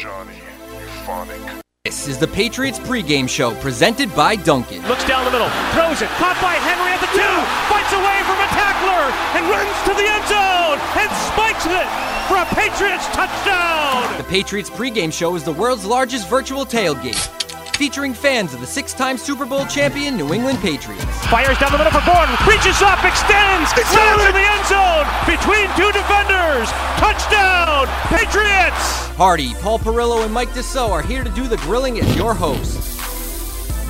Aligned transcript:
Johnny, 0.00 0.32
euphonic. 0.72 1.60
This 1.84 2.08
is 2.08 2.16
the 2.16 2.26
Patriots 2.26 2.78
pregame 2.78 3.28
show 3.28 3.54
presented 3.60 4.08
by 4.16 4.34
Dunkin'. 4.34 4.80
Looks 4.88 5.04
down 5.04 5.26
the 5.26 5.30
middle, 5.30 5.50
throws 5.76 6.00
it, 6.00 6.08
caught 6.16 6.40
by 6.40 6.56
Henry 6.56 6.88
at 6.96 7.04
the 7.04 7.12
two, 7.12 7.36
fights 7.68 7.92
away 7.92 8.16
from 8.24 8.40
a 8.40 8.48
tackler, 8.48 9.12
and 9.36 9.44
runs 9.52 9.76
to 9.84 9.92
the 9.92 10.08
end 10.08 10.24
zone, 10.24 10.80
and 10.96 11.10
spikes 11.28 11.66
it 11.68 11.84
for 12.32 12.40
a 12.40 12.46
Patriots 12.56 13.06
touchdown! 13.08 14.16
The 14.16 14.24
Patriots 14.24 14.70
pregame 14.70 15.12
show 15.12 15.36
is 15.36 15.44
the 15.44 15.52
world's 15.52 15.84
largest 15.84 16.30
virtual 16.30 16.64
tailgate, 16.64 17.49
featuring 17.80 18.12
fans 18.12 18.52
of 18.52 18.60
the 18.60 18.66
six-time 18.66 19.16
Super 19.16 19.46
Bowl 19.46 19.64
champion 19.64 20.14
New 20.14 20.34
England 20.34 20.58
Patriots. 20.58 21.02
Fires 21.28 21.56
down 21.56 21.72
the 21.72 21.78
middle 21.78 21.90
for 21.90 22.04
Bourne, 22.04 22.28
reaches 22.46 22.82
up, 22.82 23.02
extends, 23.02 23.72
runs 23.72 24.20
to 24.20 24.32
the 24.36 24.44
end 24.44 24.66
zone, 24.68 25.06
between 25.24 25.64
two 25.80 25.90
defenders, 25.90 26.68
touchdown, 27.00 27.86
Patriots! 28.08 29.08
Hardy, 29.16 29.54
Paul 29.62 29.78
Perillo, 29.78 30.22
and 30.26 30.34
Mike 30.34 30.50
Dussault 30.50 30.90
are 30.90 31.00
here 31.00 31.24
to 31.24 31.30
do 31.30 31.48
the 31.48 31.56
grilling 31.56 31.98
as 31.98 32.16
your 32.16 32.34
hosts. 32.34 32.89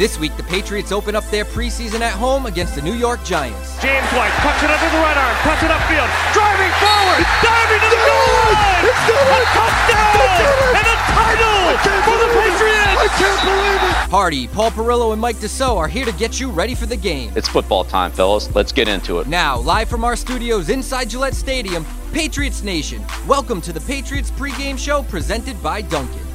This 0.00 0.18
week, 0.18 0.34
the 0.38 0.42
Patriots 0.45 0.92
open 0.92 1.14
up 1.14 1.28
their 1.28 1.45
preseason 1.45 2.00
at 2.00 2.14
home 2.14 2.46
against 2.46 2.74
the 2.74 2.80
New 2.80 2.95
York 2.95 3.22
Giants. 3.22 3.77
James 3.82 4.09
White 4.16 4.32
cuts 4.40 4.62
it 4.64 4.70
under 4.70 4.88
the 4.88 4.96
right 4.96 5.14
arm, 5.14 5.36
cuts 5.45 5.62
it 5.62 5.68
upfield, 5.68 6.09
driving 6.32 6.73
forward, 6.80 7.20
diving 7.45 7.80
to 7.84 7.88
the 7.92 8.00
goal 8.09 8.48
line! 8.48 8.88
It's 8.88 8.96
A 8.96 9.40
touchdown! 9.52 10.73
And 10.73 10.86
a 10.88 10.96
title 11.04 12.00
for 12.00 12.16
the 12.16 12.32
Patriots! 12.32 12.96
I 12.96 13.09
can't 13.18 13.45
believe 13.45 13.90
it! 13.90 14.10
Hardy, 14.10 14.48
Paul 14.48 14.70
Perillo, 14.70 15.12
and 15.12 15.20
Mike 15.20 15.36
Dussault 15.36 15.76
are 15.76 15.86
here 15.86 16.06
to 16.06 16.12
get 16.12 16.40
you 16.40 16.51
ready 16.51 16.74
for 16.74 16.87
the 16.87 16.96
game. 16.96 17.30
It's 17.37 17.46
football 17.46 17.84
time, 17.84 18.10
fellas. 18.10 18.51
Let's 18.54 18.73
get 18.73 18.88
into 18.88 19.18
it. 19.18 19.26
Now, 19.26 19.59
live 19.59 19.90
from 19.90 20.04
our 20.04 20.16
studios 20.16 20.70
inside 20.70 21.10
Gillette 21.10 21.34
Stadium, 21.34 21.84
Patriots 22.14 22.62
Nation, 22.62 23.04
welcome 23.26 23.60
to 23.60 23.70
the 23.70 23.82
Patriots 23.82 24.30
pregame 24.30 24.78
show 24.78 25.02
presented 25.02 25.62
by 25.62 25.82
Dunkin'. 25.82 26.29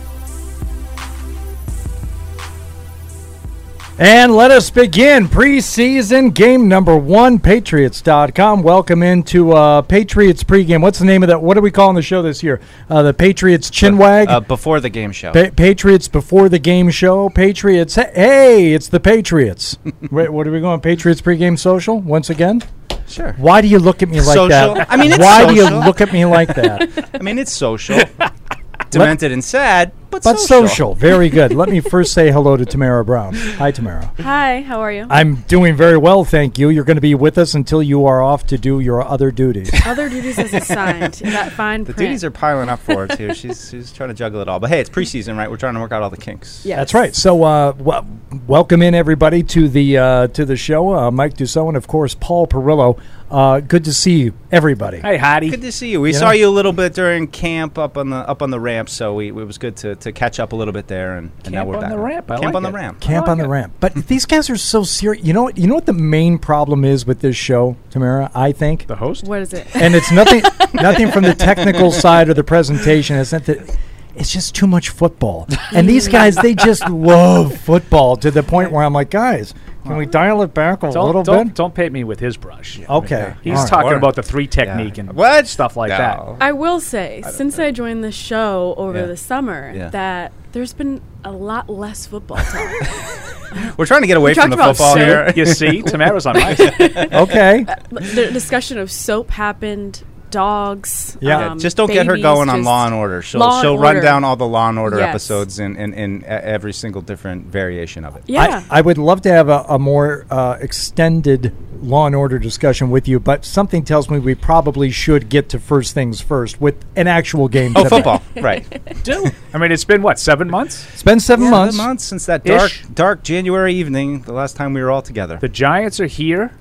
And 3.97 4.35
let 4.35 4.51
us 4.51 4.69
begin 4.69 5.25
preseason 5.29 6.33
game 6.33 6.67
number 6.67 6.97
one, 6.97 7.39
Patriots.com. 7.39 8.61
Welcome 8.61 9.01
into 9.01 9.53
uh, 9.53 9.83
Patriots 9.83 10.43
pregame. 10.43 10.81
What's 10.81 10.99
the 10.99 11.05
name 11.05 11.23
of 11.23 11.29
that? 11.29 11.41
What 11.41 11.57
are 11.57 11.61
we 11.61 11.71
calling 11.71 11.95
the 11.95 12.01
show 12.01 12.21
this 12.21 12.43
year? 12.43 12.59
Uh, 12.89 13.03
the 13.03 13.13
Patriots 13.13 13.69
Chinwag? 13.71 14.27
Uh, 14.27 14.41
before 14.41 14.81
the 14.81 14.89
game 14.89 15.13
show. 15.13 15.31
Pa- 15.31 15.51
Patriots 15.55 16.09
before 16.09 16.49
the 16.49 16.59
game 16.59 16.89
show. 16.89 17.29
Patriots. 17.29 17.95
Hey, 17.95 18.73
it's 18.73 18.89
the 18.89 18.99
Patriots. 18.99 19.77
Wait, 20.11 20.29
what 20.29 20.45
are 20.45 20.51
we 20.51 20.59
going? 20.59 20.81
Patriots 20.81 21.21
pregame 21.21 21.57
social 21.57 22.01
once 22.01 22.29
again? 22.29 22.63
sure. 23.07 23.31
Why 23.37 23.61
do 23.61 23.69
you 23.69 23.79
look 23.79 24.01
at 24.03 24.09
me 24.09 24.17
like 24.17 24.35
Social? 24.35 24.73
that? 24.73 24.87
I 24.91 24.97
mean, 24.97 25.11
it's 25.11 25.19
why 25.19 25.45
do 25.47 25.55
you 25.55 25.69
look 25.69 26.01
at 26.01 26.11
me 26.11 26.25
like 26.25 26.53
that? 26.55 27.11
I 27.13 27.19
mean, 27.23 27.37
it's 27.37 27.51
social, 27.53 27.99
demented 28.99 29.31
and 29.31 29.43
sad, 29.43 29.91
but, 30.09 30.23
But 30.23 30.39
social. 30.39 30.67
social. 30.67 30.95
Very 30.95 31.29
good. 31.29 31.53
Let 31.53 31.69
me 31.69 31.79
first 31.93 32.13
say 32.13 32.31
hello 32.31 32.55
to 32.57 32.65
Tamara 32.65 33.03
Brown. 33.03 33.33
Hi, 33.33 33.71
Tamara. 33.71 34.11
Hi, 34.19 34.61
how 34.61 34.79
are 34.79 34.91
you? 34.91 35.05
I'm 35.09 35.35
doing 35.47 35.75
very 35.75 35.97
well, 35.97 36.23
thank 36.23 36.57
you. 36.57 36.69
You're 36.69 36.83
going 36.85 36.95
to 36.95 37.01
be 37.01 37.15
with 37.15 37.37
us 37.37 37.53
until 37.53 37.83
you 37.83 38.05
are 38.05 38.21
off 38.21 38.47
to 38.47 38.57
do 38.57 38.79
your 38.79 39.01
other 39.03 39.29
duties. 39.31 39.69
Other 39.85 40.07
duties 40.09 40.39
as 40.39 40.53
assigned. 40.53 41.21
in 41.21 41.31
that 41.31 41.51
fine 41.51 41.81
The 41.83 41.93
print. 41.93 41.97
duties 42.09 42.23
are 42.23 42.31
piling 42.31 42.69
up 42.69 42.79
for 42.79 43.07
her 43.07 43.15
too. 43.15 43.33
She's 43.33 43.69
she's 43.69 43.91
trying 43.91 44.09
to 44.09 44.15
juggle 44.15 44.41
it 44.41 44.47
all. 44.47 44.59
But 44.59 44.69
hey, 44.69 44.79
it's 44.79 44.89
preseason, 44.89 45.37
right? 45.37 45.49
We're 45.51 45.57
trying 45.57 45.73
to 45.75 45.79
work 45.81 45.91
out 45.91 46.01
all 46.01 46.09
the 46.09 46.17
kinks. 46.17 46.65
Yeah, 46.65 46.77
That's 46.77 46.93
right. 46.93 47.13
So, 47.13 47.43
uh, 47.43 47.71
w- 47.73 48.07
welcome 48.47 48.81
in 48.81 48.95
everybody 48.95 49.43
to 49.43 49.67
the 49.67 49.97
uh, 49.97 50.27
to 50.29 50.45
the 50.45 50.55
show. 50.55 50.95
Uh, 50.95 51.11
Mike 51.11 51.35
Dussault 51.35 51.67
and 51.67 51.77
of 51.77 51.87
course 51.87 52.15
Paul 52.15 52.47
Perillo. 52.47 52.99
Uh, 53.29 53.59
good 53.59 53.83
to 53.85 53.91
see 53.93 54.19
you, 54.19 54.33
everybody. 54.51 54.99
Hey, 54.99 55.17
Hattie. 55.17 55.49
Good 55.49 55.61
to 55.61 55.71
see 55.71 55.89
you. 55.89 55.99
We 55.99 56.09
You 56.09 56.13
saw 56.13 56.25
know? 56.27 56.31
you 56.31 56.47
a 56.47 56.51
little 56.51 56.71
bit 56.73 56.93
during 56.93 57.27
camp 57.27 57.77
up 57.79 57.97
on 57.97 58.11
the 58.11 58.17
up 58.17 58.43
on 58.43 58.51
the 58.51 58.59
ramp, 58.59 58.87
so 58.87 59.15
we, 59.15 59.29
it 59.29 59.33
was 59.33 59.57
good 59.57 59.75
to, 59.77 59.95
to 59.95 60.11
catch 60.11 60.39
up 60.39 60.53
a 60.53 60.55
little 60.55 60.71
bit 60.73 60.87
there, 60.87 61.17
and, 61.17 61.31
and 61.43 61.53
now 61.53 61.65
we're 61.65 61.75
on 61.75 61.81
back. 61.81 61.89
the 61.89 61.97
ramp. 61.97 62.29
I 62.29 62.35
camp 62.35 62.45
like 62.45 62.55
on 62.55 62.63
the 62.63 62.71
ramp. 62.71 62.99
Camp 63.01 63.27
on 63.27 63.37
the 63.39 63.47
ramp. 63.47 63.73
But 63.79 63.95
these 64.07 64.25
guys 64.27 64.49
are 64.51 64.57
so 64.57 64.83
serious. 64.83 65.25
You 65.25 65.33
know 65.33 65.43
what? 65.43 65.57
You 65.57 65.65
know 65.67 65.73
what 65.75 65.87
the 65.87 65.93
main 65.93 66.37
problem 66.37 66.85
is 66.85 67.07
with 67.07 67.21
this 67.21 67.35
show, 67.35 67.77
Tamara. 67.89 68.29
I 68.35 68.51
think, 68.51 68.85
The 68.85 68.95
host? 68.97 69.23
What 69.25 69.41
is 69.41 69.53
it? 69.53 69.75
and 69.75 69.95
it's 69.95 70.11
nothing 70.11 70.43
nothing 70.75 71.09
from 71.11 71.23
the 71.23 71.33
technical 71.33 71.91
side 71.91 72.29
or 72.29 72.35
the 72.35 72.43
presentation. 72.43 73.15
It's 73.17 73.31
not 73.31 73.45
that. 73.45 73.75
It's 74.15 74.31
just 74.31 74.55
too 74.55 74.67
much 74.67 74.89
football, 74.89 75.47
and 75.73 75.89
these 75.89 76.07
guys 76.19 76.35
they 76.37 76.53
just 76.53 76.87
love 76.89 77.57
football 77.57 78.15
to 78.17 78.29
the 78.31 78.43
point 78.43 78.71
where 78.71 78.83
I'm 78.83 78.93
like, 78.93 79.09
guys, 79.09 79.53
can 79.85 79.97
we 79.97 80.05
dial 80.05 80.41
it 80.41 80.53
back 80.53 80.83
a 80.83 80.91
Don't, 80.91 81.05
little 81.05 81.23
don't, 81.23 81.47
bit? 81.47 81.55
don't 81.55 81.73
paint 81.73 81.93
me 81.93 82.03
with 82.03 82.19
his 82.19 82.37
brush. 82.37 82.79
Okay, 82.89 83.33
He's 83.41 83.53
all 83.55 83.59
right. 83.63 83.69
talking 83.69 83.91
Or- 83.93 83.95
about 83.97 84.15
the 84.15 84.23
three 84.23 84.47
technique 84.47 84.97
and 84.97 85.13
What 85.13 85.47
stuff 85.47 85.77
like 85.77 85.89
No. 85.89 85.97
that. 85.97 86.21
I 86.41 86.51
will 86.51 86.79
say, 86.79 87.23
since 87.29 87.57
I 87.59 87.71
joined 87.71 88.03
the 88.03 88.11
show 88.11 88.73
over 88.77 88.99
Yeah. 88.99 89.05
the 89.05 89.17
summer, 89.17 89.71
Yeah. 89.75 89.89
that 89.89 90.31
there's 90.51 90.73
been 90.73 91.01
a 91.23 91.31
lot 91.31 91.69
less 91.69 92.05
football 92.05 92.37
talk. 92.37 93.77
We're 93.77 93.85
trying 93.85 94.01
to 94.01 94.07
get 94.07 94.17
away 94.17 94.31
We 94.31 94.35
from 94.35 94.49
the 94.49 94.57
football 94.57 94.95
soap. 94.95 94.97
here. 94.97 95.33
you 95.35 95.45
see, 95.45 95.81
Tamara's 95.81 96.25
on 96.25 96.37
my 96.37 96.55
side. 96.55 97.13
Okay. 97.13 97.65
Uh, 97.67 97.75
the 97.91 98.29
discussion 98.33 98.77
of 98.77 98.91
soap 98.91 99.31
happened, 99.31 100.03
dogs. 100.35 101.17
Yeah. 101.21 101.51
um, 101.51 101.59
just 101.59 101.77
don't 101.77 101.91
get 101.91 102.05
her 102.07 102.17
going 102.17 102.49
on 102.49 102.63
Law 102.63 102.85
and 102.85 102.93
Order. 102.93 103.21
She'll 103.21 103.41
and 103.41 103.61
she'll 103.61 103.77
run 103.77 104.01
down 104.03 104.23
all 104.23 104.35
the 104.35 104.47
Law 104.47 104.69
and 104.69 104.77
Order 104.77 104.99
Yes. 104.99 105.09
episodes 105.09 105.59
in, 105.59 105.75
in, 105.77 105.93
in 105.93 106.23
every 106.25 106.73
single 106.73 107.01
different 107.01 107.45
variation 107.47 108.03
of 108.05 108.15
it. 108.17 108.23
Yeah. 108.27 108.63
I, 108.69 108.79
I 108.79 108.81
would 108.81 108.97
love 108.97 109.21
to 109.21 109.31
have 109.31 109.49
a, 109.49 109.65
a 109.69 109.79
more 109.79 110.25
uh, 110.29 110.57
extended 110.59 111.53
law 111.81 112.05
and 112.07 112.15
order 112.15 112.37
discussion 112.39 112.89
with 112.89 113.07
you, 113.07 113.19
but 113.19 113.45
something 113.45 113.83
tells 113.83 114.09
me 114.09 114.17
we 114.19 114.35
probably 114.35 114.89
should 114.91 115.29
get 115.29 115.49
to 115.49 115.59
first 115.59 115.93
things 115.93 116.19
first 116.21 116.59
with 116.59 116.75
an 116.95 117.07
actual 117.07 117.47
game. 117.47 117.73
Oh, 117.75 117.83
today. 117.83 117.95
football, 117.97 118.21
right? 118.41 119.03
Do. 119.03 119.25
I 119.53 119.57
mean, 119.57 119.71
it's 119.71 119.83
been, 119.85 120.01
what, 120.01 120.19
seven 120.19 120.49
months? 120.49 120.85
It's 120.93 121.03
been 121.03 121.19
seven 121.19 121.45
Seven 121.45 121.51
months. 121.59 121.77
months 121.77 122.03
since 122.03 122.25
that 122.25 122.43
dark 122.43 122.71
Ish. 122.71 122.85
dark 122.87 123.23
January 123.23 123.73
evening, 123.75 124.21
the 124.21 124.33
last 124.33 124.55
time 124.55 124.73
we 124.73 124.81
were 124.81 124.91
all 124.91 125.01
together. 125.01 125.37
The 125.39 125.47
Giants 125.49 125.99
are 125.99 126.07
here. 126.07 126.51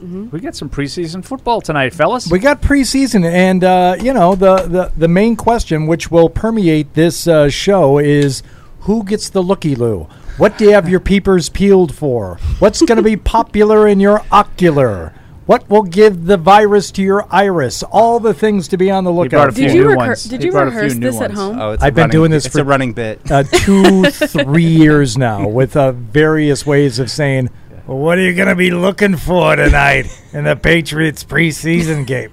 We 0.00 0.40
got 0.40 0.54
some 0.54 0.68
preseason 0.68 1.24
football 1.24 1.60
tonight, 1.60 1.94
fellas. 1.94 2.30
We 2.30 2.38
got 2.38 2.60
preseason, 2.60 3.24
and 3.24 3.64
uh, 3.64 3.96
you 4.00 4.12
know 4.12 4.34
the, 4.34 4.56
the 4.56 4.92
the 4.96 5.08
main 5.08 5.36
question, 5.36 5.86
which 5.86 6.10
will 6.10 6.28
permeate 6.28 6.94
this 6.94 7.26
uh, 7.26 7.48
show, 7.48 7.98
is 7.98 8.42
who 8.80 9.04
gets 9.04 9.30
the 9.30 9.42
looky 9.42 9.74
loo? 9.74 10.06
What 10.38 10.58
do 10.58 10.66
you 10.66 10.72
have 10.72 10.88
your 10.88 11.00
peepers 11.00 11.48
peeled 11.48 11.94
for? 11.94 12.38
What's 12.58 12.82
going 12.82 12.96
to 12.96 13.02
be 13.02 13.16
popular 13.16 13.88
in 13.88 14.00
your 14.00 14.22
ocular? 14.30 15.14
What 15.46 15.70
will 15.70 15.84
give 15.84 16.26
the 16.26 16.36
virus 16.36 16.90
to 16.92 17.02
your 17.02 17.26
iris? 17.30 17.84
All 17.84 18.18
the 18.18 18.34
things 18.34 18.66
to 18.68 18.76
be 18.76 18.90
on 18.90 19.04
the 19.04 19.12
lookout 19.12 19.54
for. 19.54 19.60
did 19.60 19.72
you 19.72 19.82
new 19.84 19.88
recur- 19.90 19.96
ones. 20.08 20.24
did 20.24 20.42
you 20.42 20.50
brought 20.50 20.66
a 20.66 20.70
few 20.72 20.80
rehearse 20.80 20.94
new 20.96 21.10
this 21.12 21.20
at 21.20 21.30
home? 21.30 21.58
Oh, 21.60 21.70
it's 21.70 21.82
I've 21.84 21.94
been 21.94 22.10
doing 22.10 22.32
this 22.32 22.46
It's 22.46 22.54
for- 22.56 22.62
a 22.62 22.64
running 22.64 22.92
bit. 22.92 23.20
uh, 23.30 23.44
two, 23.44 24.04
three 24.10 24.64
years 24.66 25.16
now 25.16 25.46
with 25.48 25.76
uh, 25.76 25.92
various 25.92 26.66
ways 26.66 26.98
of 26.98 27.10
saying, 27.12 27.48
well, 27.86 27.98
what 27.98 28.18
are 28.18 28.22
you 28.22 28.34
going 28.34 28.48
to 28.48 28.54
be 28.56 28.70
looking 28.70 29.16
for 29.16 29.56
tonight 29.56 30.06
in 30.32 30.44
the 30.44 30.56
Patriots 30.56 31.24
preseason 31.24 32.06
game? 32.06 32.30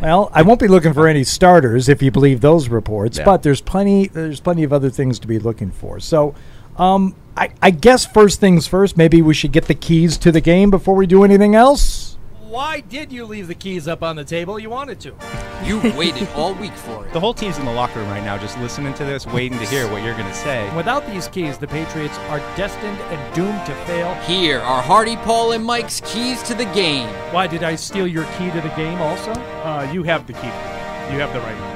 Well, 0.00 0.30
I 0.34 0.42
won't 0.42 0.58
be 0.60 0.68
looking 0.68 0.92
for 0.92 1.06
any 1.06 1.22
starters 1.24 1.88
if 1.88 2.02
you 2.02 2.10
believe 2.10 2.40
those 2.40 2.68
reports, 2.68 3.18
Yeah. 3.18 3.24
but 3.24 3.42
there's 3.42 3.60
plenty 3.60 4.08
there's 4.08 4.40
plenty 4.40 4.64
of 4.64 4.72
other 4.72 4.90
things 4.90 5.18
to 5.20 5.28
be 5.28 5.38
looking 5.38 5.70
for. 5.70 6.00
So, 6.00 6.34
um, 6.76 7.14
I, 7.36 7.50
I 7.62 7.70
guess 7.70 8.04
first 8.04 8.40
things 8.40 8.66
first, 8.66 8.96
maybe 8.96 9.22
we 9.22 9.32
should 9.32 9.52
get 9.52 9.66
the 9.66 9.74
keys 9.74 10.16
to 10.18 10.32
the 10.32 10.40
game 10.40 10.70
before 10.70 10.94
we 10.96 11.06
do 11.06 11.22
anything 11.22 11.54
else. 11.54 12.01
Why 12.52 12.80
did 12.80 13.10
you 13.10 13.24
leave 13.24 13.48
the 13.48 13.54
keys 13.54 13.88
up 13.88 14.02
on 14.02 14.14
the 14.14 14.24
table? 14.24 14.58
You 14.58 14.68
wanted 14.68 15.00
to. 15.00 15.14
You 15.64 15.80
waited 15.96 16.28
all 16.34 16.52
week 16.52 16.74
for 16.74 17.06
it. 17.06 17.12
The 17.14 17.18
whole 17.18 17.32
team's 17.32 17.56
in 17.56 17.64
the 17.64 17.72
locker 17.72 17.98
room 17.98 18.10
right 18.10 18.22
now, 18.22 18.36
just 18.36 18.58
listening 18.58 18.92
to 18.92 19.06
this, 19.06 19.26
waiting 19.26 19.58
to 19.58 19.64
hear 19.64 19.90
what 19.90 20.02
you're 20.02 20.12
going 20.12 20.28
to 20.28 20.34
say. 20.34 20.70
Without 20.76 21.06
these 21.06 21.28
keys, 21.28 21.56
the 21.56 21.66
Patriots 21.66 22.18
are 22.28 22.40
destined 22.54 22.98
and 22.98 23.34
doomed 23.34 23.64
to 23.64 23.74
fail. 23.86 24.12
Here 24.26 24.58
are 24.58 24.82
Hardy, 24.82 25.16
Paul, 25.16 25.52
and 25.52 25.64
Mike's 25.64 26.02
keys 26.02 26.42
to 26.42 26.54
the 26.54 26.66
game. 26.66 27.08
Why 27.32 27.46
did 27.46 27.62
I 27.62 27.74
steal 27.74 28.06
your 28.06 28.26
key 28.36 28.50
to 28.50 28.60
the 28.60 28.72
game 28.76 29.00
also? 29.00 29.32
Uh, 29.32 29.90
you 29.90 30.02
have 30.02 30.26
the 30.26 30.34
key. 30.34 30.52
You 31.10 31.20
have 31.20 31.32
the 31.32 31.40
right 31.40 31.58
one. 31.58 31.71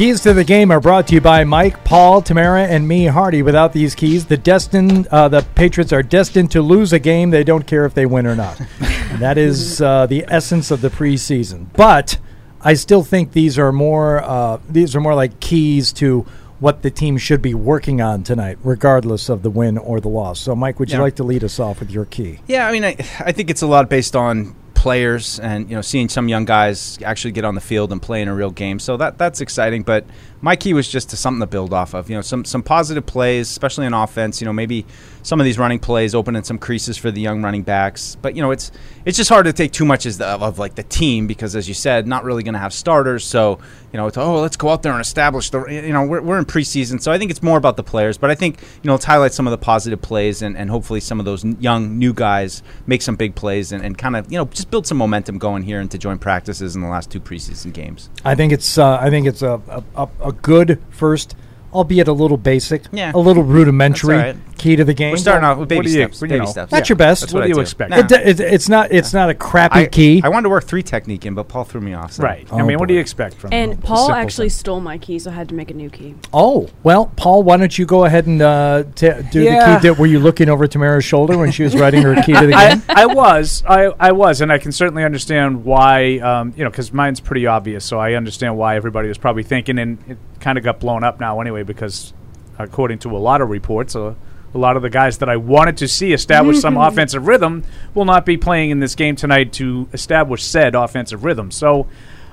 Keys 0.00 0.22
to 0.22 0.32
the 0.32 0.44
game 0.44 0.70
are 0.70 0.80
brought 0.80 1.06
to 1.08 1.14
you 1.14 1.20
by 1.20 1.44
Mike, 1.44 1.84
Paul, 1.84 2.22
Tamara, 2.22 2.62
and 2.62 2.88
me, 2.88 3.04
Hardy. 3.04 3.42
Without 3.42 3.74
these 3.74 3.94
keys, 3.94 4.24
the 4.24 4.38
destined 4.38 5.06
uh, 5.08 5.28
the 5.28 5.42
Patriots 5.54 5.92
are 5.92 6.02
destined 6.02 6.50
to 6.52 6.62
lose 6.62 6.94
a 6.94 6.98
game. 6.98 7.28
They 7.28 7.44
don't 7.44 7.66
care 7.66 7.84
if 7.84 7.92
they 7.92 8.06
win 8.06 8.26
or 8.26 8.34
not. 8.34 8.58
And 8.80 9.18
that 9.20 9.36
is 9.36 9.82
uh, 9.82 10.06
the 10.06 10.24
essence 10.28 10.70
of 10.70 10.80
the 10.80 10.88
preseason. 10.88 11.66
But 11.74 12.16
I 12.62 12.72
still 12.72 13.02
think 13.02 13.32
these 13.32 13.58
are 13.58 13.72
more 13.72 14.22
uh, 14.24 14.60
these 14.66 14.96
are 14.96 15.02
more 15.02 15.14
like 15.14 15.38
keys 15.38 15.92
to 15.92 16.24
what 16.60 16.80
the 16.80 16.90
team 16.90 17.18
should 17.18 17.42
be 17.42 17.52
working 17.52 18.00
on 18.00 18.22
tonight, 18.22 18.56
regardless 18.64 19.28
of 19.28 19.42
the 19.42 19.50
win 19.50 19.76
or 19.76 20.00
the 20.00 20.08
loss. 20.08 20.40
So, 20.40 20.56
Mike, 20.56 20.80
would 20.80 20.90
you 20.90 20.96
Yeah. 20.96 21.02
like 21.02 21.16
to 21.16 21.24
lead 21.24 21.44
us 21.44 21.60
off 21.60 21.78
with 21.78 21.90
your 21.90 22.06
key? 22.06 22.38
Yeah, 22.46 22.66
I 22.66 22.72
mean, 22.72 22.84
I, 22.86 22.96
I 23.18 23.32
think 23.32 23.50
it's 23.50 23.60
a 23.60 23.66
lot 23.66 23.90
based 23.90 24.16
on 24.16 24.54
players 24.80 25.38
and 25.40 25.68
you 25.68 25.76
know 25.76 25.82
seeing 25.82 26.08
some 26.08 26.26
young 26.26 26.46
guys 26.46 26.98
actually 27.04 27.32
get 27.32 27.44
on 27.44 27.54
the 27.54 27.60
field 27.60 27.92
and 27.92 28.00
play 28.00 28.22
in 28.22 28.28
a 28.28 28.34
real 28.34 28.50
game. 28.50 28.78
So 28.78 28.96
that 28.96 29.18
that's 29.18 29.42
exciting. 29.42 29.82
But 29.82 30.06
my 30.42 30.56
key 30.56 30.72
was 30.72 30.88
just 30.88 31.10
to 31.10 31.16
something 31.16 31.40
to 31.40 31.46
build 31.46 31.72
off 31.72 31.94
of. 31.94 32.08
You 32.08 32.16
know, 32.16 32.22
some 32.22 32.44
some 32.44 32.62
positive 32.62 33.04
plays, 33.06 33.50
especially 33.50 33.86
in 33.86 33.92
offense. 33.92 34.40
You 34.40 34.46
know, 34.46 34.52
maybe 34.52 34.86
some 35.22 35.40
of 35.40 35.44
these 35.44 35.58
running 35.58 35.78
plays, 35.78 36.14
opening 36.14 36.42
some 36.44 36.58
creases 36.58 36.96
for 36.96 37.10
the 37.10 37.20
young 37.20 37.42
running 37.42 37.62
backs. 37.62 38.16
But 38.22 38.34
you 38.36 38.42
know, 38.42 38.50
it's 38.50 38.72
it's 39.04 39.16
just 39.16 39.28
hard 39.28 39.46
to 39.46 39.52
take 39.52 39.72
too 39.72 39.84
much 39.84 40.06
as 40.06 40.18
the, 40.18 40.26
of, 40.26 40.42
of 40.42 40.58
like 40.58 40.74
the 40.74 40.82
team 40.82 41.26
because, 41.26 41.54
as 41.56 41.68
you 41.68 41.74
said, 41.74 42.06
not 42.06 42.24
really 42.24 42.42
going 42.42 42.54
to 42.54 42.60
have 42.60 42.72
starters. 42.72 43.24
So 43.24 43.58
you 43.92 43.96
know, 43.96 44.06
it's 44.06 44.16
oh, 44.16 44.40
let's 44.40 44.56
go 44.56 44.70
out 44.70 44.82
there 44.82 44.92
and 44.92 45.00
establish 45.00 45.50
the. 45.50 45.64
You 45.66 45.92
know, 45.92 46.04
we're, 46.04 46.22
we're 46.22 46.38
in 46.38 46.44
preseason, 46.44 47.00
so 47.00 47.12
I 47.12 47.18
think 47.18 47.30
it's 47.30 47.42
more 47.42 47.58
about 47.58 47.76
the 47.76 47.82
players. 47.84 48.16
But 48.16 48.30
I 48.30 48.34
think 48.34 48.60
you 48.60 48.88
know, 48.88 48.92
let's 48.92 49.04
highlight 49.04 49.32
some 49.32 49.46
of 49.46 49.50
the 49.50 49.58
positive 49.58 50.00
plays 50.00 50.42
and, 50.42 50.56
and 50.56 50.70
hopefully 50.70 51.00
some 51.00 51.18
of 51.18 51.26
those 51.26 51.44
young 51.44 51.98
new 51.98 52.14
guys 52.14 52.62
make 52.86 53.02
some 53.02 53.16
big 53.16 53.34
plays 53.34 53.72
and, 53.72 53.84
and 53.84 53.98
kind 53.98 54.16
of 54.16 54.30
you 54.32 54.38
know 54.38 54.46
just 54.46 54.70
build 54.70 54.86
some 54.86 54.96
momentum 54.96 55.38
going 55.38 55.62
here 55.62 55.80
into 55.80 55.98
joint 55.98 56.20
practices 56.20 56.74
in 56.74 56.82
the 56.82 56.88
last 56.88 57.10
two 57.10 57.20
preseason 57.20 57.72
games. 57.72 58.08
I 58.24 58.34
think 58.34 58.52
it's 58.52 58.78
uh, 58.78 58.98
I 59.00 59.10
think 59.10 59.26
it's 59.26 59.42
a, 59.42 59.60
a, 59.68 59.82
a- 59.96 60.29
a 60.30 60.32
good 60.42 60.78
first, 60.90 61.34
albeit 61.72 62.08
a 62.08 62.12
little 62.12 62.36
basic, 62.36 62.82
Yeah. 62.92 63.12
a 63.14 63.18
little 63.18 63.42
rudimentary 63.42 64.16
all 64.16 64.34
key 64.60 64.76
to 64.76 64.84
the 64.84 64.94
game. 64.94 65.10
We're 65.12 65.16
starting 65.16 65.44
off 65.44 65.58
with 65.58 65.62
what 65.62 65.68
baby 65.70 65.86
do 65.86 65.92
you- 65.92 66.02
steps. 66.04 66.22
you 66.22 66.28
baby 66.28 66.38
know, 66.40 66.46
steps. 66.46 66.70
Not 66.72 66.88
your 66.88 66.96
best. 66.96 67.22
That's 67.22 67.32
What 67.32 67.40
what, 67.40 67.46
do 67.46 67.52
you 67.54 67.60
expect? 67.60 67.92
It, 67.94 68.08
d- 68.08 68.14
it, 68.14 68.40
it's 68.40 68.68
not 68.68 68.92
it's 68.92 69.12
not 69.14 69.30
a 69.30 69.34
crappy 69.34 69.80
I, 69.80 69.86
key. 69.86 70.20
I 70.22 70.28
wanted 70.28 70.44
to 70.44 70.48
work 70.50 70.64
three 70.64 70.82
technique 70.82 71.24
in, 71.26 71.34
but 71.34 71.48
Paul 71.48 71.64
threw 71.64 71.80
me 71.80 71.94
off. 71.94 72.12
so- 72.12 72.22
Right. 72.22 72.46
Oh, 72.52 72.58
I 72.58 72.62
mean, 72.62 72.78
what 72.78 72.88
do 72.88 72.94
you 72.94 73.00
expect 73.00 73.34
from 73.36 73.52
And 73.52 73.72
a 73.72 73.76
Paul 73.76 74.12
actually 74.12 74.48
thing? 74.50 74.58
stole 74.58 74.80
my 74.80 74.98
key, 74.98 75.18
so 75.18 75.30
I 75.30 75.34
had 75.34 75.48
to 75.48 75.54
make 75.54 75.70
a 75.70 75.74
new 75.74 75.90
key. 75.90 76.14
oh 76.32 76.68
well, 76.82 77.06
Paul, 77.16 77.42
why 77.42 77.56
don't 77.56 77.76
you 77.78 77.86
go 77.86 78.04
ahead 78.04 78.26
and 78.26 78.40
uh, 78.42 78.84
t- 78.94 79.08
do 79.32 79.42
Yeah. 79.42 79.74
the 79.74 79.80
key? 79.80 79.88
That, 79.88 79.98
were 79.98 80.06
you 80.06 80.18
looking 80.20 80.48
over 80.48 80.66
Tamara's 80.66 81.04
shoulder 81.04 81.36
when 81.38 81.50
she 81.50 81.62
was 81.62 81.74
writing 81.74 82.02
her 82.02 82.14
key 82.22 82.34
to 82.34 82.46
the 82.46 82.54
I, 82.54 82.74
game? 82.74 82.82
I 82.88 83.06
was, 83.06 83.64
I, 83.66 83.84
I 83.98 84.12
was, 84.12 84.40
and 84.40 84.52
I 84.52 84.58
can 84.58 84.72
certainly 84.72 85.04
understand 85.04 85.64
why. 85.64 86.18
Um, 86.18 86.52
you 86.56 86.64
know, 86.64 86.70
because 86.70 86.92
mine's 86.92 87.20
pretty 87.20 87.46
obvious, 87.46 87.84
so 87.84 87.98
I 87.98 88.12
understand 88.14 88.56
why 88.58 88.76
everybody 88.76 89.08
was 89.08 89.18
probably 89.18 89.42
thinking, 89.42 89.78
and 89.78 89.98
it 90.08 90.18
kind 90.40 90.58
of 90.58 90.64
got 90.64 90.80
blown 90.80 91.02
up 91.04 91.18
now 91.20 91.40
anyway, 91.40 91.62
because 91.62 92.12
according 92.58 92.98
to 92.98 93.16
a 93.16 93.18
lot 93.18 93.40
of 93.40 93.48
reports, 93.48 93.96
uh, 93.96 94.14
a 94.54 94.58
lot 94.58 94.76
of 94.76 94.82
the 94.82 94.90
guys 94.90 95.18
that 95.18 95.28
I 95.28 95.36
wanted 95.36 95.76
to 95.78 95.88
see 95.88 96.12
establish 96.12 96.60
some 96.60 96.76
offensive 96.76 97.26
rhythm 97.26 97.64
will 97.94 98.04
not 98.04 98.26
be 98.26 98.36
playing 98.36 98.70
in 98.70 98.80
this 98.80 98.94
game 98.94 99.16
tonight 99.16 99.52
to 99.54 99.88
establish 99.92 100.42
said 100.42 100.74
offensive 100.74 101.24
rhythm. 101.24 101.50
So, 101.50 101.86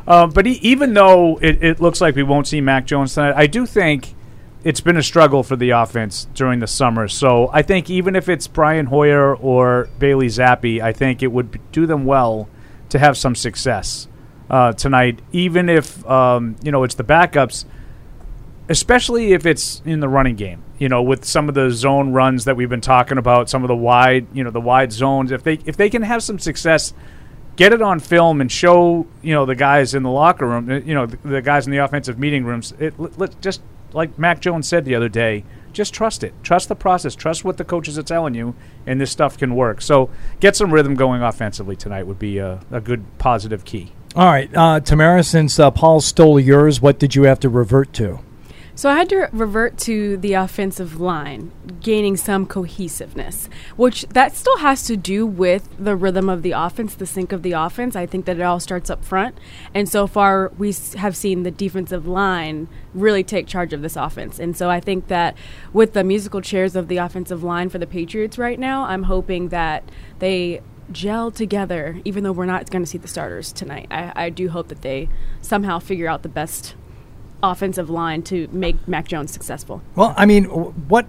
uh, 0.07 0.27
but 0.27 0.47
e- 0.47 0.59
even 0.61 0.93
though 0.93 1.37
it, 1.37 1.63
it 1.63 1.79
looks 1.79 2.01
like 2.01 2.15
we 2.15 2.23
won't 2.23 2.47
see 2.47 2.61
Mac 2.61 2.85
Jones 2.85 3.13
tonight, 3.13 3.35
I 3.35 3.45
do 3.47 3.65
think 3.65 4.15
it's 4.63 4.81
been 4.81 4.97
a 4.97 5.03
struggle 5.03 5.43
for 5.43 5.55
the 5.55 5.69
offense 5.69 6.27
during 6.33 6.59
the 6.59 6.67
summer. 6.67 7.07
So 7.07 7.49
I 7.53 7.61
think 7.61 7.89
even 7.89 8.15
if 8.15 8.27
it's 8.27 8.47
Brian 8.47 8.87
Hoyer 8.87 9.35
or 9.35 9.89
Bailey 9.99 10.27
Zappe, 10.27 10.81
I 10.81 10.93
think 10.93 11.21
it 11.21 11.31
would 11.31 11.59
do 11.71 11.85
them 11.85 12.05
well 12.05 12.49
to 12.89 12.99
have 12.99 13.17
some 13.17 13.35
success 13.35 14.07
uh, 14.49 14.73
tonight, 14.73 15.19
even 15.31 15.69
if 15.69 16.05
um, 16.09 16.55
you 16.63 16.71
know 16.71 16.83
it's 16.83 16.95
the 16.95 17.03
backups, 17.03 17.65
especially 18.69 19.33
if 19.33 19.45
it's 19.45 19.81
in 19.85 19.99
the 19.99 20.09
running 20.09 20.35
game. 20.35 20.63
You 20.79 20.89
know, 20.89 21.01
with 21.01 21.25
some 21.25 21.49
of 21.49 21.55
the 21.55 21.71
zone 21.71 22.13
runs 22.13 22.45
that 22.45 22.55
we've 22.55 22.69
been 22.69 22.81
talking 22.81 23.17
about, 23.17 23.49
some 23.49 23.63
of 23.63 23.67
the 23.67 23.75
wide, 23.75 24.27
you 24.33 24.43
know, 24.43 24.51
the 24.51 24.61
wide 24.61 24.91
zones. 24.91 25.31
If 25.31 25.43
they 25.43 25.59
if 25.65 25.75
they 25.77 25.89
can 25.89 26.03
have 26.03 26.23
some 26.23 26.39
success 26.39 26.93
get 27.57 27.73
it 27.73 27.81
on 27.81 27.99
film 27.99 28.39
and 28.39 28.49
show 28.49 29.05
you 29.21 29.33
know 29.33 29.45
the 29.45 29.55
guys 29.55 29.93
in 29.93 30.03
the 30.03 30.09
locker 30.09 30.47
room, 30.47 30.69
uh, 30.69 30.75
you 30.75 30.93
know 30.93 31.05
the, 31.05 31.17
the 31.17 31.41
guys 31.41 31.65
in 31.65 31.71
the 31.71 31.79
offensive 31.79 32.17
meeting 32.17 32.45
rooms. 32.45 32.73
It 32.79 32.97
let, 32.97 33.41
just 33.41 33.61
like 33.91 34.17
Mac 34.17 34.39
Jones 34.39 34.67
said 34.67 34.85
the 34.85 34.95
other 34.95 35.09
day, 35.09 35.43
just 35.73 35.93
trust 35.93 36.23
it, 36.23 36.33
trust 36.43 36.69
the 36.69 36.75
process, 36.75 37.15
trust 37.15 37.43
what 37.43 37.57
the 37.57 37.65
coaches 37.65 37.97
are 37.97 38.03
telling 38.03 38.33
you, 38.33 38.55
and 38.85 39.01
this 39.01 39.11
stuff 39.11 39.37
can 39.37 39.55
work. 39.55 39.81
So 39.81 40.09
get 40.39 40.55
some 40.55 40.73
rhythm 40.73 40.95
going 40.95 41.21
offensively 41.21 41.75
tonight 41.75 42.07
would 42.07 42.19
be 42.19 42.37
a, 42.37 42.61
a 42.71 42.79
good 42.79 43.03
positive 43.17 43.65
key. 43.65 43.91
All 44.15 44.25
right, 44.25 44.49
uh, 44.55 44.79
Tamara, 44.79 45.23
since 45.23 45.59
uh, 45.59 45.69
Paul 45.69 45.99
stole 45.99 46.39
yours, 46.39 46.81
what 46.81 46.97
did 46.97 47.15
you 47.15 47.23
have 47.23 47.39
to 47.41 47.49
revert 47.49 47.93
to? 47.93 48.19
So 48.77 48.91
I 48.91 48.95
had 48.95 49.09
to 49.09 49.27
revert 49.31 49.79
to 49.79 50.17
the 50.17 50.33
offensive 50.33 51.01
line, 51.01 51.51
gaining 51.81 52.15
some 52.15 52.45
cohesiveness, 52.45 53.49
which 53.75 54.03
that 54.09 54.35
still 54.35 54.59
has 54.59 54.83
to 54.83 54.95
do 54.95 55.25
with 55.25 55.67
the 55.79 55.95
rhythm 55.95 56.29
of 56.29 56.43
the 56.43 56.51
offense, 56.51 56.93
the 56.93 57.07
sync 57.07 57.31
of 57.31 57.41
the 57.41 57.53
offense. 57.53 57.95
I 57.95 58.05
think 58.05 58.25
that 58.25 58.37
it 58.37 58.43
all 58.43 58.59
starts 58.59 58.91
up 58.91 59.03
front, 59.03 59.35
and 59.73 59.89
so 59.89 60.05
far 60.05 60.51
we 60.59 60.75
have 60.95 61.17
seen 61.17 61.41
the 61.41 61.49
defensive 61.49 62.07
line 62.07 62.67
really 62.93 63.23
take 63.23 63.47
charge 63.47 63.73
of 63.73 63.81
this 63.81 63.95
offense. 63.95 64.37
And 64.37 64.55
so 64.55 64.69
I 64.69 64.79
think 64.79 65.07
that 65.07 65.35
with 65.73 65.93
the 65.93 66.03
musical 66.03 66.41
chairs 66.41 66.75
of 66.75 66.87
the 66.87 66.97
offensive 66.97 67.41
line 67.41 67.69
for 67.69 67.79
the 67.79 67.87
Patriots 67.87 68.37
right 68.37 68.59
now, 68.59 68.83
I'm 68.83 69.03
hoping 69.03 69.49
that 69.49 69.89
they 70.19 70.61
gel 70.91 71.31
together. 71.31 71.99
Even 72.05 72.23
though 72.23 72.31
we're 72.31 72.45
not 72.45 72.69
going 72.69 72.83
to 72.83 72.87
see 72.87 72.99
the 72.99 73.07
starters 73.07 73.51
tonight, 73.51 73.87
I, 73.89 74.13
I 74.15 74.29
do 74.29 74.49
hope 74.49 74.67
that 74.67 74.83
they 74.83 75.09
somehow 75.41 75.79
figure 75.79 76.07
out 76.07 76.21
the 76.21 76.29
best 76.29 76.75
offensive 77.43 77.89
line 77.89 78.21
to 78.23 78.47
make 78.51 78.87
Mac 78.87 79.07
Jones 79.07 79.31
successful. 79.31 79.81
Well, 79.95 80.13
I 80.17 80.25
mean, 80.25 80.45
what 80.45 81.05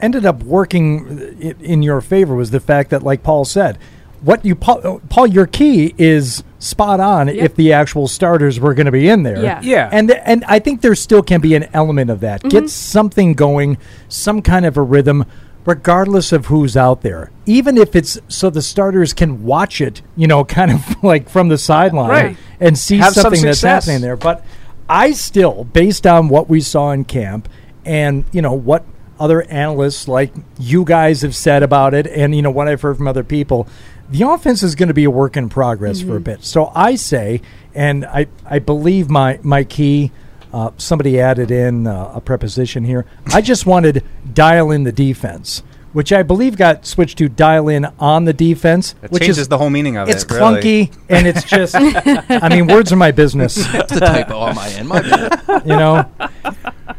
ended 0.00 0.26
up 0.26 0.42
working 0.42 1.36
uh, 1.42 1.54
in 1.60 1.82
your 1.82 2.00
favor 2.00 2.34
was 2.34 2.50
the 2.50 2.60
fact 2.60 2.90
that, 2.90 3.02
like 3.02 3.22
Paul 3.22 3.44
said, 3.44 3.78
what 4.20 4.44
you 4.44 4.54
Paul, 4.54 4.80
uh, 4.84 4.98
Paul 5.08 5.26
your 5.28 5.46
key 5.46 5.94
is 5.98 6.42
spot 6.58 6.98
on 7.00 7.28
Yep. 7.28 7.36
if 7.36 7.54
the 7.54 7.72
actual 7.72 8.08
starters 8.08 8.58
were 8.58 8.74
going 8.74 8.86
to 8.86 8.92
be 8.92 9.08
in 9.08 9.22
there. 9.22 9.42
Yeah. 9.42 9.60
Yeah. 9.62 9.88
And 9.92 10.10
and 10.10 10.44
I 10.46 10.58
think 10.58 10.80
there 10.80 10.94
still 10.94 11.22
can 11.22 11.40
be 11.40 11.54
an 11.54 11.68
element 11.72 12.10
of 12.10 12.20
that. 12.20 12.42
Get 12.42 12.52
mm-hmm. 12.52 12.66
something 12.66 13.34
going, 13.34 13.78
some 14.08 14.42
kind 14.42 14.66
of 14.66 14.76
a 14.76 14.82
rhythm 14.82 15.24
regardless 15.64 16.32
of 16.32 16.46
who's 16.46 16.78
out 16.78 17.02
there. 17.02 17.30
Even 17.44 17.76
if 17.76 17.94
it's 17.94 18.18
so 18.26 18.48
the 18.48 18.62
starters 18.62 19.12
can 19.12 19.44
watch 19.44 19.82
it, 19.82 20.00
you 20.16 20.26
know, 20.26 20.44
kind 20.58 20.72
of 20.72 21.04
like 21.04 21.28
from 21.28 21.48
the 21.48 21.58
sideline 21.58 22.08
Right. 22.10 22.36
and 22.58 22.76
see 22.78 22.96
Have 22.96 23.12
some 23.12 23.24
something 23.24 23.42
that's 23.42 23.60
happening 23.60 24.00
there. 24.00 24.16
But 24.16 24.44
I 24.88 25.12
still, 25.12 25.64
based 25.64 26.06
on 26.06 26.28
what 26.28 26.48
we 26.48 26.60
saw 26.60 26.92
in 26.92 27.04
camp 27.04 27.48
and, 27.84 28.24
you 28.32 28.42
know, 28.42 28.54
what 28.54 28.84
other 29.20 29.42
analysts 29.42 30.08
like 30.08 30.32
you 30.58 30.84
guys 30.84 31.22
have 31.22 31.34
said 31.34 31.62
about 31.62 31.92
it 31.92 32.06
and, 32.06 32.34
you 32.34 32.42
know, 32.42 32.50
what 32.50 32.68
I've 32.68 32.80
heard 32.80 32.96
from 32.96 33.08
other 33.08 33.24
people, 33.24 33.68
the 34.08 34.22
offense 34.22 34.62
is 34.62 34.74
going 34.74 34.88
to 34.88 34.94
be 34.94 35.04
a 35.04 35.10
work 35.10 35.36
in 35.36 35.48
progress 35.48 36.00
for 36.00 36.16
a 36.16 36.20
bit. 36.20 36.44
So 36.44 36.72
I 36.74 36.94
say, 36.94 37.42
and 37.74 38.06
I, 38.06 38.28
I 38.46 38.58
believe 38.58 39.10
my, 39.10 39.38
my 39.42 39.64
key, 39.64 40.12
uh, 40.52 40.70
somebody 40.78 41.20
added 41.20 41.50
in 41.50 41.86
uh, 41.86 42.12
a 42.14 42.20
preposition 42.20 42.84
here. 42.84 43.04
I 43.34 43.42
just 43.42 43.66
wanted 43.66 44.02
dial 44.32 44.70
in 44.70 44.84
the 44.84 44.92
defense. 44.92 45.62
Which 45.94 46.12
I 46.12 46.22
believe 46.22 46.56
got 46.56 46.84
switched 46.84 47.16
to 47.18 47.28
dial 47.30 47.68
in 47.68 47.86
on 47.98 48.24
the 48.26 48.32
defense, 48.34 48.94
It 49.02 49.10
which 49.10 49.22
changes 49.22 49.38
is 49.38 49.48
the 49.48 49.56
whole 49.56 49.70
meaning 49.70 49.96
of 49.96 50.08
it's 50.10 50.22
it. 50.22 50.30
really. 50.30 50.60
clunky 50.90 50.96
and 51.08 51.26
it's 51.26 51.44
just. 51.44 51.74
I 51.76 52.48
mean, 52.50 52.66
words 52.66 52.92
are 52.92 52.96
my 52.96 53.10
business. 53.10 53.54
That's 53.72 53.92
a 53.92 54.00
typo 54.00 54.38
on 54.38 54.54
my 54.54 54.68
end. 54.68 54.88
My 54.88 55.00
bad. 55.00 55.62
you 55.64 55.76
know 55.76 56.04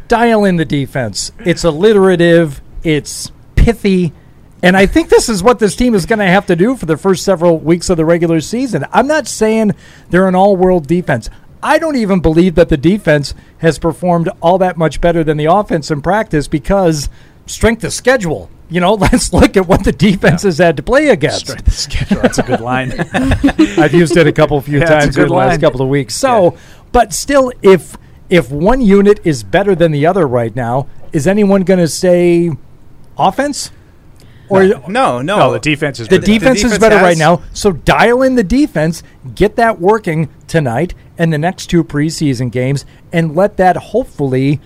dial 0.08 0.44
in 0.44 0.56
the 0.56 0.66
defense 0.66 1.32
it's 1.40 1.64
alliterative 1.64 2.62
it's 2.84 3.32
pithy 3.56 4.12
and 4.64 4.76
i 4.76 4.86
think 4.86 5.08
this 5.10 5.30
is 5.30 5.44
what 5.44 5.60
this 5.60 5.76
team 5.76 5.94
is 5.94 6.08
going 6.08 6.18
to 6.20 6.26
have 6.26 6.48
to 6.48 6.56
do 6.56 6.76
for 6.76 6.88
the 6.88 6.98
first 6.98 7.24
several 7.24 7.60
weeks 7.60 7.90
of 7.92 7.98
the 7.98 8.04
regular 8.06 8.42
season 8.42 8.84
i'm 8.92 9.06
not 9.06 9.28
saying 9.28 9.72
they're 10.10 10.28
an 10.28 10.34
all-world 10.34 10.88
defense 10.88 11.30
i 11.62 11.78
don't 11.78 11.96
even 11.96 12.20
believe 12.20 12.56
that 12.56 12.70
the 12.70 12.78
defense 12.78 13.36
has 13.60 13.78
performed 13.78 14.28
all 14.42 14.58
that 14.58 14.78
much 14.78 15.00
better 15.00 15.24
than 15.24 15.38
the 15.38 15.46
offense 15.46 15.92
in 15.92 16.02
practice 16.02 16.48
because 16.48 17.08
strength 17.46 17.84
of 17.84 17.94
schedule 17.94 18.50
you 18.70 18.80
know 18.80 18.94
let's 19.06 19.34
look 19.34 19.58
at 19.58 19.68
what 19.68 19.84
the 19.84 19.92
defense 19.92 20.44
has 20.44 20.58
had 20.60 20.78
to 20.78 20.84
play 20.84 21.10
against 21.10 21.48
That's 21.48 22.38
a 22.38 22.44
good 22.44 22.60
line. 22.62 22.92
I've 23.14 23.94
used 23.94 24.16
it 24.18 24.28
a 24.28 24.32
couple 24.32 24.60
few 24.62 24.80
Yeah, 24.82 24.86
times 24.86 25.16
good 25.16 25.24
in 25.24 25.28
the 25.30 25.34
last 25.36 25.60
couple 25.62 25.82
of 25.82 25.88
weeks. 25.90 26.16
So, 26.16 26.58
but 26.92 27.14
still, 27.14 27.52
if 27.62 27.98
if 28.30 28.52
one 28.52 28.82
unit 28.82 29.20
is 29.24 29.44
better 29.44 29.74
than 29.76 29.92
the 29.92 30.06
other 30.06 30.28
right 30.28 30.56
now, 30.56 30.88
is 31.12 31.26
anyone 31.28 31.64
going 31.64 31.80
to 31.80 31.88
say 31.88 32.52
offense? 33.18 33.72
Or 34.50 34.64
No, 34.64 34.82
no. 34.88 35.22
no, 35.22 35.52
the 35.54 35.60
defense 35.60 36.00
is 36.00 36.08
the 36.08 36.18
better. 36.20 36.26
defense, 36.32 36.58
is 36.58 36.64
defense 36.72 36.80
better 36.80 36.96
right 36.96 37.18
now. 37.18 37.44
So 37.54 37.72
dial 37.72 38.24
in 38.24 38.34
the 38.36 38.44
defense, 38.44 39.04
get 39.36 39.56
that 39.58 39.80
working 39.80 40.30
tonight 40.48 40.96
and 41.20 41.32
the 41.32 41.38
next 41.38 41.68
two 41.68 41.84
preseason 41.84 42.52
games, 42.52 42.84
and 43.14 43.36
let 43.36 43.58
that 43.58 43.76
hopefully 43.78 44.60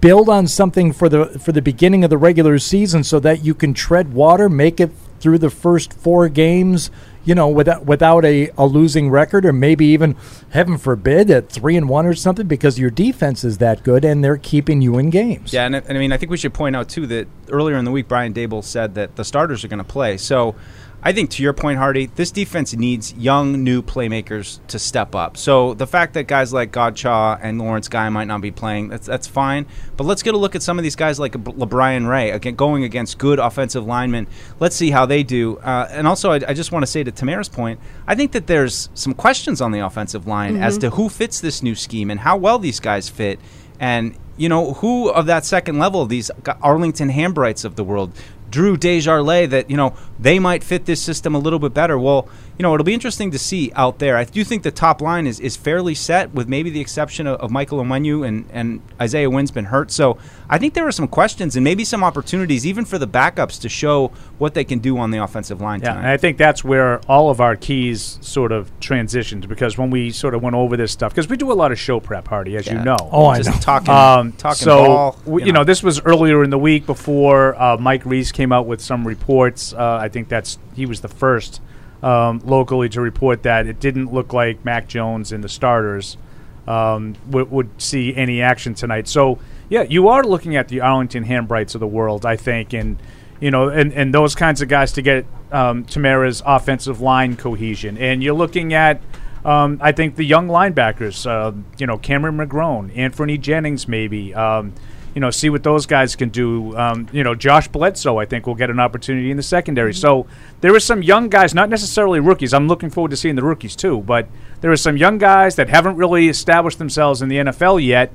build 0.00 0.28
on 0.28 0.46
something 0.46 0.92
for 0.92 1.08
the 1.08 1.38
for 1.38 1.52
the 1.52 1.62
beginning 1.62 2.04
of 2.04 2.10
the 2.10 2.18
regular 2.18 2.58
season, 2.58 3.04
so 3.04 3.20
that 3.20 3.44
you 3.44 3.54
can 3.54 3.74
tread 3.74 4.12
water, 4.12 4.48
make 4.48 4.80
it 4.80 4.90
through 5.20 5.38
the 5.38 5.50
first 5.50 5.92
four 5.92 6.28
games. 6.28 6.90
You 7.22 7.34
know, 7.34 7.48
without 7.48 7.84
without 7.84 8.24
a, 8.24 8.50
a 8.56 8.64
losing 8.64 9.10
record, 9.10 9.44
or 9.44 9.52
maybe 9.52 9.84
even, 9.86 10.16
heaven 10.50 10.78
forbid, 10.78 11.30
at 11.30 11.50
three 11.50 11.76
and 11.76 11.86
one 11.86 12.06
or 12.06 12.14
something, 12.14 12.46
because 12.46 12.78
your 12.78 12.88
defense 12.90 13.44
is 13.44 13.58
that 13.58 13.82
good 13.82 14.06
and 14.06 14.24
they're 14.24 14.38
keeping 14.38 14.80
you 14.80 14.96
in 14.96 15.10
games. 15.10 15.52
Yeah, 15.52 15.66
and, 15.66 15.76
and 15.76 15.98
I 15.98 16.00
mean, 16.00 16.12
I 16.12 16.16
think 16.16 16.30
we 16.30 16.38
should 16.38 16.54
point 16.54 16.74
out 16.74 16.88
too 16.88 17.06
that 17.08 17.28
earlier 17.50 17.76
in 17.76 17.84
the 17.84 17.90
week, 17.90 18.08
Brian 18.08 18.32
Daboll 18.32 18.64
said 18.64 18.94
that 18.94 19.16
the 19.16 19.24
starters 19.24 19.62
are 19.64 19.68
going 19.68 19.78
to 19.78 19.84
play. 19.84 20.16
So, 20.16 20.56
I 21.02 21.12
think 21.12 21.30
to 21.30 21.42
your 21.42 21.52
point, 21.54 21.78
Hardy, 21.78 22.06
this 22.06 22.30
defense 22.30 22.74
needs 22.74 23.14
young, 23.14 23.64
new 23.64 23.82
playmakers 23.82 24.60
to 24.68 24.78
step 24.78 25.14
up. 25.14 25.36
So 25.36 25.72
the 25.74 25.86
fact 25.86 26.14
that 26.14 26.24
guys 26.24 26.52
like 26.52 26.72
Godchaux 26.72 27.38
and 27.40 27.58
Lawrence 27.58 27.88
Guy 27.88 28.08
might 28.10 28.26
not 28.26 28.42
be 28.42 28.50
playing, 28.50 28.88
that's 28.88 29.06
that's 29.06 29.26
fine. 29.26 29.66
But 29.96 30.04
let's 30.04 30.22
get 30.22 30.34
a 30.34 30.36
look 30.36 30.54
at 30.54 30.62
some 30.62 30.78
of 30.78 30.82
these 30.82 30.96
guys 30.96 31.18
like 31.18 31.32
LaBryan 31.32 32.08
Ray 32.08 32.30
again, 32.30 32.54
going 32.54 32.84
against 32.84 33.16
good 33.18 33.38
offensive 33.38 33.86
linemen. 33.86 34.26
Let's 34.58 34.76
see 34.76 34.90
how 34.90 35.06
they 35.06 35.22
do. 35.22 35.56
Uh, 35.58 35.88
and 35.90 36.06
also, 36.06 36.32
I, 36.32 36.40
I 36.48 36.54
just 36.54 36.70
want 36.70 36.82
to 36.82 36.86
say 36.86 37.02
to 37.02 37.10
Tamara's 37.10 37.48
point, 37.48 37.80
I 38.06 38.14
think 38.14 38.32
that 38.32 38.46
there's 38.46 38.90
some 38.94 39.14
questions 39.14 39.62
on 39.62 39.72
the 39.72 39.80
offensive 39.80 40.26
line 40.26 40.56
as 40.56 40.76
to 40.78 40.90
who 40.90 41.08
fits 41.08 41.40
this 41.40 41.62
new 41.62 41.74
scheme 41.74 42.10
and 42.10 42.20
how 42.20 42.36
well 42.36 42.58
these 42.58 42.80
guys 42.80 43.08
fit. 43.08 43.40
And 43.78 44.14
you 44.36 44.48
know, 44.48 44.74
who 44.74 45.10
of 45.10 45.26
that 45.26 45.44
second 45.44 45.78
level, 45.78 46.06
these 46.06 46.30
Arlington 46.62 47.10
Hambrights 47.10 47.64
of 47.64 47.76
the 47.76 47.84
world, 47.84 48.12
Drew 48.50 48.76
Desjarlais, 48.76 49.50
that 49.50 49.70
you 49.70 49.76
know 49.76 49.94
they 50.20 50.38
might 50.38 50.62
fit 50.62 50.84
this 50.84 51.00
system 51.02 51.34
a 51.34 51.38
little 51.38 51.58
bit 51.58 51.72
better. 51.74 51.98
Well, 51.98 52.28
you 52.58 52.62
know, 52.62 52.74
it'll 52.74 52.84
be 52.84 52.92
interesting 52.92 53.30
to 53.30 53.38
see 53.38 53.72
out 53.74 53.98
there. 54.00 54.18
I 54.18 54.24
do 54.24 54.44
think 54.44 54.62
the 54.62 54.70
top 54.70 55.00
line 55.00 55.26
is, 55.26 55.40
is 55.40 55.56
fairly 55.56 55.94
set, 55.94 56.34
with 56.34 56.46
maybe 56.46 56.68
the 56.68 56.80
exception 56.80 57.26
of, 57.26 57.40
of 57.40 57.50
Michael 57.50 57.78
Onwenu 57.82 58.26
and 58.26 58.44
and 58.52 58.82
Isaiah 59.00 59.30
Wynn's 59.30 59.50
been 59.50 59.64
hurt. 59.66 59.90
So 59.90 60.18
I 60.48 60.58
think 60.58 60.74
there 60.74 60.86
are 60.86 60.92
some 60.92 61.08
questions 61.08 61.56
and 61.56 61.64
maybe 61.64 61.84
some 61.84 62.04
opportunities 62.04 62.66
even 62.66 62.84
for 62.84 62.98
the 62.98 63.08
backups 63.08 63.60
to 63.62 63.68
show 63.70 64.08
what 64.38 64.52
they 64.52 64.64
can 64.64 64.78
do 64.78 64.98
on 64.98 65.10
the 65.10 65.22
offensive 65.22 65.60
line. 65.62 65.80
Yeah, 65.80 65.96
and. 65.96 66.06
I 66.06 66.16
think 66.18 66.36
that's 66.36 66.62
where 66.62 67.00
all 67.08 67.30
of 67.30 67.40
our 67.40 67.56
keys 67.56 68.18
sort 68.20 68.52
of 68.52 68.70
transitioned 68.80 69.48
because 69.48 69.78
when 69.78 69.88
we 69.90 70.10
sort 70.10 70.34
of 70.34 70.42
went 70.42 70.54
over 70.56 70.76
this 70.76 70.92
stuff, 70.92 71.12
because 71.12 71.28
we 71.28 71.38
do 71.38 71.50
a 71.50 71.54
lot 71.54 71.72
of 71.72 71.78
show 71.78 71.98
prep, 71.98 72.28
Hardy, 72.28 72.56
as 72.56 72.66
you 72.66 72.78
know. 72.78 72.96
Oh, 73.10 73.26
I 73.26 73.38
Just 73.38 73.50
know. 73.50 73.56
talking, 73.60 73.94
Um, 73.94 74.32
talking 74.32 74.56
so 74.64 74.84
ball. 74.84 75.16
we, 75.24 75.44
you 75.44 75.52
know. 75.52 75.64
this 75.64 75.82
was 75.82 76.00
earlier 76.02 76.44
in 76.44 76.50
the 76.50 76.58
week 76.58 76.84
before 76.84 77.54
uh, 77.60 77.78
Mike 77.78 78.04
Reiss 78.04 78.32
came 78.32 78.52
out 78.52 78.66
with 78.66 78.82
some 78.82 79.06
reports. 79.06 79.72
Uh, 79.72 79.98
I 80.00 80.08
think 80.10 80.28
that's 80.28 80.58
he 80.74 80.84
was 80.84 81.00
the 81.00 81.08
first 81.08 81.62
um, 82.02 82.40
locally 82.44 82.90
to 82.90 83.00
report 83.00 83.42
that 83.44 83.66
it 83.66 83.80
didn't 83.80 84.12
look 84.12 84.34
like 84.34 84.64
Mac 84.64 84.88
Jones 84.88 85.32
and 85.32 85.42
the 85.42 85.48
starters 85.48 86.18
um, 86.66 87.14
w- 87.28 87.46
would 87.50 87.80
see 87.80 88.14
any 88.14 88.42
action 88.42 88.74
tonight. 88.74 89.08
So 89.08 89.38
yeah, 89.70 89.82
you 89.82 90.08
are 90.08 90.22
looking 90.22 90.56
at 90.56 90.68
the 90.68 90.80
Arlington 90.80 91.24
Hambrights 91.24 91.74
of 91.74 91.80
the 91.80 91.86
world, 91.86 92.26
I 92.26 92.36
think, 92.36 92.74
and 92.74 93.00
you 93.40 93.50
know, 93.50 93.68
and, 93.68 93.92
and 93.94 94.12
those 94.12 94.34
kinds 94.34 94.60
of 94.60 94.68
guys 94.68 94.92
to 94.92 95.02
get 95.02 95.24
um, 95.50 95.84
Tamara's 95.84 96.42
offensive 96.44 97.00
line 97.00 97.36
cohesion, 97.36 97.96
and 97.96 98.22
you're 98.22 98.34
looking 98.34 98.74
at. 98.74 99.00
Um, 99.42 99.78
I 99.80 99.92
think 99.92 100.16
the 100.16 100.24
young 100.24 100.48
linebackers, 100.48 101.26
uh, 101.26 101.56
you 101.78 101.86
know, 101.86 101.96
Cameron 101.96 102.36
McGrone, 102.36 102.94
Anfernee 102.94 103.40
Jennings, 103.40 103.88
maybe, 103.88 104.34
um, 104.34 104.74
you 105.14 105.20
know, 105.20 105.30
see 105.30 105.50
what 105.50 105.62
those 105.62 105.86
guys 105.86 106.14
can 106.14 106.28
do. 106.28 106.76
Um, 106.76 107.08
you 107.12 107.24
know, 107.24 107.34
Josh 107.34 107.68
Bledsoe, 107.68 108.18
I 108.18 108.26
think, 108.26 108.46
will 108.46 108.54
get 108.54 108.70
an 108.70 108.78
opportunity 108.78 109.30
in 109.30 109.36
the 109.36 109.42
secondary. 109.42 109.92
So 109.94 110.26
there 110.60 110.74
are 110.74 110.80
some 110.80 111.02
young 111.02 111.28
guys, 111.28 111.54
not 111.54 111.68
necessarily 111.68 112.20
rookies. 112.20 112.54
I'm 112.54 112.68
looking 112.68 112.90
forward 112.90 113.10
to 113.10 113.16
seeing 113.16 113.34
the 113.34 113.42
rookies 113.42 113.74
too, 113.74 114.00
but 114.00 114.28
there 114.60 114.70
are 114.70 114.76
some 114.76 114.96
young 114.96 115.18
guys 115.18 115.56
that 115.56 115.68
haven't 115.68 115.96
really 115.96 116.28
established 116.28 116.78
themselves 116.78 117.22
in 117.22 117.28
the 117.28 117.36
NFL 117.36 117.84
yet 117.84 118.12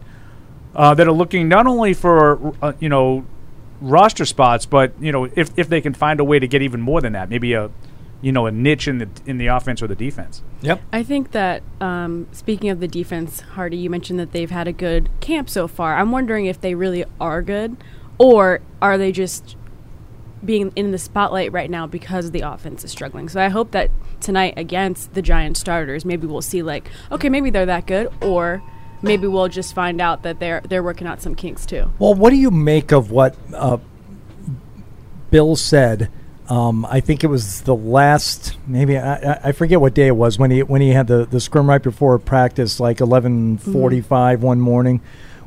uh, 0.75 0.93
that 0.93 1.07
are 1.07 1.13
looking 1.13 1.47
not 1.47 1.67
only 1.67 1.93
for 1.93 2.53
uh, 2.61 2.73
you 2.79 2.89
know 2.89 3.25
roster 3.81 4.25
spots, 4.25 4.65
but 4.65 4.93
you 4.99 5.11
know 5.11 5.25
if 5.35 5.51
if 5.57 5.69
they 5.69 5.81
can 5.81 5.93
find 5.93 6.19
a 6.19 6.23
way 6.23 6.39
to 6.39 6.47
get 6.47 6.61
even 6.61 6.81
more 6.81 7.01
than 7.01 7.13
that, 7.13 7.29
maybe 7.29 7.53
a 7.53 7.69
you 8.25 8.31
know 8.31 8.47
a 8.47 8.51
niche 8.51 8.87
in 8.87 8.97
the 8.97 9.07
in 9.27 9.37
the 9.37 9.45
offense 9.45 9.83
or 9.83 9.87
the 9.87 9.95
defense. 9.95 10.41
Yep. 10.61 10.81
I 10.91 11.03
think 11.03 11.31
that 11.31 11.61
um, 11.79 12.25
speaking 12.31 12.71
of 12.71 12.79
the 12.79 12.87
defense, 12.87 13.41
Hardy, 13.41 13.77
you 13.77 13.87
mentioned 13.87 14.19
that 14.19 14.31
they've 14.31 14.49
had 14.49 14.67
a 14.67 14.73
good 14.73 15.11
camp 15.19 15.47
so 15.47 15.67
far. 15.67 15.95
I'm 15.95 16.11
wondering 16.11 16.47
if 16.47 16.59
they 16.59 16.73
really 16.73 17.05
are 17.21 17.43
good, 17.43 17.77
or 18.17 18.61
are 18.81 18.97
they 18.97 19.11
just 19.11 19.55
being 20.43 20.73
in 20.75 20.91
the 20.91 20.97
spotlight 20.97 21.51
right 21.51 21.69
now 21.69 21.85
because 21.85 22.31
the 22.31 22.41
offense 22.41 22.83
is 22.83 22.89
struggling. 22.89 23.29
So 23.29 23.39
I 23.39 23.49
hope 23.49 23.71
that 23.71 23.91
tonight 24.21 24.55
against 24.57 25.13
the 25.13 25.21
Giant 25.21 25.55
starters, 25.55 26.03
maybe 26.03 26.25
we'll 26.25 26.41
see 26.41 26.63
like, 26.63 26.89
okay, 27.11 27.29
maybe 27.29 27.51
they're 27.51 27.67
that 27.67 27.85
good, 27.85 28.11
or 28.23 28.63
maybe 29.03 29.27
we'll 29.27 29.49
just 29.49 29.75
find 29.75 30.01
out 30.01 30.23
that 30.23 30.39
they're 30.39 30.61
they're 30.61 30.83
working 30.83 31.05
out 31.05 31.21
some 31.21 31.35
kinks 31.35 31.63
too. 31.67 31.91
Well, 31.99 32.15
what 32.15 32.31
do 32.31 32.37
you 32.37 32.49
make 32.49 32.91
of 32.91 33.11
what 33.11 33.35
uh, 33.53 33.77
Bill 35.29 35.55
said? 35.55 36.09
Um, 36.49 36.85
I 36.85 36.99
think 36.99 37.23
it 37.23 37.27
was 37.27 37.61
the 37.61 37.75
last, 37.75 38.55
maybe 38.67 38.97
I, 38.97 39.15
I- 39.15 39.39
I 39.45 39.51
forget 39.51 39.81
what 39.81 39.93
day 39.95 40.07
it 40.07 40.15
was 40.15 40.37
when 40.37 40.51
he 40.51 40.61
when 40.63 40.81
he 40.81 40.89
had 40.89 41.07
the, 41.07 41.25
the 41.25 41.39
scrum 41.39 41.67
right 41.67 41.81
before 41.81 42.19
practice, 42.19 42.79
like 42.79 43.01
eleven 43.01 43.57
forty 43.57 43.99
five 44.01 44.43
one 44.43 44.59
morning, 44.61 45.01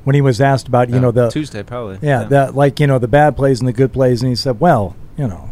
when 0.05 0.15
he 0.15 0.21
was 0.21 0.41
asked 0.41 0.67
about 0.67 0.89
you 0.89 0.97
Yeah, 0.97 1.01
know 1.03 1.11
the 1.13 1.29
Tuesday 1.31 1.63
probably. 1.63 1.99
yeah, 2.03 2.25
that 2.25 2.57
like 2.57 2.81
you 2.81 2.87
know 2.89 2.99
the 2.99 3.07
bad 3.09 3.37
plays 3.37 3.61
and 3.61 3.69
the 3.69 3.73
good 3.73 3.93
plays, 3.93 4.23
and 4.23 4.29
he 4.29 4.35
said, 4.35 4.59
well, 4.59 4.97
you 5.17 5.29
know, 5.29 5.51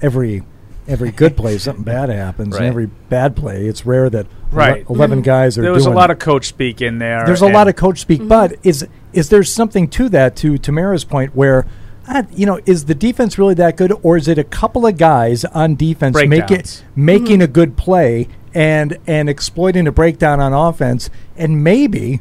every 0.00 0.42
every 0.88 1.10
good 1.10 1.36
play 1.36 1.58
something 1.66 1.84
bad 1.84 2.08
happens, 2.08 2.54
Right. 2.54 2.60
and 2.62 2.68
every 2.68 2.86
bad 2.86 3.36
play 3.36 3.66
it's 3.66 3.84
rare 3.84 4.08
that 4.10 4.26
Right. 4.52 4.88
11 4.88 5.22
guys 5.22 5.58
are 5.58 5.62
There 5.62 5.72
was 5.72 5.86
a 5.86 5.90
lot 5.90 6.10
of 6.12 6.20
coach 6.20 6.46
speak 6.46 6.80
in 6.80 6.98
there. 6.98 7.24
There's 7.26 7.42
a 7.42 7.48
lot 7.48 7.66
of 7.68 7.74
coach 7.74 7.98
speak, 7.98 8.26
but 8.26 8.54
is 8.62 8.86
is 9.12 9.28
there 9.28 9.42
something 9.42 9.88
to 9.88 10.08
that? 10.10 10.36
To 10.36 10.56
Tamara's 10.56 11.04
point, 11.04 11.34
where 11.34 11.66
uh, 12.08 12.22
you 12.32 12.46
know, 12.46 12.60
is 12.66 12.84
the 12.84 12.94
defense 12.94 13.38
really 13.38 13.54
that 13.54 13.76
good, 13.76 13.92
or 14.02 14.16
is 14.16 14.28
it 14.28 14.38
a 14.38 14.44
couple 14.44 14.86
of 14.86 14.96
guys 14.96 15.44
on 15.46 15.74
defense 15.74 16.14
make 16.14 16.44
it, 16.44 16.48
Breakdowns. 16.48 16.84
making 16.94 17.42
a 17.42 17.46
good 17.46 17.76
play 17.76 18.28
and 18.54 18.96
and 19.06 19.28
exploiting 19.28 19.86
a 19.86 19.92
breakdown 19.92 20.40
on 20.40 20.52
offense, 20.52 21.10
and 21.36 21.62
maybe 21.64 22.20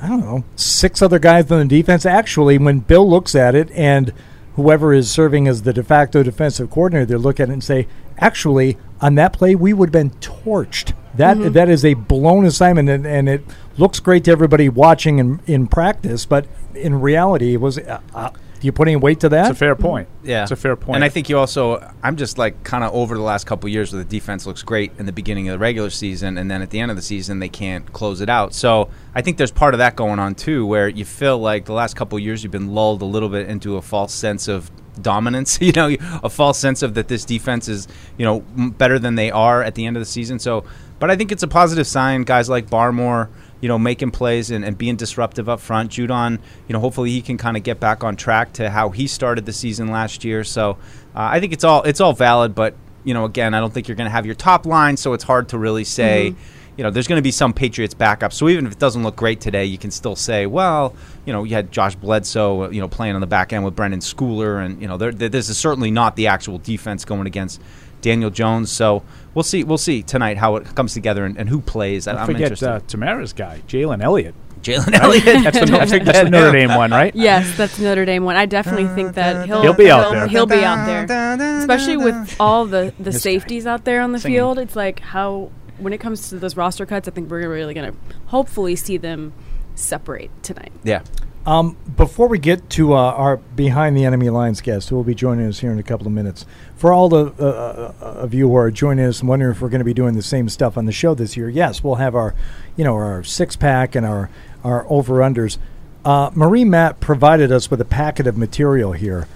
I 0.00 0.08
don't 0.08 0.20
know 0.20 0.44
six 0.56 1.02
other 1.02 1.18
guys 1.18 1.50
on 1.50 1.58
the 1.58 1.64
defense. 1.64 2.06
Actually, 2.06 2.58
when 2.58 2.80
Bill 2.80 3.08
looks 3.08 3.34
at 3.34 3.54
it 3.54 3.70
and 3.72 4.12
whoever 4.54 4.92
is 4.94 5.10
serving 5.10 5.48
as 5.48 5.62
the 5.62 5.72
de 5.72 5.82
facto 5.82 6.22
defensive 6.22 6.70
coordinator, 6.70 7.06
they 7.06 7.16
look 7.16 7.40
at 7.40 7.48
it 7.48 7.52
and 7.52 7.64
say, 7.64 7.88
actually, 8.18 8.78
on 9.00 9.16
that 9.16 9.32
play, 9.32 9.54
we 9.54 9.72
would 9.72 9.88
have 9.88 9.92
been 9.92 10.10
torched. 10.20 10.94
That 11.14 11.52
that 11.54 11.68
is 11.68 11.84
a 11.84 11.94
blown 11.94 12.44
assignment, 12.44 12.88
and, 12.88 13.06
and 13.06 13.28
it 13.28 13.44
looks 13.76 14.00
great 14.00 14.24
to 14.24 14.30
everybody 14.30 14.68
watching 14.68 15.18
in, 15.18 15.40
in 15.46 15.66
practice, 15.66 16.24
but 16.24 16.46
in 16.74 17.00
reality, 17.00 17.54
it 17.54 17.60
was. 17.60 17.78
Uh, 17.78 18.00
uh, 18.14 18.30
do 18.30 18.43
you 18.64 18.72
put 18.72 18.88
any 18.88 18.96
weight 18.96 19.20
to 19.20 19.28
that? 19.28 19.50
It's 19.50 19.56
a 19.56 19.58
fair 19.58 19.76
point. 19.76 20.08
Yeah, 20.22 20.42
it's 20.42 20.52
a 20.52 20.56
fair 20.56 20.76
point. 20.76 20.96
And 20.96 21.04
I 21.04 21.08
think 21.08 21.28
you 21.28 21.38
also, 21.38 21.92
I'm 22.02 22.16
just 22.16 22.38
like 22.38 22.64
kind 22.64 22.82
of 22.82 22.92
over 22.94 23.14
the 23.14 23.22
last 23.22 23.46
couple 23.46 23.66
of 23.66 23.72
years 23.72 23.92
where 23.92 24.02
the 24.02 24.08
defense 24.08 24.46
looks 24.46 24.62
great 24.62 24.92
in 24.98 25.06
the 25.06 25.12
beginning 25.12 25.48
of 25.48 25.52
the 25.52 25.58
regular 25.58 25.90
season, 25.90 26.38
and 26.38 26.50
then 26.50 26.62
at 26.62 26.70
the 26.70 26.80
end 26.80 26.90
of 26.90 26.96
the 26.96 27.02
season 27.02 27.38
they 27.38 27.48
can't 27.48 27.92
close 27.92 28.20
it 28.20 28.28
out. 28.28 28.54
So 28.54 28.90
I 29.14 29.22
think 29.22 29.36
there's 29.36 29.52
part 29.52 29.74
of 29.74 29.78
that 29.78 29.96
going 29.96 30.18
on 30.18 30.34
too, 30.34 30.66
where 30.66 30.88
you 30.88 31.04
feel 31.04 31.38
like 31.38 31.66
the 31.66 31.72
last 31.72 31.94
couple 31.94 32.16
of 32.16 32.24
years 32.24 32.42
you've 32.42 32.52
been 32.52 32.74
lulled 32.74 33.02
a 33.02 33.06
little 33.06 33.28
bit 33.28 33.48
into 33.48 33.76
a 33.76 33.82
false 33.82 34.14
sense 34.14 34.48
of 34.48 34.70
dominance. 35.00 35.58
You 35.64 35.72
know, 35.72 35.96
a 36.22 36.28
false 36.28 36.58
sense 36.58 36.82
of 36.82 36.94
that 36.94 37.08
this 37.08 37.24
defense 37.24 37.68
is 37.68 37.88
you 38.18 38.24
know 38.24 38.40
better 38.70 38.98
than 38.98 39.14
they 39.14 39.30
are 39.30 39.62
at 39.62 39.74
the 39.74 39.86
end 39.86 39.96
of 39.96 40.00
the 40.00 40.06
season. 40.06 40.38
So, 40.38 40.64
but 40.98 41.10
I 41.10 41.16
think 41.16 41.32
it's 41.32 41.42
a 41.42 41.48
positive 41.48 41.86
sign. 41.86 42.22
Guys 42.22 42.48
like 42.48 42.68
Barmore 42.68 43.28
you 43.60 43.68
know, 43.68 43.78
making 43.78 44.10
plays 44.10 44.50
and, 44.50 44.64
and 44.64 44.76
being 44.76 44.96
disruptive 44.96 45.48
up 45.48 45.60
front. 45.60 45.90
Judon, 45.90 46.38
you 46.68 46.72
know, 46.72 46.80
hopefully 46.80 47.10
he 47.10 47.22
can 47.22 47.38
kind 47.38 47.56
of 47.56 47.62
get 47.62 47.80
back 47.80 48.04
on 48.04 48.16
track 48.16 48.52
to 48.54 48.70
how 48.70 48.90
he 48.90 49.06
started 49.06 49.46
the 49.46 49.52
season 49.52 49.88
last 49.88 50.24
year. 50.24 50.44
So 50.44 50.72
uh, 51.14 51.28
I 51.32 51.40
think 51.40 51.52
it's 51.52 51.64
all 51.64 51.82
it's 51.82 52.00
all 52.00 52.12
valid, 52.12 52.54
but 52.54 52.74
you 53.04 53.14
know, 53.14 53.24
again, 53.24 53.54
I 53.54 53.60
don't 53.60 53.72
think 53.72 53.88
you're 53.88 53.96
going 53.96 54.06
to 54.06 54.12
have 54.12 54.26
your 54.26 54.34
top 54.34 54.66
line, 54.66 54.96
so 54.96 55.12
it's 55.12 55.24
hard 55.24 55.48
to 55.50 55.58
really 55.58 55.84
say. 55.84 56.34
You 56.76 56.82
know, 56.82 56.90
there's 56.90 57.06
going 57.06 57.20
to 57.20 57.22
be 57.22 57.30
some 57.30 57.52
Patriots 57.52 57.94
backup. 57.94 58.32
So 58.32 58.48
even 58.48 58.66
if 58.66 58.72
it 58.72 58.80
doesn't 58.80 59.04
look 59.04 59.14
great 59.14 59.40
today, 59.40 59.64
you 59.64 59.78
can 59.78 59.92
still 59.92 60.16
say, 60.16 60.46
well, 60.46 60.92
you 61.24 61.32
know, 61.32 61.44
you 61.44 61.54
had 61.54 61.70
Josh 61.70 61.94
Bledsoe, 61.94 62.68
you 62.70 62.80
know, 62.80 62.88
playing 62.88 63.14
on 63.14 63.20
the 63.20 63.28
back 63.28 63.52
end 63.52 63.64
with 63.64 63.76
Brenden 63.76 64.02
Schooler, 64.02 64.64
and 64.64 64.82
you 64.82 64.88
know, 64.88 64.96
this 64.96 65.48
is 65.48 65.56
certainly 65.56 65.92
not 65.92 66.16
the 66.16 66.26
actual 66.26 66.58
defense 66.58 67.04
going 67.04 67.28
against 67.28 67.60
Daniel 68.04 68.30
Jones. 68.30 68.70
So 68.70 69.02
we'll 69.34 69.42
see. 69.42 69.64
We'll 69.64 69.78
see 69.78 70.02
tonight 70.02 70.36
how 70.36 70.56
it 70.56 70.74
comes 70.76 70.92
together 70.94 71.24
and, 71.24 71.36
and 71.36 71.48
who 71.48 71.60
plays. 71.60 72.04
Don't 72.04 72.18
I'm 72.18 72.26
forget 72.26 72.42
interested. 72.52 72.68
uh, 72.68 72.80
Tamara's 72.86 73.32
guy, 73.32 73.62
Jalen 73.66 74.02
Elliott. 74.02 74.34
Jalen 74.62 74.94
Elliott. 74.94 75.24
That's 75.44 75.58
the, 75.60 75.66
that's 75.66 75.90
the- 75.92 75.98
that's 76.00 76.18
the 76.20 76.30
Notre 76.30 76.52
Dame 76.52 76.74
one, 76.74 76.90
right? 76.90 77.14
Yes, 77.14 77.56
that's 77.56 77.78
Notre 77.78 78.04
Dame 78.04 78.24
one. 78.24 78.36
I 78.36 78.46
definitely 78.46 78.88
think 78.94 79.14
that 79.16 79.46
he'll 79.46 79.62
He'll 79.62 79.74
be 79.74 79.90
out 79.90 80.10
there. 80.12 80.26
He'll 80.28 80.46
be 80.46 80.64
out 80.64 80.86
there, 80.86 81.58
especially 81.58 81.96
with 81.96 82.36
all 82.38 82.64
the 82.66 82.92
the 82.98 83.04
This 83.04 83.16
guy. 83.16 83.20
safeties 83.20 83.66
out 83.66 83.84
there 83.84 84.00
on 84.00 84.12
the 84.12 84.18
Singing. 84.20 84.36
field. 84.38 84.58
It's 84.58 84.76
like 84.76 85.00
how 85.00 85.50
when 85.78 85.92
it 85.92 85.98
comes 85.98 86.28
to 86.28 86.38
those 86.38 86.56
roster 86.56 86.86
cuts, 86.86 87.08
I 87.08 87.10
think 87.10 87.30
we're 87.30 87.48
really 87.48 87.74
going 87.74 87.90
to 87.92 87.98
hopefully 88.26 88.76
see 88.76 88.96
them 88.96 89.32
separate 89.74 90.30
tonight. 90.42 90.72
Yeah. 90.84 91.02
Um, 91.46 91.76
before 91.96 92.28
we 92.28 92.38
get 92.38 92.70
to 92.70 92.94
uh, 92.94 92.96
our 92.96 93.36
behind 93.36 93.96
the 93.96 94.04
enemy 94.06 94.30
lines 94.30 94.62
guest, 94.62 94.88
who 94.88 94.96
will 94.96 95.04
be 95.04 95.14
joining 95.14 95.46
us 95.46 95.58
here 95.58 95.70
in 95.70 95.78
a 95.78 95.82
couple 95.82 96.06
of 96.06 96.12
minutes, 96.12 96.46
for 96.76 96.90
all 96.90 97.10
the 97.10 97.34
uh, 97.38 97.92
uh, 98.00 98.04
of 98.04 98.32
you 98.32 98.48
who 98.48 98.56
are 98.56 98.70
joining 98.70 99.04
us 99.04 99.20
and 99.20 99.28
wondering 99.28 99.50
if 99.50 99.60
we're 99.60 99.68
going 99.68 99.80
to 99.80 99.84
be 99.84 99.92
doing 99.92 100.14
the 100.14 100.22
same 100.22 100.48
stuff 100.48 100.78
on 100.78 100.86
the 100.86 100.92
show 100.92 101.14
this 101.14 101.36
year, 101.36 101.50
yes, 101.50 101.84
we'll 101.84 101.96
have 101.96 102.14
our, 102.14 102.34
you 102.76 102.84
know, 102.84 102.94
our 102.94 103.22
six 103.22 103.56
pack 103.56 103.94
and 103.94 104.06
our 104.06 104.30
our 104.62 104.86
over 104.88 105.16
unders. 105.16 105.58
Uh, 106.02 106.30
Marie 106.34 106.64
Matt 106.64 107.00
provided 107.00 107.52
us 107.52 107.70
with 107.70 107.80
a 107.80 107.84
packet 107.84 108.26
of 108.26 108.38
material 108.38 108.92
here, 108.92 109.28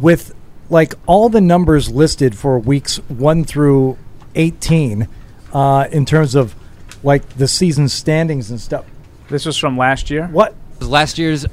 with 0.00 0.34
like 0.68 0.94
all 1.06 1.28
the 1.28 1.40
numbers 1.40 1.88
listed 1.88 2.36
for 2.36 2.58
weeks 2.58 2.96
one 3.08 3.44
through 3.44 3.96
eighteen, 4.34 5.06
uh, 5.52 5.86
in 5.92 6.04
terms 6.04 6.34
of 6.34 6.56
like 7.04 7.28
the 7.36 7.46
season 7.46 7.88
standings 7.88 8.50
and 8.50 8.60
stuff. 8.60 8.84
This 9.28 9.46
was 9.46 9.56
from 9.56 9.78
last 9.78 10.10
year. 10.10 10.26
What 10.26 10.54
Last 10.80 11.18
year's 11.18 11.46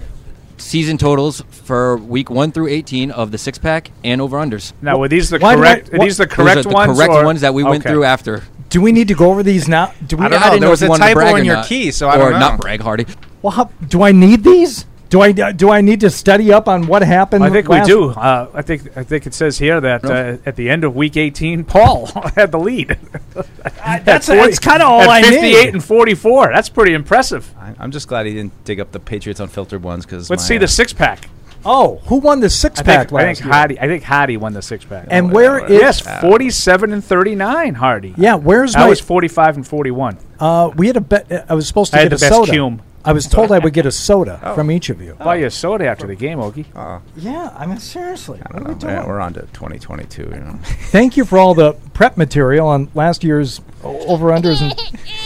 season 0.58 0.98
totals 0.98 1.42
for 1.50 1.98
week 1.98 2.30
one 2.30 2.52
through 2.52 2.68
eighteen 2.68 3.12
of 3.12 3.32
the 3.32 3.38
six 3.38 3.58
pack 3.58 3.92
and 4.04 4.22
over 4.22 4.38
unders. 4.38 4.74
Now, 4.82 4.98
were 4.98 5.08
these 5.08 5.30
the 5.30 5.40
Why 5.40 5.56
do 5.56 5.62
I- 5.62 5.66
correct? 5.76 5.94
Are 5.94 6.00
these 6.00 6.18
the 6.18 6.26
Those 6.26 6.36
correct 6.36 6.58
are 6.58 6.64
the 6.64 6.70
ones? 6.70 6.98
correct 6.98 7.14
or- 7.14 7.26
ones 7.26 7.42
that 7.42 7.54
we 7.54 7.64
went 7.64 7.84
Okay. 7.84 7.90
through 7.94 8.04
after. 8.04 8.44
Do 8.70 8.82
we 8.82 8.92
need 8.92 9.08
to 9.10 9.14
go 9.16 9.32
over 9.32 9.44
these 9.44 9.68
now? 9.68 9.92
Do 10.08 10.18
we? 10.18 10.26
I 10.26 10.30
don't 10.30 10.40
know. 10.40 10.46
didn't 10.46 10.52
There 10.52 10.60
know 10.68 10.70
was 10.72 10.82
if 10.82 10.86
you 10.86 10.88
a 10.88 10.90
wanted 10.92 11.04
to 11.04 11.10
typo 11.14 11.20
brag 11.22 11.38
in 11.40 11.46
your 11.46 11.56
not. 11.58 11.66
key, 11.66 11.92
so 11.92 12.08
I 12.10 12.16
or 12.16 12.20
don't 12.20 12.32
know. 12.34 12.40
not 12.40 12.60
brag, 12.62 12.82
Hardy. 12.82 13.06
Well, 13.42 13.52
how, 13.52 13.70
do 13.88 14.04
I 14.04 14.12
need 14.12 14.44
these? 14.44 14.86
Do 15.12 15.20
I 15.22 15.32
do 15.34 15.70
I 15.70 15.82
need 15.82 16.00
to 16.00 16.10
study 16.10 16.52
up 16.54 16.68
on 16.70 16.88
what 16.88 17.04
happened? 17.04 17.44
I 17.44 17.50
think 17.50 17.68
last- 17.68 17.86
we 17.88 17.94
do. 17.94 18.10
Uh, 18.12 18.50
I 18.54 18.62
think 18.62 18.98
I 18.98 19.04
think 19.04 19.28
it 19.28 19.34
says 19.34 19.58
here 19.60 19.80
that 19.82 20.06
uh, 20.06 20.38
at 20.46 20.56
the 20.56 20.70
end 20.70 20.84
of 20.86 20.96
week 20.96 21.18
18, 21.18 21.66
Paul 21.66 22.06
had 22.36 22.52
the 22.52 22.58
lead. 22.60 22.98
That's 23.84 24.30
At 24.30 24.36
40 24.36 24.42
that's 24.42 24.60
kind 24.60 24.82
of 24.82 24.88
all 24.90 25.02
at 25.02 25.10
I 25.10 25.22
58 25.22 25.42
need. 25.66 25.74
and 25.74 25.84
44. 25.84 26.52
That's 26.54 26.70
pretty 26.70 26.94
impressive. 26.94 27.54
I, 27.60 27.74
I'm 27.78 27.92
just 27.92 28.08
glad 28.08 28.26
he 28.26 28.34
didn't 28.34 28.64
dig 28.64 28.80
up 28.80 28.92
the 28.92 29.00
Patriots 29.00 29.40
unfiltered 29.40 29.84
ones 29.84 30.06
because 30.06 30.30
Let's 30.30 30.46
see 30.46 30.58
the 30.58 30.68
six 30.68 30.94
pack. 30.94 31.28
Oh, 31.66 31.98
who 32.06 32.16
won 32.18 32.40
the 32.40 32.50
six 32.50 32.80
I 32.80 32.84
pack 32.84 33.10
think, 33.10 33.22
I 33.22 33.26
think 33.34 33.40
year? 33.46 33.54
Hardy. 33.54 33.80
I 33.80 33.88
think 33.88 34.04
Hardy 34.04 34.38
won 34.38 34.54
the 34.54 34.62
six 34.64 34.84
pack. 34.86 35.08
And 35.12 35.32
where 35.32 35.64
is 35.66 35.72
yes, 35.80 36.22
47 36.22 36.94
and 36.94 37.04
39. 37.04 37.76
Hardy. 37.76 38.14
Yeah, 38.18 38.36
where's 38.36 38.76
I 38.76 38.82
my? 38.82 38.90
was 38.90 39.00
45 39.00 39.58
and 39.58 39.68
41. 39.68 40.18
Uh, 40.40 40.72
we 40.76 40.88
had 40.88 40.98
a 40.98 41.02
bet. 41.02 41.46
I 41.50 41.54
was 41.54 41.68
supposed 41.68 41.92
to 41.92 42.00
I 42.00 42.04
get 42.04 42.12
had 42.12 42.14
a 42.14 42.16
the 42.16 42.20
best 42.22 42.34
soda. 42.34 42.52
cum. 42.54 42.82
I 43.04 43.14
was 43.14 43.28
told 43.28 43.52
I 43.52 43.60
would 43.60 43.74
get 43.74 43.86
a 43.86 43.92
soda 43.92 44.40
oh. 44.44 44.56
from 44.56 44.70
each 44.72 44.90
of 44.90 45.02
you. 45.02 45.16
Buy 45.16 45.38
you 45.38 45.48
a 45.48 45.52
soda 45.52 45.88
after 45.88 46.08
the 46.08 46.16
game, 46.16 46.38
Okie. 46.38 46.66
Uh-uh. 46.76 47.00
Yeah, 47.16 47.54
I 47.58 47.66
mean 47.66 47.80
seriously. 47.80 48.42
I 48.46 48.52
don't 48.60 48.82
know. 48.82 48.88
Yeah, 48.88 49.06
we're 49.08 49.20
on 49.20 49.34
to 49.34 49.42
2022. 49.42 50.22
You 50.22 50.30
know. 50.30 50.60
Thank 50.92 51.18
you 51.18 51.26
for 51.26 51.38
all 51.38 51.54
the 51.54 51.74
prep 51.94 52.18
material 52.18 52.68
on 52.68 52.90
last 52.94 53.24
year's 53.24 53.62
over 53.84 54.28
unders 54.30 54.62
and 54.62 54.74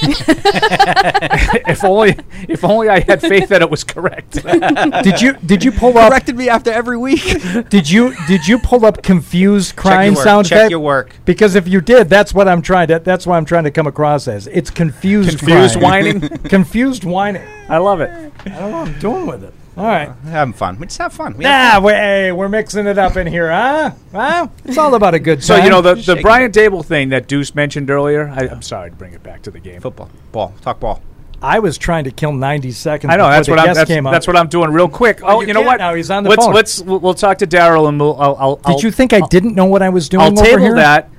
if 1.68 1.84
only, 1.84 2.18
if 2.48 2.64
only 2.64 2.90
I 2.90 3.00
had 3.00 3.22
faith 3.22 3.50
that 3.50 3.62
it 3.62 3.70
was 3.70 3.84
correct. 3.84 4.34
did 5.04 5.22
you 5.22 5.34
did 5.46 5.64
you 5.64 5.72
pull 5.72 5.98
up 5.98 6.10
Corrected 6.10 6.36
me 6.38 6.50
after 6.50 6.72
every 6.72 6.98
week. 6.98 7.24
did 7.70 7.90
you 7.90 8.14
did 8.28 8.48
you 8.48 8.60
pull 8.60 8.86
up 8.86 9.02
confused 9.04 9.76
crying 9.76 10.14
work, 10.16 10.24
sound 10.24 10.48
check 10.48 10.58
effect? 10.58 10.72
your 10.72 10.80
work. 10.80 11.16
Because 11.26 11.56
if 11.56 11.68
you 11.68 11.82
did, 11.82 12.10
that's 12.10 12.34
what 12.34 12.48
I'm 12.48 12.62
trying 12.62 12.88
to 12.90 13.00
that's 13.00 13.26
what 13.26 13.36
I'm 13.36 13.46
trying 13.46 13.64
to 13.66 13.72
come 13.72 13.88
across 13.88 14.28
as. 14.28 14.48
It's 14.48 14.70
confused 14.70 15.40
Confused 15.40 15.80
crying. 15.80 16.20
whining. 16.20 16.30
confused 16.40 17.04
whining. 17.04 17.48
I 17.70 17.78
love 17.78 18.02
it. 18.02 18.10
I 18.46 18.50
don't 18.50 18.72
know 18.72 18.80
what 18.80 18.88
I'm 18.88 19.00
doing 19.00 19.26
with 19.28 19.44
it. 19.44 19.54
All 19.78 19.86
right. 19.86 20.10
Uh, 20.10 20.14
having 20.30 20.54
fun. 20.54 20.80
We 20.80 20.88
just 20.88 20.98
have 21.00 21.14
fun. 21.14 21.36
We 21.38 21.44
have 21.44 21.82
Nah, 21.82 21.88
we 21.88 21.94
hey, 21.94 22.32
we're 22.32 22.50
mixing 22.50 22.88
it 22.88 22.98
up 22.98 23.18
in 23.18 23.28
here, 23.28 23.52
huh? 23.52 23.92
Huh? 24.12 24.48
It's 24.64 24.78
all 24.78 24.96
about 24.96 25.14
a 25.14 25.20
good 25.20 25.44
So 25.44 25.58
you 25.58 25.70
know 25.70 25.82
the 25.82 25.96
the 25.96 26.18
Brian 26.22 26.52
Daboll 26.52 26.86
thing 26.86 27.10
that 27.10 27.28
Deuce 27.28 27.54
mentioned 27.54 27.90
earlier. 27.90 28.30
I, 28.30 28.48
I'm 28.48 28.62
sorry 28.62 28.90
to 28.90 28.96
bring 28.96 29.14
it 29.14 29.24
back 29.24 29.42
to 29.44 29.52
the 29.52 29.60
game. 29.60 29.82
football, 29.82 30.10
ball, 30.32 30.54
talk 30.62 30.80
ball. 30.80 31.02
I 31.42 31.60
was 31.60 31.78
trying 31.78 32.06
to 32.06 32.12
kill 32.12 32.32
90 32.32 32.72
seconds. 32.72 33.14
I 33.14 33.18
know 33.18 33.30
that's 33.30 33.48
the 33.48 33.52
what 33.52 33.60
I'm. 33.60 33.74
That's, 33.74 33.88
came 33.88 34.08
up. 34.08 34.14
that's 34.14 34.26
what 34.26 34.38
I'm 34.38 34.48
doing 34.48 34.72
real 34.72 34.90
quick. 34.90 35.22
Well, 35.22 35.38
oh, 35.38 35.42
you 35.42 35.48
you 35.48 35.54
know 35.54 35.62
what? 35.62 35.78
now, 35.78 35.94
he's 35.94 36.10
on 36.10 36.24
the 36.24 36.30
let's 36.30 36.46
phone. 36.46 36.54
let's 36.54 36.82
we'll, 36.82 37.00
we'll 37.00 37.14
talk 37.14 37.40
to 37.40 37.48
Darryl 37.48 37.90
and 37.90 38.00
we'll. 38.00 38.20
I'll, 38.20 38.36
I'll, 38.40 38.56
Did 38.76 38.84
you 38.84 38.92
think 38.92 39.14
I 39.14 39.22
didn't 39.28 39.56
know 39.56 39.66
what 39.66 39.82
I 39.82 39.90
was 39.90 40.10
doing 40.10 40.24
I'll 40.24 40.32
over 40.32 40.44
table 40.44 40.64
here? 40.64 40.76
that 40.76 41.10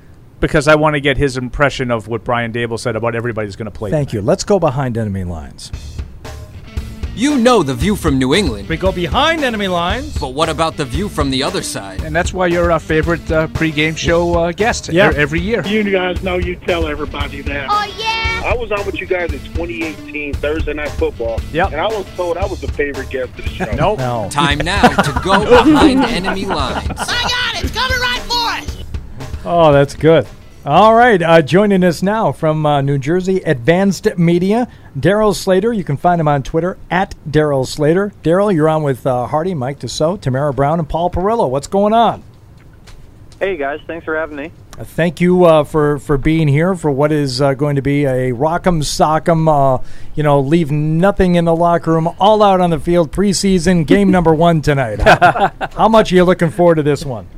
because 0.41 0.69
I 0.69 0.75
want 0.75 0.95
to 0.95 1.01
get 1.01 1.17
his 1.17 1.37
impression 1.37 1.91
of 1.91 2.09
what 2.09 2.25
Brian 2.25 2.53
Daboll 2.53 2.79
said 2.79 2.97
about 2.97 3.15
everybody's 3.15 3.57
going 3.57 3.67
to 3.67 3.71
play. 3.71 3.91
Thank 3.91 4.13
you. 4.13 4.21
Let's 4.21 4.45
go 4.45 4.59
behind 4.59 4.99
enemy 4.99 5.25
lines. 5.25 5.71
You 7.17 7.39
know 7.39 7.63
the 7.63 7.73
view 7.75 7.97
from 7.97 8.19
New 8.19 8.35
England, 8.35 8.69
We 8.69 8.77
go 8.77 8.93
behind 8.93 9.43
enemy 9.43 9.69
lines. 9.69 10.19
but 10.19 10.35
what 10.35 10.51
about 10.51 10.77
the 10.77 10.85
view 10.85 11.09
from 11.09 11.31
the 11.31 11.43
other 11.43 11.63
side? 11.63 12.03
And 12.03 12.15
that's 12.15 12.35
why 12.35 12.47
you're 12.47 12.71
our 12.71 12.79
favorite 12.79 13.31
uh, 13.33 13.47
pregame 13.49 13.97
show 13.97 14.35
uh, 14.39 14.53
guest 14.53 14.91
Yeah. 14.93 15.13
every 15.17 15.41
year. 15.41 15.67
You 15.67 15.83
guys 15.91 16.23
know 16.23 16.37
you 16.37 16.57
tell 16.57 16.87
everybody 16.87 17.41
that. 17.41 17.69
Oh, 17.71 17.95
yeah. 17.99 18.43
I 18.45 18.55
was 18.55 18.71
on 18.71 18.85
with 18.85 19.01
you 19.01 19.07
guys 19.07 19.33
in 19.33 19.39
2018 19.55 20.35
Thursday 20.35 20.75
Night 20.75 20.91
Football. 20.91 21.41
Yep. 21.53 21.73
And 21.73 21.81
I 21.81 21.87
was 21.87 22.05
told 22.17 22.37
I 22.37 22.45
was 22.45 22.61
the 22.61 22.69
favorite 22.73 23.09
guest 23.09 23.31
of 23.31 23.37
the 23.45 23.49
show. 23.51 23.73
Nope. 23.73 23.99
No. 23.99 24.29
Time 24.31 24.59
now 24.59 24.87
to 25.03 25.21
go 25.25 25.41
behind 25.65 26.05
enemy 26.05 26.45
lines. 26.45 26.87
I 26.99 27.23
got 27.55 27.57
it. 27.57 27.65
It's 27.65 27.75
coming 27.75 27.99
right 27.99 28.21
for 28.29 28.61
us. 28.61 29.43
Oh, 29.47 29.73
that's 29.73 29.95
good. 29.95 30.27
All 30.67 30.97
right. 30.97 31.23
Uh, 31.23 31.43
joining 31.43 31.85
us 31.85 32.03
now 32.03 32.33
from 32.33 32.67
uh, 32.67 32.81
New 32.81 32.99
Jersey, 32.99 33.37
Advanced 33.37 34.19
Media, 34.19 34.67
Darryl 34.99 35.33
Slater. 35.33 35.73
You 35.73 35.85
can 35.85 35.97
find 35.97 36.21
him 36.21 36.27
on 36.27 36.43
Twitter 36.43 36.77
at 36.91 37.15
Darryl 37.25 37.65
Slater. 37.65 38.13
Darryl, 38.25 38.53
you're 38.53 38.69
on 38.69 38.83
with 38.83 39.07
uh, 39.07 39.29
Hardy, 39.29 39.55
Mike 39.55 39.79
Dussault, 39.79 40.23
Tamara 40.23 40.53
Brown, 40.53 40.81
and 40.81 40.89
Paul 40.89 41.09
Perillo. 41.09 41.49
What's 41.49 41.69
going 41.69 41.93
on? 41.93 42.25
Hey 43.39 43.57
guys, 43.57 43.79
thanks 43.87 44.05
for 44.05 44.17
having 44.17 44.37
me. 44.37 44.51
Uh, 44.77 44.83
thank 44.83 45.21
you 45.21 45.45
uh, 45.45 45.63
for 45.63 46.01
for 46.01 46.19
being 46.19 46.49
here 46.49 46.75
for 46.75 46.91
what 46.91 47.13
is 47.13 47.41
uh, 47.41 47.55
going 47.55 47.77
to 47.77 47.83
be 47.83 48.05
a 48.05 48.33
rock'em 48.33 48.83
sock'em. 48.83 49.47
Uh, 49.47 49.81
you 50.17 50.25
know, 50.25 50.41
leave 50.41 50.73
nothing 50.73 51.37
in 51.37 51.45
the 51.45 51.55
locker 51.55 51.93
room, 51.93 52.09
all 52.19 52.43
out 52.43 52.61
on 52.61 52.71
the 52.71 52.81
field. 52.81 53.13
Preseason 53.13 53.87
game 53.87 54.11
number 54.11 54.35
one 54.35 54.63
tonight. 54.63 54.99
How, 54.99 55.53
how 55.77 55.89
much 55.89 56.11
are 56.11 56.17
you 56.17 56.25
looking 56.25 56.51
forward 56.51 56.75
to 56.77 56.83
this 56.83 57.05
one? 57.05 57.29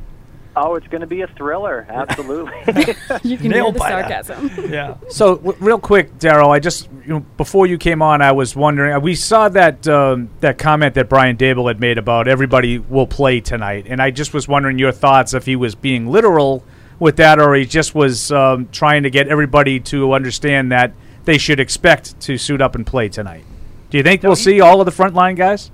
Oh, 0.61 0.75
it's 0.75 0.87
going 0.87 1.01
to 1.01 1.07
be 1.07 1.21
a 1.21 1.27
thriller, 1.27 1.85
absolutely. 1.89 2.53
You 3.23 3.37
can 3.37 3.49
Nail 3.51 3.65
hear 3.65 3.73
the 3.73 3.79
biter. 3.79 4.01
sarcasm. 4.09 4.51
Yeah. 4.71 4.95
So 5.09 5.37
w- 5.37 5.57
real 5.59 5.79
quick, 5.79 6.17
Darryl, 6.19 6.49
I 6.49 6.59
just 6.59 6.89
you 7.05 7.13
know 7.13 7.19
before 7.37 7.65
you 7.67 7.77
came 7.77 8.01
on, 8.01 8.21
I 8.21 8.31
was 8.31 8.55
wondering. 8.55 8.93
uh, 8.93 8.99
We 8.99 9.15
saw 9.15 9.49
that 9.49 9.87
um, 9.87 10.29
that 10.41 10.57
comment 10.57 10.95
that 10.95 11.07
Brian 11.09 11.37
Daboll 11.37 11.67
had 11.69 11.79
made 11.79 11.97
about 11.97 12.27
everybody 12.27 12.77
will 12.77 13.07
play 13.07 13.39
tonight, 13.41 13.85
and 13.89 14.01
I 14.01 14.11
just 14.11 14.33
was 14.33 14.47
wondering 14.47 14.77
your 14.79 14.91
thoughts 14.91 15.33
if 15.33 15.45
he 15.45 15.55
was 15.55 15.75
being 15.75 16.07
literal 16.07 16.63
with 16.99 17.15
that, 17.17 17.39
or 17.39 17.55
he 17.55 17.65
just 17.65 17.95
was 17.95 18.31
um, 18.31 18.67
trying 18.71 19.03
to 19.03 19.09
get 19.09 19.27
everybody 19.29 19.79
to 19.79 20.13
understand 20.13 20.71
that 20.71 20.91
they 21.25 21.37
should 21.37 21.59
expect 21.59 22.19
to 22.21 22.37
suit 22.37 22.61
up 22.61 22.75
and 22.75 22.85
play 22.85 23.07
tonight. 23.07 23.45
Do 23.89 23.97
you 23.97 24.03
think 24.03 24.21
we'll 24.23 24.35
see 24.35 24.61
all 24.61 24.81
of 24.81 24.85
the 24.85 24.91
frontline 24.91 25.35
guys? 25.35 25.71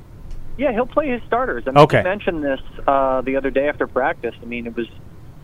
Yeah, 0.58 0.72
he'll 0.72 0.88
play 0.88 1.10
his 1.10 1.22
starters. 1.26 1.64
I 1.68 1.72
mean, 1.72 1.84
Okay. 1.84 2.02
mentioned 2.04 2.44
this 2.44 2.60
uh, 2.88 3.22
the 3.22 3.36
other 3.38 3.52
day 3.52 3.68
after 3.68 3.88
practice. 3.88 4.36
I 4.42 4.46
mean, 4.46 4.68
it 4.68 4.76
was 4.76 4.88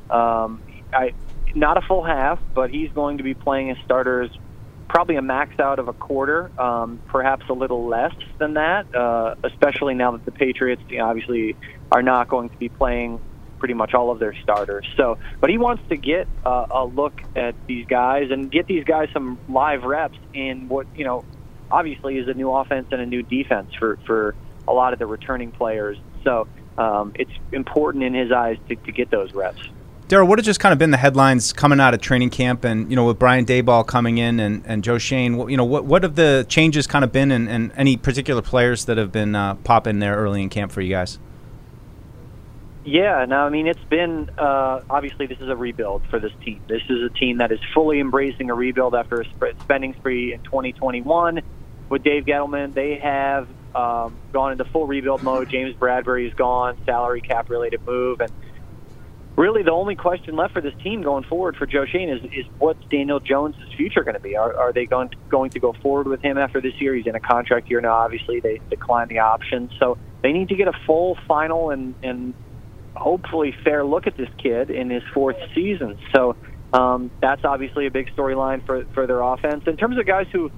um, 0.09 0.63
I 0.93 1.13
not 1.55 1.77
a 1.77 1.81
full 1.81 2.03
half, 2.03 2.39
but 2.55 2.69
he's 2.69 2.91
going 2.93 3.17
to 3.17 3.23
be 3.23 3.33
playing 3.33 3.69
his 3.69 3.77
starters 3.83 4.29
probably 4.91 5.15
a 5.15 5.21
max 5.21 5.55
out 5.59 5.79
of 5.79 5.87
a 5.87 5.93
quarter, 5.93 6.51
um, 6.57 7.01
perhaps 7.07 7.45
a 7.49 7.53
little 7.53 7.87
less 7.87 8.11
than 8.39 8.55
that, 8.55 8.85
uh, 8.93 9.33
especially 9.43 9.93
now 9.93 10.11
that 10.11 10.25
the 10.25 10.33
Patriots 10.33 10.81
you 10.89 10.97
know, 10.97 11.05
obviously 11.05 11.55
are 11.93 12.01
not 12.01 12.27
going 12.27 12.49
to 12.49 12.57
be 12.57 12.67
playing 12.67 13.21
pretty 13.57 13.73
much 13.73 13.93
all 13.93 14.11
of 14.11 14.19
their 14.19 14.35
starters. 14.41 14.85
So, 14.97 15.17
but 15.39 15.49
he 15.49 15.57
wants 15.57 15.81
to 15.89 15.97
get 15.97 16.27
uh, 16.45 16.65
a 16.69 16.83
look 16.83 17.13
at 17.35 17.55
these 17.67 17.85
guys 17.85 18.31
and 18.31 18.51
get 18.51 18.67
these 18.67 18.83
guys 18.83 19.07
some 19.13 19.39
live 19.47 19.83
reps 19.83 20.17
in 20.33 20.67
what 20.67 20.87
you 20.93 21.05
know, 21.05 21.23
obviously 21.69 22.17
is 22.17 22.27
a 22.27 22.33
new 22.33 22.51
offense 22.51 22.87
and 22.91 22.99
a 22.99 23.05
new 23.05 23.23
defense 23.23 23.69
for 23.79 23.97
for 24.05 24.35
a 24.67 24.73
lot 24.73 24.93
of 24.93 24.99
the 24.99 25.05
returning 25.05 25.51
players. 25.51 25.97
So. 26.23 26.47
Um, 26.77 27.11
it's 27.15 27.31
important 27.51 28.05
in 28.05 28.13
his 28.13 28.31
eyes 28.31 28.57
to, 28.69 28.75
to 28.75 28.91
get 28.93 29.11
those 29.11 29.33
reps. 29.33 29.61
Darryl, 30.11 30.27
what 30.27 30.39
have 30.39 30.45
just 30.45 30.59
kind 30.59 30.73
of 30.73 30.79
been 30.79 30.91
the 30.91 30.97
headlines 30.97 31.53
coming 31.53 31.79
out 31.79 31.93
of 31.93 32.01
training 32.01 32.31
camp, 32.31 32.65
and 32.65 32.89
you 32.89 32.97
know, 32.97 33.05
with 33.05 33.17
Brian 33.17 33.45
Daboll 33.45 33.87
coming 33.87 34.17
in 34.17 34.41
and, 34.41 34.61
and 34.65 34.83
Joe 34.83 34.97
Schoen, 34.97 35.37
what, 35.37 35.49
you 35.49 35.55
know, 35.55 35.63
what 35.63 35.85
what 35.85 36.03
have 36.03 36.15
the 36.15 36.45
changes 36.49 36.85
kind 36.85 37.05
of 37.05 37.13
been, 37.13 37.31
and, 37.31 37.47
and 37.47 37.71
any 37.77 37.95
particular 37.95 38.41
players 38.41 38.83
that 38.85 38.97
have 38.97 39.13
been 39.13 39.35
uh, 39.35 39.55
popping 39.55 39.99
there 39.99 40.17
early 40.17 40.41
in 40.41 40.49
camp 40.49 40.73
for 40.73 40.81
you 40.81 40.89
guys? 40.89 41.17
Yeah, 42.83 43.23
no, 43.23 43.37
I 43.37 43.49
mean 43.49 43.67
it's 43.67 43.83
been 43.85 44.29
uh, 44.37 44.81
obviously 44.89 45.27
this 45.27 45.39
is 45.39 45.47
a 45.47 45.55
rebuild 45.55 46.01
for 46.09 46.19
this 46.19 46.33
team. 46.43 46.61
This 46.67 46.81
is 46.89 47.03
a 47.03 47.09
team 47.09 47.37
that 47.37 47.53
is 47.53 47.59
fully 47.73 48.01
embracing 48.01 48.49
a 48.49 48.53
rebuild 48.53 48.95
after 48.95 49.21
a 49.21 49.25
spending 49.61 49.93
spree 49.93 50.33
in 50.33 50.41
2021 50.43 51.41
with 51.87 52.03
Dave 52.03 52.25
Gettleman. 52.25 52.73
They 52.73 52.97
have 52.97 53.47
um, 53.75 54.15
gone 54.31 54.51
into 54.51 54.65
full 54.65 54.87
rebuild 54.87 55.23
mode. 55.23 55.49
James 55.49 55.75
Bradberry 55.75 56.27
is 56.27 56.33
gone, 56.33 56.77
salary 56.85 57.21
cap 57.21 57.49
related 57.49 57.85
move, 57.85 58.21
and 58.21 58.31
really 59.35 59.63
the 59.63 59.71
only 59.71 59.95
question 59.95 60.35
left 60.35 60.53
for 60.53 60.61
this 60.61 60.73
team 60.83 61.01
going 61.01 61.23
forward 61.23 61.55
for 61.55 61.65
Joe 61.65 61.85
Schoen 61.85 62.09
is, 62.09 62.23
is 62.25 62.45
what's 62.59 62.83
Daniel 62.85 63.19
Jones' 63.19 63.55
future 63.75 64.03
going 64.03 64.15
to 64.15 64.19
be? 64.19 64.35
Are, 64.35 64.55
are 64.55 64.73
they 64.73 64.85
going 64.85 65.09
to, 65.09 65.17
going 65.29 65.49
to 65.51 65.59
go 65.59 65.73
forward 65.73 66.07
with 66.07 66.21
him 66.21 66.37
after 66.37 66.61
this 66.61 66.73
year? 66.79 66.93
He's 66.93 67.07
in 67.07 67.15
a 67.15 67.19
contract 67.19 67.69
year 67.69 67.81
now. 67.81 67.93
Obviously, 67.93 68.39
they 68.39 68.59
declined 68.69 69.09
the 69.09 69.19
option, 69.19 69.69
so 69.79 69.97
they 70.21 70.31
need 70.31 70.49
to 70.49 70.55
get 70.55 70.67
a 70.67 70.73
full, 70.85 71.17
final, 71.27 71.71
and 71.71 71.95
and 72.03 72.33
hopefully 72.95 73.55
fair 73.63 73.83
look 73.85 74.05
at 74.05 74.17
this 74.17 74.29
kid 74.37 74.69
in 74.69 74.89
his 74.89 75.03
fourth 75.13 75.37
season. 75.55 75.97
So 76.13 76.35
um, 76.73 77.09
that's 77.21 77.43
obviously 77.43 77.87
a 77.87 77.91
big 77.91 78.13
storyline 78.15 78.65
for 78.65 78.85
for 78.93 79.07
their 79.07 79.21
offense. 79.21 79.63
In 79.67 79.77
terms 79.77 79.97
of 79.97 80.05
guys 80.05 80.27
who 80.31 80.51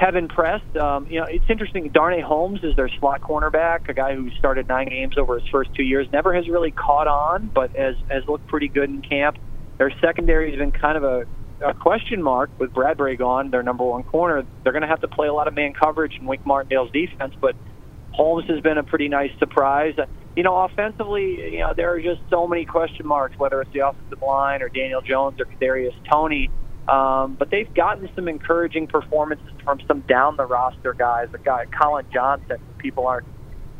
have 0.00 0.16
impressed, 0.16 0.76
um, 0.76 1.06
you 1.08 1.20
know, 1.20 1.26
it's 1.28 1.44
interesting. 1.48 1.88
Darnay 1.92 2.20
Holmes 2.20 2.60
is 2.62 2.74
their 2.74 2.88
slot 2.98 3.20
cornerback, 3.20 3.88
a 3.88 3.94
guy 3.94 4.14
who 4.14 4.30
started 4.38 4.66
nine 4.68 4.88
games 4.88 5.16
over 5.16 5.38
his 5.38 5.48
first 5.52 5.70
two 5.74 5.84
years. 5.84 6.08
Never 6.12 6.34
has 6.34 6.48
really 6.48 6.72
caught 6.72 7.06
on, 7.06 7.50
but 7.54 7.70
has 7.76 7.94
has 8.10 8.24
looked 8.26 8.46
pretty 8.48 8.68
good 8.68 8.90
in 8.90 9.02
camp. 9.02 9.36
Their 9.78 9.92
secondary 10.00 10.50
has 10.50 10.58
been 10.58 10.72
kind 10.72 10.96
of 10.96 11.04
a, 11.04 11.24
a 11.64 11.74
question 11.74 12.22
mark 12.22 12.50
with 12.58 12.72
Bradberry 12.72 13.16
gone, 13.16 13.50
their 13.50 13.62
number 13.62 13.84
one 13.84 14.02
corner. 14.02 14.44
They're 14.62 14.72
going 14.72 14.82
to 14.82 14.88
have 14.88 15.00
to 15.02 15.08
play 15.08 15.28
a 15.28 15.32
lot 15.32 15.46
of 15.46 15.54
man 15.54 15.74
coverage 15.74 16.16
in 16.20 16.26
Wink 16.26 16.44
Martindale's 16.44 16.90
defense, 16.90 17.34
but 17.40 17.54
Holmes 18.12 18.46
has 18.48 18.60
been 18.60 18.78
a 18.78 18.84
pretty 18.84 19.08
nice 19.08 19.30
surprise. 19.38 19.94
You 20.36 20.42
know, 20.42 20.56
offensively, 20.56 21.52
you 21.52 21.60
know, 21.60 21.72
there 21.76 21.92
are 21.94 22.00
just 22.00 22.20
so 22.30 22.48
many 22.48 22.64
question 22.64 23.06
marks, 23.06 23.38
whether 23.38 23.60
it's 23.60 23.72
the 23.72 23.86
offensive 23.86 24.22
line 24.22 24.62
or 24.62 24.68
Daniel 24.68 25.02
Jones 25.02 25.38
or 25.40 25.46
Kadarius 25.46 25.94
Toney. 26.10 26.50
Um, 26.88 27.34
but 27.34 27.50
they've 27.50 27.72
gotten 27.72 28.08
some 28.14 28.28
encouraging 28.28 28.86
performances 28.88 29.48
from 29.64 29.80
some 29.86 30.00
down 30.00 30.36
the 30.36 30.44
roster 30.44 30.92
guys. 30.92 31.28
A 31.32 31.38
guy, 31.38 31.64
Colin 31.66 32.06
Johnson, 32.12 32.58
who 32.58 32.82
people 32.82 33.06
aren't 33.06 33.26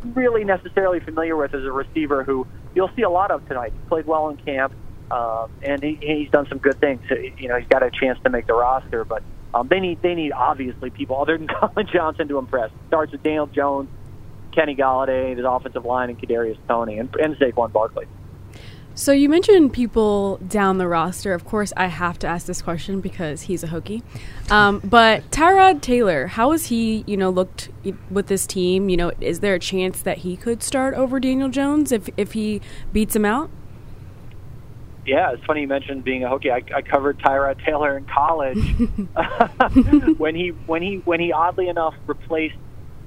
really 0.04 0.44
necessarily 0.44 1.00
familiar 1.00 1.36
with 1.36 1.54
as 1.54 1.64
a 1.64 1.72
receiver 1.72 2.24
who 2.24 2.46
you'll 2.74 2.90
see 2.96 3.02
a 3.02 3.10
lot 3.10 3.30
of 3.30 3.46
tonight. 3.48 3.72
He 3.72 3.88
played 3.88 4.06
well 4.06 4.28
in 4.28 4.36
camp, 4.38 4.72
um, 5.10 5.50
and 5.62 5.82
he, 5.82 5.98
he's 6.00 6.30
done 6.30 6.46
some 6.48 6.58
good 6.58 6.80
things. 6.80 7.02
You 7.38 7.48
know, 7.48 7.58
he's 7.58 7.68
got 7.68 7.82
a 7.82 7.90
chance 7.90 8.18
to 8.24 8.30
make 8.30 8.46
the 8.46 8.54
roster, 8.54 9.04
but 9.04 9.22
um, 9.52 9.68
they 9.68 9.80
need 9.80 10.02
they 10.02 10.14
need 10.14 10.32
obviously 10.32 10.90
people 10.90 11.20
other 11.20 11.36
than 11.36 11.46
Colin 11.60 11.86
Johnson 11.92 12.28
to 12.28 12.38
impress. 12.38 12.70
Starts 12.88 13.12
with 13.12 13.22
Daniel 13.22 13.46
Jones, 13.46 13.88
Kenny 14.52 14.76
Golladay, 14.76 15.36
his 15.36 15.44
offensive 15.46 15.84
line, 15.84 16.10
and 16.10 16.18
Kadarius 16.18 16.58
Toney, 16.68 16.98
and, 16.98 17.14
and 17.16 17.36
Saquon 17.36 17.72
Barkley. 17.72 18.06
So 18.96 19.10
you 19.10 19.28
mentioned 19.28 19.72
people 19.72 20.36
down 20.48 20.78
the 20.78 20.86
roster. 20.86 21.34
Of 21.34 21.44
course, 21.44 21.72
I 21.76 21.86
have 21.86 22.16
to 22.20 22.28
ask 22.28 22.46
this 22.46 22.62
question 22.62 23.00
because 23.00 23.42
he's 23.42 23.64
a 23.64 23.66
Hokie. 23.66 24.02
Um, 24.50 24.80
but 24.84 25.28
Tyrod 25.32 25.80
Taylor, 25.80 26.28
how 26.28 26.52
has 26.52 26.66
he, 26.66 27.02
you 27.06 27.16
know, 27.16 27.28
looked 27.28 27.70
with 28.08 28.28
this 28.28 28.46
team? 28.46 28.88
You 28.88 28.96
know, 28.96 29.12
is 29.20 29.40
there 29.40 29.54
a 29.54 29.58
chance 29.58 30.00
that 30.02 30.18
he 30.18 30.36
could 30.36 30.62
start 30.62 30.94
over 30.94 31.18
Daniel 31.18 31.48
Jones 31.48 31.90
if 31.90 32.08
if 32.16 32.32
he 32.32 32.60
beats 32.92 33.16
him 33.16 33.24
out? 33.24 33.50
Yeah, 35.04 35.32
it's 35.32 35.44
funny 35.44 35.62
you 35.62 35.68
mentioned 35.68 36.04
being 36.04 36.24
a 36.24 36.28
Hokie. 36.28 36.50
I, 36.50 36.62
I 36.76 36.82
covered 36.82 37.18
Tyrod 37.18 37.62
Taylor 37.64 37.98
in 37.98 38.04
college 38.04 38.58
when 40.18 40.36
he 40.36 40.48
when 40.50 40.82
he 40.82 40.96
when 41.04 41.18
he 41.18 41.32
oddly 41.32 41.68
enough 41.68 41.94
replaced 42.06 42.56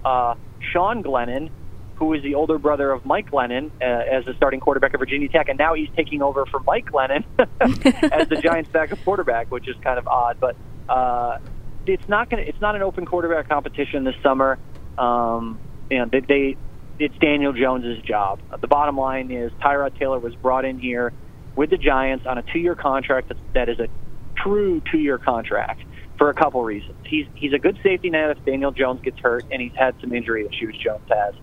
uh, 0.04 0.36
Sean 0.60 1.02
Glennon, 1.02 1.50
who 1.97 2.05
was 2.05 2.21
the 2.21 2.36
older 2.36 2.60
brother 2.60 2.91
of 2.91 3.05
Mike 3.05 3.31
Glennon, 3.31 3.71
uh, 3.81 3.86
as 3.86 4.25
the 4.25 4.33
starting 4.36 4.60
quarterback 4.60 4.93
of 4.93 4.99
Virginia 4.99 5.27
Tech, 5.29 5.49
and 5.49 5.57
now 5.57 5.73
he's 5.73 5.89
taking 5.95 6.21
over 6.21 6.45
for 6.45 6.60
Mike 6.60 6.86
Glennon 6.86 7.23
as 7.39 8.29
the 8.29 8.39
Giants' 8.41 8.69
backup 8.69 9.03
quarterback, 9.03 9.51
which 9.51 9.67
is 9.67 9.75
kind 9.81 9.97
of 9.97 10.07
odd. 10.07 10.39
But 10.39 10.55
uh, 10.88 11.39
it's 11.88 12.07
not 12.07 12.29
going 12.29 12.47
it's 12.47 12.62
not 12.62 12.75
an 12.75 12.83
open 12.83 13.05
quarterback 13.05 13.49
competition 13.49 14.03
this 14.03 14.15
summer. 14.21 14.60
Um, 14.97 15.60
you 15.89 15.97
know, 15.97 16.05
they, 16.05 16.19
they 16.19 16.57
it's 16.99 17.17
Daniel 17.17 17.53
Jones's 17.53 18.01
job. 18.03 18.39
Uh, 18.51 18.57
the 18.57 18.67
bottom 18.67 18.97
line 18.97 19.31
is 19.31 19.51
Tyrod 19.53 19.97
Taylor 19.97 20.19
was 20.19 20.36
brought 20.36 20.65
in 20.65 20.79
here 20.79 21.13
with 21.55 21.71
the 21.71 21.77
Giants 21.77 22.25
on 22.27 22.38
a 22.38 22.43
two-year 22.43 22.75
contract 22.75 23.29
that, 23.29 23.38
that 23.53 23.69
is 23.69 23.79
a 23.79 23.88
true 24.36 24.81
two-year 24.91 25.17
contract 25.17 25.81
for 26.17 26.29
a 26.29 26.33
couple 26.33 26.63
reasons. 26.63 26.95
He's 27.05 27.25
he's 27.36 27.53
a 27.53 27.60
good 27.60 27.79
safety 27.81 28.12
net 28.12 28.38
if 28.38 28.45
Daniel 28.45 28.71
Jones 28.71 29.01
gets 29.01 29.19
hurt, 29.19 29.45
and 29.51 29.62
he's 29.62 29.75
had 29.75 29.95
some 29.99 30.13
injury 30.13 30.45
issues. 30.45 30.77
Jones 30.77 31.07
has. 31.10 31.33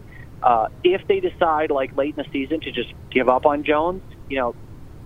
Uh, 0.43 0.69
if 0.83 1.07
they 1.09 1.21
decide, 1.21 1.71
like 1.71 1.97
late 1.97 2.17
in 2.17 2.25
the 2.25 2.31
season, 2.33 2.61
to 2.61 2.71
just 2.71 2.93
give 3.11 3.29
up 3.29 3.47
on 3.47 3.65
Jones, 3.65 4.03
you 4.29 4.39
know, 4.39 4.55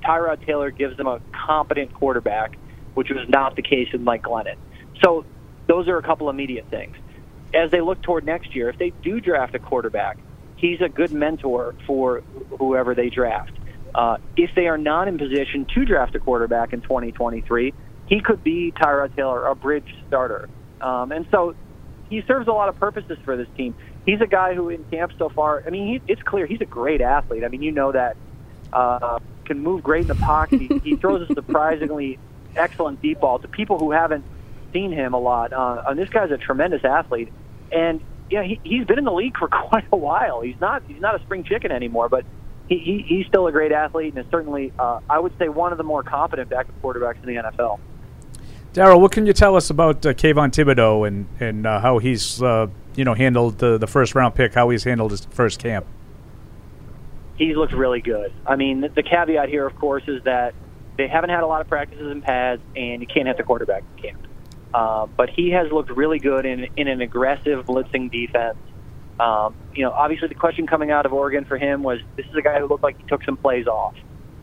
Tyrod 0.04 0.44
Taylor 0.44 0.70
gives 0.70 0.96
them 0.96 1.06
a 1.06 1.20
competent 1.46 1.92
quarterback, 1.94 2.56
which 2.94 3.10
was 3.10 3.28
not 3.28 3.56
the 3.56 3.62
case 3.62 3.88
with 3.92 4.00
Mike 4.00 4.22
Glennon. 4.22 4.56
So 5.02 5.24
those 5.66 5.88
are 5.88 5.98
a 5.98 6.02
couple 6.02 6.30
immediate 6.30 6.66
things. 6.70 6.96
As 7.54 7.70
they 7.70 7.80
look 7.80 8.02
toward 8.02 8.24
next 8.24 8.54
year, 8.54 8.68
if 8.68 8.78
they 8.78 8.90
do 9.02 9.20
draft 9.20 9.54
a 9.54 9.58
quarterback, 9.58 10.18
he's 10.56 10.80
a 10.80 10.88
good 10.88 11.12
mentor 11.12 11.74
for 11.86 12.22
whoever 12.58 12.94
they 12.94 13.10
draft. 13.10 13.52
Uh, 13.94 14.18
if 14.36 14.50
they 14.54 14.66
are 14.66 14.78
not 14.78 15.08
in 15.08 15.18
position 15.18 15.66
to 15.74 15.84
draft 15.84 16.14
a 16.14 16.18
quarterback 16.18 16.72
in 16.72 16.80
2023, 16.82 17.72
he 18.06 18.20
could 18.20 18.42
be 18.42 18.72
Tyrod 18.72 19.14
Taylor, 19.16 19.46
a 19.46 19.54
bridge 19.54 19.94
starter. 20.06 20.48
Um, 20.80 21.12
and 21.12 21.26
so 21.30 21.54
he 22.08 22.22
serves 22.26 22.48
a 22.48 22.52
lot 22.52 22.68
of 22.68 22.78
purposes 22.78 23.18
for 23.24 23.36
this 23.36 23.48
team 23.56 23.74
he's 24.08 24.20
a 24.20 24.26
guy 24.26 24.54
who 24.54 24.70
in 24.70 24.84
camp 24.84 25.12
so 25.18 25.28
far. 25.28 25.62
I 25.66 25.70
mean, 25.70 25.86
he, 25.86 26.12
it's 26.12 26.22
clear 26.22 26.46
he's 26.46 26.60
a 26.60 26.66
great 26.66 27.00
athlete. 27.00 27.44
I 27.44 27.48
mean, 27.48 27.62
you 27.62 27.72
know 27.72 27.92
that. 27.92 28.16
Uh, 28.72 29.18
can 29.48 29.58
move 29.58 29.82
great 29.82 30.02
in 30.02 30.08
the 30.08 30.14
pocket. 30.14 30.60
He, 30.60 30.78
he 30.84 30.96
throws 31.00 31.28
a 31.28 31.34
surprisingly 31.34 32.18
excellent 32.54 33.02
deep 33.02 33.20
ball 33.20 33.40
to 33.40 33.48
people 33.48 33.78
who 33.78 33.90
haven't 33.90 34.24
seen 34.72 34.92
him 34.92 35.14
a 35.14 35.18
lot. 35.18 35.52
Uh, 35.52 35.82
and 35.86 35.98
this 35.98 36.10
guy's 36.10 36.30
a 36.30 36.36
tremendous 36.36 36.84
athlete, 36.84 37.32
and 37.72 38.00
yeah, 38.30 38.42
he, 38.42 38.60
he's 38.62 38.86
been 38.86 38.98
in 38.98 39.04
the 39.04 39.12
league 39.12 39.36
for 39.38 39.48
quite 39.48 39.86
a 39.90 39.96
while. 39.96 40.42
He's 40.42 40.60
not 40.60 40.82
he's 40.86 41.00
not 41.00 41.20
a 41.20 41.24
spring 41.24 41.42
chicken 41.42 41.72
anymore, 41.72 42.08
but 42.08 42.24
he, 42.68 42.78
he 42.78 43.04
he's 43.06 43.26
still 43.26 43.46
a 43.48 43.52
great 43.52 43.72
athlete 43.72 44.14
and 44.14 44.24
is 44.24 44.30
certainly 44.30 44.72
uh, 44.78 45.00
I 45.10 45.18
would 45.18 45.36
say 45.38 45.48
one 45.48 45.72
of 45.72 45.78
the 45.78 45.84
more 45.84 46.04
competent 46.04 46.50
backup 46.50 46.80
quarterbacks 46.80 47.20
in 47.22 47.26
the 47.26 47.42
NFL. 47.42 47.80
Darryl, 48.74 49.00
what 49.00 49.12
can 49.12 49.24
you 49.24 49.32
tell 49.32 49.56
us 49.56 49.70
about 49.70 50.04
uh, 50.04 50.12
Kayvon 50.12 50.50
Thibodeaux 50.50 51.08
and 51.08 51.26
and 51.40 51.66
uh, 51.66 51.80
how 51.80 51.98
he's 51.98 52.42
uh, 52.42 52.66
you 52.98 53.04
know 53.04 53.14
handled 53.14 53.58
the 53.58 53.78
the 53.78 53.86
first 53.86 54.16
round 54.16 54.34
pick, 54.34 54.54
how 54.54 54.68
he's 54.70 54.82
handled 54.82 55.12
his 55.12 55.24
first 55.26 55.60
camp? 55.60 55.86
He's 57.36 57.56
looked 57.56 57.72
really 57.72 58.00
good. 58.00 58.32
I 58.44 58.56
mean, 58.56 58.80
the, 58.80 58.88
the 58.88 59.04
caveat 59.04 59.48
here, 59.48 59.64
of 59.64 59.76
course, 59.76 60.02
is 60.08 60.24
that 60.24 60.52
they 60.96 61.06
haven't 61.06 61.30
had 61.30 61.44
a 61.44 61.46
lot 61.46 61.60
of 61.60 61.68
practices 61.68 62.10
in 62.10 62.20
pads, 62.22 62.60
and 62.74 63.00
you 63.00 63.06
can't 63.06 63.28
have 63.28 63.36
the 63.36 63.44
quarterback 63.44 63.84
in 63.96 64.02
camp. 64.02 64.26
Uh, 64.74 65.06
but 65.06 65.30
he 65.30 65.50
has 65.50 65.70
looked 65.70 65.90
really 65.90 66.18
good 66.18 66.44
in 66.44 66.66
in 66.76 66.88
an 66.88 67.00
aggressive 67.00 67.64
blitzing 67.66 68.10
defense. 68.10 68.58
Um, 69.20 69.54
you 69.72 69.84
know, 69.84 69.92
obviously 69.92 70.26
the 70.26 70.34
question 70.34 70.66
coming 70.66 70.90
out 70.90 71.06
of 71.06 71.12
Oregon 71.12 71.44
for 71.44 71.56
him 71.56 71.84
was, 71.84 72.00
this 72.16 72.26
is 72.26 72.34
a 72.34 72.42
guy 72.42 72.58
who 72.58 72.66
looked 72.66 72.82
like 72.82 72.98
he 72.98 73.04
took 73.06 73.22
some 73.22 73.36
plays 73.36 73.68
off, 73.68 73.94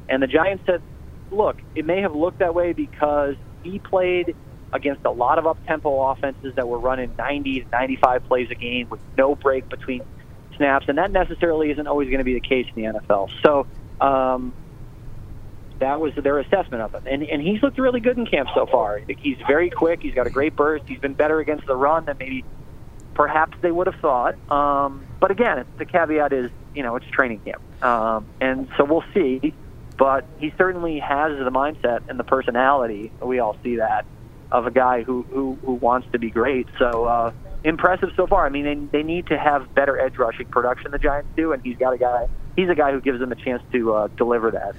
and 0.08 0.24
the 0.24 0.28
Giants 0.28 0.64
said, 0.66 0.82
look, 1.30 1.58
it 1.76 1.86
may 1.86 2.00
have 2.02 2.16
looked 2.16 2.40
that 2.40 2.56
way 2.56 2.72
because 2.72 3.36
he 3.64 3.80
played 3.80 4.34
against 4.76 5.06
a 5.06 5.12
lot 5.12 5.40
of 5.40 5.48
up-tempo 5.48 6.12
offenses 6.12 6.54
that 6.56 6.68
were 6.68 6.80
running 6.80 7.16
90 7.18 7.62
to 7.62 7.70
95 7.72 8.26
plays 8.26 8.50
a 8.52 8.56
game 8.56 8.90
with 8.90 9.00
no 9.18 9.36
break 9.36 9.70
between 9.70 10.02
snaps, 10.58 10.86
and 10.88 10.98
that 10.98 11.12
necessarily 11.12 11.72
isn't 11.72 11.88
always 11.88 12.10
going 12.10 12.20
to 12.20 12.26
be 12.26 12.34
the 12.34 12.42
case 12.42 12.68
in 12.76 12.84
the 12.84 13.00
NFL. 13.00 13.30
So 13.44 13.68
um, 14.06 14.54
that 15.80 16.00
was 16.00 16.14
their 16.16 16.40
assessment 16.40 16.84
of 16.84 16.94
him, 16.94 17.04
and 17.08 17.24
and 17.24 17.42
he's 17.42 17.62
looked 17.64 17.78
really 17.78 18.00
good 18.00 18.18
in 18.18 18.26
camp 18.26 18.50
so 18.54 18.66
far. 18.66 19.02
He's 19.18 19.38
very 19.48 19.70
quick. 19.70 20.02
He's 20.02 20.14
got 20.14 20.28
a 20.28 20.30
great 20.30 20.56
burst. 20.56 20.86
He's 20.88 21.00
been 21.00 21.14
better 21.14 21.40
against 21.40 21.66
the 21.66 21.76
run 21.76 22.06
than 22.06 22.18
maybe 22.18 22.46
perhaps 23.14 23.58
they 23.62 23.72
would 23.72 23.88
have 23.88 24.00
thought. 24.02 24.36
Um, 24.52 25.06
but 25.20 25.32
again, 25.32 25.66
the 25.78 25.86
caveat 25.86 26.34
is 26.34 26.52
you 26.74 26.84
know 26.84 26.96
it's 26.96 27.08
training 27.08 27.40
camp, 27.40 27.62
um, 27.84 28.26
and 28.42 28.68
so 28.78 28.84
we'll 28.84 29.06
see. 29.14 29.54
But 29.98 30.28
he 30.40 30.54
certainly 30.58 31.00
has 31.00 31.38
the 31.38 31.52
mindset 31.52 32.10
and 32.10 32.20
the 32.20 32.26
personality. 32.26 33.14
We 33.22 33.40
all 33.40 33.56
see 33.64 33.78
that 33.78 34.06
of 34.56 34.68
a 34.68 34.72
guy 34.72 35.04
who 35.04 35.24
who, 35.24 35.58
who 35.66 35.74
wants 35.74 36.08
to 36.12 36.20
be 36.20 36.30
great. 36.30 36.68
So 36.80 37.06
uh, 37.06 37.32
impressive 37.64 38.12
so 38.16 38.28
far. 38.28 38.46
I 38.46 38.50
mean, 38.50 38.64
they, 38.64 39.00
they 39.00 39.04
need 39.04 39.28
to 39.28 39.38
have 39.38 39.74
better 39.74 40.00
edge 40.00 40.18
rushing 40.18 40.48
production. 40.48 40.92
The 40.92 41.00
Giants 41.00 41.30
do, 41.36 41.52
and 41.52 41.62
he's 41.64 41.78
got 41.78 41.94
a 41.94 41.98
guy. 41.98 42.28
He's 42.56 42.70
a 42.70 42.76
guy 42.76 42.92
who 42.92 43.02
gives 43.02 43.20
them 43.20 43.32
a 43.32 43.36
chance 43.36 43.62
to 43.74 43.94
uh, 43.94 44.08
deliver 44.08 44.52
that. 44.52 44.76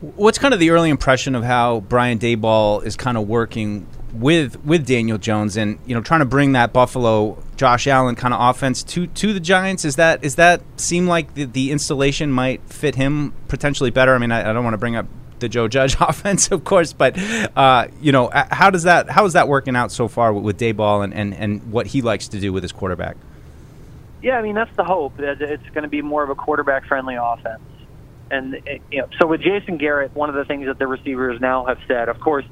What's 0.00 0.36
kind 0.36 0.52
of 0.52 0.60
the 0.60 0.70
early 0.70 0.90
impression 0.90 1.34
of 1.34 1.44
how 1.44 1.80
Brian 1.80 2.18
Daboll 2.18 2.84
is 2.84 2.96
kind 2.96 3.16
of 3.16 3.26
working 3.26 3.86
with 4.12 4.62
with 4.64 4.86
Daniel 4.86 5.18
Jones 5.18 5.56
and 5.56 5.78
you 5.86 5.94
know 5.94 6.00
trying 6.00 6.20
to 6.20 6.26
bring 6.26 6.52
that 6.52 6.72
Buffalo 6.72 7.42
Josh 7.56 7.86
Allen 7.86 8.14
kind 8.14 8.34
of 8.34 8.40
offense 8.40 8.82
to 8.84 9.06
to 9.06 9.32
the 9.32 9.40
Giants? 9.40 9.84
Is 9.84 9.96
that 9.96 10.22
is 10.22 10.34
that 10.34 10.60
seem 10.76 11.06
like 11.06 11.34
the, 11.34 11.44
the 11.44 11.70
installation 11.70 12.30
might 12.30 12.62
fit 12.68 12.96
him 12.96 13.32
potentially 13.48 13.90
better? 13.90 14.14
I 14.14 14.18
mean, 14.18 14.32
I, 14.32 14.50
I 14.50 14.52
don't 14.52 14.64
want 14.64 14.74
to 14.74 14.78
bring 14.78 14.96
up 14.96 15.06
the 15.44 15.48
Joe 15.48 15.68
Judge 15.68 15.96
offense, 16.00 16.50
of 16.50 16.64
course. 16.64 16.92
But 16.92 17.16
uh, 17.56 17.88
you 18.00 18.12
know, 18.12 18.30
how 18.32 18.70
does 18.70 18.82
that 18.84 19.08
how 19.08 19.24
is 19.24 19.34
that 19.34 19.46
working 19.46 19.76
out 19.76 19.92
so 19.92 20.08
far 20.08 20.32
with, 20.32 20.44
with 20.44 20.58
Daboll 20.58 21.04
and, 21.04 21.14
and 21.14 21.34
and 21.34 21.70
what 21.70 21.86
he 21.86 22.02
likes 22.02 22.28
to 22.28 22.40
do 22.40 22.52
with 22.52 22.62
his 22.62 22.72
quarterback? 22.72 23.16
Yeah, 24.22 24.38
I 24.38 24.42
mean 24.42 24.54
that's 24.54 24.74
the 24.76 24.84
hope 24.84 25.16
that 25.18 25.40
it's 25.40 25.68
going 25.70 25.82
to 25.82 25.88
be 25.88 26.02
more 26.02 26.24
of 26.24 26.30
a 26.30 26.34
quarterback 26.34 26.86
friendly 26.86 27.16
offense. 27.20 27.60
And 28.30 28.60
you 28.90 29.02
know, 29.02 29.08
so 29.20 29.26
with 29.26 29.42
Jason 29.42 29.76
Garrett, 29.76 30.14
one 30.14 30.28
of 30.28 30.34
the 30.34 30.44
things 30.44 30.66
that 30.66 30.78
the 30.78 30.86
receivers 30.86 31.40
now 31.40 31.66
have 31.66 31.78
said, 31.86 32.08
of 32.08 32.18
course, 32.20 32.46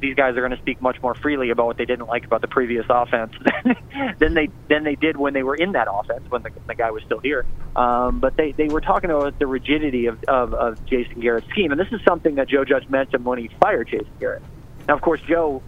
these 0.00 0.14
guys 0.14 0.36
are 0.36 0.40
going 0.40 0.52
to 0.52 0.58
speak 0.58 0.80
much 0.80 1.00
more 1.02 1.14
freely 1.14 1.50
about 1.50 1.66
what 1.66 1.76
they 1.76 1.84
didn't 1.84 2.06
like 2.06 2.24
about 2.24 2.40
the 2.40 2.48
previous 2.48 2.86
offense 2.88 3.32
than 4.18 4.34
they 4.34 4.48
than 4.68 4.84
they 4.84 4.94
did 4.94 5.16
when 5.16 5.34
they 5.34 5.42
were 5.42 5.54
in 5.54 5.72
that 5.72 5.88
offense 5.90 6.30
when 6.30 6.42
the, 6.42 6.50
the 6.66 6.74
guy 6.74 6.90
was 6.90 7.02
still 7.04 7.20
here. 7.20 7.44
Um, 7.74 8.20
but 8.20 8.36
they 8.36 8.52
they 8.52 8.68
were 8.68 8.80
talking 8.80 9.10
about 9.10 9.38
the 9.38 9.46
rigidity 9.46 10.06
of, 10.06 10.22
of 10.24 10.54
of 10.54 10.84
Jason 10.86 11.20
Garrett's 11.20 11.48
scheme, 11.48 11.72
and 11.72 11.80
this 11.80 11.92
is 11.92 12.00
something 12.06 12.36
that 12.36 12.48
Joe 12.48 12.64
Judge 12.64 12.88
mentioned 12.88 13.24
when 13.24 13.38
he 13.38 13.50
fired 13.60 13.88
Jason 13.88 14.12
Garrett. 14.20 14.42
Now, 14.86 14.94
of 14.94 15.00
course, 15.00 15.20
Joe 15.22 15.62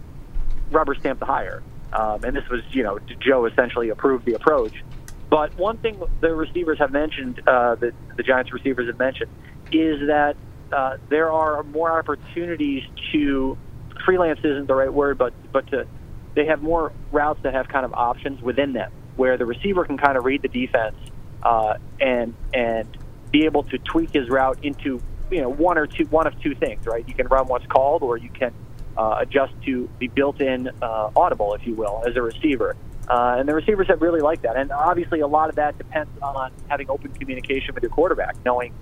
rubber 0.71 0.95
stamped 0.95 1.19
the 1.19 1.25
hire, 1.25 1.61
um, 1.93 2.23
and 2.23 2.35
this 2.35 2.47
was 2.49 2.61
you 2.71 2.83
know 2.83 2.99
Joe 3.19 3.45
essentially 3.45 3.89
approved 3.89 4.25
the 4.25 4.33
approach. 4.33 4.83
But 5.29 5.57
one 5.57 5.77
thing 5.77 6.01
the 6.19 6.35
receivers 6.35 6.79
have 6.79 6.91
mentioned, 6.91 7.41
uh, 7.47 7.75
the 7.75 7.93
the 8.15 8.23
Giants 8.23 8.51
receivers 8.53 8.87
have 8.87 8.99
mentioned, 8.99 9.31
is 9.71 10.07
that 10.07 10.35
uh, 10.71 10.97
there 11.09 11.31
are 11.31 11.63
more 11.63 11.97
opportunities 11.97 12.83
to 13.11 13.57
freelance 14.05 14.39
isn't 14.39 14.67
the 14.67 14.75
right 14.75 14.93
word, 14.93 15.17
but 15.17 15.33
but 15.51 15.67
to 15.67 15.87
they 16.33 16.45
have 16.45 16.61
more 16.61 16.91
routes 17.11 17.41
that 17.43 17.53
have 17.53 17.67
kind 17.67 17.85
of 17.85 17.93
options 17.93 18.41
within 18.41 18.73
them, 18.73 18.91
where 19.15 19.37
the 19.37 19.45
receiver 19.45 19.85
can 19.85 19.97
kind 19.97 20.17
of 20.17 20.25
read 20.25 20.41
the 20.41 20.47
defense 20.47 20.95
uh, 21.43 21.75
and 21.99 22.33
and 22.53 22.87
be 23.31 23.45
able 23.45 23.63
to 23.63 23.77
tweak 23.79 24.11
his 24.11 24.29
route 24.29 24.59
into 24.63 25.01
you 25.29 25.41
know 25.41 25.49
one 25.49 25.77
or 25.77 25.87
two 25.87 26.05
one 26.05 26.27
of 26.27 26.39
two 26.41 26.55
things, 26.55 26.85
right? 26.85 27.07
You 27.07 27.13
can 27.13 27.27
run 27.27 27.47
what's 27.47 27.65
called, 27.65 28.03
or 28.03 28.17
you 28.17 28.29
can 28.29 28.53
uh, 28.97 29.17
adjust 29.19 29.53
to 29.65 29.89
the 29.99 30.07
built-in 30.07 30.69
uh, 30.81 31.11
audible, 31.15 31.53
if 31.53 31.65
you 31.65 31.75
will, 31.75 32.03
as 32.05 32.15
a 32.15 32.21
receiver. 32.21 32.75
Uh, 33.07 33.35
and 33.39 33.49
the 33.49 33.55
receivers 33.55 33.87
have 33.87 34.01
really 34.01 34.21
liked 34.21 34.43
that. 34.43 34.55
And 34.55 34.71
obviously, 34.71 35.21
a 35.21 35.27
lot 35.27 35.49
of 35.49 35.55
that 35.55 35.77
depends 35.77 36.11
on 36.21 36.51
having 36.67 36.89
open 36.89 37.11
communication 37.13 37.73
with 37.73 37.83
your 37.83 37.89
quarterback, 37.89 38.35
knowing 38.45 38.73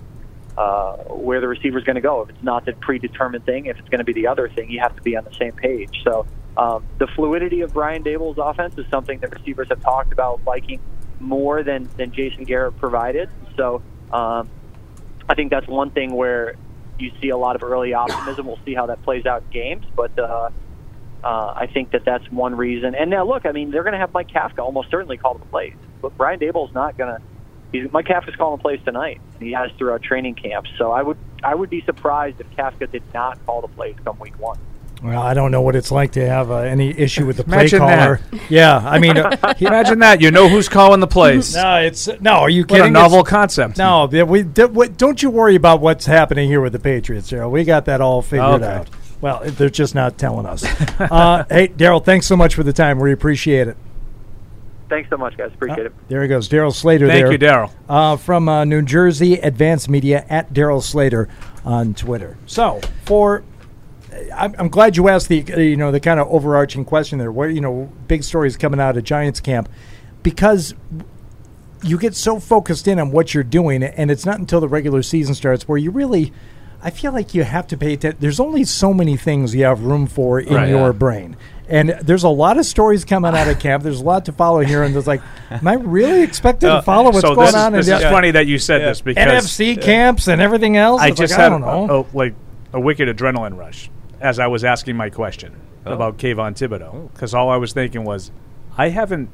uh, 0.56 0.96
where 1.08 1.40
the 1.40 1.48
receiver 1.48 1.78
is 1.78 1.84
going 1.84 1.96
to 1.96 2.00
go. 2.00 2.22
If 2.22 2.30
it's 2.30 2.42
not 2.42 2.64
the 2.64 2.72
predetermined 2.72 3.44
thing, 3.44 3.66
if 3.66 3.78
it's 3.78 3.88
going 3.88 3.98
to 3.98 4.04
be 4.04 4.12
the 4.12 4.26
other 4.26 4.48
thing, 4.48 4.70
you 4.70 4.80
have 4.80 4.94
to 4.96 5.02
be 5.02 5.16
on 5.16 5.24
the 5.24 5.34
same 5.34 5.52
page. 5.52 6.02
So 6.04 6.26
um, 6.56 6.84
the 6.98 7.06
fluidity 7.06 7.62
of 7.62 7.72
Brian 7.72 8.02
Daboll's 8.02 8.38
offense 8.38 8.76
is 8.76 8.86
something 8.90 9.18
that 9.20 9.32
receivers 9.32 9.68
have 9.68 9.80
talked 9.80 10.12
about 10.12 10.40
liking 10.44 10.80
more 11.20 11.62
than, 11.62 11.88
than 11.96 12.12
Jason 12.12 12.44
Garrett 12.44 12.76
provided. 12.78 13.28
So 13.56 13.82
um, 14.12 14.48
I 15.28 15.34
think 15.34 15.50
that's 15.50 15.68
one 15.68 15.90
thing 15.90 16.12
where 16.12 16.56
you 16.98 17.12
see 17.20 17.30
a 17.30 17.36
lot 17.36 17.56
of 17.56 17.62
early 17.62 17.94
optimism. 17.94 18.46
We'll 18.46 18.58
see 18.64 18.74
how 18.74 18.86
that 18.86 19.02
plays 19.02 19.26
out 19.26 19.42
in 19.42 19.50
games, 19.50 19.86
but 19.94 20.18
uh, 20.18 20.50
uh, 21.22 21.54
I 21.56 21.68
think 21.72 21.92
that 21.92 22.04
that's 22.04 22.30
one 22.30 22.54
reason. 22.54 22.94
And 22.94 23.10
now, 23.10 23.24
look, 23.24 23.46
I 23.46 23.52
mean, 23.52 23.70
they're 23.70 23.82
going 23.82 23.92
to 23.92 23.98
have 23.98 24.12
Mike 24.12 24.28
Kafka 24.28 24.58
almost 24.58 24.90
certainly 24.90 25.16
call 25.16 25.34
the 25.34 25.46
plays, 25.46 25.74
but 26.02 26.16
Brian 26.16 26.38
Daboll's 26.38 26.74
not 26.74 26.98
going 26.98 27.14
to 27.14 27.22
he's, 27.72 27.90
Mike 27.92 28.06
Kafka's 28.06 28.36
calling 28.36 28.58
the 28.58 28.62
plays 28.62 28.80
tonight, 28.84 29.20
and 29.34 29.42
he 29.42 29.52
has 29.52 29.70
throughout 29.78 30.02
training 30.02 30.34
camp. 30.34 30.66
So 30.78 30.92
I 30.92 31.02
would 31.02 31.16
I 31.42 31.54
would 31.54 31.70
be 31.70 31.82
surprised 31.82 32.40
if 32.40 32.50
Kafka 32.56 32.90
did 32.90 33.02
not 33.14 33.44
call 33.46 33.60
the 33.62 33.68
plays 33.68 33.96
come 34.04 34.18
week 34.18 34.38
one. 34.38 34.58
Well, 35.02 35.22
I 35.22 35.32
don't 35.32 35.50
know 35.50 35.62
what 35.62 35.76
it's 35.76 35.90
like 35.90 36.12
to 36.12 36.28
have 36.28 36.50
uh, 36.50 36.56
any 36.58 36.90
issue 36.90 37.24
with 37.24 37.38
the 37.38 37.44
play 37.44 37.60
Imagine 37.60 37.78
caller. 37.78 38.20
that. 38.32 38.50
Yeah, 38.50 38.76
I 38.76 38.98
mean, 38.98 39.16
uh, 39.16 39.54
Imagine 39.60 40.00
that. 40.00 40.20
You 40.20 40.30
know 40.30 40.46
who's 40.50 40.68
calling 40.68 41.00
the 41.00 41.06
plays. 41.06 41.54
no, 41.54 41.76
it's 41.76 42.06
no. 42.20 42.32
Are 42.32 42.50
you 42.50 42.62
What 42.64 42.68
kidding? 42.68 42.86
a 42.88 42.90
novel 42.90 43.20
It's- 43.20 43.30
concept. 43.30 43.78
No, 43.78 44.06
yeah, 44.12 44.24
we 44.24 44.42
d- 44.42 44.60
w- 44.62 44.90
don't 44.94 45.22
you 45.22 45.30
worry 45.30 45.54
about 45.54 45.80
what's 45.80 46.04
happening 46.04 46.48
here 46.50 46.60
with 46.60 46.74
the 46.74 46.78
Patriots, 46.78 47.30
Darryl. 47.32 47.50
We 47.50 47.64
got 47.64 47.86
that 47.86 48.02
all 48.02 48.20
figured 48.20 48.62
Okay. 48.62 48.66
out. 48.66 48.90
Well, 49.22 49.40
they're 49.44 49.70
just 49.70 49.94
not 49.94 50.18
telling 50.18 50.44
us. 50.44 50.64
uh, 51.00 51.44
hey, 51.48 51.68
Darryl, 51.68 52.04
thanks 52.04 52.26
so 52.26 52.36
much 52.36 52.54
for 52.54 52.62
the 52.62 52.72
time. 52.74 52.98
We 52.98 53.10
appreciate 53.12 53.68
it. 53.68 53.78
Thanks 54.90 55.08
so 55.08 55.16
much, 55.16 55.36
guys. 55.38 55.50
Appreciate 55.54 55.86
it. 55.86 55.92
There 56.08 56.20
he 56.20 56.28
goes, 56.28 56.48
Darryl 56.48 56.74
Slater. 56.74 57.06
Thank 57.06 57.22
there. 57.24 57.32
you, 57.32 57.38
Darryl. 57.38 57.70
Uh, 57.88 58.16
from 58.16 58.48
uh, 58.48 58.64
New 58.64 58.82
Jersey 58.82 59.34
Advanced 59.34 59.88
Media 59.88 60.26
at 60.28 60.52
Darryl 60.52 60.82
Slater 60.82 61.28
on 61.64 61.94
Twitter. 61.94 62.36
So 62.46 62.80
for, 63.04 63.42
I'm, 64.36 64.54
I'm 64.58 64.68
glad 64.68 64.96
you 64.98 65.08
asked 65.08 65.28
the 65.28 65.44
uh, 65.54 65.58
you 65.58 65.76
know 65.76 65.90
the 65.92 66.00
kind 66.00 66.20
of 66.20 66.28
overarching 66.28 66.84
question 66.84 67.18
there. 67.18 67.32
What 67.32 67.54
you 67.54 67.60
know, 67.62 67.90
big 68.08 68.22
stories 68.24 68.56
coming 68.58 68.80
out 68.80 68.96
of 68.98 69.04
Giants 69.04 69.40
camp, 69.40 69.68
because 70.22 70.74
you 71.82 71.96
get 71.96 72.14
so 72.14 72.38
focused 72.38 72.86
in 72.88 72.98
on 72.98 73.10
what 73.10 73.32
you're 73.32 73.44
doing, 73.44 73.82
and 73.82 74.10
it's 74.10 74.26
not 74.26 74.38
until 74.38 74.60
the 74.60 74.68
regular 74.68 75.02
season 75.02 75.34
starts 75.34 75.66
where 75.68 75.78
you 75.78 75.90
really. 75.90 76.32
I 76.82 76.88
feel 76.88 77.12
like 77.12 77.34
you 77.34 77.44
have 77.44 77.66
to 77.66 77.76
pay 77.76 77.92
attention. 77.92 78.20
There's 78.20 78.40
only 78.40 78.64
so 78.64 78.94
many 78.94 79.14
things 79.18 79.54
you 79.54 79.64
have 79.64 79.82
room 79.82 80.06
for 80.06 80.40
in 80.40 80.54
Right. 80.54 80.70
your 80.70 80.86
Yeah. 80.86 80.92
brain. 80.92 81.36
And 81.70 81.90
there's 82.02 82.24
a 82.24 82.28
lot 82.28 82.58
of 82.58 82.66
stories 82.66 83.04
coming 83.04 83.34
out 83.34 83.46
of 83.48 83.58
camp. 83.60 83.82
There's 83.84 84.00
a 84.00 84.04
lot 84.04 84.24
to 84.26 84.32
follow 84.32 84.60
here, 84.60 84.82
and 84.82 84.92
there's 84.94 85.06
like, 85.06 85.22
am 85.50 85.66
I 85.68 85.74
really 85.74 86.22
expected 86.22 86.68
to 86.68 86.82
follow 86.82 87.12
what's 87.12 87.18
Uh, 87.18 87.28
so 87.28 87.34
going 87.36 87.46
this 87.46 87.54
on? 87.54 87.74
Is, 87.76 87.86
in 87.88 87.92
this 87.94 88.00
the- 88.02 88.08
is 88.08 88.12
funny 88.12 88.30
that 88.32 88.46
you 88.48 88.58
said 88.58 88.80
this 88.82 89.00
because 89.00 89.24
NFC 89.44 89.80
camps 89.80 90.26
and 90.28 90.40
everything 90.42 90.76
else. 90.76 91.00
I 91.00 91.08
It's 91.08 91.18
just 91.20 91.32
like, 91.32 91.40
had 91.40 91.46
I 91.46 91.58
don't 91.58 91.62
a, 91.62 91.86
know. 91.86 92.06
a- 92.12 92.16
like 92.16 92.34
a 92.72 92.80
wicked 92.80 93.08
adrenaline 93.16 93.56
rush 93.56 93.88
as 94.20 94.38
I 94.38 94.48
was 94.48 94.64
asking 94.64 94.96
my 94.96 95.10
question 95.10 95.54
Oh. 95.86 95.92
about 95.94 96.18
Kayvon 96.18 96.52
Thibodeaux 96.58 97.10
because 97.12 97.32
all 97.34 97.48
I 97.48 97.56
was 97.56 97.72
thinking 97.72 98.04
was, 98.04 98.30
I 98.76 98.88
haven't 98.90 99.30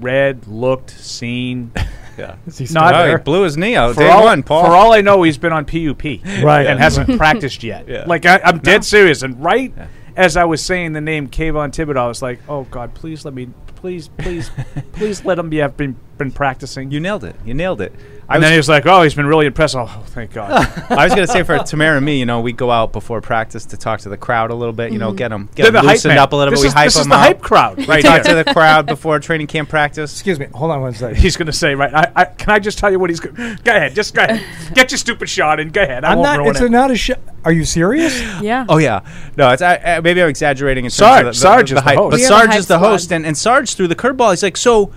read, 0.00 0.46
looked, 0.48 0.90
seen. 0.90 1.70
Yeah. 2.16 2.36
Is 2.46 2.58
he 2.58 2.64
Not 2.66 2.68
still 2.68 2.84
Oh, 3.00 3.06
there? 3.06 3.18
he 3.18 3.24
blew 3.24 3.42
his 3.42 3.56
knee 3.56 3.74
out 3.74 3.94
for 3.94 4.00
day 4.02 4.08
all, 4.08 4.22
one, 4.22 4.44
Paul. 4.44 4.64
For 4.66 4.70
all 4.70 4.92
I 4.92 5.00
know, 5.00 5.24
he's 5.24 5.36
been 5.36 5.52
on 5.52 5.64
PUP 5.64 6.04
Right. 6.44 6.64
and 6.64 6.78
hasn't 6.78 7.16
practiced 7.18 7.64
yet. 7.64 7.88
Yeah. 7.88 8.04
Like 8.06 8.24
I, 8.24 8.40
I'm 8.44 8.58
dead 8.58 8.84
serious. 8.84 9.22
And 9.24 9.42
right 9.42 9.74
as 10.16 10.36
I 10.36 10.44
was 10.44 10.64
saying 10.64 10.92
the 10.92 11.00
name 11.00 11.28
Kayvon 11.28 11.70
Thibodeaux, 11.70 11.96
I 11.96 12.06
was 12.06 12.22
like, 12.22 12.40
oh 12.48 12.64
God, 12.64 12.94
please 12.94 13.24
let 13.24 13.34
me, 13.34 13.48
please, 13.76 14.08
please, 14.08 14.50
please 14.92 15.24
let 15.24 15.38
him 15.38 15.50
be. 15.50 15.62
I've 15.62 15.76
been 15.76 15.96
been 16.18 16.30
practicing. 16.30 16.90
you 16.90 17.00
nailed 17.00 17.24
it. 17.24 17.36
You 17.44 17.54
nailed 17.54 17.80
it. 17.80 17.92
I 18.28 18.34
and 18.36 18.42
then 18.42 18.52
he 18.52 18.56
was 18.56 18.68
like, 18.68 18.86
oh, 18.86 19.02
he's 19.02 19.14
been 19.14 19.26
really 19.26 19.46
impressed. 19.46 19.76
Oh, 19.76 19.86
thank 20.08 20.32
God. 20.32 20.50
I 20.90 21.04
was 21.04 21.14
gonna 21.14 21.26
say 21.26 21.42
for 21.42 21.58
Tamara 21.58 21.96
and 21.98 22.06
me, 22.06 22.18
you 22.18 22.26
know, 22.26 22.40
we 22.40 22.52
go 22.52 22.70
out 22.70 22.92
before 22.92 23.20
practice 23.20 23.66
to 23.66 23.76
talk 23.76 24.00
to 24.00 24.08
the 24.08 24.16
crowd 24.16 24.50
a 24.50 24.54
little 24.54 24.72
bit, 24.72 24.92
you 24.92 24.98
know, 24.98 25.08
mm-hmm. 25.08 25.16
get 25.16 25.28
them 25.28 25.48
get 25.54 25.64
They're 25.64 25.66
'em 25.66 25.72
the 25.74 25.80
hype 25.80 25.88
loosened 25.96 26.14
man. 26.14 26.18
up 26.18 26.32
a 26.32 26.36
little 26.36 26.50
This 26.52 26.60
bit. 26.60 26.64
We 26.64 26.68
is- 26.68 26.72
hype 26.74 26.86
this 26.86 26.96
is 26.96 27.02
them 27.02 27.10
the 27.10 27.16
up. 27.16 27.20
hype 27.22 27.40
crowd 27.42 27.86
right 27.88 28.02
talk 28.02 28.24
here. 28.24 28.34
to 28.36 28.42
the 28.44 28.52
crowd 28.54 28.86
before 28.94 29.18
training 29.20 29.46
camp 29.46 29.68
practice. 29.68 30.12
Excuse 30.12 30.38
me. 30.38 30.46
Hold 30.54 30.70
on 30.70 30.80
one 30.80 30.94
second. 30.94 31.16
He's 31.18 31.36
going 31.36 31.46
to 31.46 31.52
say, 31.52 31.74
right? 31.74 31.92
I, 31.92 32.12
I, 32.16 32.24
can 32.24 32.50
I 32.50 32.58
just 32.58 32.78
tell 32.78 32.90
you 32.90 32.98
what 32.98 33.10
he's 33.10 33.20
going? 33.20 33.34
Go 33.62 33.72
ahead, 33.74 33.94
just 33.94 34.14
go 34.14 34.22
ahead. 34.24 34.42
Get 34.74 34.90
your 34.90 34.98
stupid 34.98 35.28
shot 35.28 35.60
in. 35.60 35.68
Go 35.68 35.82
ahead. 35.82 36.04
I 36.04 36.12
I'm 36.12 36.18
won't 36.18 36.26
not. 36.28 36.38
ruin 36.38 36.50
It's 36.52 36.60
it. 36.60 36.66
a, 36.66 36.68
not 36.70 36.90
a. 36.90 36.96
Sh- 36.96 37.10
Are 37.44 37.52
you 37.52 37.64
serious? 37.66 38.18
Yeah. 38.40 38.64
Oh 38.68 38.78
yeah, 38.78 39.00
no, 39.36 39.50
it's 39.50 39.60
I, 39.62 39.76
I, 39.76 40.00
maybe 40.00 40.22
I'm 40.22 40.28
exaggerating. 40.30 40.84
In 40.86 40.90
terms 40.90 40.94
Sarge- 40.96 41.18
of 41.20 41.24
the, 41.26 41.30
the, 41.32 41.36
Sarge 41.36 41.70
the 41.70 41.76
is 41.76 41.82
the 41.82 41.88
hype, 41.88 41.98
host. 41.98 42.10
but 42.10 42.16
We 42.16 42.24
are 42.24 42.28
the 42.28 42.34
Sarge 42.34 42.48
hype 42.48 42.58
is 42.58 42.66
the 42.68 42.76
squad. 42.78 42.88
host, 42.88 43.12
and, 43.12 43.26
and 43.26 43.36
Sarge 43.36 43.74
threw 43.74 43.86
the 43.86 43.94
curveball. 43.96 44.30
He's 44.30 44.42
like, 44.42 44.56
so. 44.56 44.90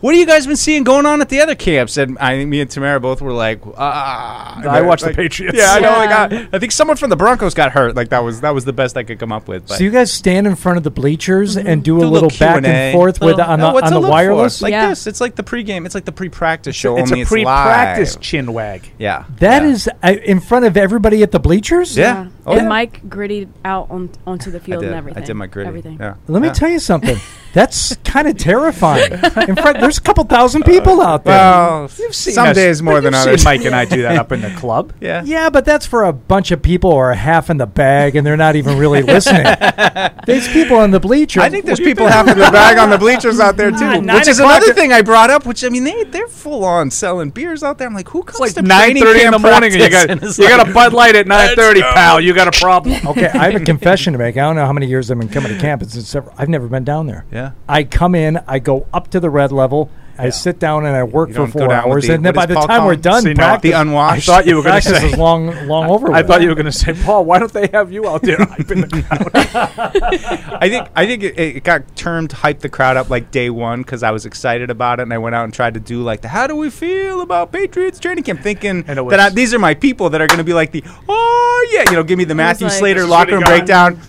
What 0.00 0.14
have 0.14 0.18
you 0.20 0.26
guys 0.26 0.46
been 0.46 0.56
seeing 0.56 0.82
going 0.82 1.04
on 1.04 1.20
at 1.20 1.28
the 1.28 1.40
other 1.40 1.54
camps? 1.54 1.96
And 1.98 2.18
I 2.18 2.30
think 2.36 2.48
me 2.48 2.60
and 2.62 2.70
Tamara 2.70 2.98
both 3.00 3.20
were 3.20 3.32
like, 3.34 3.60
ah. 3.76 4.60
I 4.66 4.80
watched 4.80 5.04
the 5.04 5.12
Patriots. 5.12 5.58
Yeah, 5.58 5.72
I 5.74 5.80
know. 5.80 5.90
Like, 5.90 6.10
Yeah. 6.10 6.48
I, 6.52 6.56
I 6.56 6.58
think 6.58 6.72
someone 6.72 6.96
from 6.96 7.10
the 7.10 7.16
Broncos 7.16 7.52
got 7.54 7.72
hurt. 7.72 7.94
Like 7.94 8.08
that 8.08 8.20
was 8.24 8.40
that 8.40 8.54
was 8.54 8.64
the 8.64 8.72
best 8.72 8.96
I 8.96 9.02
could 9.02 9.18
come 9.18 9.30
up 9.32 9.46
with. 9.48 9.68
But 9.68 9.76
So 9.78 9.84
you 9.84 9.90
guys 9.90 10.10
stand 10.12 10.46
in 10.46 10.56
front 10.56 10.78
of 10.78 10.84
the 10.84 10.90
bleachers 10.90 11.56
and 11.56 11.84
do 11.84 11.98
a 11.98 12.00
Do 12.00 12.06
little, 12.06 12.30
back 12.30 12.62
Q&A. 12.62 12.70
and 12.72 12.92
forth 12.94 13.20
with 13.20 13.36
Little- 13.36 13.42
on 13.50 13.60
no, 13.60 13.78
the 13.78 13.84
on 13.84 13.92
the 13.92 13.98
look 14.00 14.06
for. 14.08 14.10
wireless. 14.12 14.62
like 14.62 14.70
Yeah. 14.72 14.88
this. 14.88 15.06
It's 15.06 15.20
like 15.20 15.34
the 15.36 15.42
pregame. 15.42 15.84
It's 15.84 15.94
like 15.94 16.06
the 16.06 16.12
pre-practice 16.12 16.74
show. 16.76 16.96
it's 16.96 17.10
only 17.12 17.22
a 17.22 17.26
pre-practice 17.26 18.14
live. 18.14 18.22
chin 18.22 18.52
wag. 18.54 18.90
Yeah, 18.98 19.24
That 19.38 19.62
yeah. 19.64 19.68
is 19.68 19.88
uh, 20.02 20.14
in 20.24 20.40
front 20.40 20.64
of 20.64 20.76
everybody 20.78 21.22
at 21.22 21.30
the 21.30 21.40
bleachers. 21.40 21.96
Yeah. 21.96 22.28
Oh, 22.46 22.52
and 22.52 22.62
yeah. 22.62 22.68
Mike 22.68 23.08
gritted 23.08 23.52
out 23.64 23.90
on, 23.90 24.10
onto 24.26 24.50
the 24.50 24.60
field 24.60 24.84
and 24.84 24.94
everything. 24.94 25.22
I 25.22 25.26
did 25.26 25.34
my 25.34 25.46
gritty. 25.46 25.68
Everything. 25.68 25.98
Yeah. 26.00 26.14
Let 26.28 26.42
me 26.42 26.50
tell 26.50 26.68
you 26.70 26.78
something. 26.78 27.16
That's 27.52 27.96
kind 28.04 28.28
of 28.28 28.38
terrifying. 28.38 29.12
In 29.12 29.56
front, 29.56 29.80
there's 29.80 29.98
a 29.98 30.00
couple 30.00 30.22
thousand 30.24 30.62
people 30.64 31.00
out 31.00 31.24
there. 31.24 31.34
Well, 31.34 31.90
You've 31.98 32.14
seen 32.14 32.34
some 32.34 32.48
us- 32.50 32.54
days 32.54 32.80
more 32.80 33.00
than 33.00 33.12
others. 33.12 33.44
Mike 33.44 33.64
and 33.64 33.74
I 33.74 33.84
do 33.86 34.02
that 34.02 34.16
up 34.16 34.30
in 34.32 34.40
the 34.40 34.50
club. 34.50 34.92
Yeah. 35.00 35.22
yeah, 35.24 35.48
but 35.50 35.64
that's 35.64 35.86
for 35.86 36.04
a 36.04 36.12
bunch 36.12 36.50
of 36.50 36.60
people 36.62 36.90
who 36.92 36.96
are 36.98 37.14
half 37.14 37.48
in 37.50 37.56
the 37.56 37.66
bag 37.66 38.16
and 38.16 38.24
they're 38.26 38.36
not 38.36 38.54
even 38.54 38.76
really 38.78 39.02
listening. 39.02 39.42
There's 40.26 40.46
people 40.48 40.76
on 40.76 40.90
the 40.90 41.00
bleachers. 41.00 41.42
I 41.42 41.48
think 41.48 41.64
there's 41.64 41.80
people 41.80 42.06
half 42.06 42.28
in 42.28 42.38
the 42.38 42.50
bag 42.50 42.78
on 42.78 42.90
the 42.90 42.98
bleachers 42.98 43.40
out 43.40 43.56
there 43.56 43.70
too, 43.70 43.78
Ah, 43.80 43.98
nine 43.98 44.16
which 44.16 44.28
is 44.28 44.38
another 44.38 44.72
thing 44.74 44.92
I 44.92 45.02
brought 45.02 45.30
up. 45.30 45.46
Which 45.46 45.64
I 45.64 45.68
mean, 45.70 45.84
they 45.84 46.04
they're 46.04 46.28
full 46.28 46.64
on 46.64 46.90
selling 46.90 47.30
beers 47.30 47.62
out 47.62 47.78
there. 47.78 47.88
I'm 47.88 47.94
like, 47.94 48.08
who 48.08 48.22
comes 48.22 48.34
It's 48.40 48.56
like 48.56 48.62
to 48.64 48.68
nine 48.68 48.90
training 48.90 49.02
thirty 49.02 49.20
in 49.24 49.30
the 49.32 49.38
camp 49.38 49.42
morning, 49.42 49.72
and 49.72 49.82
you 49.82 49.90
got 49.90 50.10
and 50.10 50.20
you 50.22 50.28
like, 50.28 50.48
got 50.56 50.68
a 50.68 50.72
Bud 50.72 50.92
Light 50.92 51.16
at 51.16 51.26
nine 51.26 51.56
thirty, 51.56 51.80
pal. 51.80 52.20
You 52.20 52.29
got 52.34 52.54
a 52.54 52.58
problem. 52.58 52.96
Okay, 53.10 53.26
I 53.26 53.50
have 53.50 53.60
a 53.60 53.64
confession 53.64 54.12
to 54.12 54.18
make. 54.18 54.36
I 54.36 54.40
don't 54.40 54.54
know 54.56 54.66
how 54.66 54.72
many 54.72 54.86
years 54.86 55.10
I've 55.10 55.18
been 55.18 55.28
coming 55.28 55.52
to 55.52 55.58
camp. 55.58 55.82
It's 55.82 56.00
several, 56.06 56.34
I've 56.38 56.48
never 56.48 56.68
been 56.68 56.84
down 56.84 57.06
there. 57.06 57.24
Yeah. 57.32 57.52
I 57.68 57.82
come 57.84 58.14
in, 58.14 58.38
I 58.46 58.58
go 58.60 58.86
up 58.92 59.08
to 59.10 59.20
the 59.20 59.30
red 59.30 59.50
level, 59.52 59.90
I 60.26 60.30
sit 60.30 60.58
down 60.58 60.86
and 60.86 60.94
I 60.94 61.02
work 61.04 61.30
for 61.32 61.46
four 61.46 61.72
hours, 61.72 62.06
the- 62.06 62.14
and 62.14 62.24
then 62.24 62.34
by 62.34 62.46
the 62.46 62.54
Paul 62.54 62.66
time 62.66 62.78
call 62.80 62.86
we're 62.88 62.96
done, 62.96 63.22
See, 63.22 63.34
no, 63.34 63.58
the 63.60 63.72
unwashed. 63.72 64.28
I 64.28 64.32
thought 64.32 64.46
you 64.46 64.56
were 64.56 64.62
going 64.62 64.80
to 64.80 64.88
say. 64.88 65.06
is 65.10 65.16
long, 65.18 65.46
long 65.66 65.88
over. 65.90 66.12
I 66.12 66.18
with. 66.18 66.26
thought 66.28 66.42
you 66.42 66.48
were 66.48 66.54
going 66.54 66.66
to 66.66 66.72
say, 66.72 66.92
Paul. 66.94 67.24
Why 67.24 67.38
don't 67.38 67.52
they 67.52 67.68
have 67.72 67.90
you 67.92 68.08
out 68.08 68.22
there 68.22 68.36
hyping 68.38 68.88
the 68.88 69.02
crowd? 69.02 70.56
I 70.62 70.68
think 70.68 70.88
I 70.94 71.06
think 71.06 71.22
it, 71.22 71.38
it 71.38 71.64
got 71.64 71.96
termed 71.96 72.32
hype 72.32 72.60
the 72.60 72.68
crowd 72.68 72.96
up 72.96 73.10
like 73.10 73.30
day 73.30 73.50
one 73.50 73.82
because 73.82 74.02
I 74.02 74.10
was 74.10 74.26
excited 74.26 74.70
about 74.70 75.00
it 75.00 75.04
and 75.04 75.12
I 75.12 75.18
went 75.18 75.34
out 75.34 75.44
and 75.44 75.52
tried 75.54 75.74
to 75.74 75.80
do 75.80 76.02
like 76.02 76.20
the 76.22 76.28
how 76.28 76.46
do 76.46 76.56
we 76.56 76.70
feel 76.70 77.20
about 77.20 77.52
Patriots 77.52 77.98
training 77.98 78.24
camp 78.24 78.40
thinking 78.40 78.82
that 78.82 79.20
I, 79.20 79.28
these 79.30 79.54
are 79.54 79.58
my 79.58 79.74
people 79.74 80.10
that 80.10 80.20
are 80.20 80.26
going 80.26 80.38
to 80.38 80.44
be 80.44 80.52
like 80.54 80.72
the 80.72 80.84
oh 81.08 81.68
yeah 81.72 81.90
you 81.90 81.96
know 81.96 82.02
give 82.02 82.18
me 82.18 82.24
the 82.24 82.34
Matthew 82.34 82.66
like- 82.66 82.76
Slater 82.78 83.00
This 83.00 83.04
is 83.04 83.10
what 83.10 83.18
locker 83.20 83.32
room 83.32 83.40
got. 83.42 83.48
breakdown 83.48 84.00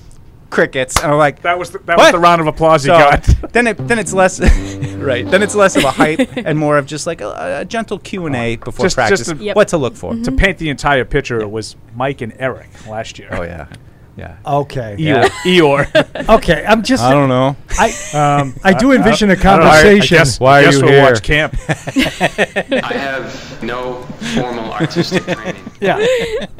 crickets 0.52 1.02
and 1.02 1.12
I'm 1.12 1.18
like 1.18 1.42
that 1.42 1.58
was 1.58 1.72
the, 1.72 1.80
that 1.80 1.98
was 1.98 2.06
What? 2.08 2.12
the 2.12 2.20
round 2.20 2.42
of 2.42 2.48
applause 2.48 2.86
you 2.86 2.92
so 2.94 3.00
got. 3.00 3.24
then 3.54 3.68
it 3.68 3.78
then 3.88 3.98
it's 3.98 4.14
less 4.14 4.40
right 4.98 5.26
then 5.26 5.42
it's 5.42 5.56
less 5.56 5.76
of 5.76 5.84
a 5.84 5.92
hype 5.92 6.30
and 6.38 6.60
more 6.60 6.78
of 6.78 6.86
just 6.86 7.08
like 7.08 7.22
a, 7.22 7.60
a 7.62 7.66
gentle 7.66 7.98
Q 7.98 8.28
and 8.28 8.36
A 8.36 8.58
before 8.58 8.86
Just- 8.86 8.96
practice 8.96 9.20
just 9.26 9.32
a- 9.32 9.44
Yep. 9.44 9.56
what 9.56 9.70
to 9.70 9.78
look 9.78 9.96
for 9.96 10.14
to 10.14 10.20
mm-hmm. 10.20 10.36
paint 10.36 10.58
the 10.60 10.70
entire 10.70 11.06
picture, 11.06 11.40
it 11.40 11.50
was 11.50 11.76
Mike 11.96 12.22
and 12.22 12.34
Eric 12.38 12.70
last 12.88 13.18
year. 13.18 13.30
oh 13.32 13.42
yeah 13.44 13.68
yeah 14.18 14.38
Okay. 14.46 14.96
Eeyore. 15.00 15.24
Eeyore. 15.46 16.30
Okay. 16.38 16.66
I'm 16.68 16.84
just. 16.84 17.02
I 17.04 17.12
don't 17.14 17.30
know 17.30 17.56
I, 17.80 17.88
Um, 18.14 18.54
I 18.64 18.74
do 18.74 18.92
envision 18.92 19.30
a 19.30 19.34
I 19.34 19.36
don't 19.38 19.46
I- 19.46 19.50
I 19.50 19.60
conversation. 19.82 20.18
guess- 20.18 20.40
Why 20.40 20.58
I 20.58 20.60
are 20.60 20.64
guess 20.66 20.74
you 20.76 20.82
we'll 20.82 20.92
here? 20.92 21.04
watch 21.04 21.24
camp. 21.24 21.56
I 21.68 22.94
have 22.94 23.64
no 23.64 24.02
formal 24.36 24.72
artistic 24.74 25.24
training. 25.24 25.64
Yeah, 25.80 25.98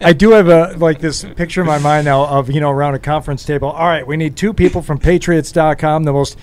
I 0.02 0.14
do 0.14 0.32
have 0.32 0.48
a 0.48 0.76
like 0.78 1.00
this 1.00 1.24
picture 1.36 1.62
in 1.62 1.68
my 1.68 1.78
mind 1.80 2.06
now 2.06 2.26
of 2.26 2.50
you 2.50 2.62
know 2.62 2.72
around 2.72 2.96
a 2.96 3.00
conference 3.00 3.44
table. 3.46 3.70
All 3.70 3.88
right, 3.88 4.06
we 4.08 4.18
need 4.18 4.36
two 4.36 4.54
people 4.54 4.82
from 4.82 4.98
Patriots.com, 4.98 6.04
the 6.04 6.14
most 6.14 6.38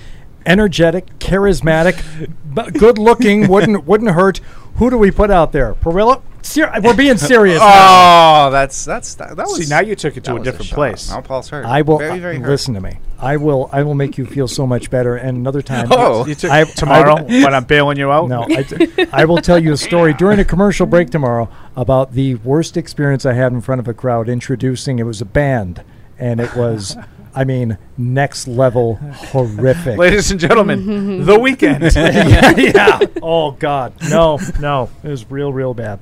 energetic, 0.47 1.19
charismatic, 1.19 2.31
but 2.45 2.73
good-looking, 2.75 3.49
wouldn't 3.49 3.85
wouldn't 3.87 4.11
hurt. 4.11 4.39
Who 4.77 4.91
do 4.91 4.99
we 4.99 5.11
put 5.11 5.31
out 5.31 5.53
there? 5.53 5.75
Perilla? 5.75 6.23
Ser- 6.49 6.73
we're 6.83 6.95
being 6.97 7.17
serious. 7.33 7.59
now. 7.61 8.47
oh 8.47 8.51
that's 8.51 8.85
that's 8.85 9.15
that, 9.17 9.37
that 9.37 9.47
was 9.47 9.57
See, 9.67 9.71
now 9.71 9.81
you 9.81 9.95
took 9.95 10.17
it 10.17 10.25
to 10.25 10.33
a 10.33 10.35
was 10.35 10.45
different 10.45 10.67
shot. 10.67 10.75
place. 10.75 11.11
now 11.11 11.21
Paul's 11.21 11.49
hurt 11.49 11.65
I 11.67 11.83
will 11.83 11.99
very 11.99 12.19
very 12.19 12.37
uh, 12.37 12.41
hurt. 12.41 12.49
listen 12.49 12.75
to 12.75 12.81
me. 12.81 12.99
I 13.21 13.37
will. 13.37 13.69
I 13.73 13.83
will 13.83 13.95
make 13.97 14.17
you 14.17 14.25
feel 14.27 14.47
so 14.47 14.65
much 14.65 14.91
better. 14.91 15.17
And 15.17 15.37
another 15.39 15.61
time, 15.73 15.89
Oh. 15.91 16.25
You 16.27 16.35
took 16.37 16.51
I- 16.53 16.65
tomorrow 16.65 17.17
I- 17.17 17.23
when 17.45 17.55
I'm 17.55 17.65
bailing 17.65 17.99
you 17.99 18.11
out. 18.13 18.29
No, 18.29 18.43
I, 18.45 18.63
t- 18.63 18.89
I 19.13 19.25
will 19.25 19.39
tell 19.39 19.59
you 19.59 19.73
a 19.73 19.77
story 19.77 20.15
during 20.15 20.39
a 20.39 20.45
commercial 20.45 20.87
break 20.87 21.11
tomorrow 21.11 21.49
about 21.77 22.13
the 22.13 22.37
worst 22.37 22.77
experience 22.77 23.27
I 23.27 23.33
had 23.33 23.53
in 23.53 23.61
front 23.61 23.81
of 23.81 23.89
a 23.89 23.95
crowd 23.95 24.29
introducing. 24.29 24.99
It 25.01 25.03
was 25.05 25.21
a 25.21 25.25
band, 25.25 25.83
and 26.17 26.41
it 26.41 26.55
was, 26.55 26.97
I 27.35 27.43
mean, 27.43 27.77
next 27.97 28.47
level 28.47 28.95
horrific. 28.95 29.99
Ladies 29.99 30.31
and 30.31 30.39
gentlemen, 30.39 31.25
the 31.27 31.39
weekend. 31.41 31.93
yeah, 31.97 32.51
yeah. 32.57 33.01
Oh 33.21 33.51
God, 33.51 33.95
no, 34.09 34.39
no, 34.61 34.91
it 35.03 35.09
was 35.09 35.29
real, 35.29 35.53
real 35.53 35.75
bad. 35.75 35.99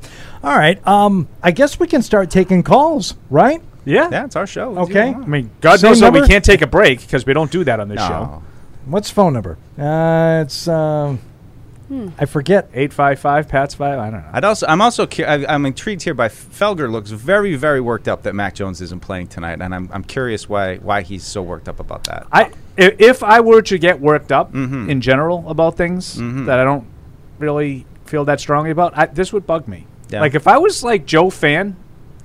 All 0.46 0.56
right, 0.56 0.84
um, 0.86 1.26
I 1.42 1.50
guess 1.50 1.80
we 1.80 1.88
can 1.88 2.02
start 2.02 2.30
taking 2.30 2.62
calls, 2.62 3.14
right? 3.30 3.60
Yeah. 3.84 4.08
Yeah, 4.12 4.24
it's 4.26 4.36
our 4.36 4.46
show. 4.46 4.70
Let's 4.70 4.88
Okay. 4.90 5.12
do 5.12 5.20
it. 5.20 5.24
I 5.24 5.26
mean, 5.26 5.50
God 5.60 5.80
Same 5.80 5.90
knows 5.90 5.98
that 6.00 6.12
we 6.12 6.20
number? 6.20 6.32
can't 6.32 6.44
take 6.44 6.62
a 6.62 6.68
break 6.68 7.00
because 7.00 7.26
we 7.26 7.32
don't 7.32 7.50
do 7.50 7.64
that 7.64 7.80
on 7.80 7.88
this 7.88 7.98
show. 8.00 8.08
No. 8.08 8.42
What's 8.84 9.10
phone 9.10 9.32
number? 9.32 9.58
Uh, 9.76 10.42
it's 10.44 10.68
um, 10.68 11.18
I 12.16 12.26
forget. 12.26 12.70
Eight 12.74 12.92
five 12.92 13.18
five 13.18 13.48
Pat's 13.48 13.74
five. 13.74 13.98
I 13.98 14.10
don't 14.10 14.20
know. 14.20 14.28
I'd 14.32 14.44
also, 14.44 14.66
I'm 14.68 14.80
also, 14.80 15.04
cu- 15.08 15.24
I, 15.24 15.52
I'm 15.52 15.66
intrigued 15.66 16.02
here 16.02 16.14
by 16.14 16.28
Felger. 16.28 16.88
Looks 16.90 17.10
very, 17.10 17.56
very 17.56 17.80
worked 17.80 18.06
up 18.06 18.22
that 18.22 18.34
Mac 18.36 18.54
Jones 18.54 18.80
isn't 18.80 19.00
playing 19.00 19.26
tonight, 19.26 19.60
and 19.60 19.74
I'm, 19.74 19.88
I'm 19.92 20.04
curious 20.04 20.48
why, 20.48 20.76
why 20.76 21.02
he's 21.02 21.24
so 21.24 21.42
worked 21.42 21.68
up 21.68 21.80
about 21.80 22.04
that. 22.04 22.24
I 22.30 22.42
i- 22.78 22.94
if 23.00 23.24
I 23.24 23.40
were 23.40 23.62
to 23.62 23.78
get 23.78 24.00
worked 24.00 24.30
up 24.30 24.52
Mhm. 24.52 24.88
in 24.88 25.00
general 25.00 25.44
about 25.48 25.76
things 25.76 26.16
Mhm. 26.18 26.46
that 26.46 26.60
I 26.60 26.64
don't 26.64 26.84
really 27.40 27.84
feel 28.04 28.24
that 28.26 28.38
strongly 28.38 28.70
about, 28.70 28.96
I, 28.96 29.06
this 29.06 29.32
would 29.32 29.44
bug 29.46 29.66
me. 29.66 29.86
Yeah. 30.08 30.20
Like 30.20 30.34
if 30.34 30.46
I 30.46 30.58
was 30.58 30.82
like 30.84 31.06
Joe 31.06 31.30
fan, 31.30 31.76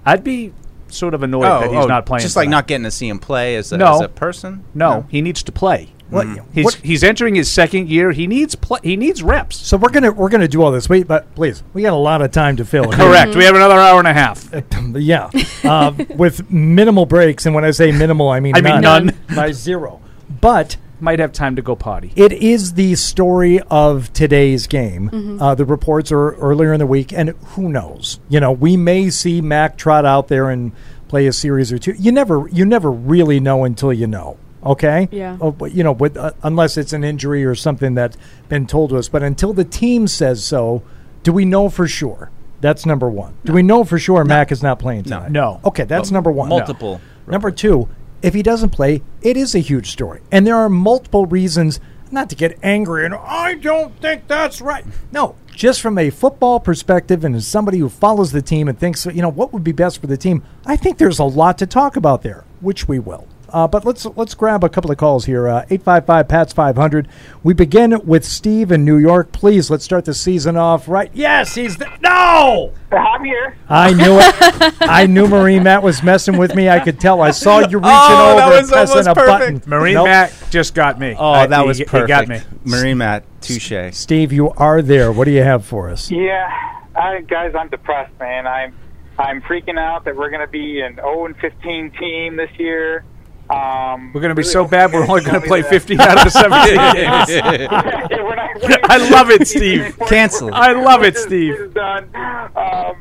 I'd 0.05 0.23
be 0.23 0.53
sort 0.87 1.13
of 1.13 1.23
annoyed 1.23 1.43
that 1.43 1.71
he's 1.71 1.85
not 1.87 2.05
playing. 2.05 2.21
Oh, 2.21 2.23
Just 2.23 2.35
like 2.35 2.45
tonight. 2.45 2.55
not 2.57 2.67
getting 2.67 2.83
to 2.83 2.91
see 2.91 3.07
him 3.07 3.19
play 3.19 3.55
as 3.55 3.71
a, 3.71 3.77
no 3.77 3.95
as 3.95 4.01
a 4.01 4.09
person. 4.09 4.63
No, 4.73 5.05
he 5.09 5.21
needs 5.21 5.41
to 5.43 5.51
play. 5.51 5.93
What- 6.09 6.27
He's 6.53 6.65
what- 6.65 6.75
he's 6.75 7.05
entering 7.05 7.35
his 7.35 7.49
second 7.49 7.87
year. 7.89 8.11
He 8.11 8.27
needs 8.27 8.53
play. 8.55 8.79
He 8.83 8.97
needs 8.97 9.23
reps. 9.23 9.55
So 9.55 9.77
we're 9.77 9.89
gonna 9.91 10.11
we're 10.11 10.27
gonna 10.27 10.49
do 10.49 10.61
all 10.61 10.69
this. 10.71 10.89
Wait, 10.89 11.07
but 11.07 11.33
please, 11.35 11.63
we 11.73 11.83
got 11.83 11.93
a 11.93 11.95
lot 11.95 12.21
of 12.21 12.31
time 12.31 12.57
to 12.57 12.65
fill. 12.65 12.83
here. 12.91 12.93
Correct. 12.97 13.33
We 13.35 13.45
have 13.45 13.55
another 13.55 13.79
hour 13.79 13.97
and 13.97 14.07
a 14.09 14.13
half. 14.13 14.49
yeah, 14.95 15.29
uh, 15.63 15.93
with 16.17 16.51
minimal 16.51 17.05
breaks, 17.05 17.45
and 17.45 17.55
when 17.55 17.63
I 17.63 17.71
say 17.71 17.93
minimal, 17.93 18.27
I 18.29 18.41
mean 18.41 18.55
I 18.57 18.61
mean 18.61 18.81
none. 18.81 19.17
by 19.33 19.53
zero. 19.53 20.01
But 20.41 20.75
Might 21.01 21.19
have 21.19 21.33
time 21.33 21.55
to 21.55 21.61
go 21.61 21.75
potty. 21.75 22.13
it 22.15 22.31
is 22.31 22.73
the 22.75 22.93
story 22.95 23.59
of 23.71 24.13
today's 24.13 24.67
game. 24.67 25.09
Mm-hmm. 25.09 25.41
Uh, 25.41 25.55
the 25.55 25.65
reports 25.65 26.11
are 26.11 26.33
earlier 26.35 26.71
in 26.73 26.79
the 26.79 26.85
week, 26.85 27.11
and 27.11 27.29
who 27.29 27.69
knows? 27.69 28.19
You 28.29 28.39
know, 28.39 28.51
we 28.51 28.77
may 28.77 29.09
see 29.09 29.41
Mac 29.41 29.77
trot 29.77 30.05
out 30.05 30.27
there 30.27 30.49
and 30.51 30.71
play 31.07 31.25
a 31.27 31.33
series 31.33 31.73
or 31.73 31.79
two. 31.79 31.93
You 31.93 32.11
never, 32.11 32.47
you 32.49 32.65
never 32.65 32.91
really 32.91 33.39
know 33.39 33.63
until 33.63 33.91
you 33.91 34.05
know. 34.07 34.37
Okay. 34.63 35.09
Yeah. 35.11 35.37
Oh, 35.41 35.51
but, 35.51 35.73
you 35.73 35.83
know, 35.83 35.91
with, 35.91 36.15
uh, 36.15 36.33
unless 36.43 36.77
it's 36.77 36.93
an 36.93 37.03
injury 37.03 37.43
or 37.43 37.55
something 37.55 37.95
that's 37.95 38.15
been 38.47 38.67
told 38.67 38.91
to 38.91 38.97
us, 38.97 39.09
but 39.09 39.23
until 39.23 39.53
the 39.53 39.65
team 39.65 40.07
says 40.07 40.43
so, 40.43 40.83
do 41.23 41.33
we 41.33 41.45
know 41.45 41.67
for 41.67 41.87
sure? 41.87 42.29
That's 42.61 42.85
number 42.85 43.09
one. 43.09 43.33
Do 43.43 43.53
we 43.53 43.63
know 43.63 43.83
for 43.83 43.97
sure 43.97 44.23
Mac 44.23 44.51
is 44.51 44.61
not 44.61 44.77
playing 44.77 45.05
No. 45.07 45.17
tonight? 45.17 45.31
No. 45.31 45.61
Okay, 45.65 45.83
that's 45.85 46.11
Well, 46.11 46.17
number 46.17 46.31
one. 46.31 46.49
multiple 46.49 47.01
Number 47.27 47.49
two, 47.49 47.87
if 48.21 48.33
he 48.33 48.43
doesn't 48.43 48.69
play, 48.69 49.01
it 49.21 49.37
is 49.37 49.55
a 49.55 49.59
huge 49.59 49.91
story. 49.91 50.21
And 50.31 50.45
there 50.45 50.55
are 50.55 50.69
multiple 50.69 51.25
reasons 51.25 51.79
not 52.11 52.29
to 52.29 52.35
get 52.35 52.59
angry 52.61 53.05
and 53.05 53.15
I 53.15 53.55
don't 53.55 53.99
think 54.01 54.27
that's 54.27 54.61
right. 54.61 54.85
No, 55.11 55.35
just 55.55 55.81
from 55.81 55.97
a 55.97 56.09
football 56.09 56.59
perspective 56.59 57.23
and 57.23 57.35
as 57.35 57.47
somebody 57.47 57.77
who 57.77 57.89
follows 57.89 58.31
the 58.31 58.41
team 58.41 58.67
and 58.67 58.77
thinks, 58.77 59.05
you 59.05 59.21
know, 59.21 59.29
what 59.29 59.53
would 59.53 59.63
be 59.63 59.71
best 59.71 60.01
for 60.01 60.07
the 60.07 60.17
team, 60.17 60.43
I 60.65 60.75
think 60.75 60.97
there's 60.97 61.19
a 61.19 61.23
lot 61.23 61.57
to 61.59 61.65
talk 61.65 61.95
about 61.95 62.21
there, 62.21 62.43
which 62.59 62.87
we 62.87 62.99
will. 62.99 63.27
Uh, 63.53 63.67
but 63.67 63.85
let's 63.85 64.05
let's 64.15 64.33
grab 64.33 64.63
a 64.63 64.69
couple 64.69 64.89
of 64.91 64.97
calls 64.97 65.25
here. 65.25 65.47
Uh, 65.47 65.65
Eight 65.69 65.83
five 65.83 66.05
five 66.05 66.27
Pats 66.27 66.53
five 66.53 66.75
hundred. 66.77 67.07
We 67.43 67.53
begin 67.53 67.99
with 68.05 68.23
Steve 68.25 68.71
in 68.71 68.85
New 68.85 68.97
York. 68.97 69.31
Please 69.31 69.69
let's 69.69 69.83
start 69.83 70.05
the 70.05 70.13
season 70.13 70.55
off 70.57 70.87
right. 70.87 71.11
Yes, 71.13 71.55
he's 71.55 71.77
the, 71.77 71.87
no. 72.01 72.71
I'm 72.91 73.23
here. 73.23 73.55
I 73.69 73.93
knew 73.93 74.17
it. 74.19 74.75
I 74.81 75.05
knew 75.05 75.27
Marie 75.27 75.59
Matt 75.59 75.83
was 75.83 76.01
messing 76.03 76.37
with 76.37 76.55
me. 76.55 76.69
I 76.69 76.79
could 76.79 76.99
tell. 76.99 77.21
I 77.21 77.31
saw 77.31 77.59
you 77.59 77.77
reaching 77.77 77.81
Oh, 77.83 78.39
over 78.45 78.57
and 78.57 78.67
pressing 78.67 78.97
almost 78.97 79.07
a 79.09 79.13
button. 79.13 79.61
Marie 79.65 79.93
Nope. 79.93 80.05
Matt 80.05 80.33
just 80.49 80.73
got 80.73 80.99
me. 80.99 81.15
Oh, 81.17 81.31
I- 81.31 81.47
that 81.47 81.61
he- 81.61 81.67
was 81.67 81.77
he 81.77 81.85
perfect. 81.85 82.07
got 82.07 82.27
me. 82.27 82.39
Marie 82.65 82.93
Matt, 82.93 83.23
touche. 83.41 83.73
Steve, 83.91 84.31
you 84.33 84.49
are 84.51 84.81
there. 84.81 85.11
What 85.11 85.25
do 85.25 85.31
you 85.31 85.43
have 85.43 85.65
for 85.65 85.89
us? 85.89 86.11
Yeah, 86.11 86.49
I, 86.95 87.21
guys, 87.21 87.53
I'm 87.57 87.69
depressed, 87.69 88.11
man. 88.19 88.45
I'm 88.47 88.75
I'm 89.19 89.41
freaking 89.41 89.77
out 89.77 90.05
that 90.05 90.15
we're 90.15 90.29
going 90.29 90.41
to 90.45 90.51
be 90.51 90.81
an 90.81 90.95
0 90.95 91.25
and 91.27 91.37
15 91.37 91.91
team 91.91 92.35
this 92.37 92.49
year. 92.57 93.03
Um, 93.51 94.11
We're 94.13 94.21
going 94.21 94.29
to 94.29 94.35
be 94.35 94.41
really 94.41 94.51
so 94.51 94.65
bad 94.65 94.93
we're 94.93 95.01
only 95.07 95.21
going 95.23 95.41
to 95.41 95.47
play 95.47 95.61
that. 95.61 95.69
15 95.69 95.99
out 95.99 96.17
of 96.19 96.23
the 96.23 96.29
17 96.29 96.75
games. 96.93 98.11
We're 98.23 98.35
not- 98.35 98.61
we're 98.61 98.77
I 98.83 99.09
love 99.09 99.29
it, 99.29 99.47
Steve. 99.47 99.97
Cancel. 100.07 100.53
I 100.53 100.71
love 100.73 101.03
it, 101.03 101.17
Steve. 101.17 101.75
Um, 101.77 102.95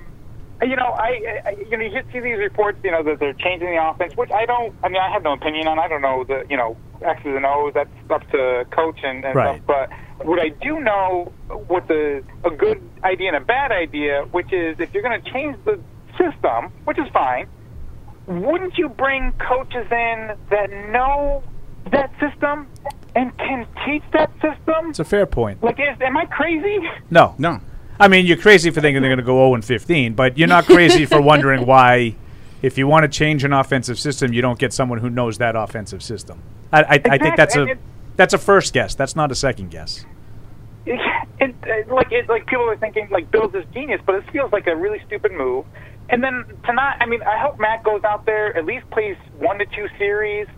you 0.62 0.76
know, 0.76 0.92
I, 0.92 1.40
I 1.46 1.50
you 1.70 1.76
know 1.76 1.84
you 1.84 2.02
see 2.12 2.20
these 2.20 2.38
reports, 2.38 2.78
you 2.84 2.90
know, 2.90 3.02
that 3.02 3.18
they're 3.18 3.32
changing 3.34 3.68
the 3.70 3.82
offense, 3.82 4.14
which 4.16 4.30
I 4.30 4.44
don't. 4.44 4.74
I 4.82 4.88
mean, 4.88 5.00
I 5.00 5.10
have 5.10 5.22
no 5.22 5.32
opinion 5.32 5.66
on. 5.68 5.78
I 5.78 5.88
don't 5.88 6.02
know 6.02 6.22
the 6.24 6.44
you 6.50 6.56
know 6.56 6.76
X's 7.02 7.24
and 7.26 7.46
O's. 7.46 7.72
That's 7.74 7.88
up 8.10 8.28
to 8.30 8.66
coach 8.70 8.98
and, 9.02 9.24
and 9.24 9.34
Right. 9.34 9.62
stuff. 9.64 9.88
But 10.18 10.26
what 10.26 10.38
I 10.38 10.50
do 10.50 10.80
know, 10.80 11.32
what 11.66 11.88
the 11.88 12.22
a 12.44 12.50
good 12.50 12.80
idea 13.04 13.28
and 13.28 13.36
a 13.38 13.40
bad 13.40 13.72
idea, 13.72 14.24
which 14.32 14.52
is 14.52 14.78
if 14.80 14.92
you're 14.92 15.02
going 15.02 15.22
to 15.22 15.30
change 15.32 15.56
the 15.64 15.80
system, 16.18 16.70
which 16.84 16.98
is 16.98 17.08
fine, 17.12 17.46
wouldn't 18.30 18.78
you 18.78 18.88
bring 18.88 19.32
coaches 19.32 19.86
in 19.90 20.32
that 20.50 20.70
know 20.90 21.42
that 21.90 22.10
system 22.20 22.68
and 23.16 23.36
can 23.38 23.66
teach 23.84 24.04
that 24.12 24.30
system? 24.34 24.90
It's 24.90 25.00
a 25.00 25.04
fair 25.04 25.26
point. 25.26 25.62
Like, 25.62 25.80
is, 25.80 26.00
am 26.00 26.16
I 26.16 26.26
crazy? 26.26 26.78
No. 27.10 27.34
No. 27.38 27.60
I 27.98 28.08
mean, 28.08 28.24
you're 28.26 28.36
crazy 28.36 28.70
for 28.70 28.80
thinking 28.80 29.02
they're 29.02 29.10
going 29.10 29.18
to 29.18 29.24
go 29.24 29.36
0 29.48 29.54
and 29.54 29.64
15, 29.64 30.14
but 30.14 30.38
you're 30.38 30.48
not 30.48 30.64
crazy 30.64 31.04
for 31.04 31.20
wondering 31.20 31.66
why, 31.72 32.14
if 32.62 32.78
you 32.78 32.86
want 32.86 33.02
to 33.02 33.08
change 33.08 33.42
an 33.44 33.52
offensive 33.52 33.98
system, 33.98 34.32
you 34.32 34.40
don't 34.40 34.58
get 34.58 34.72
someone 34.72 34.98
who 35.00 35.10
knows 35.10 35.38
that 35.38 35.56
offensive 35.56 36.02
system. 36.02 36.40
I, 36.72 36.82
I, 36.82 37.00
I 37.10 37.18
think 37.18 37.36
that's 37.36 37.56
and 37.56 37.70
a 37.72 37.78
that's 38.16 38.32
a 38.32 38.38
first 38.38 38.72
guess. 38.72 38.94
That's 38.94 39.16
not 39.16 39.32
a 39.32 39.34
second 39.34 39.70
guess. 39.70 40.04
it, 40.86 41.00
it, 41.40 41.54
it- 41.64 41.88
like 41.88 42.12
it, 42.12 42.28
like 42.28 42.46
people 42.46 42.68
are 42.70 42.76
thinking 42.76 43.08
like 43.10 43.30
Bill's 43.30 43.54
is 43.54 43.64
genius, 43.74 44.00
but 44.06 44.14
it 44.14 44.24
feels 44.30 44.52
like 44.52 44.66
a 44.68 44.76
really 44.76 45.02
stupid 45.06 45.32
move. 45.32 45.66
And 46.10 46.24
then 46.24 46.44
to 46.66 46.72
not, 46.72 47.00
I 47.00 47.06
mean, 47.06 47.22
I 47.22 47.38
hope 47.38 47.58
Matt 47.60 47.84
goes 47.84 48.02
out 48.02 48.26
there 48.26 48.56
at 48.56 48.64
least 48.64 48.90
plays 48.90 49.16
one 49.38 49.58
to 49.58 49.66
two 49.66 49.86
series. 49.96 50.48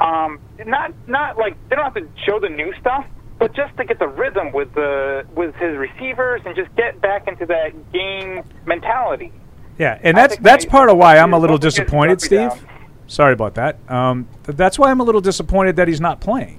Um, 0.00 0.40
not 0.64 0.92
not 1.06 1.36
like 1.36 1.56
they 1.68 1.76
don't 1.76 1.84
have 1.84 1.94
to 1.94 2.08
show 2.24 2.40
the 2.40 2.48
new 2.48 2.72
stuff, 2.80 3.04
but 3.38 3.54
just 3.54 3.76
to 3.76 3.84
get 3.84 3.98
the 3.98 4.08
rhythm 4.08 4.52
with 4.52 4.72
the 4.74 5.26
with 5.34 5.54
his 5.56 5.76
receivers 5.76 6.40
and 6.46 6.56
just 6.56 6.74
get 6.76 7.00
back 7.02 7.28
into 7.28 7.44
that 7.46 7.92
game 7.92 8.42
mentality. 8.64 9.32
Yeah, 9.78 9.98
and 10.02 10.18
I 10.18 10.26
that's 10.26 10.40
that's 10.40 10.64
part 10.64 10.88
of 10.88 10.96
why 10.96 11.18
I'm 11.18 11.34
a 11.34 11.38
little 11.38 11.58
Don't 11.58 11.70
forget 11.70 11.76
to 11.76 11.84
disappointed, 11.84 12.20
Steve. 12.22 12.66
Sorry 13.06 13.34
about 13.34 13.54
that. 13.56 13.78
Um, 13.88 14.28
that's 14.44 14.78
why 14.78 14.90
I'm 14.90 15.00
a 15.00 15.04
little 15.04 15.20
disappointed 15.20 15.76
that 15.76 15.88
he's 15.88 16.00
not 16.00 16.22
playing. 16.22 16.58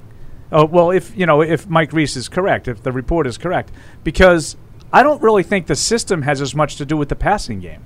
Oh 0.51 0.65
well, 0.65 0.91
if 0.91 1.17
you 1.17 1.25
know, 1.25 1.41
if 1.41 1.67
Mike 1.67 1.91
Reiss 1.91 2.15
is 2.15 2.29
correct, 2.29 2.67
if 2.67 2.83
the 2.83 2.91
report 2.91 3.25
is 3.25 3.39
correct, 3.39 3.71
because 4.03 4.57
I 4.93 5.01
don't 5.01 5.23
really 5.23 5.41
think 5.41 5.65
the 5.65 5.75
system 5.75 6.21
has 6.21 6.39
as 6.39 6.53
much 6.53 6.75
to 6.75 6.85
do 6.85 6.95
with 6.95 7.09
the 7.09 7.15
passing 7.15 7.59
game 7.59 7.83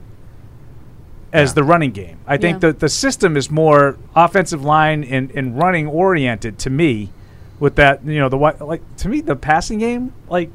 as 1.34 1.54
the 1.54 1.64
running 1.64 1.92
game. 1.92 2.18
I 2.26 2.38
think 2.38 2.56
Yeah. 2.56 2.70
that 2.70 2.80
the 2.80 2.90
system 2.90 3.36
is 3.36 3.52
more 3.52 3.98
offensive 4.16 4.64
line 4.64 5.04
and, 5.04 5.32
and 5.32 5.58
running 5.58 5.88
oriented 5.88 6.58
to 6.60 6.70
me. 6.70 7.12
With 7.60 7.76
that, 7.76 8.06
you 8.06 8.20
know, 8.20 8.30
the 8.30 8.38
like 8.38 8.84
to 8.98 9.10
me 9.10 9.20
the 9.20 9.36
passing 9.36 9.80
game, 9.80 10.14
like 10.30 10.52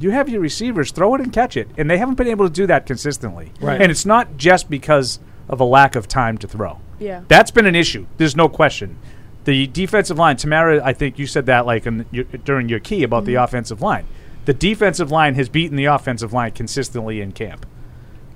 you 0.00 0.10
have 0.10 0.28
your 0.28 0.40
receivers 0.40 0.90
throw 0.90 1.14
it 1.14 1.20
and 1.20 1.32
catch 1.32 1.56
it, 1.56 1.68
and 1.78 1.88
they 1.88 1.98
haven't 1.98 2.16
been 2.16 2.26
able 2.26 2.48
to 2.48 2.52
do 2.52 2.66
that 2.66 2.84
consistently. 2.84 3.52
Right. 3.60 3.80
And 3.80 3.92
it's 3.92 4.04
not 4.04 4.36
just 4.36 4.68
because 4.68 5.20
of 5.48 5.60
a 5.60 5.64
lack 5.64 5.94
of 5.94 6.08
time 6.08 6.36
to 6.38 6.48
throw. 6.48 6.78
Yeah. 6.98 7.22
That's 7.28 7.52
been 7.52 7.66
an 7.66 7.76
issue. 7.76 8.06
There's 8.16 8.34
no 8.34 8.48
question. 8.48 8.98
The 9.44 9.68
defensive 9.68 10.18
line, 10.18 10.36
Tamara, 10.36 10.82
I 10.84 10.92
think 10.92 11.18
you 11.18 11.26
said 11.28 11.46
that 11.46 11.64
like 11.64 11.86
in 11.86 12.06
your, 12.10 12.24
during 12.24 12.68
your 12.68 12.80
key 12.80 13.04
about 13.04 13.24
the 13.24 13.34
mm-hmm. 13.34 13.44
offensive 13.44 13.80
line. 13.80 14.06
The 14.44 14.54
defensive 14.54 15.12
line 15.12 15.36
has 15.36 15.48
beaten 15.48 15.76
the 15.76 15.84
offensive 15.84 16.32
line 16.32 16.50
consistently 16.50 17.20
in 17.20 17.30
camp. 17.30 17.66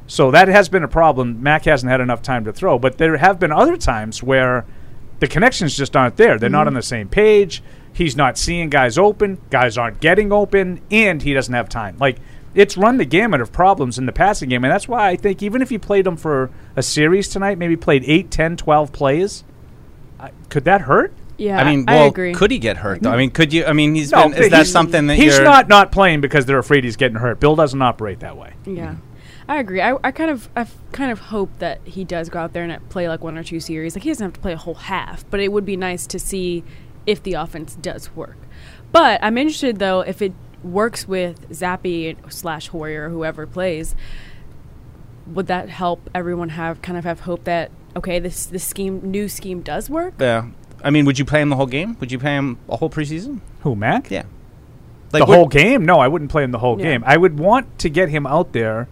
So 0.06 0.30
that 0.30 0.48
has 0.48 0.68
been 0.68 0.82
a 0.82 0.88
problem. 0.88 1.42
Mac 1.42 1.64
hasn't 1.64 1.90
had 1.90 2.00
enough 2.00 2.22
time 2.22 2.44
to 2.44 2.52
throw, 2.52 2.78
but 2.78 2.98
there 2.98 3.16
have 3.16 3.38
been 3.38 3.52
other 3.52 3.76
times 3.76 4.22
where 4.22 4.64
the 5.20 5.26
connections 5.26 5.76
just 5.76 5.96
aren't 5.96 6.16
there. 6.16 6.38
They're 6.38 6.48
not 6.48 6.60
mm-hmm. 6.60 6.68
on 6.68 6.74
the 6.74 6.82
same 6.82 7.08
page. 7.08 7.62
He's 7.92 8.16
not 8.16 8.36
seeing 8.38 8.68
guys 8.68 8.98
open. 8.98 9.40
Guys 9.50 9.78
aren't 9.78 10.00
getting 10.00 10.32
open, 10.32 10.80
and 10.90 11.22
he 11.22 11.32
doesn't 11.32 11.54
have 11.54 11.68
time. 11.68 11.96
Like 11.98 12.18
it's 12.54 12.76
run 12.76 12.98
the 12.98 13.04
gamut 13.04 13.40
of 13.40 13.52
problems 13.52 13.98
in 13.98 14.06
the 14.06 14.12
passing 14.12 14.48
game, 14.48 14.64
and 14.64 14.72
that's 14.72 14.88
why 14.88 15.08
I 15.08 15.16
think 15.16 15.42
even 15.42 15.62
if 15.62 15.70
he 15.70 15.78
played 15.78 16.06
them 16.06 16.16
for 16.16 16.50
a 16.74 16.82
series 16.82 17.28
tonight, 17.28 17.58
maybe 17.58 17.76
played 17.76 18.02
8, 18.06 18.30
10, 18.30 18.56
12 18.56 18.92
plays, 18.92 19.44
I- 20.20 20.30
could 20.48 20.64
that 20.64 20.82
hurt? 20.82 21.12
Yeah, 21.38 21.58
I 21.60 21.64
mean, 21.64 21.84
I 21.86 21.96
well, 21.96 22.08
agree. 22.08 22.32
could 22.32 22.50
he 22.50 22.58
get 22.58 22.78
hurt 22.78 23.02
though? 23.02 23.10
I 23.10 23.18
mean, 23.18 23.30
could 23.30 23.52
you? 23.52 23.66
I 23.66 23.74
mean, 23.74 23.94
he's 23.94 24.10
No, 24.10 24.22
been. 24.22 24.32
Is 24.32 24.38
but 24.38 24.50
that 24.52 24.66
something 24.66 25.06
that 25.08 25.16
he's 25.16 25.36
you're 25.36 25.44
not 25.44 25.68
not 25.68 25.92
playing 25.92 26.22
because 26.22 26.46
they're 26.46 26.58
afraid 26.58 26.84
he's 26.84 26.96
getting 26.96 27.18
hurt? 27.18 27.40
Bill 27.40 27.54
doesn't 27.54 27.82
operate 27.82 28.20
that 28.20 28.38
way. 28.38 28.54
Yeah. 28.64 28.94
I 29.48 29.58
agree. 29.58 29.80
I, 29.80 29.96
I 30.02 30.10
kind 30.10 30.30
of 30.30 30.48
I 30.56 30.62
f- 30.62 30.76
kind 30.92 31.12
of 31.12 31.18
hope 31.20 31.50
that 31.60 31.80
he 31.84 32.02
does 32.04 32.28
go 32.28 32.40
out 32.40 32.52
there 32.52 32.64
and 32.64 32.88
play 32.88 33.08
like 33.08 33.22
one 33.22 33.38
or 33.38 33.44
two 33.44 33.60
series. 33.60 33.94
Like 33.94 34.02
he 34.02 34.10
doesn't 34.10 34.24
have 34.24 34.32
to 34.34 34.40
play 34.40 34.52
a 34.52 34.56
whole 34.56 34.74
half, 34.74 35.28
but 35.30 35.38
it 35.40 35.52
would 35.52 35.64
be 35.64 35.76
nice 35.76 36.06
to 36.08 36.18
see 36.18 36.64
if 37.06 37.22
the 37.22 37.34
offense 37.34 37.76
does 37.76 38.14
work. 38.16 38.36
But 38.90 39.20
I'm 39.22 39.38
interested 39.38 39.78
though 39.78 40.00
if 40.00 40.20
it 40.20 40.32
works 40.64 41.06
with 41.06 41.48
Zappe 41.50 42.16
slash 42.32 42.68
Hoyer 42.68 43.06
or 43.06 43.10
whoever 43.10 43.46
plays. 43.46 43.94
Would 45.32 45.48
that 45.48 45.68
help 45.68 46.08
everyone 46.14 46.50
have 46.50 46.82
kind 46.82 46.96
of 46.96 47.04
have 47.04 47.20
hope 47.20 47.44
that 47.44 47.70
okay 47.96 48.18
this 48.20 48.46
this 48.46 48.64
scheme 48.64 49.00
new 49.02 49.28
scheme 49.28 49.60
does 49.60 49.90
work? 49.90 50.14
Yeah. 50.20 50.48
I 50.84 50.90
mean, 50.90 51.04
would 51.04 51.18
you 51.18 51.24
play 51.24 51.40
him 51.40 51.48
the 51.48 51.56
whole 51.56 51.66
game? 51.66 51.96
Would 52.00 52.12
you 52.12 52.18
play 52.18 52.32
him 52.36 52.58
a 52.68 52.76
whole 52.76 52.90
preseason? 52.90 53.40
Who, 53.62 53.74
Mac? 53.74 54.10
Yeah. 54.10 54.24
the 55.10 55.20
would- 55.20 55.28
whole 55.34 55.48
game? 55.48 55.84
No, 55.84 55.98
I 56.00 56.06
wouldn't 56.08 56.30
play 56.30 56.44
him 56.44 56.50
the 56.52 56.58
whole 56.58 56.78
Yeah. 56.78 56.84
game. 56.92 57.04
I 57.06 57.16
would 57.16 57.38
want 57.38 57.78
to 57.80 57.88
get 57.88 58.08
him 58.08 58.26
out 58.26 58.52
there. 58.52 58.88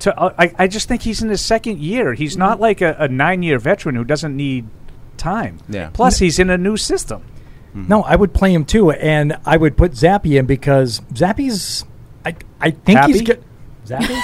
To 0.00 0.18
uh, 0.18 0.34
I, 0.38 0.54
I 0.58 0.66
just 0.66 0.88
think 0.88 1.02
he's 1.02 1.22
in 1.22 1.28
his 1.28 1.40
second 1.40 1.78
year. 1.78 2.14
He's 2.14 2.36
not 2.36 2.54
mm-hmm. 2.54 2.62
like 2.62 2.80
a, 2.80 2.96
a 2.98 3.08
nine 3.08 3.42
year 3.42 3.58
veteran 3.58 3.94
who 3.94 4.04
doesn't 4.04 4.36
need 4.36 4.68
time. 5.16 5.58
Yeah. 5.68 5.90
Plus, 5.92 6.18
he's 6.18 6.38
in 6.38 6.50
a 6.50 6.58
new 6.58 6.76
system. 6.76 7.22
Mm-hmm. 7.70 7.88
No, 7.88 8.02
I 8.02 8.16
would 8.16 8.32
play 8.32 8.52
him 8.52 8.64
too, 8.64 8.90
and 8.90 9.36
I 9.44 9.56
would 9.56 9.76
put 9.76 9.92
Zappe 9.92 10.36
in 10.36 10.46
because 10.46 11.00
Zappe's. 11.12 11.84
I 12.24 12.36
I 12.60 12.70
think 12.70 13.00
he's 13.04 13.22
good. 13.22 13.42
Zappe. 13.86 14.20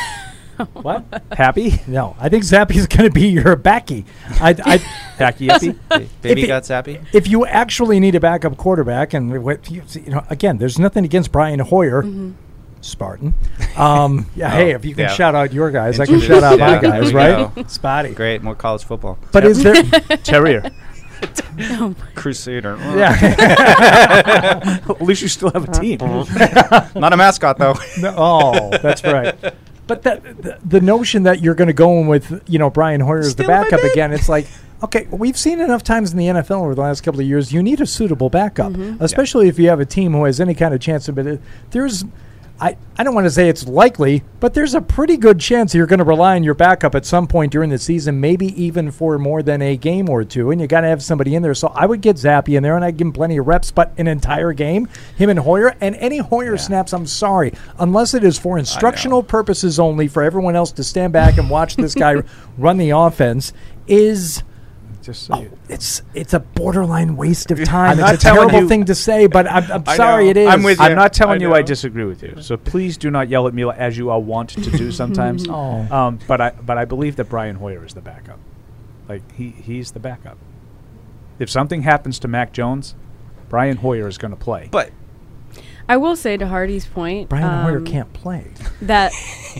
what? 0.73 1.23
Happy? 1.33 1.81
No, 1.87 2.17
I 2.19 2.29
think 2.29 2.45
Zappe's 2.45 2.87
going 2.97 3.11
to 3.11 3.15
be 3.15 3.29
your 3.29 3.57
backy. 3.57 4.05
I, 4.41 4.51
I 4.51 4.79
Hacky 5.19 5.49
Yippy? 5.49 6.09
Baby 6.23 6.43
If 6.43 6.49
got 6.49 6.67
sappy. 6.67 7.01
if 7.13 7.29
you 7.29 7.47
actually 7.47 8.01
need 8.01 8.15
a 8.15 8.21
backup 8.21 8.57
quarterback, 8.57 9.15
and 9.15 9.31
you, 9.31 9.83
you 9.93 10.11
know, 10.11 10.25
again, 10.31 10.59
there's 10.59 10.79
nothing 10.79 11.05
against 11.05 11.33
Brian 11.33 11.61
Hoyer. 11.61 12.03
Mm-hmm. 12.03 12.33
Spartan. 12.81 13.35
Um, 13.77 14.27
yeah, 14.37 14.49
Oh, 14.49 14.57
hey, 14.57 14.71
if 14.73 14.85
you 14.85 14.95
can 14.95 15.05
yeah. 15.05 15.15
shout 15.15 15.35
out 15.35 15.53
your 15.53 15.71
guys, 15.71 16.01
I 16.01 16.07
can 16.07 16.21
shout 16.21 16.43
out 16.43 16.59
my 16.59 16.79
guys, 16.81 17.13
right? 17.13 17.55
go. 17.55 17.65
Spotty. 17.65 18.13
Great, 18.15 18.43
more 18.43 18.55
college 18.55 18.85
football. 18.85 19.19
But 19.33 19.45
is 19.45 19.63
there 19.63 19.83
Terrier? 20.23 20.71
Crusader? 22.15 22.77
Yeah. 22.97 24.81
At 24.89 25.03
least 25.03 25.23
you 25.23 25.29
still 25.29 25.51
have 25.51 25.69
a 25.69 25.73
team. 25.73 25.99
Not 26.01 27.13
a 27.13 27.17
mascot 27.17 27.59
though. 27.59 27.75
No, 28.01 28.15
oh, 28.17 28.71
that's 28.79 29.05
right. 29.05 29.35
But 29.87 30.03
that 30.05 30.23
the, 30.23 30.59
the 30.65 30.81
notion 30.81 31.25
that 31.25 31.41
you're 31.43 31.55
going 31.55 31.67
to 31.69 31.75
go 31.75 31.99
in 32.01 32.07
with 32.07 32.43
you 32.49 32.59
know 32.59 32.71
Brian 32.71 33.01
Hoyer 33.01 33.19
as 33.19 33.35
the 33.35 33.45
backup 33.45 33.81
again, 33.83 34.13
it's 34.13 34.29
like 34.29 34.47
okay, 34.83 35.07
we've 35.11 35.37
seen 35.37 35.61
enough 35.61 35.83
times 35.83 36.13
in 36.13 36.19
the 36.19 36.27
NFL 36.27 36.63
over 36.63 36.75
the 36.75 36.81
last 36.81 37.03
couple 37.03 37.21
of 37.21 37.27
years. 37.27 37.53
You 37.53 37.63
need 37.63 37.81
a 37.83 37.87
suitable 37.87 38.31
backup, 38.31 38.75
especially 39.01 39.49
if 39.49 39.59
you 39.59 39.69
have 39.69 39.81
a 39.81 39.85
team 39.85 40.13
who 40.13 40.25
has 40.25 40.41
any 40.41 40.55
kind 40.55 40.73
of 40.73 40.81
chance 40.81 41.09
of 41.09 41.19
it. 41.19 41.41
There's. 41.71 42.05
I, 42.61 42.77
I 42.99 43.05
don't 43.05 43.15
want 43.15 43.25
to 43.25 43.31
say 43.31 43.49
it's 43.49 43.67
likely, 43.67 44.23
but 44.39 44.53
there's 44.53 44.75
a 44.75 44.83
pretty 44.83 45.17
good 45.17 45.41
chance 45.41 45.75
you're 45.75 45.87
going 45.87 45.99
to 45.99 46.05
rely 46.05 46.37
on 46.37 46.45
your 46.45 46.53
backup 46.53 46.95
at 46.95 47.07
some 47.07 47.27
point 47.27 47.53
during 47.53 47.71
the 47.71 47.79
season, 47.79 48.21
maybe 48.21 48.49
even 48.63 48.91
for 48.91 49.19
more 49.19 49.43
than 49.43 49.63
a 49.63 49.79
game 49.79 50.11
or 50.11 50.25
two, 50.25 50.51
and 50.51 50.61
you 50.61 50.67
got 50.67 50.83
to 50.83 50.89
have 50.89 51.03
somebody 51.03 51.35
in 51.35 51.43
there. 51.43 51.55
So 51.55 51.69
I 51.69 51.87
would 51.87 52.03
get 52.03 52.17
Zappe 52.17 52.55
in 52.55 52.63
there, 52.63 52.77
and 52.77 52.85
I'd 52.85 52.99
give 52.99 53.07
him 53.07 53.13
plenty 53.15 53.39
of 53.39 53.47
reps, 53.47 53.71
but 53.71 53.95
an 53.97 54.07
entire 54.07 54.53
game, 54.53 54.89
him 55.17 55.31
and 55.31 55.39
Hoyer, 55.39 55.75
and 55.81 55.97
any 55.97 56.19
Hoyer 56.19 56.59
snaps, 56.59 56.93
I'm 56.93 57.07
sorry, 57.07 57.55
unless 57.79 58.13
it 58.13 58.25
is 58.25 58.39
for 58.39 58.59
instructional 58.59 59.23
purposes 59.23 59.79
only 59.79 60.07
for 60.07 60.23
everyone 60.23 60.55
else 60.55 60.73
to 60.73 60.85
stand 60.85 61.15
back 61.15 61.39
and 61.39 61.49
watch 61.49 61.77
this 61.77 61.95
guy 61.95 62.17
run 62.59 62.77
the 62.77 62.91
offense, 62.91 63.55
is 63.87 64.43
Just 65.03 65.23
so 65.25 65.41
you- 65.41 65.59
it's 65.69 66.03
it's 66.15 66.35
a 66.35 66.41
borderline 66.41 67.17
waste 67.17 67.51
of 67.51 67.63
time. 67.65 67.93
I'm 67.93 67.99
it's 68.01 68.01
not 68.01 68.15
a 68.15 68.19
terrible 68.19 68.61
you- 68.61 68.69
thing 68.69 68.85
to 68.85 68.95
say, 68.95 69.27
but 69.27 69.51
I'm, 69.51 69.65
I'm 69.73 69.87
sorry 69.97 70.25
know. 70.25 70.31
it 70.31 70.37
is. 70.37 70.49
I'm 70.49 70.63
with 70.63 70.79
you. 70.79 70.85
I'm 70.85 70.95
not 70.97 71.13
telling 71.13 71.41
I 71.43 71.47
you 71.47 71.55
I 71.55 71.63
disagree 71.63 72.05
with 72.05 72.23
you. 72.23 72.37
So 72.43 72.57
please 72.57 72.99
do 72.99 73.11
not 73.11 73.29
yell 73.29 73.47
at 73.49 73.55
me 73.55 73.65
as 73.71 73.97
you 73.97 74.11
are 74.11 74.21
wont 74.21 74.51
to 74.51 74.71
do 74.71 74.93
sometimes. 74.93 75.47
Oh. 75.51 75.87
um, 75.95 76.19
but 76.29 76.41
I 76.41 76.51
but 76.51 76.77
I 76.79 76.85
believe 76.85 77.17
that 77.17 77.29
Brian 77.29 77.57
Hoyer 77.57 77.85
is 77.85 77.95
the 77.95 78.01
backup. 78.01 78.39
Like 79.09 79.23
he 79.33 79.49
he's 79.51 79.93
the 79.93 80.01
backup. 80.01 80.39
If 81.39 81.49
something 81.51 81.83
happens 81.83 82.19
to 82.21 82.29
Mac 82.29 82.53
Jones, 82.53 82.95
Brian 83.49 83.79
Hoyer 83.79 84.07
is 84.07 84.19
going 84.19 84.31
to 84.33 84.37
play. 84.37 84.69
But 84.71 84.91
I 85.91 85.97
will 85.97 86.15
say 86.15 86.37
to 86.37 86.47
Hardy's 86.47 86.87
point, 86.87 87.29
Brian 87.29 87.65
Hoyer 87.65 87.79
um, 87.79 87.85
can't 87.85 88.13
play. 88.13 88.47
that 88.83 89.13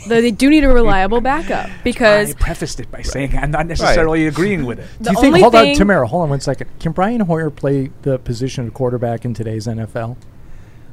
that 0.07 0.21
they 0.21 0.31
do 0.31 0.49
need 0.49 0.63
a 0.63 0.69
reliable 0.69 1.21
backup 1.21 1.69
because 1.85 2.31
I 2.31 2.35
prefaced 2.35 2.79
it 2.79 2.89
by 2.91 3.03
saying 3.03 3.37
I'm 3.37 3.51
not 3.51 3.67
necessarily 3.67 4.29
agreeing 4.29 4.65
with 4.65 4.79
it. 4.79 4.87
Do 5.03 5.11
you 5.11 5.21
think? 5.21 5.37
Hold 5.39 5.57
on, 5.57 5.75
Tamara. 5.75 6.07
Hold 6.07 6.23
on 6.23 6.31
one 6.31 6.41
second. 6.41 6.71
Can 6.79 6.93
Brian 6.93 7.21
Hoyer 7.23 7.51
play 7.51 7.91
the 8.03 8.19
position 8.19 8.67
of 8.69 8.75
quarterback 8.75 9.25
in 9.25 9.35
today's 9.35 9.67
NFL? 9.67 10.17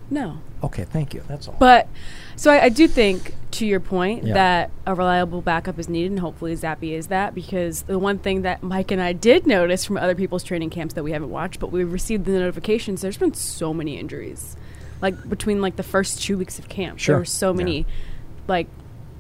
No, 0.10 0.40
Okay, 0.64 0.86
thank 0.86 1.14
you. 1.14 1.22
That's 1.28 1.48
all. 1.48 1.56
but 1.60 1.88
so 2.36 2.52
I, 2.52 2.64
I 2.64 2.70
do 2.70 2.88
think 2.88 3.36
to 3.52 3.66
your 3.68 3.80
point 3.80 4.24
Yeah. 4.24 4.34
that 4.34 4.72
a 4.88 4.96
reliable 4.96 5.42
backup 5.42 5.78
is 5.78 5.88
needed, 5.88 6.12
and 6.12 6.20
hopefully 6.20 6.56
Zappe 6.56 6.92
is 6.92 7.08
that 7.08 7.36
because 7.36 7.84
the 7.84 8.00
one 8.00 8.18
thing 8.18 8.42
that 8.42 8.64
Mike 8.64 8.90
and 8.90 9.02
I 9.02 9.14
did 9.14 9.46
notice 9.46 9.86
from 9.86 9.98
other 9.98 10.16
people's 10.16 10.44
training 10.44 10.72
camps 10.72 10.96
that 10.96 11.04
we 11.04 11.12
haven't 11.12 11.30
watched, 11.30 11.60
but 11.60 11.72
we've 11.72 11.92
received 11.92 12.26
the 12.26 12.32
notifications. 12.32 13.02
There's 13.02 13.18
been 13.18 13.34
so 13.36 13.74
many 13.74 14.00
injuries, 14.00 14.56
like 15.02 15.30
between 15.30 15.62
like 15.62 15.76
the 15.76 15.84
first 15.84 16.22
two 16.22 16.38
weeks 16.38 16.60
of 16.60 16.68
camp, 16.70 17.00
Sure. 17.00 17.14
there 17.16 17.20
were 17.22 17.26
so 17.26 17.54
many 17.54 17.86
like 18.48 18.68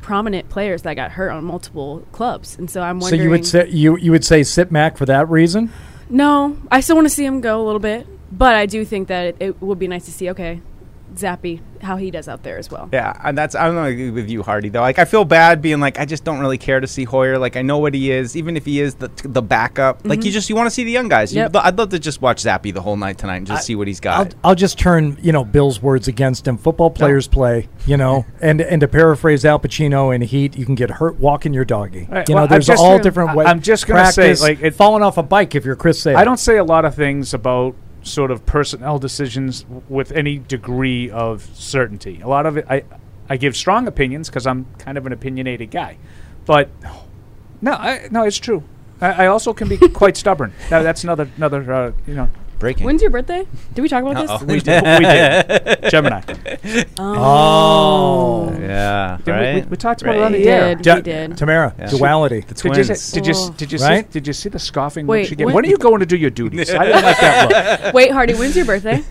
prominent 0.01 0.47
players 0.49 0.83
that 0.83 0.93
got 0.95 1.11
hurt 1.11 1.29
on 1.31 1.43
multiple 1.43 2.05
clubs, 2.11 2.57
and 2.57 2.69
so 2.69 2.81
I'm 2.81 2.99
wondering. 2.99 3.19
so 3.19 3.23
you 3.23 3.29
would 3.29 3.45
say 3.45 3.67
you 3.69 3.97
you 3.97 4.11
would 4.11 4.23
say 4.25 4.43
sit 4.43 4.71
Mac 4.71 4.97
for 4.97 5.05
that 5.05 5.29
reason? 5.29 5.71
No, 6.09 6.57
I 6.71 6.79
still 6.79 6.95
want 6.95 7.07
to 7.07 7.13
see 7.13 7.25
him 7.25 7.41
go 7.41 7.61
a 7.61 7.65
little 7.65 7.81
bit, 7.81 8.07
but 8.31 8.55
I 8.55 8.65
do 8.65 8.85
think 8.85 9.09
that 9.09 9.25
it, 9.25 9.35
it 9.39 9.61
would 9.61 9.79
be 9.79 9.87
nice 9.87 10.05
to 10.05 10.11
see. 10.11 10.29
Okay, 10.29 10.61
Zappe, 11.17 11.61
how 11.81 11.97
he 11.97 12.11
does 12.11 12.27
out 12.27 12.43
there 12.43 12.57
as 12.57 12.69
well. 12.71 12.89
Yeah, 12.91 13.19
and 13.23 13.37
that's 13.37 13.55
I'm 13.55 13.73
gonna 13.75 13.89
agree 13.89 14.11
with 14.11 14.29
you, 14.29 14.43
Hardy. 14.43 14.69
Though, 14.69 14.81
like 14.81 14.99
I 14.99 15.05
feel 15.05 15.25
bad 15.25 15.61
being 15.61 15.79
like 15.79 15.99
I 15.99 16.05
just 16.05 16.23
don't 16.23 16.39
really 16.39 16.57
care 16.57 16.79
to 16.79 16.87
see 16.87 17.03
Hoyer. 17.03 17.37
Like 17.37 17.55
I 17.55 17.61
know 17.61 17.77
what 17.77 17.93
he 17.93 18.11
is, 18.11 18.35
even 18.35 18.57
if 18.57 18.65
he 18.65 18.79
is 18.79 18.95
the 18.95 19.09
the 19.23 19.41
backup. 19.41 20.05
Like 20.05 20.19
you 20.19 20.29
mm-hmm. 20.29 20.33
just 20.33 20.49
you 20.49 20.55
want 20.55 20.67
to 20.67 20.71
see 20.71 20.83
the 20.83 20.91
young 20.91 21.07
guys. 21.07 21.33
You- 21.33 21.47
I'd 21.53 21.77
love 21.77 21.89
to 21.89 21.99
just 21.99 22.21
watch 22.21 22.43
Zappe 22.43 22.73
the 22.73 22.81
whole 22.81 22.97
night 22.97 23.17
tonight 23.17 23.37
and 23.37 23.47
just 23.47 23.65
see 23.65 23.75
what 23.75 23.87
he's 23.87 23.99
got. 23.99 24.33
I'll, 24.43 24.49
I'll 24.49 24.55
just 24.55 24.77
turn 24.79 25.17
you 25.21 25.31
know 25.31 25.43
Bill's 25.43 25.81
words 25.81 26.07
against 26.07 26.47
him. 26.47 26.57
Football 26.57 26.89
players 26.89 27.27
play, 27.27 27.67
you 27.85 27.97
know, 27.97 28.25
and 28.41 28.61
and 28.61 28.81
to 28.81 28.87
paraphrase 28.87 29.45
Al 29.45 29.59
Pacino 29.59 30.13
in 30.13 30.21
Heat, 30.21 30.57
you 30.57 30.65
can 30.65 30.75
get 30.75 30.89
hurt 30.89 31.19
walking 31.19 31.53
your 31.53 31.65
doggy. 31.65 32.07
Right, 32.09 32.27
You 32.27 32.35
well, 32.35 32.43
know, 32.43 32.47
there's 32.47 32.67
just- 32.67 32.81
all 32.81 32.95
I- 32.95 33.01
different 33.01 33.35
ways. 33.35 33.47
I'm 33.47 33.61
just 33.61 33.87
gonna 33.87 34.11
say, 34.11 34.27
Practice, 34.27 34.41
like, 34.41 34.61
it- 34.61 34.75
falling 34.75 35.03
off 35.03 35.17
a 35.17 35.23
bike 35.23 35.55
if 35.55 35.65
you're 35.65 35.75
Chris 35.75 36.01
Sale. 36.01 36.17
I 36.17 36.23
don't 36.23 36.39
say 36.39 36.57
a 36.57 36.63
lot 36.63 36.85
of 36.85 36.95
things 36.95 37.33
about 37.33 37.75
sort 38.07 38.31
of 38.31 38.45
personnel 38.45 38.99
decisions 38.99 39.65
with 39.89 40.11
any 40.11 40.37
degree 40.37 41.09
of 41.09 41.47
certainty. 41.53 42.21
A 42.21 42.27
lot 42.27 42.45
of 42.45 42.57
it, 42.57 42.65
I, 42.69 42.83
I 43.29 43.37
give 43.37 43.55
strong 43.55 43.87
opinions 43.87 44.29
because 44.29 44.47
I'm 44.47 44.65
kind 44.79 44.97
of 44.97 45.05
an 45.05 45.13
opinionated 45.13 45.71
guy. 45.71 45.97
But 46.45 46.69
no, 47.61 47.73
I, 47.73 48.07
no, 48.11 48.23
it's 48.23 48.37
true. 48.37 48.63
I, 49.01 49.25
I 49.25 49.27
also 49.27 49.53
can 49.53 49.67
be 49.67 49.77
quite 49.89 50.17
stubborn. 50.17 50.53
That, 50.69 50.83
that's 50.83 51.03
another 51.03 51.29
another 51.37 51.73
uh, 51.73 51.91
you 52.05 52.15
know. 52.15 52.29
Breaking. 52.59 52.85
When's 52.85 53.01
your 53.03 53.11
birthday? 53.11 53.47
Did 53.75 53.81
we 53.81 53.87
talk 53.89 54.01
about 54.03 54.17
Uh-oh. 54.29 54.37
this? 54.39 54.47
We 54.47 54.59
did. 54.61 54.83
we 54.83 55.05
did. 55.05 55.89
Gemini. 55.91 56.21
Oh, 56.97 58.49
oh. 58.49 58.59
yeah, 58.59 59.17
Did 59.17 59.25
we- 59.25 59.31
right. 59.31 59.55
we, 59.65 59.69
we 59.69 59.77
talked 59.77 60.01
about 60.01 60.15
it 60.15 60.23
on 60.23 60.31
the 60.31 60.39
We 60.39 60.47
air. 60.47 60.73
did. 60.75 60.95
We 60.95 61.01
did. 61.01 61.37
Tamara, 61.37 61.75
Yeah. 61.77 61.85
duality. 61.87 62.39
The 62.41 62.53
Did 62.55 62.63
you, 62.63 62.71
twins. 62.85 63.01
see- 63.01 63.19
did 63.21 63.27
you 63.27 63.33
Oh. 63.35 63.53
did 63.55 63.71
you 63.71 63.77
Right? 63.79 64.05
see 64.05 64.11
did 64.11 64.27
you 64.27 64.33
see 64.33 64.49
the 64.49 64.57
scoffing 64.59 65.05
Wait, 65.05 65.29
look 65.29 65.39
when- 65.45 65.53
When 65.55 65.65
are 65.65 65.69
you 65.69 65.77
going 65.77 65.99
to 65.99 66.05
do 66.07 66.17
your 66.17 66.31
duties? 66.31 66.73
I 66.73 66.85
didn't 66.85 67.03
like 67.03 67.19
that 67.19 67.83
look. 67.85 67.93
Wait, 67.93 68.11
Hardy, 68.11 68.33
when's 68.33 68.55
your 68.55 68.65
birthday? 68.65 69.03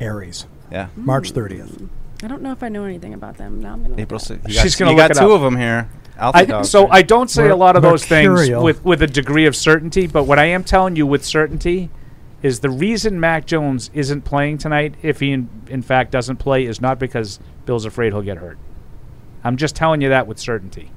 Aries, 0.00 0.46
yeah. 0.72 0.88
March 0.96 1.32
30th. 1.32 1.88
I 2.22 2.26
don't 2.26 2.42
know 2.42 2.52
if 2.52 2.62
I 2.62 2.68
know 2.68 2.84
anything 2.84 3.14
about 3.14 3.36
them. 3.36 3.60
Now 3.60 3.72
I'm 3.74 3.82
gonna. 3.82 3.94
April 4.00 4.18
it 4.20 4.30
up. 4.30 4.38
6th. 4.38 4.48
You 4.48 4.54
She's 4.60 4.76
gonna 4.76 4.90
you 4.92 4.96
look 4.96 5.08
got 5.08 5.16
it 5.16 5.20
two 5.20 5.26
up. 5.32 5.36
of 5.36 5.42
them 5.42 5.56
here. 5.58 5.88
I, 6.22 6.62
so 6.62 6.86
I 6.88 7.00
don't 7.00 7.30
say 7.30 7.48
a 7.48 7.56
lot 7.56 7.76
of 7.76 7.82
those 7.82 8.04
things 8.04 8.50
with, 8.50 8.84
with 8.84 9.00
a 9.00 9.06
degree 9.06 9.46
of 9.46 9.56
certainty, 9.56 10.06
but 10.06 10.24
what 10.24 10.38
I 10.38 10.44
am 10.46 10.64
telling 10.64 10.94
you 10.94 11.06
with 11.06 11.24
certainty 11.24 11.88
is 12.42 12.60
the 12.60 12.70
reason 12.70 13.20
Mac 13.20 13.46
Jones 13.46 13.90
isn't 13.92 14.22
playing 14.22 14.58
tonight, 14.58 14.94
if 15.02 15.20
he 15.20 15.32
in, 15.32 15.48
in 15.68 15.82
fact 15.82 16.10
doesn't 16.10 16.36
play, 16.36 16.64
is 16.64 16.80
not 16.80 16.98
because 16.98 17.38
Bill's 17.66 17.84
afraid 17.84 18.12
he'll 18.12 18.22
get 18.22 18.38
hurt. 18.38 18.58
I'm 19.44 19.56
just 19.56 19.76
telling 19.76 20.00
you 20.00 20.08
that 20.08 20.26
with 20.26 20.38
certainty. 20.38 20.90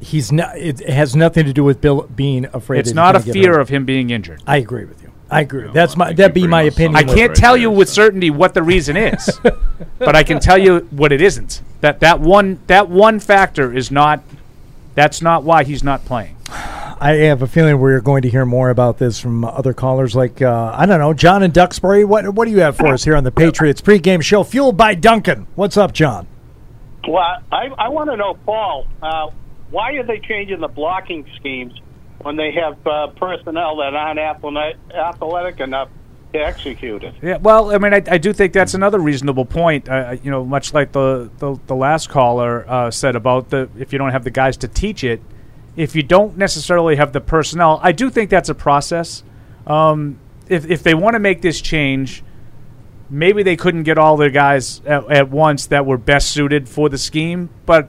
He's 0.00 0.32
not. 0.32 0.58
It 0.58 0.80
has 0.80 1.14
nothing 1.14 1.46
to 1.46 1.52
do 1.52 1.62
with 1.62 1.80
Bill 1.80 2.02
being 2.02 2.46
afraid. 2.46 2.80
It's 2.80 2.88
that 2.88 2.90
he's 2.90 2.94
not 2.94 3.16
a 3.16 3.20
fear 3.20 3.58
of 3.60 3.68
him 3.68 3.84
being 3.84 4.10
injured. 4.10 4.42
I 4.46 4.56
agree 4.56 4.84
with 4.84 5.02
you. 5.02 5.12
I 5.30 5.40
agree. 5.42 5.70
That's 5.72 5.96
my. 5.96 6.12
That'd 6.12 6.34
be 6.34 6.46
my 6.46 6.62
opinion. 6.62 6.96
I 6.96 7.04
can't 7.04 7.32
it. 7.32 7.36
tell 7.36 7.56
you 7.56 7.70
with 7.70 7.88
certainty 7.88 8.28
what 8.28 8.52
the 8.52 8.62
reason 8.62 8.96
is, 8.96 9.40
but 9.98 10.14
I 10.14 10.24
can 10.24 10.40
tell 10.40 10.58
you 10.58 10.80
what 10.90 11.12
it 11.12 11.22
isn't. 11.22 11.62
That 11.80 12.00
that 12.00 12.20
one 12.20 12.58
that 12.66 12.88
one 12.88 13.20
factor 13.20 13.72
is 13.72 13.90
not. 13.90 14.22
That's 14.94 15.22
not 15.22 15.42
why 15.42 15.64
he's 15.64 15.82
not 15.82 16.04
playing. 16.04 16.36
I 17.02 17.16
have 17.24 17.42
a 17.42 17.48
feeling 17.48 17.80
we're 17.80 18.00
going 18.00 18.22
to 18.22 18.30
hear 18.30 18.46
more 18.46 18.70
about 18.70 18.98
this 18.98 19.18
from 19.18 19.44
other 19.44 19.74
callers, 19.74 20.14
like 20.14 20.40
uh, 20.40 20.72
I 20.72 20.86
don't 20.86 21.00
know, 21.00 21.12
John 21.12 21.42
in 21.42 21.50
Duxbury. 21.50 22.04
What 22.04 22.32
what 22.34 22.44
do 22.44 22.52
you 22.52 22.60
have 22.60 22.76
for 22.76 22.86
us 22.86 23.02
here 23.02 23.16
on 23.16 23.24
the 23.24 23.32
Patriots 23.32 23.80
pregame 23.80 24.22
show, 24.22 24.44
fueled 24.44 24.76
by 24.76 24.94
Dunkin'? 24.94 25.48
What's 25.56 25.76
up, 25.76 25.92
John? 25.92 26.28
Well, 27.08 27.42
I, 27.50 27.66
I 27.76 27.88
want 27.88 28.08
to 28.10 28.16
know, 28.16 28.34
Paul, 28.46 28.86
uh, 29.02 29.30
why 29.70 29.94
are 29.94 30.04
they 30.04 30.20
changing 30.20 30.60
the 30.60 30.68
blocking 30.68 31.28
schemes 31.34 31.72
when 32.20 32.36
they 32.36 32.52
have 32.52 32.86
uh, 32.86 33.08
personnel 33.08 33.78
that 33.78 33.94
aren't 33.96 34.20
athletic 34.20 35.58
enough 35.58 35.88
to 36.34 36.38
execute 36.38 37.02
it? 37.02 37.16
Yeah, 37.20 37.38
well, 37.38 37.74
I 37.74 37.78
mean, 37.78 37.94
I, 37.94 38.02
I 38.06 38.18
do 38.18 38.32
think 38.32 38.52
that's 38.52 38.74
another 38.74 39.00
reasonable 39.00 39.44
point. 39.44 39.88
Uh, 39.88 40.18
you 40.22 40.30
know, 40.30 40.44
much 40.44 40.72
like 40.72 40.92
the 40.92 41.28
the, 41.38 41.58
the 41.66 41.74
last 41.74 42.10
caller 42.10 42.64
uh, 42.68 42.92
said 42.92 43.16
about 43.16 43.50
the 43.50 43.68
if 43.76 43.92
you 43.92 43.98
don't 43.98 44.12
have 44.12 44.22
the 44.22 44.30
guys 44.30 44.56
to 44.58 44.68
teach 44.68 45.02
it, 45.02 45.20
if 45.76 45.94
you 45.96 46.02
don't 46.02 46.36
necessarily 46.36 46.96
have 46.96 47.12
the 47.12 47.20
personnel, 47.20 47.80
I 47.82 47.92
do 47.92 48.10
think 48.10 48.30
that's 48.30 48.48
a 48.48 48.54
process. 48.54 49.22
Um, 49.66 50.18
if 50.48 50.70
if 50.70 50.82
they 50.82 50.94
want 50.94 51.14
to 51.14 51.20
make 51.20 51.40
this 51.42 51.60
change, 51.60 52.22
maybe 53.10 53.42
they 53.42 53.56
couldn't 53.56 53.84
get 53.84 53.98
all 53.98 54.16
their 54.16 54.30
guys 54.30 54.80
at, 54.86 55.10
at 55.10 55.30
once 55.30 55.66
that 55.66 55.86
were 55.86 55.98
best 55.98 56.30
suited 56.30 56.68
for 56.68 56.88
the 56.88 56.98
scheme, 56.98 57.48
but. 57.66 57.88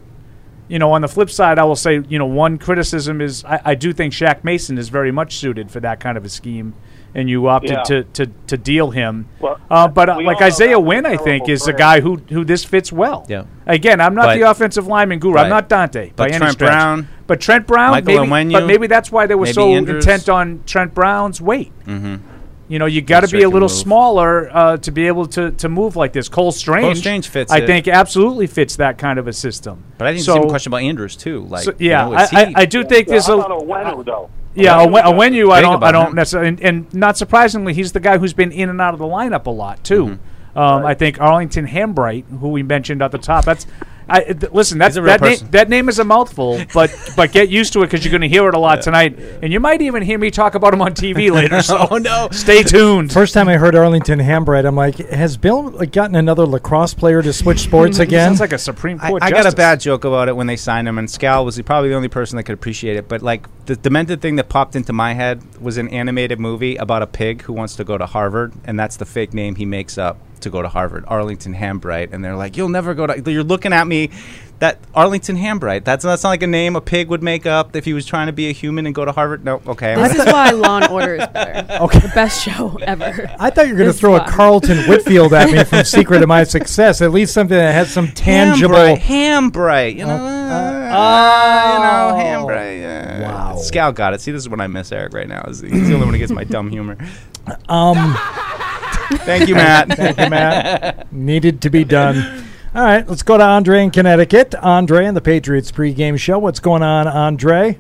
You 0.70 0.80
know, 0.80 0.94
on 0.94 1.02
the 1.02 1.10
flip 1.10 1.30
side, 1.30 1.60
I 1.60 1.66
will 1.66 1.76
say, 1.76 2.02
you 2.08 2.18
know, 2.18 2.26
one 2.26 2.58
criticism 2.58 3.20
is 3.20 3.44
I, 3.44 3.60
I 3.66 3.76
do 3.76 3.92
think 3.92 4.14
Shaq 4.14 4.46
Mason 4.46 4.78
is 4.78 4.88
very 4.90 5.12
much 5.12 5.36
suited 5.36 5.70
for 5.70 5.82
that 5.82 6.00
kind 6.00 6.18
of 6.18 6.24
a 6.24 6.30
scheme, 6.30 6.74
and 7.14 7.30
you 7.30 7.48
opted 7.50 7.72
Yeah. 7.72 7.84
to, 7.84 8.04
to, 8.06 8.26
to 8.48 8.58
deal 8.58 8.90
him. 8.90 9.28
Well, 9.42 9.60
Uh, 9.70 9.90
but 9.90 10.10
uh, 10.10 10.22
like 10.22 10.42
Isaiah 10.42 10.70
that 10.70 10.80
was 10.80 10.88
Wynn, 10.88 11.06
a 11.06 11.10
I 11.10 11.18
think, 11.18 11.26
terrible 11.46 11.52
is 11.52 11.68
a 11.68 11.74
guy 11.74 12.00
who 12.00 12.16
who 12.30 12.46
this 12.46 12.64
fits 12.64 12.94
well. 12.94 13.26
Yeah. 13.28 13.44
Again, 13.68 14.00
I'm 14.00 14.16
not 14.16 14.28
But- 14.28 14.36
the 14.36 14.50
offensive 14.50 14.88
lineman 14.88 15.20
guru. 15.20 15.36
Right. 15.36 15.44
I'm 15.44 15.50
not 15.50 15.68
Dante 15.68 16.08
by 16.12 16.14
But 16.16 16.30
any 16.30 16.38
Trent 16.40 16.54
stretch. 16.54 16.72
Brown, 16.72 17.08
but 17.34 17.42
Trent 17.42 17.66
Brown, 17.66 17.92
Michael 17.92 18.26
maybe, 18.28 18.54
but 18.54 18.66
maybe 18.68 18.88
that's 18.88 19.12
why 19.12 19.26
they 19.26 19.36
were 19.36 19.48
so 19.48 19.72
Andrews. 19.74 20.06
intent 20.06 20.30
on 20.30 20.64
Trent 20.66 20.94
Brown's 20.94 21.42
weight. 21.42 21.72
Mhm. 21.86 22.20
You 22.70 22.80
know, 22.80 22.86
you 22.86 23.02
got 23.02 23.22
to 23.22 23.28
be 23.28 23.44
a 23.44 23.50
little 23.50 23.68
move. 23.68 23.78
smaller 23.78 24.50
uh, 24.56 24.78
to 24.78 24.92
be 24.92 25.08
able 25.08 25.26
to, 25.28 25.52
to 25.52 25.70
move 25.70 25.96
like 25.96 26.14
this. 26.14 26.30
Cole 26.30 26.52
Strange, 26.52 26.86
Cole 26.86 26.96
Strange 26.96 27.28
fits 27.28 27.52
I 27.52 27.58
it. 27.60 27.66
think, 27.68 27.88
absolutely 27.88 28.48
fits 28.48 28.76
that 28.78 28.98
kind 28.98 29.20
of 29.20 29.28
a 29.28 29.34
system. 29.34 29.84
But 29.98 30.08
I 30.08 30.14
think 30.14 30.24
so, 30.26 30.36
the 30.36 30.42
same 30.42 30.50
question 30.50 30.70
about 30.72 30.82
Andrews 30.84 31.16
too. 31.16 31.42
Like, 31.46 31.64
so- 31.66 31.74
you 31.78 31.90
yeah, 31.90 32.06
know, 32.06 32.14
I, 32.14 32.28
I, 32.32 32.54
I 32.58 32.66
do 32.66 32.84
think 32.84 33.08
there's 33.08 33.28
How 33.28 33.42
a 33.42 33.46
about 33.46 33.62
Onwenu, 33.68 34.06
though? 34.06 34.30
yeah, 34.56 34.82
a, 34.82 34.88
Onwenu's 34.88 35.18
when 35.18 35.34
you, 35.34 35.52
I 35.52 35.62
don't, 35.62 35.84
I 35.84 35.92
don't 35.92 36.16
necessarily, 36.16 36.50
and, 36.50 36.62
and 36.62 36.94
not 36.94 37.18
surprisingly, 37.18 37.74
he's 37.74 37.92
the 37.92 38.00
guy 38.00 38.18
who's 38.18 38.34
been 38.34 38.52
in 38.52 38.70
and 38.70 38.80
out 38.80 38.94
of 38.94 39.00
the 39.00 39.06
lineup 39.06 39.46
a 39.46 39.52
lot 39.52 39.84
too. 39.84 40.06
Mm-hmm. 40.06 40.58
Um, 40.58 40.86
I 40.86 40.94
think 40.94 41.20
Arlington 41.20 41.68
Hambright, 41.68 42.26
who 42.40 42.50
we 42.50 42.64
mentioned 42.64 43.02
at 43.02 43.12
the 43.12 43.18
top, 43.18 43.46
that's. 43.46 43.66
I, 44.10 44.22
th- 44.24 44.52
listen, 44.52 44.78
that's, 44.78 44.96
a 44.96 45.02
real 45.02 45.14
that, 45.14 45.22
na- 45.22 45.28
person. 45.28 45.52
that 45.52 45.70
name 45.70 45.90
is 45.90 46.00
a 46.00 46.04
mouthful, 46.04 46.62
but 46.74 46.94
but 47.16 47.32
get 47.32 47.50
used 47.50 47.74
to 47.74 47.80
it 47.82 47.86
because 47.88 48.04
you're 48.04 48.12
going 48.12 48.22
to 48.22 48.28
hear 48.30 48.48
it 48.48 48.54
a 48.54 48.60
lot 48.60 48.82
tonight, 48.82 49.18
and 49.42 49.52
you 49.54 49.60
might 49.60 49.82
even 49.82 50.04
hear 50.04 50.18
me 50.18 50.30
talk 50.32 50.56
about 50.56 50.74
him 50.74 50.82
on 50.82 50.94
TV 50.94 51.32
later. 51.34 51.62
So 51.62 51.88
Oh, 51.90 51.98
no. 51.98 52.28
stay 52.32 52.64
tuned. 52.64 53.12
First 53.14 53.34
time 53.34 53.48
I 53.48 53.58
heard 53.58 53.76
Arlington 53.76 54.20
Hambright, 54.20 54.66
I'm 54.66 54.76
like, 54.76 54.96
has 54.98 55.38
Bill 55.38 55.70
like, 55.72 55.92
gotten 55.92 56.16
another 56.16 56.46
lacrosse 56.46 56.94
player 56.94 57.22
to 57.22 57.34
switch 57.34 57.60
sports 57.60 58.00
again? 58.00 58.30
Sounds 58.30 58.40
like 58.40 58.54
a 58.54 58.58
Supreme 58.58 59.00
I, 59.02 59.10
Court 59.10 59.24
I 59.24 59.32
got 59.32 59.46
a 59.52 59.56
bad 59.56 59.80
joke 59.80 60.06
about 60.06 60.28
it 60.30 60.36
when 60.36 60.48
they 60.48 60.58
signed 60.58 60.88
him, 60.88 60.98
and 60.98 61.08
Scal 61.08 61.46
was 61.46 61.62
probably 61.62 61.90
the 61.90 61.96
only 61.96 62.10
person 62.10 62.38
that 62.38 62.44
could 62.44 62.54
appreciate 62.54 62.96
it. 62.98 63.08
But 63.08 63.22
like 63.22 63.48
the 63.66 63.76
demented 63.76 64.22
thing 64.22 64.36
that 64.38 64.50
popped 64.50 64.76
into 64.76 64.94
my 64.94 65.14
head 65.14 65.42
was 65.62 65.78
an 65.78 65.88
animated 65.90 66.40
movie 66.40 66.76
about 66.76 67.02
a 67.02 67.08
pig 67.08 67.44
who 67.44 67.54
wants 67.54 67.76
to 67.78 67.84
go 67.84 67.98
to 67.98 68.06
Harvard, 68.06 68.54
and 68.66 68.80
that's 68.80 68.98
the 68.98 69.06
fake 69.06 69.34
name 69.34 69.56
he 69.56 69.66
makes 69.66 69.98
up 69.98 70.18
to 70.44 70.50
go 70.50 70.62
to 70.62 70.70
Harvard, 70.70 71.04
Arlington 71.08 71.54
Hambright. 71.54 72.14
And 72.14 72.24
they're 72.24 72.36
like, 72.36 72.56
"You'll 72.58 72.70
never 72.70 72.94
go 72.94 73.08
to." 73.08 73.32
You're 73.32 73.44
looking 73.44 73.74
at 73.74 73.88
me. 73.88 74.10
That 74.60 74.80
Arlington 74.96 75.36
Hambright. 75.36 75.84
That's 75.84 76.06
that's 76.06 76.24
not 76.24 76.30
like 76.30 76.44
a 76.44 76.48
name 76.48 76.78
a 76.78 76.82
pig 76.82 77.10
would 77.10 77.22
make 77.24 77.46
up 77.46 77.76
if 77.76 77.84
he 77.84 77.92
was 77.92 78.06
trying 78.06 78.28
to 78.28 78.34
be 78.34 78.48
a 78.48 78.54
human 78.54 78.86
and 78.86 78.96
go 78.96 79.04
to 79.04 79.12
Harvard. 79.12 79.44
No, 79.44 79.62
okay. 79.68 79.96
This 79.96 80.16
is 80.16 80.26
why 80.26 80.52
Law 80.52 80.78
and 80.78 80.88
Order 80.90 81.16
is 81.16 81.28
better. 81.28 81.74
Okay. 81.84 82.00
The 82.00 82.08
best 82.10 82.46
show 82.46 82.78
ever. 82.84 83.30
I 83.40 83.50
thought 83.50 83.68
you 83.68 83.74
were 83.74 83.80
going 83.80 83.90
to 83.90 83.94
This 83.94 84.00
throw 84.00 84.16
a. 84.16 84.24
Carlton 84.26 84.88
Whitfield 84.88 85.34
at 85.34 85.52
me 85.52 85.64
from 85.66 85.84
Secret 85.84 86.22
of 86.22 86.30
My 86.30 86.44
Success. 86.46 87.02
At 87.02 87.12
least 87.12 87.34
something 87.34 87.58
that 87.58 87.74
had 87.74 87.88
some 87.88 88.08
tangible. 88.10 88.76
Hambright, 88.76 89.00
Hambright, 89.00 89.96
you 89.98 90.06
know, 90.06 90.14
uh, 90.14 91.74
you 91.74 91.80
know, 91.80 92.46
Hambright. 92.48 92.80
Yeah. 92.80 93.22
Wow. 93.22 93.56
Scal 93.58 93.94
got 93.94 94.14
it. 94.14 94.22
See, 94.22 94.32
this 94.32 94.44
is 94.44 94.50
what 94.50 94.62
I 94.62 94.68
miss 94.68 94.92
Eric 94.94 95.14
right 95.14 95.28
now. 95.28 95.44
He's 95.48 95.62
the 95.62 95.68
only 95.72 95.96
one 96.06 96.14
who 96.14 96.18
gets 96.20 96.32
my 96.32 96.44
dumb 96.46 96.70
humor. 96.70 96.96
Um, 97.68 97.98
Thank 99.10 99.50
you, 99.50 99.56
Matt. 99.56 99.90
Thank 99.98 100.20
you, 100.20 100.30
Matt. 100.30 101.12
Needed 101.12 101.62
to 101.62 101.70
be 101.70 101.84
done. 101.84 102.46
All 102.76 102.84
right, 102.84 103.08
let's 103.08 103.24
go 103.24 103.38
to 103.38 103.44
Andre 103.44 103.84
in 103.84 103.92
Connecticut. 103.92 104.56
Andre 104.56 105.06
and 105.06 105.16
the 105.16 105.22
Patriots 105.22 105.72
pregame 105.72 106.18
show. 106.18 106.40
What's 106.40 106.60
going 106.60 106.82
on, 106.82 107.08
Andre? 107.08 107.80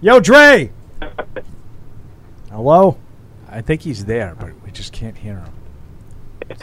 Yo, 0.00 0.20
Dre. 0.20 0.70
Hello. 2.50 2.98
I 3.50 3.60
think 3.60 3.82
he's 3.82 4.04
there, 4.04 4.34
but 4.38 4.52
we 4.64 4.70
just 4.70 4.92
can't 4.92 5.16
hear 5.16 5.38
him. 5.38 6.56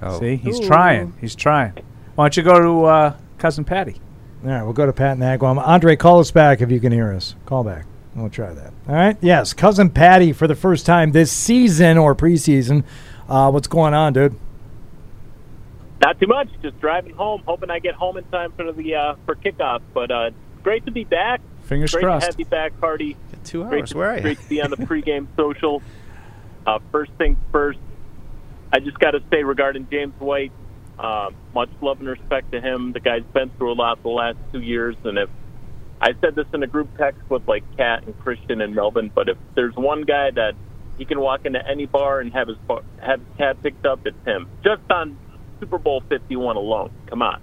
Oh. 0.00 0.20
See, 0.20 0.36
he's 0.36 0.60
Ooh. 0.60 0.66
trying. 0.66 1.14
He's 1.20 1.34
trying. 1.34 1.72
Why 2.14 2.24
don't 2.24 2.36
you 2.36 2.42
go 2.42 2.60
to 2.60 2.84
uh, 2.84 3.16
cousin 3.38 3.64
Patty? 3.64 4.00
All 4.44 4.50
right, 4.50 4.62
we'll 4.62 4.72
go 4.72 4.86
to 4.86 4.92
Pat 4.92 5.18
and 5.18 5.22
Agawam. 5.22 5.58
Andre, 5.58 5.96
call 5.96 6.20
us 6.20 6.30
back 6.30 6.60
if 6.60 6.70
you 6.70 6.78
can 6.78 6.92
hear 6.92 7.12
us. 7.12 7.34
Call 7.46 7.64
back. 7.64 7.86
We'll 8.20 8.30
try 8.30 8.52
that. 8.52 8.72
All 8.88 8.94
right. 8.94 9.16
Yes, 9.20 9.52
cousin 9.52 9.90
Patty 9.90 10.32
for 10.32 10.46
the 10.46 10.54
first 10.54 10.86
time 10.86 11.12
this 11.12 11.30
season 11.32 11.98
or 11.98 12.14
preseason. 12.14 12.84
Uh, 13.28 13.50
what's 13.50 13.68
going 13.68 13.94
on, 13.94 14.12
dude? 14.12 14.34
Not 16.00 16.20
too 16.20 16.26
much. 16.28 16.48
Just 16.62 16.80
driving 16.80 17.14
home, 17.14 17.42
hoping 17.46 17.70
I 17.70 17.80
get 17.80 17.94
home 17.94 18.16
in 18.16 18.24
time 18.24 18.52
for 18.52 18.72
the 18.72 18.94
uh, 18.94 19.14
for 19.26 19.34
kickoff. 19.34 19.82
But 19.92 20.10
uh, 20.10 20.30
great 20.62 20.84
to 20.86 20.92
be 20.92 21.04
back. 21.04 21.40
Fingers 21.62 21.92
great 21.92 22.04
crossed. 22.04 22.24
to 22.26 22.32
have 22.32 22.38
you 22.38 22.46
back, 22.46 22.72
Hardy. 22.80 23.16
Two 23.44 23.64
Great 23.64 23.80
hours. 23.80 23.90
to, 23.90 23.98
Where 23.98 24.10
are 24.12 24.16
you? 24.16 24.22
great 24.22 24.38
to 24.40 24.48
be 24.48 24.60
on 24.62 24.70
the 24.70 24.76
pregame 24.76 25.26
social. 25.36 25.82
Uh, 26.66 26.78
first 26.92 27.10
things 27.18 27.36
first. 27.50 27.78
I 28.72 28.80
just 28.80 28.98
got 28.98 29.12
to 29.12 29.22
say 29.30 29.42
regarding 29.42 29.88
James 29.90 30.12
White, 30.18 30.52
uh, 30.98 31.30
much 31.54 31.70
love 31.80 31.98
and 32.00 32.08
respect 32.08 32.52
to 32.52 32.60
him. 32.60 32.92
The 32.92 33.00
guy's 33.00 33.22
been 33.32 33.50
through 33.50 33.72
a 33.72 33.74
lot 33.74 34.02
the 34.02 34.08
last 34.10 34.36
two 34.52 34.60
years, 34.60 34.94
and 35.04 35.16
if 35.18 35.30
I 36.00 36.14
said 36.20 36.34
this 36.34 36.46
in 36.54 36.62
a 36.62 36.66
group 36.66 36.88
text 36.96 37.20
with 37.28 37.46
like 37.48 37.64
Kat 37.76 38.04
and 38.04 38.18
Christian 38.20 38.60
and 38.60 38.74
Melvin, 38.74 39.10
but 39.14 39.28
if 39.28 39.36
there's 39.54 39.74
one 39.74 40.02
guy 40.02 40.30
that 40.30 40.54
he 40.96 41.04
can 41.04 41.20
walk 41.20 41.44
into 41.44 41.66
any 41.66 41.86
bar 41.86 42.20
and 42.20 42.32
have 42.32 42.48
his 42.48 42.56
bar, 42.58 42.82
have 43.00 43.20
his 43.20 43.28
cat 43.36 43.62
picked 43.62 43.86
up, 43.86 44.06
it's 44.06 44.24
him. 44.24 44.48
Just 44.62 44.82
on 44.90 45.16
Super 45.60 45.78
Bowl 45.78 46.02
51 46.08 46.56
alone. 46.56 46.90
Come 47.06 47.22
on. 47.22 47.40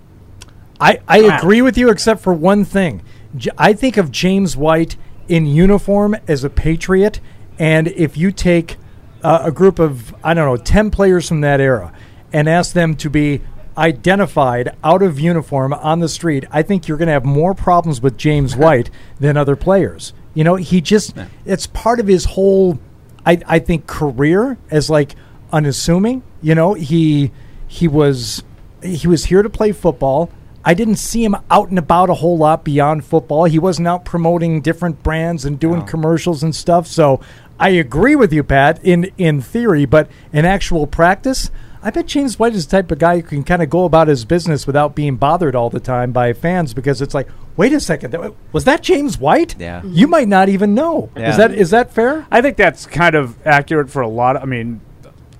I, 0.79 0.99
I 1.07 1.19
agree 1.19 1.61
with 1.61 1.77
you, 1.77 1.89
except 1.89 2.21
for 2.21 2.33
one 2.33 2.65
thing. 2.65 3.01
J- 3.35 3.51
I 3.57 3.73
think 3.73 3.97
of 3.97 4.11
James 4.11 4.57
White 4.57 4.97
in 5.27 5.45
uniform 5.45 6.15
as 6.27 6.43
a 6.43 6.49
Patriot, 6.49 7.21
and 7.57 7.87
if 7.87 8.17
you 8.17 8.31
take 8.31 8.77
uh, 9.23 9.39
a 9.43 9.51
group 9.51 9.79
of, 9.79 10.13
I 10.23 10.33
don't 10.33 10.45
know, 10.45 10.61
10 10.61 10.91
players 10.91 11.27
from 11.29 11.41
that 11.41 11.61
era 11.61 11.93
and 12.33 12.49
ask 12.49 12.73
them 12.73 12.95
to 12.97 13.09
be 13.09 13.41
identified 13.77 14.75
out 14.83 15.01
of 15.01 15.19
uniform 15.19 15.73
on 15.73 15.99
the 15.99 16.09
street, 16.09 16.45
I 16.51 16.61
think 16.61 16.87
you're 16.87 16.97
going 16.97 17.07
to 17.07 17.13
have 17.13 17.25
more 17.25 17.53
problems 17.53 18.01
with 18.01 18.17
James 18.17 18.55
White 18.57 18.89
than 19.19 19.37
other 19.37 19.55
players. 19.55 20.13
You 20.33 20.43
know, 20.43 20.55
he 20.55 20.81
just, 20.81 21.15
it's 21.45 21.67
part 21.67 21.99
of 21.99 22.07
his 22.07 22.25
whole, 22.25 22.79
I, 23.25 23.39
I 23.47 23.59
think, 23.59 23.87
career 23.87 24.57
as 24.69 24.89
like 24.89 25.15
unassuming. 25.51 26.23
You 26.41 26.55
know, 26.55 26.73
he 26.73 27.31
he 27.67 27.87
was 27.87 28.43
he 28.83 29.07
was 29.07 29.25
here 29.25 29.41
to 29.41 29.49
play 29.49 29.71
football. 29.71 30.29
I 30.63 30.73
didn't 30.73 30.95
see 30.95 31.23
him 31.23 31.35
out 31.51 31.69
and 31.69 31.77
about 31.77 32.09
a 32.09 32.15
whole 32.15 32.37
lot 32.37 32.63
beyond 32.63 33.05
football. 33.05 33.45
He 33.45 33.59
wasn't 33.59 33.87
out 33.87 34.03
promoting 34.03 34.61
different 34.61 35.03
brands 35.03 35.45
and 35.45 35.59
doing 35.59 35.85
commercials 35.85 36.41
and 36.41 36.55
stuff. 36.55 36.87
So 36.87 37.21
I 37.59 37.69
agree 37.69 38.15
with 38.15 38.33
you, 38.33 38.43
Pat, 38.43 38.79
in 38.83 39.11
in 39.17 39.41
theory, 39.41 39.85
but 39.85 40.09
in 40.33 40.43
actual 40.43 40.87
practice, 40.87 41.51
I 41.85 41.91
bet 41.91 42.07
James 42.07 42.39
White 42.39 42.55
is 42.55 42.65
the 42.67 42.71
type 42.77 42.91
of 42.91 42.97
guy 42.97 43.17
who 43.17 43.21
can 43.21 43.43
kind 43.43 43.61
of 43.61 43.69
go 43.69 43.85
about 43.85 44.07
his 44.07 44.25
business 44.25 44.65
without 44.65 44.95
being 44.95 45.17
bothered 45.17 45.55
all 45.55 45.69
the 45.69 45.79
time 45.79 46.11
by 46.11 46.33
fans 46.33 46.73
because 46.73 46.99
it's 47.01 47.13
like, 47.13 47.27
wait 47.57 47.71
a 47.73 47.79
second, 47.79 48.09
that- 48.11 48.33
was 48.51 48.63
that 48.65 48.81
James 48.81 49.19
White? 49.19 49.55
Yeah. 49.59 49.83
You 49.85 50.07
might 50.07 50.27
not 50.27 50.49
even 50.49 50.73
know. 50.73 51.11
Yeah. 51.15 51.29
Is 51.29 51.37
that 51.37 51.53
is 51.53 51.69
that 51.69 51.93
fair? 51.93 52.25
I 52.31 52.41
think 52.41 52.57
that's 52.57 52.87
kind 52.87 53.13
of 53.15 53.37
accurate 53.45 53.89
for 53.91 54.01
a 54.01 54.07
lot. 54.07 54.35
Of, 54.35 54.41
I 54.41 54.45
mean, 54.45 54.81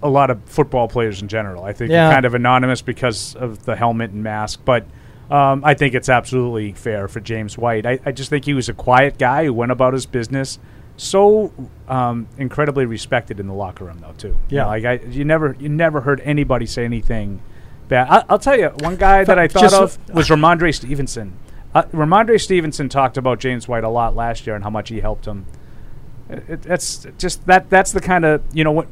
a 0.04 0.10
lot 0.10 0.30
of 0.30 0.40
football 0.46 0.88
players 0.88 1.20
in 1.22 1.28
general. 1.28 1.64
I 1.64 1.74
think 1.74 1.90
Yeah. 1.90 2.06
they're 2.08 2.16
kind 2.16 2.26
of 2.26 2.36
anonymous 2.36 2.82
because 2.84 3.36
of 3.36 3.66
the 3.66 3.76
helmet 3.76 4.12
and 4.12 4.24
mask, 4.24 4.62
but. 4.64 4.86
Um, 5.28 5.66
I 5.66 5.74
think 5.74 5.96
it's 5.96 6.08
absolutely 6.08 6.74
fair 6.74 7.08
for 7.08 7.20
James 7.20 7.58
White. 7.58 7.88
I, 7.88 7.98
I 8.06 8.12
just 8.12 8.30
think 8.30 8.46
he 8.46 8.54
was 8.54 8.70
a 8.70 8.76
quiet 8.76 9.18
guy 9.18 9.46
who 9.46 9.54
went 9.54 9.72
about 9.72 9.94
his 9.94 10.06
business, 10.06 10.60
so 10.98 11.52
um, 11.88 12.28
incredibly 12.38 12.86
respected 12.86 13.40
in 13.40 13.48
the 13.48 13.54
locker 13.54 13.86
room, 13.86 14.00
though 14.02 14.14
too. 14.18 14.30
You 14.30 14.38
Yeah. 14.50 14.62
know, 14.64 14.68
like 14.70 14.86
I, 14.86 14.94
you 15.10 15.26
never, 15.26 15.56
you 15.60 15.70
never 15.70 16.02
heard 16.02 16.22
anybody 16.22 16.66
say 16.66 16.86
anything 16.86 17.42
bad. 17.88 18.08
I, 18.10 18.24
I'll 18.30 18.40
tell 18.40 18.58
you, 18.58 18.70
one 18.80 18.96
guy 18.96 19.24
that 19.24 19.38
I 19.38 19.48
thought 19.48 19.74
of 19.74 19.98
was 20.14 20.30
Rhamondre 20.30 20.74
Stevenson. 20.74 21.34
Uh, 21.74 21.84
Rhamondre 21.92 22.40
Stevenson 22.40 22.88
talked 22.88 23.18
about 23.18 23.40
James 23.40 23.68
White 23.68 23.84
a 23.84 23.90
lot 23.90 24.16
last 24.16 24.48
year 24.48 24.56
and 24.56 24.64
how 24.64 24.70
much 24.70 24.90
he 24.90 25.02
helped 25.02 25.26
him. 25.28 25.46
It, 26.30 26.44
it- 26.50 26.62
that's 26.64 27.06
just 27.18 27.46
that. 27.48 27.70
That's 27.70 27.92
the 27.92 28.02
kind 28.02 28.24
of 28.26 28.42
you 28.54 28.64
know 28.64 28.72
what. 28.72 28.88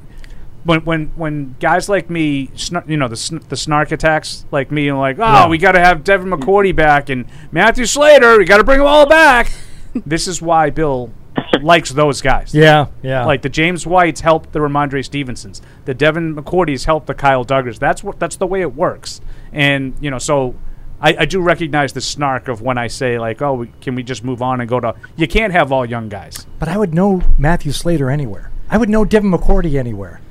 When, 0.66 0.80
when 0.86 1.08
when 1.18 1.56
guys 1.60 1.90
like 1.90 2.10
me, 2.10 2.48
snar- 2.56 2.88
you 2.88 2.96
know 2.96 3.10
the 3.10 3.18
sn- 3.18 3.42
the 3.50 3.58
snark 3.58 3.92
attacks 3.92 4.46
like 4.50 4.72
me, 4.72 4.88
and 4.88 4.98
like, 4.98 5.20
oh, 5.20 5.24
Yeah. 5.24 5.48
we 5.50 5.58
got 5.58 5.74
to 5.74 5.80
have 5.82 6.06
Devin 6.06 6.30
McCourty 6.30 6.74
back 6.74 7.10
and 7.10 7.26
Matthew 7.52 7.86
Slater, 7.86 8.38
we 8.38 8.46
got 8.46 8.60
to 8.60 8.64
bring 8.64 8.78
them 8.80 8.88
all 8.88 9.06
back. 9.06 9.52
this 10.06 10.26
is 10.26 10.42
why 10.42 10.70
Bill 10.70 11.12
likes 11.62 11.92
those 11.92 12.22
guys. 12.22 12.54
Yeah, 12.54 12.88
yeah. 13.02 13.26
Like 13.26 13.42
the 13.42 13.50
James 13.50 13.86
Whites 13.86 14.22
helped 14.22 14.52
the 14.52 14.60
Rhamondre 14.60 15.04
Stevensons, 15.04 15.62
the 15.86 15.94
Devin 15.94 16.36
McCourties 16.36 16.86
helped 16.86 17.08
the 17.08 17.14
Kyle 17.14 17.46
Duggers. 17.46 17.80
That's 17.80 18.04
what 18.04 18.20
that's 18.20 18.36
the 18.36 18.48
way 18.48 18.62
it 18.62 18.76
works. 18.76 19.22
And 19.52 19.96
you 20.00 20.12
know, 20.12 20.20
so 20.20 20.56
I, 21.04 21.16
I 21.20 21.26
do 21.26 21.42
recognize 21.42 21.94
the 21.94 22.02
snark 22.02 22.48
of 22.48 22.62
when 22.62 22.78
I 22.78 22.88
say 22.88 23.20
like, 23.20 23.42
oh, 23.42 23.54
we, 23.56 23.72
can 23.82 23.96
we 23.96 24.04
just 24.04 24.24
move 24.24 24.42
on 24.42 24.62
and 24.62 24.70
go 24.70 24.80
to? 24.80 24.96
You 25.16 25.28
can't 25.28 25.52
have 25.52 25.72
all 25.72 25.86
young 25.86 26.10
guys. 26.10 26.48
But 26.60 26.70
I 26.70 26.78
would 26.78 26.94
know 26.94 27.22
Matthew 27.38 27.74
Slater 27.74 28.10
anywhere. 28.10 28.52
I 28.70 28.78
would 28.78 28.90
know 28.90 29.04
Devin 29.04 29.32
McCourty 29.32 29.78
anywhere. 29.78 30.22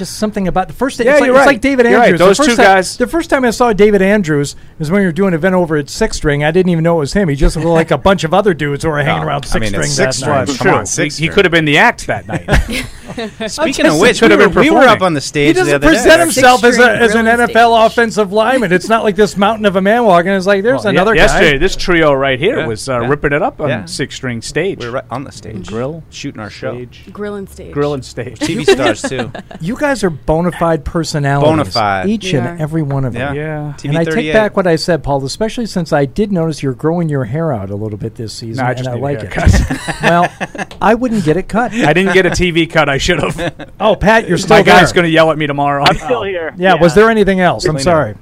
It's 0.00 0.10
just 0.10 0.20
something 0.20 0.46
about 0.46 0.68
the 0.68 0.74
first. 0.74 1.00
Yeah, 1.00 1.10
it's, 1.12 1.20
like, 1.20 1.26
you're 1.26 1.34
it's 1.34 1.40
right. 1.40 1.46
like 1.54 1.60
David 1.60 1.86
You're 1.86 1.98
right. 1.98 2.04
Andrews. 2.04 2.18
Those 2.20 2.36
the 2.36 2.44
first 2.44 2.50
two 2.50 2.56
time- 2.56 2.64
guys- 2.76 2.96
The 2.98 3.06
first 3.08 3.30
time 3.30 3.44
I 3.44 3.50
saw 3.50 3.72
David 3.72 4.00
Andrews 4.00 4.54
was 4.78 4.92
when 4.92 5.00
we 5.00 5.06
were 5.06 5.12
doing 5.12 5.28
an 5.28 5.34
event 5.34 5.56
over 5.56 5.76
at 5.76 5.90
Six 5.90 6.18
String. 6.18 6.44
I 6.44 6.52
didn't 6.52 6.70
even 6.70 6.84
know 6.84 6.96
it 6.98 7.00
was 7.00 7.14
him. 7.14 7.28
He 7.28 7.34
just 7.34 7.56
looked 7.56 7.66
like 7.66 7.90
a 7.90 7.98
bunch 7.98 8.22
of 8.22 8.32
other 8.32 8.54
dudes 8.54 8.84
who 8.84 8.90
were 8.90 9.02
hanging 9.02 9.24
around 9.26 9.42
Six 9.44 9.66
String 9.66 9.72
that 9.72 10.20
night. 10.20 10.64
Well, 10.64 10.84
true. 10.86 11.04
He- 11.04 11.10
he, 11.10 11.28
could 11.28 11.44
have 11.44 11.50
been 11.52 11.64
the 11.64 11.78
act 11.78 12.06
that 12.06 12.28
night. 12.28 12.46
Speaking 13.50 13.86
of 13.86 13.98
which, 13.98 14.20
could 14.20 14.30
we 14.30 14.36
have 14.40 14.54
were, 14.54 14.62
been 14.62 14.72
we 14.74 14.78
were 14.78 14.86
up 14.86 15.02
on 15.02 15.14
the 15.14 15.20
stage. 15.20 15.48
He 15.48 15.52
the 15.54 15.60
doesn't 15.60 15.74
other 15.74 15.88
present 15.88 16.12
day. 16.14 16.20
himself 16.20 16.62
as, 16.62 16.78
a, 16.78 16.90
as 16.92 17.14
an 17.16 17.24
grilling 17.24 17.48
NFL 17.48 17.86
offensive 17.86 18.32
lineman. 18.32 18.72
It's 18.72 18.88
not 18.88 19.02
like 19.02 19.16
this 19.16 19.36
mountain 19.36 19.66
of 19.66 19.74
a 19.74 19.80
man 19.80 20.04
walking. 20.04 20.30
It's 20.30 20.46
like 20.46 20.62
there's 20.62 20.82
Well, 20.84 20.90
another 20.90 21.14
ye- 21.14 21.18
guy. 21.18 21.24
Yesterday, 21.24 21.58
this 21.58 21.74
trio 21.74 22.12
right 22.12 22.38
here 22.38 22.68
was 22.68 22.88
uh, 22.88 23.00
ripping 23.00 23.32
it 23.32 23.42
up 23.42 23.60
on 23.60 23.68
Yeah. 23.70 23.84
six 23.86 24.14
string 24.14 24.42
stage. 24.42 24.78
We 24.78 24.86
were 24.86 24.92
right 24.92 25.04
on 25.10 25.24
the 25.24 25.32
stage, 25.32 25.66
grill, 25.66 26.04
shooting 26.10 26.40
our 26.40 26.50
show. 26.50 26.74
stage, 26.74 27.06
Grill 27.12 27.34
and 27.34 27.48
stage. 27.48 27.72
grill 27.72 27.94
and 27.94 28.04
stage. 28.04 28.38
TV 28.38 28.64
stars 28.70 29.02
too. 29.02 29.32
You 29.60 29.76
guys 29.76 29.87
are 30.04 30.10
bona 30.10 30.52
fide 30.52 30.84
personalities. 30.84 31.48
Bona 31.50 31.64
fide. 31.64 32.08
Each 32.08 32.32
We 32.32 32.38
and 32.38 32.60
every 32.60 32.82
one 32.82 33.04
of 33.04 33.14
Yeah. 33.14 33.26
them. 33.28 33.36
Yeah. 33.36 33.72
TV 33.76 33.88
and 33.88 33.98
I 33.98 34.04
take 34.04 34.32
back 34.32 34.56
what 34.56 34.66
I 34.66 34.76
said, 34.76 35.02
Paul, 35.02 35.24
especially 35.24 35.66
since 35.66 35.92
I 35.92 36.04
did 36.04 36.30
notice 36.32 36.62
you're 36.62 36.74
growing 36.74 37.08
your 37.08 37.24
hair 37.24 37.52
out 37.52 37.70
a 37.70 37.76
little 37.76 37.98
bit 37.98 38.14
this 38.16 38.32
season, 38.32 38.64
No, 38.64 38.70
I 38.70 38.74
just 38.74 38.88
and 38.88 38.88
I 38.88 38.94
need 38.94 39.00
a 39.00 39.04
like 39.04 39.22
it. 39.24 39.32
haircut. 39.32 40.02
well, 40.02 40.76
I 40.80 40.94
wouldn't 40.94 41.24
get 41.24 41.36
it 41.36 41.48
cut. 41.48 41.72
I 41.72 41.92
didn't 41.92 42.12
get 42.14 42.26
a 42.26 42.30
TV 42.30 42.66
cut. 42.70 42.88
I 42.88 42.98
should 42.98 43.20
have. 43.22 43.70
Oh, 43.80 43.94
Pat, 43.96 44.28
you're 44.28 44.38
still 44.38 44.56
My 44.56 44.62
guy's 44.62 44.92
going 44.92 45.04
to 45.04 45.10
yell 45.10 45.30
at 45.30 45.38
me 45.38 45.46
tomorrow. 45.46 45.84
I'm 45.86 45.96
still 45.96 46.22
here. 46.24 46.52
Yeah, 46.58 46.74
was 46.74 46.94
there 46.94 47.10
anything 47.10 47.40
else? 47.40 47.64
I'm 47.64 47.72
Clean 47.72 47.80
it. 47.80 47.84
sorry. 47.84 48.14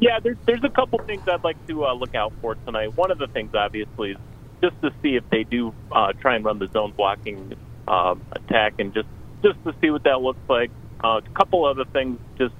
Yeah, 0.00 0.18
there's 0.20 0.36
there's 0.46 0.62
a 0.64 0.68
couple 0.68 0.98
things 1.00 1.22
I'd 1.28 1.42
like 1.44 1.56
to 1.68 1.84
uh, 1.86 1.92
look 1.92 2.14
out 2.14 2.32
for 2.40 2.54
tonight. 2.54 2.96
One 2.96 3.10
of 3.10 3.18
the 3.18 3.26
things, 3.28 3.54
obviously, 3.54 4.12
is 4.12 4.16
just 4.62 4.80
to 4.82 4.92
see 5.02 5.16
if 5.16 5.28
they 5.30 5.42
do 5.44 5.72
uh, 5.90 6.12
try 6.14 6.36
and 6.36 6.44
run 6.44 6.58
the 6.60 6.68
zone 6.68 6.92
blocking 6.96 7.54
um, 7.88 8.20
attack, 8.32 8.74
and 8.78 8.92
just 8.94 9.08
just 9.42 9.62
to 9.64 9.74
see 9.80 9.90
what 9.90 10.04
that 10.04 10.20
looks 10.20 10.38
like. 10.48 10.70
Uh, 11.02 11.20
a 11.24 11.30
couple 11.36 11.64
other 11.64 11.84
things. 11.84 12.18
Just 12.38 12.54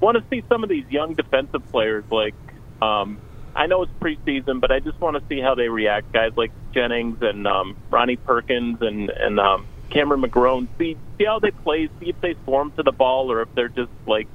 want 0.00 0.16
to 0.18 0.24
see 0.30 0.42
some 0.48 0.62
of 0.62 0.68
these 0.68 0.84
young 0.90 1.14
defensive 1.14 1.66
players. 1.70 2.04
Like, 2.10 2.34
um, 2.82 3.18
I 3.56 3.66
know 3.66 3.82
it's 3.82 3.92
preseason, 4.00 4.60
but 4.60 4.70
I 4.70 4.80
just 4.80 5.00
want 5.00 5.16
to 5.16 5.22
see 5.28 5.40
how 5.40 5.54
they 5.54 5.68
react. 5.68 6.12
Guys 6.12 6.32
like 6.36 6.52
Jennings 6.72 7.18
and 7.22 7.46
um, 7.46 7.76
Ronnie 7.90 8.16
Perkins 8.16 8.78
and 8.82 9.08
and 9.10 9.38
um, 9.40 9.66
Cameron 9.90 10.22
McGrone. 10.22 10.68
See 10.78 10.96
see 11.18 11.24
how 11.24 11.38
they 11.38 11.50
play. 11.52 11.88
See 12.00 12.10
if 12.10 12.20
they 12.20 12.34
swarm 12.44 12.72
to 12.72 12.82
the 12.82 12.92
ball 12.92 13.30
or 13.32 13.42
if 13.42 13.54
they're 13.54 13.68
just 13.68 13.90
like 14.06 14.26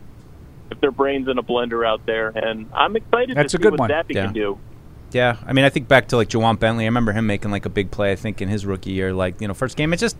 if 0.72 0.80
their 0.82 0.92
brains 0.92 1.28
in 1.28 1.38
a 1.38 1.44
blender 1.44 1.86
out 1.88 2.06
there. 2.06 2.30
And 2.30 2.70
I'm 2.74 2.96
excited 2.96 3.36
That's 3.36 3.52
to 3.52 3.58
a 3.58 3.60
see 3.60 3.64
good 3.64 3.72
what 3.74 3.80
one. 3.82 3.90
Zappe 3.90 4.06
Yeah. 4.16 4.26
can 4.26 4.34
do. 4.34 4.58
Yeah, 5.12 5.38
I 5.46 5.54
mean, 5.54 5.66
I 5.66 5.70
think 5.70 5.88
back 5.88 6.08
to 6.10 6.18
like 6.18 6.30
Ja'Whaun 6.30 6.60
Bentley. 6.60 6.84
I 6.84 6.88
remember 6.88 7.12
him 7.14 7.26
making 7.26 7.50
like 7.50 7.66
a 7.66 7.70
big 7.70 7.90
play. 7.90 8.12
I 8.12 8.16
think 8.16 8.42
in 8.44 8.48
his 8.48 8.64
rookie 8.66 8.92
year, 8.92 9.12
like 9.12 9.42
you 9.42 9.48
know, 9.48 9.56
first 9.56 9.76
game. 9.76 9.92
It's 9.92 10.02
just 10.02 10.18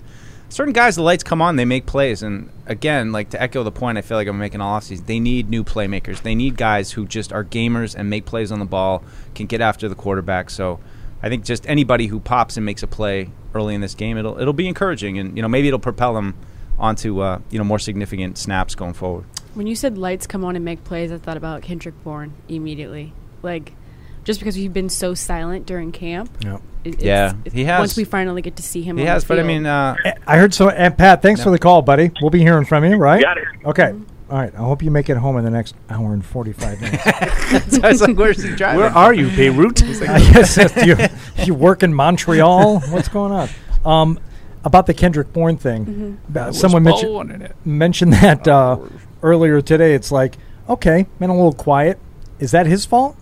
certain 0.50 0.74
guys. 0.74 0.96
The 0.96 1.02
lights 1.02 1.24
come 1.24 1.42
on, 1.42 1.56
they 1.56 1.66
make 1.66 1.86
plays. 1.86 2.22
And 2.24 2.50
again, 2.66 3.12
like 3.12 3.30
to 3.32 3.42
echo 3.42 3.64
the 3.64 3.72
point, 3.72 3.98
I 3.98 4.02
feel 4.02 4.18
like 4.18 4.28
I'm 4.28 4.38
making 4.38 4.62
all 4.62 4.80
offseason. 4.80 5.06
They 5.06 5.20
need 5.20 5.50
new 5.50 5.64
playmakers. 5.64 6.22
They 6.22 6.36
need 6.36 6.58
guys 6.58 6.92
who 6.92 7.06
just 7.06 7.32
are 7.32 7.44
gamers 7.44 7.96
and 7.96 8.10
make 8.10 8.26
plays 8.26 8.52
on 8.52 8.60
the 8.60 8.66
ball, 8.66 9.04
can 9.36 9.46
get 9.46 9.62
after 9.62 9.88
the 9.88 9.96
quarterback. 9.96 10.50
So 10.50 10.80
I 11.22 11.30
think 11.30 11.46
just 11.46 11.68
anybody 11.68 12.08
who 12.08 12.20
pops 12.20 12.58
and 12.58 12.66
makes 12.66 12.84
a 12.84 12.88
play 12.88 13.30
early 13.54 13.76
in 13.76 13.82
this 13.82 13.96
game, 13.96 14.18
it'll 14.18 14.40
it'll 14.40 14.54
be 14.54 14.68
encouraging, 14.68 15.18
and 15.18 15.36
you 15.36 15.42
know 15.42 15.48
maybe 15.48 15.68
it'll 15.68 15.80
propel 15.80 16.14
them 16.14 16.36
onto 16.78 17.20
uh, 17.22 17.40
you 17.50 17.58
know 17.58 17.66
more 17.66 17.80
significant 17.80 18.38
snaps 18.38 18.76
going 18.76 18.94
forward. 18.94 19.26
When 19.54 19.68
you 19.68 19.76
said 19.76 19.98
lights 19.98 20.28
come 20.28 20.46
on 20.46 20.56
and 20.56 20.64
make 20.64 20.84
plays, 20.84 21.12
I 21.12 21.18
thought 21.18 21.38
about 21.38 21.62
Kendrick 21.62 22.02
Bourne 22.04 22.34
immediately. 22.48 23.14
Like, 23.42 23.74
just 24.30 24.40
because 24.40 24.56
we've 24.56 24.72
been 24.72 24.90
so 24.90 25.16
silent 25.16 25.66
during 25.66 25.92
camp. 25.92 26.30
Yep. 26.44 26.62
it- 26.84 26.88
it's- 26.90 27.04
Yeah, 27.04 27.30
it's- 27.46 27.52
he 27.54 27.66
has. 27.66 27.80
Once 27.80 27.98
we 27.98 28.04
finally 28.04 28.44
get 28.44 28.56
to 28.58 28.62
see 28.64 28.84
him, 28.84 28.96
He 28.98 29.02
on 29.04 29.08
has, 29.08 29.24
the 29.24 29.30
but 29.30 29.40
I 29.40 29.44
mean, 29.44 29.66
uh, 29.66 29.96
I 30.28 30.38
heard 30.38 30.54
so. 30.54 30.70
And 30.70 30.96
Pat, 30.96 31.24
thanks 31.24 31.42
for 31.44 31.50
the 31.50 31.58
call, 31.58 31.82
buddy. 31.82 32.12
We'll 32.22 32.30
be 32.30 32.42
hearing 32.42 32.64
from 32.66 32.86
you, 32.86 32.96
right? 32.98 33.22
Got 33.24 33.40
it. 33.40 33.46
Okay. 33.66 33.94
All 34.30 34.38
right. 34.38 34.54
I 34.54 34.60
hope 34.60 34.84
you 34.84 34.92
make 34.92 35.10
it 35.10 35.18
home 35.18 35.38
in 35.38 35.44
the 35.44 35.50
next 35.50 35.74
hour 35.90 36.14
and 36.14 36.24
forty-five 36.24 36.80
minutes. 36.80 37.04
so 37.76 37.82
I 37.84 37.90
was 37.90 38.02
like, 38.02 38.16
"Where's 38.16 38.44
he 38.44 38.56
driving?" 38.56 38.80
Where 38.82 38.92
are 38.92 39.12
you, 39.16 39.28
Beirut? 39.36 39.82
I 40.08 40.20
guess 40.32 40.56
you, 40.86 40.96
you 41.44 41.56
work 41.56 41.82
in 41.82 41.92
Montreal. 41.96 42.80
What's 42.92 43.08
going 43.10 43.32
on? 43.32 43.50
Um, 43.84 44.20
about 44.64 44.86
the 44.86 44.94
Kendrick 44.94 45.34
Bourne 45.34 45.58
thing, 45.58 46.20
Mhm. 46.32 46.38
uh, 46.38 46.52
someone 46.52 46.84
mentioned 46.84 47.54
mentioned 47.66 48.14
that 48.14 48.48
uh, 48.48 48.78
earlier 49.24 49.62
today. 49.62 49.96
It's 49.96 50.12
like, 50.12 50.36
okay, 50.70 51.08
been 51.20 51.30
a 51.32 51.36
little 51.36 51.52
quiet. 51.54 51.98
Is 52.40 52.52
that 52.52 52.68
his 52.68 52.86
fault? 52.86 53.18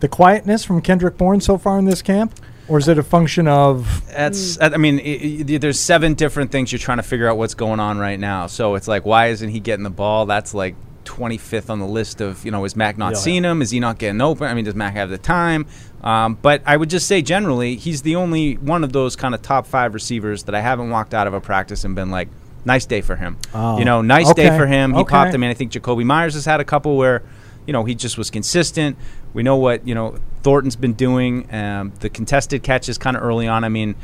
The 0.00 0.08
quietness 0.08 0.64
from 0.64 0.82
Kendrick 0.82 1.16
Bourne 1.16 1.40
so 1.40 1.56
far 1.58 1.78
in 1.78 1.84
this 1.86 2.02
camp, 2.02 2.38
or 2.68 2.78
is 2.78 2.86
it 2.88 2.98
a 2.98 3.02
function 3.02 3.48
of? 3.48 4.02
That's. 4.08 4.60
I 4.60 4.76
mean, 4.76 4.98
i 5.00 5.52
i 5.54 5.58
there's 5.58 5.80
seven 5.80 6.14
different 6.14 6.50
things 6.52 6.70
you're 6.72 6.78
trying 6.78 6.98
to 6.98 7.02
figure 7.02 7.28
out 7.28 7.38
what's 7.38 7.54
going 7.54 7.80
on 7.80 7.98
right 7.98 8.20
now. 8.20 8.46
So 8.46 8.74
it's 8.74 8.88
like, 8.88 9.04
why 9.06 9.28
isn't 9.28 9.48
he 9.48 9.60
getting 9.60 9.84
the 9.84 9.90
ball? 9.90 10.26
That's 10.26 10.52
like 10.52 10.74
25th 11.06 11.70
on 11.70 11.78
the 11.78 11.86
list 11.86 12.20
of, 12.20 12.44
you 12.44 12.50
know, 12.50 12.64
is 12.64 12.74
Mac 12.76 12.98
not 12.98 13.12
Yeah. 13.12 13.18
seeing 13.18 13.44
him? 13.44 13.62
Is 13.62 13.70
he 13.70 13.78
not 13.80 13.96
getting 13.98 14.20
open? 14.20 14.48
I 14.48 14.54
mean, 14.54 14.64
does 14.64 14.74
Mac 14.74 14.94
have 14.94 15.08
the 15.08 15.18
time? 15.18 15.64
Um, 16.02 16.36
but 16.42 16.62
I 16.66 16.76
would 16.76 16.90
just 16.90 17.06
say 17.06 17.22
generally, 17.22 17.76
he's 17.76 18.02
the 18.02 18.16
only 18.16 18.54
one 18.54 18.82
of 18.84 18.92
those 18.92 19.14
kind 19.16 19.34
of 19.34 19.40
top 19.40 19.66
five 19.66 19.94
receivers 19.94 20.42
that 20.44 20.54
I 20.54 20.60
haven't 20.60 20.90
walked 20.90 21.14
out 21.14 21.26
of 21.28 21.32
a 21.34 21.40
practice 21.40 21.84
and 21.84 21.94
been 21.94 22.10
like, 22.10 22.28
nice 22.64 22.84
day 22.86 23.00
for 23.00 23.14
him. 23.16 23.36
Oh. 23.54 23.78
You 23.78 23.84
know, 23.84 24.02
nice 24.02 24.32
day 24.34 24.48
for 24.58 24.66
him. 24.66 24.92
He 24.94 25.00
Okay. 25.02 25.10
popped. 25.10 25.32
I 25.34 25.36
mean, 25.36 25.48
I 25.50 25.54
think 25.54 25.70
Jakobi 25.72 26.04
Meyers 26.04 26.34
has 26.34 26.44
had 26.44 26.58
a 26.60 26.64
couple 26.64 26.96
where, 26.96 27.22
you 27.66 27.72
know, 27.72 27.84
he 27.84 27.94
just 27.94 28.16
was 28.16 28.30
consistent. 28.30 28.96
We 29.34 29.42
know 29.42 29.56
what 29.56 29.86
you 29.86 29.94
know 29.94 30.18
Thornton's 30.42 30.76
been 30.76 30.94
doing. 30.94 31.52
Um, 31.52 31.92
the 32.00 32.08
contested 32.08 32.62
catches 32.62 32.98
kind 32.98 33.16
of 33.16 33.22
early 33.22 33.48
on. 33.48 33.64
I 33.64 33.68
mean, 33.68 33.96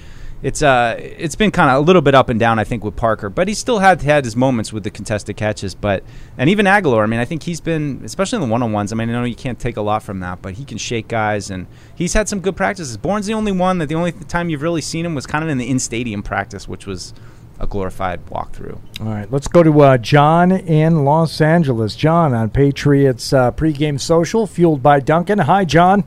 it's 0.43 0.61
uh, 0.61 0.97
it's 0.99 1.37
been 1.37 1.53
kind 1.53 1.71
of 1.71 1.77
a 1.77 1.81
little 1.81 2.03
bit 2.03 2.15
up 2.15 2.29
and 2.29 2.39
down. 2.39 2.59
I 2.59 2.65
think 2.65 2.83
with 2.83 2.97
Parker, 2.97 3.31
but 3.31 3.47
he 3.47 3.55
still 3.55 3.79
had 3.79 4.03
had 4.03 4.25
his 4.25 4.35
moments 4.35 4.73
with 4.73 4.83
the 4.83 4.91
contested 4.91 5.37
catches. 5.37 5.75
But 5.75 6.03
and 6.37 6.51
even 6.51 6.67
Agholor. 6.67 7.03
I 7.03 7.07
mean, 7.07 7.21
I 7.21 7.25
think 7.25 7.45
he's 7.45 7.61
been, 7.61 8.03
especially 8.05 8.37
in 8.37 8.49
the 8.49 8.53
one 8.53 8.63
on 8.63 8.73
ones. 8.73 8.93
I 8.93 8.97
mean, 8.97 9.09
I 9.09 9.13
know 9.13 9.25
you 9.25 9.37
can't 9.37 9.59
take 9.59 9.77
a 9.77 9.83
lot 9.83 10.03
from 10.03 10.19
that, 10.21 10.43
but 10.43 10.55
he 10.55 10.65
can 10.65 10.79
shake 10.79 11.07
guys, 11.07 11.49
and 11.49 11.69
he's 11.95 12.13
had 12.13 12.29
some 12.29 12.41
good 12.41 12.57
practices. 12.57 12.97
Bourne's 12.97 13.27
the 13.27 13.35
only 13.35 13.53
one 13.53 13.79
that 13.79 13.89
the 13.89 13.95
only 13.95 14.13
time 14.13 14.51
you've 14.51 14.63
really 14.63 14.81
seen 14.81 15.07
him 15.07 15.15
was 15.15 15.27
kind 15.27 15.45
of 15.45 15.51
in 15.51 15.59
the 15.59 15.69
in 15.69 15.79
stadium 15.79 16.25
practice, 16.25 16.67
which 16.67 16.87
was 16.87 17.15
a 17.61 17.67
glorified 17.67 18.25
walkthrough. 18.27 18.79
All 19.01 19.07
right, 19.07 19.31
let's 19.31 19.47
go 19.49 19.63
to 19.63 19.81
uh, 19.83 19.99
John 19.99 20.51
in 20.53 21.05
Los 21.05 21.41
Angeles. 21.41 21.95
John 21.95 22.35
on 22.35 22.51
Patriots 22.51 23.33
uh, 23.33 23.53
pregame 23.53 24.01
social, 24.01 24.47
fueled 24.47 24.83
by 24.83 25.01
Dunkin'. 25.01 25.39
Hi, 25.41 25.65
John. 25.65 26.05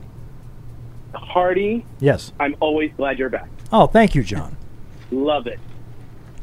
Hardy, 1.14 1.84
Yes. 2.00 2.32
I'm 2.40 2.56
always 2.60 2.92
glad 2.96 3.18
you're 3.18 3.28
back. 3.30 3.48
Oh, 3.72 3.86
thank 3.86 4.14
you, 4.14 4.22
John. 4.22 4.56
Love 5.10 5.46
it. 5.46 5.58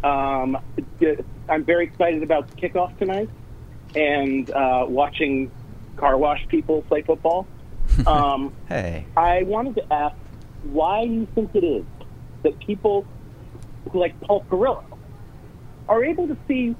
Um, 0.03 0.57
d- 0.99 1.15
I'm 1.49 1.63
very 1.63 1.85
excited 1.85 2.23
about 2.23 2.47
kickoff 2.57 2.97
tonight 2.97 3.29
and 3.95 4.49
uh, 4.51 4.85
watching 4.87 5.51
car 5.97 6.17
wash 6.17 6.45
people 6.47 6.81
play 6.83 7.01
football. 7.01 7.47
Um, 8.07 8.53
Hey. 8.67 9.05
I 9.15 9.43
wanted 9.43 9.75
to 9.75 9.93
ask 9.93 10.15
why 10.63 11.01
you 11.01 11.27
think 11.35 11.53
it 11.53 11.63
is 11.63 11.83
that 12.41 12.57
people 12.59 13.05
who 13.91 13.99
like 13.99 14.19
Paul 14.21 14.43
Perillo 14.49 14.83
are 15.87 16.03
able 16.03 16.27
to 16.27 16.37
see. 16.47 16.75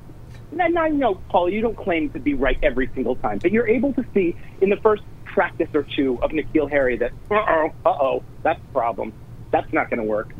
Now, 0.51 0.85
you 0.85 0.93
know, 0.95 1.15
Paul, 1.29 1.49
you 1.49 1.61
don't 1.61 1.77
claim 1.77 2.09
to 2.11 2.19
be 2.19 2.33
right 2.33 2.57
every 2.61 2.89
single 2.93 3.15
time, 3.15 3.39
but 3.39 3.51
you're 3.51 3.67
able 3.67 3.93
to 3.93 4.05
see 4.13 4.35
in 4.61 4.69
the 4.69 4.77
first 4.77 5.03
practice 5.25 5.69
or 5.73 5.83
two 5.95 6.19
of 6.21 6.31
N'Keal 6.31 6.69
Harry 6.69 6.97
that, 6.97 7.11
uh 7.31 7.35
oh, 7.35 7.71
uh 7.85 7.89
oh, 7.89 8.23
that's 8.43 8.59
a 8.59 8.73
problem. 8.73 9.13
That's 9.51 9.71
not 9.73 9.89
going 9.89 9.99
to 9.99 10.05
work. 10.05 10.31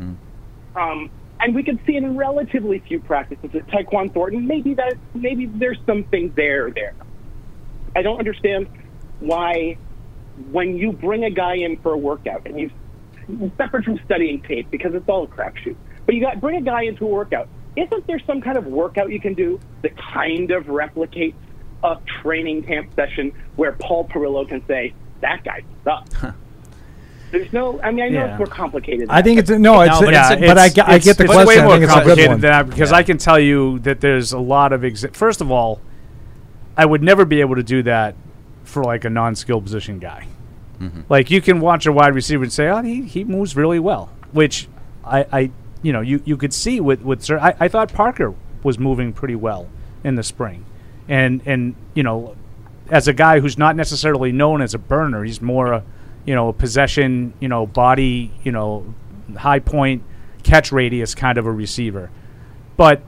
Um, 0.76 1.10
and 1.40 1.56
we 1.56 1.64
could 1.64 1.80
see 1.86 1.96
in 1.96 2.16
relatively 2.16 2.80
few 2.80 3.00
practices 3.00 3.52
that 3.54 3.68
Tyquan 3.68 4.14
Thornton, 4.14 4.48
maybe 4.48 4.76
that, 4.76 4.94
maybe 5.14 5.46
there's 5.48 5.80
something 5.86 6.32
there 6.36 6.72
there. 6.72 6.94
I 7.96 8.02
don't 8.02 8.18
understand 8.18 8.68
why 9.20 9.78
when 10.52 10.78
you 10.78 10.92
bring 10.92 11.24
a 11.24 11.30
guy 11.30 11.56
in 11.56 11.78
for 11.78 11.94
a 11.94 11.98
workout 11.98 12.46
and 12.46 12.60
you 12.60 12.72
separate 13.58 13.86
from 13.86 14.00
studying 14.06 14.42
tape 14.42 14.70
because 14.72 14.94
it's 14.94 15.08
all 15.08 15.24
a 15.24 15.28
crapshoot, 15.28 15.76
but 16.06 16.16
you 16.16 16.22
got 16.22 16.42
bring 16.42 16.58
a 16.58 16.62
guy 16.62 16.84
into 16.84 17.06
a 17.06 17.10
workout. 17.10 17.48
Isn't 17.76 18.06
there 18.08 18.20
some 18.20 18.42
kind 18.42 18.58
of 18.58 18.68
workout 18.68 19.10
you 19.12 19.20
can 19.20 19.34
do 19.34 19.60
that 19.82 19.98
kind 19.98 20.52
of 20.52 20.66
replicates 20.66 21.34
a 21.84 21.98
training 22.22 22.64
camp 22.64 22.94
session 22.96 23.32
where 23.56 23.72
Paul 23.74 24.08
Perillo 24.08 24.48
can 24.48 24.66
say 24.68 24.94
that 25.22 25.44
guy 25.44 25.64
sucks? 25.84 26.16
There's 27.32 27.52
no. 27.52 27.82
I 27.82 27.90
mean, 27.90 28.06
I 28.06 28.10
know 28.10 28.20
Yeah. 28.20 28.30
it's 28.32 28.38
more 28.38 28.46
complicated. 28.48 29.02
than 29.02 29.10
I 29.10 29.24
think 29.24 29.38
that, 29.44 29.52
it's 29.54 29.60
no, 29.60 29.82
it's, 29.82 30.00
yeah, 30.02 30.34
it's- 30.34 30.48
but 30.50 30.58
I, 30.60 30.66
it's- 30.68 30.74
get- 30.74 30.88
I 30.88 30.96
it's- 30.96 31.04
get 31.06 31.18
the 31.18 31.24
it's 31.24 31.34
question. 31.34 31.48
way 31.48 31.60
I 31.60 31.64
more 31.64 31.72
think 31.74 31.84
it's 31.86 31.94
complicated 31.94 32.30
one. 32.30 32.42
than 32.42 32.52
that 32.52 32.70
because 32.70 32.92
I 32.92 33.02
can 33.02 33.18
tell 33.18 33.40
you 33.40 33.80
that 33.80 34.02
there's 34.02 34.34
a 34.34 34.40
lot 34.40 34.72
of 34.72 34.82
exa- 34.82 35.16
First 35.16 35.42
of 35.42 35.50
all, 35.52 35.82
I 36.78 36.86
would 36.86 37.02
never 37.02 37.26
be 37.26 37.42
able 37.42 37.56
to 37.56 37.64
do 37.64 37.82
that 37.84 38.14
for 38.66 38.84
like 38.84 39.04
a 39.04 39.10
non-skilled 39.10 39.64
position 39.64 39.98
guy. 39.98 40.28
Mm-hmm. 40.80 41.02
Like 41.10 41.32
you 41.32 41.42
can 41.42 41.60
watch 41.60 41.88
a 41.88 41.92
wide 41.92 42.14
receiver 42.14 42.44
and 42.44 42.54
say, 42.54 42.68
"Oh, 42.68 42.84
he, 42.84 43.02
he 43.02 43.24
moves 43.24 43.56
really 43.56 43.80
well," 43.80 44.12
which 44.32 44.68
I, 45.04 45.26
I 45.32 45.52
you 45.84 45.94
know 45.94 46.02
you, 46.02 46.22
you 46.26 46.36
could 46.38 46.54
see 46.54 46.80
with 46.80 47.02
with 47.02 47.30
I, 47.30 47.54
I 47.60 47.68
thought 47.68 47.94
Parker 47.94 48.34
was 48.64 48.80
moving 48.80 49.14
pretty 49.14 49.36
well 49.36 49.70
in 50.04 50.16
the 50.16 50.24
spring, 50.24 50.66
and 51.08 51.42
and 51.46 51.76
you 51.94 52.02
know 52.02 52.36
as 52.90 53.08
a 53.08 53.14
guy 53.14 53.40
who's 53.40 53.58
not 53.58 53.76
necessarily 53.76 54.32
known 54.32 54.62
as 54.62 54.74
a 54.74 54.80
burner, 54.80 55.24
he's 55.24 55.42
more 55.42 55.74
a 55.74 55.84
you 56.26 56.34
know 56.34 56.50
a 56.50 56.54
possession 56.54 57.34
you 57.40 57.48
know 57.48 57.68
body 57.68 58.32
you 58.44 58.52
know 58.52 58.92
high 59.38 59.60
point 59.60 60.04
catch 60.42 60.72
radius 60.72 61.14
kind 61.14 61.38
of 61.38 61.46
a 61.46 61.52
receiver, 61.52 62.10
but 62.76 63.02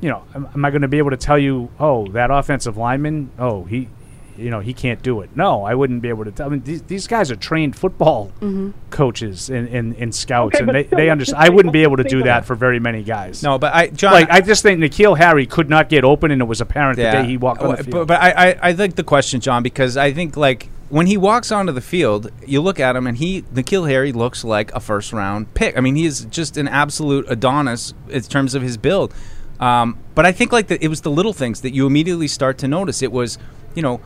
you 0.00 0.08
know, 0.08 0.24
am, 0.34 0.48
am 0.54 0.64
I 0.64 0.70
going 0.70 0.82
to 0.82 0.88
be 0.88 0.98
able 0.98 1.10
to 1.10 1.16
tell 1.16 1.38
you, 1.38 1.70
oh, 1.78 2.06
that 2.08 2.30
offensive 2.30 2.76
lineman, 2.76 3.30
oh, 3.38 3.64
he, 3.64 3.88
you 4.40 4.50
know, 4.50 4.60
he 4.60 4.72
can't 4.74 5.02
do 5.02 5.20
it? 5.20 5.30
No, 5.36 5.64
I 5.64 5.74
wouldn't 5.74 6.02
be 6.02 6.08
able 6.08 6.24
to 6.24 6.32
tell. 6.32 6.46
I 6.46 6.50
mean, 6.50 6.62
these, 6.62 6.82
these 6.82 7.06
guys 7.06 7.30
are 7.30 7.36
trained 7.36 7.76
football 7.76 8.32
Mhm. 8.40 8.72
coaches 8.90 9.50
and, 9.50 9.68
and, 9.68 9.94
and 9.96 10.14
scouts, 10.14 10.56
Okay, 10.56 10.64
and 10.64 10.74
they, 10.74 10.82
they 10.84 11.10
understand. 11.10 11.42
I 11.42 11.48
wouldn't 11.48 11.72
be 11.72 11.82
able 11.82 11.96
to 11.98 12.04
do 12.04 12.18
that 12.18 12.24
that. 12.40 12.44
for 12.46 12.54
very 12.54 12.80
many 12.80 13.02
guys. 13.02 13.42
No, 13.42 13.58
but 13.58 13.74
I, 13.74 13.88
John, 13.88 14.12
like 14.12 14.30
I 14.30 14.40
just 14.40 14.62
think 14.62 14.80
N'Keal 14.80 15.16
Harry 15.18 15.46
could 15.46 15.68
not 15.68 15.88
get 15.88 16.04
open, 16.04 16.30
and 16.30 16.40
it 16.40 16.46
was 16.46 16.60
apparent 16.60 16.96
the 16.96 17.02
day 17.02 17.24
he 17.26 17.36
walked 17.36 17.62
on 17.62 17.68
the 17.68 17.80
Oh, 17.80 17.82
field. 17.82 17.90
But, 17.92 18.08
but 18.08 18.20
I, 18.20 18.50
I, 18.50 18.58
I 18.62 18.72
like 18.72 18.94
the 18.96 19.04
question, 19.04 19.40
John, 19.40 19.62
because 19.62 19.96
I 19.96 20.12
think 20.12 20.36
like 20.36 20.68
when 20.88 21.06
he 21.06 21.16
walks 21.16 21.52
onto 21.52 21.70
the 21.72 21.80
field, 21.80 22.30
you 22.46 22.60
look 22.60 22.80
at 22.80 22.96
him 22.96 23.06
and 23.06 23.16
he, 23.16 23.42
N'Keal 23.42 23.88
Harry, 23.88 24.10
looks 24.12 24.42
like 24.44 24.72
a 24.74 24.80
first 24.80 25.12
round 25.12 25.52
pick. 25.54 25.76
I 25.76 25.80
mean, 25.80 25.94
he 25.96 26.04
is 26.04 26.24
just 26.24 26.56
an 26.56 26.66
absolute 26.66 27.26
Adonis 27.28 27.94
in 28.08 28.22
terms 28.22 28.54
of 28.54 28.62
his 28.62 28.76
build. 28.76 29.14
Um, 29.60 29.98
but 30.14 30.24
I 30.24 30.32
think 30.32 30.52
like 30.52 30.68
the, 30.68 30.82
it 30.82 30.88
was 30.88 31.02
the 31.02 31.10
little 31.10 31.32
things 31.34 31.60
that 31.60 31.74
you 31.74 31.86
immediately 31.86 32.26
start 32.28 32.58
to 32.58 32.68
notice. 32.68 33.02
It 33.02 33.12
was, 33.12 33.38
you 33.74 33.82
know. 33.82 34.00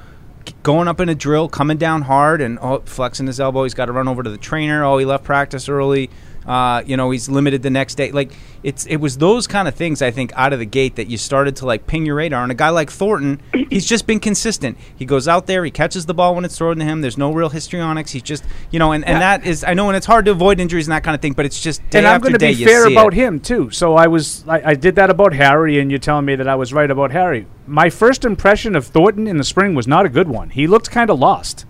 Going 0.62 0.88
up 0.88 1.00
in 1.00 1.08
a 1.08 1.14
drill, 1.14 1.48
coming 1.48 1.76
down 1.76 2.02
hard, 2.02 2.40
and 2.40 2.58
oh, 2.60 2.80
flexing 2.86 3.26
his 3.26 3.38
elbow. 3.40 3.64
He's 3.64 3.74
got 3.74 3.86
to 3.86 3.92
run 3.92 4.08
over 4.08 4.22
to 4.22 4.30
the 4.30 4.38
trainer. 4.38 4.84
Oh, 4.84 4.98
he 4.98 5.04
left 5.04 5.24
practice 5.24 5.68
early. 5.68 6.10
Uh, 6.46 6.82
you 6.84 6.96
know, 6.96 7.10
he's 7.10 7.28
limited 7.28 7.62
the 7.62 7.70
next 7.70 7.94
day. 7.94 8.12
Like 8.12 8.32
it's 8.62 8.84
it 8.86 8.96
was 8.96 9.16
those 9.18 9.46
kind 9.46 9.66
of 9.68 9.74
things 9.74 10.02
I 10.02 10.10
think 10.10 10.32
out 10.36 10.52
of 10.52 10.58
the 10.58 10.66
gate 10.66 10.96
that 10.96 11.08
you 11.08 11.16
started 11.16 11.56
to 11.56 11.66
like 11.66 11.86
ping 11.86 12.04
your 12.04 12.16
radar. 12.16 12.42
And 12.42 12.52
a 12.52 12.54
guy 12.54 12.68
like 12.68 12.90
Thornton, 12.90 13.40
he's 13.70 13.86
just 13.86 14.06
been 14.06 14.20
consistent. 14.20 14.76
He 14.94 15.04
goes 15.06 15.26
out 15.26 15.46
there, 15.46 15.64
he 15.64 15.70
catches 15.70 16.06
the 16.06 16.14
ball 16.14 16.34
when 16.34 16.44
it's 16.44 16.58
thrown 16.58 16.76
to 16.78 16.84
him. 16.84 17.00
There's 17.00 17.16
no 17.18 17.32
real 17.32 17.48
histrionics. 17.48 18.10
He's 18.12 18.22
just 18.22 18.44
you 18.70 18.78
know, 18.78 18.92
and, 18.92 19.04
and 19.04 19.14
Yeah. 19.20 19.38
that 19.38 19.46
is 19.46 19.64
I 19.64 19.74
know, 19.74 19.88
and 19.88 19.96
it's 19.96 20.06
hard 20.06 20.24
to 20.26 20.30
avoid 20.32 20.60
injuries 20.60 20.86
and 20.86 20.92
that 20.92 21.02
kind 21.02 21.14
of 21.14 21.22
thing. 21.22 21.32
But 21.32 21.46
it's 21.46 21.60
just 21.60 21.80
day 21.90 21.98
and 21.98 22.06
I'm 22.06 22.20
going 22.20 22.34
to 22.34 22.38
be 22.38 22.54
fair 22.64 22.86
about 22.86 23.14
it. 23.14 23.16
him 23.16 23.40
too. 23.40 23.70
So 23.70 23.94
I 23.94 24.06
was, 24.06 24.44
I, 24.46 24.70
I 24.70 24.74
did 24.74 24.96
that 24.96 25.08
about 25.10 25.32
Harry, 25.32 25.78
and 25.80 25.90
you're 25.90 25.98
telling 25.98 26.24
me 26.26 26.36
that 26.36 26.48
I 26.48 26.54
was 26.56 26.72
right 26.72 26.90
about 26.90 27.10
Harry. 27.12 27.46
My 27.66 27.88
first 27.90 28.24
impression 28.24 28.76
of 28.76 28.86
Thornton 28.86 29.26
in 29.26 29.38
the 29.38 29.44
spring 29.44 29.74
was 29.74 29.86
not 29.88 30.04
a 30.04 30.08
good 30.10 30.28
one. 30.28 30.50
He 30.50 30.66
looked 30.66 30.90
kind 30.90 31.08
of 31.08 31.18
lost. 31.18 31.64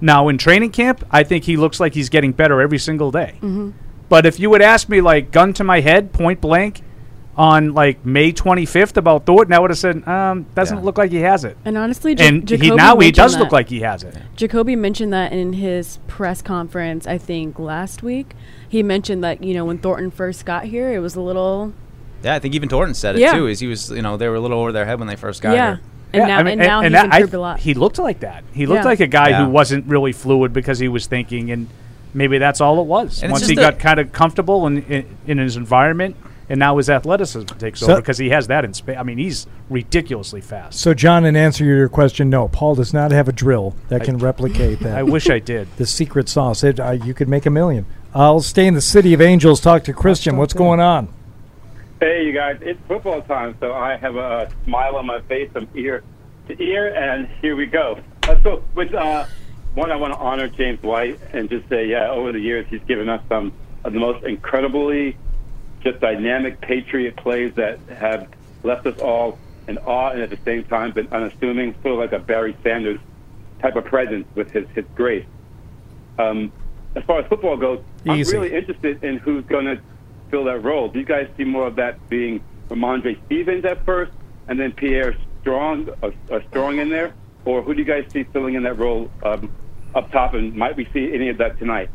Now 0.00 0.28
in 0.28 0.38
training 0.38 0.70
camp, 0.72 1.04
I 1.10 1.24
think 1.24 1.44
he 1.44 1.56
looks 1.56 1.80
like 1.80 1.94
he's 1.94 2.08
getting 2.08 2.32
better 2.32 2.60
every 2.60 2.78
single 2.78 3.10
day. 3.10 3.38
Mhm. 3.42 3.72
But 4.08 4.24
if 4.26 4.40
you 4.40 4.48
would 4.50 4.62
ask 4.62 4.88
me, 4.88 5.00
like 5.00 5.30
gun 5.30 5.52
to 5.54 5.64
my 5.64 5.80
head, 5.80 6.12
point 6.12 6.40
blank, 6.40 6.82
on 7.36 7.72
like 7.72 8.04
May 8.04 8.32
25th 8.32 8.96
about 8.96 9.24
Thornton, 9.24 9.52
I 9.52 9.58
would 9.60 9.70
have 9.70 9.78
said, 9.78 10.06
um, 10.08 10.44
doesn't 10.56 10.82
look 10.84 10.98
like 10.98 11.12
he 11.12 11.18
has 11.18 11.44
it. 11.44 11.56
And 11.64 11.78
honestly, 11.78 12.14
Ja- 12.14 12.24
and 12.26 12.48
he 12.50 12.70
now 12.70 12.98
he 12.98 13.12
does 13.12 13.34
that. 13.34 13.38
look 13.38 13.52
like 13.52 13.68
he 13.68 13.80
has 13.80 14.02
it. 14.02 14.16
Jakobi 14.36 14.76
mentioned 14.76 15.12
that 15.12 15.32
in 15.32 15.52
his 15.52 15.98
press 16.08 16.42
conference, 16.42 17.06
I 17.06 17.16
think 17.18 17.58
last 17.58 18.02
week. 18.02 18.34
He 18.68 18.82
mentioned 18.82 19.22
that, 19.24 19.42
you 19.44 19.54
know, 19.54 19.64
when 19.64 19.78
Thornton 19.78 20.10
first 20.10 20.44
got 20.44 20.64
here, 20.64 20.92
it 20.92 20.98
was 20.98 21.14
a 21.14 21.20
little. 21.20 21.72
Yeah, 22.24 22.34
I 22.34 22.38
think 22.40 22.54
even 22.56 22.68
Thornton 22.68 22.94
said 22.94 23.14
it 23.14 23.20
Yeah. 23.20 23.34
too. 23.34 23.46
Is 23.46 23.60
he 23.60 23.68
was 23.68 23.90
you 23.90 24.02
know 24.02 24.16
they 24.16 24.28
were 24.28 24.34
a 24.34 24.40
little 24.40 24.58
over 24.58 24.72
their 24.72 24.84
head 24.84 24.98
when 24.98 25.06
they 25.06 25.14
first 25.16 25.40
got 25.40 25.54
Yeah. 25.54 25.66
here. 25.76 25.80
And 26.14 26.26
now, 26.26 26.38
and, 26.40 26.58
now 26.58 26.80
he's 26.82 26.92
that- 26.92 27.12
I- 27.12 27.16
improved 27.18 27.34
a 27.34 27.40
lot. 27.40 27.60
He 27.60 27.74
looked 27.74 27.98
like 27.98 28.20
that. 28.20 28.42
He 28.52 28.66
looked 28.66 28.80
Yeah. 28.80 28.84
like 28.84 29.00
a 29.00 29.06
guy 29.06 29.28
Yeah. 29.28 29.44
who 29.44 29.50
wasn't 29.50 29.86
really 29.86 30.12
fluid 30.12 30.52
because 30.54 30.78
he 30.80 30.88
was 30.88 31.06
thinking, 31.06 31.50
and 31.52 31.68
maybe 32.14 32.38
that's 32.38 32.60
all 32.60 32.80
it 32.80 32.86
was. 32.86 33.22
And 33.22 33.32
Once 33.32 33.46
he 33.46 33.54
got 33.54 33.78
kind 33.78 33.98
of 34.00 34.12
comfortable 34.12 34.66
in, 34.66 34.82
in 34.84 35.16
in 35.26 35.38
his 35.38 35.56
environment, 35.56 36.16
and 36.48 36.58
now 36.58 36.76
his 36.78 36.88
athleticism 36.88 37.46
takes 37.58 37.80
So- 37.80 37.92
over 37.92 38.00
because 38.00 38.18
he 38.18 38.30
has 38.30 38.46
that 38.46 38.64
in 38.64 38.72
space. 38.74 38.96
I 38.98 39.02
mean, 39.02 39.18
he's 39.18 39.46
ridiculously 39.68 40.40
fast. 40.40 40.80
So, 40.80 40.94
John, 40.94 41.24
in 41.26 41.36
answer 41.36 41.64
to 41.64 41.68
your 41.68 41.88
question, 41.88 42.30
no, 42.30 42.48
Paul 42.48 42.74
does 42.74 42.94
not 42.94 43.10
have 43.10 43.28
a 43.28 43.32
drill 43.32 43.74
that 43.88 44.02
I- 44.02 44.04
can 44.04 44.18
replicate 44.18 44.80
that. 44.80 44.96
I 44.98 45.02
wish 45.02 45.28
I 45.28 45.38
did. 45.38 45.68
The 45.76 45.86
secret 45.86 46.28
sauce. 46.28 46.64
It, 46.64 46.80
uh, 46.80 46.92
you 46.92 47.12
could 47.14 47.28
make 47.28 47.44
a 47.46 47.50
million. 47.50 47.84
I'll 48.14 48.40
stay 48.40 48.66
in 48.66 48.72
the 48.74 48.80
city 48.80 49.12
of 49.12 49.20
angels. 49.20 49.60
Talk 49.60 49.84
to 49.84 49.92
Christian. 49.92 50.36
What's 50.38 50.54
going 50.54 50.80
on? 50.80 51.08
Hey, 52.00 52.24
you 52.24 52.32
guys, 52.32 52.58
it's 52.62 52.80
football 52.88 53.20
time, 53.22 53.56
so 53.60 53.74
I 53.74 53.96
have 53.96 54.14
a 54.16 54.48
smile 54.64 54.96
on 54.96 55.04
my 55.06 55.20
face 55.22 55.50
from 55.52 55.68
ear 55.74 56.02
to 56.46 56.62
ear, 56.62 56.94
and 56.94 57.28
here 57.42 57.56
we 57.56 57.66
go. 57.66 57.98
Uh, 58.22 58.36
so, 58.42 58.62
with 58.74 58.94
uh, 58.94 59.26
one, 59.78 59.92
I 59.92 59.96
want 59.96 60.12
to 60.12 60.18
honor 60.18 60.48
James 60.48 60.82
White 60.82 61.20
and 61.32 61.48
just 61.48 61.68
say, 61.68 61.86
yeah, 61.86 62.10
over 62.10 62.32
the 62.32 62.40
years, 62.40 62.66
he's 62.68 62.82
given 62.82 63.08
us 63.08 63.22
some 63.28 63.52
of 63.84 63.92
the 63.92 64.00
most 64.00 64.24
incredibly 64.24 65.16
just 65.82 66.00
dynamic 66.00 66.60
Patriot 66.60 67.16
plays 67.16 67.54
that 67.54 67.78
have 67.88 68.28
left 68.64 68.86
us 68.86 68.98
all 68.98 69.38
in 69.68 69.78
awe 69.78 70.10
and 70.10 70.20
at 70.20 70.30
the 70.30 70.38
same 70.44 70.64
time 70.64 70.90
been 70.90 71.06
unassuming, 71.12 71.74
sort 71.82 71.94
of 71.94 71.98
like 71.98 72.12
a 72.12 72.18
Barry 72.18 72.56
Sanders 72.64 72.98
type 73.60 73.76
of 73.76 73.84
presence 73.84 74.26
with 74.34 74.50
his, 74.50 74.66
his 74.74 74.84
grace. 74.96 75.26
Um, 76.18 76.50
as 76.96 77.04
far 77.04 77.20
as 77.20 77.28
football 77.28 77.56
goes, 77.56 77.80
Easy. 78.04 78.36
I'm 78.36 78.42
really 78.42 78.56
interested 78.56 79.04
in 79.04 79.18
who's 79.18 79.44
going 79.44 79.66
to 79.66 79.80
fill 80.28 80.44
that 80.44 80.64
role. 80.64 80.88
Do 80.88 80.98
you 80.98 81.04
guys 81.04 81.28
see 81.36 81.44
more 81.44 81.68
of 81.68 81.76
that 81.76 82.08
being 82.08 82.40
Rhamondre 82.68 83.16
Stevens 83.26 83.64
at 83.64 83.84
first, 83.84 84.10
and 84.48 84.58
then 84.58 84.72
Pierre 84.72 85.16
Strong, 85.40 85.90
uh, 86.02 86.10
uh, 86.32 86.40
Strong 86.50 86.78
in 86.78 86.88
there, 86.88 87.14
or 87.44 87.62
who 87.62 87.74
do 87.74 87.78
you 87.78 87.86
guys 87.86 88.06
see 88.12 88.24
filling 88.24 88.54
in 88.54 88.64
that 88.64 88.76
role 88.78 89.08
um, 89.22 89.50
up 89.94 90.10
top? 90.12 90.34
And 90.34 90.54
might 90.54 90.76
we 90.76 90.86
see 90.92 91.12
any 91.14 91.28
of 91.28 91.38
that 91.38 91.58
tonight? 91.58 91.90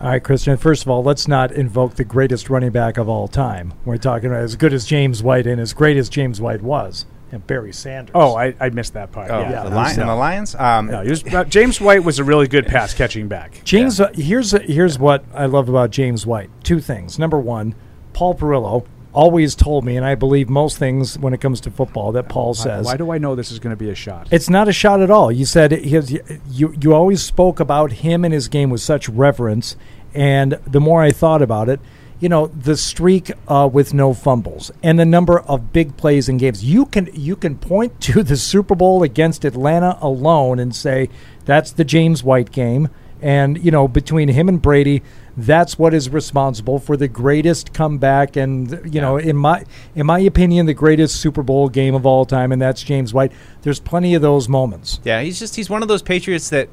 All 0.00 0.08
right, 0.08 0.22
Christian. 0.22 0.56
First 0.56 0.82
of 0.82 0.88
all, 0.88 1.02
let's 1.02 1.28
not 1.28 1.52
invoke 1.52 1.94
the 1.94 2.04
greatest 2.04 2.50
running 2.50 2.70
back 2.72 2.98
of 2.98 3.08
all 3.08 3.28
time. 3.28 3.74
We're 3.84 3.98
talking 3.98 4.30
about 4.30 4.42
as 4.42 4.56
good 4.56 4.72
as 4.72 4.84
James 4.84 5.22
White 5.22 5.46
and 5.46 5.60
as 5.60 5.72
great 5.72 5.96
as 5.96 6.08
James 6.08 6.40
White 6.40 6.62
was, 6.62 7.06
and 7.30 7.46
Barry 7.46 7.72
Sanders. 7.72 8.12
Oh, 8.14 8.34
I, 8.34 8.54
I 8.58 8.70
missed 8.70 8.94
that 8.94 9.12
part. 9.12 9.30
Oh, 9.30 9.40
yeah, 9.42 9.62
the, 9.62 9.70
Lion, 9.70 10.00
and 10.00 10.08
the 10.08 10.14
Lions. 10.14 10.54
Um, 10.56 10.86
No, 10.88 11.04
was, 11.04 11.22
uh, 11.32 11.44
James 11.44 11.80
White 11.80 12.02
was 12.02 12.18
a 12.18 12.24
really 12.24 12.48
good 12.48 12.66
pass 12.66 12.94
catching 12.94 13.28
back. 13.28 13.60
James, 13.64 14.00
uh, 14.00 14.10
here's 14.14 14.50
here's 14.62 14.98
what 14.98 15.24
I 15.34 15.46
love 15.46 15.68
about 15.68 15.90
James 15.90 16.26
White. 16.26 16.50
Two 16.64 16.80
things. 16.80 17.18
Number 17.18 17.38
one, 17.38 17.74
Paul 18.12 18.34
Perillo 18.34 18.86
always 19.12 19.54
told 19.54 19.84
me, 19.84 19.96
and 19.96 20.04
I 20.04 20.14
believe 20.14 20.48
most 20.48 20.78
things 20.78 21.18
when 21.18 21.34
it 21.34 21.40
comes 21.40 21.60
to 21.62 21.70
football 21.70 22.12
that 22.12 22.28
Paul 22.28 22.54
says. 22.54 22.86
why 22.86 22.96
do 22.96 23.12
I 23.12 23.18
know 23.18 23.34
this 23.34 23.50
is 23.50 23.58
going 23.58 23.72
to 23.72 23.76
be 23.76 23.90
a 23.90 23.94
shot? 23.94 24.28
It's 24.30 24.48
not 24.48 24.68
a 24.68 24.72
shot 24.72 25.00
at 25.00 25.10
all. 25.10 25.30
You 25.30 25.44
said 25.44 25.72
his, 25.72 26.18
you 26.50 26.74
you 26.80 26.94
always 26.94 27.22
spoke 27.22 27.60
about 27.60 27.92
him 27.92 28.24
and 28.24 28.32
his 28.32 28.48
game 28.48 28.70
with 28.70 28.80
such 28.80 29.08
reverence, 29.08 29.76
and 30.14 30.52
the 30.66 30.80
more 30.80 31.02
I 31.02 31.10
thought 31.10 31.42
about 31.42 31.68
it, 31.68 31.80
you 32.22 32.28
know, 32.28 32.46
the 32.46 32.76
streak 32.76 33.32
uh, 33.48 33.68
with 33.70 33.92
no 33.92 34.14
fumbles 34.14 34.70
and 34.80 34.96
the 34.96 35.04
number 35.04 35.40
of 35.40 35.72
big 35.72 35.96
plays 35.96 36.28
in 36.28 36.38
games. 36.38 36.64
You 36.64 36.86
can 36.86 37.10
you 37.12 37.34
can 37.34 37.58
point 37.58 38.00
to 38.02 38.22
the 38.22 38.36
Super 38.36 38.76
Bowl 38.76 39.02
against 39.02 39.44
Atlanta 39.44 39.98
alone 40.00 40.60
and 40.60 40.74
say 40.74 41.08
that's 41.44 41.72
the 41.72 41.84
James 41.84 42.22
White 42.22 42.52
game, 42.52 42.88
and 43.20 43.62
you 43.62 43.72
know 43.72 43.88
between 43.88 44.28
him 44.28 44.48
and 44.48 44.62
Brady. 44.62 45.02
That's 45.36 45.78
what 45.78 45.94
is 45.94 46.10
responsible 46.10 46.78
for 46.78 46.96
the 46.96 47.08
greatest 47.08 47.72
comeback, 47.72 48.36
and 48.36 48.80
you 48.92 49.00
know, 49.00 49.16
in 49.16 49.36
my 49.36 49.64
in 49.94 50.06
my 50.06 50.18
opinion, 50.18 50.66
the 50.66 50.74
greatest 50.74 51.16
Super 51.20 51.42
Bowl 51.42 51.68
game 51.68 51.94
of 51.94 52.04
all 52.04 52.24
time, 52.24 52.52
and 52.52 52.60
that's 52.60 52.82
James 52.82 53.14
White. 53.14 53.32
There's 53.62 53.80
plenty 53.80 54.14
of 54.14 54.22
those 54.22 54.48
moments. 54.48 55.00
Yeah, 55.04 55.22
he's 55.22 55.38
just 55.38 55.56
he's 55.56 55.70
one 55.70 55.82
of 55.82 55.88
those 55.88 56.02
Patriots 56.02 56.50
that 56.50 56.68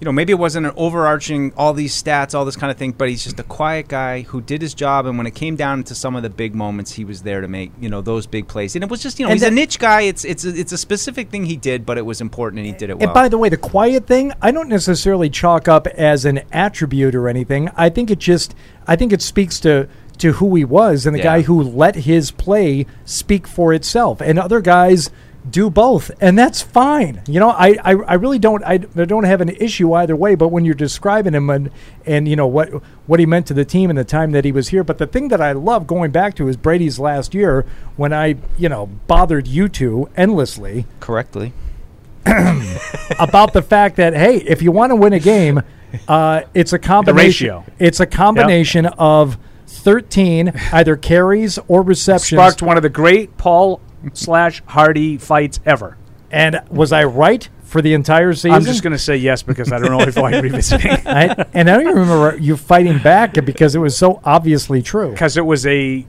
you 0.00 0.04
know 0.04 0.12
maybe 0.12 0.32
it 0.32 0.38
wasn't 0.38 0.66
an 0.66 0.72
overarching 0.76 1.52
all 1.56 1.72
these 1.72 2.00
stats, 2.00 2.34
all 2.34 2.44
this 2.44 2.56
kind 2.56 2.70
of 2.70 2.76
thing, 2.76 2.92
but 2.92 3.08
he's 3.08 3.24
just 3.24 3.38
a 3.38 3.44
quiet 3.44 3.88
guy 3.88 4.22
who 4.22 4.40
did 4.40 4.60
his 4.60 4.74
job, 4.74 5.06
and 5.06 5.16
when 5.16 5.26
it 5.26 5.34
came 5.34 5.56
down 5.56 5.84
to 5.84 5.94
some 5.94 6.16
of 6.16 6.22
the 6.22 6.30
big 6.30 6.54
moments, 6.54 6.92
he 6.92 7.04
was 7.04 7.22
there 7.22 7.40
to 7.40 7.48
make 7.48 7.70
you 7.80 7.88
know 7.88 8.00
those 8.00 8.26
big 8.26 8.48
plays. 8.48 8.74
And 8.74 8.82
it 8.84 8.90
was 8.90 9.02
just 9.02 9.18
you 9.18 9.26
know 9.26 9.30
And 9.32 9.40
he's 9.40 9.48
a 9.48 9.50
niche 9.52 9.78
guy. 9.78 10.02
It's 10.02 10.24
it's 10.24 10.44
a, 10.44 10.48
it's 10.50 10.72
a 10.72 10.78
specific 10.78 11.30
thing 11.30 11.44
he 11.46 11.56
did, 11.56 11.86
but 11.86 11.96
it 11.98 12.04
was 12.04 12.20
important 12.20 12.58
and 12.58 12.66
he 12.66 12.72
did 12.72 12.90
it 12.90 12.98
well. 12.98 13.08
And 13.08 13.14
by 13.14 13.28
the 13.28 13.38
way, 13.38 13.48
the 13.48 13.56
quiet 13.56 14.06
thing, 14.06 14.32
I 14.42 14.50
don't 14.50 14.68
necessarily 14.68 15.30
chalk 15.30 15.68
up 15.68 15.86
as 15.86 16.24
an 16.24 16.40
attribute 16.52 17.14
or 17.14 17.28
anything. 17.28 17.70
I 17.76 17.88
think 17.88 18.10
it 18.10 18.18
just, 18.18 18.54
I 18.86 18.96
think 18.96 19.12
it 19.12 19.22
speaks 19.22 19.60
to 19.60 19.88
to 20.18 20.32
who 20.34 20.54
he 20.54 20.64
was 20.64 21.06
and 21.06 21.14
the 21.14 21.18
Yeah. 21.18 21.24
guy 21.24 21.42
who 21.42 21.60
let 21.60 21.96
his 21.96 22.30
play 22.30 22.86
speak 23.04 23.46
for 23.48 23.72
itself. 23.72 24.20
And 24.20 24.38
other 24.38 24.60
guys 24.60 25.10
do 25.48 25.68
both, 25.68 26.10
and 26.20 26.38
that's 26.38 26.62
fine. 26.62 27.22
You 27.26 27.40
know, 27.40 27.50
I, 27.50 27.76
I, 27.84 27.92
I 27.92 28.14
really 28.14 28.38
don't 28.38 28.64
I, 28.64 28.74
I 28.74 29.04
don't 29.04 29.24
have 29.24 29.40
an 29.40 29.50
issue 29.50 29.92
either 29.92 30.16
way. 30.16 30.34
But 30.34 30.48
when 30.48 30.64
you're 30.64 30.74
describing 30.74 31.34
him 31.34 31.50
and 31.50 31.70
and 32.06 32.26
you 32.26 32.36
know 32.36 32.46
what 32.46 32.70
what 33.06 33.20
he 33.20 33.26
meant 33.26 33.46
to 33.48 33.54
the 33.54 33.64
team 33.64 33.90
and 33.90 33.98
the 33.98 34.04
time 34.04 34.32
that 34.32 34.44
he 34.44 34.52
was 34.52 34.68
here, 34.68 34.84
but 34.84 34.98
the 34.98 35.06
thing 35.06 35.28
that 35.28 35.40
I 35.40 35.52
love 35.52 35.86
going 35.86 36.10
back 36.10 36.34
to 36.36 36.48
is 36.48 36.56
Brady's 36.56 36.98
last 36.98 37.34
year 37.34 37.66
when 37.96 38.12
I 38.12 38.36
you 38.56 38.68
know 38.68 38.86
bothered 39.06 39.46
you 39.46 39.68
two 39.68 40.08
endlessly 40.16 40.86
correctly 41.00 41.52
about 42.26 43.52
the 43.52 43.62
fact 43.62 43.96
that 43.96 44.14
hey, 44.14 44.38
if 44.38 44.62
you 44.62 44.72
want 44.72 44.90
to 44.90 44.96
win 44.96 45.12
a 45.12 45.20
game, 45.20 45.62
uh, 46.08 46.42
it's 46.54 46.72
a 46.72 46.78
combination. 46.78 47.48
ratio. 47.48 47.64
It's 47.78 48.00
a 48.00 48.06
combination 48.06 48.86
of 48.86 49.36
thirteen 49.66 50.52
either 50.72 50.96
carries 50.96 51.58
or 51.68 51.82
receptions. 51.82 52.38
Sparked 52.38 52.62
one 52.62 52.78
of 52.78 52.82
the 52.82 52.88
great 52.88 53.36
Paul 53.36 53.82
slash 54.12 54.62
Hardy 54.66 55.16
fights 55.18 55.60
ever. 55.64 55.96
And 56.30 56.60
was 56.70 56.92
I 56.92 57.04
right 57.04 57.48
for 57.62 57.80
the 57.80 57.94
entire 57.94 58.32
season? 58.34 58.52
I'm 58.52 58.64
just 58.64 58.82
going 58.82 58.92
to 58.92 58.98
say 58.98 59.16
yes 59.16 59.42
because 59.42 59.72
I 59.72 59.78
don't 59.78 59.90
know 59.90 60.00
if 60.00 60.18
I'm 60.18 60.42
revisiting. 60.42 60.90
I, 61.06 61.46
and 61.54 61.70
I 61.70 61.74
don't 61.74 61.82
even 61.82 61.96
remember 61.96 62.36
you 62.38 62.56
fighting 62.56 62.98
back 62.98 63.34
because 63.44 63.74
it 63.74 63.78
was 63.78 63.96
so 63.96 64.20
obviously 64.24 64.82
true. 64.82 65.12
Because 65.12 65.36
it 65.36 65.46
was 65.46 65.64
a 65.66 66.04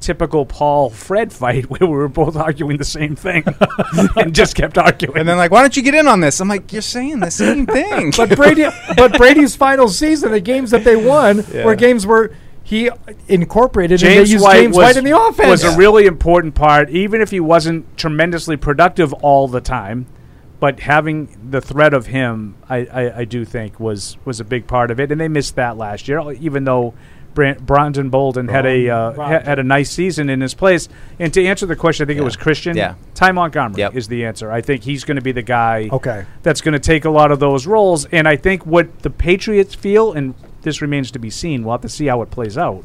typical 0.00 0.46
Paul 0.46 0.90
Fred 0.90 1.32
fight 1.32 1.68
where 1.68 1.80
we 1.80 1.88
were 1.88 2.08
both 2.08 2.36
arguing 2.36 2.76
the 2.78 2.84
same 2.84 3.16
thing 3.16 3.44
and 4.16 4.32
just 4.34 4.54
kept 4.54 4.78
arguing. 4.78 5.18
and 5.18 5.28
then 5.28 5.36
like, 5.36 5.50
why 5.50 5.60
don't 5.60 5.76
you 5.76 5.82
get 5.82 5.94
in 5.94 6.06
on 6.06 6.20
this? 6.20 6.40
I'm 6.40 6.48
like, 6.48 6.72
you're 6.72 6.82
saying 6.82 7.18
the 7.20 7.30
same 7.30 7.66
thing. 7.66 8.12
But 8.16 8.36
Brady, 8.36 8.66
but 8.96 9.18
Brady's 9.18 9.56
final 9.56 9.88
season, 9.88 10.30
the 10.30 10.40
games 10.40 10.70
that 10.70 10.84
they 10.84 10.94
won 10.96 11.44
Yeah. 11.52 11.64
were 11.64 11.74
games 11.74 12.06
where 12.06 12.30
he 12.68 12.90
incorporated 13.28 14.02
and 14.02 14.12
James 14.12 14.28
they 14.28 14.32
used 14.34 14.44
White 14.44 14.60
James 14.60 14.76
was, 14.76 14.84
White 14.84 14.96
in 14.98 15.04
the 15.04 15.18
offense. 15.18 15.48
was 15.48 15.64
a 15.64 15.74
really 15.78 16.04
important 16.04 16.54
part, 16.54 16.90
even 16.90 17.22
if 17.22 17.30
he 17.30 17.40
wasn't 17.40 17.96
tremendously 17.96 18.58
productive 18.58 19.14
all 19.14 19.48
the 19.48 19.62
time. 19.62 20.04
But 20.60 20.80
having 20.80 21.50
the 21.50 21.62
threat 21.62 21.94
of 21.94 22.08
him, 22.08 22.56
I, 22.68 22.76
I, 22.84 23.18
I 23.20 23.24
do 23.24 23.46
think 23.46 23.80
was 23.80 24.18
was 24.26 24.38
a 24.38 24.44
big 24.44 24.66
part 24.66 24.90
of 24.90 25.00
it, 25.00 25.10
and 25.10 25.18
they 25.18 25.28
missed 25.28 25.56
that 25.56 25.78
last 25.78 26.08
year. 26.08 26.20
Even 26.32 26.64
though 26.64 26.92
Brant, 27.32 27.64
Brandon 27.64 28.10
Bolden 28.10 28.48
had 28.48 28.66
a 28.66 28.90
uh, 28.90 29.12
ha- 29.12 29.40
had 29.40 29.58
a 29.58 29.64
nice 29.64 29.90
season 29.90 30.28
in 30.28 30.42
his 30.42 30.52
place. 30.52 30.90
And 31.18 31.32
to 31.32 31.46
answer 31.46 31.64
the 31.64 31.76
question, 31.76 32.04
I 32.04 32.06
think 32.06 32.18
it 32.18 32.24
was 32.24 32.36
Christian. 32.36 32.76
Yeah. 32.76 32.96
Ty 33.14 33.32
Montgomery 33.32 33.82
is 33.94 34.08
the 34.08 34.26
answer. 34.26 34.52
I 34.52 34.60
think 34.60 34.82
he's 34.82 35.04
going 35.04 35.16
to 35.16 35.22
be 35.22 35.32
the 35.32 35.40
guy. 35.40 35.88
Okay. 35.90 36.26
That's 36.42 36.60
going 36.60 36.74
to 36.74 36.80
take 36.80 37.06
a 37.06 37.10
lot 37.10 37.32
of 37.32 37.40
those 37.40 37.66
roles, 37.66 38.04
and 38.06 38.28
I 38.28 38.36
think 38.36 38.66
what 38.66 38.98
the 38.98 39.10
Patriots 39.10 39.74
feel, 39.74 40.12
and 40.12 40.34
this 40.62 40.80
remains 40.82 41.10
to 41.12 41.18
be 41.18 41.30
seen. 41.30 41.62
We'll 41.64 41.72
have 41.72 41.80
to 41.82 41.88
see 41.88 42.06
how 42.06 42.22
it 42.22 42.30
plays 42.30 42.56
out. 42.58 42.84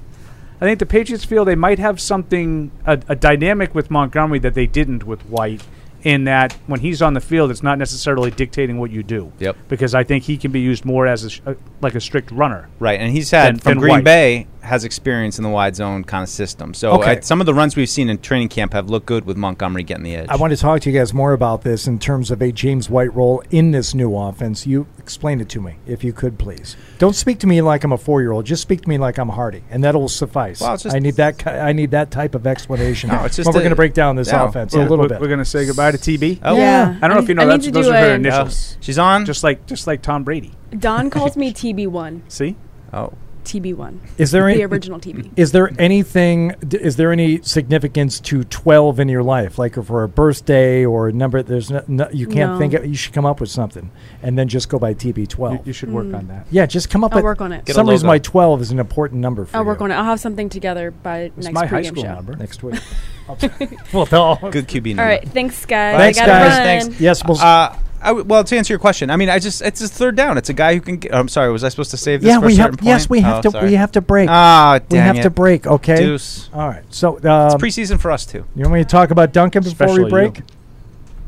I 0.62 0.66
think 0.66 0.80
the 0.80 0.86
Patriots 0.86 1.26
feel 1.26 1.44
they 1.46 1.56
might 1.56 1.80
have 1.80 2.00
something 2.00 2.72
a, 2.86 3.00
a 3.10 3.16
dynamic 3.16 3.76
with 3.76 3.92
Montgomery 3.92 4.40
that 4.40 4.54
they 4.54 4.68
didn't 4.68 5.04
with 5.04 5.22
White. 5.26 5.64
In 6.04 6.26
that 6.26 6.52
when 6.68 6.82
he's 6.82 7.02
on 7.02 7.14
the 7.14 7.22
field, 7.22 7.50
it's 7.50 7.64
not 7.64 7.78
necessarily 7.78 8.30
dictating 8.30 8.78
what 8.78 8.92
you 8.92 9.04
do. 9.04 9.32
Yep. 9.40 9.56
Because 9.70 9.96
I 9.96 10.04
think 10.04 10.26
he 10.26 10.36
can 10.36 10.52
be 10.52 10.60
used 10.60 10.84
more 10.84 11.08
as 11.08 11.24
a, 11.24 11.30
sh- 11.30 11.40
uh, 11.46 11.54
like 11.80 11.96
a 11.96 12.02
strict 12.02 12.30
runner. 12.32 12.68
Right, 12.78 13.00
and 13.00 13.10
he's 13.10 13.32
had 13.32 13.48
than- 13.56 13.60
from 13.60 13.70
than 13.70 13.80
Green 13.80 13.92
White. 13.94 14.04
Bay 14.04 14.48
has 14.64 14.84
experience 14.84 15.38
in 15.40 15.44
the 15.44 15.50
wide 15.50 15.78
zone 15.78 16.04
kind 16.04 16.22
of 16.22 16.28
system. 16.28 16.74
So 16.74 16.92
Okay. 17.00 17.12
I, 17.12 17.20
some 17.22 17.40
of 17.40 17.46
the 17.46 17.54
runs 17.54 17.78
we've 17.78 17.88
seen 17.90 18.10
in 18.10 18.18
training 18.18 18.50
camp 18.50 18.74
have 18.74 18.90
looked 18.90 19.06
good 19.06 19.24
with 19.24 19.38
Montgomery 19.38 19.84
getting 19.84 20.04
the 20.04 20.18
edge. 20.18 20.28
I 20.28 20.36
want 20.36 20.52
to 20.52 20.58
talk 20.58 20.82
to 20.82 20.92
you 20.92 21.00
guys 21.00 21.14
more 21.14 21.32
about 21.32 21.62
this 21.62 21.88
in 21.88 22.00
terms 22.00 22.32
of 22.32 22.42
a 22.42 22.52
James 22.52 22.90
White 22.90 23.16
role 23.16 23.42
in 23.50 23.72
this 23.72 23.94
new 23.94 24.14
offense. 24.18 24.68
You 24.68 24.88
explain 25.04 25.42
it 25.42 25.50
to 25.50 25.62
me, 25.62 25.76
if 25.86 26.04
you 26.04 26.14
could, 26.14 26.40
please. 26.40 26.76
Don't 26.98 27.16
speak 27.16 27.40
to 27.40 27.48
me 27.48 27.62
like 27.62 27.84
I'm 27.84 27.92
a 27.92 27.98
four-year-old. 27.98 28.46
Just 28.46 28.62
speak 28.62 28.82
to 28.82 28.90
me 28.90 28.98
like 28.98 29.18
I'm 29.20 29.30
Hardy, 29.30 29.64
and 29.70 29.84
that'll 29.84 30.08
suffice. 30.10 30.62
Well, 30.62 30.74
it's 30.74 30.84
just- 30.84 30.96
I 30.96 31.00
need 31.00 31.16
that. 31.16 31.38
ki- 31.38 31.50
I 31.50 31.74
need 31.74 31.92
that 31.92 32.10
type 32.10 32.34
of 32.36 32.48
explanation. 32.48 33.10
No, 33.10 33.26
it's 33.26 33.36
just 33.36 33.48
when 33.48 33.54
we're 33.56 33.62
going 33.62 33.70
to 33.72 33.76
break 33.76 33.94
down 33.94 34.16
this 34.16 34.32
no. 34.32 34.46
offense 34.46 34.74
Yeah, 34.74 34.82
a 34.82 34.88
little 34.88 35.00
we're, 35.00 35.10
bit. 35.10 35.22
We're 35.22 35.28
going 35.28 35.40
to 35.40 35.46
say 35.46 35.66
goodbye 35.66 35.92
to 35.92 35.98
TB. 35.98 36.40
Oh. 36.44 36.56
Yeah. 36.56 36.98
I 37.02 37.08
don't 37.08 37.18
know 37.18 37.24
if 37.24 37.30
you 37.30 37.36
know 37.36 37.44
I 37.44 37.46
that's 37.46 37.70
those 37.70 37.88
are 37.90 37.94
her 37.98 38.12
a- 38.14 38.16
initials. 38.16 38.78
She's 38.80 38.98
on. 38.98 39.26
Just 39.26 39.44
like 39.44 39.66
just 39.66 39.86
like 39.88 40.02
Tom 40.02 40.24
Brady. 40.24 40.54
Don 40.78 41.10
calls 41.10 41.36
me 41.44 41.54
TB1. 41.54 42.22
See? 42.30 42.56
Oh. 42.94 43.14
TB1. 43.44 43.98
Is 44.18 44.32
there 44.32 44.46
the 44.46 44.54
any, 44.54 44.64
original 44.64 45.00
TB? 45.00 45.32
Is 45.38 45.52
there 45.52 45.72
anything? 45.80 46.56
d- 46.68 46.78
Is 46.78 46.96
there 46.96 47.12
any 47.12 47.42
significance 47.42 48.20
to 48.22 48.44
twelve 48.46 49.00
in 49.00 49.10
your 49.10 49.24
life, 49.24 49.58
like 49.58 49.76
for 49.84 50.04
a 50.04 50.10
birthday 50.10 50.86
or 50.86 51.08
a 51.10 51.14
number? 51.14 51.44
There's 51.44 51.70
no, 51.72 51.84
no 51.88 52.10
you 52.12 52.28
can't 52.28 52.54
No. 52.54 52.58
think. 52.60 52.74
Of, 52.74 52.86
you 52.86 52.96
should 52.96 53.14
come 53.14 53.26
up 53.26 53.40
with 53.40 53.50
something, 53.50 53.92
and 54.22 54.38
then 54.38 54.48
just 54.48 54.70
go 54.70 54.80
by 54.80 54.94
TB 54.94 55.28
twelve. 55.30 55.54
You, 55.56 55.62
you 55.68 55.74
should 55.74 55.92
work 55.92 56.14
on 56.14 56.28
that. 56.28 56.48
yeah, 56.52 56.66
just 56.66 56.90
come 56.90 57.04
up. 57.04 57.12
I'll 57.14 57.18
with 57.18 57.24
work 57.26 57.42
on 57.42 57.52
it. 57.52 57.66
For 57.66 57.74
some 57.74 57.90
reason, 57.90 58.08
my 58.08 58.20
twelve 58.20 58.62
is 58.62 58.72
an 58.72 58.80
important 58.80 59.22
number 59.22 59.46
for 59.46 59.58
I'll 59.58 59.64
you. 59.64 59.68
work 59.68 59.82
on 59.82 59.92
it. 59.92 59.96
I'll 59.96 60.04
have 60.06 60.20
something 60.20 60.50
together 60.50 60.92
by 60.92 61.32
It's 61.38 61.46
next 61.48 61.54
my 61.54 61.66
high 61.66 61.82
pregame 61.82 61.88
school 61.88 62.04
show. 62.04 62.14
number 62.16 62.36
next 62.36 62.64
week. 62.64 62.80
well, 63.94 64.08
no. 64.12 64.36
Good 64.52 64.68
QB 64.68 64.88
number. 64.96 65.02
All 65.04 65.08
right, 65.08 65.28
thanks 65.30 65.66
guys. 65.66 65.96
Thanks, 65.98 66.20
I 66.20 66.26
guys. 66.26 66.52
Run. 66.52 66.64
Thanks. 66.64 67.02
Yes, 67.02 67.24
we'll. 67.26 67.38
Uh, 67.38 67.42
I 67.76 67.78
w- 68.10 68.26
well, 68.26 68.44
to 68.44 68.58
answer 68.58 68.74
your 68.74 68.80
question, 68.80 69.10
I 69.10 69.16
mean, 69.16 69.30
I 69.30 69.40
just 69.40 69.62
it's 69.62 69.82
a 69.82 69.88
third 69.88 70.16
down. 70.16 70.38
It's 70.38 70.50
a 70.50 70.54
guy 70.54 70.76
who 70.76 70.82
can. 70.82 70.98
Get, 70.98 71.14
I'm 71.14 71.28
sorry, 71.28 71.52
was 71.52 71.64
I 71.64 71.70
supposed 71.70 71.92
to 71.92 71.98
save 71.98 72.22
this? 72.22 72.30
yeah, 72.30 72.40
for 72.40 72.48
we 72.48 72.54
a 72.54 72.58
have. 72.58 72.72
point? 72.72 72.84
Yes, 72.84 73.10
we 73.10 73.22
have 73.22 73.38
Oh, 73.38 73.42
to. 73.44 73.52
sorry. 73.52 73.68
We 73.70 73.74
have 73.76 73.92
to 73.94 74.02
break. 74.02 74.30
Ah, 74.30 74.80
we 74.82 74.88
dang 74.98 75.16
have 75.16 75.24
to 75.24 75.30
break. 75.30 75.66
Okay. 75.68 75.96
Deuce. 75.98 76.50
All 76.54 76.68
right. 76.68 76.84
So 76.90 77.16
um, 77.18 77.48
It's 77.48 77.56
preseason 77.56 78.00
for 78.00 78.12
us 78.12 78.26
too. 78.26 78.46
You 78.56 78.64
want 78.64 78.74
me 78.74 78.80
to 78.84 78.86
talk 78.90 79.12
about 79.12 79.32
Dunkin' 79.34 79.64
before 79.64 79.86
Especially 79.88 80.04
we 80.06 80.10
break? 80.10 80.42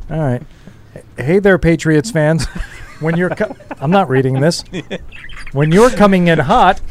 All 0.10 0.20
right. 0.20 0.42
Hey 1.18 1.40
there, 1.40 1.58
Patriots 1.58 2.12
fans. 2.12 2.46
when 3.00 3.18
you're, 3.18 3.30
co- 3.30 3.56
I'm 3.80 3.92
not 3.92 4.10
reading 4.10 4.40
this. 4.40 4.64
When 5.54 5.72
you're 5.72 5.90
coming 5.90 6.28
in 6.28 6.40
hot, 6.40 6.82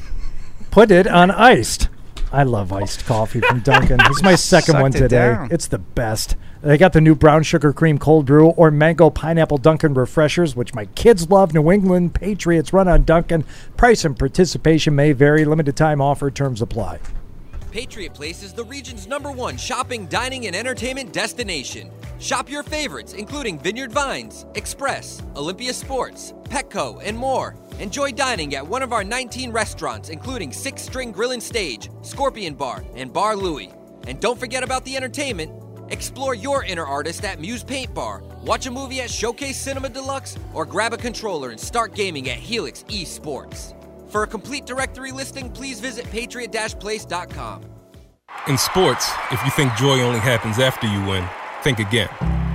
put 0.70 0.90
it 0.90 1.06
on 1.06 1.30
iced. 1.30 1.88
I 2.32 2.42
love 2.42 2.72
iced 2.72 3.04
coffee 3.06 3.40
from 3.40 3.60
Dunkin'. 3.60 3.98
This 3.98 4.16
is 4.16 4.22
my 4.22 4.34
second 4.36 4.72
Sucked 4.72 4.82
one 4.82 4.92
today. 4.92 5.08
down. 5.08 5.48
It's 5.52 5.68
the 5.68 5.78
best. 5.78 6.36
They 6.64 6.78
got 6.78 6.94
the 6.94 7.00
new 7.02 7.14
brown 7.14 7.42
sugar 7.42 7.74
cream 7.74 7.98
cold 7.98 8.24
brew 8.24 8.48
or 8.48 8.70
mango 8.70 9.10
pineapple 9.10 9.58
Dunkin' 9.58 9.92
refreshers, 9.92 10.56
which 10.56 10.72
my 10.72 10.86
kids 10.86 11.28
love. 11.28 11.52
New 11.52 11.70
England 11.70 12.14
Patriots 12.14 12.72
run 12.72 12.88
on 12.88 13.04
Dunkin'. 13.04 13.44
Price 13.76 14.02
and 14.06 14.18
participation 14.18 14.94
may 14.94 15.12
vary. 15.12 15.44
Limited 15.44 15.76
time 15.76 16.00
offer. 16.00 16.30
Terms 16.30 16.62
apply. 16.62 17.00
Patriot 17.70 18.14
Place 18.14 18.42
is 18.42 18.54
the 18.54 18.64
region's 18.64 19.06
number 19.06 19.30
one 19.30 19.58
shopping, 19.58 20.06
dining, 20.06 20.46
and 20.46 20.56
entertainment 20.56 21.12
destination. 21.12 21.90
Shop 22.18 22.48
your 22.48 22.62
favorites, 22.62 23.12
including 23.12 23.58
Vineyard 23.58 23.92
Vines, 23.92 24.46
Express, 24.54 25.20
Olympia 25.36 25.74
Sports, 25.74 26.32
Petco, 26.44 26.98
and 27.04 27.18
more. 27.18 27.56
Enjoy 27.78 28.10
dining 28.10 28.54
at 28.54 28.66
one 28.66 28.82
of 28.82 28.94
our 28.94 29.04
19 29.04 29.52
restaurants, 29.52 30.08
including 30.08 30.50
Six 30.50 30.80
String 30.80 31.12
Grill 31.12 31.32
and 31.32 31.42
Stage, 31.42 31.90
Scorpion 32.00 32.54
Bar, 32.54 32.82
and 32.94 33.12
Bar 33.12 33.36
Louie. 33.36 33.70
And 34.06 34.18
don't 34.18 34.40
forget 34.40 34.62
about 34.62 34.86
the 34.86 34.96
entertainment. 34.96 35.63
Explore 35.90 36.34
your 36.34 36.64
inner 36.64 36.84
artist 36.84 37.24
at 37.24 37.40
Muse 37.40 37.64
Paint 37.64 37.94
Bar, 37.94 38.22
watch 38.44 38.66
a 38.66 38.70
movie 38.70 39.00
at 39.00 39.10
Showcase 39.10 39.56
Cinema 39.56 39.88
Deluxe, 39.88 40.36
or 40.52 40.64
grab 40.64 40.92
a 40.92 40.96
controller 40.96 41.50
and 41.50 41.60
start 41.60 41.94
gaming 41.94 42.28
at 42.28 42.36
Helix 42.36 42.84
Esports. 42.84 43.74
For 44.10 44.22
a 44.22 44.26
complete 44.26 44.66
directory 44.66 45.12
listing, 45.12 45.50
please 45.50 45.80
visit 45.80 46.10
patriot-place.com. 46.10 47.62
In 48.46 48.58
sports, 48.58 49.10
if 49.30 49.42
you 49.44 49.50
think 49.52 49.74
joy 49.74 50.00
only 50.00 50.20
happens 50.20 50.58
after 50.58 50.86
you 50.86 51.04
win, 51.06 51.26
think 51.62 51.78
again. 51.78 52.08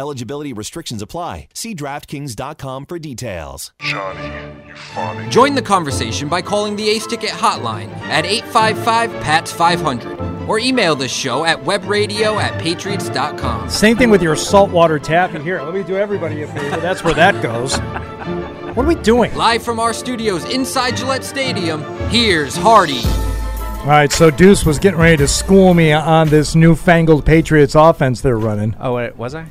Eligibility 0.00 0.52
restrictions 0.52 1.02
apply. 1.02 1.48
See 1.54 1.74
DraftKings.com 1.74 2.86
for 2.86 2.98
details. 2.98 3.72
Johnny, 3.80 4.66
you 4.66 4.74
funny. 4.74 5.28
Join 5.28 5.54
the 5.54 5.62
conversation 5.62 6.28
by 6.28 6.42
calling 6.42 6.74
the 6.74 6.88
Ace 6.88 7.06
Ticket 7.06 7.30
hotline 7.30 7.90
at 8.08 8.24
855 8.24 9.12
PATS 9.22 9.52
500 9.52 10.48
or 10.48 10.58
email 10.58 10.96
the 10.96 11.06
show 11.06 11.44
at 11.44 11.58
webradio 11.58 12.42
at 12.42 12.60
patriots.com. 12.60 13.68
Same 13.68 13.96
thing 13.96 14.10
with 14.10 14.22
your 14.22 14.34
saltwater 14.34 14.98
tap. 14.98 15.34
And 15.34 15.44
here, 15.44 15.62
let 15.62 15.74
me 15.74 15.82
do 15.82 15.96
everybody 15.96 16.42
a 16.42 16.48
favor. 16.48 16.80
That's 16.80 17.04
where 17.04 17.14
that 17.14 17.40
goes. 17.42 17.78
What 18.74 18.84
are 18.84 18.88
we 18.88 18.94
doing? 18.96 19.34
Live 19.34 19.62
from 19.62 19.78
our 19.78 19.92
studios 19.92 20.44
inside 20.44 20.96
Gillette 20.96 21.24
Stadium, 21.24 21.82
here's 22.08 22.56
Hardy. 22.56 23.02
All 23.80 23.86
right, 23.86 24.12
so 24.12 24.30
Deuce 24.30 24.66
was 24.66 24.78
getting 24.78 25.00
ready 25.00 25.16
to 25.16 25.26
school 25.26 25.72
me 25.72 25.92
on 25.92 26.28
this 26.28 26.54
newfangled 26.54 27.24
Patriots 27.24 27.74
offense 27.74 28.20
they're 28.20 28.38
running. 28.38 28.76
Oh, 28.78 28.94
wait, 28.96 29.16
was 29.16 29.34
I? 29.34 29.46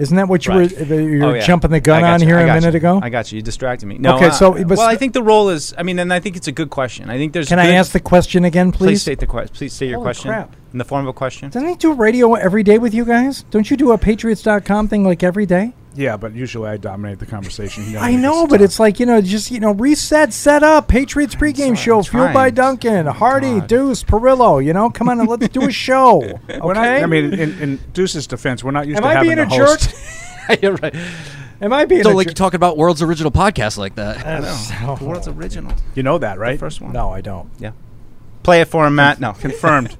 Isn't 0.00 0.16
that 0.16 0.28
what 0.28 0.46
you 0.46 0.52
Right. 0.54 0.88
were 0.88 1.00
you 1.00 1.24
Oh, 1.24 1.34
yeah. 1.34 1.40
jumping 1.42 1.70
the 1.70 1.78
gun 1.80 2.02
on 2.02 2.20
you, 2.20 2.26
here 2.26 2.38
a 2.38 2.46
minute 2.46 2.72
you. 2.72 2.78
ago? 2.78 3.00
I 3.02 3.10
got 3.10 3.30
you. 3.30 3.36
You 3.36 3.42
distracted 3.42 3.84
me. 3.86 3.98
No, 3.98 4.16
Okay, 4.16 4.26
uh, 4.26 4.30
so 4.30 4.50
well, 4.64 4.80
I 4.80 4.96
think 4.96 5.12
the 5.12 5.22
role 5.22 5.50
is. 5.50 5.74
I 5.76 5.82
mean, 5.82 5.98
and 5.98 6.10
I 6.12 6.20
think 6.20 6.36
it's 6.36 6.48
a 6.48 6.52
good 6.52 6.70
question. 6.70 7.10
I 7.10 7.18
think 7.18 7.34
there's. 7.34 7.48
Can 7.48 7.58
I 7.58 7.72
ask 7.74 7.92
the 7.92 8.00
question 8.00 8.44
again, 8.46 8.72
please? 8.72 8.86
Please 8.86 9.02
state 9.02 9.20
the 9.20 9.26
question. 9.26 9.54
Please 9.54 9.72
state 9.74 9.88
your 9.90 9.98
Holy 9.98 10.06
question 10.06 10.30
crap. 10.30 10.56
in 10.72 10.78
the 10.78 10.84
form 10.86 11.02
of 11.04 11.08
a 11.08 11.12
question. 11.12 11.50
Doesn't 11.50 11.68
he 11.68 11.74
do 11.76 11.92
radio 11.92 12.32
every 12.34 12.62
day 12.62 12.78
with 12.78 12.94
you 12.94 13.04
guys? 13.04 13.44
Don't 13.50 13.70
you 13.70 13.76
do 13.76 13.92
a 13.92 13.98
Patriots.com 13.98 14.88
thing 14.88 15.04
like 15.04 15.22
every 15.22 15.44
day? 15.46 15.74
Yeah, 16.00 16.16
but 16.16 16.34
usually 16.34 16.66
I 16.70 16.78
dominate 16.78 17.18
the 17.18 17.26
conversation. 17.26 17.90
You 17.90 17.98
I 17.98 18.16
know, 18.16 18.46
but 18.46 18.62
it's 18.62 18.80
like, 18.80 18.98
you 18.98 19.04
know, 19.04 19.20
just, 19.20 19.50
you 19.50 19.60
know, 19.60 19.72
reset, 19.72 20.32
set 20.32 20.62
up, 20.62 20.88
Patriots 20.88 21.34
pregame 21.34 21.76
show, 21.76 22.02
fueled 22.02 22.32
by 22.32 22.48
Dunkin', 22.48 23.06
oh, 23.06 23.12
Hardy, 23.12 23.60
Deuce, 23.60 24.02
Perillo, 24.02 24.64
you 24.64 24.72
know, 24.72 24.88
come 24.88 25.10
on 25.10 25.20
and 25.20 25.28
let's 25.28 25.46
do 25.48 25.68
a 25.68 25.70
show. 25.70 26.22
Okay? 26.50 26.58
We're 26.60 26.74
not, 26.74 26.86
I 26.86 27.06
mean, 27.06 27.34
in, 27.34 27.58
in 27.62 27.76
Deuce's 27.92 28.26
defense, 28.26 28.64
we're 28.64 28.70
not 28.70 28.86
used 28.86 29.02
to 29.02 29.08
having 29.08 29.38
a 29.38 29.42
podcast. 29.42 29.42
Am 29.42 29.48
to 29.48 29.52
I 29.52 29.58
having 29.58 29.58
being 29.58 29.62
a 29.62 29.66
the 29.66 29.66
host. 29.66 30.48
jerk? 30.48 30.62
You're 30.62 30.74
right. 30.76 30.94
Am 31.60 31.72
I 31.74 31.84
being 31.84 32.02
Don't 32.02 32.14
a 32.14 32.16
like 32.16 32.26
jer- 32.28 32.30
you 32.30 32.34
talking 32.34 32.56
about 32.56 32.78
world's 32.78 33.02
original 33.02 33.30
podcast 33.30 33.76
like 33.76 33.96
that. 33.96 34.26
I 34.26 34.38
know. 34.38 34.96
The 34.96 35.04
world's 35.04 35.28
original. 35.28 35.74
You 35.94 36.02
know 36.02 36.16
that, 36.18 36.38
right? 36.38 36.58
first 36.58 36.80
one. 36.80 36.92
No, 36.94 37.10
I 37.10 37.20
don't. 37.20 37.50
Yeah. 37.58 37.72
Play 38.42 38.62
it 38.62 38.68
for 38.68 38.86
him, 38.86 38.94
Matt. 38.94 39.20
No. 39.20 39.34
Confirmed. 39.34 39.98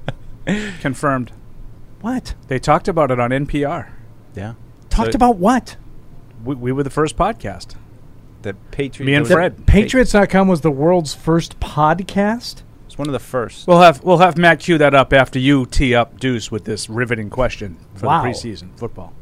Confirmed. 0.81 1.31
What? 2.01 2.33
They 2.47 2.57
talked 2.57 2.87
about 2.87 3.11
it 3.11 3.19
on 3.19 3.29
NPR. 3.29 3.91
Yeah. 4.35 4.53
Talked 4.89 5.11
So- 5.13 5.17
about 5.17 5.37
what? 5.37 5.77
We, 6.43 6.55
we 6.55 6.71
were 6.71 6.83
the 6.83 6.89
first 6.89 7.15
podcast. 7.17 7.75
The 8.41 8.53
Patriot. 8.71 9.05
Me 9.05 9.13
and 9.13 9.25
the- 9.25 9.33
Fred. 9.33 9.65
Patriots.com 9.67 10.47
was 10.47 10.61
the 10.61 10.71
world's 10.71 11.13
first 11.13 11.59
podcast? 11.59 12.63
It's 12.87 12.97
one 12.97 13.07
of 13.07 13.13
the 13.13 13.19
first. 13.19 13.67
We'll 13.67 13.79
have 13.81 14.03
we'll 14.03 14.17
have 14.17 14.37
Matt 14.37 14.59
cue 14.59 14.77
that 14.79 14.93
up 14.93 15.13
after 15.13 15.39
you 15.39 15.65
tee 15.65 15.95
up 15.95 16.19
Deuce 16.19 16.51
with 16.51 16.65
this 16.65 16.89
riveting 16.89 17.29
question 17.29 17.77
for 17.95 18.07
Wow. 18.07 18.23
the 18.23 18.29
preseason 18.29 18.77
football. 18.77 19.13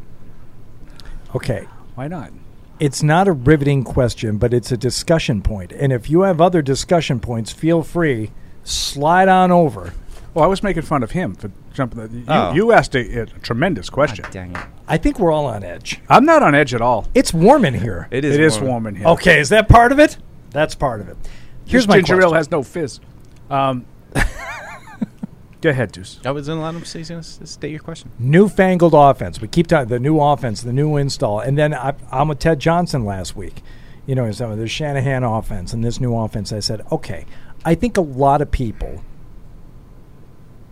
Okay. 1.36 1.68
Why 1.96 2.08
not? 2.08 2.32
It's 2.80 3.04
not 3.04 3.28
a 3.28 3.34
riveting 3.34 3.84
question, 3.84 4.38
but 4.38 4.54
it's 4.54 4.72
a 4.72 4.78
discussion 4.78 5.42
point. 5.42 5.72
And 5.74 5.92
if 5.92 6.10
you 6.10 6.22
have 6.22 6.40
other 6.42 6.62
discussion 6.62 7.20
points, 7.20 7.52
feel 7.52 7.84
free 7.84 8.32
slide 8.64 9.28
on 9.28 9.52
over. 9.52 9.94
Well, 10.40 10.46
I 10.46 10.50
was 10.50 10.64
making 10.64 10.84
fun 10.84 11.04
of 11.04 11.12
him 11.12 11.36
for 11.36 11.52
jumping. 11.74 12.00
The, 12.08 12.18
you, 12.18 12.24
Oh. 12.30 12.54
you 12.54 12.72
asked 12.72 12.96
a, 12.96 13.24
a 13.24 13.26
tremendous 13.26 13.90
question. 13.90 14.24
dang 14.32 14.56
it! 14.56 14.62
I 14.88 14.96
think 14.98 15.20
we're 15.20 15.34
all 15.34 15.48
on 15.48 15.66
edge. 15.66 16.00
I'm 16.08 16.24
not 16.24 16.42
on 16.42 16.56
edge 16.56 16.74
at 16.74 16.80
all. 16.82 17.08
It's 17.14 17.34
warm 17.34 17.66
in 17.66 17.74
here. 17.74 18.08
It 18.10 18.24
is. 18.24 18.36
It 18.36 18.42
is 18.42 18.58
warm 18.58 18.88
in 18.88 18.96
here. 18.96 19.08
Okay, 19.08 19.40
is 19.42 19.50
that 19.50 19.68
part 19.68 19.92
of 19.92 20.00
it? 20.00 20.18
That's 20.52 20.76
part 20.76 21.02
of 21.02 21.10
it. 21.10 21.18
Here's 21.66 21.84
This 21.84 21.90
my 21.90 21.98
ginger 21.98 22.22
ale 22.22 22.34
has 22.34 22.50
no 22.50 22.64
fizz. 22.64 23.02
Um, 23.50 23.86
go 25.62 25.70
ahead, 25.72 25.92
Deuce. 25.92 26.20
I 26.24 26.32
was 26.32 26.48
in 26.48 26.58
a 26.58 26.62
lot 26.62 26.76
of 26.76 26.88
say 26.88 27.04
state 27.04 27.72
your 27.72 27.80
question. 27.82 28.10
newfangled 28.18 28.94
offense. 28.94 29.42
We 29.42 29.48
keep 29.50 29.68
talking 29.68 29.90
the 29.90 30.00
new 30.00 30.20
offense, 30.22 30.62
the 30.62 30.72
new 30.74 30.96
install, 30.96 31.40
and 31.42 31.58
then 31.58 31.74
I, 31.74 31.96
I'm 32.12 32.30
with 32.30 32.40
Ted 32.40 32.60
Johnson 32.60 33.04
last 33.04 33.36
week. 33.36 33.62
You 34.06 34.16
know, 34.16 34.32
so 34.32 34.56
the 34.56 34.68
Shanahan 34.68 35.24
offense 35.24 35.74
and 35.74 35.84
this 35.84 36.00
new 36.00 36.16
offense. 36.16 36.52
I 36.54 36.62
said, 36.62 36.82
okay, 36.92 37.26
I 37.66 37.76
think 37.76 37.98
a 37.98 38.02
lot 38.02 38.42
of 38.42 38.50
people 38.50 39.04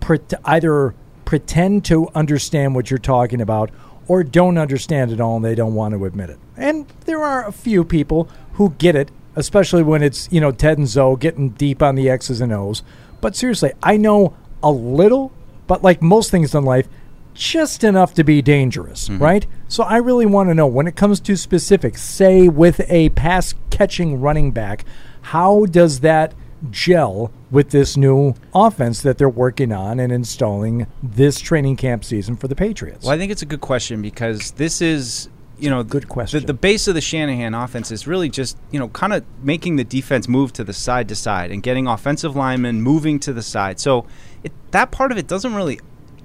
pret- 0.07 0.33
either 0.45 0.95
pretend 1.25 1.83
to 1.83 2.07
understand 2.15 2.73
what 2.73 2.89
you're 2.89 2.97
talking 2.97 3.41
about 3.41 3.69
or 4.07 4.23
don't 4.23 4.57
understand 4.57 5.11
it 5.11 5.19
all 5.19 5.35
and 5.35 5.43
they 5.43 5.53
don't 5.53 5.75
want 5.75 5.93
to 5.93 6.05
admit 6.05 6.29
it. 6.29 6.39
And 6.55 6.87
there 7.03 7.21
are 7.21 7.45
a 7.45 7.51
few 7.51 7.83
people 7.83 8.29
who 8.53 8.69
get 8.77 8.95
it, 8.95 9.11
especially 9.35 9.83
when 9.83 10.01
it's, 10.01 10.31
you 10.31 10.39
know, 10.39 10.53
Ted 10.53 10.77
and 10.77 10.87
Zoe 10.87 11.17
getting 11.17 11.49
deep 11.49 11.83
on 11.83 11.95
the 11.95 12.09
X's 12.09 12.39
and 12.39 12.53
O's. 12.53 12.83
But 13.19 13.35
seriously, 13.35 13.73
I 13.83 13.97
know 13.97 14.33
a 14.63 14.71
little, 14.71 15.33
but 15.67 15.83
like 15.83 16.01
most 16.01 16.31
things 16.31 16.55
in 16.55 16.63
life, 16.63 16.87
just 17.33 17.83
enough 17.83 18.13
to 18.13 18.23
be 18.23 18.41
dangerous, 18.41 19.09
mm-hmm. 19.09 19.21
right? 19.21 19.45
So 19.67 19.83
I 19.83 19.97
really 19.97 20.25
want 20.25 20.49
to 20.49 20.55
know 20.55 20.67
when 20.67 20.87
it 20.87 20.95
comes 20.95 21.19
to 21.19 21.35
specifics, 21.35 22.01
say 22.01 22.47
with 22.47 22.79
a 22.89 23.09
pass 23.09 23.55
catching 23.71 24.21
running 24.21 24.51
back, 24.51 24.85
how 25.21 25.65
does 25.65 25.99
that 25.99 26.33
gel 26.71 27.31
with 27.51 27.69
this 27.71 27.95
new 27.97 28.33
offense 28.53 29.01
that 29.01 29.17
they're 29.17 29.29
working 29.29 29.71
on 29.71 29.99
and 29.99 30.11
installing 30.11 30.87
this 31.01 31.39
training 31.39 31.75
camp 31.75 32.03
season 32.03 32.35
for 32.35 32.47
the 32.47 32.55
Patriots? 32.55 33.05
Well, 33.05 33.13
I 33.13 33.17
think 33.17 33.31
it's 33.31 33.41
a 33.41 33.45
good 33.45 33.61
question 33.61 34.01
because 34.01 34.51
this 34.51 34.81
is, 34.81 35.29
you 35.59 35.69
know, 35.69 35.83
good 35.83 36.07
question. 36.09 36.41
The, 36.41 36.47
the 36.47 36.53
base 36.53 36.87
of 36.87 36.95
the 36.95 37.01
Shanahan 37.01 37.53
offense 37.53 37.91
is 37.91 38.07
really 38.07 38.29
just, 38.29 38.57
you 38.71 38.79
know, 38.79 38.89
kind 38.89 39.13
of 39.13 39.23
making 39.43 39.75
the 39.75 39.83
defense 39.83 40.27
move 40.27 40.53
to 40.53 40.63
the 40.63 40.73
side 40.73 41.07
to 41.09 41.15
side 41.15 41.51
and 41.51 41.63
getting 41.63 41.87
offensive 41.87 42.35
linemen 42.35 42.81
moving 42.81 43.19
to 43.19 43.33
the 43.33 43.43
side. 43.43 43.79
So 43.79 44.05
it, 44.43 44.51
that 44.71 44.91
part 44.91 45.11
of 45.11 45.17
it 45.17 45.27
doesn't 45.27 45.55
really 45.55 45.79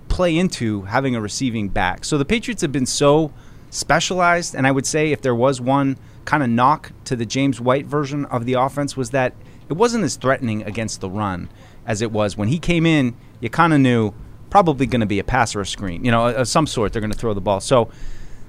play 0.09 0.37
into 0.37 0.83
having 0.83 1.17
a 1.17 1.21
receiving 1.21 1.69
back. 1.69 2.05
So 2.05 2.19
the 2.19 2.25
Patriots 2.25 2.63
have 2.63 2.73
been 2.73 2.87
so 2.87 3.33
specialized, 3.71 4.55
and 4.55 4.67
I 4.67 4.71
would 4.71 4.87
say 4.87 5.13
if 5.13 5.23
there 5.23 5.35
was 5.35 5.61
one 5.61 5.97
kind 6.25 6.43
of 6.43 6.51
knock 6.51 6.93
to 7.05 7.17
the 7.17 7.25
James 7.25 7.61
White 7.61 7.87
version 7.87 8.27
of 8.27 8.45
the 8.45 8.53
offense 8.55 8.97
was 8.97 9.11
that 9.11 9.35
it 9.73 9.77
wasn't 9.77 10.05
as 10.05 10.17
threatening 10.17 10.63
against 10.65 11.01
the 11.01 11.09
run 11.09 11.49
as 11.87 12.03
it 12.03 12.13
was 12.13 12.37
when 12.37 12.49
he 12.49 12.59
came 12.59 12.85
in. 12.85 13.17
You 13.41 13.49
kind 13.49 13.73
of 13.73 13.81
knew 13.81 14.13
probably 14.51 14.85
going 14.85 15.01
to 15.01 15.07
be 15.07 15.19
a 15.19 15.25
pass 15.25 15.57
or 15.57 15.63
a 15.63 15.67
screen, 15.67 16.05
you 16.05 16.11
know, 16.11 16.27
of 16.27 16.47
some 16.47 16.67
sort. 16.67 16.93
They're 16.93 17.01
going 17.01 17.11
to 17.11 17.19
throw 17.19 17.33
the 17.33 17.41
ball. 17.41 17.61
So 17.61 17.91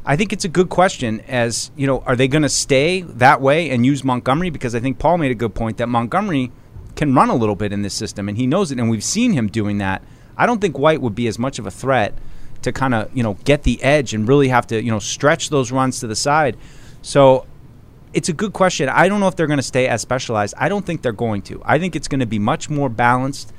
I 0.05 0.17
think 0.17 0.33
it's 0.33 0.43
a 0.43 0.49
good 0.49 0.67
question. 0.67 1.21
As 1.21 1.71
you 1.77 1.87
know, 1.87 2.01
are 2.01 2.17
they 2.17 2.27
going 2.27 2.41
to 2.41 2.49
stay 2.49 3.01
that 3.01 3.39
way 3.39 3.69
and 3.69 3.85
use 3.85 4.03
Montgomery? 4.03 4.49
Because 4.49 4.75
I 4.75 4.81
think 4.81 4.99
Paul 4.99 5.17
made 5.17 5.31
a 5.31 5.35
good 5.35 5.55
point 5.55 5.77
that 5.77 5.87
Montgomery 5.87 6.51
can 6.97 7.15
run 7.15 7.29
a 7.29 7.35
little 7.35 7.55
bit 7.55 7.71
in 7.71 7.83
this 7.83 7.93
system, 7.93 8.27
and 8.27 8.37
he 8.37 8.45
knows 8.45 8.69
it, 8.71 8.79
and 8.79 8.89
we've 8.89 9.03
seen 9.03 9.31
him 9.31 9.47
doing 9.47 9.77
that. 9.77 10.03
I 10.35 10.45
don't 10.45 10.59
think 10.59 10.77
White 10.77 11.01
would 11.01 11.15
be 11.15 11.27
as 11.27 11.39
much 11.39 11.57
of 11.57 11.65
a 11.65 11.71
threat 11.71 12.17
to 12.63 12.71
kind 12.73 12.93
of 12.93 13.15
you 13.15 13.23
know 13.23 13.35
get 13.45 13.63
the 13.63 13.81
edge 13.81 14.13
and 14.13 14.27
really 14.27 14.49
have 14.49 14.67
to 14.67 14.83
you 14.83 14.91
know 14.91 14.99
stretch 14.99 15.49
those 15.49 15.71
runs 15.71 16.01
to 16.01 16.07
the 16.07 16.17
side. 16.17 16.57
So 17.01 17.45
it's 18.13 18.29
a 18.29 18.33
good 18.33 18.53
question. 18.53 18.89
I 18.89 19.07
don't 19.09 19.19
know 19.19 19.27
if 19.27 19.35
they're 19.35 19.47
going 19.47 19.57
to 19.57 19.63
stay 19.63 19.87
as 19.87 20.01
specialized. 20.01 20.53
I 20.57 20.69
don't 20.69 20.85
think 20.85 21.01
they're 21.01 21.11
going 21.11 21.41
to. 21.43 21.61
I 21.65 21.79
think 21.79 21.95
it's 21.95 22.07
going 22.07 22.19
to 22.19 22.25
be 22.25 22.39
much 22.39 22.69
more 22.69 22.89
balanced. 22.89 23.51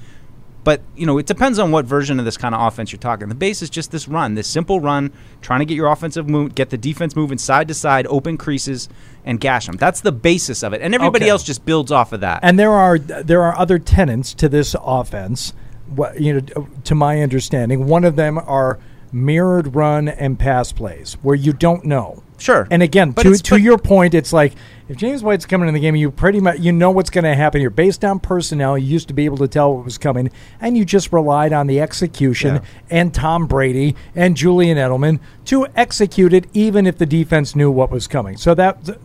But 0.62 0.80
you 0.96 1.04
know, 1.04 1.18
it 1.18 1.26
depends 1.26 1.58
on 1.58 1.72
what 1.72 1.84
version 1.84 2.18
of 2.18 2.24
this 2.24 2.38
kind 2.38 2.54
of 2.54 2.60
offense 2.66 2.90
you're 2.90 2.98
talking. 2.98 3.28
The 3.28 3.34
base 3.34 3.60
is 3.60 3.68
just 3.68 3.90
this 3.90 4.08
run, 4.08 4.34
this 4.34 4.48
simple 4.48 4.80
run, 4.80 5.12
trying 5.42 5.60
to 5.60 5.66
get 5.66 5.74
your 5.74 5.88
offensive 5.92 6.26
move, 6.26 6.54
get 6.54 6.70
the 6.70 6.78
defense 6.78 7.14
moving 7.14 7.36
side 7.36 7.68
to 7.68 7.74
side, 7.74 8.06
open 8.06 8.38
creases, 8.38 8.88
and 9.26 9.38
gash 9.38 9.66
them. 9.66 9.76
That's 9.76 10.00
the 10.00 10.12
basis 10.12 10.62
of 10.62 10.72
it, 10.72 10.80
and 10.80 10.94
everybody 10.94 11.26
Okay. 11.26 11.30
else 11.30 11.42
just 11.44 11.66
builds 11.66 11.92
off 11.92 12.14
of 12.14 12.20
that. 12.20 12.40
And 12.42 12.58
there 12.58 12.72
are 12.72 12.98
there 12.98 13.42
are 13.42 13.54
other 13.58 13.78
tenets 13.78 14.32
to 14.34 14.48
this 14.48 14.74
offense. 14.82 15.52
What 15.94 16.18
you 16.18 16.40
know, 16.40 16.68
to 16.84 16.94
my 16.94 17.20
understanding, 17.20 17.86
one 17.86 18.04
of 18.04 18.16
them 18.16 18.38
are 18.38 18.78
mirrored 19.14 19.74
run 19.74 20.08
and 20.08 20.38
pass 20.38 20.72
plays 20.72 21.14
where 21.22 21.36
you 21.36 21.52
don't 21.52 21.84
know. 21.84 22.22
Sure. 22.36 22.66
And 22.70 22.82
again, 22.82 23.12
But 23.12 23.22
to 23.22 23.36
to 23.36 23.56
your 23.56 23.78
point, 23.78 24.12
it's 24.12 24.32
like 24.32 24.54
if 24.88 24.96
James 24.96 25.22
White's 25.22 25.46
coming 25.46 25.68
in 25.68 25.74
the 25.74 25.80
game, 25.80 25.94
you 25.94 26.10
pretty 26.10 26.40
much 26.40 26.58
you 26.58 26.72
know 26.72 26.90
what's 26.90 27.10
going 27.10 27.24
to 27.24 27.34
happen. 27.34 27.60
You're 27.60 27.70
based 27.70 28.04
on 28.04 28.18
personnel. 28.18 28.76
You 28.76 28.86
used 28.86 29.08
to 29.08 29.14
be 29.14 29.24
able 29.24 29.36
to 29.38 29.48
tell 29.48 29.74
what 29.74 29.84
was 29.84 29.98
coming, 29.98 30.30
and 30.60 30.76
you 30.76 30.84
just 30.84 31.12
relied 31.12 31.52
on 31.52 31.68
the 31.68 31.80
execution 31.80 32.60
and 32.90 33.14
Tom 33.14 33.46
Brady 33.46 33.94
and 34.16 34.36
Julian 34.36 34.76
Edelman 34.76 35.20
to 35.46 35.68
execute 35.76 36.32
it, 36.32 36.46
even 36.52 36.86
if 36.86 36.98
the 36.98 37.06
defense 37.06 37.54
knew 37.54 37.70
what 37.70 37.90
was 37.90 38.08
coming. 38.08 38.36
So 38.36 38.54
that, 38.54 38.98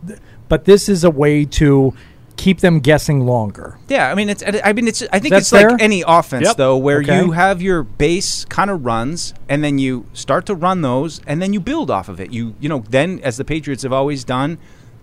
but 0.49 0.65
this 0.65 0.89
is 0.89 1.03
a 1.03 1.11
way 1.11 1.45
to 1.45 1.93
keep 2.39 2.61
them 2.61 2.79
guessing 2.79 3.25
longer. 3.25 3.77
Yeah, 3.89 4.09
I 4.09 4.15
mean 4.15 4.29
it's. 4.29 4.41
I 4.63 4.71
mean 4.73 4.87
it's. 4.87 5.03
I 5.11 5.19
think 5.19 5.33
That's 5.33 5.51
it's 5.51 5.63
like 5.63 5.81
any 5.81 6.03
offense 6.07 6.45
Yep. 6.47 6.55
though, 6.57 6.77
where 6.77 6.99
Okay. 7.01 7.17
you 7.19 7.31
have 7.31 7.61
your 7.61 7.83
base 7.83 8.45
kind 8.45 8.71
of 8.71 8.85
runs, 8.85 9.33
and 9.49 9.61
then 9.63 9.77
you 9.77 10.05
start 10.13 10.45
to 10.45 10.55
run 10.55 10.81
those, 10.81 11.19
and 11.27 11.41
then 11.41 11.51
you 11.53 11.59
build 11.59 11.91
off 11.91 12.07
of 12.07 12.19
it. 12.19 12.31
You 12.31 12.55
you 12.59 12.69
know 12.69 12.83
then 12.89 13.19
as 13.23 13.35
the 13.37 13.43
Patriots 13.43 13.83
have 13.83 13.91
always 13.91 14.23
done, 14.23 14.57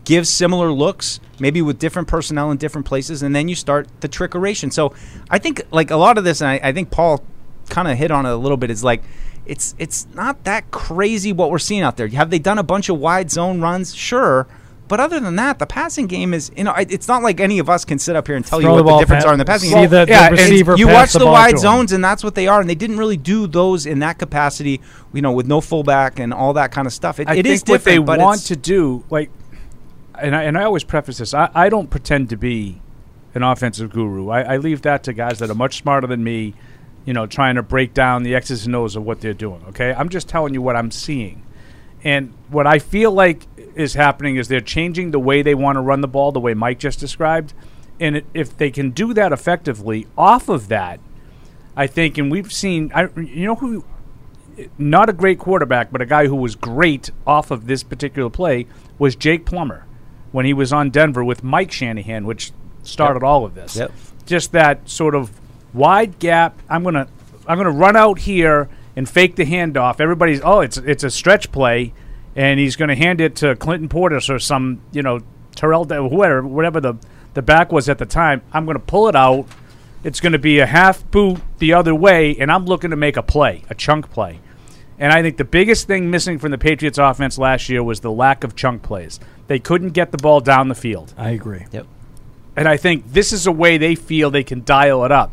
give 0.05 0.27
similar 0.27 0.73
looks, 0.73 1.21
maybe 1.39 1.61
with 1.61 1.79
different 1.79 2.09
personnel 2.09 2.51
in 2.51 2.57
different 2.57 2.87
places, 2.87 3.23
and 3.23 3.37
then 3.37 3.49
you 3.49 3.55
start 3.55 3.87
the 4.01 4.09
trickeration. 4.09 4.73
So 4.73 4.95
I 5.29 5.39
think 5.39 5.61
like 5.71 5.91
a 5.91 5.97
lot 5.97 6.17
of 6.17 6.25
this, 6.25 6.41
and 6.41 6.49
I, 6.49 6.61
I 6.63 6.73
think 6.73 6.91
Paul 6.91 7.23
kind 7.69 7.87
of 7.87 7.99
hit 7.99 8.11
on 8.11 8.25
it 8.25 8.31
a 8.31 8.37
little 8.37 8.57
bit. 8.57 8.71
Is 8.71 8.83
like. 8.83 9.03
It's 9.49 9.77
it's 9.79 10.09
not 10.13 10.43
that 10.43 10.73
crazy 10.73 11.33
what 11.33 11.53
we're 11.53 11.61
seeing 11.61 11.83
out 11.83 11.97
there. 11.97 12.09
Have 12.09 12.31
they 12.31 12.41
done 12.41 12.59
a 12.59 12.65
bunch 12.65 12.89
of 12.89 12.99
wide 12.99 13.31
zone 13.31 13.61
runs? 13.61 13.95
Sure, 13.95 14.49
but 14.89 15.01
other 15.01 15.19
than 15.21 15.37
that, 15.37 15.59
the 15.59 15.67
passing 15.67 16.07
game 16.07 16.33
is 16.33 16.51
you 16.57 16.65
know 16.65 16.75
it's 16.77 17.09
not 17.09 17.23
like 17.23 17.41
any 17.41 17.59
of 17.59 17.69
us 17.69 17.85
can 17.85 17.99
sit 17.99 18.15
up 18.17 18.27
here 18.27 18.37
and 18.37 18.45
tell 18.45 18.61
Throw 18.61 18.71
you 18.71 18.75
what 18.77 18.85
ball 18.87 18.99
the 18.99 19.05
difference 19.05 19.25
pa- 19.25 19.31
are 19.31 19.33
in 19.33 19.39
the 19.39 19.45
passing 19.45 19.71
see 19.71 19.75
game. 19.75 19.91
the- 19.91 20.05
the 20.05 20.11
yeah, 20.13 20.27
and 20.29 20.33
receiver 20.33 20.77
you 20.77 20.87
watch 20.89 21.13
the 21.13 21.19
the, 21.21 21.27
wide 21.27 21.59
zones, 21.59 21.93
and 21.93 22.05
that's 22.05 22.23
what 22.23 22.35
they 22.35 22.47
are. 22.47 22.61
And 22.61 22.71
they 22.71 22.75
didn't 22.75 22.99
really 22.99 23.17
do 23.17 23.47
those 23.47 23.87
in 23.87 23.99
that 24.01 24.19
capacity, 24.19 24.81
you 25.13 25.23
know, 25.23 25.33
with 25.33 25.47
no 25.47 25.61
fullback 25.61 26.19
and 26.19 26.33
all 26.33 26.53
that 26.55 26.71
kind 26.73 26.87
of 26.87 26.93
stuff. 26.93 27.19
It, 27.21 27.29
I 27.29 27.33
it 27.35 27.43
think 27.45 27.47
is 27.55 27.61
what 27.63 27.85
they 27.85 27.93
different, 27.99 28.07
but 28.07 28.19
want 28.21 28.41
to 28.47 28.57
do, 28.57 29.05
like, 29.11 29.31
and 30.19 30.35
I, 30.37 30.45
and 30.45 30.57
I 30.57 30.65
always 30.65 30.85
preface 30.85 31.19
this: 31.19 31.35
I, 31.35 31.51
I 31.55 31.69
don't 31.69 31.91
pretend 31.91 32.31
to 32.31 32.37
be 32.37 32.81
an 33.35 33.43
offensive 33.43 33.91
guru. 33.91 34.29
I, 34.31 34.55
I 34.55 34.57
leave 34.57 34.83
that 34.83 35.03
to 35.05 35.13
guys 35.13 35.39
that 35.41 35.51
are 35.51 35.55
much 35.55 35.79
smarter 35.79 36.07
than 36.07 36.23
me. 36.25 36.55
You 37.05 37.13
know, 37.13 37.27
trying 37.27 37.55
to 37.55 37.63
break 37.63 37.95
down 37.95 38.25
the 38.25 38.35
X's 38.35 38.67
and 38.67 38.75
O's 38.75 38.97
of 38.97 39.05
what 39.05 39.21
they're 39.21 39.33
doing. 39.33 39.63
Okay, 39.69 39.93
I'm 39.93 40.09
just 40.09 40.29
telling 40.29 40.55
you 40.55 40.63
what 40.63 40.75
I'm 40.75 40.91
seeing, 40.91 41.45
and 42.03 42.33
what 42.49 42.67
I 42.67 42.79
feel 42.81 43.13
like 43.13 43.47
is 43.77 43.95
happening 43.95 44.37
is 44.37 44.49
they're 44.49 44.61
changing 44.61 45.11
the 45.13 45.19
way 45.21 45.43
they 45.43 45.55
want 45.55 45.77
to 45.77 45.81
run 45.81 46.01
the 46.01 46.09
ball, 46.09 46.33
the 46.33 46.41
way 46.41 46.55
Mike 46.55 46.79
just 46.79 46.99
described, 46.99 47.53
and 48.01 48.17
it, 48.17 48.27
if 48.35 48.57
they 48.57 48.71
can 48.71 48.91
do 48.91 49.15
that 49.15 49.33
effectively, 49.33 50.07
off 50.19 50.49
of 50.49 50.69
that, 50.69 50.99
I 51.77 51.87
think, 51.87 52.19
and 52.19 52.31
we've 52.31 52.53
seen, 52.53 52.91
I, 52.95 53.09
you 53.17 53.47
know 53.47 53.55
who 53.57 53.85
not 54.79 55.09
a 55.09 55.13
great 55.13 55.39
quarterback, 55.39 55.93
but 55.93 56.01
a 56.01 56.07
guy 56.07 56.27
who 56.27 56.37
was 56.37 56.55
great 56.55 57.11
off 57.27 57.51
of 57.51 57.67
this 57.67 57.83
particular 57.83 58.31
play 58.31 58.67
was 58.99 59.15
Jake 59.15 59.45
Plummer 59.45 59.85
when 60.33 60.47
he 60.47 60.55
was 60.55 60.73
on 60.73 60.91
Denver 60.91 61.23
with 61.23 61.45
Mike 61.45 61.71
Shanahan, 61.71 62.25
which 62.25 62.53
started 62.83 63.21
Yep. 63.21 63.29
all 63.29 63.45
of 63.45 63.55
this. 63.55 63.77
Yep. 63.77 63.93
Just 64.25 64.53
that 64.53 64.89
sort 64.89 65.15
of 65.15 65.31
wide 65.75 66.19
gap. 66.19 66.59
I'm 66.69 66.83
gonna 66.83 67.07
I'm 67.47 67.59
gonna 67.59 67.71
run 67.71 67.97
out 67.97 68.21
here 68.21 68.69
and 68.97 69.09
fake 69.09 69.37
the 69.37 69.45
handoff. 69.45 70.01
Everybody's 70.01 70.41
oh 70.43 70.61
it's 70.61 70.79
it's 70.79 71.05
a 71.05 71.11
stretch 71.11 71.53
play, 71.53 71.93
and 72.37 72.61
he's 72.61 72.77
gonna 72.77 72.95
hand 72.95 73.21
it 73.21 73.35
to 73.37 73.57
Clinton 73.57 73.89
Portis 73.89 74.31
or 74.31 74.39
some 74.39 74.81
you 74.93 75.03
know 75.03 75.21
Terrell 75.57 75.85
whoever 75.85 76.47
whatever 76.47 76.81
the 76.81 76.95
the 77.35 77.43
back 77.43 77.73
was 77.73 77.89
at 77.89 77.99
the 77.99 78.07
time. 78.07 78.43
I'm 78.53 78.65
gonna 78.67 78.79
pull 78.79 79.09
it 79.09 79.17
out. 79.17 79.47
It's 80.05 80.21
going 80.21 80.35
to 80.35 80.39
be 80.39 80.61
a 80.61 80.67
half 80.67 81.11
boot 81.11 81.41
the 81.59 81.73
other 81.73 81.93
way, 81.93 82.37
and 82.37 82.53
I'm 82.53 82.65
looking 82.65 82.91
to 82.91 82.97
make 82.97 83.17
a 83.17 83.25
play, 83.25 83.65
a 83.69 83.75
chunk 83.75 84.09
play. 84.13 84.39
And 85.01 85.13
I 85.13 85.21
think 85.21 85.37
the 85.37 85.45
biggest 85.45 85.89
thing 85.89 86.13
missing 86.13 86.39
from 86.39 86.53
the 86.53 86.59
Patriots 86.59 86.97
offense 86.97 87.39
last 87.39 87.69
year 87.69 87.83
was 87.83 87.99
the 87.99 88.13
lack 88.13 88.45
of 88.45 88.55
chunk 88.55 88.83
plays. 88.83 89.19
They 89.49 89.59
couldn't 89.59 89.91
get 89.91 90.13
the 90.13 90.19
ball 90.19 90.41
down 90.41 90.69
the 90.69 90.77
field. 90.77 91.13
I 91.19 91.31
agree. 91.31 91.67
Yep. 91.73 91.87
And 92.55 92.69
I 92.69 92.77
think 92.77 93.13
this 93.13 93.33
is 93.33 93.49
a 93.49 93.53
way 93.53 93.79
they 93.79 93.97
feel 93.97 94.31
they 94.31 94.45
can 94.45 94.63
dial 94.65 95.05
it 95.05 95.11
up. 95.11 95.33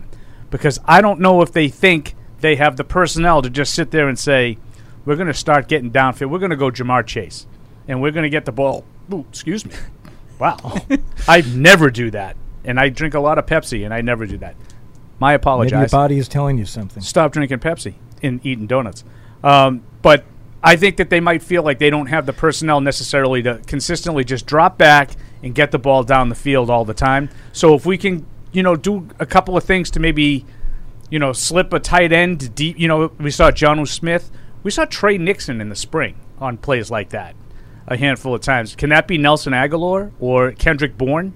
Because 0.49 0.80
I 0.86 1.01
don't 1.01 1.20
know 1.20 1.41
if 1.41 1.51
they 1.51 1.70
think 1.70 2.16
they 2.41 2.56
have 2.56 2.76
the 2.76 2.84
personnel 2.84 3.43
to 3.43 3.49
just 3.49 3.74
sit 3.74 3.91
there 3.91 4.10
and 4.10 4.18
say, 4.18 4.58
we're 5.06 5.16
going 5.16 5.28
to 5.28 5.34
start 5.34 5.68
getting 5.68 5.91
downfield. 5.91 6.30
We're 6.30 6.39
going 6.39 6.51
to 6.51 6.58
go 6.58 6.70
Ja'Marr 6.70 7.06
Chase. 7.06 7.45
And 7.88 8.01
we're 8.01 8.12
going 8.12 8.24
to 8.24 8.30
get 8.30 8.45
the 8.45 8.51
ball. 8.51 8.86
Ooh, 9.12 9.26
excuse 9.30 9.66
me. 9.66 9.74
Wow. 10.39 10.58
I 11.28 11.41
never 11.41 11.89
do 11.89 12.12
that. 12.12 12.38
And 12.64 12.80
I 12.80 12.89
drink 12.89 13.14
a 13.14 13.20
lot 13.20 13.38
of 13.38 13.45
Pepsi, 13.45 13.84
and 13.84 13.93
I 13.93 14.01
never 14.01 14.26
do 14.26 14.38
that. 14.38 14.56
My 15.20 15.34
apologize. 15.34 15.72
Maybe 15.72 15.82
your 15.82 15.89
body 15.89 16.18
is 16.18 16.28
telling 16.28 16.58
you 16.58 16.66
something. 16.66 17.04
Stop 17.04 17.34
drinking 17.34 17.60
Pepsi 17.60 17.95
and 18.22 18.45
eating 18.45 18.68
donuts. 18.68 19.04
Um, 19.43 19.84
but 20.01 20.24
I 20.64 20.78
think 20.78 20.97
that 20.97 21.10
they 21.10 21.20
might 21.20 21.43
feel 21.43 21.62
like 21.62 21.80
they 21.80 21.89
don't 21.89 22.08
have 22.08 22.26
the 22.26 22.34
personnel 22.34 22.80
necessarily 22.80 23.43
to 23.43 23.60
consistently 23.68 24.24
just 24.24 24.45
drop 24.45 24.78
back 24.78 25.12
and 25.43 25.54
get 25.54 25.72
the 25.72 25.80
ball 25.80 26.04
down 26.04 26.30
the 26.30 26.36
field 26.36 26.70
all 26.70 26.86
the 26.86 26.93
time. 26.93 27.30
So 27.51 27.76
if 27.76 27.86
we 27.86 27.97
can, 27.97 28.26
you 28.54 28.64
know, 28.64 28.78
do 28.78 29.10
a 29.20 29.26
couple 29.26 29.58
of 29.58 29.66
things 29.66 29.91
to 29.91 29.99
maybe, 29.99 30.45
you 31.10 31.20
know, 31.20 31.34
slip 31.34 31.74
a 31.74 31.80
tight 31.80 32.14
end 32.14 32.56
deep. 32.56 32.80
You 32.80 32.88
know, 32.88 33.12
we 33.20 33.30
saw 33.30 33.51
Jonnu 33.51 33.88
Smith. 33.88 34.32
We 34.64 34.72
saw 34.72 34.86
Tre 34.86 35.18
Nixon 35.18 35.61
in 35.61 35.70
the 35.70 35.76
spring 35.76 36.16
on 36.39 36.57
plays 36.57 36.89
like 36.89 37.09
that 37.09 37.36
a 37.88 37.97
handful 37.97 38.34
of 38.34 38.41
times. 38.41 38.76
Can 38.76 38.89
that 38.91 39.07
be 39.07 39.18
Nelson 39.18 39.53
Agholor 39.53 40.11
or 40.20 40.51
Kendrick 40.53 40.97
Bourne? 40.97 41.34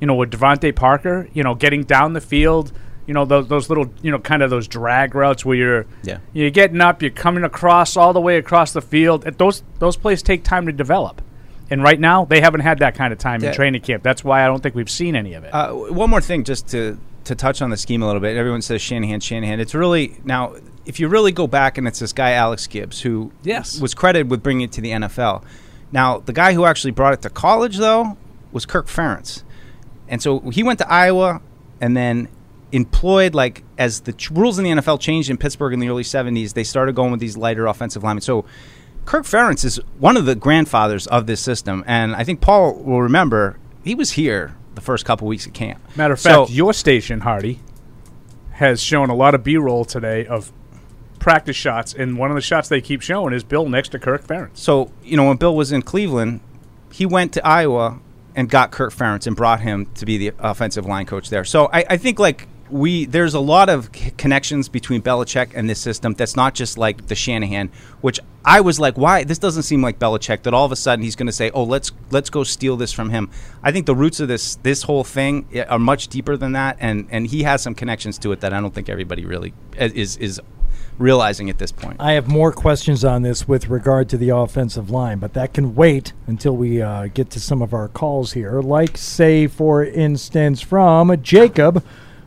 You 0.00 0.06
know, 0.06 0.14
with 0.14 0.30
DeVante 0.30 0.74
Parker, 0.74 1.28
you 1.34 1.42
know, 1.42 1.54
getting 1.54 1.84
down 1.84 2.14
the 2.14 2.22
field, 2.22 2.72
you 3.06 3.12
know, 3.12 3.26
those, 3.26 3.48
those 3.48 3.68
little, 3.68 3.92
you 4.00 4.10
know, 4.10 4.18
kind 4.18 4.42
of 4.42 4.48
those 4.48 4.66
drag 4.66 5.14
routes 5.14 5.44
where 5.44 5.56
you're, 5.56 5.86
Yeah. 6.02 6.18
you're 6.32 6.48
getting 6.48 6.80
up, 6.80 7.02
you're 7.02 7.10
coming 7.10 7.44
across 7.44 7.98
all 7.98 8.14
the 8.14 8.20
way 8.20 8.38
across 8.38 8.72
the 8.72 8.80
field. 8.80 9.24
Those 9.36 9.62
those 9.78 9.98
plays 9.98 10.22
take 10.22 10.42
time 10.42 10.64
to 10.66 10.72
develop, 10.72 11.20
and 11.68 11.82
right 11.82 12.00
now 12.00 12.24
they 12.24 12.40
haven't 12.40 12.60
had 12.60 12.78
that 12.78 12.94
kind 12.94 13.12
of 13.12 13.18
time 13.18 13.42
Yeah. 13.42 13.50
in 13.50 13.54
training 13.54 13.82
camp. 13.82 14.02
That's 14.02 14.24
why 14.24 14.42
I 14.42 14.46
don't 14.46 14.62
think 14.62 14.74
we've 14.74 14.88
seen 14.88 15.14
any 15.14 15.34
of 15.34 15.44
it. 15.44 15.50
Uh, 15.52 15.72
one 15.72 16.08
more 16.08 16.22
thing, 16.22 16.44
just 16.44 16.68
to 16.68 16.96
to 17.24 17.34
touch 17.34 17.60
on 17.60 17.68
the 17.68 17.76
scheme 17.76 18.02
a 18.02 18.06
little 18.06 18.22
bit. 18.22 18.34
Everyone 18.38 18.62
says 18.62 18.80
Shanahan, 18.80 19.20
Shanahan. 19.20 19.60
It's 19.60 19.74
really 19.74 20.16
now, 20.24 20.54
if 20.90 21.00
you 21.00 21.08
really 21.08 21.32
go 21.32 21.46
back, 21.46 21.78
and 21.78 21.86
it's 21.88 22.00
this 22.00 22.12
guy 22.12 22.32
Alex 22.32 22.66
Gibbs 22.66 23.00
who 23.00 23.32
Yes. 23.42 23.80
was 23.80 23.94
credited 23.94 24.30
with 24.30 24.42
bringing 24.42 24.62
it 24.64 24.72
to 24.72 24.80
the 24.80 24.90
NFL. 24.90 25.42
Now, 25.92 26.18
the 26.18 26.32
guy 26.32 26.52
who 26.52 26.64
actually 26.66 26.90
brought 26.90 27.14
it 27.14 27.22
to 27.22 27.30
college 27.30 27.78
though 27.78 28.16
was 28.52 28.66
Kirk 28.66 28.86
Ferentz, 28.88 29.42
and 30.08 30.20
so 30.20 30.40
he 30.50 30.62
went 30.62 30.78
to 30.80 30.90
Iowa 30.92 31.40
and 31.80 31.96
then 31.96 32.28
employed 32.72 33.34
like 33.34 33.62
as 33.78 34.00
the 34.00 34.12
ch- 34.12 34.30
rules 34.30 34.58
in 34.58 34.64
the 34.64 34.70
NFL 34.70 34.98
changed 35.00 35.30
in 35.30 35.36
Pittsburgh 35.36 35.72
in 35.72 35.80
the 35.80 35.88
early 35.88 36.02
'70s. 36.04 36.52
They 36.54 36.64
started 36.64 36.94
going 36.94 37.10
with 37.12 37.20
these 37.20 37.36
lighter 37.36 37.66
offensive 37.66 38.02
linemen. 38.02 38.22
So. 38.22 38.44
Kirk 39.06 39.24
Ferentz 39.24 39.64
is 39.64 39.80
one 39.98 40.16
of 40.18 40.26
the 40.26 40.34
grandfathers 40.36 41.06
of 41.08 41.26
this 41.26 41.40
system, 41.40 41.82
and 41.86 42.14
I 42.14 42.22
think 42.22 42.40
Paul 42.42 42.74
will 42.74 43.00
remember 43.00 43.56
he 43.82 43.94
was 43.94 44.12
here 44.12 44.54
the 44.74 44.82
first 44.82 45.04
couple 45.06 45.26
weeks 45.26 45.46
of 45.46 45.52
camp. 45.54 45.80
Matter 45.96 46.12
of 46.14 46.20
So- 46.20 46.44
fact, 46.44 46.52
your 46.54 46.72
station, 46.74 47.20
Hardy, 47.20 47.60
has 48.52 48.80
shown 48.80 49.08
a 49.08 49.14
lot 49.14 49.34
of 49.34 49.42
B-roll 49.42 49.84
today 49.86 50.26
of 50.26 50.52
practice 51.20 51.56
shots, 51.56 51.94
and 51.94 52.18
one 52.18 52.30
of 52.30 52.34
the 52.34 52.40
shots 52.40 52.68
they 52.68 52.80
keep 52.80 53.02
showing 53.02 53.32
is 53.32 53.44
Bill 53.44 53.68
next 53.68 53.90
to 53.90 53.98
Kirk 53.98 54.26
Ferentz. 54.26 54.56
So, 54.56 54.90
you 55.04 55.16
know, 55.16 55.26
when 55.28 55.36
Bill 55.36 55.54
was 55.54 55.70
in 55.70 55.82
Cleveland, 55.82 56.40
he 56.92 57.06
went 57.06 57.32
to 57.34 57.46
Iowa 57.46 58.00
and 58.34 58.48
got 58.48 58.72
Kirk 58.72 58.92
Ferentz 58.92 59.26
and 59.26 59.36
brought 59.36 59.60
him 59.60 59.86
to 59.94 60.06
be 60.06 60.18
the 60.18 60.32
offensive 60.38 60.86
line 60.86 61.06
coach 61.06 61.30
there. 61.30 61.44
So 61.44 61.66
I, 61.72 61.84
I 61.90 61.96
think 61.96 62.18
like 62.18 62.48
we 62.70 63.04
there's 63.04 63.34
a 63.34 63.40
lot 63.40 63.68
of 63.68 63.90
connections 64.16 64.68
between 64.68 65.02
Belichick 65.02 65.50
and 65.54 65.68
this 65.68 65.80
system 65.80 66.14
that's 66.14 66.36
not 66.36 66.54
just 66.54 66.78
like 66.78 67.08
the 67.08 67.14
Shanahan, 67.14 67.70
which 68.00 68.20
I 68.44 68.60
was 68.60 68.78
like, 68.80 68.96
why 68.96 69.24
this 69.24 69.38
doesn't 69.38 69.64
seem 69.64 69.82
like 69.82 69.98
Belichick 69.98 70.42
that 70.42 70.54
all 70.54 70.64
of 70.64 70.72
a 70.72 70.76
sudden 70.76 71.02
he's 71.02 71.16
going 71.16 71.26
to 71.26 71.32
say, 71.32 71.50
oh 71.50 71.64
let's 71.64 71.90
let's 72.10 72.30
go 72.30 72.44
steal 72.44 72.76
this 72.76 72.92
from 72.92 73.10
him. 73.10 73.30
I 73.62 73.72
think 73.72 73.86
the 73.86 73.94
roots 73.94 74.20
of 74.20 74.28
this 74.28 74.56
this 74.56 74.82
whole 74.82 75.04
thing 75.04 75.46
are 75.68 75.78
much 75.78 76.08
deeper 76.08 76.36
than 76.36 76.52
that, 76.52 76.76
and 76.80 77.08
and 77.10 77.26
he 77.26 77.42
has 77.42 77.62
some 77.62 77.74
connections 77.74 78.18
to 78.18 78.32
it 78.32 78.40
that 78.40 78.52
I 78.52 78.60
don't 78.60 78.74
think 78.74 78.88
everybody 78.88 79.24
really 79.26 79.52
uh, 79.80 79.88
is 79.92 80.16
is 80.16 80.40
realizing 81.00 81.48
at 81.48 81.58
this 81.58 81.72
point. 81.72 81.96
I 81.98 82.12
have 82.12 82.28
more 82.28 82.52
questions 82.52 83.04
on 83.04 83.22
this 83.22 83.48
with 83.48 83.68
regard 83.68 84.08
to 84.10 84.16
the 84.16 84.28
offensive 84.28 84.90
line, 84.90 85.18
but 85.18 85.32
that 85.32 85.54
can 85.54 85.74
wait 85.74 86.12
until 86.26 86.56
we 86.56 86.82
uh, 86.82 87.06
get 87.06 87.30
to 87.30 87.40
some 87.40 87.62
of 87.62 87.72
our 87.72 87.88
calls 87.88 88.32
here. 88.32 88.60
Like, 88.60 88.96
say, 88.96 89.46
for 89.46 89.82
instance, 89.82 90.60
from 90.60 91.20
Jacob, 91.22 91.82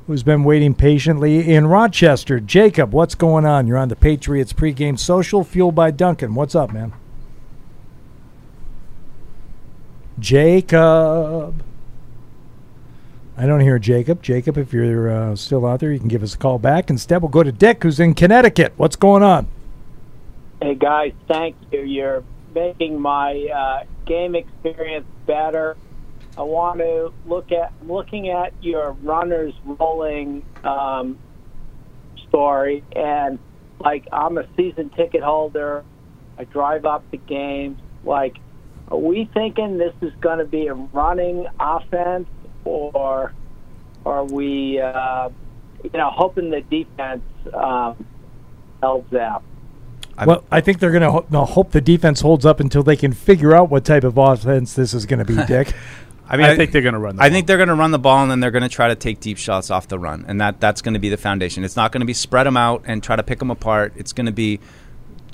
who's 0.07 0.23
been 0.23 0.43
waiting 0.43 0.73
patiently 0.73 1.53
in 1.53 1.67
Rochester. 1.67 2.39
Jacob, 2.39 2.91
what's 2.91 3.15
going 3.15 3.45
on? 3.45 3.67
You're 3.67 3.77
on 3.77 3.89
the 3.89 3.95
Patriots 3.95 4.51
pregame 4.51 4.99
social, 4.99 5.43
fueled 5.43 5.75
by 5.75 5.91
Dunkin'. 5.91 6.33
What's 6.33 6.55
up, 6.55 6.73
man? 6.73 6.93
Jacob. 10.19 11.63
I 13.43 13.45
don't 13.45 13.59
hear 13.59 13.77
Jacob. 13.77 14.23
Jacob, 14.23 14.57
if 14.57 14.71
you're 14.71 15.11
uh, 15.11 15.35
still 15.35 15.65
out 15.65 15.81
there, 15.81 15.91
you 15.91 15.99
can 15.99 16.07
give 16.07 16.23
us 16.23 16.33
a 16.33 16.37
call 16.37 16.59
back. 16.59 16.89
Instead, 16.89 17.21
we'll 17.21 17.27
go 17.27 17.43
to 17.43 17.51
Dick, 17.51 17.83
who's 17.83 17.99
in 17.99 18.13
Connecticut. 18.13 18.71
What's 18.77 18.95
going 18.95 19.21
on? 19.21 19.47
Hey 20.61 20.75
guys, 20.75 21.11
thank 21.27 21.57
you. 21.69 21.81
You're 21.81 22.23
making 22.55 23.01
my 23.01 23.33
uh, 23.53 23.83
game 24.05 24.35
experience 24.35 25.05
better. 25.25 25.75
I 26.37 26.43
want 26.43 26.79
to 26.79 27.11
look 27.25 27.51
at 27.51 27.73
looking 27.85 28.29
at 28.29 28.53
your 28.61 28.93
runners 28.93 29.53
rolling 29.65 30.45
um, 30.63 31.19
story, 32.29 32.81
and 32.95 33.39
like 33.81 34.07
I'm 34.13 34.37
a 34.37 34.47
season 34.55 34.89
ticket 34.91 35.21
holder. 35.21 35.83
I 36.37 36.45
drive 36.45 36.85
up 36.85 37.11
to 37.11 37.17
games. 37.17 37.77
Like, 38.05 38.37
are 38.87 38.97
we 38.97 39.29
thinking 39.33 39.79
this 39.79 39.95
is 39.99 40.13
going 40.21 40.39
to 40.39 40.45
be 40.45 40.67
a 40.67 40.75
running 40.75 41.45
offense, 41.59 42.29
or 42.65 43.33
are 44.05 44.25
we, 44.25 44.79
uh, 44.79 45.29
you 45.83 45.89
know, 45.93 46.09
hoping 46.09 46.49
the 46.49 46.61
defense 46.61 47.23
um, 47.53 48.05
holds 48.81 49.13
out? 49.13 49.43
well, 50.25 50.43
I 50.51 50.61
think 50.61 50.79
they're 50.79 50.91
going 50.91 51.01
to 51.01 51.11
ho- 51.11 51.25
they'll 51.29 51.45
hope 51.45 51.71
the 51.71 51.81
defense 51.81 52.21
holds 52.21 52.45
up 52.45 52.59
until 52.59 52.83
they 52.83 52.95
can 52.95 53.13
figure 53.13 53.55
out 53.55 53.69
what 53.69 53.83
type 53.83 54.03
of 54.03 54.17
offense 54.17 54.73
this 54.73 54.93
is 54.93 55.05
going 55.05 55.19
to 55.19 55.25
be, 55.25 55.43
Dick. 55.45 55.73
I 56.25 56.37
mean, 56.37 56.45
I 56.45 56.55
think 56.55 56.71
they're 56.71 56.81
gonna 56.81 56.99
run 56.99 57.17
the 57.17 57.23
I 57.23 57.29
think 57.29 57.47
they're 57.47 57.57
going 57.57 57.69
to 57.69 57.75
run 57.75 57.91
the 57.91 57.99
ball, 57.99 58.21
and 58.21 58.31
then 58.31 58.39
they're 58.39 58.49
going 58.49 58.63
to 58.63 58.69
try 58.69 58.87
to 58.87 58.95
take 58.95 59.19
deep 59.19 59.37
shots 59.37 59.69
off 59.69 59.87
the 59.87 59.99
run, 59.99 60.25
and 60.27 60.39
that 60.39 60.59
that's 60.59 60.81
going 60.81 60.93
to 60.93 60.99
be 60.99 61.09
the 61.09 61.17
foundation. 61.17 61.63
It's 61.63 61.75
not 61.75 61.91
going 61.91 61.99
to 61.99 62.05
be 62.05 62.13
spread 62.13 62.45
them 62.45 62.55
out 62.55 62.83
and 62.85 63.03
try 63.03 63.15
to 63.15 63.23
pick 63.23 63.39
them 63.39 63.51
apart. 63.51 63.93
It's 63.97 64.13
going 64.13 64.25
to 64.25 64.31
be 64.31 64.59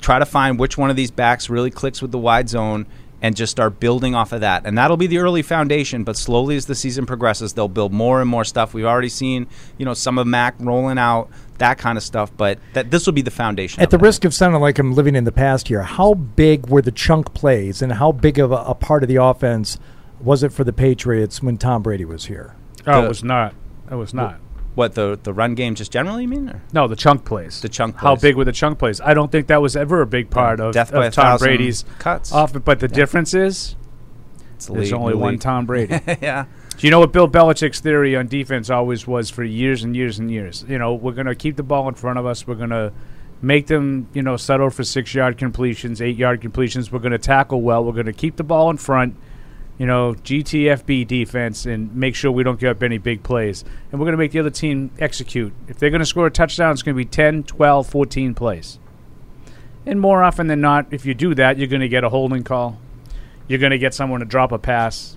try 0.02 0.20
to 0.20 0.26
find 0.26 0.60
which 0.60 0.78
one 0.78 0.90
of 0.90 0.96
these 0.96 1.12
backs 1.12 1.50
really 1.50 1.72
clicks 1.72 2.02
with 2.02 2.12
the 2.12 2.18
wide 2.18 2.50
zone, 2.50 2.88
and 3.22 3.36
just 3.36 3.52
start 3.52 3.80
building 3.80 4.16
off 4.16 4.32
of 4.32 4.42
that. 4.42 4.66
And 4.66 4.78
that'll 4.78 4.98
be 4.98 5.08
the 5.08 5.18
early 5.18 5.42
foundation. 5.42 6.04
But 6.04 6.16
slowly, 6.16 6.56
as 6.56 6.66
the 6.68 6.76
season 6.76 7.06
progresses, 7.06 7.54
they'll 7.54 7.68
build 7.68 7.92
more 7.92 8.22
and 8.22 8.30
more 8.30 8.46
stuff. 8.46 8.74
We've 8.74 8.86
already 8.86 9.10
seen, 9.10 9.48
you 9.78 9.86
know, 9.86 9.94
some 9.94 10.18
of 10.18 10.26
Mac 10.28 10.56
rolling 10.60 10.98
out 10.98 11.30
that 11.58 11.78
kind 11.78 11.98
of 11.98 12.04
stuff, 12.04 12.32
but 12.38 12.58
that 12.74 12.90
this 12.92 13.06
will 13.06 13.12
be 13.14 13.22
the 13.22 13.32
foundation. 13.32 13.82
At 13.82 13.88
of 13.88 13.92
the 13.92 13.98
it. 13.98 14.08
risk 14.08 14.24
of 14.24 14.34
sounding 14.34 14.62
like 14.62 14.80
I'm 14.80 14.94
living 14.94 15.16
in 15.16 15.26
the 15.26 15.32
past 15.34 15.68
here, 15.68 15.84
how 15.84 16.14
big 16.14 16.68
were 16.70 16.82
the 16.82 16.92
chunk 16.92 17.34
plays 17.34 17.82
and 17.82 17.92
how 17.94 18.14
big 18.14 18.40
of 18.40 18.52
a, 18.54 18.56
a 18.56 18.76
part 18.76 19.04
of 19.04 19.10
the 19.10 19.18
offense 19.18 19.78
was 20.22 20.42
it 20.44 20.54
for 20.54 20.64
the 20.64 20.72
Patriots 20.74 21.44
when 21.44 21.58
Tom 21.58 21.82
Brady 21.84 22.06
was 22.06 22.26
here? 22.26 22.56
Oh, 22.88 23.02
The- 23.02 23.06
it 23.06 23.10
was 23.10 23.24
not. 23.24 23.54
It 23.92 23.96
was 23.96 24.14
not. 24.14 24.40
What 24.80 24.96
the 24.96 25.20
the 25.22 25.34
run 25.34 25.56
game 25.56 25.76
just 25.76 25.92
generally 25.92 26.22
you 26.22 26.30
mean? 26.30 26.48
Or? 26.48 26.62
No, 26.72 26.88
the 26.88 26.96
chunk 26.96 27.26
plays. 27.26 27.60
The 27.60 27.68
chunk 27.68 27.98
How 27.98 28.16
plays. 28.16 28.22
big 28.22 28.38
were 28.38 28.46
the 28.46 28.54
chunk 28.54 28.80
plays? 28.80 29.02
I 29.02 29.14
don't 29.14 29.30
think 29.30 29.48
that 29.48 29.62
was 29.62 29.76
ever 29.76 30.02
a 30.02 30.08
big 30.08 30.30
part 30.30 30.62
of, 30.62 30.74
Death 30.74 30.94
of 30.94 31.12
Tom 31.12 31.38
Brady's 31.38 31.84
cuts. 32.00 32.32
Off, 32.32 32.54
but 32.64 32.80
the 32.80 32.88
difference 32.88 33.34
is 33.34 33.76
It's 34.56 34.68
there's 34.68 34.94
only 34.94 35.16
one. 35.16 35.38
Tom 35.38 35.66
Brady. 35.66 36.00
yeah. 36.22 36.46
Do 36.78 36.88
you 36.88 36.92
know 36.92 37.02
what 37.02 37.12
Bill 37.12 37.28
Belichick's 37.28 37.82
theory 37.82 38.16
on 38.16 38.28
defense 38.28 38.70
always 38.70 39.06
was 39.06 39.30
for 39.30 39.44
years 39.44 39.84
and 39.84 39.98
years 39.98 40.18
and 40.18 40.32
years? 40.32 40.64
You 40.66 40.80
know, 40.80 40.94
we're 40.94 41.12
going 41.12 41.28
to 41.28 41.36
keep 41.36 41.58
the 41.58 41.64
ball 41.64 41.90
in 41.90 41.96
front 41.96 42.18
of 42.18 42.26
us. 42.26 42.48
We're 42.48 42.56
going 42.56 42.70
to 42.70 42.94
make 43.42 43.68
them, 43.68 44.08
you 44.14 44.22
know, 44.22 44.38
settle 44.38 44.70
for 44.70 44.86
six 44.86 45.14
yard 45.14 45.38
completions, 45.38 46.02
eight 46.02 46.16
yard 46.16 46.40
completions. 46.40 46.90
We're 46.90 47.00
going 47.00 47.12
to 47.12 47.18
tackle 47.18 47.62
well. 47.62 47.84
We're 47.84 47.92
going 47.92 48.06
to 48.06 48.14
keep 48.14 48.38
the 48.38 48.46
ball 48.46 48.70
in 48.70 48.78
front, 48.78 49.18
you 49.80 49.86
know, 49.86 50.14
GTFB 50.14 51.08
defense 51.08 51.66
and 51.66 51.96
make 51.96 52.14
sure 52.14 52.32
we 52.32 52.44
don't 52.44 52.60
give 52.60 52.76
up 52.78 52.84
any 52.84 52.98
big 53.00 53.24
plays. 53.24 53.64
And 53.92 54.00
we're 54.00 54.06
going 54.06 54.12
to 54.14 54.18
make 54.18 54.34
the 54.34 54.40
other 54.40 54.50
team 54.52 54.92
execute. 55.00 55.54
If 55.68 55.80
they're 55.80 55.90
going 55.90 56.02
to 56.02 56.06
score 56.06 56.28
a 56.28 56.32
touchdown, 56.32 56.74
it's 56.74 56.84
going 56.84 56.94
to 56.96 56.98
be 56.98 57.06
10, 57.06 57.44
12, 57.44 57.88
14 57.88 58.36
plays. 58.36 58.78
And 59.86 60.00
more 60.02 60.22
often 60.22 60.48
than 60.48 60.60
not, 60.62 60.88
if 60.92 61.06
you 61.06 61.14
do 61.14 61.34
that, 61.36 61.58
you're 61.58 61.68
going 61.70 61.80
to 61.82 61.88
get 61.88 62.04
a 62.04 62.10
holding 62.10 62.44
call. 62.44 62.78
You're 63.48 63.60
going 63.60 63.72
to 63.72 63.78
get 63.80 63.94
someone 63.94 64.20
to 64.20 64.26
drop 64.26 64.52
a 64.52 64.60
pass 64.60 65.16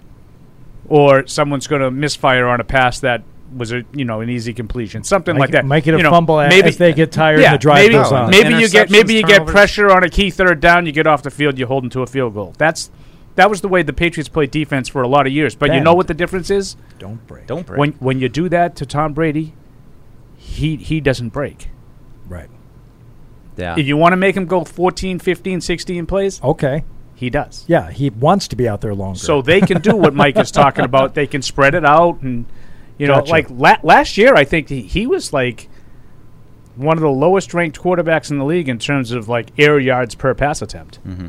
or 0.89 1.27
someone's 1.27 1.67
going 1.67 1.83
to 1.83 1.91
misfire 1.91 2.47
on 2.47 2.61
a 2.61 2.65
pass 2.65 3.01
that 3.01 3.23
was 3.57 3.71
a 3.71 3.83
you 3.93 4.05
know 4.07 4.23
an 4.23 4.31
easy 4.31 4.55
completion, 4.55 5.05
something 5.05 5.35
Might 5.35 5.41
like 5.41 5.51
get- 5.51 5.63
that. 5.63 5.67
might 5.67 5.85
get 5.85 5.93
a 5.95 5.97
You 5.99 6.05
know, 6.05 6.11
fumble 6.11 6.39
maybe 6.39 6.69
as 6.69 6.79
they 6.79 6.95
get 6.95 7.13
tired 7.13 7.41
yeah, 7.41 7.53
the 7.53 7.59
drive 7.59 7.81
maybe, 7.83 7.93
goes 7.95 8.11
on. 8.11 8.31
Maybe 8.31 8.55
you 8.55 8.69
get 8.71 8.91
maybe 8.91 9.15
Interceptions, 9.15 9.17
you 9.17 9.27
get 9.27 9.47
pressure 9.47 9.91
on 9.91 10.05
a 10.05 10.09
key 10.09 10.31
third 10.31 10.61
down, 10.61 10.87
you 10.87 10.93
get 10.93 11.07
off 11.07 11.23
the 11.23 11.31
field, 11.31 11.59
you 11.59 11.67
hold 11.67 11.83
them 11.83 11.91
to 11.91 12.01
a 12.01 12.07
field 12.07 12.33
goal. 12.33 12.55
That's 12.57 12.91
that 13.37 13.49
was 13.51 13.61
the 13.63 13.69
way 13.69 13.83
the 13.83 13.93
Patriots 13.93 14.29
played 14.29 14.51
defense 14.51 14.89
for 14.89 15.03
a 15.03 15.09
lot 15.09 15.27
of 15.27 15.33
years. 15.33 15.55
But 15.55 15.73
you 15.75 15.81
know 15.81 15.95
what 15.95 16.07
the 16.07 16.15
difference 16.15 16.51
is? 16.51 16.77
Don't 16.99 17.27
break. 17.27 17.47
Don't 17.47 17.67
break. 17.67 17.79
When 17.79 17.93
when 17.93 18.21
you 18.21 18.29
do 18.29 18.49
that 18.51 18.77
to 18.77 18.87
Tom 18.87 19.13
Brady, 19.13 19.55
he 20.37 20.77
he 20.77 21.01
doesn't 21.01 21.31
break. 21.31 21.69
Right. 22.29 22.49
Yeah. 23.57 23.75
If 23.79 23.87
you 23.87 23.97
want 23.97 24.13
to 24.13 24.17
make 24.17 24.37
him 24.37 24.47
go 24.47 24.65
14, 24.65 25.19
15, 25.19 25.61
16 25.61 26.07
plays, 26.07 26.43
Okay. 26.43 26.85
he 27.15 27.29
does. 27.31 27.65
Yeah, 27.69 27.91
he 27.91 28.09
wants 28.11 28.49
to 28.49 28.57
be 28.57 28.67
out 28.69 28.81
there 28.81 28.95
longer. 28.95 29.19
So 29.19 29.43
they 29.43 29.61
can 29.61 29.81
do 29.83 29.95
what 29.95 30.15
Mike 30.15 30.37
is 30.39 30.51
talking 30.63 30.85
about. 30.85 31.15
They 31.15 31.27
can 31.27 31.43
spread 31.43 31.75
it 31.75 31.85
out, 31.85 32.23
and 32.23 32.47
you 32.99 33.07
know, 33.07 33.17
Gotcha. 33.17 33.31
like 33.31 33.51
la- 33.51 33.77
last 33.83 34.17
year, 34.17 34.35
I 34.35 34.45
think 34.45 34.69
he, 34.71 34.83
he 34.83 35.07
was 35.07 35.33
like 35.33 35.69
one 36.77 36.97
of 36.97 37.03
the 37.03 37.11
lowest 37.11 37.53
ranked 37.53 37.79
quarterbacks 37.79 38.31
in 38.31 38.39
the 38.39 38.45
league 38.45 38.69
in 38.69 38.79
terms 38.79 39.13
of 39.13 39.29
like 39.29 39.51
air 39.59 39.79
yards 39.79 40.15
per 40.15 40.33
pass 40.35 40.63
attempt. 40.63 40.99
Mm-hmm. 41.07 41.27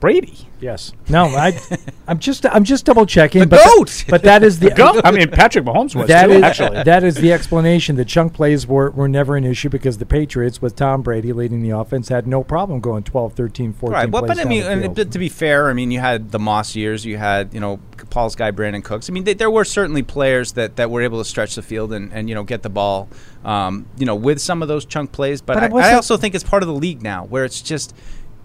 Brady. 0.00 0.48
Yes. 0.60 0.92
No, 1.08 1.26
I, 1.26 1.58
I'm 2.08 2.18
just 2.18 2.46
I'm 2.46 2.64
just 2.64 2.84
double 2.84 3.06
checking. 3.06 3.40
The 3.40 3.46
but 3.46 3.64
goat! 3.64 4.04
but 4.08 4.22
that 4.22 4.42
is 4.42 4.58
the, 4.58 4.68
The 4.70 4.74
goat! 4.74 5.00
I 5.04 5.10
mean, 5.10 5.30
Patrick 5.30 5.64
Mahomes 5.64 5.94
was 5.94 6.08
That 6.08 6.26
too, 6.26 6.32
is- 6.32 6.42
actually. 6.42 6.82
That 6.82 7.04
is 7.04 7.16
the 7.16 7.32
explanation. 7.32 7.96
The 7.96 8.04
chunk 8.04 8.34
plays 8.34 8.66
were, 8.66 8.90
were 8.90 9.08
never 9.08 9.36
an 9.36 9.44
issue 9.44 9.68
because 9.68 9.98
the 9.98 10.06
Patriots, 10.06 10.60
with 10.60 10.76
Tom 10.76 11.02
Brady 11.02 11.32
leading 11.32 11.62
the 11.62 11.70
offense, 11.70 12.08
had 12.08 12.26
no 12.26 12.42
problem 12.42 12.80
going 12.80 13.02
12, 13.02 13.34
13, 13.34 13.72
14 13.72 13.92
Right, 13.92 14.10
well, 14.10 14.22
but 14.22 14.38
I 14.38 14.44
mean, 14.44 14.64
and 14.64 14.94
but 14.94 15.12
to 15.12 15.18
be 15.18 15.28
fair, 15.28 15.68
I 15.70 15.72
mean, 15.72 15.90
you 15.90 16.00
had 16.00 16.30
the 16.30 16.38
Moss 16.38 16.74
years, 16.76 17.04
you 17.04 17.16
had 17.16 17.54
you 17.54 17.60
know 17.60 17.78
Paul's 18.10 18.36
guy 18.36 18.50
Brandin 18.50 18.82
Cooks. 18.82 19.08
I 19.08 19.12
mean, 19.12 19.24
they, 19.24 19.34
there 19.34 19.50
were 19.50 19.64
certainly 19.64 20.02
players 20.02 20.52
that, 20.52 20.76
that 20.76 20.90
were 20.90 21.02
able 21.02 21.18
to 21.18 21.24
stretch 21.24 21.54
the 21.54 21.62
field 21.62 21.92
and, 21.92 22.12
and 22.12 22.28
you 22.28 22.34
know 22.34 22.44
get 22.44 22.62
the 22.62 22.70
ball, 22.70 23.08
um, 23.44 23.86
you 23.96 24.06
know, 24.06 24.14
with 24.14 24.40
some 24.40 24.62
of 24.62 24.68
those 24.68 24.84
chunk 24.84 25.12
plays. 25.12 25.40
But, 25.40 25.70
But 25.70 25.72
I, 25.72 25.90
I 25.90 25.94
also 25.94 26.16
think 26.16 26.34
it's 26.34 26.44
part 26.44 26.62
of 26.62 26.68
the 26.68 26.74
league 26.74 27.02
now, 27.02 27.24
where 27.24 27.44
it's 27.44 27.60
just 27.62 27.94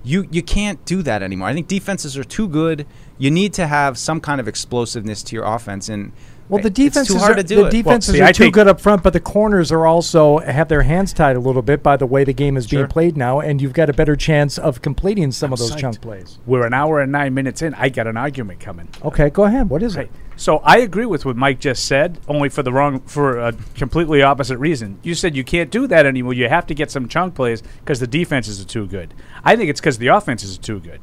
you 0.04 0.28
you 0.32 0.44
can't 0.44 0.84
do 0.86 1.02
that 1.04 1.24
anymore. 1.24 1.48
I 1.48 1.54
think 1.54 1.68
defenses 1.68 2.18
are 2.18 2.24
too 2.24 2.48
good. 2.48 2.86
You 3.18 3.32
need 3.32 3.54
to 3.54 3.68
have 3.68 3.98
some 3.98 4.20
kind 4.20 4.42
of 4.42 4.48
explosiveness 4.48 5.24
to 5.24 5.36
your 5.36 5.46
offense, 5.46 5.90
and 5.90 6.12
Well, 6.54 6.62
the 6.62 6.68
it's 6.68 6.76
defenses 6.76 7.16
too 7.16 7.20
hard 7.20 7.34
are, 7.34 7.42
to 7.42 7.44
do 7.44 7.56
the 7.56 7.68
it. 7.68 7.72
defenses 7.72 8.20
are 8.20 8.32
too 8.32 8.52
good 8.52 8.68
up 8.68 8.80
front, 8.80 9.04
but 9.04 9.14
the 9.14 9.20
corners 9.20 9.72
are 9.72 9.86
also 9.86 10.38
have 10.40 10.68
their 10.70 10.84
hands 10.84 11.14
tied 11.14 11.36
a 11.36 11.40
little 11.40 11.62
bit 11.62 11.82
by 11.82 11.98
the 11.98 12.06
way 12.06 12.24
the 12.24 12.34
game 12.34 12.58
is 12.58 12.68
being 12.68 12.88
played 12.88 13.18
now, 13.18 13.40
and 13.40 13.62
you've 13.62 13.74
got 13.74 13.90
a 13.90 13.94
better 13.94 14.16
chance 14.16 14.58
of 14.58 14.82
completing 14.82 15.32
some 15.32 15.52
of 15.52 15.60
those 15.60 15.72
psyched. 15.72 15.80
chunk 15.80 16.02
plays. 16.02 16.40
We're 16.46 16.66
an 16.66 16.74
hour 16.74 17.02
and 17.02 17.12
nine 17.12 17.34
minutes 17.34 17.62
in. 17.62 17.74
I 17.74 17.90
got 17.90 18.08
an 18.08 18.18
argument 18.18 18.60
coming. 18.60 18.88
Okay, 19.04 19.30
go 19.30 19.44
ahead. 19.44 19.70
What 19.70 19.84
is 19.84 19.96
it? 19.96 20.10
So 20.36 20.58
I 20.60 20.78
agree 20.80 21.06
with 21.06 21.26
what 21.26 21.36
Mike 21.36 21.60
just 21.60 21.86
said, 21.86 22.20
only 22.28 22.50
for 22.50 22.64
the 22.64 22.72
wrong, 22.74 23.02
for 23.02 23.40
a 23.40 23.54
completely 23.76 24.22
opposite 24.22 24.58
reason. 24.58 25.00
You 25.04 25.16
said 25.16 25.36
you 25.36 25.44
can't 25.44 25.70
do 25.70 25.88
that 25.88 26.06
anymore. 26.06 26.34
You 26.34 26.50
have 26.50 26.66
to 26.68 26.74
get 26.74 26.90
some 26.90 27.08
chunk 27.08 27.36
plays 27.36 27.62
because 27.80 28.00
the 28.00 28.08
defenses 28.08 28.60
are 28.60 28.66
too 28.66 28.88
good. 28.88 29.14
I 29.44 29.56
think 29.56 29.70
it's 29.70 29.80
because 29.80 30.00
the 30.00 30.08
offenses 30.08 30.58
are 30.58 30.62
too 30.62 30.80
good. 30.80 31.02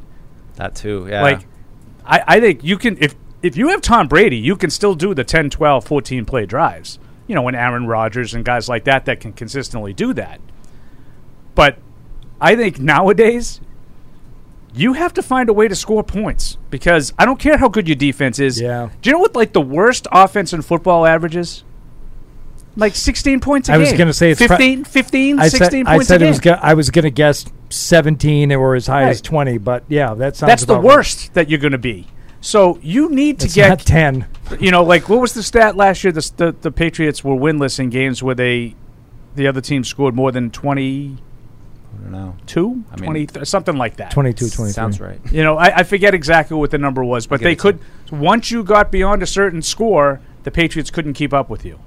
that 0.56 0.74
too. 0.74 1.06
Yeah, 1.08 1.22
Like, 1.22 1.46
I, 2.04 2.22
I 2.26 2.40
think 2.40 2.64
you 2.64 2.76
can 2.76 2.96
if 3.00 3.14
if 3.42 3.56
you 3.56 3.68
have 3.68 3.80
Tom 3.80 4.08
Brady, 4.08 4.36
you 4.36 4.56
can 4.56 4.70
still 4.70 4.94
do 4.94 5.14
the 5.14 5.24
10, 5.24 5.50
12, 5.50 5.84
14 5.84 6.24
play 6.24 6.46
drives. 6.46 6.98
You 7.26 7.34
know, 7.34 7.42
when 7.42 7.54
Aaron 7.54 7.86
Rodgers 7.86 8.34
and 8.34 8.44
guys 8.44 8.68
like 8.68 8.84
that 8.84 9.04
that 9.04 9.20
can 9.20 9.32
consistently 9.32 9.92
do 9.92 10.12
that. 10.14 10.40
But 11.54 11.78
I 12.40 12.56
think 12.56 12.80
nowadays 12.80 13.60
you 14.74 14.94
have 14.94 15.14
to 15.14 15.22
find 15.22 15.48
a 15.48 15.52
way 15.52 15.68
to 15.68 15.76
score 15.76 16.02
points 16.02 16.58
because 16.70 17.12
I 17.18 17.24
don't 17.24 17.38
care 17.38 17.56
how 17.58 17.68
good 17.68 17.88
your 17.88 17.96
defense 17.96 18.38
is. 18.38 18.60
Yeah. 18.60 18.90
Do 19.00 19.10
you 19.10 19.14
know 19.14 19.20
what 19.20 19.34
like 19.34 19.52
the 19.52 19.60
worst 19.60 20.06
offense 20.10 20.52
in 20.52 20.62
football 20.62 21.06
averages? 21.06 21.64
Like 22.76 22.94
16 22.94 23.40
points 23.40 23.68
a 23.68 23.72
I 23.72 23.76
game. 23.76 23.80
I 23.80 23.90
was 23.90 23.98
going 23.98 24.06
to 24.08 24.12
say 24.12 24.30
it's 24.30 24.38
pro- 24.38 24.48
15, 24.56 24.84
15, 24.84 25.38
I 25.40 25.48
16 25.48 25.70
said, 25.70 25.86
points 25.86 25.88
I 25.88 25.98
said 26.04 26.22
it 26.22 26.24
game. 26.24 26.30
was. 26.30 26.40
Go- 26.40 26.58
I 26.60 26.74
was 26.74 26.90
going 26.90 27.04
to 27.04 27.10
guess 27.10 27.44
seventeen 27.68 28.52
or 28.52 28.74
as 28.74 28.86
high 28.86 29.08
as 29.08 29.20
twenty, 29.20 29.58
but 29.58 29.84
yeah, 29.88 30.14
that 30.14 30.36
sounds. 30.36 30.50
That's 30.50 30.64
the 30.64 30.74
about 30.74 30.84
right. 30.84 30.96
worst 30.96 31.34
that 31.34 31.48
you're 31.50 31.58
going 31.58 31.72
to 31.72 31.78
be. 31.78 32.06
So 32.40 32.78
you 32.82 33.10
need 33.10 33.38
to 33.40 33.46
It's 33.46 33.54
get 33.54 33.68
not 33.68 33.80
10. 33.80 34.26
You 34.58 34.70
know, 34.70 34.82
like 34.82 35.08
what 35.08 35.20
was 35.20 35.34
the 35.34 35.42
stat 35.42 35.76
last 35.76 36.02
year? 36.02 36.12
The, 36.12 36.32
the 36.36 36.52
the 36.52 36.70
Patriots 36.72 37.22
were 37.22 37.34
winless 37.34 37.78
in 37.78 37.90
games 37.90 38.22
where 38.22 38.34
they, 38.34 38.74
the 39.34 39.46
other 39.46 39.60
team 39.60 39.84
scored 39.84 40.14
more 40.14 40.32
than 40.32 40.50
twenty. 40.50 41.18
I 41.92 42.02
don't 42.02 42.12
know. 42.12 42.36
Two, 42.46 42.84
I 42.92 42.96
mean, 42.96 43.04
20, 43.06 43.26
th- 43.26 43.46
something 43.46 43.76
like 43.76 43.96
that. 43.96 44.12
22, 44.12 44.48
23. 44.48 44.72
Sounds 44.72 45.00
right. 45.00 45.20
You 45.32 45.42
know, 45.42 45.58
I, 45.58 45.78
I 45.78 45.82
forget 45.82 46.14
exactly 46.14 46.56
what 46.56 46.70
the 46.70 46.78
number 46.78 47.04
was, 47.04 47.26
but 47.26 47.40
they 47.40 47.52
it 47.52 47.56
to 47.56 47.62
could. 47.62 47.80
Once 48.12 48.50
you 48.52 48.62
got 48.62 48.92
beyond 48.92 49.22
a 49.24 49.26
certain 49.26 49.60
score, 49.60 50.20
the 50.44 50.50
Patriots 50.52 50.90
couldn't 50.90 51.14
keep 51.14 51.34
up 51.34 51.50
with 51.50 51.64
you. 51.64 51.80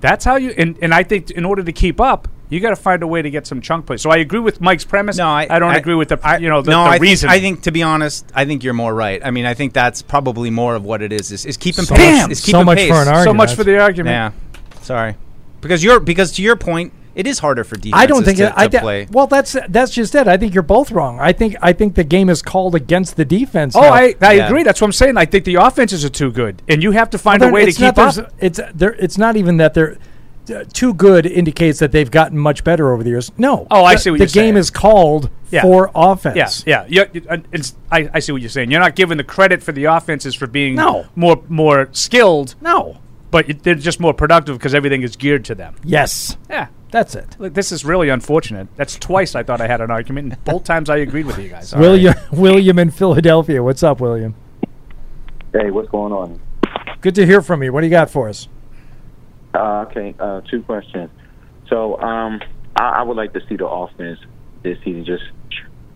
That's 0.00 0.24
how 0.24 0.36
you. 0.36 0.50
And, 0.56 0.78
and 0.82 0.92
I 0.94 1.02
think 1.02 1.30
in 1.30 1.44
order 1.44 1.62
to 1.62 1.72
keep 1.72 2.00
up, 2.00 2.26
you 2.50 2.60
got 2.60 2.70
to 2.70 2.76
find 2.76 3.02
a 3.02 3.06
way 3.06 3.22
to 3.22 3.30
get 3.30 3.46
some 3.46 3.60
chunk 3.60 3.86
plays. 3.86 4.02
So 4.02 4.10
I 4.10 4.18
agree 4.18 4.38
with 4.40 4.60
Mike's 4.60 4.84
premise. 4.84 5.16
No, 5.16 5.28
I, 5.28 5.58
don't 5.58 5.74
agree 5.74 5.94
with 5.94 6.08
the 6.10 6.38
you 6.40 6.48
know 6.48 6.62
the, 6.62 6.70
no, 6.70 6.84
the 6.84 6.90
I 6.90 6.96
reason. 6.98 7.28
Think, 7.30 7.38
I 7.38 7.40
think 7.42 7.62
to 7.62 7.72
be 7.72 7.82
honest, 7.82 8.30
I 8.34 8.44
think 8.44 8.62
you're 8.64 8.74
more 8.74 8.94
right. 8.94 9.20
I 9.24 9.30
mean, 9.30 9.46
I 9.46 9.54
think 9.54 9.72
that's 9.72 10.02
probably 10.02 10.50
more 10.50 10.74
of 10.76 10.84
what 10.84 11.02
it 11.02 11.12
is. 11.12 11.32
Is, 11.32 11.46
is 11.46 11.56
keeping 11.56 11.84
So 11.84 11.94
pace. 11.96 12.22
much- 12.22 12.30
is 12.30 12.42
so 12.42 12.62
much 12.62 12.78
pace. 12.78 12.88
for 12.90 12.94
an 12.96 13.08
argument. 13.08 13.08
So 13.08 13.30
argument. 13.30 13.36
much 13.38 13.54
for 13.56 13.64
the 13.64 13.78
argument. 13.78 14.12
Yeah, 14.14 14.82
sorry, 14.82 15.16
because 15.60 15.82
you're 15.82 16.00
because 16.00 16.32
to 16.32 16.42
your 16.42 16.56
point, 16.56 16.92
it 17.14 17.26
is 17.26 17.38
harder 17.38 17.64
for 17.64 17.76
defenses 17.76 17.92
I 18.02 18.06
don't 18.06 18.24
think 18.24 18.38
to, 18.38 18.46
it, 18.48 18.52
I 18.56 18.68
to 18.68 18.80
play. 18.80 19.06
Well, 19.10 19.26
that's 19.26 19.56
that's 19.68 19.92
just 19.92 20.14
it. 20.14 20.26
I 20.28 20.36
think 20.36 20.52
you're 20.52 20.62
both 20.62 20.90
wrong. 20.90 21.20
I 21.20 21.32
think 21.32 21.56
I 21.62 21.72
think 21.72 21.94
the 21.94 22.04
game 22.04 22.28
is 22.28 22.42
called 22.42 22.74
against 22.74 23.16
the 23.16 23.24
defense. 23.24 23.74
Oh, 23.76 23.80
now. 23.80 23.92
I, 23.92 24.14
I 24.20 24.32
agree. 24.34 24.64
That's 24.64 24.80
what 24.80 24.88
I'm 24.88 24.92
saying. 24.92 25.16
I 25.16 25.24
think 25.24 25.44
the 25.44 25.54
offenses 25.56 26.04
are 26.04 26.08
too 26.10 26.30
good, 26.30 26.60
and 26.68 26.82
you 26.82 26.90
have 26.90 27.10
to 27.10 27.18
find 27.18 27.40
Well, 27.40 27.50
a 27.50 27.52
way 27.52 27.64
to 27.66 27.72
keep 27.72 27.96
up. 27.98 28.14
there's- 28.14 28.20
It's 28.40 28.60
there. 28.74 28.92
It's 28.94 29.16
not 29.16 29.36
even 29.36 29.56
that 29.58 29.74
they're 29.74 29.96
uh, 30.50 30.64
too 30.72 30.94
good. 30.94 31.26
Indicates 31.26 31.78
that 31.78 31.92
they've 31.92 32.10
gotten 32.10 32.38
much 32.38 32.64
better 32.64 32.92
over 32.92 33.02
the 33.02 33.10
years. 33.10 33.30
No. 33.38 33.66
Oh, 33.70 33.84
I 33.84 33.94
The- 33.94 34.00
see 34.00 34.10
what 34.10 34.18
the 34.18 34.24
you're 34.24 34.28
saying. 34.28 34.46
The 34.46 34.52
game 34.52 34.56
is 34.58 34.70
called 34.70 35.30
Yeah. 35.50 35.62
for 35.62 35.90
offense. 35.94 36.64
Yeah, 36.66 36.84
yeah. 36.88 37.04
yeah 37.12 37.20
uh, 37.30 37.36
it's, 37.52 37.74
I, 37.90 38.08
I 38.14 38.18
see 38.20 38.32
what 38.32 38.40
you're 38.42 38.48
saying. 38.50 38.70
You're 38.70 38.80
not 38.80 38.94
giving 38.96 39.16
the 39.18 39.24
credit 39.24 39.62
for 39.62 39.72
the 39.72 39.84
offenses 39.84 40.34
for 40.34 40.46
being 40.46 40.74
No. 40.74 41.06
more 41.16 41.42
more 41.48 41.88
skilled. 41.92 42.54
No, 42.60 42.98
but 43.30 43.48
it, 43.48 43.62
they're 43.62 43.74
just 43.74 44.00
more 44.00 44.14
productive 44.14 44.58
because 44.58 44.74
everything 44.74 45.02
is 45.02 45.16
geared 45.16 45.44
to 45.46 45.54
them. 45.54 45.74
Yes. 45.84 46.36
Yeah, 46.50 46.68
that's 46.90 47.14
it. 47.14 47.36
Look, 47.38 47.54
this 47.54 47.72
is 47.72 47.84
really 47.84 48.08
unfortunate. 48.08 48.68
That's 48.76 48.96
twice 48.96 49.34
I 49.34 49.42
thought 49.42 49.60
I 49.60 49.66
had 49.66 49.80
an 49.80 49.90
argument, 49.90 50.32
and 50.32 50.44
both 50.44 50.64
times 50.64 50.88
I 50.90 50.98
agreed 50.98 51.26
with 51.26 51.38
you 51.38 51.48
guys. 51.48 51.74
William 51.74 52.14
William 52.32 52.78
in 52.78 52.90
Philadelphia. 52.90 53.62
What's 53.62 53.82
up, 53.82 54.00
William? 54.00 54.34
Hey, 55.52 55.70
what's 55.70 55.88
going 55.88 56.12
on? 56.12 56.40
Good 57.00 57.14
to 57.16 57.26
hear 57.26 57.40
from 57.42 57.62
you. 57.62 57.72
What 57.72 57.80
do 57.82 57.86
you 57.86 57.90
got 57.90 58.10
for 58.10 58.28
us? 58.28 58.48
Uh, 59.54 59.86
okay, 59.88 60.14
uh, 60.18 60.40
two 60.42 60.62
questions. 60.62 61.10
So, 61.68 62.00
um, 62.00 62.40
I, 62.76 63.00
I 63.00 63.02
would 63.02 63.16
like 63.16 63.32
to 63.34 63.40
see 63.48 63.56
the 63.56 63.68
offense 63.68 64.18
this 64.62 64.78
season 64.84 65.04
just 65.04 65.24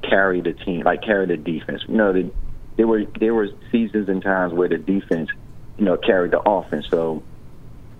carry 0.02 0.40
the 0.40 0.52
team, 0.52 0.82
like 0.84 1.02
carry 1.02 1.26
the 1.26 1.36
defense. 1.36 1.82
You 1.88 1.96
know, 1.96 2.12
the, 2.12 2.30
there 2.76 2.86
were 2.86 3.04
there 3.18 3.34
were 3.34 3.48
seasons 3.72 4.08
and 4.08 4.22
times 4.22 4.52
where 4.52 4.68
the 4.68 4.78
defense, 4.78 5.28
you 5.76 5.84
know, 5.84 5.96
carried 5.96 6.30
the 6.30 6.40
offense. 6.40 6.86
So, 6.88 7.22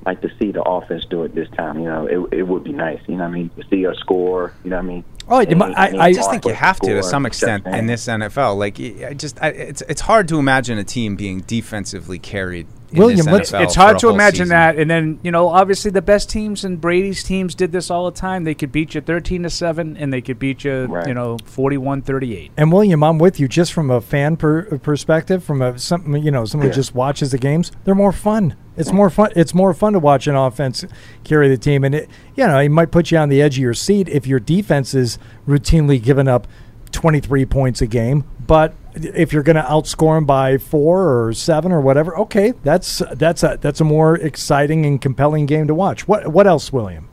like 0.07 0.21
to 0.23 0.31
see 0.39 0.53
the 0.53 0.63
offense 0.63 1.05
do 1.11 1.25
it 1.25 1.35
this 1.35 1.49
time. 1.51 1.81
You 1.81 1.87
know, 1.87 2.07
it 2.07 2.39
it 2.39 2.43
would 2.45 2.65
be 2.65 2.73
nice. 2.73 3.01
You 3.09 3.17
know, 3.17 3.25
what 3.25 3.31
I 3.31 3.35
mean, 3.35 3.51
to 3.57 3.65
see 3.69 3.85
a 3.85 3.95
score. 3.97 4.55
You 4.63 4.71
know, 4.71 4.77
what 4.77 4.85
I 4.85 4.89
mean. 4.89 5.05
Oh, 5.31 5.39
Any- 5.41 5.53
any 5.53 5.99
I 5.99 6.13
just 6.13 6.31
think 6.31 6.47
you 6.47 6.55
have 6.55 6.81
to 6.81 6.95
to 6.95 7.03
some 7.03 7.27
extent 7.27 7.67
in 7.67 7.87
this 7.87 8.07
NFL. 8.07 8.57
Like, 8.57 8.81
I 8.81 9.09
I 9.09 9.15
just 9.15 9.43
I, 9.43 9.49
it's 9.49 9.83
it's 9.83 10.01
hard 10.01 10.29
to 10.29 10.39
imagine 10.39 10.79
a 10.79 10.85
team 10.85 11.17
being 11.17 11.41
defensively 11.41 12.19
carried. 12.19 12.67
In 12.91 12.99
William, 12.99 13.27
this 13.27 13.41
it's, 13.41 13.53
NFL 13.53 13.65
it's 13.65 13.75
for 13.75 13.81
hard 13.81 13.97
a 13.97 13.99
to 14.01 14.07
whole 14.07 14.15
imagine 14.15 14.37
season. 14.37 14.49
that. 14.49 14.79
And 14.79 14.91
then 14.91 15.21
you 15.23 15.31
know, 15.31 15.49
obviously, 15.49 15.91
the 15.91 16.01
best 16.03 16.31
teams 16.31 16.65
and 16.65 16.81
Brady's 16.81 17.23
teams 17.23 17.55
did 17.55 17.71
this 17.73 17.91
all 17.91 18.11
the 18.11 18.17
time. 18.19 18.45
They 18.45 18.55
could 18.55 18.73
beat 18.73 18.95
you 18.95 19.01
thirteen 19.01 19.43
to 19.43 19.51
seven, 19.51 19.97
and 19.97 20.13
they 20.13 20.21
could 20.23 20.39
beat 20.39 20.65
you, 20.65 20.89
you 21.07 21.13
know, 21.15 21.37
41-38. 21.39 22.51
And 22.57 22.73
William, 22.73 23.03
I'm 23.05 23.19
with 23.19 23.39
you. 23.39 23.49
Just 23.49 23.73
from 23.73 23.91
a 23.91 24.01
fan 24.01 24.37
per- 24.37 24.79
perspective, 24.79 25.45
from 25.45 25.63
a 25.63 25.79
some 25.79 26.17
you 26.17 26.31
know 26.31 26.45
someone 26.45 26.67
who 26.67 26.71
Yeah. 26.71 26.77
just 26.77 26.95
watches 26.95 27.31
the 27.31 27.39
games, 27.39 27.73
they're 27.85 27.95
more 27.95 28.13
fun. 28.13 28.55
It's 28.77 28.93
more 28.93 29.11
fun. 29.11 29.31
It's 29.35 29.55
more 29.55 29.75
fun 29.75 29.93
to 29.95 29.99
watch 29.99 30.27
an 30.29 30.37
offense 30.37 30.85
carry 31.25 31.49
the 31.49 31.57
team, 31.59 31.85
and 31.85 31.95
it 31.95 32.09
you 32.37 32.47
know 32.47 32.59
it 32.59 32.69
might 32.69 32.91
put 32.91 33.11
you 33.11 33.19
on 33.19 33.29
the 33.29 33.43
edge 33.43 33.59
of 33.59 33.63
your 33.63 33.75
seat 33.75 34.09
if 34.09 34.27
your 34.27 34.41
defense 34.41 34.95
is 34.95 35.19
routinely 35.47 36.03
giving 36.03 36.29
up 36.29 36.47
23 36.93 37.47
points 37.47 37.81
a 37.83 37.87
game. 37.87 38.25
But 38.47 38.75
if 38.95 39.33
you're 39.33 39.43
going 39.43 39.57
to 39.57 39.63
outscore 39.63 40.17
them 40.17 40.25
by 40.25 40.59
four 40.59 41.27
or 41.27 41.33
seven 41.33 41.73
or 41.73 41.81
whatever, 41.81 42.17
okay, 42.19 42.53
that's 42.65 43.03
that's 43.13 43.43
a 43.43 43.59
that's 43.61 43.81
a 43.81 43.85
more 43.85 44.17
exciting 44.17 44.87
and 44.87 45.01
compelling 45.01 45.47
game 45.47 45.67
to 45.67 45.75
watch. 45.75 46.09
What 46.09 46.29
what 46.29 46.47
else, 46.47 46.73
William? 46.73 47.09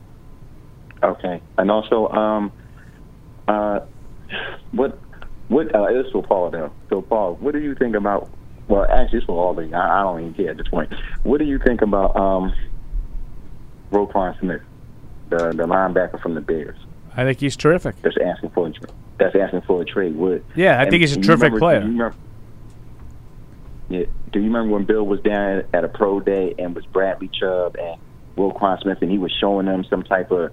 Okay, 1.02 1.40
and 1.58 1.70
also, 1.70 2.08
um, 2.08 2.52
uh, 3.48 3.80
what, 4.72 4.98
what? 5.48 5.72
Uh, 5.74 5.92
this 5.92 6.06
is 6.06 6.12
for 6.12 6.22
Paul 6.22 6.50
though. 6.50 6.72
So, 6.88 7.02
Paul, 7.02 7.34
what 7.34 7.52
do 7.52 7.60
you 7.60 7.74
think 7.74 7.94
about? 7.94 8.30
Well, 8.68 8.84
actually, 8.90 9.18
it's 9.18 9.26
for 9.26 9.40
all 9.40 9.58
of 9.58 9.68
you. 9.68 9.74
I, 9.74 10.00
I 10.00 10.02
don't 10.02 10.20
even 10.20 10.34
care 10.34 10.50
at 10.50 10.56
this 10.56 10.68
point. 10.68 10.92
What 11.22 11.38
do 11.38 11.44
you 11.44 11.58
think 11.58 11.82
about 11.82 12.16
um, 12.16 12.52
Roquan 13.92 14.38
Smith, 14.40 14.62
the 15.28 15.52
the 15.52 15.64
linebacker 15.64 16.20
from 16.20 16.34
the 16.34 16.40
Bears? 16.40 16.78
I 17.16 17.24
think 17.24 17.40
he's 17.40 17.56
terrific. 17.56 18.00
That's 18.02 18.16
asking 18.18 18.50
for 18.50 18.66
a 18.66 18.72
tra- 18.72 18.88
that's 19.18 19.34
asking 19.34 19.62
for 19.62 19.82
a 19.82 19.84
trade. 19.84 20.14
What? 20.16 20.42
Yeah, 20.54 20.80
I 20.80 20.88
think 20.88 21.00
he's 21.02 21.12
a 21.16 21.20
terrific 21.20 21.52
remember- 21.52 21.58
player. 21.58 21.80
Do 21.80 21.86
you 21.86 21.92
remember, 21.92 22.16
yeah, 23.88 24.04
do 24.32 24.38
you 24.40 24.46
remember 24.46 24.72
when 24.74 24.84
Bill 24.84 25.04
was 25.06 25.20
down 25.20 25.64
at 25.72 25.84
a 25.84 25.88
pro 25.88 26.20
day 26.20 26.54
and 26.58 26.74
was 26.74 26.84
Bradley 26.86 27.28
Chubb 27.28 27.76
and 27.76 28.00
Roquan 28.36 28.80
Smith, 28.82 28.98
and 29.00 29.10
he 29.10 29.18
was 29.18 29.32
showing 29.40 29.66
them 29.66 29.84
some 29.84 30.02
type 30.02 30.30
of 30.30 30.50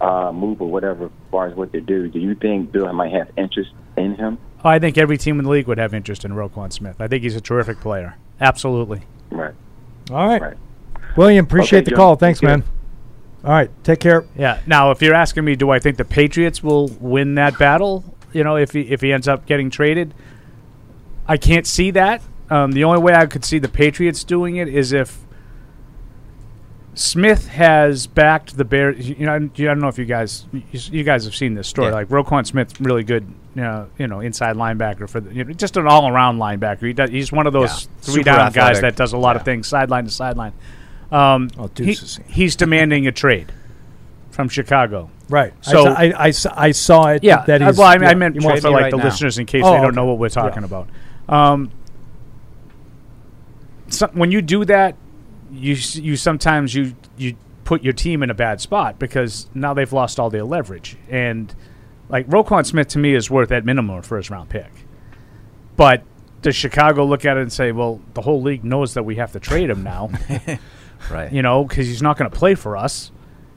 uh, 0.00 0.32
move 0.32 0.60
or 0.60 0.68
whatever 0.68 1.04
as 1.06 1.10
far 1.30 1.46
as 1.46 1.54
what 1.56 1.72
to 1.72 1.80
do? 1.80 2.08
Do 2.08 2.18
you 2.18 2.34
think 2.34 2.72
Bill 2.72 2.92
might 2.92 3.12
have 3.12 3.28
interest 3.36 3.70
in 3.96 4.16
him? 4.16 4.38
Oh, 4.64 4.68
I 4.68 4.78
think 4.78 4.98
every 4.98 5.16
team 5.16 5.38
in 5.38 5.44
the 5.44 5.50
league 5.50 5.66
would 5.68 5.78
have 5.78 5.94
interest 5.94 6.24
in 6.24 6.32
Roquan 6.32 6.72
Smith. 6.72 7.00
I 7.00 7.08
think 7.08 7.22
he's 7.22 7.36
a 7.36 7.40
terrific 7.40 7.80
player. 7.80 8.16
Absolutely. 8.40 9.02
Right. 9.30 9.54
All 10.10 10.26
right, 10.26 10.54
William, 11.16 11.44
appreciate 11.44 11.80
Okay, 11.80 11.84
the 11.86 11.90
Joe. 11.92 11.96
call. 11.96 12.16
Thanks, 12.16 12.40
Thank 12.40 12.64
you. 12.64 12.64
man. 12.64 12.81
All 13.44 13.50
right, 13.50 13.70
take 13.82 14.00
care. 14.00 14.24
Yeah. 14.36 14.60
Now, 14.66 14.90
if 14.92 15.02
you're 15.02 15.14
asking 15.14 15.44
me, 15.44 15.56
do 15.56 15.70
I 15.70 15.78
think 15.78 15.96
the 15.96 16.04
Patriots 16.04 16.62
will 16.62 16.88
win 17.00 17.34
that 17.34 17.58
battle? 17.58 18.04
You 18.32 18.44
know, 18.44 18.56
if 18.56 18.72
he 18.72 18.82
if 18.82 19.00
he 19.00 19.12
ends 19.12 19.26
up 19.28 19.46
getting 19.46 19.68
traded, 19.68 20.14
I 21.26 21.36
can't 21.36 21.66
see 21.66 21.90
that. 21.92 22.22
Um, 22.50 22.72
the 22.72 22.84
only 22.84 23.00
way 23.00 23.14
I 23.14 23.26
could 23.26 23.44
see 23.44 23.58
the 23.58 23.68
Patriots 23.68 24.24
doing 24.24 24.56
it 24.56 24.68
is 24.68 24.92
if 24.92 25.24
Smith 26.94 27.48
has 27.48 28.06
backed 28.06 28.56
the 28.56 28.64
Bears. 28.64 29.08
You 29.08 29.26
know, 29.26 29.34
I 29.34 29.38
don't 29.38 29.80
know 29.80 29.88
if 29.88 29.98
you 29.98 30.04
guys 30.04 30.46
you, 30.52 30.62
you 30.72 31.02
guys 31.04 31.24
have 31.24 31.34
seen 31.34 31.54
this 31.54 31.66
story. 31.66 31.88
Yeah. 31.88 31.94
Like 31.94 32.08
Roquan 32.08 32.46
Smith, 32.46 32.80
really 32.80 33.02
good 33.04 33.26
you 33.54 33.62
know, 33.62 33.88
you 33.98 34.06
know 34.06 34.20
inside 34.20 34.56
linebacker 34.56 35.08
for 35.08 35.20
the, 35.20 35.34
you 35.34 35.44
know, 35.44 35.52
just 35.52 35.76
an 35.76 35.86
all 35.86 36.08
around 36.08 36.38
linebacker. 36.38 36.86
He 36.86 36.92
does, 36.92 37.10
he's 37.10 37.32
one 37.32 37.46
of 37.46 37.52
those 37.52 37.84
Yeah. 37.84 37.90
three 38.02 38.14
Super 38.14 38.24
down 38.24 38.52
guys 38.52 38.80
that 38.80 38.96
does 38.96 39.12
a 39.12 39.18
lot 39.18 39.36
of 39.36 39.44
things 39.44 39.66
sideline 39.66 40.04
to 40.04 40.10
sideline. 40.10 40.52
Um, 41.12 41.50
Oh, 41.58 41.70
he- 41.76 41.96
he's 42.28 42.56
demanding 42.56 43.06
a 43.06 43.12
trade 43.12 43.52
from 44.30 44.48
Chicago. 44.48 45.10
Right. 45.28 45.52
So 45.60 45.88
I 45.88 46.12
I 46.56 46.70
saw 46.72 47.06
it. 47.08 47.22
yeah, 47.22 47.44
That 47.46 47.62
uh, 47.62 47.72
well, 47.76 47.86
I, 47.86 47.94
I 48.06 48.14
meant 48.14 48.40
more 48.40 48.56
for 48.56 48.70
like 48.70 48.82
right 48.82 48.90
the 48.90 48.96
now? 48.96 49.04
listeners 49.04 49.38
in 49.38 49.46
case 49.46 49.62
Oh, 49.64 49.70
they 49.72 49.76
don't 49.76 49.86
okay. 49.88 49.96
know 49.96 50.06
what 50.06 50.18
we're 50.18 50.28
talking 50.28 50.62
Yeah. 50.62 50.66
about. 50.66 50.88
Um, 51.28 51.70
so 53.88 54.08
when 54.12 54.30
you 54.30 54.42
do 54.42 54.64
that, 54.64 54.96
you 55.50 55.74
you 55.94 56.16
sometimes 56.16 56.74
you 56.74 56.94
you 57.16 57.36
put 57.64 57.82
your 57.82 57.92
team 57.92 58.22
in 58.22 58.30
a 58.30 58.34
bad 58.34 58.60
spot 58.60 58.98
because 58.98 59.48
now 59.54 59.74
they've 59.74 59.92
lost 59.92 60.18
all 60.18 60.30
their 60.30 60.44
leverage. 60.44 60.96
And 61.10 61.54
like 62.08 62.26
Roquan 62.28 62.66
Smith 62.66 62.88
to 62.88 62.98
me 62.98 63.14
is 63.14 63.30
worth 63.30 63.52
at 63.52 63.64
minimum 63.64 63.98
a 63.98 64.02
first 64.02 64.30
round 64.30 64.48
pick. 64.48 64.70
But 65.76 66.02
does 66.42 66.56
Chicago 66.56 67.04
look 67.04 67.24
at 67.24 67.36
it 67.36 67.40
and 67.42 67.52
say, 67.52 67.70
well, 67.72 68.00
the 68.14 68.22
whole 68.22 68.42
league 68.42 68.64
knows 68.64 68.94
that 68.94 69.04
we 69.04 69.16
have 69.16 69.32
to 69.32 69.40
trade 69.40 69.70
him 69.70 69.82
now? 69.82 70.10
Right. 71.10 71.32
You 71.32 71.42
know, 71.42 71.64
because 71.64 71.86
he's 71.86 72.02
not 72.02 72.16
going 72.18 72.30
to 72.30 72.36
play 72.36 72.54
for 72.54 72.76
us, 72.76 73.10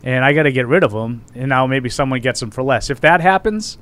and 0.03 0.23
I 0.23 0.33
got 0.33 0.43
to 0.43 0.51
get 0.51 0.67
rid 0.67 0.83
of 0.83 0.91
him. 0.91 1.23
And 1.35 1.49
now 1.49 1.67
maybe 1.67 1.89
someone 1.89 2.19
gets 2.21 2.41
him 2.41 2.51
for 2.51 2.63
less. 2.63 2.89
If 2.89 3.01
that 3.01 3.21
happens, 3.21 3.77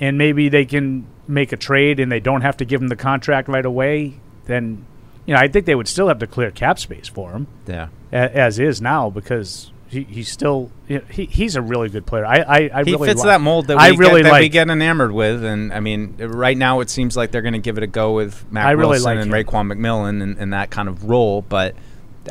and 0.00 0.18
maybe 0.18 0.48
they 0.48 0.64
can 0.64 1.06
make 1.26 1.52
a 1.52 1.56
trade 1.56 2.00
and 2.00 2.10
they 2.10 2.20
don't 2.20 2.40
have 2.42 2.56
to 2.58 2.64
give 2.64 2.80
him 2.80 2.88
the 2.88 2.96
contract 2.96 3.48
right 3.48 3.66
away, 3.66 4.14
then 4.46 4.86
you 5.26 5.34
know 5.34 5.40
I 5.40 5.48
think 5.48 5.66
they 5.66 5.74
would 5.74 5.88
still 5.88 6.08
have 6.08 6.18
to 6.20 6.26
clear 6.26 6.50
cap 6.50 6.78
space 6.78 7.08
for 7.08 7.32
him. 7.32 7.46
Yeah. 7.66 7.88
a- 8.12 8.36
as 8.36 8.58
is 8.58 8.80
now 8.80 9.10
because 9.10 9.70
he, 9.88 10.04
he's 10.04 10.30
still 10.30 10.70
he, 10.86 11.24
he's 11.26 11.56
a 11.56 11.62
really 11.62 11.88
good 11.88 12.06
player. 12.06 12.24
I 12.24 12.36
I, 12.38 12.56
I 12.80 12.84
he 12.84 12.92
really 12.92 13.08
fits 13.08 13.20
like- 13.20 13.26
that 13.28 13.40
mold 13.40 13.66
that 13.66 13.76
we, 13.76 13.82
I 13.82 13.88
really 13.90 14.22
get, 14.22 14.24
that 14.24 14.32
like. 14.32 14.40
we 14.42 14.48
get 14.48 14.70
enamored 14.70 15.12
with, 15.12 15.44
and 15.44 15.72
I 15.72 15.80
mean, 15.80 16.16
right 16.18 16.56
now 16.56 16.80
it 16.80 16.88
seems 16.90 17.16
like 17.16 17.30
they're 17.30 17.42
going 17.42 17.54
to 17.54 17.58
give 17.58 17.76
it 17.76 17.82
a 17.82 17.86
go 17.86 18.12
with 18.14 18.50
Mack 18.50 18.66
I 18.66 18.70
really 18.72 18.90
Wilson 18.90 19.04
like 19.04 19.18
and 19.18 19.34
him. 19.34 19.44
Raekwon 19.44 19.72
McMillan 19.72 20.22
and, 20.22 20.38
in 20.38 20.50
that 20.50 20.70
kind 20.70 20.88
of 20.88 21.04
role. 21.04 21.42
But 21.42 21.74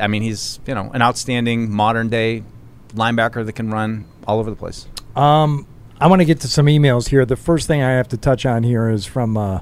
I 0.00 0.06
mean, 0.06 0.22
he's 0.22 0.60
you 0.66 0.74
know 0.74 0.90
an 0.92 1.02
outstanding 1.02 1.70
modern 1.70 2.08
day 2.08 2.42
linebacker 2.90 3.44
that 3.44 3.52
can 3.52 3.70
run 3.70 4.06
all 4.26 4.38
over 4.38 4.50
the 4.50 4.56
place. 4.56 4.86
Um, 5.16 5.66
I 6.00 6.06
want 6.06 6.20
to 6.20 6.24
get 6.24 6.40
to 6.40 6.48
some 6.48 6.66
emails 6.66 7.08
here. 7.08 7.24
The 7.24 7.36
first 7.36 7.66
thing 7.66 7.82
I 7.82 7.90
have 7.90 8.08
to 8.08 8.16
touch 8.16 8.46
on 8.46 8.62
here 8.62 8.88
is 8.88 9.04
from 9.04 9.36
uh, 9.36 9.60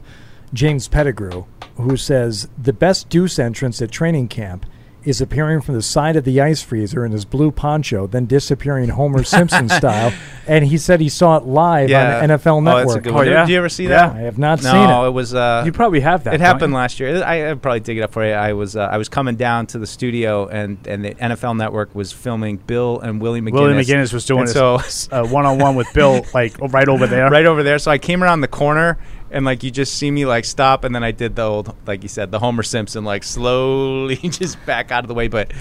James 0.53 0.89
Pettigrew, 0.89 1.45
who 1.77 1.97
says 1.97 2.49
the 2.61 2.73
best 2.73 3.09
Deuce 3.09 3.39
entrance 3.39 3.81
at 3.81 3.91
training 3.91 4.29
camp 4.29 4.67
is 5.07 5.21
appearing 5.21 5.61
from 5.63 5.75
the 5.77 5.83
side 5.83 6.17
of 6.17 6.25
the 6.25 6.41
ice 6.41 6.61
freezer 6.63 7.05
in 7.07 7.13
his 7.13 7.25
blue 7.25 7.51
poncho, 7.51 8.07
then 8.07 8.27
disappearing 8.27 8.89
Homer 8.91 9.23
Simpson 9.23 9.69
style. 9.81 10.13
And 10.47 10.65
he 10.67 10.77
said 10.79 11.01
he 11.01 11.09
saw 11.09 11.37
it 11.39 11.45
live 11.45 11.91
on 11.93 12.29
the 12.29 12.35
NFL 12.35 12.47
Oh, 12.57 12.61
Network. 12.61 12.87
that's 12.89 12.97
a 12.97 13.01
good 13.01 13.15
one. 13.15 13.25
Did 13.27 13.49
you 13.49 13.57
ever 13.59 13.69
see 13.69 13.87
that? 13.87 14.13
I 14.15 14.19
have 14.21 14.37
not 14.39 14.63
no, 14.63 14.71
seen 14.73 14.83
it. 14.83 14.87
No, 14.89 15.07
it 15.07 15.11
was. 15.13 15.35
Uh, 15.35 15.63
You 15.65 15.73
probably 15.73 16.01
have 16.01 16.25
that, 16.25 16.35
It 16.35 16.39
don't 16.39 16.47
happened 16.47 16.73
you? 16.73 16.77
last 16.77 17.01
year. 17.01 17.23
I, 17.25 17.51
I'd 17.51 17.63
probably 17.63 17.81
dig 17.81 17.99
it 17.99 18.03
up 18.03 18.13
for 18.13 18.27
you. 18.27 18.33
I 18.33 18.53
was 18.53 18.77
uh, 18.77 18.81
I 18.83 18.99
was 18.99 19.09
coming 19.09 19.37
down 19.37 19.67
to 19.69 19.79
the 19.79 19.87
studio, 19.87 20.47
and, 20.49 20.79
and 20.87 21.05
the 21.05 21.15
NFL 21.15 21.57
Network 21.57 21.95
was 21.95 22.13
filming 22.13 22.57
Bill 22.59 23.01
and 23.01 23.21
Willie 23.21 23.41
McGinest. 23.41 23.53
Willie 23.53 23.75
McGinest 23.75 24.13
was 24.13 24.27
doing 24.27 24.41
And 24.41 24.49
this, 24.49 24.55
so 24.55 25.13
uh, 25.13 25.27
one-on-one 25.27 25.77
with 25.77 25.93
Bill, 25.95 26.25
like 26.35 26.59
right 26.59 26.89
over 26.89 27.07
there. 27.07 27.31
right 27.31 27.47
over 27.47 27.63
there. 27.63 27.79
So 27.79 27.91
I 27.91 27.99
came 27.99 28.23
around 28.25 28.41
the 28.41 28.49
corner, 28.49 28.99
and 29.31 29.45
like 29.45 29.63
you 29.63 29.71
just 29.71 29.95
see 29.95 30.11
me 30.11 30.27
like 30.27 30.45
stop, 30.45 30.85
and 30.85 30.95
then 30.95 31.05
I 31.05 31.11
did 31.11 31.37
the 31.37 31.43
old, 31.43 31.75
like 31.87 32.03
you 32.03 32.09
said, 32.09 32.31
the 32.31 32.39
Homer 32.39 32.63
Simpson, 32.63 33.05
like 33.05 33.25
slowly 33.25 34.17
just 34.23 34.65
back 34.67 34.91
out 34.91 35.05
of 35.05 35.09
the 35.09 35.15
way. 35.15 35.29
But 35.29 35.53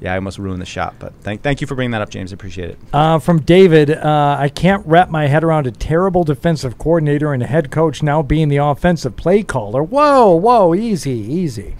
yeah, 0.00 0.12
I 0.12 0.16
almost 0.16 0.38
ruined 0.38 0.60
the 0.60 0.66
shot. 0.66 0.94
But 0.98 1.14
thank 1.22 1.42
thank 1.42 1.60
you 1.60 1.66
for 1.66 1.74
bringing 1.74 1.92
that 1.92 2.02
up, 2.02 2.10
James. 2.10 2.32
Appreciate 2.32 2.70
it. 2.70 2.78
Uh, 2.92 3.18
from 3.18 3.40
David, 3.40 3.90
uh, 3.90 4.36
I 4.38 4.48
can't 4.48 4.86
wrap 4.86 5.10
my 5.10 5.26
head 5.26 5.42
around 5.42 5.66
a 5.66 5.70
terrible 5.70 6.24
defensive 6.24 6.78
coordinator 6.78 7.32
and 7.32 7.42
a 7.42 7.46
head 7.46 7.70
coach 7.70 8.02
now 8.02 8.22
being 8.22 8.48
the 8.48 8.58
offensive 8.58 9.16
play 9.16 9.42
caller. 9.42 9.82
Whoa, 9.82 10.34
whoa, 10.34 10.74
easy, 10.74 11.12
easy. 11.12 11.76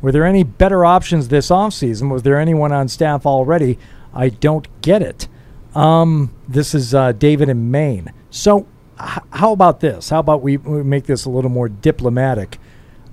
Were 0.00 0.12
there 0.12 0.24
any 0.24 0.44
better 0.44 0.84
options 0.84 1.28
this 1.28 1.48
offseason? 1.48 2.10
Was 2.10 2.22
there 2.22 2.38
anyone 2.38 2.70
on 2.70 2.88
staff 2.88 3.26
already? 3.26 3.78
I 4.14 4.28
don't 4.28 4.68
get 4.82 5.02
it. 5.02 5.26
Um, 5.74 6.32
this 6.48 6.74
is 6.74 6.94
uh, 6.94 7.12
David 7.12 7.48
in 7.48 7.70
Maine. 7.70 8.12
So, 8.30 8.66
h- 9.00 9.22
how 9.30 9.52
about 9.52 9.80
this? 9.80 10.10
How 10.10 10.20
about 10.20 10.42
we, 10.42 10.56
we 10.56 10.82
make 10.82 11.04
this 11.04 11.24
a 11.24 11.30
little 11.30 11.50
more 11.50 11.68
diplomatic? 11.68 12.58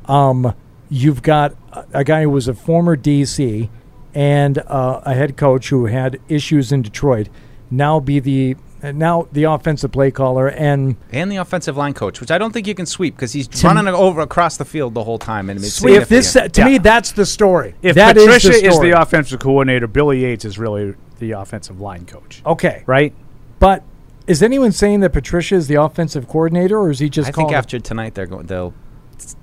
Um, 0.05 0.53
you've 0.89 1.21
got 1.21 1.55
a, 1.71 1.85
a 1.93 2.03
guy 2.03 2.23
who 2.23 2.29
was 2.29 2.47
a 2.47 2.53
former 2.53 2.95
DC 2.97 3.69
and 4.13 4.57
uh, 4.59 5.01
a 5.03 5.13
head 5.13 5.37
coach 5.37 5.69
who 5.69 5.85
had 5.87 6.19
issues 6.27 6.71
in 6.71 6.81
Detroit 6.81 7.29
now 7.71 7.99
be 7.99 8.19
the 8.19 8.55
now 8.91 9.27
the 9.31 9.45
offensive 9.45 9.93
play 9.93 10.11
caller 10.11 10.49
and 10.49 10.97
And 11.11 11.31
the 11.31 11.37
offensive 11.37 11.77
line 11.77 11.93
coach, 11.93 12.19
which 12.19 12.29
I 12.31 12.37
don't 12.37 12.51
think 12.51 12.67
you 12.67 12.75
can 12.75 12.85
sweep 12.85 13.15
because 13.15 13.31
he's 13.31 13.47
To- 13.47 13.67
running 13.67 13.87
over 13.87 14.19
across 14.21 14.57
the 14.57 14.65
field 14.65 14.93
the 14.93 15.05
whole 15.05 15.17
time. 15.17 15.49
And 15.49 15.57
it's 15.57 15.81
if 15.83 16.09
this 16.09 16.31
significant. 16.33 16.53
to 16.55 16.65
me 16.65 16.77
that's 16.79 17.13
the 17.13 17.25
story. 17.25 17.75
If 17.81 17.95
That 17.95 18.17
is 18.17 18.25
Patricia 18.25 18.49
the 18.49 18.67
is 18.67 18.79
the 18.81 19.01
offensive 19.01 19.39
coordinator, 19.39 19.87
Billy 19.87 20.19
Yates 20.21 20.43
is 20.43 20.59
really 20.59 20.95
the 21.19 21.31
offensive 21.31 21.79
line 21.79 22.05
coach. 22.05 22.41
Okay. 22.45 22.83
Right? 22.85 23.13
But 23.59 23.83
is 24.27 24.41
anyone 24.41 24.71
saying 24.71 25.01
that 25.01 25.11
Patricia 25.11 25.55
is 25.55 25.67
the 25.67 25.75
offensive 25.75 26.27
coordinator, 26.27 26.77
or 26.77 26.89
is 26.89 26.99
he 26.99 27.09
just 27.09 27.29
I 27.29 27.31
think 27.31 27.51
after 27.51 27.79
tonight 27.79 28.15
they're 28.15 28.25
going. 28.27 28.45
They'll 28.47 28.73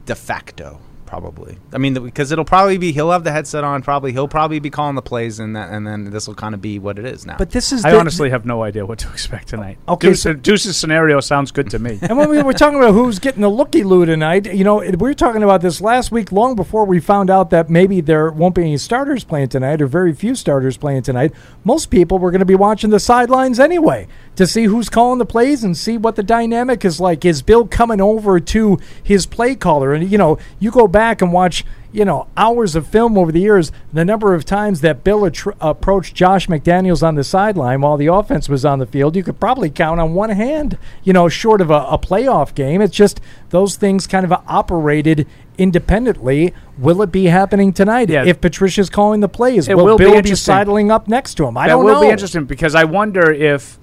de 0.07 0.15
facto 0.15 0.81
probably. 1.11 1.59
I 1.73 1.79
mean, 1.79 1.95
because 1.95 2.31
it'll 2.31 2.45
probably 2.45 2.79
be 2.79 2.93
he'll 2.93 3.11
have 3.11 3.25
the 3.25 3.33
headset 3.33 3.65
on. 3.65 3.83
Probably 3.83 4.13
he'll 4.13 4.29
probably 4.29 4.61
be 4.61 4.71
calling 4.71 4.95
the 4.95 5.03
plays, 5.03 5.41
and 5.41 5.57
that, 5.57 5.71
and 5.71 5.85
then 5.85 6.05
this 6.05 6.29
will 6.29 6.37
kind 6.37 6.55
of 6.55 6.63
be 6.63 6.79
what 6.79 7.01
it 7.01 7.05
is 7.05 7.27
now. 7.27 7.37
But 7.37 7.51
this 7.51 7.73
is 7.73 7.85
I 7.85 7.91
the- 7.91 7.99
honestly 7.99 8.31
have 8.31 8.47
no 8.47 8.63
idea 8.63 8.87
what 8.87 9.01
to 9.01 9.09
expect 9.09 9.49
tonight. 9.49 9.79
Okay, 9.89 10.11
Deuce, 10.11 10.23
so- 10.23 10.35
Deuce's 10.35 10.77
scenario 10.77 11.19
sounds 11.19 11.51
good 11.51 11.69
to 11.71 11.81
me. 11.81 11.99
and 12.01 12.17
when 12.17 12.31
we 12.31 12.41
were 12.45 12.53
talking 12.53 12.79
about 12.79 12.95
who's 12.95 13.19
getting 13.19 13.43
the 13.43 13.49
looky 13.49 13.83
loo 13.83 14.07
tonight, 14.07 14.55
you 14.55 14.63
know, 14.63 14.77
we 14.77 14.93
were 14.97 15.13
talking 15.13 15.43
about 15.43 15.63
this 15.63 15.81
last 15.81 16.13
week, 16.13 16.31
long 16.31 16.55
before 16.55 16.85
we 16.85 17.01
found 17.01 17.29
out 17.29 17.51
that 17.51 17.69
maybe 17.69 18.01
there 18.01 18.31
won't 18.31 18.55
be 18.55 18.63
any 18.63 18.79
starters 18.79 19.25
playing 19.25 19.49
tonight, 19.49 19.83
or 19.83 19.89
very 19.89 20.13
few 20.15 20.37
starters 20.37 20.77
playing 20.77 21.03
tonight. 21.03 21.33
Most 21.65 21.91
people 21.91 22.21
were 22.21 22.31
going 22.31 22.39
to 22.39 22.45
be 22.47 22.55
watching 22.55 22.91
the 22.91 23.01
sidelines 23.01 23.59
anyway 23.59 24.07
to 24.41 24.47
see 24.47 24.65
who's 24.65 24.89
calling 24.89 25.19
the 25.19 25.27
plays 25.27 25.63
and 25.63 25.77
see 25.77 25.99
what 25.99 26.17
the 26.17 26.23
dynamic 26.23 26.83
is 26.83 26.99
like. 26.99 27.27
Is 27.27 27.43
Bill 27.43 27.67
coming 27.69 28.01
over 28.01 28.41
to 28.41 28.79
his 29.03 29.27
play 29.27 29.55
caller? 29.55 29.93
And 29.93 30.11
you 30.11 30.17
know, 30.17 30.39
you 30.59 30.71
go 30.71 30.89
back 30.89 31.21
and 31.23 31.31
watch. 31.33 31.65
You 31.93 32.05
know, 32.05 32.29
hours 32.37 32.77
of 32.77 32.87
film 32.87 33.19
over 33.19 33.33
the 33.33 33.41
years, 33.41 33.73
the 33.93 34.05
number 34.05 34.33
of 34.33 34.45
times 34.45 34.81
that 34.83 35.03
Bill 35.03 35.23
attr- 35.23 35.57
approached 35.61 36.15
Josh 36.15 36.47
McDaniels 36.47 37.03
on 37.05 37.17
the 37.17 37.25
sideline 37.25 37.81
while 37.81 37.97
the 37.97 38.07
offense 38.07 38.49
was 38.49 38.65
on 38.65 38.79
the 38.79 38.87
field, 38.87 39.17
you 39.17 39.25
could 39.25 39.41
probably 39.41 39.71
count 39.71 39.99
on 39.99 40.15
one 40.15 40.31
hand, 40.31 40.79
you 41.03 41.13
know, 41.13 41.29
short 41.29 41.61
of 41.61 41.69
a, 41.69 41.87
a 41.91 41.99
playoff 41.99 42.55
game. 42.55 42.81
It's 42.81 42.95
just 42.95 43.21
those 43.49 43.75
things 43.75 44.07
kind 44.07 44.25
of 44.25 44.31
operated 44.47 45.27
independently. 45.59 46.55
Will 46.79 47.03
it 47.03 47.11
be 47.11 47.25
happening 47.25 47.73
tonight? 47.73 48.09
Yeah. 48.09 48.25
If 48.25 48.41
Patricia's 48.41 48.89
calling 48.89 49.19
the 49.19 49.29
plays, 49.29 49.67
It 49.69 49.77
will, 49.77 49.87
will 49.87 49.99
Bill 49.99 50.13
be, 50.13 50.19
interesting. 50.19 50.45
sidling 50.53 50.93
up 50.93 51.09
next 51.09 51.35
to 51.39 51.47
him? 51.49 51.57
I 51.57 51.67
that 51.67 51.73
don't 51.73 51.85
will 51.85 51.95
know. 51.95 52.01
be 52.03 52.09
interesting 52.11 52.45
because 52.45 52.77
I 52.77 52.85
wonder 52.85 53.33
if, 53.33 53.80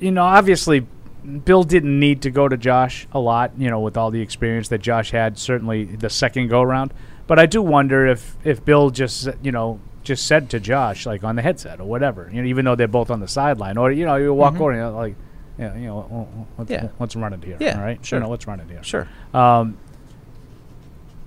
you 0.00 0.10
know, 0.10 0.22
obviously, 0.24 0.86
Bill 1.44 1.62
didn't 1.62 1.98
need 2.00 2.22
to 2.22 2.30
go 2.30 2.48
to 2.48 2.56
Josh 2.56 3.06
a 3.12 3.20
lot, 3.20 3.52
you 3.58 3.68
know, 3.70 3.80
with 3.80 3.96
all 3.96 4.10
the 4.10 4.20
experience 4.22 4.68
that 4.68 4.78
Josh 4.80 5.10
had, 5.10 5.38
certainly 5.38 5.84
the 5.84 6.10
second 6.10 6.48
go 6.48 6.62
round. 6.62 6.92
But 7.26 7.38
I 7.38 7.46
do 7.46 7.62
wonder 7.62 8.06
if 8.06 8.36
if 8.44 8.64
Bill 8.64 8.90
just 8.90 9.28
you 9.42 9.52
know 9.52 9.78
just 10.02 10.26
said 10.26 10.48
to 10.50 10.58
Josh 10.60 11.04
like 11.06 11.22
on 11.22 11.36
the 11.36 11.42
headset 11.42 11.78
or 11.80 11.84
whatever, 11.84 12.28
you 12.32 12.40
know, 12.42 12.48
even 12.48 12.64
though 12.64 12.74
they're 12.74 12.88
both 12.88 13.10
on 13.10 13.20
the 13.20 13.28
sideline, 13.28 13.76
or 13.76 13.92
you 13.92 14.04
know, 14.06 14.16
you 14.16 14.32
walk 14.32 14.54
Mhm. 14.54 14.60
over 14.60 14.70
and 14.72 14.80
you're 14.80 14.90
like, 14.90 15.14
yeah, 15.58 15.74
you 15.76 15.86
know, 15.88 15.98
oh, 16.10 16.28
oh, 16.38 16.46
let's, 16.56 16.70
Yeah. 16.70 16.88
let's 16.98 17.14
run 17.14 17.34
it 17.34 17.44
here, 17.44 17.58
Yeah, 17.60 17.76
all 17.78 17.84
right, 17.84 18.04
sure. 18.04 18.18
you 18.18 18.24
know, 18.24 18.30
let's 18.30 18.46
run 18.46 18.60
it 18.60 18.66
here, 18.70 18.82
Sure. 18.82 19.06
Um, 19.34 19.76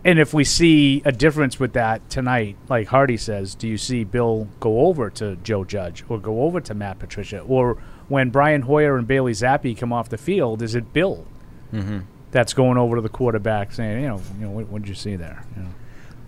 and 0.05 0.19
if 0.19 0.33
we 0.33 0.43
see 0.43 1.01
a 1.05 1.11
difference 1.11 1.59
with 1.59 1.73
that 1.73 2.09
tonight, 2.09 2.57
like 2.67 2.87
Hardy 2.87 3.15
says, 3.15 3.55
do 3.55 3.67
you 3.67 3.77
see 3.77 4.03
Bill 4.03 4.47
go 4.59 4.81
over 4.87 5.09
to 5.11 5.37
Joe 5.37 5.63
Judge 5.63 6.03
or 6.09 6.19
go 6.19 6.41
over 6.43 6.59
to 6.59 6.73
Matt 6.73 6.99
Patricia? 6.99 7.39
Or 7.39 7.77
when 8.09 8.29
Brian 8.29 8.63
Hoyer 8.63 8.97
and 8.97 9.07
Bailey 9.07 9.31
Zappe 9.33 9.77
come 9.77 9.93
off 9.93 10.09
the 10.09 10.17
field, 10.17 10.61
is 10.61 10.75
it 10.75 10.93
Bill 10.93 11.25
Mhm. 11.73 12.03
that's 12.31 12.53
going 12.53 12.77
over 12.77 12.95
to 12.97 13.01
the 13.01 13.09
quarterback 13.09 13.71
saying, 13.71 14.01
you 14.01 14.07
know, 14.07 14.21
you 14.39 14.45
know 14.45 14.51
what, 14.51 14.67
what 14.69 14.81
did 14.81 14.89
you 14.89 14.95
see 14.95 15.15
there? 15.15 15.43
You 15.55 15.63
know? 15.63 15.69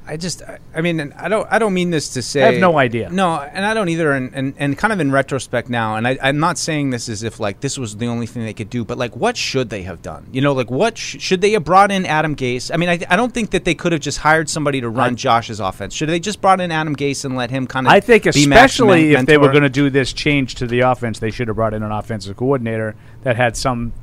I 0.08 0.18
just, 0.18 0.42
I, 0.44 0.60
I 0.74 0.82
mean, 0.82 1.00
and 1.00 1.14
I 1.14 1.28
don't, 1.28 1.48
I 1.52 1.60
don't 1.60 1.74
mean 1.74 1.90
this 1.90 2.10
to 2.14 2.22
say. 2.22 2.44
I 2.44 2.52
have 2.52 2.62
no 2.62 2.78
idea. 2.78 3.10
No, 3.10 3.40
and 3.40 3.66
I 3.66 3.74
don't 3.74 3.90
either. 3.90 4.12
And, 4.12 4.34
and, 4.34 4.54
and 4.58 4.78
kind 4.78 4.94
of 4.94 5.00
in 5.00 5.12
retrospect 5.12 5.70
now, 5.70 5.96
and 5.96 6.08
I, 6.08 6.18
I'm 6.22 6.40
not 6.40 6.58
saying 6.58 6.92
this 6.92 7.10
as 7.10 7.24
if 7.24 7.40
like 7.40 7.62
this 7.62 7.78
was 7.78 7.98
the 7.98 8.08
only 8.08 8.26
thing 8.26 8.44
they 8.44 8.54
could 8.54 8.70
do, 8.70 8.86
but 8.86 8.98
like, 8.98 9.16
what 9.16 9.38
should 9.38 9.70
they 9.70 9.84
have 9.84 10.02
done? 10.02 10.28
You 10.32 10.42
know, 10.42 10.54
like 10.54 10.70
what 10.70 10.98
sh- 10.98 11.18
should 11.20 11.42
they 11.42 11.52
have 11.52 11.64
brought 11.64 11.92
in 11.92 12.06
Adam 12.06 12.36
Gase? 12.36 12.72
I 12.74 12.78
mean, 12.78 12.90
I, 12.90 13.00
I 13.10 13.16
don't 13.16 13.34
think 13.34 13.52
that 13.52 13.66
they 13.66 13.76
could 13.76 13.92
have 13.92 14.02
just 14.02 14.20
hired 14.20 14.50
somebody 14.50 14.82
to 14.82 14.90
run 14.90 15.16
Josh's 15.16 15.60
offense. 15.60 15.94
Should 15.94 16.10
they 16.10 16.20
just 16.20 16.42
brought 16.42 16.62
in 16.62 16.72
Adam 16.72 16.96
Gase 16.96 17.26
and 17.26 17.36
let 17.36 17.50
him 17.50 17.68
kind 17.68 17.88
of? 17.88 17.94
I 17.94 18.00
think 18.00 18.26
especially 18.26 19.14
if 19.14 19.26
they 19.26 19.38
were 19.38 19.52
going 19.52 19.64
to 19.64 19.70
do 19.70 19.90
this 19.90 20.14
change 20.14 20.56
to 20.56 20.68
the 20.68 20.82
offense, 20.82 21.20
they 21.20 21.32
should 21.32 21.48
have 21.48 21.56
brought 21.56 21.74
in 21.74 21.84
an 21.84 21.92
offensive 21.92 22.38
coordinator 22.38 22.96
that 23.24 23.36
had 23.36 23.58
some 23.58 23.94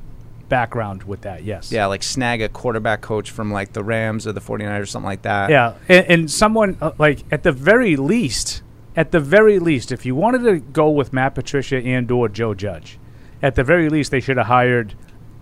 background 0.53 1.05
with 1.05 1.23
that. 1.23 1.45
Yes. 1.45 1.73
Yeah, 1.73 1.87
like 1.87 2.03
snag 2.03 2.43
a 2.43 2.49
quarterback 2.51 3.01
coach 3.01 3.31
from 3.31 3.51
like 3.51 3.73
the 3.73 3.83
Rams 3.83 4.27
or 4.27 4.33
the 4.33 4.41
49ers 4.43 4.83
or 4.83 4.85
something 4.85 5.07
like 5.07 5.23
that. 5.23 5.49
Yeah, 5.49 5.73
and, 5.89 6.07
and 6.07 6.31
someone 6.31 6.77
uh, 6.83 6.93
like 6.99 7.25
at 7.33 7.43
the 7.43 7.53
very 7.53 7.97
least, 7.97 8.63
at 8.95 9.13
the 9.13 9.19
very 9.19 9.59
least, 9.59 9.91
if 9.91 10.05
you 10.05 10.15
wanted 10.15 10.43
to 10.43 10.61
go 10.61 10.91
with 10.91 11.11
Matt 11.11 11.35
Patricia 11.35 11.79
and 11.79 12.11
or 12.11 12.29
Joe 12.29 12.53
Judge, 12.53 12.99
at 13.41 13.55
the 13.55 13.65
very 13.65 13.89
least 13.89 14.11
they 14.11 14.21
should 14.21 14.37
have 14.37 14.49
hired 14.49 14.95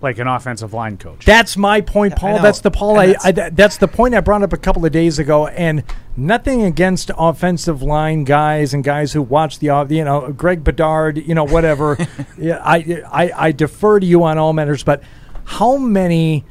like 0.02 0.18
an 0.18 0.26
offensive 0.26 0.72
line 0.72 0.96
coach. 0.96 1.24
That's 1.24 1.56
my 1.56 1.80
point, 1.80 2.16
Paul. 2.16 2.38
That's 2.40 2.60
the 2.60 2.70
Paul. 2.70 2.98
And 2.98 3.16
I, 3.22 3.32
that's- 3.32 3.38
I, 3.46 3.50
that's 3.50 3.76
the 3.76 3.88
point 3.88 4.14
I 4.14 4.20
brought 4.20 4.42
up 4.42 4.52
a 4.52 4.56
couple 4.56 4.84
of 4.86 4.92
days 4.92 5.18
ago. 5.18 5.46
And 5.46 5.84
nothing 6.16 6.62
against 6.62 7.10
offensive 7.18 7.82
line 7.82 8.24
guys 8.24 8.72
and 8.72 8.82
guys 8.82 9.12
who 9.12 9.22
watch 9.22 9.58
the, 9.58 9.70
uh, 9.70 9.84
you 9.86 10.04
know, 10.04 10.32
Greg 10.32 10.64
Bedard, 10.64 11.18
you 11.18 11.34
know, 11.34 11.44
whatever. 11.44 11.98
yeah, 12.38 12.62
I, 12.64 13.02
I, 13.10 13.32
I 13.48 13.52
defer 13.52 14.00
to 14.00 14.06
you 14.06 14.24
on 14.24 14.38
all 14.38 14.52
matters. 14.52 14.82
But 14.82 15.02
how 15.44 15.76
many, 15.76 16.44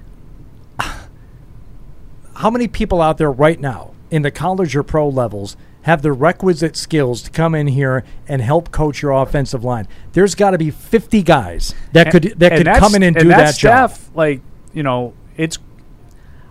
how 2.35 2.49
many 2.49 2.67
people 2.67 3.01
out 3.01 3.17
there 3.17 3.31
right 3.31 3.59
now 3.59 3.91
in 4.11 4.21
the 4.21 4.31
college 4.31 4.75
or 4.75 4.83
pro 4.83 5.07
levels 5.09 5.55
have 5.83 6.01
the 6.01 6.11
requisite 6.11 6.75
skills 6.75 7.21
to 7.23 7.31
come 7.31 7.55
in 7.55 7.67
here 7.67 8.03
and 8.27 8.41
help 8.41 8.71
coach 8.71 9.01
your 9.01 9.11
offensive 9.11 9.63
line? 9.63 9.87
There's 10.13 10.35
got 10.35 10.51
to 10.51 10.57
be 10.57 10.71
50 10.71 11.23
guys 11.23 11.73
that 11.93 12.11
could 12.11 12.33
that 12.37 12.57
could 12.57 12.67
come 12.67 12.95
in 12.95 13.03
and, 13.03 13.15
do 13.15 13.29
that, 13.29 13.37
that 13.37 13.57
job. 13.57 13.93
Like 14.13 14.41
you 14.73 14.83
know, 14.83 15.13
it's. 15.37 15.57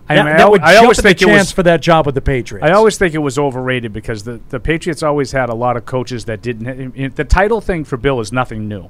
I, 0.07 0.15
That, 0.15 0.25
mean, 0.25 0.33
that 0.33 0.41
al- 0.41 0.51
would 0.51 0.61
I 0.61 0.77
always 0.77 0.99
think 0.99 1.21
it 1.21 1.25
chance 1.25 1.49
was 1.49 1.51
for 1.51 1.63
that 1.63 1.81
job 1.83 2.07
with 2.07 2.15
the 2.15 2.21
Patriots. 2.21 2.65
I 2.67 2.73
always 2.73 2.97
think 2.97 3.13
it 3.13 3.19
was 3.19 3.37
overrated 3.37 3.93
because 3.93 4.23
the, 4.23 4.41
the 4.49 4.59
Patriots 4.59 5.03
always 5.03 5.31
had 5.31 5.49
a 5.49 5.53
lot 5.53 5.77
of 5.77 5.85
coaches 5.85 6.25
that 6.25 6.41
didn't. 6.41 7.15
The 7.15 7.23
title 7.23 7.61
thing 7.61 7.83
for 7.83 7.95
Bill 7.95 8.19
is 8.19 8.31
nothing 8.31 8.67
new. 8.67 8.89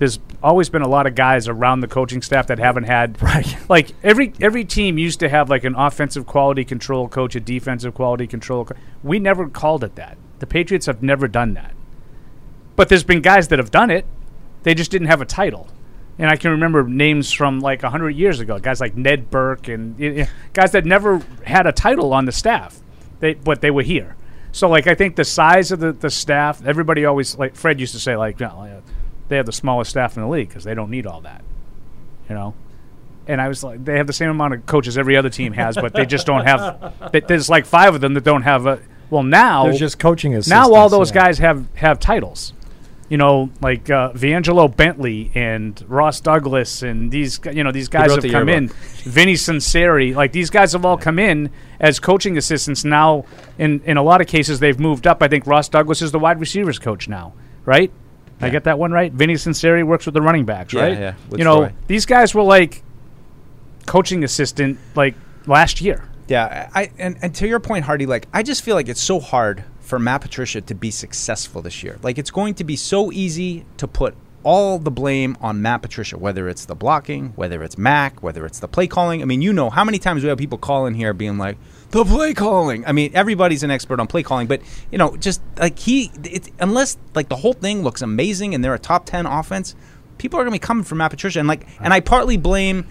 There's 0.00 0.18
always 0.42 0.70
been 0.70 0.80
a 0.80 0.88
lot 0.88 1.06
of 1.06 1.14
guys 1.14 1.46
around 1.46 1.80
the 1.80 1.86
coaching 1.86 2.22
staff 2.22 2.46
that 2.46 2.58
haven't 2.58 2.84
had 2.84 3.20
right. 3.22 3.54
Like 3.68 3.90
every 4.02 4.32
every 4.40 4.64
team 4.64 4.96
used 4.96 5.20
to 5.20 5.28
have 5.28 5.50
like 5.50 5.62
an 5.64 5.74
offensive 5.76 6.24
quality 6.24 6.64
control 6.64 7.06
coach, 7.06 7.36
a 7.36 7.40
defensive 7.40 7.92
quality 7.92 8.26
control. 8.26 8.64
Co- 8.64 8.76
we 9.02 9.18
never 9.18 9.46
called 9.50 9.84
it 9.84 9.96
that. 9.96 10.16
The 10.38 10.46
Patriots 10.46 10.86
have 10.86 11.02
never 11.02 11.28
done 11.28 11.52
that. 11.52 11.74
But 12.76 12.88
there's 12.88 13.04
been 13.04 13.20
guys 13.20 13.48
that 13.48 13.58
have 13.58 13.70
done 13.70 13.90
it. 13.90 14.06
They 14.62 14.72
just 14.72 14.90
didn't 14.90 15.08
have 15.08 15.20
a 15.20 15.26
title. 15.26 15.68
And 16.18 16.30
I 16.30 16.36
can 16.36 16.50
remember 16.52 16.82
names 16.82 17.30
from 17.30 17.60
like 17.60 17.82
100 17.82 18.10
years 18.10 18.40
ago, 18.40 18.58
guys 18.58 18.80
like 18.80 18.96
Ned 18.96 19.30
Burke 19.30 19.68
and 19.68 19.98
y- 19.98 20.14
y- 20.22 20.28
guys 20.54 20.72
that 20.72 20.86
never 20.86 21.20
had 21.44 21.66
a 21.66 21.72
title 21.72 22.14
on 22.14 22.24
the 22.24 22.32
staff, 22.32 22.80
they, 23.20 23.34
but 23.34 23.60
they 23.60 23.70
were 23.70 23.82
here. 23.82 24.16
So, 24.52 24.68
like, 24.68 24.86
I 24.86 24.94
think 24.94 25.16
the 25.16 25.24
size 25.24 25.70
of 25.72 25.78
the, 25.80 25.92
the 25.92 26.10
staff, 26.10 26.64
everybody 26.66 27.04
always, 27.04 27.38
like 27.38 27.54
Fred 27.54 27.78
used 27.80 27.92
to 27.94 28.00
say, 28.00 28.16
like, 28.16 28.40
no, 28.40 28.48
uh, 28.48 28.80
they 29.30 29.36
have 29.36 29.46
the 29.46 29.52
smallest 29.52 29.90
staff 29.90 30.16
in 30.16 30.22
the 30.22 30.28
league 30.28 30.48
because 30.48 30.64
they 30.64 30.74
don't 30.74 30.90
need 30.90 31.06
all 31.06 31.22
that, 31.22 31.42
you 32.28 32.34
know? 32.34 32.54
And 33.26 33.40
I 33.40 33.48
was 33.48 33.62
like, 33.62 33.84
they 33.84 33.96
have 33.96 34.06
the 34.06 34.12
same 34.12 34.28
amount 34.28 34.54
of 34.54 34.66
coaches 34.66 34.98
every 34.98 35.16
other 35.16 35.30
team 35.30 35.52
has, 35.54 35.76
but 35.76 35.94
they 35.94 36.04
just 36.04 36.26
don't 36.26 36.44
have, 36.44 36.92
th- 37.12 37.24
there's 37.26 37.48
like 37.48 37.64
five 37.64 37.94
of 37.94 38.00
them 38.00 38.14
that 38.14 38.24
don't 38.24 38.42
have 38.42 38.66
a, 38.66 38.80
well, 39.08 39.22
now. 39.22 39.64
There's 39.64 39.78
just 39.78 39.98
coaching 39.98 40.38
Now 40.48 40.72
all 40.74 40.88
those 40.88 41.10
yeah. 41.10 41.24
guys 41.24 41.38
have, 41.38 41.66
have 41.74 41.98
titles 41.98 42.52
you 43.10 43.16
know, 43.16 43.50
like 43.60 43.90
uh, 43.90 44.12
Vangelo 44.12 44.74
Bentley 44.74 45.32
and 45.34 45.84
Ross 45.88 46.20
Douglas 46.20 46.82
and 46.82 47.10
these, 47.10 47.40
you 47.52 47.64
know, 47.64 47.72
these 47.72 47.88
guys 47.88 48.12
have 48.12 48.22
the 48.22 48.30
come 48.30 48.48
in. 48.48 48.64
yearbook. 48.68 48.76
Vinnie 49.02 49.34
Sunseri, 49.34 50.14
like 50.14 50.30
these 50.30 50.48
guys 50.48 50.72
have 50.74 50.84
all 50.84 50.96
come 50.96 51.18
in 51.18 51.50
as 51.80 51.98
coaching 51.98 52.38
assistants. 52.38 52.84
Now, 52.84 53.24
in 53.58 53.82
in 53.84 53.96
a 53.96 54.02
lot 54.02 54.20
of 54.20 54.28
cases, 54.28 54.60
they've 54.60 54.78
moved 54.78 55.08
up. 55.08 55.24
I 55.24 55.28
think 55.28 55.44
Ross 55.44 55.68
Douglas 55.68 56.00
is 56.00 56.12
the 56.12 56.20
wide 56.20 56.38
receivers 56.38 56.78
coach 56.78 57.08
now, 57.08 57.32
right? 57.64 57.90
I 58.40 58.50
get 58.50 58.64
that 58.64 58.78
one 58.78 58.90
right. 58.92 59.12
Vinnie 59.12 59.34
Sunseri 59.34 59.84
works 59.84 60.06
with 60.06 60.14
the 60.14 60.22
running 60.22 60.44
backs, 60.44 60.72
Yeah, 60.72 60.82
right? 60.82 60.98
yeah, 60.98 61.14
with 61.28 61.38
You 61.38 61.44
know, 61.44 61.58
Troy. 61.58 61.72
these 61.86 62.06
guys 62.06 62.34
were 62.34 62.42
like 62.42 62.82
coaching 63.86 64.24
assistant 64.24 64.78
like 64.94 65.14
last 65.46 65.80
year. 65.80 66.04
Yeah, 66.28 66.70
I 66.74 66.90
and, 66.98 67.16
and 67.22 67.34
to 67.36 67.48
your 67.48 67.58
point, 67.60 67.84
Hardy, 67.84 68.06
like 68.06 68.28
I 68.32 68.42
just 68.42 68.62
feel 68.62 68.76
like 68.76 68.88
it's 68.88 69.00
so 69.00 69.18
hard 69.20 69.64
for 69.80 69.98
Matt 69.98 70.20
Patricia 70.20 70.60
to 70.60 70.74
be 70.74 70.90
successful 70.90 71.60
this 71.62 71.82
year. 71.82 71.98
Like 72.02 72.18
it's 72.18 72.30
going 72.30 72.54
to 72.54 72.64
be 72.64 72.76
so 72.76 73.10
easy 73.10 73.64
to 73.78 73.88
put 73.88 74.14
all 74.42 74.78
the 74.78 74.90
blame 74.92 75.36
on 75.40 75.60
Matt 75.60 75.82
Patricia, 75.82 76.16
whether 76.16 76.48
it's 76.48 76.64
the 76.64 76.74
blocking, 76.76 77.30
whether 77.36 77.62
it's 77.62 77.76
Mac, 77.76 78.22
whether 78.22 78.46
it's 78.46 78.60
the 78.60 78.68
play 78.68 78.86
calling. 78.86 79.20
I 79.22 79.24
mean, 79.24 79.42
you 79.42 79.52
know 79.52 79.68
how 79.70 79.84
many 79.84 79.98
times 79.98 80.22
we 80.22 80.28
have 80.28 80.38
people 80.38 80.56
call 80.56 80.86
in 80.86 80.94
here 80.94 81.12
being 81.12 81.36
like, 81.36 81.58
the 81.90 82.04
play 82.04 82.34
calling. 82.34 82.84
I 82.86 82.92
mean, 82.92 83.10
everybody's 83.14 83.62
an 83.62 83.70
expert 83.70 84.00
on 84.00 84.06
play 84.06 84.22
calling, 84.22 84.46
but 84.46 84.60
you 84.92 84.98
know, 84.98 85.16
just 85.16 85.40
like 85.58 85.78
he, 85.78 86.10
it's, 86.24 86.48
unless 86.60 86.96
like 87.14 87.28
the 87.28 87.36
whole 87.36 87.52
thing 87.52 87.82
looks 87.82 88.02
amazing 88.02 88.54
and 88.54 88.62
they're 88.64 88.74
a 88.74 88.78
top 88.78 89.06
ten 89.06 89.26
offense, 89.26 89.74
people 90.18 90.38
are 90.38 90.42
going 90.44 90.52
to 90.52 90.54
be 90.60 90.64
coming 90.64 90.84
for 90.84 90.94
Matt 90.94 91.10
Patricia, 91.10 91.38
and 91.40 91.48
like, 91.48 91.66
and 91.80 91.92
I 91.92 92.00
partly 92.00 92.36
blame. 92.36 92.86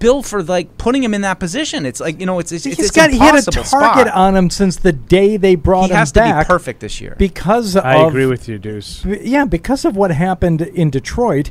Bill 0.00 0.22
for 0.22 0.44
like 0.44 0.78
putting 0.78 1.02
him 1.02 1.12
in 1.12 1.22
that 1.22 1.40
position. 1.40 1.84
It's 1.84 1.98
like 1.98 2.20
you 2.20 2.26
know, 2.26 2.38
it's 2.38 2.52
it's, 2.52 2.64
it's, 2.66 2.76
He's 2.76 2.86
it's 2.86 2.96
got 2.96 3.10
he 3.10 3.18
had 3.18 3.34
a 3.34 3.42
target 3.42 3.66
spot. 3.66 4.06
on 4.06 4.36
him 4.36 4.48
since 4.48 4.76
the 4.76 4.92
day 4.92 5.36
they 5.36 5.56
brought 5.56 5.86
He 5.86 5.90
him 5.90 5.96
has 5.96 6.12
to 6.12 6.20
be 6.20 6.24
back. 6.30 6.46
perfect 6.46 6.78
this 6.78 7.00
year. 7.00 7.16
because 7.18 7.74
I 7.74 7.96
of, 7.96 8.06
agree 8.06 8.26
with 8.26 8.48
you, 8.48 8.58
Deuce. 8.60 9.02
b- 9.02 9.18
Yeah, 9.24 9.44
because 9.44 9.84
of 9.84 9.96
what 9.96 10.12
happened 10.12 10.62
in 10.62 10.90
Detroit, 10.90 11.50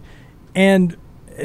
and 0.56 0.96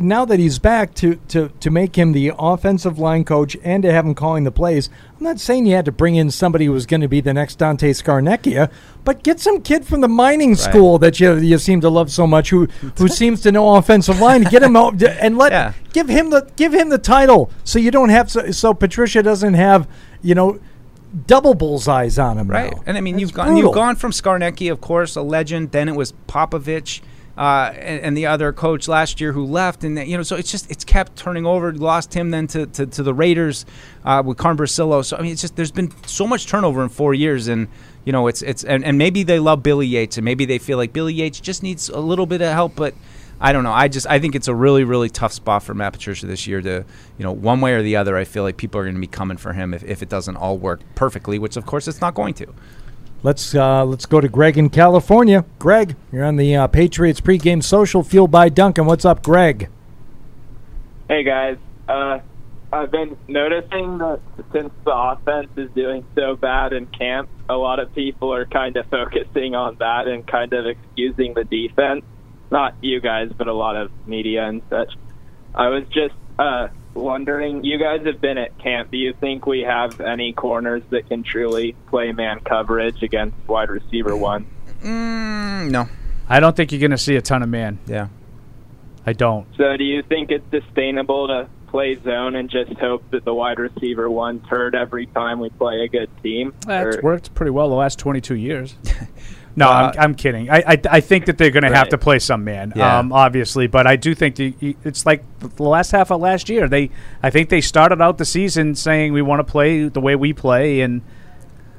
now 0.00 0.24
that 0.24 0.38
he's 0.38 0.58
back 0.58 0.94
to, 0.94 1.16
to, 1.28 1.48
to 1.60 1.70
make 1.70 1.96
him 1.96 2.12
the 2.12 2.32
offensive 2.38 2.98
line 2.98 3.24
coach 3.24 3.56
and 3.62 3.82
to 3.82 3.92
have 3.92 4.06
him 4.06 4.14
calling 4.14 4.44
the 4.44 4.52
plays, 4.52 4.88
I'm 5.18 5.24
not 5.24 5.40
saying 5.40 5.66
you 5.66 5.74
had 5.74 5.84
to 5.84 5.92
bring 5.92 6.14
in 6.14 6.30
somebody 6.30 6.66
who 6.66 6.72
was 6.72 6.86
going 6.86 7.00
to 7.00 7.08
be 7.08 7.20
the 7.20 7.34
next 7.34 7.56
Dante 7.56 7.92
Scarnecchia, 7.92 8.70
but 9.04 9.22
get 9.22 9.40
some 9.40 9.60
kid 9.60 9.86
from 9.86 10.00
the 10.00 10.08
mining 10.08 10.54
school 10.54 10.98
that 10.98 11.20
you 11.20 11.36
you 11.36 11.58
seem 11.58 11.80
to 11.80 11.88
love 11.88 12.10
so 12.10 12.26
much 12.26 12.50
who 12.50 12.66
who 12.96 13.08
seems 13.22 13.40
to 13.42 13.52
know 13.52 13.76
offensive 13.76 14.20
line. 14.20 14.42
Get 14.42 14.62
him 14.62 14.76
out 14.76 15.02
and 15.02 15.36
let 15.36 15.74
give 15.92 16.08
him 16.08 16.30
the 16.30 16.50
give 16.56 16.72
him 16.72 16.88
the 16.88 16.98
title 16.98 17.50
so 17.64 17.78
you 17.78 17.90
don't 17.90 18.10
have 18.10 18.30
so, 18.30 18.50
so 18.50 18.74
Patricia 18.74 19.22
doesn't 19.22 19.54
have 19.54 19.88
you 20.22 20.34
know 20.34 20.60
double 21.26 21.54
bullseyes 21.54 22.18
on 22.18 22.38
him 22.38 22.48
right? 22.48 22.72
now. 22.72 22.82
And 22.86 22.96
I 22.96 23.00
mean, 23.00 23.14
That's 23.14 23.20
you've 23.20 23.34
gone 23.34 23.46
brutal. 23.48 23.64
you've 23.64 23.74
gone 23.74 23.96
from 23.96 24.12
Scarnecchia, 24.12 24.72
of 24.72 24.80
course, 24.80 25.16
a 25.16 25.22
legend. 25.22 25.72
Then 25.72 25.88
it 25.88 25.94
was 25.94 26.12
Popovich. 26.28 27.00
Uh, 27.36 27.72
and, 27.74 28.00
and 28.02 28.16
the 28.16 28.26
other 28.26 28.52
coach 28.52 28.88
last 28.88 29.18
year 29.18 29.32
who 29.32 29.46
left, 29.46 29.84
and 29.84 29.98
you 30.06 30.18
know, 30.18 30.22
so 30.22 30.36
it's 30.36 30.50
just 30.50 30.70
it's 30.70 30.84
kept 30.84 31.16
turning 31.16 31.46
over. 31.46 31.72
Lost 31.72 32.12
him 32.12 32.30
then 32.30 32.46
to, 32.48 32.66
to, 32.66 32.84
to 32.84 33.02
the 33.02 33.14
Raiders 33.14 33.64
uh, 34.04 34.22
with 34.24 34.36
Carm. 34.36 34.66
So 34.66 35.02
I 35.16 35.22
mean, 35.22 35.32
it's 35.32 35.40
just 35.40 35.56
there's 35.56 35.72
been 35.72 35.92
so 36.06 36.26
much 36.26 36.46
turnover 36.46 36.82
in 36.82 36.90
four 36.90 37.14
years, 37.14 37.48
and 37.48 37.68
you 38.04 38.12
know, 38.12 38.26
it's 38.26 38.42
it's 38.42 38.64
and, 38.64 38.84
and 38.84 38.98
maybe 38.98 39.22
they 39.22 39.38
love 39.38 39.62
Billy 39.62 39.86
Yates, 39.86 40.18
and 40.18 40.24
maybe 40.26 40.44
they 40.44 40.58
feel 40.58 40.76
like 40.76 40.92
Billy 40.92 41.14
Yates 41.14 41.40
just 41.40 41.62
needs 41.62 41.88
a 41.88 42.00
little 42.00 42.26
bit 42.26 42.42
of 42.42 42.52
help, 42.52 42.76
but 42.76 42.94
I 43.40 43.52
don't 43.52 43.64
know. 43.64 43.72
I 43.72 43.88
just 43.88 44.06
I 44.06 44.18
think 44.18 44.34
it's 44.34 44.48
a 44.48 44.54
really 44.54 44.84
really 44.84 45.08
tough 45.08 45.32
spot 45.32 45.62
for 45.62 45.74
Matt 45.74 45.94
Patricia 45.94 46.26
this 46.26 46.46
year 46.46 46.60
to 46.60 46.84
you 47.18 47.24
know 47.24 47.32
one 47.32 47.60
way 47.60 47.72
or 47.72 47.82
the 47.82 47.96
other. 47.96 48.16
I 48.16 48.24
feel 48.24 48.42
like 48.42 48.56
people 48.56 48.80
are 48.80 48.84
going 48.84 48.94
to 48.94 49.00
be 49.00 49.06
coming 49.06 49.36
for 49.36 49.52
him 49.52 49.72
if, 49.72 49.82
if 49.84 50.02
it 50.02 50.08
doesn't 50.08 50.36
all 50.36 50.58
work 50.58 50.80
perfectly, 50.94 51.38
which 51.38 51.56
of 51.56 51.64
course 51.64 51.88
it's 51.88 52.00
not 52.00 52.14
going 52.14 52.34
to. 52.34 52.46
Let's 53.24 53.54
uh, 53.54 53.84
let's 53.84 54.04
go 54.04 54.20
to 54.20 54.28
Greg 54.28 54.58
in 54.58 54.68
California. 54.68 55.44
Greg, 55.60 55.94
you're 56.10 56.24
on 56.24 56.36
the 56.36 56.56
uh, 56.56 56.66
Patriots 56.66 57.20
pregame 57.20 57.62
social 57.62 58.02
fueled 58.02 58.32
by 58.32 58.48
Dunkin'. 58.48 58.84
What's 58.84 59.04
up, 59.04 59.22
Greg? 59.22 59.68
Hey 61.08 61.22
guys, 61.22 61.56
uh, 61.88 62.18
I've 62.72 62.90
been 62.90 63.16
noticing 63.28 63.98
that 63.98 64.20
since 64.52 64.72
the 64.84 64.92
offense 64.92 65.50
is 65.56 65.70
doing 65.70 66.04
so 66.16 66.34
bad 66.34 66.72
in 66.72 66.86
camp, 66.86 67.28
a 67.48 67.54
lot 67.54 67.78
of 67.78 67.94
people 67.94 68.34
are 68.34 68.44
kind 68.46 68.76
of 68.76 68.86
focusing 68.90 69.54
on 69.54 69.76
that 69.76 70.08
and 70.08 70.26
kind 70.26 70.52
of 70.52 70.66
excusing 70.66 71.34
the 71.34 71.44
defense. 71.44 72.04
Not 72.50 72.74
you 72.82 73.00
guys, 73.00 73.30
but 73.36 73.46
a 73.46 73.54
lot 73.54 73.76
of 73.76 73.92
media 74.04 74.48
and 74.48 74.62
such. 74.68 74.94
I 75.54 75.68
was 75.68 75.84
just 75.92 76.14
uh, 76.40 76.68
wondering, 76.94 77.64
you 77.64 77.78
guys 77.78 78.04
have 78.06 78.20
been 78.20 78.38
at 78.38 78.56
camp. 78.58 78.90
Do 78.90 78.96
you 78.98 79.12
think 79.20 79.46
we 79.46 79.60
have 79.60 80.00
any 80.00 80.32
corners 80.32 80.82
that 80.90 81.08
can 81.08 81.22
truly 81.22 81.74
play 81.88 82.12
man 82.12 82.40
coverage 82.40 83.02
against 83.02 83.36
wide 83.46 83.70
receiver 83.70 84.16
one? 84.16 84.46
Mm, 84.82 85.70
no. 85.70 85.88
I 86.28 86.40
don't 86.40 86.56
think 86.56 86.72
you're 86.72 86.80
going 86.80 86.90
to 86.92 86.98
see 86.98 87.16
a 87.16 87.22
ton 87.22 87.42
of 87.42 87.48
man. 87.48 87.78
Yeah. 87.86 88.08
I 89.06 89.12
don't. 89.12 89.46
So 89.56 89.76
do 89.76 89.84
you 89.84 90.02
think 90.02 90.30
it's 90.30 90.48
sustainable 90.50 91.26
to 91.28 91.48
play 91.68 91.96
zone 92.02 92.36
and 92.36 92.48
just 92.50 92.72
hope 92.74 93.02
that 93.10 93.24
the 93.24 93.34
wide 93.34 93.58
receiver 93.58 94.08
one's 94.10 94.46
hurt 94.46 94.74
every 94.74 95.06
time 95.06 95.40
we 95.40 95.48
play 95.50 95.80
a 95.84 95.88
good 95.88 96.10
team? 96.22 96.54
That's 96.66 96.96
Or- 96.96 97.02
worked 97.02 97.34
pretty 97.34 97.50
well 97.50 97.68
the 97.68 97.74
last 97.74 97.98
22 97.98 98.36
years. 98.36 98.76
no, 99.56 99.68
Uh, 99.68 99.92
I'm, 99.94 100.00
I'm 100.00 100.14
kidding. 100.14 100.50
I, 100.50 100.62
I 100.66 100.80
I 100.90 101.00
think 101.00 101.26
that 101.26 101.38
they're 101.38 101.50
going 101.50 101.64
to 101.64 101.74
have 101.74 101.90
to 101.90 101.98
play 101.98 102.18
some 102.18 102.44
man, 102.44 102.72
Yeah. 102.74 102.98
um, 102.98 103.12
obviously. 103.12 103.66
But 103.66 103.86
I 103.86 103.96
do 103.96 104.14
think 104.14 104.36
the, 104.36 104.54
it's 104.84 105.04
like 105.04 105.22
the 105.38 105.62
last 105.62 105.90
half 105.90 106.10
of 106.10 106.20
last 106.20 106.48
year. 106.48 106.68
They 106.68 106.90
I 107.22 107.30
think 107.30 107.48
they 107.50 107.60
started 107.60 108.00
out 108.00 108.18
the 108.18 108.24
season 108.24 108.74
saying 108.74 109.12
we 109.12 109.22
want 109.22 109.40
to 109.40 109.50
play 109.50 109.88
the 109.88 110.00
way 110.00 110.16
we 110.16 110.32
play, 110.32 110.80
and 110.80 111.02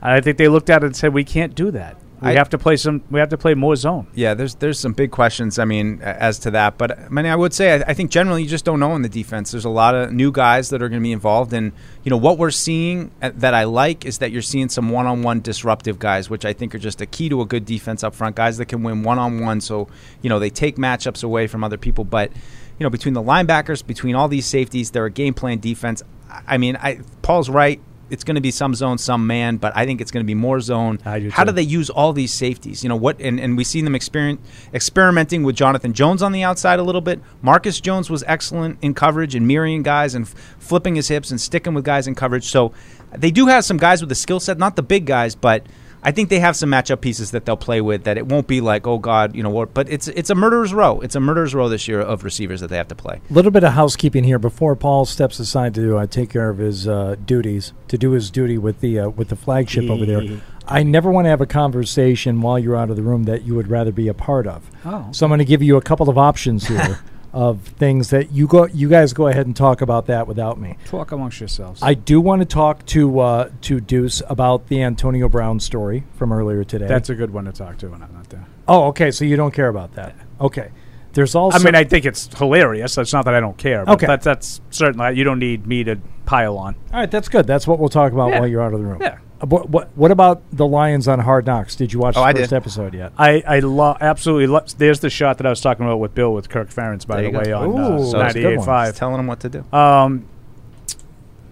I 0.02 0.22
think 0.22 0.38
they 0.38 0.48
looked 0.48 0.70
at 0.70 0.84
it 0.84 0.88
and 0.88 0.96
said 0.96 1.14
we 1.14 1.24
can't 1.24 1.56
do 1.56 1.72
that. 1.72 1.98
We 2.24 2.30
I- 2.32 2.34
have 2.34 2.50
to 2.50 2.58
play 2.58 2.78
some. 2.78 3.04
We 3.12 3.20
have 3.20 3.30
to 3.30 3.38
play 3.38 3.54
more 3.54 3.76
zone. 3.76 4.08
Yeah, 4.16 4.34
there's 4.34 4.56
there's 4.56 4.80
some 4.80 4.94
big 4.94 5.12
questions. 5.12 5.60
I 5.60 5.66
mean, 5.66 6.02
as 6.02 6.40
to 6.40 6.52
that, 6.52 6.78
but 6.78 6.98
I 7.00 7.10
mean, 7.10 7.26
I 7.26 7.36
would 7.36 7.54
say 7.54 7.76
I, 7.82 7.84
I 7.90 7.94
think 7.94 8.12
generally 8.12 8.44
you 8.44 8.50
just 8.50 8.66
don't 8.66 8.80
know 8.80 8.96
in 8.96 9.02
the 9.02 9.10
defense. 9.10 9.52
There's 9.52 9.66
a 9.66 9.70
lot 9.70 9.94
of 9.96 10.12
new 10.12 10.32
guys 10.32 10.70
that 10.70 10.82
are 10.82 10.90
going 10.90 11.02
to 11.02 11.04
be 11.04 11.12
involved, 11.12 11.54
and 11.54 11.72
you 12.04 12.10
know 12.10 12.18
what 12.18 12.38
we're 12.38 12.52
seeing 12.52 13.12
uh, 13.22 13.32
that 13.36 13.54
I 13.54 13.66
like 13.66 14.06
is 14.06 14.18
that 14.20 14.32
you're 14.32 14.42
seeing 14.42 14.70
some 14.70 14.90
one-on-one 14.90 15.42
disruptive 15.42 16.00
guys, 16.00 16.30
which 16.30 16.46
I 16.46 16.54
think 16.54 16.74
are 16.74 16.80
just 16.80 17.02
a 17.02 17.06
key 17.06 17.30
to 17.30 17.42
a 17.42 17.46
good 17.46 17.66
defense 17.66 18.04
up 18.04 18.16
front. 18.16 18.36
Guys 18.36 18.58
that 18.58 18.66
can 18.66 18.84
win 18.84 19.04
one-on-one, 19.04 19.62
so 19.62 19.88
you 20.22 20.30
know 20.30 20.40
they 20.40 20.50
take 20.50 20.78
matchups 20.78 21.24
away 21.24 21.48
from 21.48 21.64
other 21.64 21.78
people. 21.78 22.04
But 22.04 22.32
you 22.80 22.84
know 22.84 22.90
between 22.90 23.14
the 23.14 23.22
linebackers, 23.24 23.86
between 23.86 24.16
all 24.16 24.28
these 24.28 24.46
safeties, 24.46 24.92
they're 24.92 25.06
a 25.06 25.12
game 25.12 25.34
plan 25.34 25.60
defense. 25.60 26.02
I- 26.30 26.42
I 26.48 26.58
mean, 26.58 26.76
I 26.78 27.00
Paul's 27.22 27.50
right. 27.50 27.80
It's 28.14 28.24
going 28.24 28.36
to 28.36 28.42
be 28.42 28.52
some 28.52 28.76
zone, 28.76 29.00
some 29.00 29.26
man, 29.26 29.58
but 29.58 29.76
I 29.76 29.86
think 29.88 30.00
it's 30.00 30.12
going 30.12 30.24
to 30.24 30.28
be 30.28 30.36
more 30.36 30.62
zone. 30.62 31.00
How 31.32 31.44
do 31.44 31.52
they 31.52 31.64
use 31.64 31.90
all 31.90 32.14
these 32.14 32.32
safeties? 32.32 32.84
You 32.84 32.90
know 32.90 32.96
what? 32.96 33.20
And, 33.20 33.40
and 33.40 33.58
we 33.58 33.64
seen 33.64 33.86
them 33.86 33.96
experiment, 33.96 34.40
experimenting 34.72 35.42
with 35.42 35.56
Jonathan 35.56 35.94
Jones 35.94 36.22
on 36.22 36.32
the 36.32 36.44
outside 36.44 36.78
a 36.78 36.84
little 36.84 37.02
bit. 37.02 37.20
Marcus 37.42 37.82
Jones 37.82 38.12
was 38.12 38.24
excellent 38.28 38.78
in 38.84 38.94
coverage 38.94 39.34
and 39.34 39.48
mirroring 39.48 39.82
guys 39.82 40.14
and 40.14 40.26
f- 40.26 40.34
flipping 40.60 40.94
his 40.96 41.08
hips 41.08 41.32
and 41.32 41.42
sticking 41.42 41.74
with 41.74 41.84
guys 41.84 42.06
in 42.06 42.14
coverage. 42.14 42.46
So 42.46 42.72
they 43.12 43.32
do 43.32 43.48
have 43.48 43.66
some 43.66 43.78
guys 43.78 44.00
with 44.00 44.10
the 44.10 44.16
skill 44.16 44.40
set, 44.40 44.60
not 44.60 44.76
the 44.76 44.84
big 44.84 45.08
guys, 45.08 45.34
but 45.34 45.66
I 46.04 46.12
think 46.12 46.30
they 46.30 46.40
have 46.40 46.56
some 46.56 46.70
matchup 46.70 47.02
pieces 47.02 47.32
that 47.32 47.46
they'll 47.46 47.58
play 47.58 47.80
with 47.80 48.04
that 48.04 48.18
it 48.18 48.28
won't 48.28 48.48
be 48.48 48.62
like, 48.62 48.86
oh 48.86 48.98
God, 48.98 49.36
you 49.36 49.42
know 49.42 49.50
what? 49.50 49.74
But 49.74 49.90
it's 49.90 50.08
it's 50.10 50.30
a 50.30 50.36
murderer's 50.36 50.74
row. 50.74 51.00
It's 51.00 51.16
a 51.16 51.20
murderer's 51.20 51.56
row 51.56 51.70
this 51.70 51.88
year 51.88 52.02
of 52.02 52.24
receivers 52.24 52.62
that 52.62 52.68
they 52.68 52.78
have 52.78 52.90
to 52.90 52.96
play. 52.96 53.22
A 53.30 53.34
little 53.34 53.52
bit 53.52 53.64
of 53.64 53.74
housekeeping 53.74 54.24
here 54.24 54.40
before 54.40 54.76
Paul 54.76 55.06
steps 55.06 55.40
aside 55.40 55.74
to 55.76 55.98
uh, 55.98 56.08
take 56.08 56.30
care 56.30 56.50
of 56.50 56.58
his 56.58 56.88
uh, 56.88 57.16
duties, 57.26 57.74
to 57.88 57.98
do 57.98 58.12
his 58.12 58.30
duty 58.30 58.58
with 58.58 58.82
the 58.82 59.00
uh, 59.00 59.10
with 59.10 59.30
the 59.30 59.36
flagship 59.36 59.90
over 59.90 60.06
there. 60.06 60.42
I 60.68 60.84
never 60.84 61.12
want 61.12 61.26
to 61.26 61.30
have 61.30 61.42
a 61.42 61.46
conversation 61.46 62.42
while 62.42 62.58
you're 62.58 62.76
out 62.76 62.90
of 62.90 62.96
the 62.96 63.02
room 63.02 63.24
that 63.24 63.44
you 63.44 63.56
would 63.56 63.68
rather 63.68 63.92
be 63.92 64.08
a 64.08 64.14
part 64.14 64.48
of. 64.48 64.70
Oh. 64.86 65.10
So 65.12 65.26
I'm 65.26 65.30
going 65.30 65.40
to 65.40 65.46
give 65.46 65.62
you 65.62 65.76
a 65.76 65.82
couple 65.82 66.10
of 66.10 66.18
options 66.18 66.68
here 66.68 67.00
of 67.34 67.62
things 67.62 68.12
that 68.12 68.32
you 68.32 68.46
go 68.48 68.68
you 68.68 68.88
guys 68.88 69.12
go 69.12 69.28
ahead 69.28 69.46
and 69.48 69.56
talk 69.56 69.82
about 69.82 70.06
that 70.06 70.28
without 70.28 70.60
me. 70.60 70.78
Talk 70.86 71.12
amongst 71.12 71.40
yourselves. 71.40 71.82
I 71.82 71.96
do 71.96 72.22
want 72.22 72.42
to 72.42 72.46
talk 72.46 72.86
to 72.88 73.20
uh, 73.20 73.50
to 73.62 73.80
Deuce 73.80 74.22
about 74.30 74.68
the 74.68 74.84
Antonio 74.84 75.28
Brown 75.28 75.60
story 75.60 76.04
from 76.16 76.32
earlier 76.32 76.64
today. 76.64 76.88
That's 76.88 77.10
a 77.10 77.16
good 77.16 77.32
one 77.32 77.46
to 77.46 77.52
talk 77.52 77.78
to 77.80 77.90
when 77.90 78.04
I'm 78.04 78.14
not 78.14 78.30
there. 78.30 78.46
oh, 78.68 78.86
okay. 78.90 79.10
So 79.12 79.26
you 79.26 79.36
don't 79.36 79.54
care 79.54 79.68
about 79.70 79.94
that. 79.94 80.16
Okay. 80.40 80.70
There's 81.14 81.36
also. 81.36 81.60
I 81.60 81.64
mean, 81.64 81.76
I 81.76 81.84
think 81.84 82.06
it's 82.06 82.28
hilarious. 82.38 82.98
It's 82.98 83.14
not 83.14 83.26
that 83.26 83.36
I 83.36 83.40
don't 83.40 83.58
care. 83.58 83.86
But 83.86 83.94
Okay. 83.94 84.08
That's, 84.08 84.26
that's 84.26 84.62
certainly, 84.72 85.16
you 85.16 85.24
don't 85.24 85.38
need 85.40 85.68
me 85.68 85.84
to 85.84 85.98
pile 86.26 86.58
on. 86.58 86.76
All 86.92 87.00
right, 87.02 87.12
that's 87.12 87.30
good. 87.30 87.46
That's 87.46 87.68
what 87.68 87.78
we'll 87.78 87.90
talk 87.90 88.14
about 88.14 88.30
Yeah. 88.32 88.40
while 88.40 88.48
you're 88.48 88.64
out 88.64 88.74
of 88.74 88.80
the 88.80 88.86
room. 88.88 89.00
Yeah. 89.00 89.20
Uh, 89.44 89.48
What, 89.48 89.70
what 89.70 89.90
what 89.96 90.10
about 90.12 90.42
the 90.52 90.66
Lions 90.66 91.08
on 91.08 91.20
Hard 91.20 91.46
Knocks? 91.46 91.76
Did 91.76 91.92
you 91.94 92.00
watch 92.00 92.16
Oh, 92.18 92.22
the 92.22 92.26
I 92.28 92.34
first 92.34 92.50
did. 92.52 92.56
episode 92.56 92.94
yet? 92.94 93.12
I, 93.18 93.44
I 93.46 93.60
lo- 93.60 93.98
absolutely 94.00 94.48
love. 94.48 94.78
There's 94.78 95.02
the 95.02 95.10
shot 95.10 95.38
that 95.38 95.46
I 95.46 95.50
was 95.50 95.60
talking 95.62 95.86
about 95.86 95.98
with 96.00 96.16
Bill 96.16 96.34
with 96.34 96.50
Kirk 96.50 96.70
Ferentz, 96.70 97.06
by 97.06 97.22
There 97.22 97.32
the 97.32 97.38
you 97.40 97.44
go. 97.46 97.50
way, 97.50 97.54
on 97.54 97.70
Ooh, 97.70 97.96
uh, 97.96 98.04
so 98.06 98.22
it's 98.22 98.36
a 98.36 98.40
good 98.42 98.58
one. 98.60 98.68
98.5. 98.68 98.96
Telling 98.96 99.20
him 99.20 99.28
what 99.28 99.40
to 99.42 99.50
do. 99.50 99.66
Um, 99.76 100.26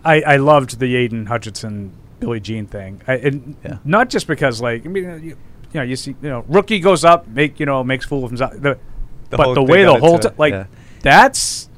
I, 0.04 0.22
I 0.22 0.36
loved 0.38 0.80
the 0.80 0.96
Aidan 0.96 1.28
Hutchinson 1.28 1.92
Billie 2.20 2.40
Jean 2.40 2.66
thing. 2.66 3.02
I, 3.08 3.14
and 3.18 3.56
Not 3.86 4.10
just 4.10 4.26
because, 4.28 4.62
like, 4.62 4.86
I 4.86 4.90
mean, 4.90 5.04
you, 5.04 5.20
you 5.22 5.36
know, 5.76 5.84
you 5.84 5.96
see, 5.96 6.16
you 6.22 6.30
know, 6.30 6.44
rookie 6.48 6.80
goes 6.80 7.04
up, 7.06 7.28
make 7.28 7.60
you 7.60 7.66
know, 7.66 7.84
makes 7.84 8.06
fool 8.06 8.24
of 8.24 8.32
himself. 8.32 8.54
The, 8.54 8.78
The 9.30 9.38
but 9.38 9.54
the 9.54 9.64
way 9.64 9.84
the 9.84 9.96
whole 9.98 10.18
t- 10.20 10.30
like 10.38 10.54
yeah. 10.54 10.66
that's 11.02 11.70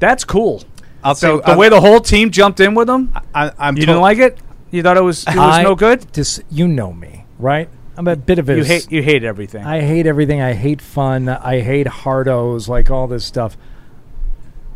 that's 0.00 0.24
cool. 0.24 0.62
I'll 1.04 1.14
so 1.14 1.36
say- 1.38 1.42
the 1.42 1.50
I'll- 1.52 1.58
way 1.58 1.68
the 1.68 1.80
whole 1.80 2.00
team 2.00 2.30
jumped 2.30 2.58
in 2.60 2.74
with 2.74 2.88
him. 2.88 3.12
I, 3.34 3.52
I'm 3.58 3.76
you 3.76 3.82
to- 3.82 3.86
didn't 3.86 4.00
like 4.02 4.18
it. 4.18 4.38
You 4.70 4.82
thought 4.82 4.96
it 4.96 5.02
was 5.02 5.22
it 5.22 5.28
was 5.36 5.38
I 5.38 5.62
no 5.62 5.74
good. 5.74 6.10
Dis- 6.12 6.42
you 6.50 6.66
know 6.68 6.92
me, 6.92 7.24
right? 7.38 7.68
I'm 7.96 8.06
a 8.08 8.16
bit 8.16 8.38
of 8.38 8.48
a 8.50 8.56
You 8.56 8.64
hate 8.64 8.90
you 8.92 9.02
hate 9.02 9.24
everything. 9.24 9.64
I 9.64 9.80
hate 9.80 10.06
everything. 10.06 10.40
I 10.42 10.52
hate 10.52 10.82
fun. 10.82 11.28
I 11.28 11.60
hate 11.60 11.86
hardos, 11.86 12.68
like 12.68 12.90
all 12.90 13.06
this 13.06 13.24
stuff. 13.24 13.56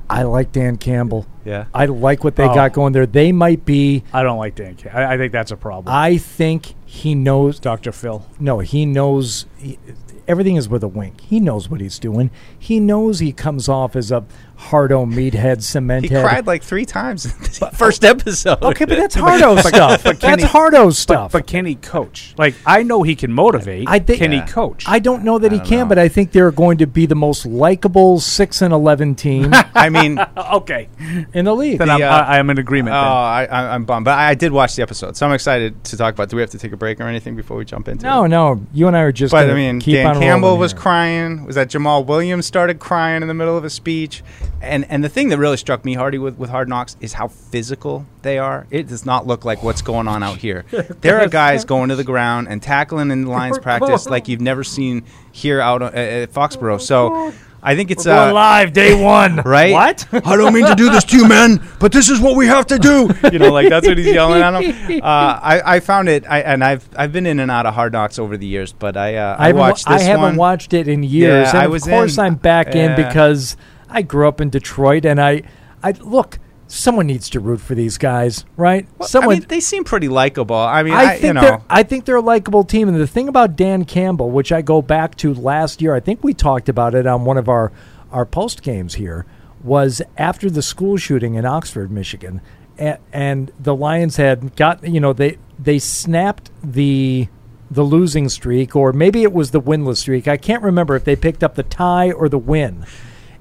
I 0.08 0.24
like 0.24 0.50
Dan 0.50 0.76
Campbell. 0.76 1.26
Yeah. 1.44 1.66
I 1.72 1.86
like 1.86 2.24
what 2.24 2.34
they 2.34 2.44
Oh. 2.48 2.54
got 2.54 2.72
going 2.72 2.92
there. 2.92 3.06
They 3.06 3.30
might 3.30 3.64
be. 3.64 4.02
I 4.12 4.22
don't 4.24 4.38
like 4.38 4.56
Dan. 4.56 4.76
Ca- 4.76 4.90
I, 4.90 5.14
I 5.14 5.16
think 5.18 5.32
that's 5.32 5.52
a 5.52 5.56
problem. 5.56 5.94
I 5.94 6.16
think 6.18 6.74
he 6.84 7.14
knows. 7.14 7.60
Dr. 7.60 7.92
Phil. 7.92 8.26
No, 8.40 8.58
he 8.58 8.84
knows. 8.86 9.46
He, 9.56 9.78
everything 10.26 10.56
is 10.56 10.68
with 10.68 10.82
a 10.82 10.88
wink. 10.88 11.20
He 11.20 11.38
knows 11.38 11.68
what 11.68 11.80
he's 11.80 11.98
doing. 12.00 12.30
He 12.58 12.80
knows 12.80 13.20
he 13.20 13.32
comes 13.32 13.68
off 13.68 13.94
as 13.94 14.10
a 14.10 14.24
hardo 14.60 15.06
meathead, 15.06 15.62
cement 15.62 16.04
He 16.04 16.10
cried 16.10 16.46
like 16.46 16.62
three 16.62 16.84
times 16.84 17.24
in 17.24 17.32
the 17.42 17.70
first 17.74 18.04
oh, 18.04 18.08
episode. 18.08 18.62
Okay, 18.62 18.84
but 18.84 18.98
that's 18.98 19.14
hardo 19.16 19.56
stuff. 19.56 20.04
But 20.04 20.20
that's 20.20 20.42
he- 20.42 20.48
hardo 20.48 20.90
stuff. 20.90 21.32
But, 21.32 21.38
but 21.40 21.46
can 21.46 21.64
he 21.66 21.74
coach? 21.76 22.34
Like 22.36 22.54
I 22.66 22.82
know 22.82 23.02
he 23.02 23.16
can 23.16 23.32
motivate. 23.32 23.88
I 23.88 23.98
think 23.98 24.18
can 24.18 24.32
he 24.32 24.40
coach? 24.42 24.84
I 24.86 24.98
don't 24.98 25.24
know 25.24 25.38
that 25.38 25.50
he 25.50 25.58
can, 25.60 25.88
but 25.88 25.98
I 25.98 26.08
think 26.08 26.32
they're 26.32 26.52
going 26.52 26.78
to 26.78 26.86
be 26.86 27.06
the 27.06 27.14
most 27.14 27.46
likable 27.46 28.20
six 28.20 28.60
and 28.62 28.72
eleven 28.72 29.14
team. 29.14 29.52
I 29.74 29.88
mean, 29.88 30.18
okay, 30.36 30.88
in 31.32 31.46
the 31.46 31.54
league. 31.54 31.78
Then 31.78 31.90
I'm, 31.90 32.02
uh, 32.02 32.06
I, 32.06 32.38
I'm 32.38 32.50
in 32.50 32.58
agreement. 32.58 32.94
Oh, 32.94 33.00
then. 33.00 33.10
I, 33.10 33.46
I, 33.46 33.74
I'm 33.74 33.84
bummed, 33.84 34.04
but 34.04 34.18
I 34.18 34.34
did 34.34 34.52
watch 34.52 34.76
the 34.76 34.82
episode, 34.82 35.16
so 35.16 35.26
I'm 35.26 35.32
excited 35.32 35.82
to 35.84 35.96
talk 35.96 36.14
about. 36.14 36.28
Do 36.28 36.36
we 36.36 36.42
have 36.42 36.50
to 36.50 36.58
take 36.58 36.72
a 36.72 36.76
break 36.76 37.00
or 37.00 37.04
anything 37.04 37.34
before 37.34 37.56
we 37.56 37.64
jump 37.64 37.88
into 37.88 38.04
No, 38.04 38.24
it? 38.24 38.28
no, 38.28 38.54
no. 38.54 38.66
you 38.72 38.86
and 38.86 38.96
I 38.96 39.00
are 39.00 39.12
just. 39.12 39.32
But 39.32 39.48
I 39.48 39.54
mean, 39.54 39.80
keep 39.80 39.94
Dan 39.94 40.06
on 40.06 40.20
Campbell 40.20 40.58
was 40.58 40.72
here. 40.72 40.80
crying. 40.80 41.44
Was 41.46 41.54
that 41.56 41.68
Jamaal 41.70 42.04
Williams 42.04 42.46
started 42.46 42.78
crying 42.78 43.22
in 43.22 43.28
the 43.28 43.34
middle 43.34 43.56
of 43.56 43.64
a 43.64 43.70
speech? 43.70 44.22
And 44.62 44.84
and 44.90 45.02
the 45.02 45.08
thing 45.08 45.30
that 45.30 45.38
really 45.38 45.56
struck 45.56 45.84
me, 45.84 45.94
Hardy, 45.94 46.18
with, 46.18 46.36
with 46.36 46.50
Hard 46.50 46.68
Knocks 46.68 46.96
is 47.00 47.14
how 47.14 47.28
physical 47.28 48.04
they 48.22 48.38
are. 48.38 48.66
It 48.70 48.88
does 48.88 49.06
not 49.06 49.26
look 49.26 49.44
like 49.44 49.62
what's 49.62 49.82
going 49.82 50.06
on 50.06 50.22
out 50.22 50.38
here. 50.38 50.64
there 51.00 51.20
are 51.20 51.28
guys 51.28 51.64
going 51.64 51.88
to 51.88 51.96
the 51.96 52.04
ground 52.04 52.48
and 52.48 52.62
tackling 52.62 53.10
in 53.10 53.24
the 53.24 53.30
Lions 53.30 53.58
practice 53.62 54.06
like 54.06 54.28
you've 54.28 54.40
never 54.40 54.62
seen 54.62 55.04
here 55.32 55.60
out 55.60 55.82
at, 55.82 55.94
at 55.94 56.32
Foxborough. 56.32 56.80
So. 56.80 57.32
I 57.62 57.76
think 57.76 57.90
it's 57.90 58.06
We're 58.06 58.12
uh, 58.12 58.32
live 58.32 58.72
day 58.72 58.94
one. 59.04 59.36
right? 59.36 59.72
What? 59.72 60.08
I 60.26 60.36
don't 60.36 60.54
mean 60.54 60.64
to 60.64 60.74
do 60.74 60.90
this 60.90 61.04
to 61.04 61.16
you, 61.18 61.28
man, 61.28 61.62
but 61.78 61.92
this 61.92 62.08
is 62.08 62.18
what 62.18 62.34
we 62.34 62.46
have 62.46 62.66
to 62.68 62.78
do. 62.78 63.10
You 63.30 63.38
know, 63.38 63.52
like 63.52 63.68
that's 63.68 63.86
what 63.86 63.98
he's 63.98 64.06
yelling 64.14 64.40
at 64.40 64.62
him. 64.62 65.00
Uh, 65.02 65.04
I, 65.04 65.76
I 65.76 65.80
found 65.80 66.08
it, 66.08 66.24
I, 66.26 66.40
and 66.40 66.64
I've 66.64 66.88
I've 66.96 67.12
been 67.12 67.26
in 67.26 67.38
and 67.38 67.50
out 67.50 67.66
of 67.66 67.74
Hard 67.74 67.92
Knocks 67.92 68.18
over 68.18 68.38
the 68.38 68.46
years, 68.46 68.72
but 68.72 68.96
I 68.96 69.16
uh, 69.16 69.36
I 69.38 69.42
I, 69.42 69.46
haven't, 69.48 69.60
watched 69.60 69.90
I 69.90 69.98
this 69.98 70.06
haven't 70.06 70.22
one. 70.22 70.36
watched 70.36 70.72
it 70.72 70.88
in 70.88 71.02
years. 71.02 71.48
Yeah, 71.48 71.50
and 71.50 71.58
I 71.72 71.76
of 71.76 71.82
course, 71.82 72.16
in. 72.16 72.24
I'm 72.24 72.34
back 72.36 72.74
in 72.74 72.96
because 72.96 73.58
I 73.90 74.02
grew 74.02 74.28
up 74.28 74.40
in 74.40 74.50
Detroit, 74.50 75.04
and 75.04 75.20
I, 75.20 75.42
I 75.82 75.92
look. 75.92 76.38
Someone 76.66 77.08
needs 77.08 77.28
to 77.30 77.40
root 77.40 77.60
for 77.60 77.74
these 77.74 77.98
guys, 77.98 78.44
right? 78.56 78.86
Someone. 79.02 79.36
I 79.36 79.38
mean, 79.40 79.48
they 79.48 79.58
seem 79.58 79.82
pretty 79.82 80.08
likable. 80.08 80.54
I 80.54 80.84
mean, 80.84 80.94
I 80.94 81.02
I, 81.02 81.08
think 81.18 81.34
you 81.34 81.40
they're 81.40 81.58
know, 81.58 81.64
I 81.68 81.82
think 81.82 82.04
they're 82.04 82.16
a 82.16 82.20
likable 82.20 82.62
team. 82.62 82.88
And 82.88 82.96
the 82.96 83.08
thing 83.08 83.26
about 83.26 83.56
Dan 83.56 83.84
Campbell, 83.84 84.30
which 84.30 84.52
I 84.52 84.62
go 84.62 84.80
back 84.80 85.16
to 85.16 85.34
last 85.34 85.82
year, 85.82 85.96
I 85.96 86.00
think 86.00 86.22
we 86.22 86.32
talked 86.32 86.68
about 86.68 86.94
it 86.94 87.06
on 87.08 87.24
one 87.24 87.38
of 87.38 87.48
our 87.48 87.72
our 88.12 88.24
post 88.24 88.62
games 88.62 88.94
here, 88.94 89.26
was 89.64 90.00
after 90.16 90.48
the 90.48 90.62
school 90.62 90.96
shooting 90.96 91.34
in 91.34 91.44
Oxford, 91.44 91.90
Michigan, 91.90 92.40
and, 92.78 92.98
and 93.12 93.52
the 93.58 93.74
Lions 93.74 94.16
had 94.16 94.54
got 94.54 94.86
you 94.86 95.00
know 95.00 95.12
they 95.12 95.38
they 95.58 95.80
snapped 95.80 96.50
the 96.62 97.26
the 97.70 97.82
losing 97.82 98.28
streak, 98.28 98.74
or 98.74 98.92
maybe 98.92 99.22
it 99.22 99.32
was 99.32 99.52
the 99.52 99.60
winless 99.60 99.98
streak. 99.98 100.26
I 100.26 100.36
can't 100.36 100.62
remember 100.62 100.96
if 100.96 101.04
they 101.04 101.16
picked 101.16 101.44
up 101.44 101.54
the 101.54 101.62
tie 101.62 102.10
or 102.10 102.28
the 102.28 102.38
win. 102.38 102.84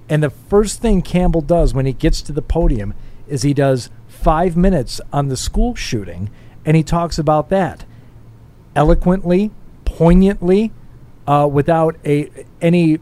And 0.09 0.23
the 0.23 0.29
first 0.31 0.81
thing 0.81 1.01
Campbell 1.01 1.41
does 1.41 1.73
when 1.73 1.85
he 1.85 1.93
gets 1.93 2.21
to 2.23 2.31
the 2.31 2.41
podium 2.41 2.93
is 3.27 3.43
he 3.43 3.53
does 3.53 3.89
five 4.07 4.57
minutes 4.57 4.99
on 5.13 5.27
the 5.27 5.37
school 5.37 5.75
shooting, 5.75 6.31
and 6.65 6.75
he 6.75 6.83
talks 6.83 7.19
about 7.19 7.49
that 7.49 7.85
eloquently, 8.75 9.51
poignantly, 9.85 10.71
uh, 11.27 11.47
without 11.51 11.95
a 12.05 12.29
any. 12.61 12.99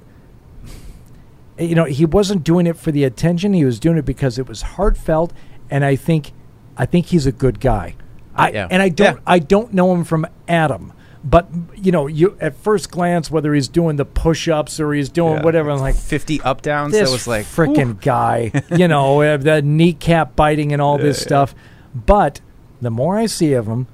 You 1.60 1.74
know, 1.74 1.86
he 1.86 2.06
wasn't 2.06 2.44
doing 2.44 2.68
it 2.68 2.78
for 2.78 2.92
the 2.92 3.04
attention. 3.04 3.54
He 3.54 3.66
was 3.66 3.80
doing 3.80 3.98
it 3.98 4.06
because 4.06 4.38
it 4.38 4.48
was 4.48 4.62
heartfelt, 4.62 5.34
and 5.72 5.84
I 5.84 5.96
think, 5.96 6.32
I 6.78 6.86
think 6.86 7.08
he's 7.08 7.26
a 7.26 7.32
good 7.32 7.60
guy. 7.60 7.96
I 8.36 8.52
Yeah. 8.52 8.68
and 8.70 8.80
I 8.84 8.90
don't, 8.90 9.20
I 9.26 9.40
don't 9.40 9.74
know 9.74 9.92
him 9.92 10.04
from 10.04 10.28
Adam, 10.48 10.94
but 11.30 11.48
you 11.76 11.92
know, 11.92 12.08
you 12.08 12.38
at 12.40 12.56
first 12.56 12.90
glance, 12.92 13.30
whether 13.30 13.54
he's 13.54 13.68
doing 13.68 13.98
the 13.98 14.06
push-ups 14.06 14.80
or 14.80 14.94
he's 14.94 15.10
doing 15.10 15.36
Yeah. 15.36 15.44
whatever, 15.44 15.70
I'm 15.72 15.80
like, 15.80 15.96
fifty 15.96 16.40
up 16.42 16.62
downs. 16.62 16.94
this 16.94 17.08
That 17.10 17.12
was 17.14 17.28
like 17.28 17.46
freaking 17.46 18.00
guy, 18.02 18.52
you 18.76 18.88
know, 18.88 19.22
uh, 19.22 19.38
the 19.38 19.62
kneecap 19.62 20.36
biting 20.36 20.72
and 20.72 20.82
all 20.82 20.98
this 20.98 21.18
Yeah, 21.18 21.22
yeah. 21.22 21.28
stuff. 21.28 21.56
But 21.94 22.42
the 22.82 22.92
more 22.92 23.18
I 23.18 23.26
see 23.26 23.54
of 23.54 23.68
him, 23.68 23.88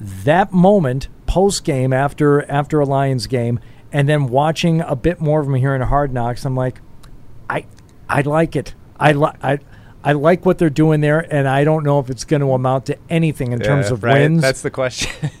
that 0.00 0.52
moment 0.52 1.08
post 1.26 1.64
game 1.64 1.92
after 1.92 2.48
after 2.50 2.80
a 2.80 2.84
Lions 2.86 3.26
game, 3.26 3.60
and 3.92 4.08
then 4.08 4.28
watching 4.28 4.80
a 4.80 4.96
bit 4.96 5.20
more 5.20 5.40
of 5.40 5.46
him 5.46 5.54
here 5.54 5.74
in 5.74 5.82
Hard 5.82 6.12
Knocks, 6.12 6.44
I'm 6.44 6.56
like, 6.56 6.80
I 7.50 7.66
I 8.08 8.22
like 8.22 8.56
it. 8.56 8.74
I 8.98 9.12
like 9.12 9.36
I. 9.42 9.58
I 10.04 10.12
like 10.12 10.44
what 10.44 10.58
they're 10.58 10.68
doing 10.68 11.00
there, 11.00 11.26
and 11.34 11.48
I 11.48 11.64
don't 11.64 11.82
know 11.82 11.98
if 11.98 12.10
it's 12.10 12.24
going 12.24 12.40
to 12.40 12.52
amount 12.52 12.86
to 12.86 12.98
anything 13.08 13.52
in 13.52 13.60
terms 13.60 13.90
of 13.90 14.04
right. 14.04 14.20
wins. 14.20 14.42
That's 14.42 14.60
the 14.60 14.70
question. 14.70 15.10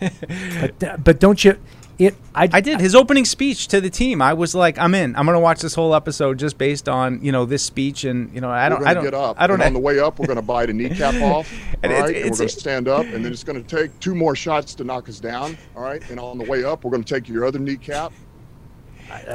but, 0.60 0.82
uh, 0.82 0.96
but 0.96 1.20
don't 1.20 1.44
you? 1.44 1.58
It. 1.96 2.16
I, 2.34 2.48
I 2.52 2.60
did 2.60 2.80
his 2.80 2.96
opening 2.96 3.24
speech 3.24 3.68
to 3.68 3.80
the 3.80 3.90
team. 3.90 4.20
I 4.20 4.32
was 4.32 4.52
like, 4.52 4.78
I'm 4.78 4.94
in. 4.96 5.14
I'm 5.14 5.26
going 5.26 5.36
to 5.36 5.40
watch 5.40 5.60
this 5.60 5.74
whole 5.74 5.94
episode 5.94 6.40
just 6.40 6.58
based 6.58 6.88
on 6.88 7.22
you 7.22 7.30
know 7.30 7.44
this 7.44 7.62
speech, 7.62 8.02
and 8.04 8.34
you 8.34 8.40
know 8.40 8.50
I 8.50 8.68
don't. 8.68 8.78
gonna 8.78 8.90
I 8.90 8.94
don't 8.94 9.04
get 9.04 9.14
up. 9.14 9.36
I 9.38 9.46
don't. 9.46 9.60
And 9.60 9.68
on 9.68 9.72
the 9.74 9.80
way 9.80 10.00
up, 10.00 10.18
we're 10.18 10.26
going 10.26 10.36
to 10.36 10.42
bite 10.42 10.70
a 10.70 10.72
kneecap 10.72 11.14
off. 11.22 11.52
And 11.82 11.92
all 11.92 11.98
it's- 11.98 12.08
and 12.08 12.16
it's- 12.16 12.30
we're 12.32 12.36
going 12.38 12.48
to 12.48 12.60
stand 12.60 12.88
up, 12.88 13.04
and 13.04 13.24
then 13.24 13.32
it's 13.32 13.44
going 13.44 13.62
to 13.62 13.76
take 13.76 13.96
two 14.00 14.14
more 14.14 14.34
shots 14.34 14.74
to 14.76 14.84
knock 14.84 15.08
us 15.08 15.20
down. 15.20 15.56
All 15.76 15.82
right, 15.82 16.02
and 16.10 16.18
on 16.18 16.38
the 16.38 16.44
way 16.44 16.64
up, 16.64 16.84
we're 16.84 16.90
going 16.90 17.04
to 17.04 17.14
take 17.14 17.28
your 17.28 17.44
other 17.44 17.60
kneecap. 17.60 18.12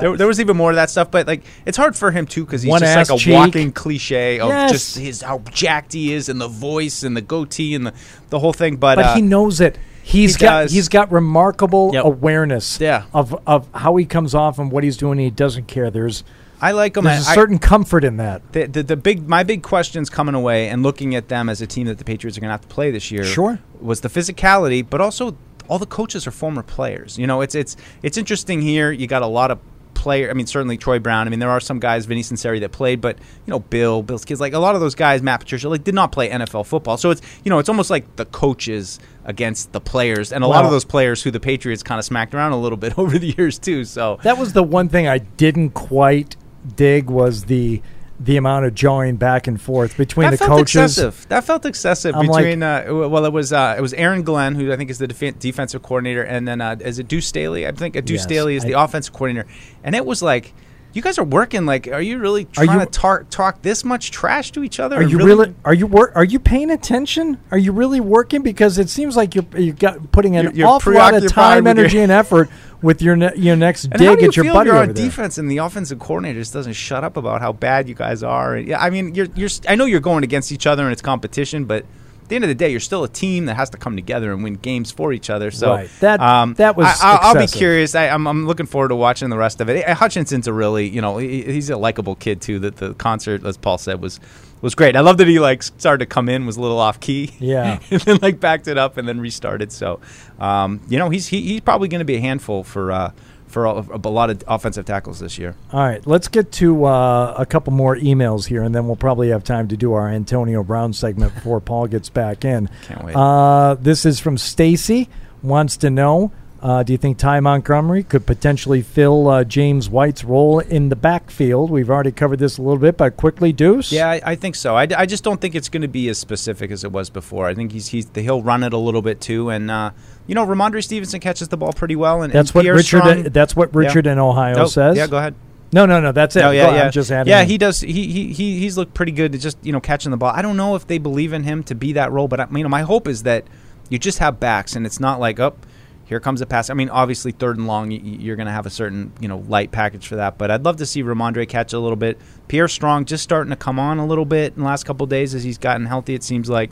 There, 0.02 0.18
there 0.18 0.28
was 0.28 0.40
even 0.40 0.58
more 0.58 0.70
of 0.72 0.76
that 0.76 0.90
stuff, 0.90 1.10
but 1.12 1.28
like 1.28 1.44
it's 1.66 1.78
hard 1.78 1.96
for 1.96 2.12
him 2.12 2.26
too 2.26 2.46
because 2.46 2.62
he's 2.62 2.70
One 2.70 2.82
just 2.82 3.10
like 3.10 3.18
a 3.18 3.20
cheek. 3.20 3.34
walking 3.34 3.72
cliche 3.72 4.40
of 4.40 4.50
Yes. 4.50 4.72
just 4.72 4.98
his 4.98 5.22
how 5.22 5.40
jacked 5.52 5.94
he 5.94 6.14
is 6.14 6.30
and 6.30 6.40
the 6.40 6.48
voice 6.48 7.04
and 7.04 7.16
the 7.16 7.22
goatee 7.22 7.76
and 7.76 7.86
the 7.88 7.94
the 8.30 8.40
whole 8.40 8.54
thing. 8.54 8.78
But, 8.78 8.96
but 8.96 9.06
uh, 9.06 9.16
he 9.16 9.22
knows 9.22 9.62
it. 9.62 9.78
He's 10.04 10.36
he 10.36 10.42
got 10.46 10.62
does. 10.64 10.72
he's 10.72 10.90
got 10.90 11.12
remarkable 11.12 11.92
Yep. 11.94 12.06
awareness 12.06 12.80
Yeah. 12.80 13.04
of 13.14 13.36
of 13.48 13.68
how 13.74 13.96
he 13.96 14.06
comes 14.06 14.34
off 14.36 14.60
and 14.60 14.72
what 14.72 14.84
he's 14.84 14.98
doing. 14.98 15.20
He 15.20 15.30
doesn't 15.30 15.68
care. 15.68 15.90
There's 15.92 16.24
I 16.62 16.72
like 16.72 16.96
them. 16.96 17.06
There's 17.06 17.26
a 17.26 17.32
I- 17.32 17.36
certain 17.36 17.58
comfort 17.58 18.04
in 18.04 18.18
that. 18.18 18.42
The, 18.52 18.66
the 18.66 18.84
the 18.84 18.98
big 18.98 19.30
my 19.30 19.44
big 19.44 19.64
questions 19.64 20.10
coming 20.10 20.36
away 20.36 20.68
and 20.68 20.84
looking 20.84 21.16
at 21.16 21.30
them 21.30 21.48
as 21.48 21.62
a 21.62 21.68
team 21.68 21.88
that 21.88 22.00
the 22.00 22.04
Patriots 22.04 22.38
are 22.38 22.42
going 22.42 22.50
to 22.50 22.54
have 22.54 22.62
to 22.62 22.68
play 22.68 22.92
this 22.92 23.12
year. 23.12 23.24
Sure. 23.24 23.60
was 23.80 24.02
the 24.02 24.10
physicality, 24.10 24.86
but 24.88 25.00
also 25.00 25.38
all 25.70 25.80
the 25.80 25.86
coaches 25.86 26.28
are 26.28 26.32
former 26.32 26.64
players. 26.64 27.18
You 27.18 27.28
know, 27.28 27.42
it's 27.42 27.56
it's 27.56 27.78
it's 28.04 28.18
interesting 28.18 28.62
here. 28.62 28.92
You 28.92 29.08
got 29.08 29.22
a 29.22 29.28
lot 29.28 29.52
of 29.52 29.60
player. 29.94 30.30
I 30.30 30.34
mean, 30.34 30.48
certainly 30.48 30.78
Troy 30.78 30.98
Brown. 30.98 31.28
I 31.28 31.30
mean, 31.30 31.40
there 31.40 31.50
are 31.50 31.60
some 31.60 31.80
guys, 31.80 32.06
Vinnie 32.06 32.24
Sunseri, 32.24 32.62
that 32.62 32.72
played, 32.72 33.02
but 33.02 33.18
you 33.18 33.52
know, 33.52 33.60
Bill, 33.60 34.02
Bill's 34.02 34.24
kids, 34.24 34.40
like 34.40 34.54
a 34.54 34.60
lot 34.60 34.74
of 34.74 34.82
those 34.82 34.96
guys, 34.96 35.22
Matt 35.22 35.42
Patricia, 35.42 35.68
like 35.70 35.84
did 35.84 35.94
not 35.94 36.12
play 36.12 36.30
NFL 36.30 36.66
football. 36.66 36.98
So 36.98 37.12
it's 37.12 37.22
you 37.44 37.50
know, 37.50 37.60
it's 37.60 37.70
almost 37.70 37.90
like 37.90 38.16
the 38.16 38.26
coaches 38.26 39.00
against 39.26 39.74
the 39.74 39.82
players, 39.82 40.32
and 40.34 40.44
a 40.44 40.48
lot 40.48 40.66
of 40.66 40.72
those 40.72 40.86
players 40.86 41.22
who 41.22 41.32
the 41.32 41.40
Patriots 41.40 41.84
kind 41.84 42.00
of 42.00 42.06
smacked 42.06 42.34
around 42.34 42.54
a 42.54 42.60
little 42.60 42.78
bit 42.78 42.98
over 42.98 43.20
the 43.20 43.36
years 43.38 43.60
too. 43.60 43.86
So 43.86 44.20
That 44.24 44.38
was 44.38 44.54
the 44.54 44.64
one 44.64 44.90
thing 44.90 45.08
I 45.08 45.20
didn't 45.20 45.72
quite 45.72 46.36
dig 46.76 47.10
was 47.10 47.46
the 47.46 47.82
the 48.20 48.36
amount 48.38 48.66
of 48.66 48.76
jawing 48.76 49.16
back 49.16 49.48
and 49.48 49.62
forth 49.62 49.96
between 49.96 50.30
that 50.30 50.32
the 50.40 50.46
felt 50.46 50.60
coaches. 50.60 50.98
Excessive. 50.98 51.28
That 51.30 51.44
felt 51.46 51.66
excessive 51.66 52.16
I'm 52.16 52.28
like- 52.28 52.44
between. 52.44 52.64
uh, 52.64 52.84
well, 52.90 53.24
it 53.26 53.32
was 53.32 53.54
uh, 53.54 53.76
it 53.78 53.82
was 53.82 53.94
Aaron 53.94 54.24
Glenn, 54.24 54.56
who 54.56 54.72
I 54.72 54.76
think 54.78 54.90
is 54.90 54.98
the 54.98 55.08
defen 55.08 55.40
defensive 55.40 55.82
coordinator, 55.82 56.24
and 56.24 56.48
then 56.48 56.60
uh, 56.62 56.76
is 56.80 57.00
it 57.00 57.08
Deuce 57.08 57.28
Staley? 57.28 57.66
I 57.66 57.72
think 57.72 57.96
uh, 57.96 58.02
Deuce 58.02 58.18
Yes, 58.20 58.24
Staley 58.24 58.56
is 58.56 58.64
the 58.64 58.74
offensive 58.74 59.14
coordinator, 59.14 59.48
and 59.84 59.96
it 59.96 60.06
was 60.06 60.22
like. 60.22 60.54
You 60.92 61.02
guys 61.04 61.20
are 61.20 61.24
working 61.24 61.66
like. 61.68 61.88
Are 61.88 62.02
you 62.02 62.18
really 62.18 62.48
Are 62.58 62.66
trying 62.66 62.80
you- 62.80 62.86
to 62.86 62.92
tar- 62.92 63.24
talk 63.30 63.62
this 63.62 63.86
much 63.86 64.10
trash 64.10 64.52
to 64.54 64.64
each 64.64 64.80
other? 64.80 64.96
Are 64.98 65.04
you 65.04 65.18
really, 65.20 65.54
are 65.64 65.74
you 65.74 65.86
wor- 65.86 66.12
are 66.16 66.24
you 66.24 66.40
paying 66.40 66.72
attention? 66.72 67.38
Are 67.52 67.58
you 67.60 67.72
really 67.72 68.00
working? 68.00 68.42
Because 68.42 68.78
it 68.80 68.90
seems 68.90 69.16
like 69.16 69.36
you're 69.36 69.46
you 69.56 69.74
got 69.74 70.12
putting 70.12 70.36
an 70.36 70.46
You're- 70.46 70.58
you're 70.58 70.68
awful 70.68 70.94
lot 70.94 71.14
of 71.14 71.28
time, 71.32 71.68
energy, 71.68 72.00
and 72.00 72.12
effort 72.12 72.50
with 72.82 73.02
your 73.04 73.16
ne- 73.16 73.36
your 73.36 73.56
next 73.56 73.84
And 73.86 73.94
dig 73.94 74.08
how 74.08 74.16
do 74.16 74.22
you 74.24 74.28
at 74.30 74.36
your 74.36 74.44
feel 74.46 74.54
buddy 74.56 74.70
you're 74.72 74.80
on 74.80 74.86
there. 74.94 75.06
defense 75.06 75.38
and 75.38 75.50
the 75.52 75.58
offensive 75.58 76.00
coordinator 76.00 76.40
just 76.40 76.54
doesn't 76.54 76.74
shut 76.74 77.04
up 77.04 77.18
about 77.18 77.42
how 77.42 77.52
bad 77.54 77.88
you 77.88 77.94
guys 77.96 78.24
are? 78.24 78.58
Yeah, 78.58 78.82
I 78.82 78.90
mean, 78.90 79.14
you're 79.14 79.28
you're. 79.36 79.50
I 79.68 79.76
know 79.76 79.86
you're 79.86 80.00
going 80.00 80.24
against 80.24 80.52
each 80.52 80.66
other 80.66 80.84
and 80.84 80.92
it's 80.92 81.02
competition, 81.04 81.66
but 81.66 81.86
the 82.30 82.36
end 82.36 82.44
of 82.46 82.48
the 82.48 82.56
day, 82.56 82.70
you're 82.72 82.80
still 82.80 83.04
a 83.04 83.10
team 83.10 83.46
that 83.48 83.56
has 83.56 83.70
to 83.72 83.78
come 83.78 83.96
together 83.96 84.32
and 84.32 84.44
win 84.44 84.56
games 84.56 84.92
for 84.92 85.12
each 85.12 85.30
other. 85.30 85.52
So 85.52 85.72
Right. 85.72 85.90
That- 86.00 86.20
um, 86.22 86.54
that 86.56 86.76
was 86.78 86.86
I, 86.88 86.96
I'll, 87.02 87.20
I'll 87.36 87.42
be 87.42 87.48
curious. 87.48 87.96
I, 87.96 88.08
I'm 88.08 88.28
I'm 88.28 88.46
looking 88.48 88.66
forward 88.66 88.90
to 88.90 88.96
watching 88.96 89.30
the 89.30 89.38
rest 89.38 89.60
of 89.62 89.70
it. 89.70 89.84
Eh, 89.86 89.94
Hutchinson's 89.94 90.48
a 90.48 90.54
really 90.54 90.88
you 90.88 91.02
know 91.02 91.18
he, 91.18 91.44
he's 91.44 91.70
a 91.70 91.78
likable 91.78 92.16
kid 92.16 92.42
too. 92.42 92.60
That 92.60 92.78
the 92.78 92.94
concert, 92.94 93.46
as 93.46 93.58
Paul 93.58 93.78
said, 93.78 94.02
was. 94.02 94.20
Was 94.62 94.76
great. 94.76 94.98
I 94.98 95.00
love 95.00 95.16
that 95.20 95.28
he 95.30 95.40
like 95.40 95.64
started 95.64 96.00
to 96.00 96.06
come 96.06 96.28
in, 96.28 96.46
was 96.46 96.58
a 96.58 96.62
little 96.62 96.80
off 96.80 97.00
key, 97.00 97.32
Yeah. 97.40 97.80
and 97.92 98.02
then 98.02 98.20
like 98.22 98.42
backed 98.42 98.68
it 98.68 98.78
up 98.78 98.98
and 98.98 99.08
then 99.08 99.22
restarted. 99.22 99.72
So, 99.72 100.02
um, 100.38 100.82
you 100.90 101.00
know, 101.00 101.10
he's 101.10 101.28
he, 101.28 101.40
he's 101.44 101.62
probably 101.62 101.88
going 101.88 102.00
to 102.00 102.06
be 102.06 102.18
a 102.18 102.20
handful 102.20 102.66
for 102.66 102.92
uh, 102.92 103.12
for 103.50 103.66
a, 103.66 103.84
a 103.92 104.10
lot 104.10 104.30
of 104.30 104.44
offensive 104.48 104.86
tackles 104.86 105.20
this 105.20 105.38
year. 105.38 105.56
All 105.74 105.80
right, 105.80 106.06
let's 106.08 106.28
get 106.28 106.52
to 106.54 106.86
uh, 106.86 107.36
a 107.38 107.46
couple 107.46 107.74
more 107.74 107.96
emails 107.96 108.46
here, 108.46 108.64
and 108.64 108.74
then 108.74 108.88
we'll 108.88 108.96
probably 108.96 109.30
have 109.30 109.44
time 109.44 109.68
to 109.70 109.78
do 109.78 109.94
our 109.94 110.08
Antonio 110.08 110.64
Brown 110.64 110.94
segment 110.94 111.34
before 111.36 111.60
Paul 111.60 111.88
gets 111.88 112.10
back 112.10 112.46
in. 112.46 112.70
Can't 112.84 113.04
wait. 113.04 113.16
Uh, 113.16 113.76
this 113.76 114.06
is 114.06 114.20
from 114.20 114.38
Stacy. 114.38 115.10
Wants 115.42 115.78
to 115.78 115.90
know: 115.90 116.32
uh, 116.62 116.84
Do 116.84 116.92
you 116.94 116.98
think 116.98 117.18
Ty 117.18 117.40
Montgomery 117.40 118.04
could 118.04 118.26
potentially 118.26 118.82
fill 118.82 119.28
uh, 119.28 119.44
James 119.44 119.90
White's 119.90 120.24
role 120.24 120.60
in 120.60 120.90
the 120.90 120.96
backfield? 120.96 121.70
We've 121.72 121.90
already 121.90 122.12
covered 122.12 122.40
this 122.40 122.58
a 122.58 122.62
little 122.62 122.78
bit, 122.80 122.98
but 122.98 123.16
quickly, 123.18 123.52
Deuce. 123.54 123.92
Yeah, 123.92 124.10
I, 124.10 124.22
I 124.26 124.36
think 124.36 124.56
so. 124.56 124.76
I 124.76 125.06
just 125.06 125.24
don't 125.24 125.40
think 125.40 125.56
it's 125.56 125.70
going 125.70 125.82
to 125.84 125.88
be 125.88 126.10
as 126.10 126.18
specific 126.18 126.72
as 126.72 126.84
it 126.84 126.92
was 126.92 127.10
before. 127.10 127.48
I 127.48 127.54
think 127.54 127.72
he's 127.72 127.88
he's 127.88 128.08
he'll 128.14 128.42
run 128.44 128.64
it 128.64 128.74
a 128.74 128.78
little 128.78 129.02
bit 129.02 129.22
too, 129.22 129.50
and 129.50 129.72
uh, 129.72 129.92
you 130.28 130.36
know, 130.36 130.46
Rhamondre 130.46 130.84
Stevenson 130.84 131.20
catches 131.20 131.48
the 131.48 131.58
ball 131.58 131.74
pretty 131.74 131.96
well, 131.96 132.22
and 132.22 132.32
That's 132.34 132.50
and 132.50 132.56
what 132.56 132.62
Pierre 132.64 132.76
Richard. 132.76 133.00
Strong- 133.02 133.24
that's 133.24 133.56
what 133.56 133.74
Richard 133.74 134.06
Yeah. 134.06 134.14
in 134.14 134.20
Ohio 134.20 134.60
Oh, 134.60 134.66
says. 134.66 134.98
Yeah, 134.98 135.08
go 135.08 135.18
ahead. 135.18 135.36
No, 135.72 135.86
no, 135.86 136.02
no. 136.02 136.12
That's 136.12 136.36
it. 136.36 136.44
Oh 136.44 136.52
yeah, 136.52 136.70
Go- 136.70 136.76
yeah. 136.76 136.84
I'm 136.86 136.92
just 136.92 137.12
adding. 137.12 137.30
yeah, 137.30 137.44
he 137.44 137.58
does. 137.58 137.80
He, 137.82 138.08
he 138.08 138.34
he 138.34 138.60
he's 138.60 138.76
looked 138.76 138.94
pretty 138.96 139.12
good 139.12 139.40
just 139.40 139.58
you 139.64 139.72
know 139.72 139.80
catching 139.80 140.12
the 140.12 140.18
ball. 140.18 140.32
I 140.36 140.42
don't 140.42 140.58
know 140.58 140.76
if 140.76 140.88
they 140.88 140.98
believe 140.98 141.32
in 141.32 141.44
him 141.44 141.64
to 141.66 141.76
be 141.76 141.94
that 141.94 142.12
role, 142.12 142.28
but 142.28 142.40
I, 142.40 142.48
you 142.52 142.64
know, 142.64 142.70
my 142.70 142.82
hope 142.82 143.08
is 143.08 143.24
that 143.24 143.46
you 143.88 144.00
just 144.00 144.18
have 144.20 144.40
backs, 144.40 144.76
and 144.76 144.86
it's 144.86 145.00
not 145.00 145.20
like 145.20 145.40
up. 145.40 145.66
Here 146.10 146.20
comes 146.20 146.42
a 146.42 146.48
pass. 146.48 146.72
I 146.72 146.74
mean, 146.74 146.90
obviously 146.90 147.32
third 147.32 147.60
and 147.60 147.68
long, 147.68 147.92
you're 147.92 148.36
going 148.36 148.48
to 148.48 148.52
have 148.52 148.66
a 148.66 148.72
certain 148.72 149.12
you 149.20 149.28
know 149.28 149.46
light 149.48 149.72
package 149.72 150.08
for 150.08 150.16
that. 150.16 150.40
But 150.40 150.50
I'd 150.50 150.66
love 150.66 150.78
to 150.78 150.86
see 150.88 151.04
Rhamondre 151.04 151.48
catch 151.48 151.72
a 151.72 151.78
little 151.78 151.96
bit. 151.96 152.20
Pierre 152.48 152.68
Strong 152.68 153.06
just 153.06 153.24
starting 153.24 153.52
to 153.52 153.56
come 153.56 153.78
on 153.78 154.00
a 154.00 154.08
little 154.08 154.26
bit 154.26 154.54
in 154.54 154.62
the 154.62 154.66
last 154.66 154.86
couple 154.86 155.06
days 155.06 155.36
as 155.36 155.44
he's 155.44 155.60
gotten 155.60 155.86
healthy. 155.86 156.16
It 156.16 156.24
seems 156.24 156.50
like 156.50 156.72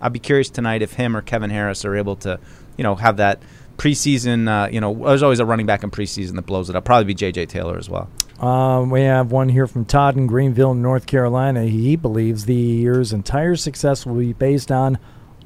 I'd 0.00 0.14
be 0.14 0.18
curious 0.18 0.48
tonight 0.48 0.80
if 0.80 0.94
him 0.94 1.14
or 1.14 1.20
Kevin 1.20 1.50
Harris 1.50 1.84
are 1.84 1.94
able 1.94 2.16
to 2.16 2.40
you 2.78 2.82
know 2.82 2.94
have 2.94 3.18
that 3.18 3.42
preseason. 3.76 4.48
Uh, 4.48 4.70
you 4.70 4.80
know, 4.80 4.94
there's 4.94 5.22
always 5.22 5.40
a 5.40 5.44
running 5.44 5.66
back 5.66 5.82
in 5.82 5.90
preseason 5.90 6.36
that 6.36 6.46
blows 6.46 6.70
it 6.70 6.74
up. 6.74 6.86
Probably 6.86 7.04
be 7.04 7.14
J.J. 7.14 7.44
Taylor 7.44 7.76
as 7.76 7.90
well. 7.90 8.08
Um, 8.40 8.88
we 8.88 9.02
have 9.02 9.30
one 9.30 9.50
here 9.50 9.66
from 9.66 9.84
Todd 9.84 10.16
in 10.16 10.26
Greenville, 10.26 10.72
North 10.72 11.04
Carolina. 11.04 11.64
He 11.64 11.94
believes 11.94 12.46
the 12.46 12.54
year's 12.54 13.12
entire 13.12 13.56
success 13.56 14.06
will 14.06 14.14
be 14.14 14.32
based 14.32 14.72
on 14.72 14.98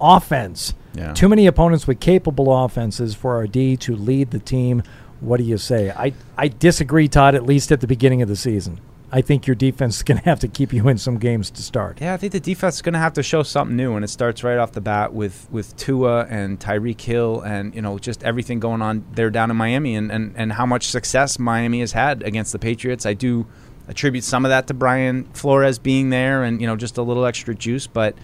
offense. 0.03 0.74
Yeah. 0.95 1.15
Too 1.15 1.29
many 1.29 1.47
opponents 1.47 1.87
with 1.87 2.01
capable 2.01 2.65
offenses 2.65 3.15
for 3.15 3.37
our 3.37 3.47
D 3.47 3.77
to 3.79 3.97
lead 3.97 4.31
the 4.31 4.39
team. 4.39 4.83
What 5.20 5.39
do 5.39 5.45
you 5.45 5.57
say? 5.57 5.91
I, 5.91 6.12
I 6.37 6.49
disagree, 6.49 7.09
Todd, 7.09 7.35
at 7.35 7.47
least 7.47 7.73
at 7.73 7.81
the 7.81 7.87
beginning 7.87 8.20
of 8.20 8.29
the 8.29 8.37
season. 8.37 8.81
I 9.15 9.20
think 9.20 9.47
your 9.47 9.55
defense 9.55 9.99
is 9.99 10.03
going 10.03 10.19
to 10.23 10.24
have 10.24 10.41
to 10.41 10.49
keep 10.49 10.73
you 10.73 10.89
in 10.89 10.99
some 10.99 11.19
games 11.19 11.51
to 11.51 11.62
start. 11.62 12.01
Yeah, 12.01 12.15
I 12.15 12.16
think 12.16 12.33
the 12.33 12.41
defense 12.41 12.77
is 12.77 12.83
going 12.83 12.95
to 12.95 12.99
have 12.99 13.12
to 13.15 13.23
show 13.23 13.43
something 13.43 13.77
new, 13.77 13.95
and 13.95 14.05
it 14.05 14.09
starts 14.09 14.43
right 14.43 14.59
off 14.59 14.73
the 14.73 14.81
bat 14.81 15.12
with 15.12 15.47
with 15.51 15.77
Tua 15.77 16.24
and 16.24 16.59
Tyreek 16.59 17.01
Hill, 17.01 17.43
and 17.43 17.74
you 17.74 17.83
know 17.83 17.99
just 17.99 18.24
everything 18.24 18.59
going 18.59 18.81
on 18.81 19.05
there 19.12 19.31
down 19.31 19.51
in 19.51 19.57
Miami, 19.57 19.95
and, 19.95 20.11
and 20.11 20.35
and 20.37 20.53
how 20.55 20.65
much 20.65 20.89
success 20.89 21.39
Miami 21.39 21.81
has 21.81 21.93
had 21.93 22.23
against 22.23 22.53
the 22.53 22.59
Patriots. 22.59 23.05
I 23.05 23.12
do 23.12 23.47
attribute 23.87 24.24
some 24.24 24.45
of 24.45 24.49
that 24.49 24.66
to 24.69 24.74
Brian 24.74 25.24
Flores 25.35 25.79
being 25.79 26.09
there, 26.11 26.43
and 26.43 26.61
you 26.61 26.66
know 26.66 26.77
just 26.77 26.97
a 26.97 27.03
little 27.03 27.27
extra 27.27 27.55
juice, 27.55 27.87
but. 27.87 28.16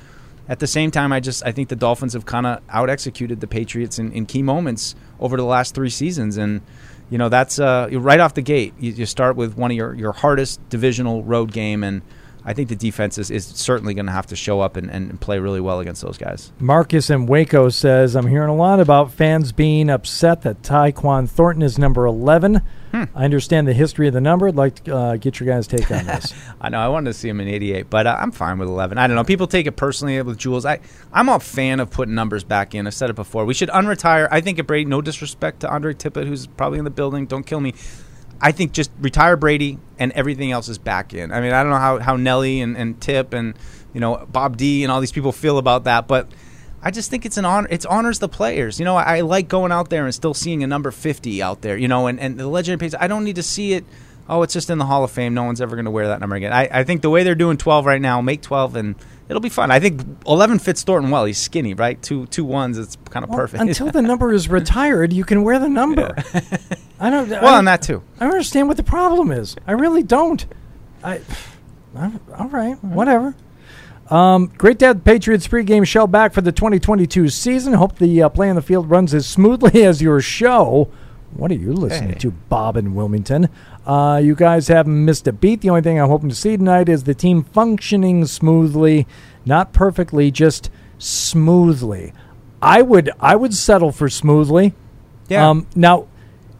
At 0.49 0.61
the 0.61 0.66
same 0.66 0.91
time, 0.91 1.12
I 1.12 1.20
just 1.20 1.45
I 1.45 1.53
think 1.53 1.69
the 1.69 1.77
Dolphins 1.77 2.15
have 2.15 2.25
kind 2.25 2.47
of 2.47 2.62
out 2.70 2.89
executed 2.89 3.41
the 3.41 3.47
Patriots 3.47 3.99
in, 3.99 4.12
in 4.12 4.27
key 4.27 4.43
moments 4.43 4.95
over 5.20 5.37
the 5.37 5.45
last 5.45 5.75
three 5.75 5.91
seasons, 5.91 6.37
and 6.37 6.62
you 7.11 7.19
know 7.19 7.29
that's 7.29 7.59
uh, 7.59 7.89
right 7.93 8.20
off 8.20 8.35
the 8.35 8.43
gate. 8.43 8.73
You, 8.79 8.93
you 8.93 9.07
start 9.07 9.37
with 9.37 9.57
one 9.57 9.70
of 9.70 9.77
your, 9.77 9.95
your 9.95 10.12
hardest 10.12 10.66
divisional 10.70 11.23
road 11.23 11.53
game, 11.53 11.85
and 11.85 12.01
I 12.45 12.55
think 12.55 12.70
the 12.70 12.77
defense 12.77 13.19
is, 13.19 13.31
is 13.31 13.45
certainly 13.45 13.93
going 13.93 14.07
to 14.07 14.12
have 14.12 14.27
to 14.29 14.37
show 14.37 14.61
up 14.61 14.77
and, 14.77 14.91
and 14.91 15.20
play 15.20 15.39
really 15.39 15.61
well 15.61 15.81
against 15.81 16.01
those 16.01 16.16
guys. 16.16 16.51
Marcus 16.59 17.11
in 17.11 17.27
Waco 17.27 17.69
says, 17.69 18.16
I'm 18.16 18.27
hearing 18.27 18.49
a 18.49 18.55
lot 18.55 18.81
about 18.81 19.12
fans 19.12 19.53
being 19.53 19.91
upset 19.91 20.43
that 20.43 20.62
Tyquan 20.62 21.29
Thornton 21.29 21.62
is 21.62 21.79
number 21.79 22.07
11. 22.07 22.62
Hmm. 22.90 23.05
I 23.15 23.24
understand 23.24 23.69
the 23.69 23.74
history 23.74 24.09
of 24.09 24.15
the 24.15 24.20
number. 24.20 24.48
I'd 24.48 24.56
like 24.56 24.85
to 24.85 24.97
uh, 24.97 25.16
get 25.16 25.39
your 25.39 25.47
guys' 25.47 25.66
take 25.66 25.90
on 25.90 26.06
this. 26.06 26.32
I 26.60 26.70
know 26.70 26.78
I 26.78 26.89
wanted 26.89 27.10
to 27.10 27.15
see 27.15 27.28
him 27.28 27.40
in 27.40 27.48
'88, 27.48 27.90
but 27.90 28.06
uh, 28.06 28.16
I'm 28.19 28.32
fine 28.32 28.59
with 28.59 28.69
11. 28.69 28.97
I 28.97 29.06
don't 29.06 29.16
know. 29.16 29.24
People 29.24 29.47
take 29.47 29.66
it 29.66 29.73
personally 29.73 30.20
with 30.23 30.39
Jules. 30.39 30.65
I 30.65 30.81
I'm 31.12 31.28
a 31.28 31.39
fan 31.39 31.81
of 31.81 31.90
putting 31.90 32.15
numbers 32.15 32.44
back 32.44 32.74
in. 32.74 32.86
I've 32.86 32.94
said 32.94 33.10
it 33.10 33.16
before. 33.16 33.44
We 33.44 33.55
should 33.55 33.69
unretire. 33.70 34.28
I 34.31 34.40
think 34.40 34.65
Brady. 34.66 34.86
No 34.86 35.01
disrespect 35.02 35.60
to 35.60 35.70
Andre 35.70 35.93
Tippett, 35.94 36.27
who's 36.27 36.47
probably 36.47 36.78
in 36.78 36.85
the 36.85 36.90
building. 36.90 37.27
Don't 37.27 37.44
kill 37.44 37.60
me. 37.60 37.74
I 38.40 38.52
think 38.52 38.73
just 38.73 38.90
retire 39.01 39.36
Brady 39.36 39.78
and 39.98 40.12
everything 40.12 40.52
else 40.52 40.69
is 40.69 40.78
back 40.78 41.12
in. 41.12 41.32
I 41.32 41.40
mean, 41.40 41.52
I 41.52 41.62
don't 41.62 41.73
know 41.73 41.78
how, 41.78 41.98
how 41.98 42.16
Nelly 42.16 42.60
and, 42.60 42.77
and 42.77 43.01
Tip 43.01 43.32
and 43.32 43.55
you 43.93 44.01
know 44.01 44.27
Bob 44.31 44.56
D 44.56 44.85
and 44.85 44.93
all 44.93 45.01
these 45.01 45.12
people 45.12 45.32
feel 45.32 45.59
about 45.59 45.85
that, 45.85 46.06
but 46.06 46.31
I 46.83 46.91
just 46.91 47.11
think 47.11 47.27
it's 47.27 47.37
an 47.37 47.45
honor. 47.45 47.67
It 47.71 47.85
honors 47.87 48.19
the 48.21 48.29
players. 48.29 48.79
You 48.79 48.85
know, 48.85 48.97
I, 48.97 49.19
I 49.19 49.21
like 49.23 49.49
going 49.49 49.73
out 49.73 49.91
there 49.91 50.05
and 50.05 50.15
still 50.15 50.35
seeing 50.35 50.63
a 50.63 50.67
number 50.67 50.91
50 50.91 51.43
out 51.43 51.61
there. 51.63 51.77
You 51.77 51.89
know, 51.89 52.07
and, 52.07 52.21
and 52.21 52.39
the 52.39 52.47
legendary 52.47 52.79
page. 52.89 52.95
I 52.99 53.09
don't 53.09 53.25
need 53.25 53.37
to 53.37 53.43
see 53.43 53.73
it. 53.73 53.85
Oh, 54.29 54.43
it's 54.43 54.53
just 54.53 54.69
in 54.69 54.77
the 54.79 54.85
Hall 54.85 55.05
of 55.05 55.11
Fame. 55.11 55.33
No 55.35 55.45
one's 55.45 55.61
ever 55.61 55.75
going 55.75 55.87
to 55.87 55.91
wear 55.91 56.09
that 56.09 56.21
number 56.21 56.37
again. 56.37 56.53
I, 56.53 56.69
I 56.71 56.85
think 56.85 57.01
the 57.03 57.09
way 57.11 57.23
they're 57.25 57.35
doing 57.35 57.57
12 57.57 57.87
right 57.87 58.01
now, 58.01 58.21
make 58.21 58.43
12 58.43 58.77
and 58.77 58.95
it'll 59.29 59.41
be 59.41 59.49
fun. 59.49 59.71
I 59.71 59.81
think 59.81 60.03
11 60.27 60.59
fits 60.59 60.83
Thornton 60.83 61.11
well. 61.11 61.25
He's 61.25 61.39
skinny, 61.39 61.73
right? 61.75 62.01
Two 62.03 62.27
two 62.27 62.45
ones. 62.45 62.77
It's 62.79 62.97
kind 63.11 63.25
of 63.25 63.31
Well, 63.31 63.39
perfect. 63.39 63.63
Until 63.63 63.91
the 63.91 64.03
number 64.03 64.33
is 64.33 64.49
retired, 64.49 65.13
you 65.15 65.25
can 65.25 65.43
wear 65.45 65.59
the 65.59 65.69
number. 65.69 66.15
I 67.01 67.11
don't. 67.11 67.29
Well, 67.31 67.55
I, 67.55 67.59
and 67.59 67.69
that 67.69 67.83
too. 67.83 68.03
I 68.21 68.27
understand 68.27 68.69
what 68.69 68.77
the 68.77 68.83
problem 68.83 69.31
is. 69.33 69.57
I 69.67 69.73
really 69.73 70.03
don't. 70.03 70.45
I. 71.03 71.21
I'm- 71.97 72.21
all 72.39 72.49
right, 72.49 72.75
whatever. 72.85 73.35
Um, 74.10 74.47
great 74.56 74.78
to 74.78 74.86
have 74.86 74.97
the 74.97 75.02
Patriots 75.02 75.47
pregame 75.48 75.86
show 75.86 76.06
back 76.06 76.32
for 76.32 76.40
the 76.40 76.52
2022 76.52 77.28
season. 77.28 77.74
Hope 77.74 77.97
the 77.98 78.22
uh, 78.22 78.28
play 78.30 78.48
on 78.48 78.56
the 78.56 78.62
field 78.62 78.89
runs 78.89 79.12
as 79.12 79.26
smoothly 79.26 79.82
as 79.85 80.01
your 80.01 80.20
show. 80.20 80.90
What 81.35 81.51
are 81.51 81.55
you 81.55 81.74
listening 81.74 82.12
Hey. 82.14 82.18
to, 82.20 82.30
Bob 82.30 82.78
in 82.78 82.94
Wilmington? 82.94 83.51
Uh, 83.86 84.18
you 84.22 84.35
guys 84.35 84.68
haven't 84.68 85.05
missed 85.05 85.28
a 85.28 85.32
beat. 85.32 85.60
The 85.60 85.68
only 85.68 85.82
thing 85.82 86.01
I'm 86.01 86.09
hoping 86.09 86.30
to 86.30 86.35
see 86.35 86.56
tonight 86.56 86.89
is 86.89 87.05
the 87.05 87.14
team 87.14 87.43
functioning 87.43 88.24
smoothly, 88.24 89.06
not 89.44 89.74
perfectly, 89.74 90.30
just 90.30 90.70
smoothly. 90.97 92.12
I 92.62 92.80
would 92.82 93.10
I 93.20 93.36
would 93.36 93.55
settle 93.55 93.93
for 93.93 94.09
smoothly. 94.09 94.72
Yeah. 95.28 95.51
Um, 95.51 95.66
now, 95.76 96.06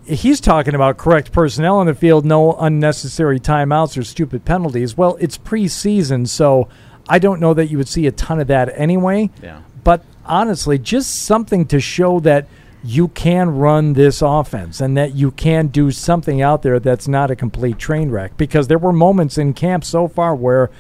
he's 0.05 0.41
talking 0.41 0.75
about 0.75 0.99
correct 0.99 1.33
personnel 1.33 1.79
on 1.79 1.87
the 1.87 1.95
field, 1.95 2.25
no 2.27 2.53
unnecessary 2.55 3.41
timeouts 3.41 3.97
or 3.97 4.05
stupid 4.05 4.45
penalties. 4.45 4.97
Well, 4.99 5.17
it's 5.19 5.39
preseason, 5.39 6.29
so 6.29 6.69
I 7.09 7.19
don't 7.19 7.41
know 7.41 7.55
that 7.55 7.67
you 7.67 7.79
would 7.79 7.89
see 7.89 8.07
a 8.07 8.13
ton 8.13 8.41
of 8.41 8.47
that 8.49 8.73
anyway. 8.79 9.31
Yeah. 9.43 9.63
But 9.85 10.05
honestly, 10.25 10.79
just 10.79 11.23
something 11.23 11.67
to 11.67 11.81
show 11.81 12.21
that 12.21 12.47
you 12.85 13.09
can 13.09 13.57
run 13.57 13.95
this 13.95 14.23
offense 14.23 14.81
and 14.81 14.97
that 14.97 15.15
you 15.15 15.31
can 15.31 15.69
do 15.69 15.91
something 15.91 16.41
out 16.41 16.63
there 16.63 16.79
that's 16.79 17.09
not 17.09 17.31
a 17.31 17.37
complete 17.37 17.79
train 17.79 18.11
wreck. 18.11 18.37
Because 18.37 18.69
there 18.69 18.79
were 18.79 18.93
moments 18.93 19.39
in 19.39 19.55
camp 19.55 19.85
so 19.85 20.07
far 20.07 20.35
where 20.35 20.71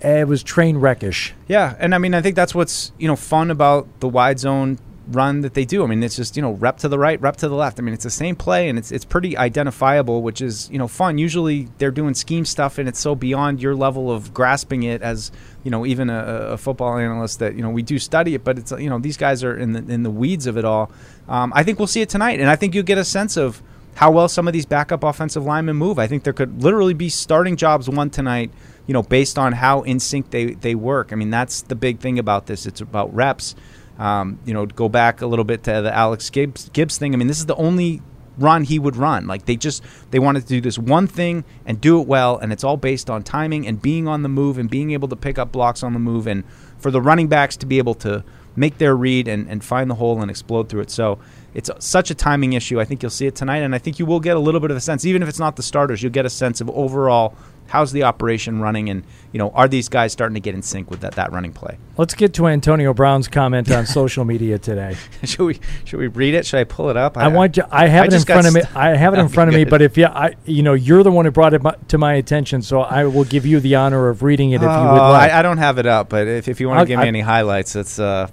it 0.00 0.26
was 0.26 0.42
train 0.42 0.76
wreckish. 0.76 1.32
Yeah, 1.48 1.76
and 1.78 1.94
I 1.94 1.98
mean, 1.98 2.14
I 2.14 2.22
think 2.22 2.36
that's 2.36 2.54
what's 2.54 2.92
you 2.98 3.06
know 3.08 3.16
fun 3.16 3.50
about 3.50 3.88
the 4.00 4.08
wide 4.08 4.38
zone 4.38 4.78
run 5.08 5.40
that 5.40 5.54
they 5.54 5.64
do. 5.64 5.82
I 5.82 5.86
mean, 5.86 6.02
it's 6.02 6.16
just 6.16 6.36
you 6.36 6.42
know 6.42 6.52
rep 6.52 6.78
to 6.78 6.88
the 6.88 6.98
right, 6.98 7.20
rep 7.20 7.36
to 7.38 7.48
the 7.48 7.54
left. 7.54 7.78
I 7.78 7.82
mean, 7.82 7.94
it's 7.94 8.04
the 8.04 8.10
same 8.10 8.36
play 8.36 8.68
and 8.68 8.78
it's 8.78 8.92
it's 8.92 9.04
pretty 9.04 9.36
identifiable, 9.36 10.22
which 10.22 10.40
is 10.40 10.70
you 10.70 10.78
know 10.78 10.88
fun. 10.88 11.18
Usually 11.18 11.68
they're 11.78 11.90
doing 11.90 12.14
scheme 12.14 12.44
stuff 12.44 12.78
and 12.78 12.88
it's 12.88 13.00
so 13.00 13.14
beyond 13.14 13.60
your 13.60 13.74
level 13.74 14.10
of 14.10 14.32
grasping 14.32 14.82
it 14.82 15.02
as 15.02 15.32
you 15.64 15.70
know 15.70 15.84
even 15.86 16.10
a, 16.10 16.18
a 16.52 16.58
football 16.58 16.96
analyst 16.96 17.38
that 17.40 17.54
you 17.54 17.62
know 17.62 17.70
we 17.70 17.82
do 17.82 17.98
study 17.98 18.34
it, 18.34 18.44
but 18.44 18.58
it's 18.58 18.72
you 18.72 18.90
know 18.90 18.98
these 18.98 19.16
guys 19.16 19.42
are 19.44 19.56
in 19.56 19.72
the 19.72 19.92
in 19.92 20.02
the 20.02 20.10
weeds 20.10 20.46
of 20.46 20.56
it 20.56 20.64
all. 20.64 20.90
Um, 21.28 21.52
I 21.54 21.62
think 21.62 21.78
we'll 21.78 21.88
see 21.88 22.02
it 22.02 22.08
tonight, 22.08 22.40
and 22.40 22.48
I 22.48 22.56
think 22.56 22.74
you'll 22.74 22.84
get 22.84 22.98
a 22.98 23.04
sense 23.04 23.36
of 23.36 23.62
how 23.94 24.10
well 24.10 24.28
some 24.28 24.46
of 24.46 24.52
these 24.52 24.66
backup 24.66 25.04
offensive 25.04 25.44
linemen 25.44 25.76
move. 25.76 25.98
I 25.98 26.06
think 26.06 26.24
there 26.24 26.32
could 26.32 26.62
literally 26.62 26.94
be 26.94 27.08
starting 27.08 27.56
jobs 27.56 27.88
won 27.88 28.10
tonight, 28.10 28.50
you 28.86 28.94
know, 28.94 29.02
based 29.02 29.38
on 29.38 29.52
how 29.52 29.82
in 29.82 30.00
sync 30.00 30.30
they, 30.30 30.54
they 30.54 30.74
work. 30.74 31.12
I 31.12 31.16
mean, 31.16 31.30
that's 31.30 31.62
the 31.62 31.74
big 31.74 32.00
thing 32.00 32.18
about 32.18 32.46
this. 32.46 32.66
It's 32.66 32.80
about 32.80 33.14
reps. 33.14 33.54
Um, 33.98 34.38
you 34.44 34.54
know, 34.54 34.66
go 34.66 34.88
back 34.88 35.20
a 35.20 35.26
little 35.26 35.44
bit 35.44 35.62
to 35.64 35.82
the 35.82 35.94
Alex 35.94 36.30
Gibbs, 36.30 36.70
Gibbs 36.70 36.98
thing. 36.98 37.14
I 37.14 37.16
mean, 37.16 37.28
this 37.28 37.38
is 37.38 37.46
the 37.46 37.56
only 37.56 38.02
run 38.38 38.64
he 38.64 38.78
would 38.78 38.96
run. 38.96 39.26
Like 39.26 39.44
they 39.44 39.56
just 39.56 39.84
they 40.10 40.18
wanted 40.18 40.42
to 40.42 40.48
do 40.48 40.60
this 40.60 40.78
one 40.78 41.06
thing 41.06 41.44
and 41.66 41.80
do 41.80 42.00
it 42.00 42.06
well, 42.06 42.38
and 42.38 42.52
it's 42.52 42.64
all 42.64 42.76
based 42.76 43.10
on 43.10 43.22
timing 43.22 43.66
and 43.66 43.80
being 43.80 44.08
on 44.08 44.22
the 44.22 44.28
move 44.28 44.58
and 44.58 44.70
being 44.70 44.92
able 44.92 45.08
to 45.08 45.16
pick 45.16 45.38
up 45.38 45.52
blocks 45.52 45.82
on 45.82 45.92
the 45.92 45.98
move, 45.98 46.26
and 46.26 46.44
for 46.78 46.90
the 46.90 47.00
running 47.00 47.28
backs 47.28 47.56
to 47.58 47.66
be 47.66 47.78
able 47.78 47.94
to 47.94 48.24
make 48.54 48.78
their 48.78 48.94
read 48.94 49.28
and, 49.28 49.48
and 49.48 49.64
find 49.64 49.90
the 49.90 49.94
hole 49.94 50.20
and 50.20 50.30
explode 50.30 50.68
through 50.68 50.80
it. 50.80 50.90
So 50.90 51.18
it's 51.54 51.70
such 51.78 52.10
a 52.10 52.14
timing 52.14 52.52
issue. 52.52 52.80
I 52.80 52.84
think 52.84 53.02
you'll 53.02 53.10
see 53.10 53.26
it 53.26 53.34
tonight, 53.34 53.58
and 53.58 53.74
I 53.74 53.78
think 53.78 53.98
you 53.98 54.06
will 54.06 54.20
get 54.20 54.36
a 54.36 54.40
little 54.40 54.60
bit 54.60 54.70
of 54.70 54.76
a 54.76 54.80
sense, 54.80 55.04
even 55.04 55.22
if 55.22 55.28
it's 55.28 55.38
not 55.38 55.56
the 55.56 55.62
starters, 55.62 56.02
you'll 56.02 56.12
get 56.12 56.26
a 56.26 56.30
sense 56.30 56.60
of 56.60 56.68
overall 56.70 57.34
how's 57.72 57.90
the 57.90 58.02
operation 58.02 58.60
running, 58.60 58.90
and 58.90 59.02
you 59.32 59.38
know 59.38 59.50
are 59.50 59.66
these 59.66 59.88
guys 59.88 60.12
starting 60.12 60.34
to 60.34 60.40
get 60.40 60.54
in 60.54 60.60
sync 60.60 60.90
with 60.90 61.00
that 61.00 61.14
that 61.14 61.32
running 61.32 61.52
play. 61.54 61.78
Let's 61.96 62.14
get 62.14 62.34
to 62.34 62.46
Antonio 62.46 62.92
Brown's 62.92 63.28
comment 63.28 63.70
on 63.70 63.86
social 64.00 64.24
media 64.26 64.58
today. 64.58 64.96
should 65.24 65.44
we 65.44 65.58
should 65.84 65.98
we 65.98 66.06
read 66.08 66.34
it? 66.34 66.44
Should 66.44 66.60
I 66.60 66.64
pull 66.64 66.90
it 66.90 66.96
up? 66.98 67.16
I, 67.16 67.28
want 67.28 67.56
you. 67.56 67.64
I 67.70 67.86
have 67.88 68.04
I 68.04 68.06
it 68.08 68.12
in 68.12 68.22
front 68.22 68.46
of 68.46 68.54
me. 68.54 68.60
I 68.74 68.90
have 68.94 69.14
it 69.14 69.18
in 69.18 69.28
front 69.36 69.48
of 69.48 69.54
me. 69.56 69.64
But 69.64 69.80
if 69.80 69.96
you, 69.96 70.04
I, 70.06 70.34
you 70.44 70.62
know, 70.62 70.74
you're 70.74 71.02
the 71.02 71.10
one 71.10 71.24
who 71.24 71.30
brought 71.30 71.54
it 71.54 71.62
to 71.88 71.98
my 71.98 72.14
attention, 72.14 72.60
so 72.60 72.82
I 72.82 73.04
will 73.04 73.24
give 73.24 73.46
you 73.46 73.58
the 73.58 73.74
honor 73.76 74.08
of 74.10 74.22
reading 74.22 74.50
it 74.52 74.56
if 74.56 74.62
you 74.62 74.68
would 74.68 74.74
Oh, 74.74 75.10
like. 75.10 75.32
I, 75.32 75.38
I 75.38 75.42
don't 75.42 75.58
have 75.58 75.78
it 75.78 75.86
up, 75.86 76.08
but 76.10 76.26
if, 76.28 76.48
if 76.48 76.60
you 76.60 76.68
want 76.68 76.80
to 76.80 76.86
give 76.86 76.98
me 76.98 77.04
I- 77.06 77.08
any 77.08 77.20
highlights, 77.20 77.74
it's 77.74 77.98
uh, 77.98 78.28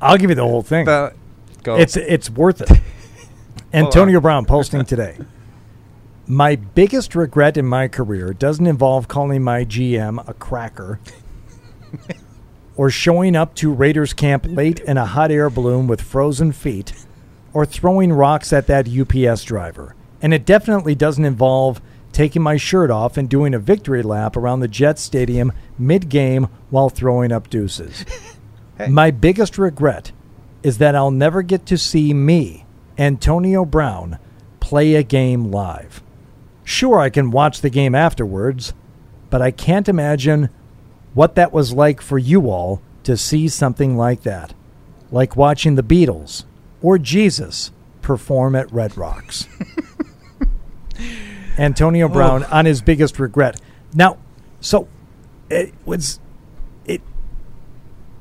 I'll 0.00 0.16
give 0.18 0.30
you 0.30 0.36
the 0.36 0.42
whole 0.42 0.62
thing. 0.62 0.84
Go. 0.84 1.10
It's 1.66 1.96
it's 1.96 2.30
worth 2.30 2.60
it. 2.60 2.70
Antonio 3.72 4.20
Brown 4.20 4.44
posting 4.44 4.84
today. 4.84 5.18
My 6.26 6.56
biggest 6.56 7.14
regret 7.14 7.58
in 7.58 7.66
my 7.66 7.86
career 7.86 8.32
doesn't 8.32 8.66
involve 8.66 9.08
calling 9.08 9.42
my 9.42 9.66
GM 9.66 10.26
a 10.26 10.32
cracker 10.32 10.98
or 12.76 12.88
showing 12.88 13.36
up 13.36 13.54
to 13.56 13.70
Raiders 13.70 14.14
camp 14.14 14.46
late 14.48 14.80
in 14.80 14.96
a 14.96 15.04
hot 15.04 15.30
air 15.30 15.50
balloon 15.50 15.86
with 15.86 16.00
frozen 16.00 16.52
feet 16.52 16.94
or 17.52 17.66
throwing 17.66 18.10
rocks 18.10 18.54
at 18.54 18.66
that 18.68 18.88
UPS 18.88 19.44
driver. 19.44 19.94
And 20.22 20.32
it 20.32 20.46
definitely 20.46 20.94
doesn't 20.94 21.26
involve 21.26 21.82
taking 22.12 22.40
my 22.40 22.56
shirt 22.56 22.90
off 22.90 23.18
and 23.18 23.28
doing 23.28 23.52
a 23.52 23.58
victory 23.58 24.02
lap 24.02 24.34
around 24.34 24.60
the 24.60 24.68
Jets 24.68 25.02
Stadium 25.02 25.52
mid 25.78 26.08
game 26.08 26.48
while 26.70 26.88
throwing 26.88 27.32
up 27.32 27.50
deuces. 27.50 28.06
My 28.88 29.10
biggest 29.10 29.58
regret 29.58 30.10
is 30.62 30.78
that 30.78 30.94
I'll 30.94 31.10
never 31.10 31.42
get 31.42 31.66
to 31.66 31.76
see 31.76 32.14
me, 32.14 32.64
Antonio 32.96 33.64
Brown, 33.66 34.18
play 34.60 34.94
a 34.94 35.02
game 35.02 35.50
live. 35.50 36.02
Sure, 36.64 36.98
I 36.98 37.10
can 37.10 37.30
watch 37.30 37.60
the 37.60 37.70
game 37.70 37.94
afterwards, 37.94 38.72
but 39.30 39.42
I 39.42 39.50
can't 39.50 39.88
imagine 39.88 40.48
what 41.12 41.34
that 41.36 41.52
was 41.52 41.72
like 41.72 42.00
for 42.00 42.18
you 42.18 42.50
all 42.50 42.80
to 43.04 43.16
see 43.16 43.48
something 43.48 43.96
like 43.96 44.22
that. 44.22 44.54
Like 45.10 45.36
watching 45.36 45.76
the 45.76 45.82
Beatles 45.82 46.44
or 46.82 46.98
Jesus 46.98 47.70
perform 48.02 48.56
at 48.56 48.72
Red 48.72 48.96
Rocks. 48.96 49.46
Antonio 51.58 52.06
oh. 52.06 52.08
Brown 52.08 52.44
on 52.44 52.66
his 52.66 52.82
biggest 52.82 53.18
regret. 53.18 53.60
Now, 53.94 54.18
so 54.60 54.88
it 55.50 55.74
was 55.84 56.20
it 56.84 57.00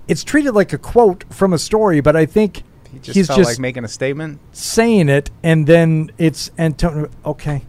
it's 0.07 0.23
treated 0.23 0.53
like 0.53 0.73
a 0.73 0.77
quote 0.77 1.23
from 1.33 1.53
a 1.53 1.57
story, 1.57 2.01
but 2.01 2.15
I 2.15 2.25
think 2.25 2.63
he 2.91 2.99
just 2.99 3.15
he's 3.15 3.27
felt 3.27 3.39
just 3.39 3.51
like 3.51 3.59
making 3.59 3.83
a 3.83 3.87
statement. 3.87 4.39
saying 4.51 5.09
it, 5.09 5.31
and 5.41 5.65
then 5.65 6.11
it's 6.17 6.51
Antonio. 6.57 7.09
Okay, 7.25 7.63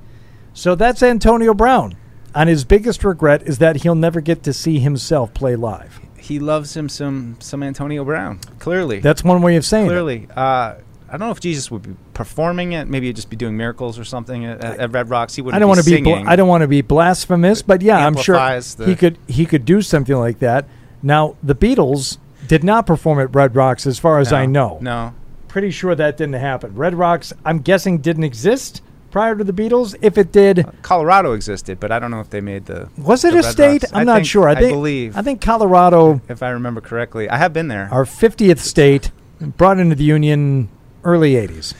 so 0.55 0.74
that's 0.74 1.02
Antonio 1.02 1.52
Brown. 1.52 1.97
And 2.35 2.48
his 2.48 2.64
biggest 2.64 3.05
regret 3.05 3.43
is 3.43 3.59
that 3.59 3.82
he'll 3.82 3.94
never 3.94 4.20
get 4.20 4.43
to 4.44 4.52
see 4.52 4.78
himself 4.78 5.32
play 5.35 5.55
live. 5.55 6.01
He 6.16 6.39
loves 6.39 6.76
him 6.76 6.89
some 6.89 7.36
some 7.40 7.62
Antonio 7.62 8.05
Brown. 8.05 8.39
Clearly, 8.59 9.01
That's 9.01 9.22
one 9.22 9.43
way 9.43 9.56
of 9.56 9.64
saying 9.64 9.86
it. 9.86 9.89
clearly. 9.90 10.26
Uh, 10.35 10.76
I 11.06 11.16
don't 11.16 11.20
know 11.28 11.31
if 11.31 11.39
Jesus 11.39 11.70
would 11.70 11.82
be 11.82 11.94
performing 12.14 12.72
it. 12.72 12.89
Maybe 12.89 13.06
he'd 13.06 13.14
just 13.16 13.31
be 13.31 13.36
doing 13.36 13.56
miracles 13.56 13.98
or 13.98 14.05
something 14.05 14.44
at, 14.47 14.64
at 14.64 14.90
Red 14.90 15.10
Rocks. 15.10 15.35
He 15.36 15.43
wouldn't 15.43 15.56
I 15.56 15.59
don't 15.60 15.68
want 15.68 15.85
to 15.85 15.89
be. 15.89 16.01
bl- 16.01 16.28
I 16.28 16.35
don't 16.35 16.48
want 16.48 16.62
to 16.62 16.68
be 16.68 16.81
blasphemous, 16.81 17.62
but 17.62 17.82
yeah, 17.82 18.05
I'm 18.05 18.16
sure 18.16 18.60
he 18.85 18.97
could. 18.97 19.18
He 19.28 19.47
could 19.47 19.64
do 19.64 19.82
something 19.82 20.16
like 20.16 20.39
that. 20.40 20.66
Now, 21.02 21.36
the 21.43 21.55
Beatles 21.55 22.16
did 22.48 22.64
not 22.64 22.86
perform 22.86 23.20
at 23.20 23.35
Red 23.35 23.55
Rocks, 23.55 23.86
as 23.86 23.98
far 23.98 24.18
as 24.18 24.32
I 24.32 24.47
know. 24.47 24.78
No. 24.81 25.14
Pretty 25.47 25.70
sure 25.70 25.94
that 25.94 26.16
didn't 26.16 26.35
happen. 26.35 26.74
Red 26.74 26.94
Rocks, 26.94 27.32
I'm 27.44 27.59
guessing, 27.60 27.98
didn't 27.98 28.24
exist 28.24 28.82
prior 29.15 29.36
to 29.36 29.45
the 29.45 29.53
Beatles. 29.53 29.95
If 30.03 30.19
it 30.19 30.32
did, 30.32 30.66
Colorado 30.82 31.35
existed, 31.35 31.78
but 31.78 31.93
I 31.93 32.01
don't 32.01 32.11
know 32.11 32.19
if 32.19 32.31
they 32.31 32.41
made 32.41 32.66
the. 32.66 32.89
was 32.99 33.24
it 33.24 33.31
the 33.31 33.39
a 33.39 33.43
Red 33.43 33.53
state? 33.53 33.82
Rocks. 33.85 33.93
I'm 33.93 34.01
I 34.01 34.05
not 34.19 34.27
sure. 34.27 34.49
I 34.49 34.57
think. 34.57 34.73
believe. 34.73 35.16
I 35.16 35.23
think 35.23 35.41
Colorado, 35.41 36.20
if 36.28 36.43
I 36.43 36.49
remember 36.51 36.81
correctly, 36.81 37.28
I 37.28 37.36
have 37.36 37.53
been 37.53 37.69
there. 37.69 37.89
our 37.93 38.05
50th 38.05 38.59
state, 38.59 39.12
brought 39.41 39.78
into 39.78 39.95
the 39.95 40.03
Union 40.03 40.69
early 41.05 41.35
80s. 41.35 41.74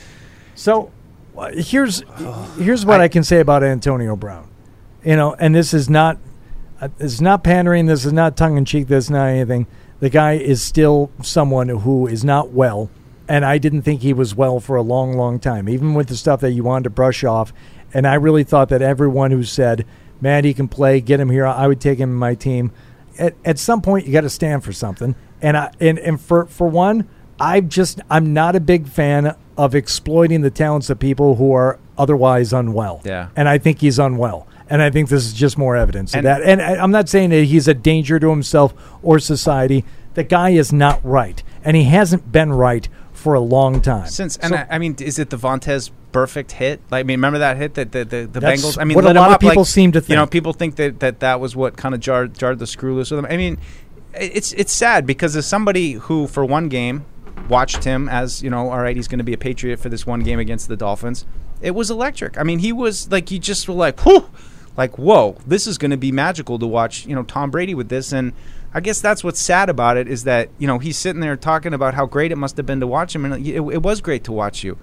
So 0.55 0.93
uh, 1.37 1.51
here's 1.55 2.05
here's 2.57 2.87
what 2.87 3.01
I, 3.01 3.09
can 3.09 3.25
say 3.25 3.41
about 3.41 3.65
Antonio 3.65 4.15
Brown. 4.15 4.49
You 5.05 5.17
know, 5.17 5.35
and 5.35 5.57
this 5.57 5.75
is 5.75 5.91
not 5.91 6.19
uh, 6.81 6.87
this 6.99 7.15
is 7.15 7.21
not 7.21 7.43
pandering. 7.43 7.87
This 7.87 8.05
is 8.05 8.13
not 8.13 8.37
tongue 8.37 8.57
in 8.57 8.65
cheek. 8.65 8.87
This 8.87 9.07
is 9.07 9.11
not 9.11 9.27
anything. 9.27 9.67
The 9.99 10.09
guy 10.09 10.35
is 10.35 10.63
still 10.63 11.11
someone 11.21 11.69
who 11.69 12.07
is 12.07 12.25
not 12.25 12.51
well, 12.51 12.91
and 13.29 13.45
I 13.45 13.59
didn't 13.59 13.83
think 13.83 14.03
he 14.03 14.13
was 14.13 14.35
well 14.35 14.61
for 14.61 14.77
a 14.77 14.83
long, 14.83 15.15
long 15.17 15.39
time. 15.39 15.69
Even 15.69 15.95
with 15.95 16.09
the 16.09 16.17
stuff 16.17 16.41
that 16.41 16.53
you 16.53 16.63
wanted 16.65 16.85
to 16.85 16.91
brush 16.91 17.25
off, 17.25 17.53
and 17.93 18.07
I 18.07 18.15
really 18.15 18.45
thought 18.45 18.69
that 18.71 18.83
everyone 18.83 19.31
who 19.31 19.43
said, 19.45 19.85
"Man, 20.21 20.45
he 20.45 20.55
can 20.55 20.69
play. 20.69 21.01
Get 21.01 21.21
him 21.21 21.31
here. 21.31 21.47
I 21.47 21.67
would 21.67 21.81
take 21.81 21.99
him 21.99 22.11
in 22.11 22.17
my 22.17 22.35
team." 22.35 22.73
At, 23.19 23.35
at 23.45 23.59
some 23.59 23.81
point, 23.81 24.07
you 24.07 24.13
got 24.13 24.23
to 24.23 24.31
stand 24.31 24.65
for 24.65 24.73
something. 24.73 25.15
And 25.41 25.57
I 25.57 25.71
and, 25.81 25.99
and 25.99 26.21
for 26.21 26.47
for 26.47 26.67
one, 26.69 27.09
I 27.39 27.61
just 27.61 28.01
I'm 28.11 28.33
not 28.33 28.57
a 28.57 28.61
big 28.61 28.89
fan 28.89 29.37
of 29.57 29.75
exploiting 29.75 30.41
the 30.41 30.51
talents 30.51 30.91
of 30.91 30.99
people 30.99 31.37
who 31.37 31.53
are 31.53 31.79
otherwise 31.97 32.53
unwell. 32.53 33.01
Yeah. 33.05 33.29
And 33.37 33.49
I 33.49 33.59
think 33.59 33.81
he's 33.81 33.99
unwell. 34.01 34.49
And 34.69 34.83
I 34.83 34.91
think 34.91 35.09
this 35.11 35.25
is 35.27 35.33
just 35.33 35.57
more 35.59 35.77
evidence 35.77 36.13
And- 36.15 36.27
of 36.27 36.41
that. 36.41 36.43
And 36.43 36.61
I'm 36.61 36.91
not 36.91 37.09
saying 37.09 37.31
that 37.31 37.45
he's 37.45 37.69
a 37.69 37.75
danger 37.75 38.19
to 38.19 38.31
himself 38.31 38.75
or 39.03 39.19
society. 39.21 39.85
The 40.15 40.25
guy 40.25 40.51
is 40.51 40.73
not 40.73 41.01
right, 41.05 41.43
and 41.65 41.77
he 41.77 41.85
hasn't 41.85 42.33
been 42.33 42.53
right 42.53 42.89
for 43.25 43.33
a 43.33 43.41
long 43.41 43.81
time. 43.81 44.07
Since 44.07 44.37
and 44.37 44.51
So- 44.51 44.57
I, 44.57 44.67
I 44.73 44.79
mean, 44.79 44.97
is 45.01 45.19
it 45.19 45.31
the 45.31 45.39
Vontaze 45.39 45.91
Burfict 46.13 46.51
hit? 46.53 46.83
Like, 46.91 47.01
I 47.01 47.03
mean, 47.05 47.17
remember 47.19 47.39
that 47.39 47.57
hit 47.57 47.73
that 47.75 47.91
the 47.91 48.05
the, 48.05 48.27
the 48.31 48.39
Bengals? 48.41 48.77
I 48.79 48.85
mean, 48.85 48.95
what 48.97 49.05
a 49.05 49.15
lot 49.15 49.29
of 49.29 49.37
up, 49.37 49.43
like, 49.43 49.53
people 49.53 49.65
seem 49.65 49.93
to 49.93 50.01
think. 50.03 50.11
You 50.11 50.17
know, 50.17 50.27
people 50.27 50.53
think 50.53 50.77
that 50.77 51.01
that, 51.01 51.21
that 51.21 51.41
was 51.41 51.57
what 51.57 51.79
kind 51.79 51.95
of 51.95 52.03
jarred 52.03 52.35
jarred 52.35 52.59
the 52.59 52.67
screw 52.67 52.95
loose 52.95 53.11
with 53.11 53.19
him. 53.21 53.25
I 53.25 53.39
mean, 53.39 53.57
it's 54.13 54.53
it's 54.53 54.75
sad 54.75 55.07
because 55.07 55.35
as 55.37 55.47
somebody 55.47 55.93
who 55.93 56.27
for 56.27 56.45
one 56.45 56.69
game 56.69 57.07
watched 57.49 57.85
him 57.85 58.11
as 58.11 58.43
you 58.43 58.51
know, 58.51 58.69
all 58.69 58.81
right, 58.81 58.95
he's 58.95 59.09
going 59.09 59.19
to 59.21 59.25
be 59.25 59.33
a 59.33 59.39
Patriot 59.39 59.79
for 59.79 59.89
this 59.89 60.07
one 60.07 60.21
game 60.21 60.39
against 60.39 60.69
the 60.69 60.77
Dolphins. 60.77 61.25
It 61.63 61.75
was 61.75 61.91
electric. 61.91 62.39
I 62.39 62.43
mean, 62.43 62.59
he 62.59 62.73
was 62.75 63.11
like 63.11 63.31
you 63.31 63.39
just 63.39 63.67
were 63.67 63.75
like, 63.75 63.99
whew, 64.05 64.29
like 64.77 64.99
whoa, 64.99 65.39
this 65.47 65.67
is 65.67 65.79
going 65.79 65.93
to 65.93 65.97
be 65.97 66.13
magical 66.13 66.59
to 66.59 66.67
watch. 66.67 67.07
You 67.07 67.15
know, 67.15 67.23
Tom 67.23 67.51
Brady 67.51 67.75
with 67.75 67.89
this 67.89 68.13
and. 68.13 68.35
I 68.75 68.81
guess 68.81 69.01
that's 69.01 69.23
what's 69.23 69.41
sad 69.41 69.71
about 69.71 69.97
it 69.97 70.09
is 70.09 70.25
that 70.25 70.51
you 70.59 70.67
know 70.67 70.79
he's 70.79 70.99
sitting 70.99 71.21
there 71.21 71.37
talking 71.37 71.73
about 71.73 71.95
how 71.95 72.07
great 72.07 72.33
it 72.33 72.37
must 72.37 72.57
have 72.57 72.67
been 72.67 72.81
to 72.81 72.87
watch 72.87 73.15
him, 73.15 73.25
and 73.25 73.47
it, 73.47 73.55
it 73.55 73.83
was 73.83 74.01
great 74.01 74.25
to 74.25 74.33
watch 74.33 74.65
you. 74.65 74.77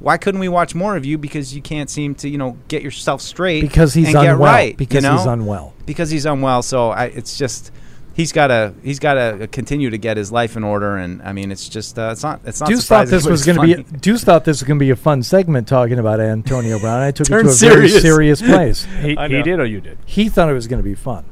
Why 0.00 0.16
couldn't 0.16 0.40
we 0.40 0.48
watch 0.48 0.74
more 0.74 0.96
of 0.96 1.04
you? 1.04 1.18
Because 1.18 1.54
you 1.54 1.62
can't 1.62 1.90
seem 1.90 2.14
to 2.16 2.28
you 2.28 2.38
know 2.38 2.56
get 2.68 2.82
yourself 2.82 3.20
straight 3.20 3.60
Because 3.60 3.94
he's 3.94 4.06
and 4.06 4.14
get 4.14 4.32
unwell. 4.32 4.52
right. 4.52 4.76
Because 4.76 5.04
you 5.04 5.10
know? 5.10 5.16
he's 5.18 5.26
unwell. 5.26 5.74
Because 5.86 6.10
he's 6.10 6.26
unwell. 6.26 6.62
So 6.62 6.90
I, 6.90 7.06
it's 7.06 7.38
just 7.38 7.70
he's 8.14 8.32
got 8.32 8.46
to 8.46 8.74
he's 8.82 8.98
got 8.98 9.14
to 9.14 9.46
continue 9.48 9.90
to 9.90 9.98
get 9.98 10.16
his 10.16 10.32
life 10.32 10.56
in 10.56 10.64
order. 10.64 10.96
And 10.96 11.22
I 11.22 11.32
mean, 11.32 11.52
it's 11.52 11.68
just 11.68 11.98
uh, 11.98 12.10
it's 12.12 12.22
not 12.22 12.40
it's 12.44 12.60
not. 12.60 12.70
Deuce 12.70 12.86
thought 12.86 13.08
this 13.08 13.26
was 13.26 13.44
going 13.44 13.58
to 13.58 13.82
be. 13.82 13.82
Deuce 13.98 14.24
thought 14.24 14.44
this 14.44 14.60
was 14.60 14.66
going 14.66 14.78
to 14.78 14.84
be 14.84 14.90
a 14.90 14.96
fun 14.96 15.22
segment 15.22 15.68
talking 15.68 15.98
about 15.98 16.20
Antonio 16.20 16.78
Brown. 16.78 17.00
I 17.00 17.10
took 17.10 17.26
it 17.26 17.30
to 17.30 17.38
a 17.40 17.42
very 17.42 17.52
serious. 17.52 18.00
serious 18.00 18.42
place. 18.42 18.86
He, 19.04 19.16
I 19.18 19.28
he 19.28 19.42
did 19.42 19.60
or 19.60 19.66
you 19.66 19.82
did? 19.82 19.98
He 20.06 20.30
thought 20.30 20.48
it 20.48 20.54
was 20.54 20.66
going 20.66 20.82
to 20.82 20.88
be 20.88 20.94
fun. 20.94 21.26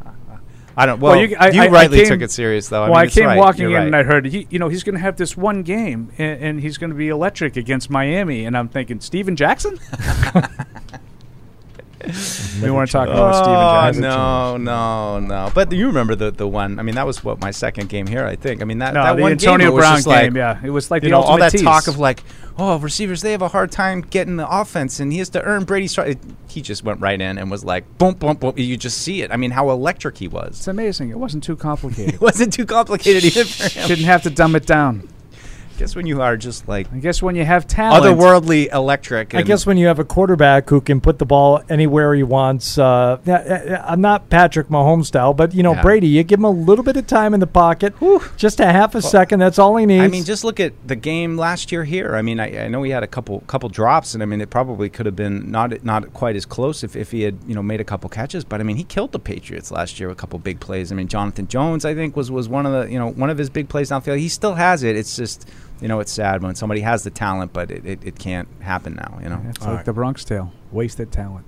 I 0.77 0.87
don't. 0.87 1.01
Well, 1.01 1.17
you, 1.17 1.37
you 1.53 1.69
rightly 1.69 2.05
took 2.07 2.23
it 2.23 2.31
serious, 2.31 2.69
though. 2.69 2.85
I 2.85 2.89
well, 2.89 3.01
mean, 3.01 3.09
I 3.09 3.11
came 3.11 3.27
right. 3.27 3.39
walking 3.39 3.71
You're 3.71 3.81
in 3.81 3.87
and. 3.89 3.97
I 3.97 4.03
heard 4.03 4.27
he, 4.27 4.47
you 4.51 4.59
know, 4.59 4.69
he's 4.69 4.83
going 4.83 4.95
to 4.95 5.01
have 5.01 5.17
this 5.17 5.37
one 5.37 5.63
game 5.63 6.13
and, 6.19 6.43
and 6.43 6.61
he's 6.61 6.79
going 6.79 6.91
to 6.91 6.97
be 6.97 7.09
electric 7.09 7.57
against 7.57 7.91
Miami, 7.91 8.45
and 8.45 8.57
I'm 8.57 8.69
thinking 8.69 9.01
Steven 9.01 9.37
Jackson. 9.37 9.79
we 12.63 12.71
weren't 12.71 12.91
talking 12.91 13.13
about 13.13 13.35
Steven 13.35 14.03
Jackson. 14.03 14.05
Oh, 14.05 14.57
No, 14.57 15.21
no, 15.21 15.27
no. 15.27 15.53
But 15.55 15.71
you 15.73 15.87
remember 15.87 16.15
the 16.15 16.31
the 16.31 16.49
one? 16.49 16.79
I 16.79 16.83
mean, 16.83 16.95
that 16.95 17.07
was 17.07 17.23
what 17.23 17.41
my 17.41 17.51
second 17.51 17.89
game 17.89 18.07
here. 18.07 18.25
I 18.27 18.37
think. 18.37 18.63
I 18.63 18.65
mean 18.65 18.79
that 18.79 18.95
No, 18.95 19.03
that 19.05 19.19
one 19.19 19.33
Antonio 19.33 19.69
game, 19.69 19.77
Brown 19.77 19.97
just 19.97 20.07
like, 20.07 20.33
yeah. 20.33 20.61
It 20.65 20.71
was 20.71 20.91
like 20.91 21.03
you 21.03 21.11
the 21.11 21.13
know 21.13 21.23
all 21.23 21.39
that 21.39 21.53
talk 21.59 21.87
of 21.87 21.99
like, 21.99 22.23
oh, 22.59 22.79
receivers 22.79 23.23
they 23.23 23.33
have 23.33 23.43
a 23.43 23.49
hard 23.49 23.71
time 23.71 24.01
getting 24.01 24.37
the 24.37 24.49
offense, 24.49 25.01
and 25.01 25.13
he 25.13 25.19
has 25.19 25.29
to 25.31 25.43
earn 25.43 25.65
Brady's. 25.65 25.95
Try- 25.95 26.17
he 26.49 26.61
just 26.61 26.85
went 26.85 27.01
right 27.01 27.21
in 27.21 27.39
and 27.39 27.51
was 27.51 27.65
like, 27.65 27.99
boom, 27.99 28.15
boom, 28.15 28.37
boom. 28.37 28.55
You 28.57 28.77
just 28.77 28.99
see 28.99 29.23
it. 29.23 29.31
I 29.31 29.37
mean, 29.37 29.51
how 29.51 29.71
electric 29.71 30.19
he 30.19 30.29
was. 30.29 30.51
It's 30.51 30.69
amazing. 30.69 31.11
It 31.11 31.19
wasn't 31.19 31.45
too 31.45 31.57
complicated. 31.57 32.15
It 32.15 32.21
wasn't 32.21 32.53
too 32.53 32.67
complicated 32.67 33.25
even 33.25 33.47
for 33.47 33.69
him. 33.69 33.89
Didn't 33.89 34.05
have 34.05 34.23
to 34.25 34.31
dumb 34.31 34.55
it 34.55 34.67
down. 34.67 35.09
Guess 35.83 35.97
when 35.97 36.07
you 36.07 36.23
are 36.23 36.37
just 36.37 36.69
like 36.69 36.87
I 36.93 36.99
guess 36.99 37.21
when 37.21 37.35
you 37.35 37.45
have 37.45 37.67
talent, 37.67 38.05
otherworldly 38.05 38.73
electric. 38.73 39.35
I 39.35 39.43
guess 39.43 39.67
when 39.67 39.77
you 39.77 39.89
have 39.89 39.99
a 39.99 40.05
quarterback 40.05 40.71
who 40.71 40.81
can 40.81 41.01
put 41.01 41.19
the 41.19 41.27
ball 41.27 41.61
anywhere 41.69 42.15
he 42.15 42.23
wants, 42.23 42.79
uh, 42.79 43.19
I'm 43.85 44.01
not 44.01 44.31
Patrick 44.31 44.69
Mahomes 44.69 45.07
style, 45.07 45.35
but 45.35 45.53
you 45.55 45.65
know 45.65 45.75
Yeah. 45.75 45.83
Brady, 45.83 46.07
you 46.07 46.23
give 46.23 46.39
him 46.39 46.45
a 46.45 46.51
little 46.51 46.85
bit 46.85 46.97
of 46.97 47.09
time 47.09 47.35
in 47.35 47.41
the 47.41 47.49
pocket, 47.49 47.95
just 48.37 48.61
a 48.61 48.67
half 48.67 48.95
a 48.95 49.03
second. 49.03 49.41
That's 49.41 49.59
all 49.59 49.75
he 49.77 49.85
needs. 49.85 50.05
I 50.05 50.07
mean, 50.07 50.23
just 50.23 50.45
look 50.45 50.61
at 50.61 50.73
the 50.87 50.95
game 50.95 51.37
last 51.37 51.73
year 51.73 51.83
here. 51.83 52.15
I 52.15 52.23
mean, 52.23 52.39
I, 52.39 52.67
I 52.67 52.69
know 52.69 52.85
he 52.85 52.93
had 52.93 53.03
a 53.03 53.09
couple 53.09 53.41
couple 53.49 53.69
drops, 53.69 54.15
and 54.15 54.23
I 54.23 54.27
mean, 54.27 54.41
it 54.41 54.51
probably 54.51 54.89
could 54.89 55.07
have 55.07 55.17
been 55.17 55.51
not 55.51 55.83
not 55.85 56.13
quite 56.15 56.37
as 56.37 56.47
close 56.47 56.85
if, 56.85 56.95
if 56.95 57.11
he 57.11 57.23
had 57.23 57.39
you 57.45 57.57
know 57.57 57.63
made 57.63 57.81
a 57.81 57.85
couple 57.85 58.09
catches. 58.09 58.45
But 58.45 58.61
I 58.61 58.63
mean, 58.63 58.77
he 58.77 58.85
killed 58.85 59.11
the 59.11 59.19
Patriots 59.19 59.73
last 59.73 59.99
year 59.99 60.11
with 60.11 60.19
a 60.19 60.21
couple 60.21 60.39
big 60.39 60.61
plays. 60.61 60.93
I 60.93 60.95
mean, 60.95 61.09
Jonathan 61.09 61.49
Jones, 61.49 61.85
I 61.85 61.93
think, 61.93 62.15
was 62.15 62.31
was 62.31 62.49
one 62.49 62.67
of 62.67 62.73
the 62.73 62.93
you 62.93 63.01
know 63.01 63.09
one 63.11 63.31
of 63.31 63.39
his 63.39 63.51
big 63.51 63.69
plays 63.69 63.91
downfield. 63.91 64.19
He 64.19 64.29
still 64.29 64.55
has 64.55 64.85
it. 64.85 64.95
It's 64.95 65.17
just 65.17 65.49
you 65.83 65.89
know 65.89 66.01
it's 66.01 66.13
sad 66.13 66.43
when 66.43 66.55
somebody 66.55 66.81
has 66.81 67.03
the 67.03 67.11
talent, 67.11 67.53
but 67.53 67.71
it, 67.71 67.85
it, 67.85 67.99
it 68.05 68.19
can't 68.19 68.49
happen 68.61 68.95
now. 68.95 69.19
You 69.23 69.29
know, 69.29 69.43
It's 69.51 69.67
like 69.67 69.85
the 69.85 69.93
Bronx 69.93 70.25
Tale. 70.25 70.53
Wasted 70.71 71.13
talent. 71.13 71.45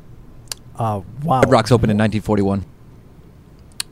uh, 0.76 1.00
wow. 1.22 1.40
Red 1.40 1.50
Rocks 1.50 1.72
opened 1.72 1.90
in 1.92 1.96
1941. 1.98 2.66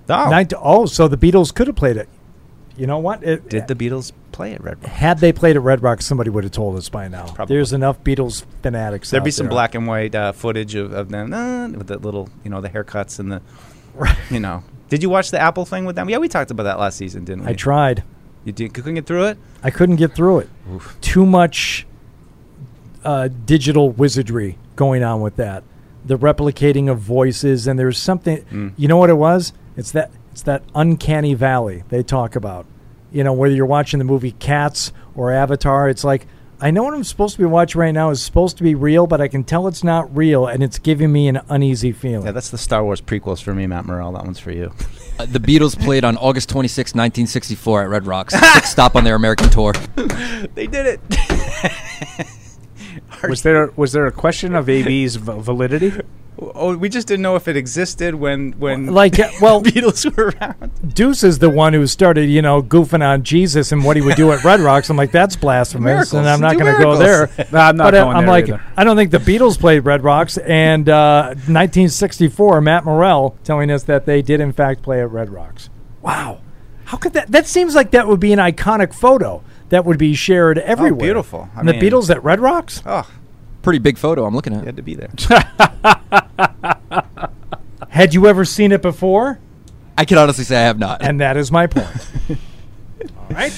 Oh. 0.08 0.30
Nine- 0.30 0.48
oh, 0.60 0.86
so 0.86 1.08
the 1.08 1.16
Beatles 1.16 1.54
could 1.54 1.68
have 1.68 1.76
played 1.76 1.96
it. 1.96 2.08
You 2.76 2.86
know 2.86 2.98
what? 2.98 3.22
It, 3.22 3.48
Did 3.48 3.68
the 3.68 3.74
Beatles 3.74 4.12
play 4.32 4.54
at 4.54 4.62
Red 4.62 4.82
Rock? 4.82 4.90
had 4.90 5.18
they 5.18 5.32
played 5.32 5.56
at 5.56 5.62
Red 5.62 5.82
Rock, 5.82 6.00
somebody 6.00 6.30
would 6.30 6.42
have 6.44 6.52
told 6.52 6.76
us 6.76 6.88
by 6.88 7.06
now. 7.06 7.26
Probably. 7.26 7.54
There's 7.54 7.72
enough 7.72 8.02
Beatles 8.02 8.44
fanatics. 8.62 9.10
There'd 9.10 9.22
be 9.22 9.30
some 9.30 9.46
there. 9.46 9.50
black 9.52 9.74
and 9.74 9.86
white 9.86 10.14
uh, 10.14 10.32
footage 10.32 10.74
of, 10.74 10.92
of 10.92 11.10
them 11.10 11.32
uh, 11.32 11.68
with 11.68 11.86
the 11.88 11.98
little, 11.98 12.30
you 12.44 12.50
know, 12.50 12.60
the 12.62 12.70
haircuts 12.70 13.18
and 13.18 13.30
the, 13.32 13.42
you 14.30 14.40
know. 14.40 14.64
Did 14.88 15.02
you 15.02 15.10
watch 15.10 15.30
the 15.30 15.38
Apple 15.38 15.64
thing 15.66 15.84
with 15.84 15.96
them? 15.96 16.08
Yeah, 16.08 16.18
we 16.18 16.28
talked 16.28 16.50
about 16.50 16.64
that 16.64 16.78
last 16.78 16.96
season, 16.96 17.24
didn't 17.24 17.44
we? 17.44 17.50
I 17.50 17.54
tried. 17.54 18.04
You 18.44 18.52
did, 18.52 18.74
couldn't 18.74 18.94
get 18.94 19.06
through 19.06 19.26
it. 19.26 19.38
I 19.62 19.70
couldn't 19.70 19.96
get 19.96 20.14
through 20.14 20.40
it. 20.40 20.48
Too 21.00 21.24
much 21.24 21.86
uh, 23.04 23.28
digital 23.28 23.90
wizardry 23.90 24.58
going 24.76 25.02
on 25.02 25.20
with 25.20 25.36
that. 25.36 25.62
The 26.04 26.18
replicating 26.18 26.90
of 26.90 26.98
voices, 26.98 27.66
and 27.66 27.78
there's 27.78 27.98
something. 27.98 28.42
Mm. 28.44 28.72
You 28.76 28.88
know 28.88 28.96
what 28.96 29.10
it 29.10 29.14
was? 29.14 29.52
It's 29.76 29.92
that. 29.92 30.10
It's 30.32 30.42
that 30.42 30.62
uncanny 30.74 31.34
valley 31.34 31.84
they 31.90 32.02
talk 32.02 32.34
about. 32.34 32.64
You 33.12 33.22
know, 33.22 33.34
whether 33.34 33.54
you're 33.54 33.66
watching 33.66 33.98
the 33.98 34.04
movie 34.04 34.32
Cats 34.32 34.90
or 35.14 35.30
Avatar, 35.30 35.90
it's 35.90 36.04
like 36.04 36.26
I 36.62 36.70
know 36.70 36.84
what 36.84 36.94
I'm 36.94 37.02
supposed 37.02 37.34
to 37.34 37.40
be 37.40 37.44
watching 37.44 37.80
right 37.80 37.90
now 37.90 38.10
is 38.10 38.22
supposed 38.22 38.56
to 38.58 38.62
be 38.62 38.76
real, 38.76 39.08
but 39.08 39.20
I 39.20 39.26
can 39.26 39.42
tell 39.42 39.66
it's 39.66 39.82
not 39.82 40.16
real, 40.16 40.46
and 40.46 40.62
it's 40.62 40.78
giving 40.78 41.10
me 41.10 41.26
an 41.26 41.40
uneasy 41.48 41.90
feeling. 41.90 42.24
Yeah, 42.24 42.30
that's 42.30 42.50
the 42.50 42.56
Star 42.58 42.84
Wars 42.84 43.00
prequels 43.00 43.42
for 43.42 43.52
me, 43.52 43.66
Matt 43.66 43.84
Morrell. 43.84 44.12
That 44.12 44.24
one's 44.24 44.38
for 44.38 44.52
you. 44.52 44.72
Uh, 45.18 45.26
the 45.26 45.38
Beatles 45.38 45.78
played 45.78 46.04
on 46.04 46.16
August 46.16 46.48
26, 46.48 46.92
1964 46.94 47.82
at 47.82 47.88
Red 47.90 48.06
Rocks. 48.06 48.32
Sixth 48.32 48.64
stop 48.72 48.96
on 48.96 49.04
their 49.04 49.14
American 49.14 49.50
tour. 49.50 49.74
they 50.54 50.66
did 50.66 50.86
it. 50.86 51.00
Was 53.28 53.42
there 53.42 53.70
was 53.76 53.92
there 53.92 54.06
a 54.06 54.10
question 54.10 54.54
of 54.54 54.70
AB's 54.70 55.16
v- 55.16 55.38
validity? 55.38 55.92
Oh, 56.54 56.76
we 56.76 56.88
just 56.88 57.06
didn't 57.06 57.22
know 57.22 57.36
if 57.36 57.46
it 57.48 57.56
existed 57.56 58.14
when 58.14 58.52
when 58.52 58.86
like 58.86 59.16
well 59.40 59.62
Beatles 59.62 60.04
were 60.16 60.32
around. 60.40 60.94
Deuce 60.94 61.22
is 61.22 61.38
the 61.38 61.50
one 61.50 61.72
who 61.72 61.86
started, 61.86 62.26
you 62.28 62.42
know, 62.42 62.62
goofing 62.62 63.06
on 63.06 63.22
Jesus 63.22 63.70
and 63.72 63.84
what 63.84 63.96
he 63.96 64.02
would 64.02 64.16
do 64.16 64.32
at 64.32 64.42
Red 64.44 64.60
Rocks. 64.60 64.90
I'm 64.90 64.96
like, 64.96 65.12
that's 65.12 65.36
blasphemous, 65.36 65.84
Miracles. 65.84 66.14
and 66.14 66.28
I'm 66.28 66.40
not 66.40 66.58
going 66.58 66.74
to 66.74 66.82
go 66.82 66.96
there. 66.96 67.30
No, 67.52 67.58
I'm 67.58 67.76
not 67.76 67.84
but 67.84 67.94
uh, 67.94 68.04
going 68.04 68.16
I'm 68.16 68.22
there 68.22 68.30
like, 68.30 68.48
either. 68.48 68.62
I 68.76 68.84
don't 68.84 68.96
think 68.96 69.10
the 69.10 69.18
Beatles 69.18 69.58
played 69.58 69.80
Red 69.80 70.02
Rocks. 70.04 70.38
And 70.38 70.88
uh, 70.88 71.28
1964, 71.28 72.60
Matt 72.60 72.84
Morrell 72.84 73.36
telling 73.44 73.70
us 73.70 73.82
that 73.84 74.06
they 74.06 74.22
did 74.22 74.40
in 74.40 74.52
fact 74.52 74.82
play 74.82 75.00
at 75.00 75.10
Red 75.10 75.30
Rocks. 75.30 75.68
Wow, 76.00 76.40
how 76.86 76.96
could 76.96 77.12
that? 77.14 77.30
That 77.30 77.46
seems 77.46 77.74
like 77.74 77.90
that 77.92 78.08
would 78.08 78.20
be 78.20 78.32
an 78.32 78.38
iconic 78.38 78.94
photo 78.94 79.42
that 79.68 79.84
would 79.84 79.98
be 79.98 80.14
shared 80.14 80.58
everywhere. 80.58 81.00
beautiful. 81.00 81.48
I 81.56 81.60
and 81.60 81.68
the 81.68 81.74
Beatles 81.74 82.10
at 82.10 82.22
Red 82.24 82.40
Rocks. 82.40 82.82
Oh, 82.84 83.08
Pretty 83.62 83.78
big 83.78 83.96
photo 83.98 84.24
I'm 84.24 84.34
looking 84.34 84.52
you 84.52 84.58
at. 84.60 84.64
had 84.66 84.76
to 84.76 84.82
be 84.82 84.94
there. 84.94 85.10
Had 87.88 88.14
you 88.14 88.26
ever 88.26 88.44
seen 88.44 88.72
it 88.72 88.82
before? 88.82 89.38
I 89.98 90.04
can 90.04 90.16
honestly 90.18 90.44
say 90.44 90.56
I 90.56 90.62
have 90.66 90.78
not. 90.78 91.02
And 91.02 91.20
that 91.20 91.36
is 91.36 91.52
my 91.52 91.66
point. 91.66 91.86
All 93.18 93.26
right. 93.30 93.52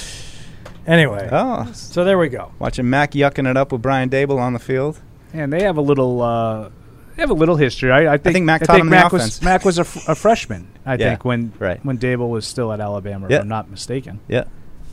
Anyway, 0.87 1.29
oh, 1.33 1.71
so 1.73 2.05
there 2.05 2.19
we 2.19 2.29
go. 2.29 2.53
watching 2.59 2.91
Mac 2.91 3.13
yucking 3.13 3.49
it 3.49 3.57
up 3.57 3.73
with 3.73 3.81
Brian 3.81 4.11
Daboll 4.11 4.39
on 4.39 4.53
the 4.53 4.59
field. 4.59 5.01
And 5.33 5.51
they 5.53 5.63
have 5.63 5.77
a 5.79 5.81
little 5.81 6.21
uh, 6.21 6.69
they 7.17 7.23
have 7.23 7.31
a 7.31 7.35
little 7.35 7.57
history. 7.57 7.91
I, 7.91 8.15
I 8.15 8.17
think 8.19 8.35
think 8.35 8.45
Mac 8.47 8.63
taught 8.65 8.81
him 8.81 8.87
the 8.87 8.91
Mac 8.91 9.07
offense. 9.07 9.39
was 9.39 9.43
Mac 9.43 9.65
was 9.65 9.79
a, 9.79 9.83
f- 9.83 10.09
a 10.09 10.15
freshman. 10.15 10.67
I 10.85 10.95
Yeah, 10.99 11.11
think 11.11 11.25
when 11.25 11.53
right. 11.59 11.83
when 11.85 11.97
Daboll 11.99 12.29
was 12.29 12.47
still 12.47 12.71
at 12.73 12.81
Alabama, 12.81 13.29
Yeah. 13.31 13.37
if 13.37 13.43
I'm 13.43 13.49
not 13.49 13.71
mistaken. 13.71 14.21
Yeah. 14.29 14.45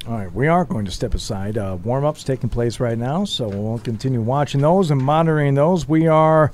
All 0.07 0.13
right, 0.17 0.33
we 0.33 0.47
are 0.47 0.65
going 0.65 0.85
to 0.85 0.91
step 0.91 1.13
aside. 1.13 1.57
Uh, 1.57 1.77
Warm 1.83 2.05
ups 2.05 2.23
taking 2.23 2.49
place 2.49 2.79
right 2.79 2.97
now, 2.97 3.23
so 3.23 3.47
we'll 3.47 3.77
continue 3.79 4.19
watching 4.21 4.61
those 4.61 4.89
and 4.89 4.99
monitoring 4.99 5.53
those. 5.53 5.87
We 5.87 6.07
are 6.07 6.51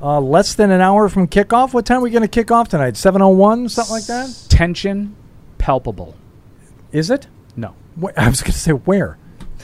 uh, 0.00 0.20
less 0.20 0.54
than 0.54 0.70
an 0.70 0.80
hour 0.80 1.08
from 1.08 1.26
kickoff. 1.26 1.74
What 1.74 1.86
time 1.86 1.98
are 1.98 2.02
we 2.02 2.10
going 2.10 2.22
to 2.22 2.28
kick 2.28 2.52
off 2.52 2.68
tonight? 2.68 2.96
Seven 2.96 3.20
oh 3.20 3.30
one, 3.30 3.68
something 3.68 3.92
like 3.94 4.06
that. 4.06 4.46
Tension 4.48 5.16
palpable. 5.58 6.14
Is 6.92 7.10
it? 7.10 7.26
No. 7.56 7.74
Wh- 8.00 8.16
I 8.16 8.28
was 8.28 8.42
going 8.42 8.52
to 8.52 8.58
say 8.58 8.70
where. 8.72 9.18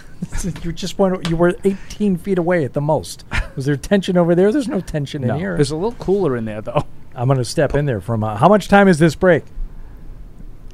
you 0.65 0.73
just 0.73 0.99
went. 0.99 1.31
You 1.31 1.37
were 1.37 1.55
eighteen 1.63 2.17
feet 2.17 2.37
away 2.37 2.65
at 2.65 2.73
the 2.73 2.81
most. 2.81 3.25
Was 3.55 3.65
there 3.65 3.77
tension 3.77 4.17
over 4.17 4.35
there? 4.35 4.51
There's 4.53 4.69
no 4.69 4.81
tension 4.81 5.23
No. 5.23 5.35
in 5.35 5.41
here. 5.41 5.55
There's 5.57 5.71
a 5.71 5.77
little 5.77 5.93
cooler 5.93 6.37
in 6.37 6.45
there 6.47 6.61
though. 6.63 6.85
I'm 7.15 7.27
going 7.29 7.39
to 7.39 7.45
step 7.45 7.75
in 7.77 7.87
there 7.87 8.01
from. 8.01 8.25
Uh, 8.25 8.37
how 8.37 8.49
much 8.49 8.67
time 8.69 8.89
is 8.89 8.99
this 8.99 9.15
break? 9.15 9.45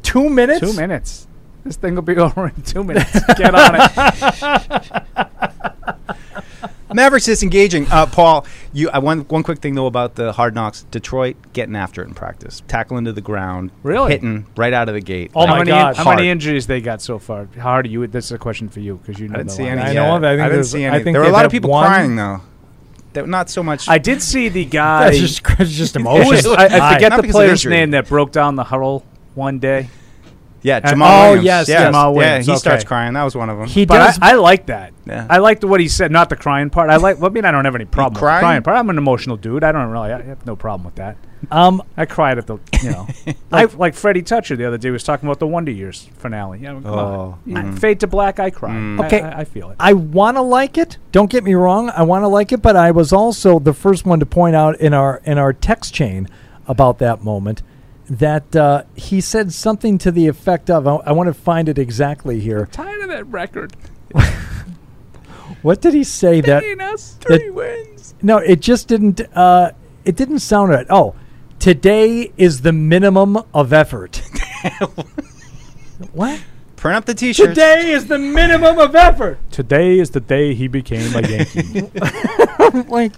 Two 0.03 0.31
minutes. 0.31 0.61
Two 0.61 0.73
minutes. 0.73 1.27
This 1.67 1.77
thing 1.77 1.97
will 1.97 2.03
be 2.03 2.17
over 2.17 2.47
in 2.49 2.63
two 2.63 2.85
minutes. 2.85 3.13
Get 3.37 3.53
on 3.55 3.75
it. 3.75 4.93
Mavericks 6.95 7.27
is 7.29 7.43
engaging. 7.43 7.87
Uh, 7.91 8.07
Paul, 8.07 8.47
you 8.73 8.89
uh, 8.89 9.01
one 9.01 9.21
one 9.23 9.43
quick 9.43 9.59
thing 9.59 9.75
though 9.75 9.87
about 9.87 10.15
the 10.15 10.33
Hard 10.33 10.55
Knocks. 10.55 10.85
Detroit 10.85 11.37
getting 11.53 11.75
after 11.77 12.03
it 12.03 12.07
in 12.09 12.15
practice, 12.15 12.63
tackling 12.69 13.05
to 13.07 13.13
the 13.13 13.21
ground, 13.21 13.71
Really? 13.83 14.13
hitting 14.13 14.47
right 14.57 14.73
out 14.73 14.89
of 14.89 14.95
the 14.95 15.01
gate. 15.01 15.33
Oh 15.35 15.41
Like, 15.41 15.49
how 15.49 15.55
my 15.55 15.59
many 15.59 15.71
God. 15.73 15.97
how 15.97 16.05
Hard. 16.05 16.17
many 16.19 16.31
injuries 16.31 16.69
they 16.69 16.81
got 16.81 17.03
so 17.03 17.19
far? 17.19 17.49
How 17.57 17.63
hard 17.63 17.87
are 17.87 17.89
you? 17.91 18.07
This 18.07 18.27
is 18.27 18.33
a 18.33 18.39
question 18.39 18.69
for 18.69 18.81
you 18.81 18.97
because 18.97 19.21
you 19.21 19.29
know 19.29 19.35
I 19.35 19.39
didn't 19.39 19.51
see 19.51 19.65
line. 19.65 19.79
any. 19.81 19.91
I 19.91 19.93
know 19.95 20.17
of 20.17 20.23
it. 20.23 20.27
I 20.27 20.31
think 20.31 20.39
didn't 20.39 20.53
there's- 20.53 20.71
see 20.71 20.85
I 20.87 20.95
any. 20.95 21.05
think 21.05 21.15
there 21.17 21.23
were 21.23 21.29
a 21.29 21.33
lot 21.33 21.45
of 21.45 21.51
people 21.51 21.71
one- 21.71 21.87
crying 21.87 22.17
though. 22.17 22.41
There, 23.13 23.27
not 23.27 23.51
so 23.51 23.63
much. 23.63 23.89
I 23.89 23.99
did 23.99 24.23
see 24.23 24.49
the 24.49 24.65
guy. 24.81 25.11
That's 25.11 25.19
just, 25.19 25.45
just 25.69 25.95
Who 25.97 26.01
emotion. 26.01 26.53
I, 26.57 26.67
I 26.91 26.95
forget 26.95 27.11
Not 27.11 27.23
the 27.23 27.29
player's 27.29 27.67
name 27.67 27.91
that 27.91 28.09
broke 28.09 28.31
down 28.31 28.55
the 28.57 28.65
huddle 28.65 29.05
one 29.35 29.59
day. 29.59 29.89
Yeah, 30.67 30.79
Uh, 30.83 30.93
Jamaal 30.93 31.07
oh, 31.09 31.27
Williams. 31.29 31.45
yes, 31.45 31.69
yeah, 31.69 31.91
Jamaal 31.91 31.93
yeah, 31.93 32.19
Williams, 32.19 32.47
he 32.47 32.57
starts 32.57 32.83
crying. 32.85 33.13
That 33.15 33.23
was 33.23 33.37
one 33.37 33.49
of 33.51 33.57
them. 33.59 33.69
He 33.69 33.87
But 33.87 33.99
does. 33.99 34.19
I, 34.21 34.33
I 34.33 34.35
like 34.35 34.67
that. 34.67 34.93
Yeah. 35.07 35.27
I 35.31 35.39
liked 35.39 35.63
what 35.65 35.79
he 35.81 35.87
said, 35.89 36.11
not 36.11 36.29
the 36.29 36.37
crying 36.37 36.71
part. 36.71 36.91
I 36.91 36.97
like. 36.97 37.23
I 37.23 37.29
mean, 37.29 37.45
I 37.45 37.53
don't 37.53 37.65
have 37.65 37.77
any 37.77 37.85
problem 37.85 38.15
with 38.15 38.21
the 38.21 38.27
crying? 38.27 38.41
crying 38.43 38.63
part. 38.63 38.77
I'm 38.77 38.91
an 38.91 38.99
emotional 38.99 39.37
dude. 39.37 39.63
I 39.63 39.71
don't 39.71 39.89
really. 39.91 40.11
I 40.13 40.21
have 40.23 40.45
no 40.45 40.57
problem 40.57 40.85
with 40.85 40.97
that. 40.97 41.17
um, 41.53 41.83
I 41.97 42.07
cried 42.07 42.39
at 42.39 42.47
the, 42.49 42.59
you 42.83 42.91
know, 42.91 43.07
like 43.51 43.77
like 43.79 43.95
Freddie 43.95 44.23
Toettcher 44.23 44.57
the 44.57 44.65
other 44.67 44.79
day 44.79 44.91
was 44.91 45.05
talking 45.05 45.29
about 45.29 45.39
the 45.39 45.47
Wonder 45.47 45.71
Years 45.71 46.09
finale. 46.19 46.59
Yeah, 46.61 46.81
Oh, 46.85 47.39
on. 47.39 47.39
mhm. 47.47 47.79
Fade 47.79 48.01
to 48.01 48.07
Black. 48.09 48.41
I 48.41 48.51
cry. 48.51 48.71
Mm. 48.71 49.01
I- 49.01 49.07
Okay. 49.07 49.21
I, 49.23 49.41
I 49.41 49.45
feel 49.45 49.71
it. 49.71 49.77
I 49.79 49.93
want 49.93 50.37
to 50.37 50.43
like 50.43 50.77
it. 50.79 50.99
Don't 51.13 51.31
get 51.31 51.45
me 51.45 51.55
wrong. 51.55 51.91
I 51.91 52.03
want 52.03 52.25
to 52.25 52.29
like 52.29 52.51
it, 52.51 52.61
but 52.63 52.75
I 52.75 52.91
was 52.91 53.13
also 53.13 53.61
the 53.61 53.75
first 53.75 54.05
one 54.05 54.19
to 54.19 54.27
point 54.27 54.57
out 54.57 54.81
in 54.81 54.93
our 54.95 55.21
in 55.25 55.39
our 55.39 55.53
text 55.53 55.95
chain 55.95 56.27
about 56.67 56.99
that 56.99 57.23
moment 57.23 57.63
that 58.09 58.55
uh, 58.55 58.85
he 58.95 59.21
said 59.21 59.53
something 59.53 59.99
to 59.99 60.11
the 60.11 60.27
effect 60.29 60.71
of. 60.71 60.87
I, 60.87 60.97
I 60.97 61.13
want 61.13 61.29
to 61.29 61.35
find 61.35 61.69
it 61.69 61.79
exactly 61.79 62.41
here. 62.41 62.61
I'm 62.61 62.67
tired 62.71 63.01
of 63.03 63.09
that 63.09 63.27
record. 63.27 63.75
What 65.63 65.81
did 65.81 65.95
he 65.95 66.05
say 66.05 66.41
that? 66.43 66.63
Beating 66.63 66.81
us 66.81 67.15
that- 67.27 67.53
wins. 67.53 68.15
No, 68.23 68.39
it 68.39 68.61
just 68.61 68.87
didn't. 68.87 69.21
Uh, 69.35 69.73
it 70.05 70.15
didn't 70.15 70.39
sound 70.39 70.71
right. 70.71 70.87
Oh, 70.89 71.17
today 71.59 72.33
is 72.37 72.61
the 72.61 72.73
minimum 72.73 73.39
of 73.53 73.73
effort. 73.73 74.23
what? 76.13 76.41
Print 76.77 76.97
up 76.97 77.05
the 77.07 77.15
T-shirts. 77.15 77.49
Today 77.49 77.91
is 77.91 78.07
the 78.07 78.17
minimum 78.17 78.79
of 78.79 78.95
effort. 78.95 79.39
Today 79.51 79.99
is 79.99 80.11
the 80.11 80.21
day 80.21 80.55
he 80.55 80.69
became 80.69 81.13
a 81.17 81.27
Yankee. 81.27 81.91
like, 82.89 83.13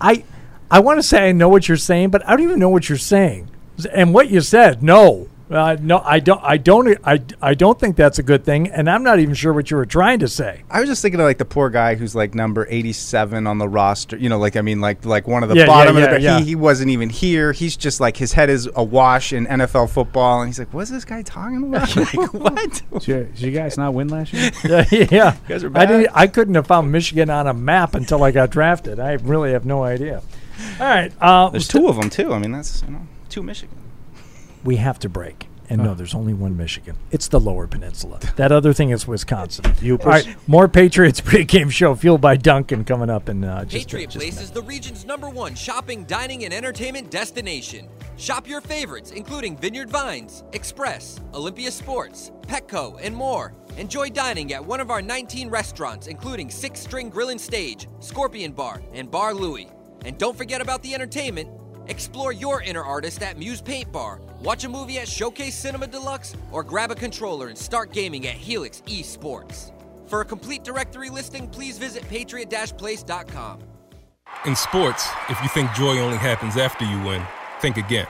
I, 0.00 0.24
I 0.70 0.80
want 0.80 0.98
to 0.98 1.02
say 1.04 1.28
I 1.28 1.32
know 1.32 1.48
what 1.48 1.68
you're 1.68 1.76
saying, 1.76 2.10
but 2.10 2.26
I 2.26 2.30
don't 2.30 2.42
even 2.42 2.58
know 2.58 2.70
what 2.70 2.88
you're 2.88 2.98
saying. 2.98 3.50
And 3.86 4.12
what 4.14 4.30
you 4.30 4.40
said, 4.40 4.82
no, 4.82 5.28
Uh, 5.50 5.78
no, 5.80 6.02
I 6.04 6.20
don't. 6.20 6.42
I 6.44 6.58
don't. 6.58 6.98
I, 7.06 7.22
I 7.40 7.54
don't 7.54 7.80
think 7.80 7.96
that's 7.96 8.18
a 8.18 8.22
good 8.22 8.44
thing, 8.44 8.68
and 8.68 8.86
I'm 8.90 9.02
not 9.02 9.18
even 9.18 9.34
sure 9.34 9.54
what 9.54 9.70
you 9.70 9.78
were 9.78 9.86
trying 9.86 10.18
to 10.18 10.28
say. 10.28 10.62
I 10.70 10.80
was 10.80 10.90
just 10.90 11.00
thinking 11.00 11.18
of 11.20 11.24
like 11.24 11.38
the 11.38 11.46
poor 11.46 11.70
guy 11.70 11.94
who's 11.94 12.14
like 12.14 12.34
number 12.34 12.66
eighty-seven 12.68 13.46
on 13.46 13.56
the 13.56 13.66
roster. 13.66 14.18
You 14.18 14.28
know, 14.28 14.38
like 14.38 14.56
I 14.56 14.60
mean, 14.60 14.82
like 14.82 15.06
like 15.06 15.26
one 15.26 15.42
of 15.42 15.48
the 15.48 15.54
Yeah, 15.54 15.62
yeah, 15.62 15.66
bottom 15.66 15.96
yeah, 15.96 16.04
of 16.04 16.10
the. 16.10 16.20
yeah. 16.20 16.38
He, 16.40 16.44
he 16.48 16.54
wasn't 16.54 16.90
even 16.90 17.08
here. 17.08 17.52
He's 17.52 17.78
just 17.78 17.98
like 17.98 18.18
his 18.18 18.34
head 18.34 18.50
is 18.50 18.68
awash 18.76 19.32
in 19.32 19.46
NFL 19.46 19.88
football, 19.88 20.42
and 20.42 20.50
he's 20.50 20.58
like, 20.58 20.74
"What's 20.74 20.90
this 20.90 21.06
guy 21.06 21.22
talking 21.22 21.62
about? 21.64 21.96
like, 21.96 22.12
what? 22.34 22.82
Did 22.92 23.08
you, 23.08 23.24
did 23.24 23.40
you 23.40 23.50
guys 23.50 23.78
not 23.78 23.94
win 23.94 24.08
last 24.08 24.34
year? 24.34 24.50
yeah, 24.90 25.06
yeah. 25.10 25.36
guys 25.48 25.64
are 25.64 25.72
I 25.74 25.86
didn't. 25.86 26.10
I 26.12 26.26
couldn't 26.26 26.56
have 26.56 26.66
found 26.66 26.92
Michigan 26.92 27.30
on 27.30 27.46
a 27.46 27.54
map 27.54 27.94
until 27.94 28.22
I 28.22 28.32
got 28.32 28.50
drafted. 28.50 29.00
I 29.00 29.12
really 29.14 29.52
have 29.52 29.64
no 29.64 29.82
idea. 29.82 30.20
All 30.78 30.86
right, 30.86 31.10
uh, 31.22 31.48
There's 31.48 31.68
two 31.68 31.88
of 31.88 31.96
them 31.96 32.10
too. 32.10 32.34
I 32.34 32.38
mean, 32.38 32.52
that's 32.52 32.82
you 32.82 32.90
know 32.92 33.06
two 33.28 33.42
Michigan. 33.42 33.76
we 34.64 34.76
have 34.76 34.98
to 35.00 35.08
break. 35.08 35.48
And 35.70 35.82
no, 35.82 35.92
there's 35.94 36.14
only 36.14 36.32
one 36.32 36.56
Michigan. 36.56 36.96
It's 37.10 37.28
the 37.28 37.38
Lower 37.38 37.66
Peninsula. 37.66 38.20
That 38.36 38.52
other 38.52 38.72
thing 38.72 38.88
is 38.88 39.06
Wisconsin. 39.06 39.66
You 39.82 39.98
All 39.98 40.06
right, 40.06 40.26
more 40.46 40.66
Patriots 40.66 41.20
pregame 41.28 41.70
show 41.70 41.94
fueled 41.94 42.22
by 42.22 42.38
Dunkin' 42.38 42.86
coming 42.86 43.10
up 43.10 43.28
in 43.28 43.44
uh, 43.44 43.66
just, 43.66 43.86
Patriot 43.86 44.06
just 44.06 44.16
Place 44.16 44.34
minute. 44.36 44.44
is 44.44 44.50
the 44.50 44.62
region's 44.62 45.04
number 45.04 45.28
one 45.28 45.54
shopping, 45.54 46.04
dining, 46.04 46.46
and 46.46 46.54
entertainment 46.54 47.10
destination. 47.10 47.86
Shop 48.16 48.48
your 48.48 48.62
favorites, 48.62 49.10
including 49.10 49.58
Vineyard 49.58 49.90
Vines, 49.90 50.42
Express, 50.54 51.20
Olympia 51.34 51.70
Sports, 51.70 52.32
Petco, 52.42 52.98
and 53.02 53.14
more. 53.14 53.52
Enjoy 53.76 54.08
dining 54.08 54.54
at 54.54 54.64
one 54.64 54.80
of 54.80 54.90
our 54.90 55.02
19 55.02 55.50
restaurants, 55.50 56.06
including 56.06 56.48
Six 56.48 56.80
String 56.80 57.10
Grill 57.10 57.28
and 57.28 57.40
Stage, 57.40 57.88
Scorpion 58.00 58.52
Bar, 58.52 58.80
and 58.94 59.10
Bar 59.10 59.34
Louie. 59.34 59.68
And 60.06 60.16
don't 60.16 60.36
forget 60.36 60.62
about 60.62 60.82
the 60.82 60.94
entertainment. 60.94 61.50
Explore 61.88 62.32
your 62.32 62.62
inner 62.62 62.84
artist 62.84 63.22
at 63.22 63.38
Muse 63.38 63.60
Paint 63.60 63.90
Bar. 63.90 64.20
Watch 64.42 64.64
a 64.64 64.68
movie 64.68 64.98
at 64.98 65.08
Showcase 65.08 65.54
Cinema 65.54 65.86
Deluxe, 65.86 66.34
or 66.52 66.62
grab 66.62 66.90
a 66.90 66.94
controller 66.94 67.48
and 67.48 67.58
start 67.58 67.92
gaming 67.92 68.26
at 68.26 68.34
Helix 68.34 68.82
Esports. 68.86 69.72
For 70.06 70.20
a 70.20 70.24
complete 70.24 70.64
directory 70.64 71.10
listing, 71.10 71.48
please 71.48 71.78
visit 71.78 72.08
patriot-place.com. 72.08 73.60
In 74.44 74.54
sports, 74.54 75.08
if 75.28 75.42
you 75.42 75.48
think 75.48 75.72
joy 75.72 75.98
only 75.98 76.18
happens 76.18 76.56
after 76.56 76.84
you 76.84 77.02
win, 77.02 77.22
think 77.60 77.76
again. 77.76 78.06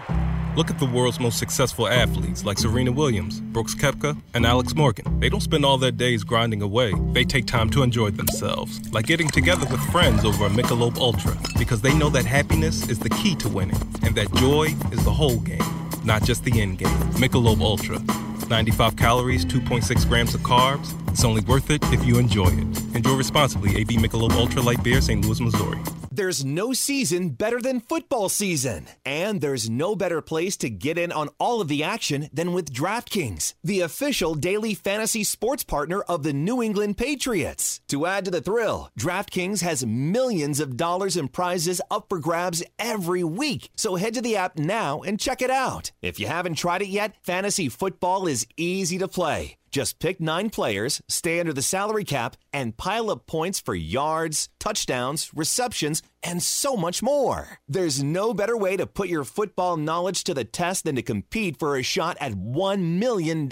Look 0.56 0.70
at 0.70 0.78
the 0.78 0.86
world's 0.86 1.20
most 1.20 1.38
successful 1.38 1.86
athletes 1.86 2.44
like 2.44 2.58
Serena 2.58 2.90
Williams, 2.90 3.40
Brooks 3.40 3.74
Koepka, 3.74 4.20
and 4.34 4.44
Alex 4.44 4.74
Morgan. 4.74 5.20
They 5.20 5.28
don't 5.28 5.40
spend 5.40 5.64
all 5.64 5.78
their 5.78 5.92
days 5.92 6.24
grinding 6.24 6.62
away. 6.62 6.92
They 7.12 7.24
take 7.24 7.46
time 7.46 7.70
to 7.70 7.82
enjoy 7.82 8.10
themselves, 8.10 8.92
like 8.92 9.06
getting 9.06 9.28
together 9.28 9.66
with 9.70 9.80
friends 9.92 10.24
over 10.24 10.46
a 10.46 10.48
Michelob 10.48 10.98
Ultra, 10.98 11.36
because 11.58 11.80
they 11.80 11.94
know 11.96 12.08
that 12.10 12.24
happiness 12.24 12.88
is 12.88 12.98
the 12.98 13.10
key 13.10 13.36
to 13.36 13.48
winning, 13.48 13.80
and 14.02 14.16
that 14.16 14.32
joy 14.34 14.74
is 14.90 15.04
the 15.04 15.12
whole 15.12 15.38
game, 15.38 15.62
not 16.04 16.24
just 16.24 16.44
the 16.44 16.60
end 16.60 16.78
game. 16.78 16.98
Michelob 17.12 17.60
Ultra. 17.60 18.27
95 18.48 18.96
calories, 18.96 19.44
2.6 19.44 20.08
grams 20.08 20.34
of 20.34 20.40
carbs. 20.42 20.94
It's 21.10 21.24
only 21.24 21.42
worth 21.42 21.70
it 21.70 21.82
if 21.92 22.04
you 22.04 22.18
enjoy 22.18 22.48
it. 22.48 22.94
Enjoy 22.94 23.16
responsibly. 23.16 23.76
AB 23.76 23.96
Michelob 23.96 24.32
Ultra 24.32 24.62
Light 24.62 24.82
Beer, 24.82 25.00
St. 25.00 25.24
Louis, 25.24 25.40
Missouri. 25.40 25.78
There's 26.18 26.44
no 26.44 26.72
season 26.72 27.28
better 27.28 27.60
than 27.60 27.78
football 27.78 28.28
season. 28.28 28.88
And 29.04 29.40
there's 29.40 29.70
no 29.70 29.94
better 29.94 30.20
place 30.20 30.56
to 30.56 30.68
get 30.68 30.98
in 30.98 31.12
on 31.12 31.28
all 31.38 31.60
of 31.60 31.68
the 31.68 31.84
action 31.84 32.28
than 32.32 32.52
with 32.52 32.72
DraftKings, 32.72 33.54
the 33.62 33.82
official 33.82 34.34
daily 34.34 34.74
fantasy 34.74 35.22
sports 35.22 35.62
partner 35.62 36.00
of 36.00 36.24
the 36.24 36.32
New 36.32 36.60
England 36.60 36.98
Patriots. 36.98 37.80
To 37.86 38.06
add 38.06 38.24
to 38.24 38.32
the 38.32 38.40
thrill, 38.40 38.90
DraftKings 38.98 39.60
has 39.62 39.86
millions 39.86 40.58
of 40.58 40.76
dollars 40.76 41.16
in 41.16 41.28
prizes 41.28 41.80
up 41.88 42.06
for 42.08 42.18
grabs 42.18 42.64
every 42.80 43.22
week. 43.22 43.70
So 43.76 43.94
head 43.94 44.14
to 44.14 44.20
the 44.20 44.34
app 44.34 44.58
now 44.58 45.02
and 45.02 45.20
check 45.20 45.40
it 45.40 45.50
out. 45.50 45.92
If 46.02 46.18
you 46.18 46.26
haven't 46.26 46.56
tried 46.56 46.82
it 46.82 46.88
yet, 46.88 47.14
fantasy 47.22 47.68
football 47.68 48.26
is 48.26 48.37
easy 48.56 48.98
to 48.98 49.08
play. 49.08 49.56
Just 49.70 49.98
pick 49.98 50.20
nine 50.20 50.50
players, 50.50 51.02
stay 51.08 51.40
under 51.40 51.52
the 51.52 51.62
salary 51.62 52.04
cap, 52.04 52.36
and 52.52 52.76
pile 52.76 53.10
up 53.10 53.26
points 53.26 53.60
for 53.60 53.74
yards, 53.74 54.48
touchdowns, 54.58 55.30
receptions, 55.34 56.02
and 56.22 56.42
so 56.42 56.74
much 56.76 57.02
more. 57.02 57.58
There's 57.68 58.02
no 58.02 58.32
better 58.34 58.56
way 58.56 58.76
to 58.76 58.86
put 58.86 59.08
your 59.08 59.24
football 59.24 59.76
knowledge 59.76 60.24
to 60.24 60.34
the 60.34 60.44
test 60.44 60.84
than 60.84 60.96
to 60.96 61.02
compete 61.02 61.58
for 61.58 61.76
a 61.76 61.82
shot 61.82 62.16
at 62.18 62.32
$1 62.32 62.98
million 62.98 63.48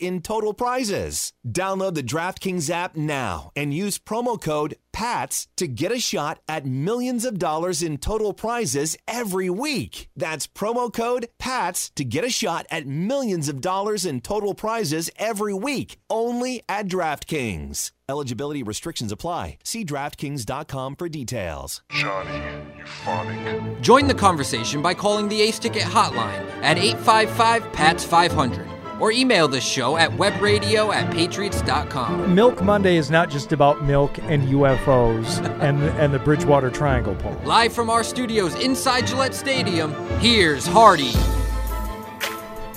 in 0.00 0.22
total 0.22 0.54
prizes. 0.54 1.32
Download 1.46 1.94
the 1.94 2.02
DraftKings 2.02 2.70
app 2.70 2.96
now 2.96 3.50
and 3.56 3.74
use 3.74 3.98
promo 3.98 4.40
code 4.40 4.76
PATS 4.96 5.46
to 5.56 5.68
get 5.68 5.92
a 5.92 6.00
shot 6.00 6.38
at 6.48 6.64
millions 6.64 7.26
of 7.26 7.38
dollars 7.38 7.82
in 7.82 7.98
total 7.98 8.32
prizes 8.32 8.96
every 9.06 9.50
week. 9.50 10.08
That's 10.16 10.46
promo 10.46 10.90
code 10.90 11.28
PATS 11.38 11.90
to 11.96 12.02
get 12.02 12.24
a 12.24 12.30
shot 12.30 12.64
at 12.70 12.86
millions 12.86 13.50
of 13.50 13.60
dollars 13.60 14.06
in 14.06 14.22
total 14.22 14.54
prizes 14.54 15.10
every 15.18 15.52
week, 15.52 15.98
only 16.08 16.62
at 16.66 16.88
DraftKings. 16.88 17.90
Eligibility 18.08 18.62
restrictions 18.62 19.12
apply. 19.12 19.58
See 19.62 19.84
DraftKings.com 19.84 20.96
for 20.96 21.10
details. 21.10 21.82
Johnny, 21.90 22.38
you 22.78 22.86
funny. 22.86 23.76
Join 23.82 24.06
the 24.06 24.14
conversation 24.14 24.80
by 24.80 24.94
calling 24.94 25.28
the 25.28 25.42
Ace 25.42 25.58
Ticket 25.58 25.82
hotline 25.82 26.48
at 26.62 26.78
855 26.78 27.70
PATS 27.74 28.02
500 28.02 28.75
or 29.00 29.12
email 29.12 29.48
the 29.48 29.60
show 29.60 29.96
at 29.96 30.10
webradio 30.12 30.92
at 30.94 31.12
patriots.com. 31.12 32.34
Milk 32.34 32.62
Monday 32.62 32.96
is 32.96 33.10
not 33.10 33.30
just 33.30 33.52
about 33.52 33.82
milk 33.84 34.18
and 34.18 34.48
UFOs 34.48 35.38
and 35.60 35.82
and 36.00 36.12
the 36.14 36.18
Bridgewater 36.18 36.70
Triangle 36.70 37.14
poll. 37.16 37.36
Live 37.44 37.72
from 37.72 37.90
our 37.90 38.02
studios 38.04 38.54
inside 38.56 39.06
Gillette 39.06 39.34
Stadium, 39.34 39.92
here's 40.20 40.66
Hardy. 40.66 41.12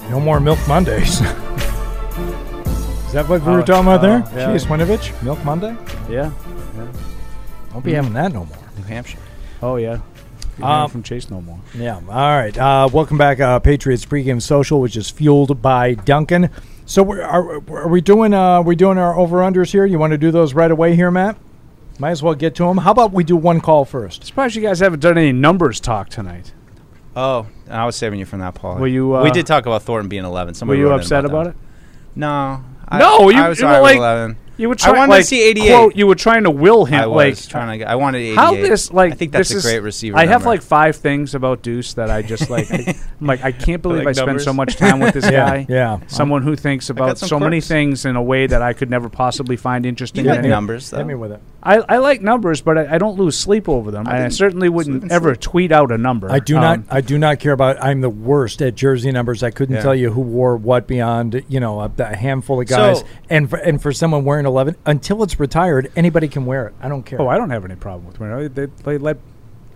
No 0.10 0.20
more 0.20 0.40
Milk 0.40 0.60
Mondays. 0.68 1.22
Is 3.10 3.14
that 3.14 3.28
what 3.28 3.42
we 3.44 3.52
were 3.52 3.62
Uh, 3.62 3.66
talking 3.66 3.88
about 3.88 4.02
there? 4.02 4.18
uh, 4.18 4.50
yeah. 4.52 4.56
Jeez, 4.56 4.66
Winovich, 4.68 5.20
Milk 5.24 5.44
Monday? 5.44 5.76
Yeah. 6.10 6.32
Won't 7.74 7.84
be 7.86 7.94
having 7.94 8.14
that 8.14 8.32
no 8.34 8.46
more. 8.46 8.58
New 8.78 8.84
Hampshire. 8.84 9.20
Oh 9.64 9.78
yeah. 9.78 10.00
You're 10.60 10.68
Um, 10.68 10.90
from 10.90 11.04
Chase 11.04 11.30
no 11.30 11.42
more. 11.42 11.60
Yeah. 11.78 11.96
All 11.96 12.02
right. 12.38 12.56
Uh, 12.58 12.90
welcome 12.92 13.18
back, 13.18 13.40
uh, 13.40 13.60
Patriots 13.60 14.06
pregame 14.06 14.42
social, 14.42 14.82
which 14.82 14.96
is 14.98 15.10
fueled 15.10 15.62
by 15.62 15.94
Dunkin'. 15.94 16.50
So 16.86 17.02
we're, 17.04 17.22
are, 17.22 17.62
are 17.72 17.88
we 17.88 18.02
doing? 18.02 18.34
Uh, 18.34 18.62
we 18.62 18.76
doing 18.76 18.98
our 18.98 19.18
over 19.18 19.38
unders 19.38 19.72
here? 19.72 19.86
You 19.86 20.00
want 20.00 20.12
to 20.12 20.18
do 20.18 20.32
those 20.32 20.54
right 20.54 20.72
away 20.72 20.96
here, 20.96 21.12
Matt? 21.12 21.38
Might 22.00 22.12
as 22.12 22.24
well 22.24 22.34
get 22.36 22.56
to 22.56 22.64
them. 22.64 22.78
How 22.78 22.92
about 22.92 23.12
we 23.12 23.24
do 23.24 23.36
one 23.36 23.62
call 23.62 23.86
first? 23.86 24.24
Surprised 24.26 24.56
you 24.56 24.62
guys 24.62 24.80
haven't 24.80 25.00
done 25.02 25.18
any 25.18 25.32
numbers 25.32 25.80
talk 25.80 26.10
tonight. 26.10 26.54
Oh, 27.16 27.48
I 27.70 27.86
was 27.86 27.96
saving 27.96 28.20
you 28.20 28.26
from 28.26 28.40
that, 28.40 28.56
Paul. 28.56 28.78
Were 28.78 28.88
you, 28.88 29.16
uh, 29.16 29.24
we 29.24 29.32
did 29.32 29.46
talk 29.46 29.66
about 29.66 29.84
Thornton 29.84 30.08
being 30.10 30.24
11. 30.26 30.68
Were 30.68 30.76
you 30.76 30.90
upset 30.92 31.26
about, 31.26 31.46
that. 31.46 31.50
it? 31.52 31.56
No. 32.16 32.64
I- 32.88 33.00
no, 33.00 33.30
you, 33.30 33.38
I 33.40 33.50
was 33.50 33.60
you 33.60 33.66
were 33.66 33.72
right 33.74 33.82
like 33.82 33.98
11. 33.98 34.38
You 34.60 34.68
were 34.70 34.76
I 34.76 34.78
trying 34.78 34.96
wanted 34.98 35.12
like 35.12 35.22
to 35.22 35.28
see 35.28 35.42
88. 35.50 35.68
quote, 35.70 35.96
you 35.96 36.06
were 36.06 36.16
trying 36.16 36.44
to 36.44 36.52
will 36.52 36.86
him 36.86 37.00
I 37.02 37.08
was 37.08 37.16
like 37.16 37.50
trying 37.50 37.72
to. 37.72 37.78
get- 37.80 37.88
I 37.88 37.96
wanted 37.96 38.20
88. 38.20 38.36
How 38.36 38.52
this 38.54 38.92
like 38.94 39.14
I 39.14 39.16
think 39.16 39.32
that's 39.32 39.50
this 39.50 39.56
a 39.56 39.58
is- 39.60 39.64
great 39.64 39.80
receiver. 39.80 40.18
I 40.18 40.22
have 40.26 40.42
number. 40.42 40.50
like 40.50 40.62
five 40.62 40.96
things 40.98 41.34
about 41.34 41.62
Deuce 41.64 41.94
that 41.96 42.10
I 42.12 42.22
just 42.22 42.50
like. 42.50 42.70
I, 42.72 42.76
am 43.22 43.28
like 43.28 43.44
I 43.44 43.52
can't 43.52 43.82
believe 43.82 44.04
Like 44.06 44.18
I 44.18 44.22
spend 44.22 44.42
so 44.42 44.54
much 44.54 44.76
time 44.76 45.00
with 45.00 45.14
this 45.14 45.24
Yeah, 45.32 45.50
guy. 45.50 45.66
yeah. 45.70 46.00
someone 46.08 46.44
who 46.44 46.56
thinks 46.56 46.90
about 46.90 47.18
some 47.18 47.30
so 47.30 47.40
many 47.40 47.62
things 47.62 48.06
in 48.06 48.16
a 48.16 48.22
way 48.24 48.46
that 48.48 48.62
I 48.62 48.74
could 48.74 48.90
never 48.90 49.10
possibly 49.10 49.56
find 49.56 49.86
interesting. 49.86 50.26
You 50.26 50.32
like 50.32 50.40
any- 50.40 50.50
numbers, 50.50 50.90
though. 50.90 50.98
Hit 50.98 51.08
me 51.08 51.16
with 51.16 51.32
it. 51.32 51.42
I, 51.62 51.78
I 51.90 51.98
like 51.98 52.22
numbers, 52.22 52.62
but 52.62 52.78
I, 52.78 52.96
I 52.96 52.98
don't 52.98 53.18
lose 53.18 53.38
sleep 53.38 53.68
over 53.68 53.92
them. 53.92 54.08
I 54.08 54.20
I, 54.22 54.26
I 54.26 54.30
certainly 54.30 54.70
wouldn't 54.70 55.12
ever 55.12 55.34
sleep. 55.34 55.42
tweet 55.42 55.72
out 55.74 55.92
a 55.92 55.98
number. 55.98 56.32
I 56.32 56.40
do 56.40 56.56
Um, 56.56 56.62
not. 56.62 56.80
I 56.90 57.02
do 57.02 57.18
not 57.18 57.40
care 57.40 57.52
about. 57.52 57.84
I'm 57.84 58.00
the 58.02 58.10
worst 58.10 58.62
at 58.62 58.76
jersey 58.76 59.12
numbers. 59.12 59.44
I 59.44 59.52
couldn't 59.52 59.76
Yeah. 59.76 59.82
tell 59.82 59.96
you 59.96 60.10
who 60.12 60.22
wore 60.22 60.56
what 60.56 60.88
beyond 60.88 61.44
you 61.50 61.60
know 61.60 61.82
a, 61.82 61.92
a 61.98 62.16
handful 62.16 62.62
of 62.62 62.68
guys. 62.68 63.00
So- 63.00 63.06
and 63.30 63.50
for, 63.50 63.58
and 63.58 63.82
for 63.82 63.92
someone 63.92 64.24
wearing 64.24 64.46
11, 64.50 64.76
until 64.86 65.24
it's 65.24 65.40
retired, 65.40 65.92
anybody 65.96 66.28
can 66.28 66.46
wear 66.46 66.68
it. 66.68 66.74
I 66.82 66.90
don't 66.90 67.04
care. 67.04 67.22
Oh, 67.22 67.28
I 67.28 67.38
don't 67.38 67.50
have 67.52 67.64
any 67.64 67.76
problem 67.76 68.08
with 68.08 68.20
wearing 68.20 68.46
it. 68.46 68.56
They, 68.56 68.66
they 68.66 68.98
let 68.98 69.18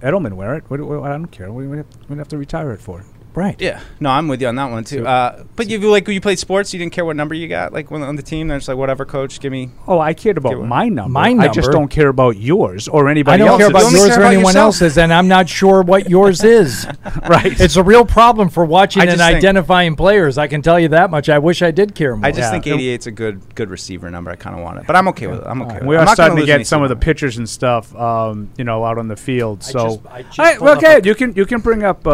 Edelman 0.01 0.33
wear 0.33 0.55
it. 0.55 0.63
I 0.69 0.75
don't 0.77 1.27
care. 1.31 1.47
Have, 1.47 1.85
we 2.09 2.17
have 2.17 2.27
to 2.27 2.37
retire 2.37 2.71
it 2.71 2.81
for. 2.81 3.05
Right. 3.35 3.59
Yeah, 3.59 3.81
no, 3.99 4.09
I'm 4.09 4.27
with 4.27 4.41
you 4.41 4.47
on 4.47 4.55
that 4.55 4.71
one 4.71 4.83
too. 4.83 5.05
Uh, 5.07 5.43
but 5.55 5.69
you 5.69 5.79
like 5.89 6.07
you 6.07 6.21
played 6.21 6.39
sports, 6.39 6.73
you 6.73 6.79
didn't 6.79 6.93
care 6.93 7.05
what 7.05 7.15
number 7.15 7.33
you 7.35 7.47
got, 7.47 7.73
like 7.73 7.91
when 7.91 8.01
on 8.03 8.15
the 8.15 8.21
team. 8.23 8.47
They're 8.47 8.57
just 8.57 8.67
like, 8.67 8.77
whatever, 8.77 9.05
coach, 9.05 9.39
give 9.39 9.51
me. 9.51 9.69
Oh, 9.87 9.99
I 9.99 10.13
cared 10.13 10.37
about 10.37 10.49
Give 10.49 10.59
it- 10.59 10.63
my 10.67 10.89
number. 10.89 11.19
I 11.19 11.47
just 11.49 11.71
don't 11.71 11.87
care 11.89 12.09
about 12.09 12.37
yours 12.37 12.87
or 12.87 13.09
anybody. 13.09 13.41
I 13.43 13.45
don't 13.45 13.57
care 13.57 13.67
else's. 13.71 13.81
about 13.87 13.91
You 13.91 13.97
yours 13.97 14.09
care 14.09 14.17
or 14.17 14.21
about 14.21 14.27
anyone 14.33 14.43
yourself. 14.51 14.65
else's, 14.65 14.97
and 14.97 15.13
I'm 15.13 15.27
not 15.27 15.49
sure 15.49 15.81
what 15.83 16.09
yours 16.09 16.43
is. 16.43 16.87
right. 17.27 17.59
It's 17.59 17.75
a 17.75 17.83
real 17.83 18.05
problem 18.05 18.49
for 18.49 18.65
watching 18.65 19.03
and 19.07 19.21
identifying 19.21 19.95
players. 19.95 20.37
I 20.37 20.47
can 20.47 20.61
tell 20.61 20.79
you 20.79 20.89
that 20.89 21.09
much. 21.09 21.29
I 21.29 21.39
wish 21.39 21.61
I 21.61 21.71
did 21.71 21.95
care 21.95 22.15
more. 22.15 22.25
I 22.25 22.31
just 22.31 22.51
Yeah. 22.53 22.59
think 22.59 22.65
88's 22.65 23.07
a 23.07 23.11
good 23.11 23.41
good 23.55 23.69
receiver 23.69 24.09
number. 24.09 24.31
I 24.31 24.35
kind 24.35 24.55
of 24.55 24.63
want 24.63 24.79
it, 24.79 24.87
but 24.87 24.95
I'm 24.95 25.07
okay 25.09 25.27
with 25.27 25.39
it. 25.39 25.45
I'm 25.47 25.61
okay. 25.63 25.75
with 25.75 25.83
we 25.83 25.95
it. 25.95 25.99
are 25.99 26.01
I'm 26.07 26.13
starting 26.15 26.35
gonna 26.37 26.45
get 26.45 26.67
some 26.67 26.81
of 26.83 26.89
the 26.89 26.95
sleep 26.95 27.01
pictures 27.03 27.37
and 27.37 27.49
stuff, 27.49 27.95
um, 27.95 28.49
you 28.57 28.63
know, 28.63 28.83
out 28.85 28.97
on 28.97 29.07
the 29.07 29.15
field. 29.15 29.63
So, 29.63 29.97
just- 29.97 29.99
I 30.09 30.21
just 30.23 30.39
All 30.39 30.45
right, 30.45 30.77
okay, 30.77 31.01
you 31.03 31.15
can 31.15 31.33
you 31.35 31.45
can 31.45 31.59
bring 31.61 31.83
up. 31.83 32.05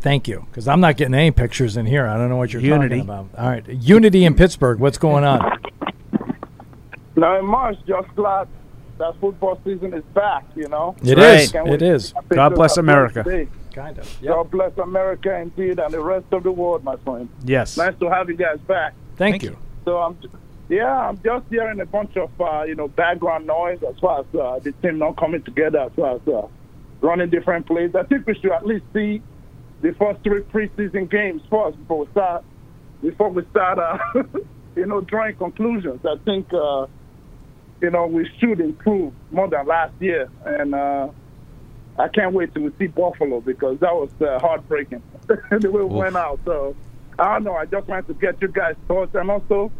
Thank 0.00 0.26
you, 0.28 0.46
because 0.50 0.66
I'm 0.66 0.80
not 0.80 0.96
getting 0.96 1.14
any 1.14 1.30
pictures 1.30 1.76
in 1.76 1.84
here. 1.86 2.06
I 2.06 2.16
don't 2.16 2.28
know 2.30 2.36
what 2.36 2.52
you're 2.52 2.62
Unity. 2.62 3.00
talking 3.00 3.00
about. 3.02 3.28
All 3.36 3.48
right, 3.50 3.66
Unity 3.68 4.24
in 4.24 4.34
Pittsburgh. 4.34 4.78
What's 4.80 4.96
going 4.98 5.24
on? 5.24 5.58
Not 7.16 7.44
much. 7.44 7.76
Just 7.86 8.08
glad 8.16 8.48
that 8.98 9.14
football 9.20 9.60
season 9.64 9.92
is 9.92 10.04
back. 10.14 10.44
You 10.56 10.68
know. 10.68 10.96
It 11.04 11.18
Right. 11.18 11.40
is. 11.40 11.52
Can't 11.52 11.66
It 11.68 11.70
wait 11.70 11.82
is. 11.82 12.12
to 12.12 12.18
see 12.30 12.34
God 12.34 12.48
pictures 12.50 12.56
bless 12.56 12.76
of 12.78 12.84
America. 12.84 13.22
today. 13.24 13.48
Kind 13.74 13.98
of. 13.98 14.18
God 14.22 14.50
bless 14.50 14.76
America 14.78 15.38
indeed 15.38 15.78
and 15.78 15.92
the 15.92 16.00
rest 16.00 16.26
of 16.32 16.42
the 16.42 16.50
world, 16.50 16.82
my 16.82 16.96
friend. 16.96 17.28
Yes. 17.44 17.76
Nice 17.76 17.94
to 18.00 18.08
have 18.08 18.28
you 18.28 18.36
guys 18.36 18.58
back. 18.66 18.94
Thank, 19.16 19.42
you. 19.44 19.56
So 19.84 19.98
I'm, 19.98 20.18
yeah, 20.68 21.08
I'm 21.08 21.20
just 21.22 21.44
hearing 21.50 21.80
a 21.80 21.86
bunch 21.86 22.16
of 22.16 22.30
uh, 22.40 22.62
you 22.66 22.74
know 22.74 22.88
background 22.88 23.46
noise 23.46 23.78
as 23.88 23.98
far 23.98 24.20
as 24.20 24.26
uh, 24.34 24.58
the 24.60 24.72
team 24.72 24.98
not 24.98 25.16
coming 25.18 25.42
together, 25.42 25.80
as 25.80 25.92
far 25.94 26.16
as 26.16 26.26
uh, 26.26 26.46
running 27.02 27.28
different 27.28 27.66
plays. 27.66 27.94
I 27.94 28.02
think 28.04 28.26
we 28.26 28.34
should 28.34 28.50
at 28.52 28.66
least 28.66 28.84
see 28.94 29.20
the 29.82 29.92
first 29.94 30.22
three 30.22 30.42
preseason 30.42 31.10
games 31.10 31.42
first 31.50 31.78
before 31.78 32.04
we 32.04 32.10
start 32.12 32.44
before 33.02 33.30
we 33.30 33.44
start 33.50 33.78
uh, 33.78 33.98
you 34.76 34.86
know 34.86 35.00
drawing 35.00 35.36
conclusions. 35.36 36.00
I 36.04 36.16
think 36.24 36.52
uh, 36.52 36.86
you 37.80 37.90
know 37.90 38.06
we 38.06 38.28
should 38.38 38.60
improve 38.60 39.12
more 39.30 39.48
than 39.48 39.66
last 39.66 39.94
year, 40.00 40.28
and 40.44 40.74
uh, 40.74 41.08
I 41.98 42.08
can't 42.08 42.34
wait 42.34 42.54
to 42.54 42.72
see 42.78 42.86
Buffalo 42.86 43.40
because 43.40 43.78
that 43.80 43.94
was 43.94 44.10
uh, 44.20 44.38
heartbreaking 44.38 45.02
the 45.26 45.70
way 45.70 45.82
we 45.82 45.84
went 45.84 46.16
out. 46.16 46.40
So 46.44 46.76
I 47.18 47.34
don't 47.34 47.44
know. 47.44 47.54
I 47.54 47.66
just 47.66 47.86
wanted 47.88 48.06
to 48.08 48.14
get 48.14 48.40
you 48.40 48.48
guys' 48.48 48.76
thoughts, 48.86 49.14
and 49.14 49.30
also 49.30 49.70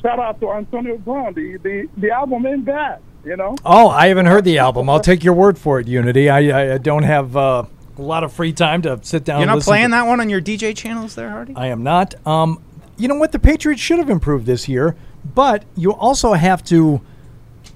shout 0.00 0.18
out 0.18 0.40
to 0.40 0.50
Antonio 0.52 0.98
Brown. 0.98 1.34
The 1.34 1.58
the, 1.58 1.88
the 1.96 2.10
album 2.10 2.46
ain't 2.46 2.64
bad, 2.64 3.00
you 3.24 3.36
know. 3.36 3.56
Oh, 3.64 3.88
I 3.88 4.08
haven't 4.08 4.26
heard 4.26 4.44
the 4.44 4.58
album. 4.58 4.88
I'll 4.88 5.00
take 5.00 5.22
your 5.24 5.34
word 5.34 5.58
for 5.58 5.78
it, 5.78 5.86
Unity. 5.86 6.28
I, 6.28 6.48
I, 6.48 6.74
I 6.74 6.78
don't 6.78 7.04
have 7.04 7.36
uh, 7.36 7.64
a 8.02 8.06
lot 8.06 8.24
of 8.24 8.32
free 8.32 8.52
time 8.52 8.82
to 8.82 8.98
sit 9.02 9.24
down. 9.24 9.40
You're 9.40 9.46
not 9.46 9.62
playing 9.62 9.90
that 9.90 10.06
one 10.06 10.20
on 10.20 10.28
your 10.28 10.40
DJ 10.40 10.76
channels 10.76 11.14
there, 11.14 11.30
Hardy? 11.30 11.54
I 11.56 11.68
am 11.68 11.82
not. 11.82 12.14
Um, 12.26 12.62
you 12.98 13.08
know 13.08 13.14
what? 13.14 13.32
The 13.32 13.38
Patriots 13.38 13.80
should 13.80 13.98
have 13.98 14.10
improved 14.10 14.46
this 14.46 14.68
year, 14.68 14.96
but 15.34 15.64
you 15.76 15.92
also 15.92 16.34
have 16.34 16.62
to. 16.64 17.00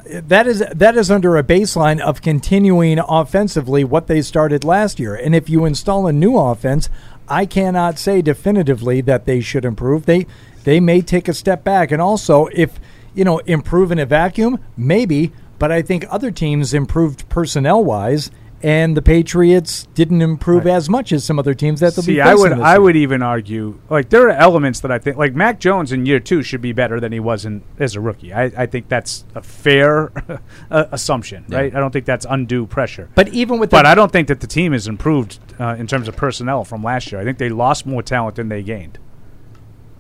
That 0.09 0.47
is 0.47 0.65
that 0.73 0.97
is 0.97 1.11
under 1.11 1.37
a 1.37 1.43
baseline 1.43 2.01
of 2.01 2.23
continuing 2.23 3.01
offensively 3.01 3.83
what 3.83 4.07
they 4.07 4.23
started 4.23 4.63
last 4.63 5.01
year. 5.01 5.15
And 5.17 5.35
if 5.35 5.49
you 5.49 5.65
install 5.65 6.07
a 6.07 6.13
new 6.13 6.37
offense, 6.39 6.89
I 7.29 7.45
cannot 7.45 7.99
say 7.99 8.23
definitively 8.23 9.01
that 9.01 9.27
they 9.27 9.41
should 9.41 9.65
improve. 9.65 10.07
They 10.07 10.27
they 10.65 10.79
may 10.79 11.01
take 11.01 11.29
a 11.29 11.35
step 11.35 11.65
back. 11.65 11.91
And 11.91 12.01
also, 12.01 12.47
if 12.53 12.79
you 13.15 13.25
know 13.25 13.39
improve 13.39 13.91
in 13.91 13.99
a 13.99 14.07
vacuum, 14.07 14.61
maybe. 14.77 15.33
But 15.59 15.73
I 15.73 15.81
think 15.81 16.05
other 16.11 16.31
teams 16.31 16.75
improved 16.75 17.29
personnel 17.29 17.83
wise, 17.83 18.31
and 18.63 18.97
the 18.97 19.03
Patriots 19.03 19.87
didn't 19.95 20.23
improve 20.23 20.67
as 20.67 20.89
much 20.89 21.13
as 21.13 21.25
some 21.25 21.39
other 21.39 21.53
teams 21.55 21.81
that 21.81 21.95
they'll 21.95 22.03
be 22.05 22.15
See, 22.15 22.19
facing 22.23 22.27
I 22.29 22.35
would 22.35 22.53
I 22.53 22.73
year. 22.73 22.81
would 22.81 22.97
even 22.97 23.23
argue 23.23 23.79
like 23.91 24.09
there 24.09 24.27
are 24.29 24.31
elements 24.31 24.81
that 24.81 24.91
I 24.91 24.99
think 24.99 25.17
like 25.19 25.35
Mac 25.35 25.61
Jones 25.61 25.93
in 25.93 26.07
year 26.07 26.21
two 26.21 26.43
should 26.43 26.63
be 26.63 26.73
better 26.73 26.99
than 26.99 27.13
he 27.13 27.21
was 27.21 27.45
in 27.45 27.63
as 27.79 27.95
a 27.97 28.01
rookie. 28.01 28.33
I, 28.33 28.45
I 28.45 28.67
think 28.67 28.89
that's 28.89 29.25
a 29.35 29.43
fair 29.43 30.11
assumption, 30.71 31.45
Yeah. 31.49 31.59
right? 31.59 31.75
I 31.75 31.79
don't 31.81 31.91
think 31.93 32.07
that's 32.07 32.27
undue 32.29 32.67
pressure. 32.67 33.09
But 33.15 33.29
even 33.29 33.59
with 33.59 33.71
but 33.71 33.85
I 33.87 33.95
don't 33.95 34.11
think 34.11 34.29
that 34.29 34.41
the 34.41 34.47
team 34.47 34.73
has 34.73 34.89
improved 34.89 35.39
uh, 35.61 35.77
in 35.79 35.87
terms 35.87 36.09
of 36.09 36.17
personnel 36.17 36.65
from 36.65 36.83
last 36.83 37.13
year. 37.13 37.21
I 37.21 37.25
think 37.25 37.39
they 37.39 37.49
lost 37.51 37.87
more 37.87 38.03
talent 38.03 38.37
than 38.37 38.49
they 38.49 38.63
gained. 38.63 38.99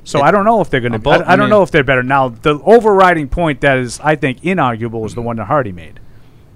So 0.04 0.20
It- 0.20 0.22
I 0.24 0.30
don't 0.30 0.44
know 0.44 0.60
if 0.60 0.70
they're 0.70 0.80
going 0.80 0.98
to. 0.98 1.10
I, 1.10 1.16
I 1.16 1.32
I 1.32 1.36
don't 1.36 1.40
mean- 1.40 1.50
know 1.50 1.62
if 1.62 1.70
they're 1.70 1.84
better 1.84 2.02
now. 2.02 2.28
The 2.30 2.58
overriding 2.64 3.28
point 3.28 3.60
that 3.60 3.76
is, 3.78 4.00
I 4.00 4.16
think, 4.16 4.40
inarguable 4.40 5.04
is 5.04 5.14
the 5.14 5.22
one 5.22 5.36
that 5.36 5.44
Hardy 5.46 5.72
made. 5.72 6.00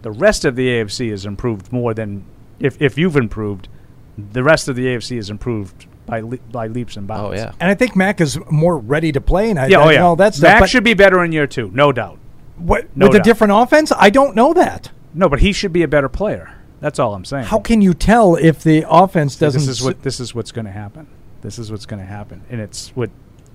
The 0.03 0.11
rest 0.11 0.45
of 0.45 0.57
the 0.57 0.69
AFC 0.69 1.11
has 1.11 1.27
improved 1.27 1.73
more 1.73 1.95
than 1.95 2.25
if 2.59 2.81
if 2.81 2.97
you've 2.99 3.17
improved. 3.17 3.69
The 4.17 4.43
rest 4.43 4.69
of 4.69 4.77
the 4.77 4.87
AFC 4.87 5.17
has 5.17 5.31
improved 5.31 5.87
by 6.07 6.21
le- 6.21 6.39
by 6.51 6.67
leaps 6.67 6.97
and 6.97 7.07
bounds. 7.07 7.31
Oh 7.31 7.33
yeah. 7.35 7.53
And 7.61 7.71
I 7.71 7.75
think 7.75 7.95
Mac 7.97 8.21
is 8.21 8.39
more 8.51 8.77
ready 8.79 9.13
to 9.13 9.21
play, 9.21 9.51
and 9.51 9.59
I, 9.59 9.67
yeah, 9.67 9.81
I 9.81 9.83
oh 9.85 9.91
yeah. 9.91 9.99
know 10.01 10.15
that 10.17 10.35
stuff. 10.35 10.61
Mac 10.61 10.69
should 10.69 10.85
be 10.85 10.95
better 10.95 11.23
in 11.25 11.33
year 11.33 11.47
two, 11.47 11.71
no 11.73 11.93
doubt. 11.93 12.19
what, 12.57 12.95
no 12.97 13.07
with 13.09 13.17
a 13.17 13.21
different 13.23 13.53
offense, 13.55 13.93
I 13.97 14.11
don't 14.11 14.35
know 14.35 14.53
that. 14.55 14.91
No, 15.15 15.29
but 15.29 15.41
he 15.41 15.53
should 15.53 15.73
be 15.73 15.83
a 15.83 15.89
better 15.89 16.09
player. 16.09 16.55
That's 16.81 16.99
all 16.99 17.15
I'm 17.15 17.25
saying. 17.25 17.45
How 17.45 17.59
can 17.61 17.83
you 17.83 17.93
tell 17.95 18.37
if 18.37 18.63
the 18.63 18.85
offense 18.89 19.35
See, 19.35 19.41
doesn't? 19.45 19.61
This 19.61 19.69
is 19.69 19.83
what 19.83 20.03
this 20.03 20.19
is 20.21 20.35
what's 20.35 20.53
going 20.53 20.65
to 20.67 20.71
happen. 20.73 21.07
This 21.43 21.59
is 21.59 21.71
what's 21.71 21.87
going 21.87 22.01
to 22.01 22.07
happen, 22.07 22.43
and 22.51 22.61
it's 22.61 22.89
what 22.97 23.11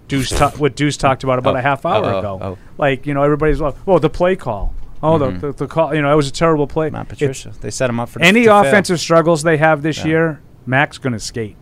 Deuce 0.08 0.30
ta- 0.38 0.52
what 0.58 0.76
Deuce 0.76 0.98
talked 0.98 1.24
about 1.24 1.40
about 1.40 1.56
Oh, 1.56 1.60
a 1.60 1.62
half 1.62 1.86
hour 1.86 2.06
oh, 2.06 2.16
oh, 2.16 2.20
ago. 2.20 2.40
oh. 2.42 2.58
Like 2.78 3.06
you 3.08 3.14
know, 3.14 3.24
everybody's 3.24 3.60
like, 3.62 3.76
"Oh, 3.88 4.00
the 4.00 4.10
play 4.10 4.36
call. 4.36 4.74
Oh, 5.04 5.20
Mhm. 5.20 5.42
the, 5.42 5.48
the 5.48 5.54
the 5.54 5.68
call. 5.68 5.94
You 5.94 6.02
know, 6.02 6.12
it 6.12 6.16
was 6.16 6.28
a 6.28 6.32
terrible 6.34 6.68
play." 6.68 6.90
Matt 6.90 7.06
It's- 7.12 7.18
Patricia. 7.20 7.52
They 7.62 7.70
set 7.70 7.90
him 7.90 8.00
up 8.00 8.10
for 8.10 8.22
any 8.22 8.44
to 8.44 8.50
fail. 8.50 8.60
offensive 8.62 9.00
struggles 9.00 9.44
they 9.44 9.58
have 9.58 9.82
this 9.82 10.00
Yeah. 10.00 10.08
year. 10.08 10.40
Mac's 10.66 10.98
going 10.98 11.14
to 11.14 11.20
skate. 11.20 11.56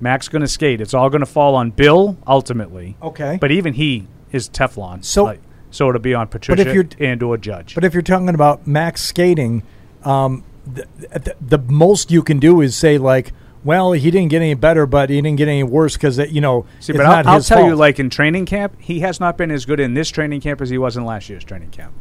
Mac's 0.00 0.28
going 0.28 0.42
to 0.42 0.48
skate. 0.48 0.80
It's 0.80 0.94
all 0.94 1.08
going 1.10 1.20
to 1.20 1.26
fall 1.26 1.54
on 1.54 1.70
Bill 1.70 2.16
ultimately. 2.26 2.96
Okay. 3.02 3.38
but 3.40 3.50
even 3.50 3.74
he 3.74 4.06
is 4.32 4.48
Teflon. 4.48 5.04
So- 5.04 5.24
like, 5.24 5.40
so 5.70 5.88
it'll 5.88 6.00
be 6.00 6.14
on 6.14 6.26
Patricia 6.28 6.62
but 6.62 6.66
if 6.68 6.74
you're- 6.74 6.88
and 7.00 7.22
or 7.22 7.36
Judge. 7.36 7.74
But 7.74 7.84
if 7.84 7.92
you're 7.94 8.02
talking 8.02 8.28
about 8.28 8.66
Mac's 8.66 9.02
skating, 9.02 9.62
um, 10.04 10.42
the, 10.66 10.86
the, 11.18 11.34
the 11.40 11.58
most 11.72 12.10
you 12.10 12.22
can 12.22 12.38
do 12.38 12.60
is 12.60 12.76
say 12.76 12.98
like, 12.98 13.32
well, 13.66 13.92
he 13.92 14.12
didn't 14.12 14.30
get 14.30 14.42
any 14.42 14.54
better, 14.54 14.86
but 14.86 15.10
he 15.10 15.20
didn't 15.20 15.36
get 15.36 15.48
any 15.48 15.64
worse 15.64 15.94
because 15.94 16.18
you 16.18 16.40
know 16.40 16.64
See, 16.78 16.92
it's 16.92 16.98
but 16.98 17.02
not 17.02 17.26
I'll, 17.26 17.32
I'll 17.32 17.36
his 17.38 17.48
tell 17.48 17.66
you, 17.66 17.74
like 17.74 17.98
in 17.98 18.08
training 18.08 18.46
camp, 18.46 18.80
he 18.80 19.00
has 19.00 19.18
not 19.18 19.36
been 19.36 19.50
as 19.50 19.66
good 19.66 19.80
in 19.80 19.94
this 19.94 20.08
training 20.08 20.40
camp 20.40 20.60
as 20.60 20.70
he 20.70 20.78
was 20.78 20.96
in 20.96 21.04
last 21.04 21.28
year's 21.28 21.44
training 21.44 21.70
camp. 21.70 21.92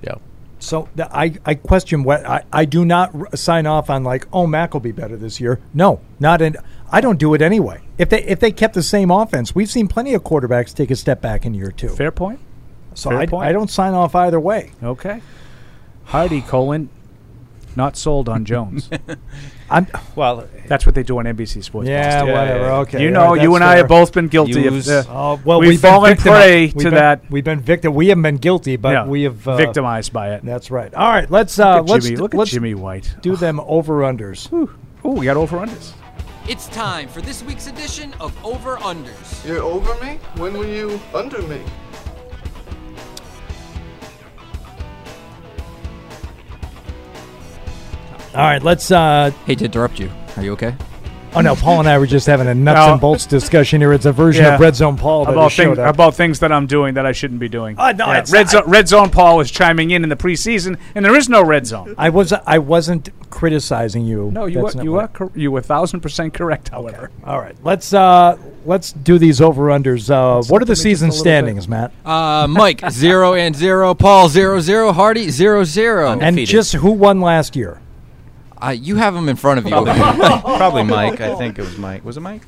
Yeah. 0.00 0.14
So 0.60 0.88
the, 0.94 1.14
I, 1.14 1.34
I 1.44 1.54
question 1.54 2.04
what 2.04 2.24
I, 2.24 2.44
I 2.52 2.64
do 2.64 2.84
not 2.84 3.14
r- 3.14 3.36
sign 3.36 3.66
off 3.66 3.90
on 3.90 4.04
like 4.04 4.28
oh 4.32 4.46
Mac 4.46 4.72
will 4.72 4.80
be 4.80 4.92
better 4.92 5.16
this 5.16 5.40
year. 5.40 5.60
No, 5.74 6.00
not 6.20 6.40
in. 6.40 6.56
I 6.90 7.00
don't 7.00 7.18
do 7.18 7.34
it 7.34 7.42
anyway. 7.42 7.82
If 7.98 8.10
they 8.10 8.22
if 8.22 8.38
they 8.38 8.52
kept 8.52 8.74
the 8.74 8.82
same 8.82 9.10
offense, 9.10 9.54
we've 9.56 9.70
seen 9.70 9.88
plenty 9.88 10.14
of 10.14 10.22
quarterbacks 10.22 10.72
take 10.72 10.90
a 10.92 10.96
step 10.96 11.20
back 11.20 11.44
in 11.44 11.52
year 11.52 11.72
two. 11.72 11.88
Fair 11.88 12.12
point. 12.12 12.38
So 12.94 13.10
Fair 13.10 13.18
I, 13.18 13.26
point. 13.26 13.48
I 13.48 13.52
don't 13.52 13.70
sign 13.70 13.94
off 13.94 14.14
either 14.14 14.38
way. 14.38 14.70
Okay. 14.82 15.20
Hardy 16.04 16.42
colon, 16.42 16.90
not 17.74 17.96
sold 17.96 18.28
on 18.28 18.44
Jones. 18.44 18.88
I'm 19.70 19.86
well. 20.16 20.48
That's 20.66 20.84
what 20.86 20.94
they 20.94 21.02
do 21.02 21.18
on 21.18 21.24
NBC 21.26 21.62
Sports. 21.64 21.88
Yeah, 21.88 22.20
Boston. 22.20 22.32
whatever. 22.34 22.64
Okay, 22.82 23.02
You 23.02 23.10
know, 23.10 23.32
right, 23.34 23.42
you 23.42 23.48
that's 23.50 23.56
and 23.56 23.64
I 23.64 23.76
have 23.76 23.88
both 23.88 24.12
been 24.12 24.28
guilty 24.28 24.66
of. 24.66 24.74
Use- 24.74 24.86
the- 24.86 25.06
Oh 25.08 25.40
well, 25.44 25.60
we've, 25.60 25.68
we've 25.70 25.80
fallen 25.80 26.14
victimi- 26.14 26.20
prey 26.22 26.60
we've 26.66 26.72
to 26.74 26.78
been- 26.84 26.94
that. 26.94 27.30
We've 27.30 27.44
been 27.44 27.60
victim. 27.60 27.94
We 27.94 28.08
haven't 28.08 28.22
been 28.22 28.36
guilty, 28.36 28.76
but 28.76 28.90
Yeah, 28.92 29.06
we 29.06 29.22
have 29.24 29.46
uh, 29.48 29.56
victimized 29.56 30.12
by 30.12 30.34
it. 30.34 30.44
That's 30.44 30.70
right. 30.70 30.92
All 30.94 31.08
right, 31.10 31.30
let's 31.30 31.58
uh, 31.58 31.76
Look 31.76 31.84
at 31.86 31.90
let's 31.90 32.04
Jimmy- 32.06 32.16
look 32.16 32.34
at 32.34 32.38
let's 32.38 32.50
Jimmy 32.50 32.74
White. 32.74 33.14
Do 33.22 33.36
them 33.36 33.60
over 33.66 34.00
unders. 34.02 34.48
Oh, 35.04 35.10
we 35.12 35.24
got 35.26 35.36
over 35.36 35.58
unders. 35.58 35.92
It's 36.48 36.66
time 36.68 37.08
for 37.08 37.20
this 37.20 37.42
week's 37.42 37.66
edition 37.66 38.14
of 38.20 38.32
Over 38.42 38.76
Unders. 38.78 39.46
You're 39.46 39.62
over 39.62 39.94
me? 40.02 40.18
When 40.38 40.54
were 40.56 40.66
you 40.66 40.98
under 41.14 41.42
me? 41.42 41.60
All 48.34 48.42
right, 48.44 48.62
let's. 48.62 48.90
Uh, 48.90 49.30
Hate 49.46 49.58
to 49.60 49.64
interrupt 49.66 49.98
you. 49.98 50.10
Are 50.36 50.42
you 50.42 50.52
okay? 50.52 50.74
oh 51.34 51.42
no, 51.42 51.54
Paul 51.54 51.80
and 51.80 51.88
I 51.88 51.98
were 51.98 52.06
just 52.06 52.26
having 52.26 52.46
a 52.48 52.54
nuts 52.54 52.86
No. 52.86 52.92
and 52.92 53.00
bolts 53.00 53.26
discussion 53.26 53.82
here. 53.82 53.92
It's 53.92 54.06
a 54.06 54.12
version 54.12 54.44
Yeah. 54.44 54.54
of 54.54 54.60
Red 54.60 54.74
Zone 54.74 54.96
Paul 54.96 55.26
that 55.26 55.32
about 55.32 55.42
has 55.44 55.52
showed 55.52 55.64
things 55.76 55.78
up. 55.78 55.94
about 55.94 56.14
things 56.14 56.38
that 56.40 56.50
I'm 56.50 56.66
doing 56.66 56.94
that 56.94 57.04
I 57.04 57.12
shouldn't 57.12 57.38
be 57.38 57.50
doing. 57.50 57.78
Uh, 57.78 57.92
no, 57.92 58.06
Yeah, 58.06 58.18
it's 58.18 58.32
red 58.32 58.44
not- 58.46 58.50
zone. 58.50 58.62
Red 58.66 58.88
zone. 58.88 59.10
Paul 59.10 59.40
is 59.40 59.50
chiming 59.50 59.90
in 59.90 60.02
in 60.02 60.08
the 60.08 60.16
preseason, 60.16 60.78
and 60.94 61.04
there 61.04 61.14
is 61.14 61.28
no 61.28 61.42
red 61.44 61.66
zone. 61.66 61.94
I 61.98 62.08
was 62.08 62.32
I 62.46 62.58
wasn't 62.58 63.10
criticizing 63.28 64.06
you. 64.06 64.30
No, 64.32 64.46
you 64.46 64.62
That's 64.62 64.74
are 64.74 64.78
not 64.78 64.84
you 64.84 64.92
what- 64.92 65.04
are 65.04 65.08
cor- 65.08 65.32
you 65.34 65.50
were 65.52 65.60
thousand 65.60 66.00
percent 66.00 66.32
correct. 66.32 66.70
However, 66.70 67.10
All 67.26 67.38
right, 67.38 67.56
let's 67.62 67.92
uh 67.92 68.36
let's 68.64 68.92
do 68.92 69.18
these 69.18 69.40
over 69.42 69.66
unders. 69.68 70.10
Uh, 70.10 70.42
what 70.48 70.62
are 70.62 70.66
the 70.66 70.76
season 70.76 71.12
standings, 71.12 71.68
Matt? 71.68 71.92
Uh, 72.06 72.46
Mike 72.48 72.82
zero 72.90 73.34
and 73.34 73.54
zero, 73.54 73.92
Paul 73.94 74.28
zero 74.30 74.60
zero, 74.60 74.92
Hardy 74.92 75.28
zero 75.28 75.62
zero. 75.64 76.18
And 76.18 76.38
just 76.46 76.72
who 76.72 76.92
won 76.92 77.20
last 77.20 77.54
year? 77.54 77.80
Uh, 78.62 78.70
you 78.70 78.96
have 78.96 79.14
them 79.14 79.28
in 79.28 79.36
front 79.36 79.58
of 79.58 79.64
you. 79.64 79.70
Probably 79.72 80.82
Mike. 80.84 81.20
I 81.20 81.34
think 81.36 81.58
it 81.58 81.62
was 81.62 81.78
Mike. 81.78 82.04
Was 82.04 82.16
it 82.16 82.20
Mike? 82.20 82.42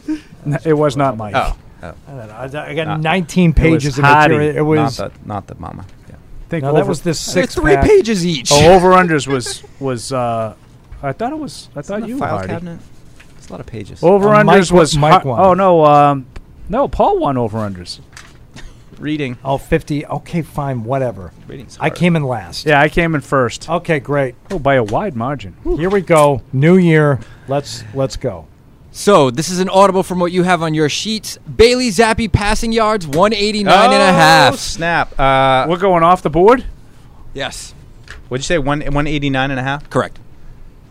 No, 0.45 0.59
it 0.65 0.75
was 0.75 0.97
not 0.97 1.17
Mike. 1.17 1.35
Oh. 1.35 1.57
oh. 1.83 1.95
I, 2.07 2.11
don't 2.11 2.27
know, 2.55 2.61
I 2.63 2.71
I 2.71 2.75
got 2.75 2.87
Not- 2.87 3.01
19 3.01 3.53
pages 3.53 3.99
of 3.99 4.05
Hardy, 4.05 4.35
material. 4.35 4.57
It 4.57 4.61
was 4.63 4.99
not 4.99 5.13
the 5.15 5.27
not 5.27 5.47
the 5.47 5.55
mama. 5.57 5.85
Yeah. 6.09 6.17
think 6.49 6.65
no, 6.65 6.73
that 6.75 6.87
was 6.87 7.03
the 7.03 7.15
six 7.15 7.55
three 7.55 7.75
pack. 7.75 7.85
pages 7.85 8.27
each. 8.27 8.51
Oh, 8.53 8.75
over 8.75 8.91
unders 8.91 9.27
was 9.27 9.63
was. 9.79 10.13
Uh, 10.13 10.55
I 11.03 11.13
thought 11.13 11.33
it 11.33 11.39
was. 11.39 11.69
I 11.75 11.83
thought 11.83 12.07
you 12.07 12.19
file 12.19 12.37
Hardy. 12.37 12.49
cabinet. 12.49 12.81
It's 13.39 13.49
a 13.49 13.53
lot 13.53 13.61
of 13.61 13.67
pages. 13.67 14.03
Over 14.03 14.29
unders 14.29 14.71
wa- 14.71 14.81
was 14.81 14.97
Mike 14.99 15.23
Har- 15.23 15.25
won. 15.25 15.41
Oh 15.41 15.55
no, 15.55 15.85
um, 15.87 16.27
no, 16.69 16.89
Paul 16.89 17.19
won 17.19 17.39
over 17.39 17.59
unders. 17.59 18.01
Reading. 19.01 19.39
Oh, 19.45 19.57
50. 19.59 20.07
Okay, 20.07 20.43
fine, 20.43 20.85
whatever. 20.85 21.33
Reading's 21.49 21.79
I 21.79 21.85
hard. 21.89 21.95
came 21.97 22.17
in 22.17 22.23
last. 22.25 22.67
Yeah, 22.67 22.81
I 22.81 22.89
came 22.89 23.15
in 23.15 23.23
first. 23.23 23.69
Okay, 23.69 23.99
great. 23.99 24.35
Oh, 24.51 24.59
by 24.59 24.75
a 24.75 24.85
wide 24.85 25.17
margin. 25.17 25.57
Here 25.65 25.89
we 25.91 26.03
go. 26.03 26.43
New 26.53 26.77
year. 26.77 27.19
Let's 27.49 27.83
let's 27.95 28.17
go. 28.17 28.47
So 28.93 29.31
this 29.31 29.49
is 29.51 29.59
an 29.61 29.69
audible 29.69 30.03
from 30.03 30.19
what 30.19 30.33
you 30.33 30.43
have 30.43 30.63
on 30.63 30.75
your 30.75 30.89
sheets. 30.89 31.39
Bailey 31.39 31.89
Zappe 31.91 32.31
passing 32.31 32.73
yards 32.73 33.07
189 33.07 33.73
and 33.73 33.93
a 33.93 33.97
Oh, 33.97 34.13
half. 34.13 34.57
snap. 34.57 35.19
Uh, 35.19 35.67
We're 35.69 35.79
going 35.79 36.03
off 36.03 36.23
the 36.23 36.31
board. 36.31 36.65
Yes, 37.33 37.73
what'd 38.29 38.43
you 38.45 38.47
say? 38.47 38.59
One, 38.59 38.81
189 38.81 39.51
and 39.51 39.61
a 39.61 39.63
half? 39.63 39.89
correct. 39.89 40.19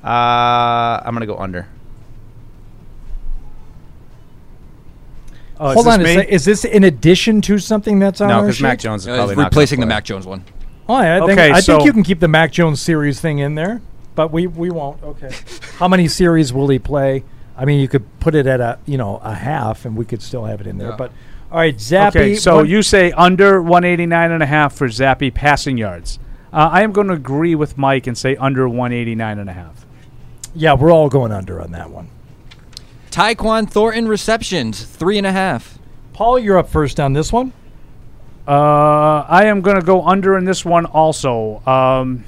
Uh, 0.03 0.07
I'm 1.03 1.13
going 1.13 1.19
to 1.21 1.25
go 1.27 1.37
under. 1.37 1.67
Oh, 5.59 5.73
Hold 5.73 5.87
is 5.87 5.93
on. 5.93 5.99
this 5.99 6.09
Is, 6.09 6.15
that- 6.15 6.33
is 6.33 6.45
this 6.45 6.65
in 6.65 6.83
addition 6.85 7.41
to 7.41 7.57
something 7.59 7.99
that's 7.99 8.21
on 8.21 8.29
No, 8.29 8.35
our 8.35 8.41
because 8.43 8.61
Mac 8.61 8.79
sheet? 8.79 8.83
Jones 8.85 9.01
is 9.03 9.07
Uh, 9.09 9.15
probably 9.17 9.35
not 9.35 9.45
replacing 9.45 9.79
the 9.81 9.85
play. 9.85 9.95
Mac 9.95 10.03
Jones 10.05 10.25
one. 10.25 10.43
Oh, 10.87 11.01
yeah, 11.01 11.17
I 11.17 11.19
think 11.19 11.31
Okay, 11.39 11.51
I 11.51 11.59
so- 11.59 11.73
think 11.77 11.85
you 11.85 11.93
can 11.93 12.03
keep 12.03 12.19
the 12.19 12.27
Mac 12.27 12.51
Jones 12.51 12.81
series 12.81 13.19
thing 13.19 13.39
in 13.39 13.55
there. 13.55 13.81
but 14.15 14.31
we 14.33 14.47
we 14.47 14.69
won't. 14.69 15.01
Okay. 15.03 15.29
How 15.79 15.87
many 15.87 16.07
series 16.07 16.51
will 16.53 16.67
he 16.69 16.79
play? 16.79 17.23
I 17.57 17.65
mean, 17.65 17.79
you 17.81 17.87
could 17.87 18.03
put 18.19 18.35
it 18.35 18.47
at 18.47 18.59
a 18.61 18.77
you 18.85 18.97
know 18.97 19.19
a 19.23 19.33
half, 19.35 19.85
and 19.85 19.95
we 19.97 20.05
could 20.05 20.21
still 20.21 20.45
have 20.45 20.61
it 20.61 20.67
in 20.67 20.77
there. 20.77 20.89
Yeah. 20.89 20.95
But 20.97 21.11
all 21.51 21.59
right, 21.59 21.75
Zappe. 21.75 22.07
Okay, 22.09 22.35
so 22.35 22.55
one- 22.57 22.67
you 22.69 22.81
say 22.81 23.11
under 23.13 23.61
189 23.61 24.31
and 24.31 24.41
a 24.43 24.45
half 24.45 24.73
for 24.73 24.87
Zappe 24.87 25.33
passing 25.33 25.77
yards. 25.77 26.19
Uh, 26.51 26.69
I 26.71 26.81
am 26.81 26.91
going 26.91 27.07
to 27.07 27.13
agree 27.13 27.53
with 27.55 27.77
Mike 27.77 28.07
and 28.07 28.17
say 28.17 28.35
under 28.37 28.67
189 28.67 29.37
and 29.39 29.49
a 29.49 29.53
half. 29.53 29.85
yeah, 30.55 30.73
we're 30.73 30.91
all 30.91 31.09
going 31.09 31.31
under 31.31 31.61
on 31.61 31.71
that 31.73 31.89
one. 31.91 32.07
Tyquan 33.11 33.69
Thornton 33.69 34.07
receptions, 34.07 34.83
three 34.83 35.17
and 35.17 35.25
a 35.27 35.31
half. 35.31 35.79
Paul, 36.13 36.39
you're 36.39 36.57
up 36.57 36.69
first 36.69 36.99
on 36.99 37.13
this 37.13 37.31
one. 37.31 37.53
Uh, 38.47 39.25
I 39.27 39.45
am 39.45 39.61
going 39.61 39.79
to 39.79 39.85
go 39.85 40.05
under 40.05 40.37
in 40.37 40.45
this 40.45 40.65
one 40.65 40.85
also. 40.85 41.61
Um, 41.67 42.23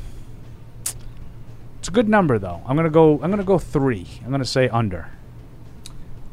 it's 1.79 1.87
a 1.87 1.91
good 1.91 2.07
number 2.07 2.37
though. 2.37 2.61
I'm 2.67 2.75
going 2.75 2.85
to 2.85 2.91
go. 2.91 3.13
I'm 3.13 3.31
going 3.31 3.37
to 3.39 3.43
go 3.43 3.57
three. 3.57 4.07
I'm 4.23 4.29
going 4.29 4.39
to 4.41 4.45
say 4.47 4.69
under. 4.69 5.09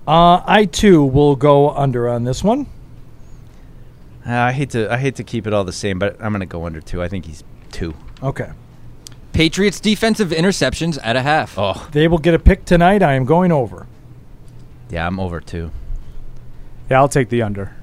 Uh, 0.06 0.42
I 0.46 0.66
too 0.66 1.04
will 1.04 1.36
go 1.36 1.70
under 1.70 2.08
on 2.08 2.24
this 2.24 2.44
one. 2.44 2.66
Uh, 4.26 4.32
I 4.34 4.52
hate 4.52 4.70
to 4.70 4.92
I 4.92 4.98
hate 4.98 5.16
to 5.16 5.24
keep 5.24 5.46
it 5.46 5.54
all 5.54 5.64
the 5.64 5.72
same, 5.72 5.98
but 5.98 6.16
I'm 6.20 6.32
going 6.32 6.40
to 6.40 6.46
go 6.46 6.66
under 6.66 6.80
two. 6.82 7.02
I 7.02 7.08
think 7.08 7.24
he's 7.24 7.42
two. 7.72 7.94
Okay. 8.22 8.50
Patriots 9.32 9.80
defensive 9.80 10.30
interceptions 10.30 10.98
at 11.02 11.16
a 11.16 11.22
half. 11.22 11.58
Oh, 11.58 11.88
They 11.92 12.08
will 12.08 12.18
get 12.18 12.34
a 12.34 12.38
pick 12.38 12.64
tonight. 12.64 13.02
I 13.02 13.14
am 13.14 13.24
going 13.24 13.52
over. 13.52 13.86
Yeah, 14.90 15.06
I'm 15.06 15.18
over 15.20 15.40
two. 15.40 15.70
Yeah, 16.90 16.98
I'll 16.98 17.08
take 17.08 17.28
the 17.28 17.42
under. 17.42 17.74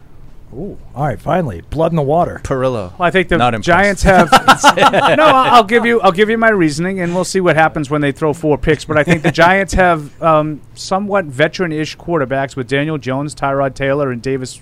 Ooh, 0.53 0.77
all 0.95 1.03
right, 1.05 1.19
finally, 1.19 1.61
blood 1.61 1.91
in 1.91 1.95
the 1.97 2.01
water. 2.01 2.39
Perillo. 2.43 2.97
Well, 2.97 3.07
I 3.07 3.11
think 3.11 3.27
the 3.27 3.37
Not. 3.37 3.59
Giants 3.61 4.03
have. 4.03 4.31
no, 4.77 5.25
I'll, 5.25 5.55
I'll 5.55 5.63
give 5.63 5.85
you. 5.85 5.99
I'll 6.01 6.11
give 6.13 6.29
you 6.29 6.37
my 6.37 6.49
reasoning, 6.49 6.99
and 7.01 7.13
we'll 7.13 7.25
see 7.25 7.41
what 7.41 7.55
happens 7.57 7.89
when 7.89 7.99
they 8.01 8.11
throw 8.13 8.31
four 8.31 8.57
picks. 8.57 8.85
But 8.85 8.97
I 8.97 9.03
think 9.03 9.21
the 9.23 9.31
Giants 9.31 9.73
have 9.85 10.21
um, 10.23 10.61
somewhat 10.75 11.25
veteran-ish 11.25 11.97
quarterbacks 11.97 12.55
with 12.55 12.67
Daniel 12.69 12.97
Jones, 12.97 13.35
Tyrod 13.35 13.73
Taylor, 13.75 14.11
and 14.11 14.21
Davis 14.21 14.61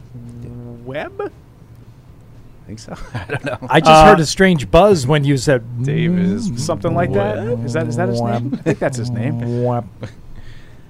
Webb. 0.84 1.22
I 1.22 2.66
think 2.66 2.80
so. 2.80 2.96
I 3.14 3.26
don't 3.26 3.46
know. 3.46 3.58
I 3.70 3.80
just 3.80 3.92
Uh, 3.92 4.06
heard 4.06 4.20
a 4.20 4.26
strange 4.26 4.72
buzz 4.72 5.06
when 5.06 5.24
you 5.26 5.38
said 5.38 5.84
Davis, 5.84 6.50
mm, 6.50 6.60
something 6.60 6.96
like 6.96 7.12
that. 7.14 7.46
Webb. 7.46 7.66
Is 7.66 7.74
that 7.74 7.88
is 7.88 7.98
that 7.98 8.10
his 8.10 8.22
name? 8.22 8.54
I 8.54 8.58
think 8.64 8.80
that's 8.80 8.98
his 8.98 9.12
name. 9.12 9.40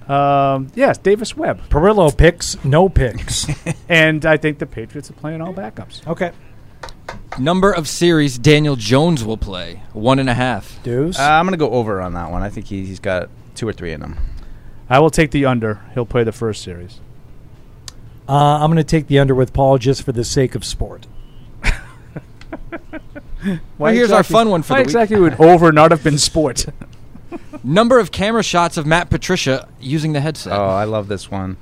Webb. 0.08 0.10
Um, 0.10 0.72
yes, 0.74 0.98
Davis 0.98 1.36
Webb. 1.36 1.68
Perillo 1.68 2.16
picks, 2.16 2.62
no 2.64 2.88
picks. 2.88 3.46
and 3.88 4.24
I 4.26 4.36
think 4.36 4.58
the 4.58 4.66
Patriots 4.66 5.10
are 5.10 5.14
playing 5.14 5.40
all 5.40 5.52
backups. 5.54 6.06
okay. 6.06 6.32
Number 7.38 7.72
of 7.72 7.88
series 7.88 8.38
Daniel 8.38 8.76
Jones 8.76 9.24
will 9.24 9.36
play, 9.36 9.82
one 9.92 10.18
and 10.20 10.30
a 10.30 10.34
half. 10.34 10.80
Deuce. 10.84 11.18
Uh, 11.18 11.22
I'm 11.22 11.44
going 11.46 11.52
to 11.52 11.58
go 11.58 11.70
over 11.72 12.00
on 12.00 12.14
that 12.14 12.30
one. 12.30 12.42
I 12.42 12.48
think 12.50 12.66
he, 12.66 12.84
he's 12.86 13.00
got 13.00 13.28
two 13.56 13.66
or 13.66 13.72
three 13.72 13.92
in 13.92 14.02
him. 14.02 14.18
I 14.88 15.00
will 15.00 15.10
take 15.10 15.32
the 15.32 15.44
under. 15.46 15.80
He'll 15.94 16.06
play 16.06 16.22
the 16.22 16.30
first 16.32 16.62
series. 16.62 17.00
Uh, 18.28 18.32
I'm 18.32 18.70
going 18.70 18.76
to 18.76 18.84
take 18.84 19.08
the 19.08 19.18
under 19.18 19.34
with 19.34 19.52
Paul 19.52 19.78
just 19.78 20.02
for 20.04 20.12
the 20.12 20.24
sake 20.24 20.54
of 20.54 20.64
sport. 20.64 21.06
Well, 23.76 23.92
here's 23.92 24.10
our 24.10 24.22
fun 24.22 24.48
one 24.48 24.62
for 24.62 24.72
why 24.72 24.78
the 24.78 24.82
week. 24.84 24.86
exactly 24.86 25.20
would 25.20 25.38
over 25.38 25.70
not 25.70 25.90
have 25.90 26.02
been 26.02 26.16
sport? 26.16 26.64
Number 27.62 27.98
of 27.98 28.10
camera 28.12 28.42
shots 28.42 28.76
of 28.76 28.86
Matt 28.86 29.10
Patricia 29.10 29.68
using 29.80 30.12
the 30.12 30.20
headset. 30.20 30.52
Oh, 30.52 30.64
I 30.66 30.84
love 30.84 31.08
this 31.08 31.30
one. 31.30 31.56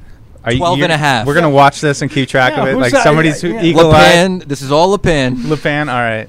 Are 0.44 0.52
12 0.52 0.78
you, 0.78 0.84
and 0.84 0.92
a 0.92 0.96
half. 0.96 1.26
We're 1.26 1.34
going 1.34 1.44
to 1.44 1.50
watch 1.50 1.80
this 1.80 2.02
and 2.02 2.10
keep 2.10 2.28
track 2.28 2.54
Yeah, 2.56 2.62
of 2.64 2.68
it. 2.68 2.76
Like 2.76 2.92
that? 2.92 3.04
somebody's 3.04 3.42
Yeah, 3.44 3.52
yeah. 3.54 3.62
eagle 3.62 3.90
eye. 3.92 4.38
This 4.44 4.60
is 4.62 4.72
all 4.72 4.96
Lepan. 4.96 5.36
Lepan, 5.44 5.88
all 5.88 6.00
right. 6.00 6.28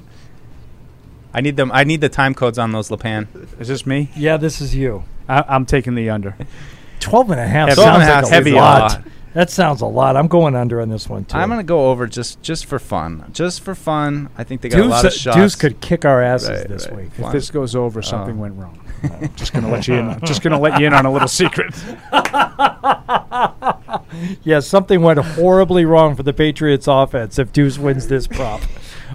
I 1.32 1.40
need 1.40 1.56
them. 1.56 1.72
I 1.72 1.82
need 1.82 2.00
the 2.00 2.08
time 2.08 2.32
codes 2.34 2.58
on 2.58 2.70
those 2.70 2.90
Lepan. 2.90 3.26
Is 3.60 3.66
this 3.66 3.84
me? 3.84 4.10
Yeah, 4.16 4.36
this 4.36 4.60
is 4.60 4.74
you. 4.74 5.02
I, 5.28 5.42
I'm 5.48 5.66
taking 5.66 5.96
the 5.96 6.10
under. 6.10 6.36
12 7.00 7.30
and 7.32 7.40
a 7.40 7.46
half 7.46 7.70
Heavy. 7.70 7.80
sounds 7.82 8.02
and 8.02 8.10
a 8.10 8.14
like 8.14 8.24
a 8.24 8.28
heavy 8.28 8.52
lot. 8.52 8.92
lot. 8.92 9.02
That 9.34 9.50
sounds 9.50 9.80
a 9.80 9.86
lot. 9.86 10.16
I'm 10.16 10.28
going 10.28 10.54
under 10.54 10.80
on 10.80 10.88
this 10.88 11.08
one, 11.08 11.24
too. 11.24 11.36
I'm 11.36 11.48
going 11.48 11.58
to 11.58 11.64
go 11.64 11.90
over 11.90 12.06
just 12.06 12.40
just 12.40 12.66
for 12.66 12.78
fun. 12.78 13.28
Just 13.32 13.62
for 13.62 13.74
fun. 13.74 14.28
I 14.38 14.44
think 14.44 14.60
they 14.60 14.68
got 14.68 14.78
a 14.78 14.82
Deuce, 14.82 14.90
lot 14.90 15.04
of 15.04 15.12
uh, 15.12 15.16
shots. 15.16 15.36
Deuce 15.36 15.54
could 15.56 15.80
kick 15.80 16.04
our 16.04 16.22
asses 16.22 16.50
Right, 16.50 16.68
this 16.68 16.86
right. 16.86 16.96
week. 16.96 17.06
If 17.08 17.14
Fine. 17.16 17.32
this 17.32 17.50
goes 17.50 17.74
over, 17.74 17.98
uh, 17.98 18.02
something 18.02 18.38
Oh. 18.38 18.42
went 18.42 18.54
wrong. 18.54 18.78
I'm 19.02 19.34
just 19.34 19.52
gonna 19.52 19.70
let 19.70 19.86
you 19.88 19.94
in. 19.94 20.20
Just 20.24 20.40
gonna 20.42 20.58
let 20.58 20.78
you 20.80 20.86
in 20.86 20.94
on 20.94 21.04
a 21.04 21.12
little 21.12 21.28
secret. 21.28 21.74
yeah, 24.44 24.60
something 24.60 25.02
went 25.02 25.18
horribly 25.18 25.84
wrong 25.84 26.14
for 26.14 26.22
the 26.22 26.32
Patriots 26.32 26.86
offense 26.88 27.38
if 27.38 27.52
Deuce 27.52 27.78
wins 27.78 28.08
this 28.08 28.26
prop. 28.26 28.60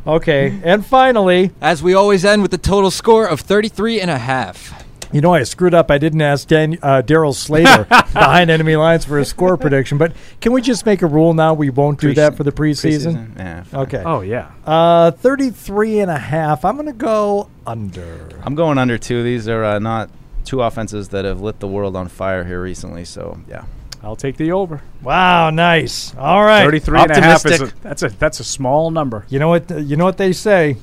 Okay, 0.05 0.59
and 0.63 0.85
finally, 0.85 1.51
As 1.61 1.81
we 1.81 1.93
always 1.93 2.23
end 2.23 2.41
with 2.41 2.51
the 2.51 2.57
total 2.57 2.91
score 2.91 3.25
of 3.25 3.41
33 3.41 3.99
and 3.99 4.11
a 4.11 4.17
half. 4.17 4.78
You 5.11 5.22
know 5.22 5.34
I 5.34 5.44
screwed 5.44 5.73
up. 5.73 5.90
I 5.90 5.98
didn't 5.98 6.22
ask 6.22 6.48
Dan, 6.48 6.77
uh, 6.81 7.02
Darryl 7.03 7.34
Slater 7.34 7.84
behind 8.14 8.52
enemy 8.52 8.76
lines 8.76 9.06
for 9.06 9.18
a 9.18 9.26
score 9.26 9.57
prediction, 9.65 9.98
but 9.98 10.14
can 10.40 10.52
we 10.53 10.61
just 10.61 10.86
make 10.86 11.02
a 11.02 11.07
rule 11.07 11.34
now 11.34 11.53
we 11.53 11.69
won't 11.69 11.99
do 11.99 12.14
that 12.14 12.36
for 12.36 12.44
the 12.44 12.52
preseason? 12.52 13.36
Preseason? 13.36 13.38
Yeah. 13.38 13.80
Okay. 13.81 14.03
Oh 14.06 14.22
yeah. 14.22 14.52
Uh, 14.65 15.11
33 15.11 15.99
and 16.02 16.11
a 16.11 16.18
half. 16.18 16.64
I'm 16.64 16.76
going 16.76 16.86
to 16.86 16.94
go 16.94 17.49
under. 17.65 18.30
I'm 18.44 18.56
going 18.56 18.77
under 18.77 18.98
two. 18.98 19.23
These 19.23 19.48
are 19.48 19.64
uh, 19.64 19.80
not 19.80 20.10
two 20.45 20.61
offenses 20.61 21.10
that 21.10 21.26
have 21.26 21.41
lit 21.41 21.60
the 21.60 21.68
world 21.68 21.95
on 21.95 22.07
fire 22.07 22.44
here 22.44 22.61
recently. 22.61 23.06
So 23.06 23.40
yeah. 23.48 23.65
I'll 24.02 24.15
take 24.15 24.38
the 24.38 24.52
over. 24.52 24.81
Wow, 25.02 25.49
nice. 25.49 26.15
All 26.15 26.44
right. 26.44 26.64
33 26.64 26.99
and 26.99 27.11
a 27.11 27.22
half 27.22 27.45
is 27.45 27.61
a, 27.61 27.73
that's 27.81 28.03
a 28.03 28.10
that's 28.10 28.40
a 28.40 28.44
small 28.44 28.91
number. 28.91 29.26
You 29.27 29.40
know 29.40 29.49
what? 29.49 29.69
You 29.69 29.98
know 29.98 30.06
what 30.06 30.18
they 30.18 30.34
say. 30.34 30.77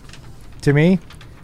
To 0.62 0.73
me, 0.73 0.98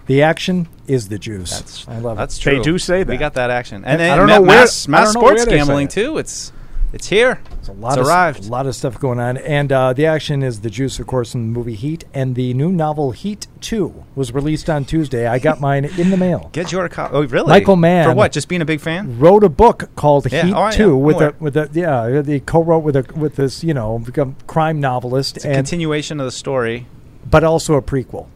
the 0.06 0.22
action 0.22 0.68
is 0.86 1.08
the 1.08 1.18
juice. 1.18 1.50
That's 1.50 1.88
I 1.88 1.98
love 1.98 2.16
that's 2.16 2.36
it. 2.38 2.40
true. 2.42 2.56
They 2.56 2.62
do 2.62 2.78
say 2.78 3.02
that. 3.02 3.08
We 3.12 3.16
got 3.16 3.34
that 3.34 3.50
action, 3.50 3.84
And 3.84 4.00
and, 4.00 4.02
I 4.02 4.06
then 4.08 4.18
don't 4.18 4.26
ma- 4.28 4.34
know 4.36 4.40
where- 4.42 4.60
mass, 4.60 4.88
I 4.88 4.90
mass 4.90 5.12
don't 5.12 5.22
know 5.22 5.26
where 5.28 5.38
sports 5.38 5.54
gambling 5.56 5.86
it. 5.86 5.90
too. 5.90 6.18
It's 6.18 6.52
it's 6.92 7.08
here. 7.08 7.40
It's 7.58 7.68
a 7.68 7.72
lot 7.72 7.92
It's 7.96 8.02
of 8.02 8.06
arrived. 8.06 8.44
a 8.46 8.50
lot 8.50 8.66
of 8.66 8.74
stuff 8.76 8.98
going 9.00 9.18
on, 9.18 9.38
and 9.38 9.72
uh, 9.72 9.94
the 9.94 10.04
action 10.04 10.42
is 10.42 10.60
the 10.60 10.68
juice, 10.68 10.98
of 10.98 11.06
course, 11.06 11.34
in 11.34 11.40
the 11.52 11.58
movie 11.58 11.74
Heat, 11.74 12.04
and 12.12 12.34
the 12.34 12.52
new 12.52 12.70
novel 12.70 13.12
Heat 13.12 13.46
Two 13.62 14.04
was 14.14 14.34
released 14.34 14.68
on 14.68 14.84
Tuesday. 14.84 15.26
I 15.26 15.38
got 15.38 15.58
mine 15.58 15.86
in 15.86 16.10
the 16.10 16.18
mail. 16.18 16.50
Get 16.52 16.70
your 16.70 16.86
copy. 16.90 17.14
Oh, 17.14 17.22
really? 17.24 17.48
Michael 17.48 17.76
Mann. 17.76 18.04
For 18.10 18.14
what? 18.14 18.32
Just 18.32 18.48
being 18.48 18.60
a 18.60 18.66
big 18.66 18.80
fan? 18.82 19.18
Wrote 19.18 19.42
a 19.42 19.48
book 19.48 19.88
called 19.96 20.30
Yeah, 20.30 20.44
Heat 20.44 20.52
oh, 20.54 20.70
Two 20.70 20.96
I'm 20.96 21.00
with 21.02 21.16
aware. 21.16 21.28
a 21.30 21.34
with 21.38 21.56
a 21.56 21.70
yeah, 21.72 22.22
he 22.22 22.40
co-wrote 22.40 22.80
with 22.80 22.96
a 22.96 23.06
with 23.16 23.36
this 23.36 23.64
you 23.64 23.72
know 23.72 24.04
crime 24.46 24.78
novelist 24.78 25.36
It's 25.36 25.46
a 25.46 25.48
and 25.48 25.56
continuation 25.56 26.20
of 26.20 26.26
the 26.26 26.32
story. 26.32 26.86
but 27.30 27.42
also 27.42 27.72
a 27.76 27.80
prequel. 27.82 28.26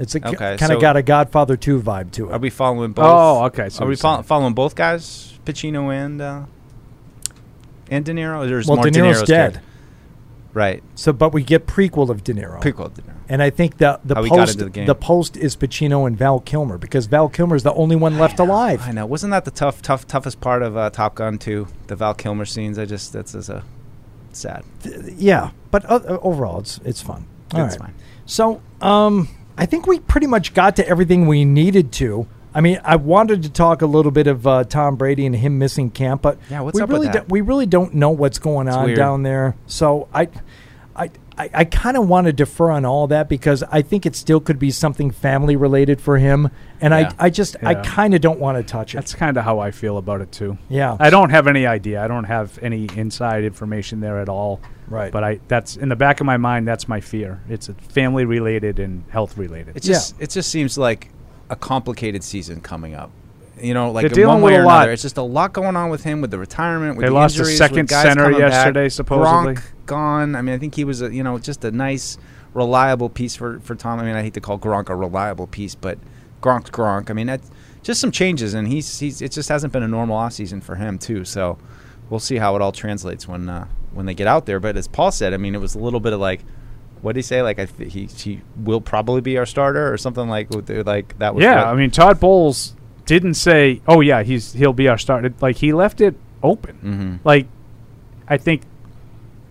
It's 0.00 0.14
a 0.14 0.18
Okay, 0.26 0.34
kind 0.56 0.62
of 0.72 0.76
so- 0.76 0.80
got 0.80 0.96
a 0.96 1.02
Godfather 1.02 1.56
Two 1.56 1.80
vibe 1.80 2.10
to 2.12 2.30
it. 2.30 2.32
Are 2.32 2.38
we 2.38 2.48
following 2.50 2.92
both? 2.92 3.04
Oh, 3.06 3.44
okay, 3.44 3.68
so 3.68 3.84
Are 3.84 3.88
we 3.88 3.96
saying- 3.96 4.22
following 4.22 4.54
both 4.54 4.74
guys, 4.74 5.38
Pacino 5.44 5.92
and 5.94 6.20
uh, 6.22 6.42
and 7.90 8.04
De 8.04 8.12
Niro? 8.12 8.46
There's 8.48 8.66
well, 8.66 8.76
more 8.76 8.86
De 8.86 8.98
Niro's 8.98 9.22
dead. 9.22 9.52
character? 9.52 9.60
Right. 10.52 10.82
So, 10.96 11.12
but 11.12 11.32
we 11.32 11.44
get 11.44 11.66
prequel 11.66 12.08
of 12.08 12.24
De 12.24 12.34
Niro. 12.34 12.60
Prequel 12.60 12.86
of 12.86 12.94
De 12.94 13.02
Niro. 13.02 13.14
And 13.28 13.40
I 13.42 13.50
think 13.50 13.76
that 13.78 14.00
the 14.04 14.16
How 14.16 14.24
post 14.26 14.58
the 14.58 14.68
the 14.68 14.94
post 14.96 15.36
is 15.36 15.54
Pacino 15.56 16.06
and 16.06 16.16
Val 16.16 16.40
Kilmer 16.40 16.78
because 16.78 17.06
Val 17.06 17.28
Kilmer 17.28 17.54
is 17.54 17.62
the 17.62 17.72
only 17.74 17.94
one 17.94 18.18
left 18.18 18.40
alive. 18.40 18.82
I 18.84 18.90
know. 18.92 19.06
Wasn't 19.06 19.30
that 19.30 19.44
the 19.44 19.52
tough, 19.52 19.80
tough, 19.82 20.06
toughest 20.08 20.40
part 20.40 20.62
of 20.62 20.76
uh, 20.76 20.90
Top 20.90 21.14
Gun 21.14 21.38
Two? 21.38 21.68
The 21.86 21.94
Val 21.94 22.14
Kilmer 22.14 22.44
scenes. 22.46 22.78
I 22.78 22.86
just 22.86 23.12
that's 23.12 23.34
is 23.34 23.48
a 23.48 23.62
sad. 24.32 24.64
Yeah, 25.16 25.50
but 25.70 25.84
uh, 25.88 26.00
overall, 26.22 26.58
it's 26.60 26.80
it's 26.84 27.02
fun. 27.02 27.26
All 27.54 27.64
It's 27.66 27.76
right. 27.78 27.86
fine. 27.90 27.94
So, 28.26 28.60
um, 28.80 29.28
I 29.60 29.66
think 29.66 29.86
we 29.86 30.00
pretty 30.00 30.26
much 30.26 30.54
got 30.54 30.76
to 30.76 30.88
everything 30.88 31.26
we 31.26 31.44
needed 31.44 31.92
to. 31.92 32.26
I 32.54 32.62
mean, 32.62 32.80
I 32.82 32.96
wanted 32.96 33.42
to 33.42 33.50
talk 33.50 33.82
a 33.82 33.86
little 33.86 34.10
bit 34.10 34.26
of 34.26 34.46
uh, 34.46 34.64
Tom 34.64 34.96
Brady 34.96 35.26
and 35.26 35.36
him 35.36 35.58
missing 35.58 35.90
camp, 35.90 36.22
but 36.22 36.38
Yeah, 36.50 36.62
what's 36.62 36.74
we 36.76 36.82
up 36.82 36.88
with 36.88 36.94
really 36.96 37.06
that? 37.08 37.12
don't- 37.14 37.28
we 37.28 37.42
really 37.42 37.66
don't 37.66 37.94
know 37.94 38.10
what's 38.10 38.38
going 38.38 38.68
on 38.70 38.86
weird. 38.86 38.96
down 38.96 39.22
there. 39.22 39.54
So 39.66 40.08
I, 40.14 40.28
I, 40.96 41.10
I, 41.38 41.50
I 41.54 41.64
kind 41.66 41.96
of 41.96 42.08
want 42.08 42.26
to 42.26 42.32
defer 42.32 42.70
on 42.70 42.84
all 42.86 43.06
that 43.08 43.28
because 43.28 43.62
I 43.70 43.82
think 43.82 44.04
it 44.06 44.16
still 44.16 44.40
could 44.40 44.58
be 44.58 44.70
something 44.70 45.10
family 45.10 45.54
related 45.56 46.00
for 46.00 46.16
him, 46.18 46.50
and 46.80 46.92
Yeah. 46.92 47.12
I, 47.18 47.26
I 47.26 47.30
just 47.30 47.54
I 47.62 47.74
kind 47.76 48.14
of 48.14 48.20
don't 48.22 48.40
want 48.40 48.56
to 48.58 48.64
touch 48.64 48.94
it. 48.94 48.96
That's 48.96 49.14
kind 49.14 49.36
of 49.36 49.44
how 49.44 49.58
I 49.60 49.70
feel 49.70 49.96
about 49.98 50.20
it 50.22 50.32
too. 50.32 50.56
Yeah. 50.70 50.96
I 50.98 51.10
don't 51.10 51.30
have 51.30 51.46
any 51.46 51.66
idea. 51.66 52.02
I 52.02 52.08
don't 52.08 52.24
have 52.24 52.58
any 52.62 52.88
inside 52.96 53.44
information 53.44 54.00
there 54.00 54.18
at 54.18 54.28
all. 54.30 54.60
Right. 54.90 55.10
But 55.12 55.24
I 55.24 55.40
that's 55.48 55.76
in 55.76 55.88
the 55.88 55.96
back 55.96 56.20
of 56.20 56.26
my 56.26 56.36
mind. 56.36 56.66
That's 56.68 56.88
my 56.88 57.00
fear. 57.00 57.40
It's 57.48 57.68
a 57.68 57.74
family 57.74 58.24
related 58.24 58.78
and 58.78 59.04
health 59.10 59.38
related. 59.38 59.76
It 59.76 59.82
just 59.84 60.20
it 60.20 60.30
just 60.30 60.50
seems 60.50 60.76
like 60.76 61.10
a 61.48 61.56
complicated 61.56 62.22
season 62.24 62.60
coming 62.60 62.94
up. 62.94 63.10
You 63.60 63.74
know, 63.74 63.90
like 63.92 64.10
dealing 64.12 64.34
one 64.34 64.42
way 64.42 64.52
with 64.52 64.60
or 64.60 64.64
a 64.64 64.66
lot. 64.66 64.76
another. 64.78 64.92
It's 64.92 65.02
just 65.02 65.16
a 65.18 65.22
lot 65.22 65.52
going 65.52 65.76
on 65.76 65.90
with 65.90 66.02
him 66.02 66.20
with 66.20 66.30
the 66.30 66.38
retirement. 66.38 66.96
With 66.96 67.04
They 67.04 67.08
the 67.08 67.14
lost 67.14 67.36
a 67.36 67.40
injuries, 67.40 67.58
second 67.58 67.76
with 67.76 67.88
guys 67.90 68.02
center 68.04 68.24
coming 68.24 68.40
back. 68.40 68.50
yesterday, 68.52 68.88
supposedly. 68.88 69.54
Gronk 69.54 69.62
gone. 69.86 70.34
I 70.34 70.42
mean, 70.42 70.54
I 70.54 70.58
think 70.58 70.74
he 70.74 70.84
was 70.84 71.02
a 71.02 71.14
you 71.14 71.22
know 71.22 71.38
just 71.38 71.64
a 71.64 71.70
nice, 71.70 72.16
reliable 72.54 73.08
piece 73.10 73.36
for 73.36 73.60
for 73.60 73.74
Tom. 73.74 74.00
I 74.00 74.04
mean, 74.04 74.16
I 74.16 74.22
hate 74.22 74.34
to 74.34 74.40
call 74.40 74.58
Gronk 74.58 74.88
a 74.88 74.96
reliable 74.96 75.46
piece, 75.46 75.74
but 75.74 75.98
Gronk's 76.42 76.70
Gronk. 76.70 77.10
I 77.10 77.12
mean, 77.12 77.26
that's 77.26 77.50
just 77.82 78.00
some 78.00 78.10
changes, 78.10 78.54
and 78.54 78.66
he's 78.66 78.98
he's 78.98 79.20
it 79.20 79.30
just 79.32 79.48
hasn't 79.50 79.72
been 79.72 79.82
a 79.82 79.88
normal 79.88 80.16
off 80.16 80.32
season 80.32 80.60
for 80.62 80.76
him 80.76 80.98
too. 80.98 81.24
So 81.26 81.58
we'll 82.08 82.18
see 82.20 82.36
how 82.36 82.56
it 82.56 82.62
all 82.62 82.72
translates 82.72 83.28
when 83.28 83.48
uh, 83.48 83.66
when 83.92 84.06
they 84.06 84.14
get 84.14 84.26
out 84.26 84.46
there. 84.46 84.60
But 84.60 84.76
as 84.76 84.86
Paul 84.88 85.10
said, 85.12 85.34
I 85.34 85.36
mean, 85.36 85.54
it 85.54 85.60
was 85.60 85.74
a 85.74 85.78
little 85.78 86.00
bit 86.00 86.12
of 86.12 86.20
like. 86.20 86.40
What 87.02 87.12
did 87.14 87.20
he 87.20 87.22
say? 87.22 87.40
Like 87.40 87.58
I 87.58 87.64
th- 87.64 87.90
he 87.92 88.04
he 88.04 88.42
will 88.56 88.82
probably 88.82 89.22
be 89.22 89.38
our 89.38 89.46
starter 89.46 89.90
or 89.90 89.96
something 89.96 90.28
like 90.28 90.48
like 90.52 91.18
that 91.18 91.34
was. 91.34 91.42
yeah, 91.42 91.56
what- 91.64 91.66
I 91.68 91.74
mean 91.74 91.90
Todd 91.90 92.20
Bowles 92.20 92.74
didn't 93.06 93.34
say, 93.34 93.80
"Oh 93.88 94.02
yeah, 94.02 94.22
he's 94.22 94.52
he'll 94.52 94.74
be 94.74 94.86
our 94.86 94.98
starter." 94.98 95.32
Like 95.40 95.56
he 95.56 95.72
left 95.72 96.02
it 96.02 96.14
open. 96.42 96.78
Mhm. 97.22 97.24
Like 97.24 97.46
I 98.28 98.36
think 98.36 98.62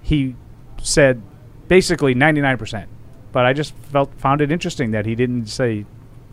he 0.04 0.36
said 0.80 1.24
basically 1.68 2.14
ninety 2.14 2.40
nine 2.40 2.58
percent. 2.60 2.88
But 3.32 3.46
I 3.48 3.54
just 3.54 3.74
felt 3.92 4.14
found 4.20 4.42
it 4.42 4.52
interesting 4.52 4.92
that 4.92 5.08
he 5.08 5.16
didn't 5.16 5.48
say 5.48 5.86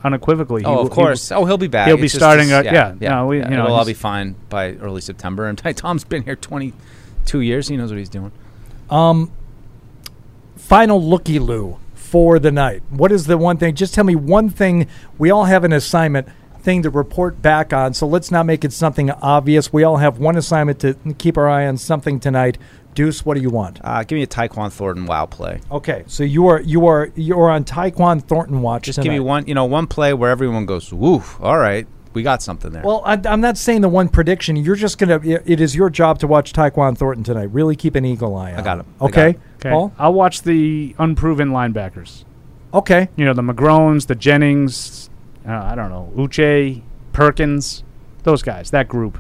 unequivocally. 0.05 0.65
Oh, 0.67 0.73
will- 0.75 0.81
of 0.83 0.89
he 0.89 0.95
course. 0.95 1.33
oh, 1.33 1.47
he'll 1.47 1.57
be 1.57 1.67
back. 1.67 1.87
He'll 1.89 1.97
be 1.97 2.05
It's 2.05 2.15
starting. 2.15 2.49
just- 2.49 2.69
uh, 2.69 2.95
yeah, 3.01 3.11
No, 3.11 3.27
we, 3.27 3.39
you 3.39 3.45
know, 3.45 3.65
it'll 3.65 3.75
all 3.77 3.85
be 3.87 3.95
fine 3.95 4.35
by 4.51 4.75
early 4.75 5.01
September. 5.01 5.47
And 5.49 5.59
Tom's 5.77 6.05
been 6.05 6.25
here 6.25 6.37
twenty 6.37 6.75
two 7.27 7.41
years. 7.41 7.69
He 7.69 7.77
knows 7.77 7.91
what 7.91 7.99
he's 7.99 8.09
doing. 8.09 8.33
Um, 8.89 9.33
final 10.57 11.03
looky 11.03 11.39
loo 11.39 11.79
for 11.95 12.39
the 12.39 12.53
night. 12.53 12.83
What 12.91 13.13
is 13.13 13.27
the 13.27 13.37
one 13.37 13.57
thing? 13.57 13.75
Just 13.75 13.95
tell 13.95 14.05
me 14.05 14.15
one 14.15 14.49
thing. 14.49 14.87
We 15.19 15.31
all 15.31 15.45
have 15.45 15.65
an 15.65 15.73
assignment 15.73 16.29
thing 16.61 16.83
to 16.83 16.91
report 16.91 17.43
back 17.43 17.73
on. 17.73 17.95
So 17.95 18.07
let's 18.07 18.31
not 18.31 18.45
make 18.47 18.65
it 18.65 18.73
something 18.73 19.11
obvious. 19.11 19.73
We 19.73 19.85
all 19.85 19.99
have 19.99 20.19
one 20.19 20.37
assignment 20.37 20.81
to 20.81 20.95
keep 21.19 21.37
our 21.37 21.49
eye 21.49 21.67
on 21.67 21.77
something 21.77 22.19
tonight. 22.19 22.59
Deuce, 22.95 23.25
what 23.25 23.35
do 23.35 23.41
you 23.43 23.51
want? 23.51 23.79
Uh, 23.85 24.03
give 24.03 24.17
me 24.17 24.23
a 24.23 24.27
Tyquan 24.27 24.73
Thornton 24.73 25.05
wow 25.07 25.27
play. 25.27 25.61
Okay, 25.71 26.03
so 26.07 26.25
you 26.25 26.49
are 26.49 26.61
you 26.63 26.87
are 26.87 27.13
you 27.15 27.39
are 27.39 27.51
on 27.51 27.63
Tyquan 27.63 28.23
Thornton 28.23 28.63
watch. 28.63 28.85
Just 28.85 29.01
give 29.03 29.13
me 29.13 29.21
one, 29.21 29.47
you 29.47 29.55
know, 29.55 29.67
one 29.67 29.87
play 29.87 30.15
where 30.15 30.31
everyone 30.31 30.65
goes, 30.65 30.93
"Woo! 30.93 31.23
All 31.41 31.59
right, 31.59 31.87
we 32.17 32.25
got 32.25 32.43
something 32.43 32.73
there." 32.73 32.83
Well, 32.83 33.03
I, 33.07 33.21
I'm 33.27 33.41
not 33.41 33.57
saying 33.57 33.83
the 33.83 33.89
one 33.89 34.09
prediction. 34.09 34.57
You're 34.57 34.75
just 34.75 34.99
gonna. 34.99 35.21
It 35.23 35.61
is 35.61 35.77
your 35.77 35.89
job 35.91 36.19
to 36.19 36.27
watch 36.27 36.53
Tyquan 36.53 36.99
Thornton 36.99 37.23
tonight. 37.23 37.51
Really 37.53 37.77
keep 37.77 37.95
an 37.95 38.05
eagle 38.05 38.35
eye 38.35 38.53
on. 38.53 38.59
I 38.59 38.63
got 38.63 38.81
him. 38.81 38.87
Okay, 39.01 39.37
Okay. 39.61 39.71
Paul. 39.71 39.93
I'll 39.99 40.13
watch 40.15 40.43
the 40.43 40.97
unproven 40.99 41.51
linebackers. 41.51 42.25
Okay. 42.75 43.09
You 43.15 43.25
know 43.25 43.35
the 43.35 43.43
McGrones, 43.43 44.09
the 44.09 44.17
Jennings. 44.17 45.09
Uh, 45.47 45.53
I 45.53 45.77
don't 45.77 45.91
know 45.91 46.13
Uche, 46.17 46.83
Perkins, 47.13 47.85
those 48.25 48.43
guys. 48.43 48.71
That 48.73 48.89
group. 48.89 49.19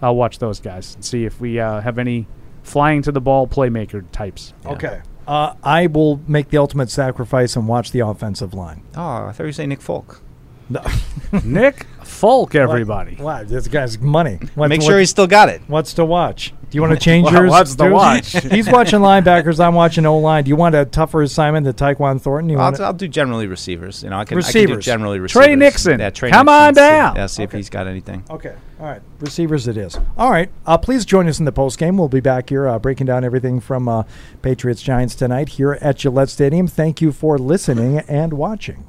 I'll 0.00 0.16
watch 0.16 0.38
those 0.38 0.60
guys 0.60 0.94
and 0.94 1.04
see 1.04 1.24
if 1.24 1.40
we 1.40 1.58
uh, 1.60 1.80
have 1.80 1.98
any 1.98 2.26
flying 2.62 3.02
to 3.02 3.12
the 3.12 3.20
ball 3.20 3.46
playmaker 3.46 4.04
types. 4.12 4.52
Okay. 4.64 5.00
Uh, 5.26 5.54
I 5.62 5.86
will 5.88 6.20
make 6.28 6.50
the 6.50 6.58
ultimate 6.58 6.88
sacrifice 6.90 7.56
and 7.56 7.66
watch 7.66 7.90
the 7.92 8.00
offensive 8.00 8.54
line. 8.54 8.82
oh, 8.94 9.00
I 9.26 9.32
thought 9.32 9.40
you 9.40 9.44
were 9.46 9.52
saying 9.52 9.70
Nick 9.70 9.80
Folk. 9.80 10.22
Nick 11.44 11.86
Folk, 12.04 12.54
everybody. 12.54 13.16
Wow, 13.16 13.44
this 13.44 13.68
guy's 13.68 13.98
money. 13.98 14.38
What- 14.54 14.68
Make 14.68 14.80
what- 14.80 14.86
sure 14.86 14.98
he's 14.98 15.10
still 15.10 15.26
got 15.26 15.48
it. 15.48 15.60
What's 15.66 15.94
to 15.94 16.04
watch? 16.04 16.52
Do 16.70 16.76
you 16.76 16.82
want 16.82 16.94
to 16.94 16.98
change 17.04 17.24
Well, 17.26 17.34
yours? 17.34 17.50
what's 17.50 17.74
to 17.76 17.90
watch? 17.90 18.32
He's 18.50 18.68
watching 18.68 18.98
linebackers. 19.00 19.64
I'm 19.64 19.74
watching 19.74 20.04
O 20.04 20.18
line. 20.18 20.42
Do 20.44 20.48
you 20.48 20.56
want 20.56 20.74
a 20.74 20.84
tougher 20.84 21.22
assignment 21.22 21.64
than 21.64 21.74
Tyquan 21.74 22.20
Thornton? 22.20 22.50
You 22.50 22.56
I'll, 22.58 22.64
want 22.72 22.80
I'll 22.80 22.92
do 22.92 23.06
generally 23.06 23.46
receivers. 23.46 24.02
You 24.02 24.10
know, 24.10 24.18
I 24.18 24.24
can, 24.24 24.38
I 24.38 24.42
can 24.42 24.52
do 24.52 24.58
Receivers. 24.60 24.84
generally 24.84 25.18
receivers. 25.20 25.46
Tre 25.46 25.54
Nixon. 25.54 26.00
Yeah, 26.00 26.10
Tre 26.10 26.30
Come 26.30 26.46
Nixon. 26.46 26.62
on 26.62 26.74
See- 26.74 26.80
down. 26.80 27.16
Yeah, 27.16 27.26
see 27.26 27.42
if 27.44 27.52
he's 27.52 27.70
got 27.70 27.86
anything. 27.86 28.24
Okay. 28.30 28.54
All 28.80 28.86
right. 28.86 29.00
Receivers 29.20 29.68
it 29.68 29.76
is. 29.76 29.96
All 30.18 30.30
right. 30.30 30.50
Uh, 30.66 30.76
please 30.76 31.04
join 31.04 31.28
us 31.28 31.38
in 31.38 31.44
the 31.44 31.52
post 31.52 31.78
game. 31.78 31.96
We'll 31.98 32.08
be 32.08 32.20
back 32.20 32.48
here 32.50 32.66
uh, 32.68 32.78
breaking 32.80 33.06
down 33.06 33.24
everything 33.24 33.60
from 33.60 33.88
uh, 33.88 34.02
Patriots 34.42 34.82
Giants 34.82 35.14
tonight 35.14 35.50
here 35.50 35.74
at 35.80 35.98
Gillette 35.98 36.30
Stadium. 36.30 36.66
Thank 36.66 37.00
you 37.00 37.12
for 37.12 37.38
listening 37.38 37.98
and 38.08 38.32
watching. 38.32 38.88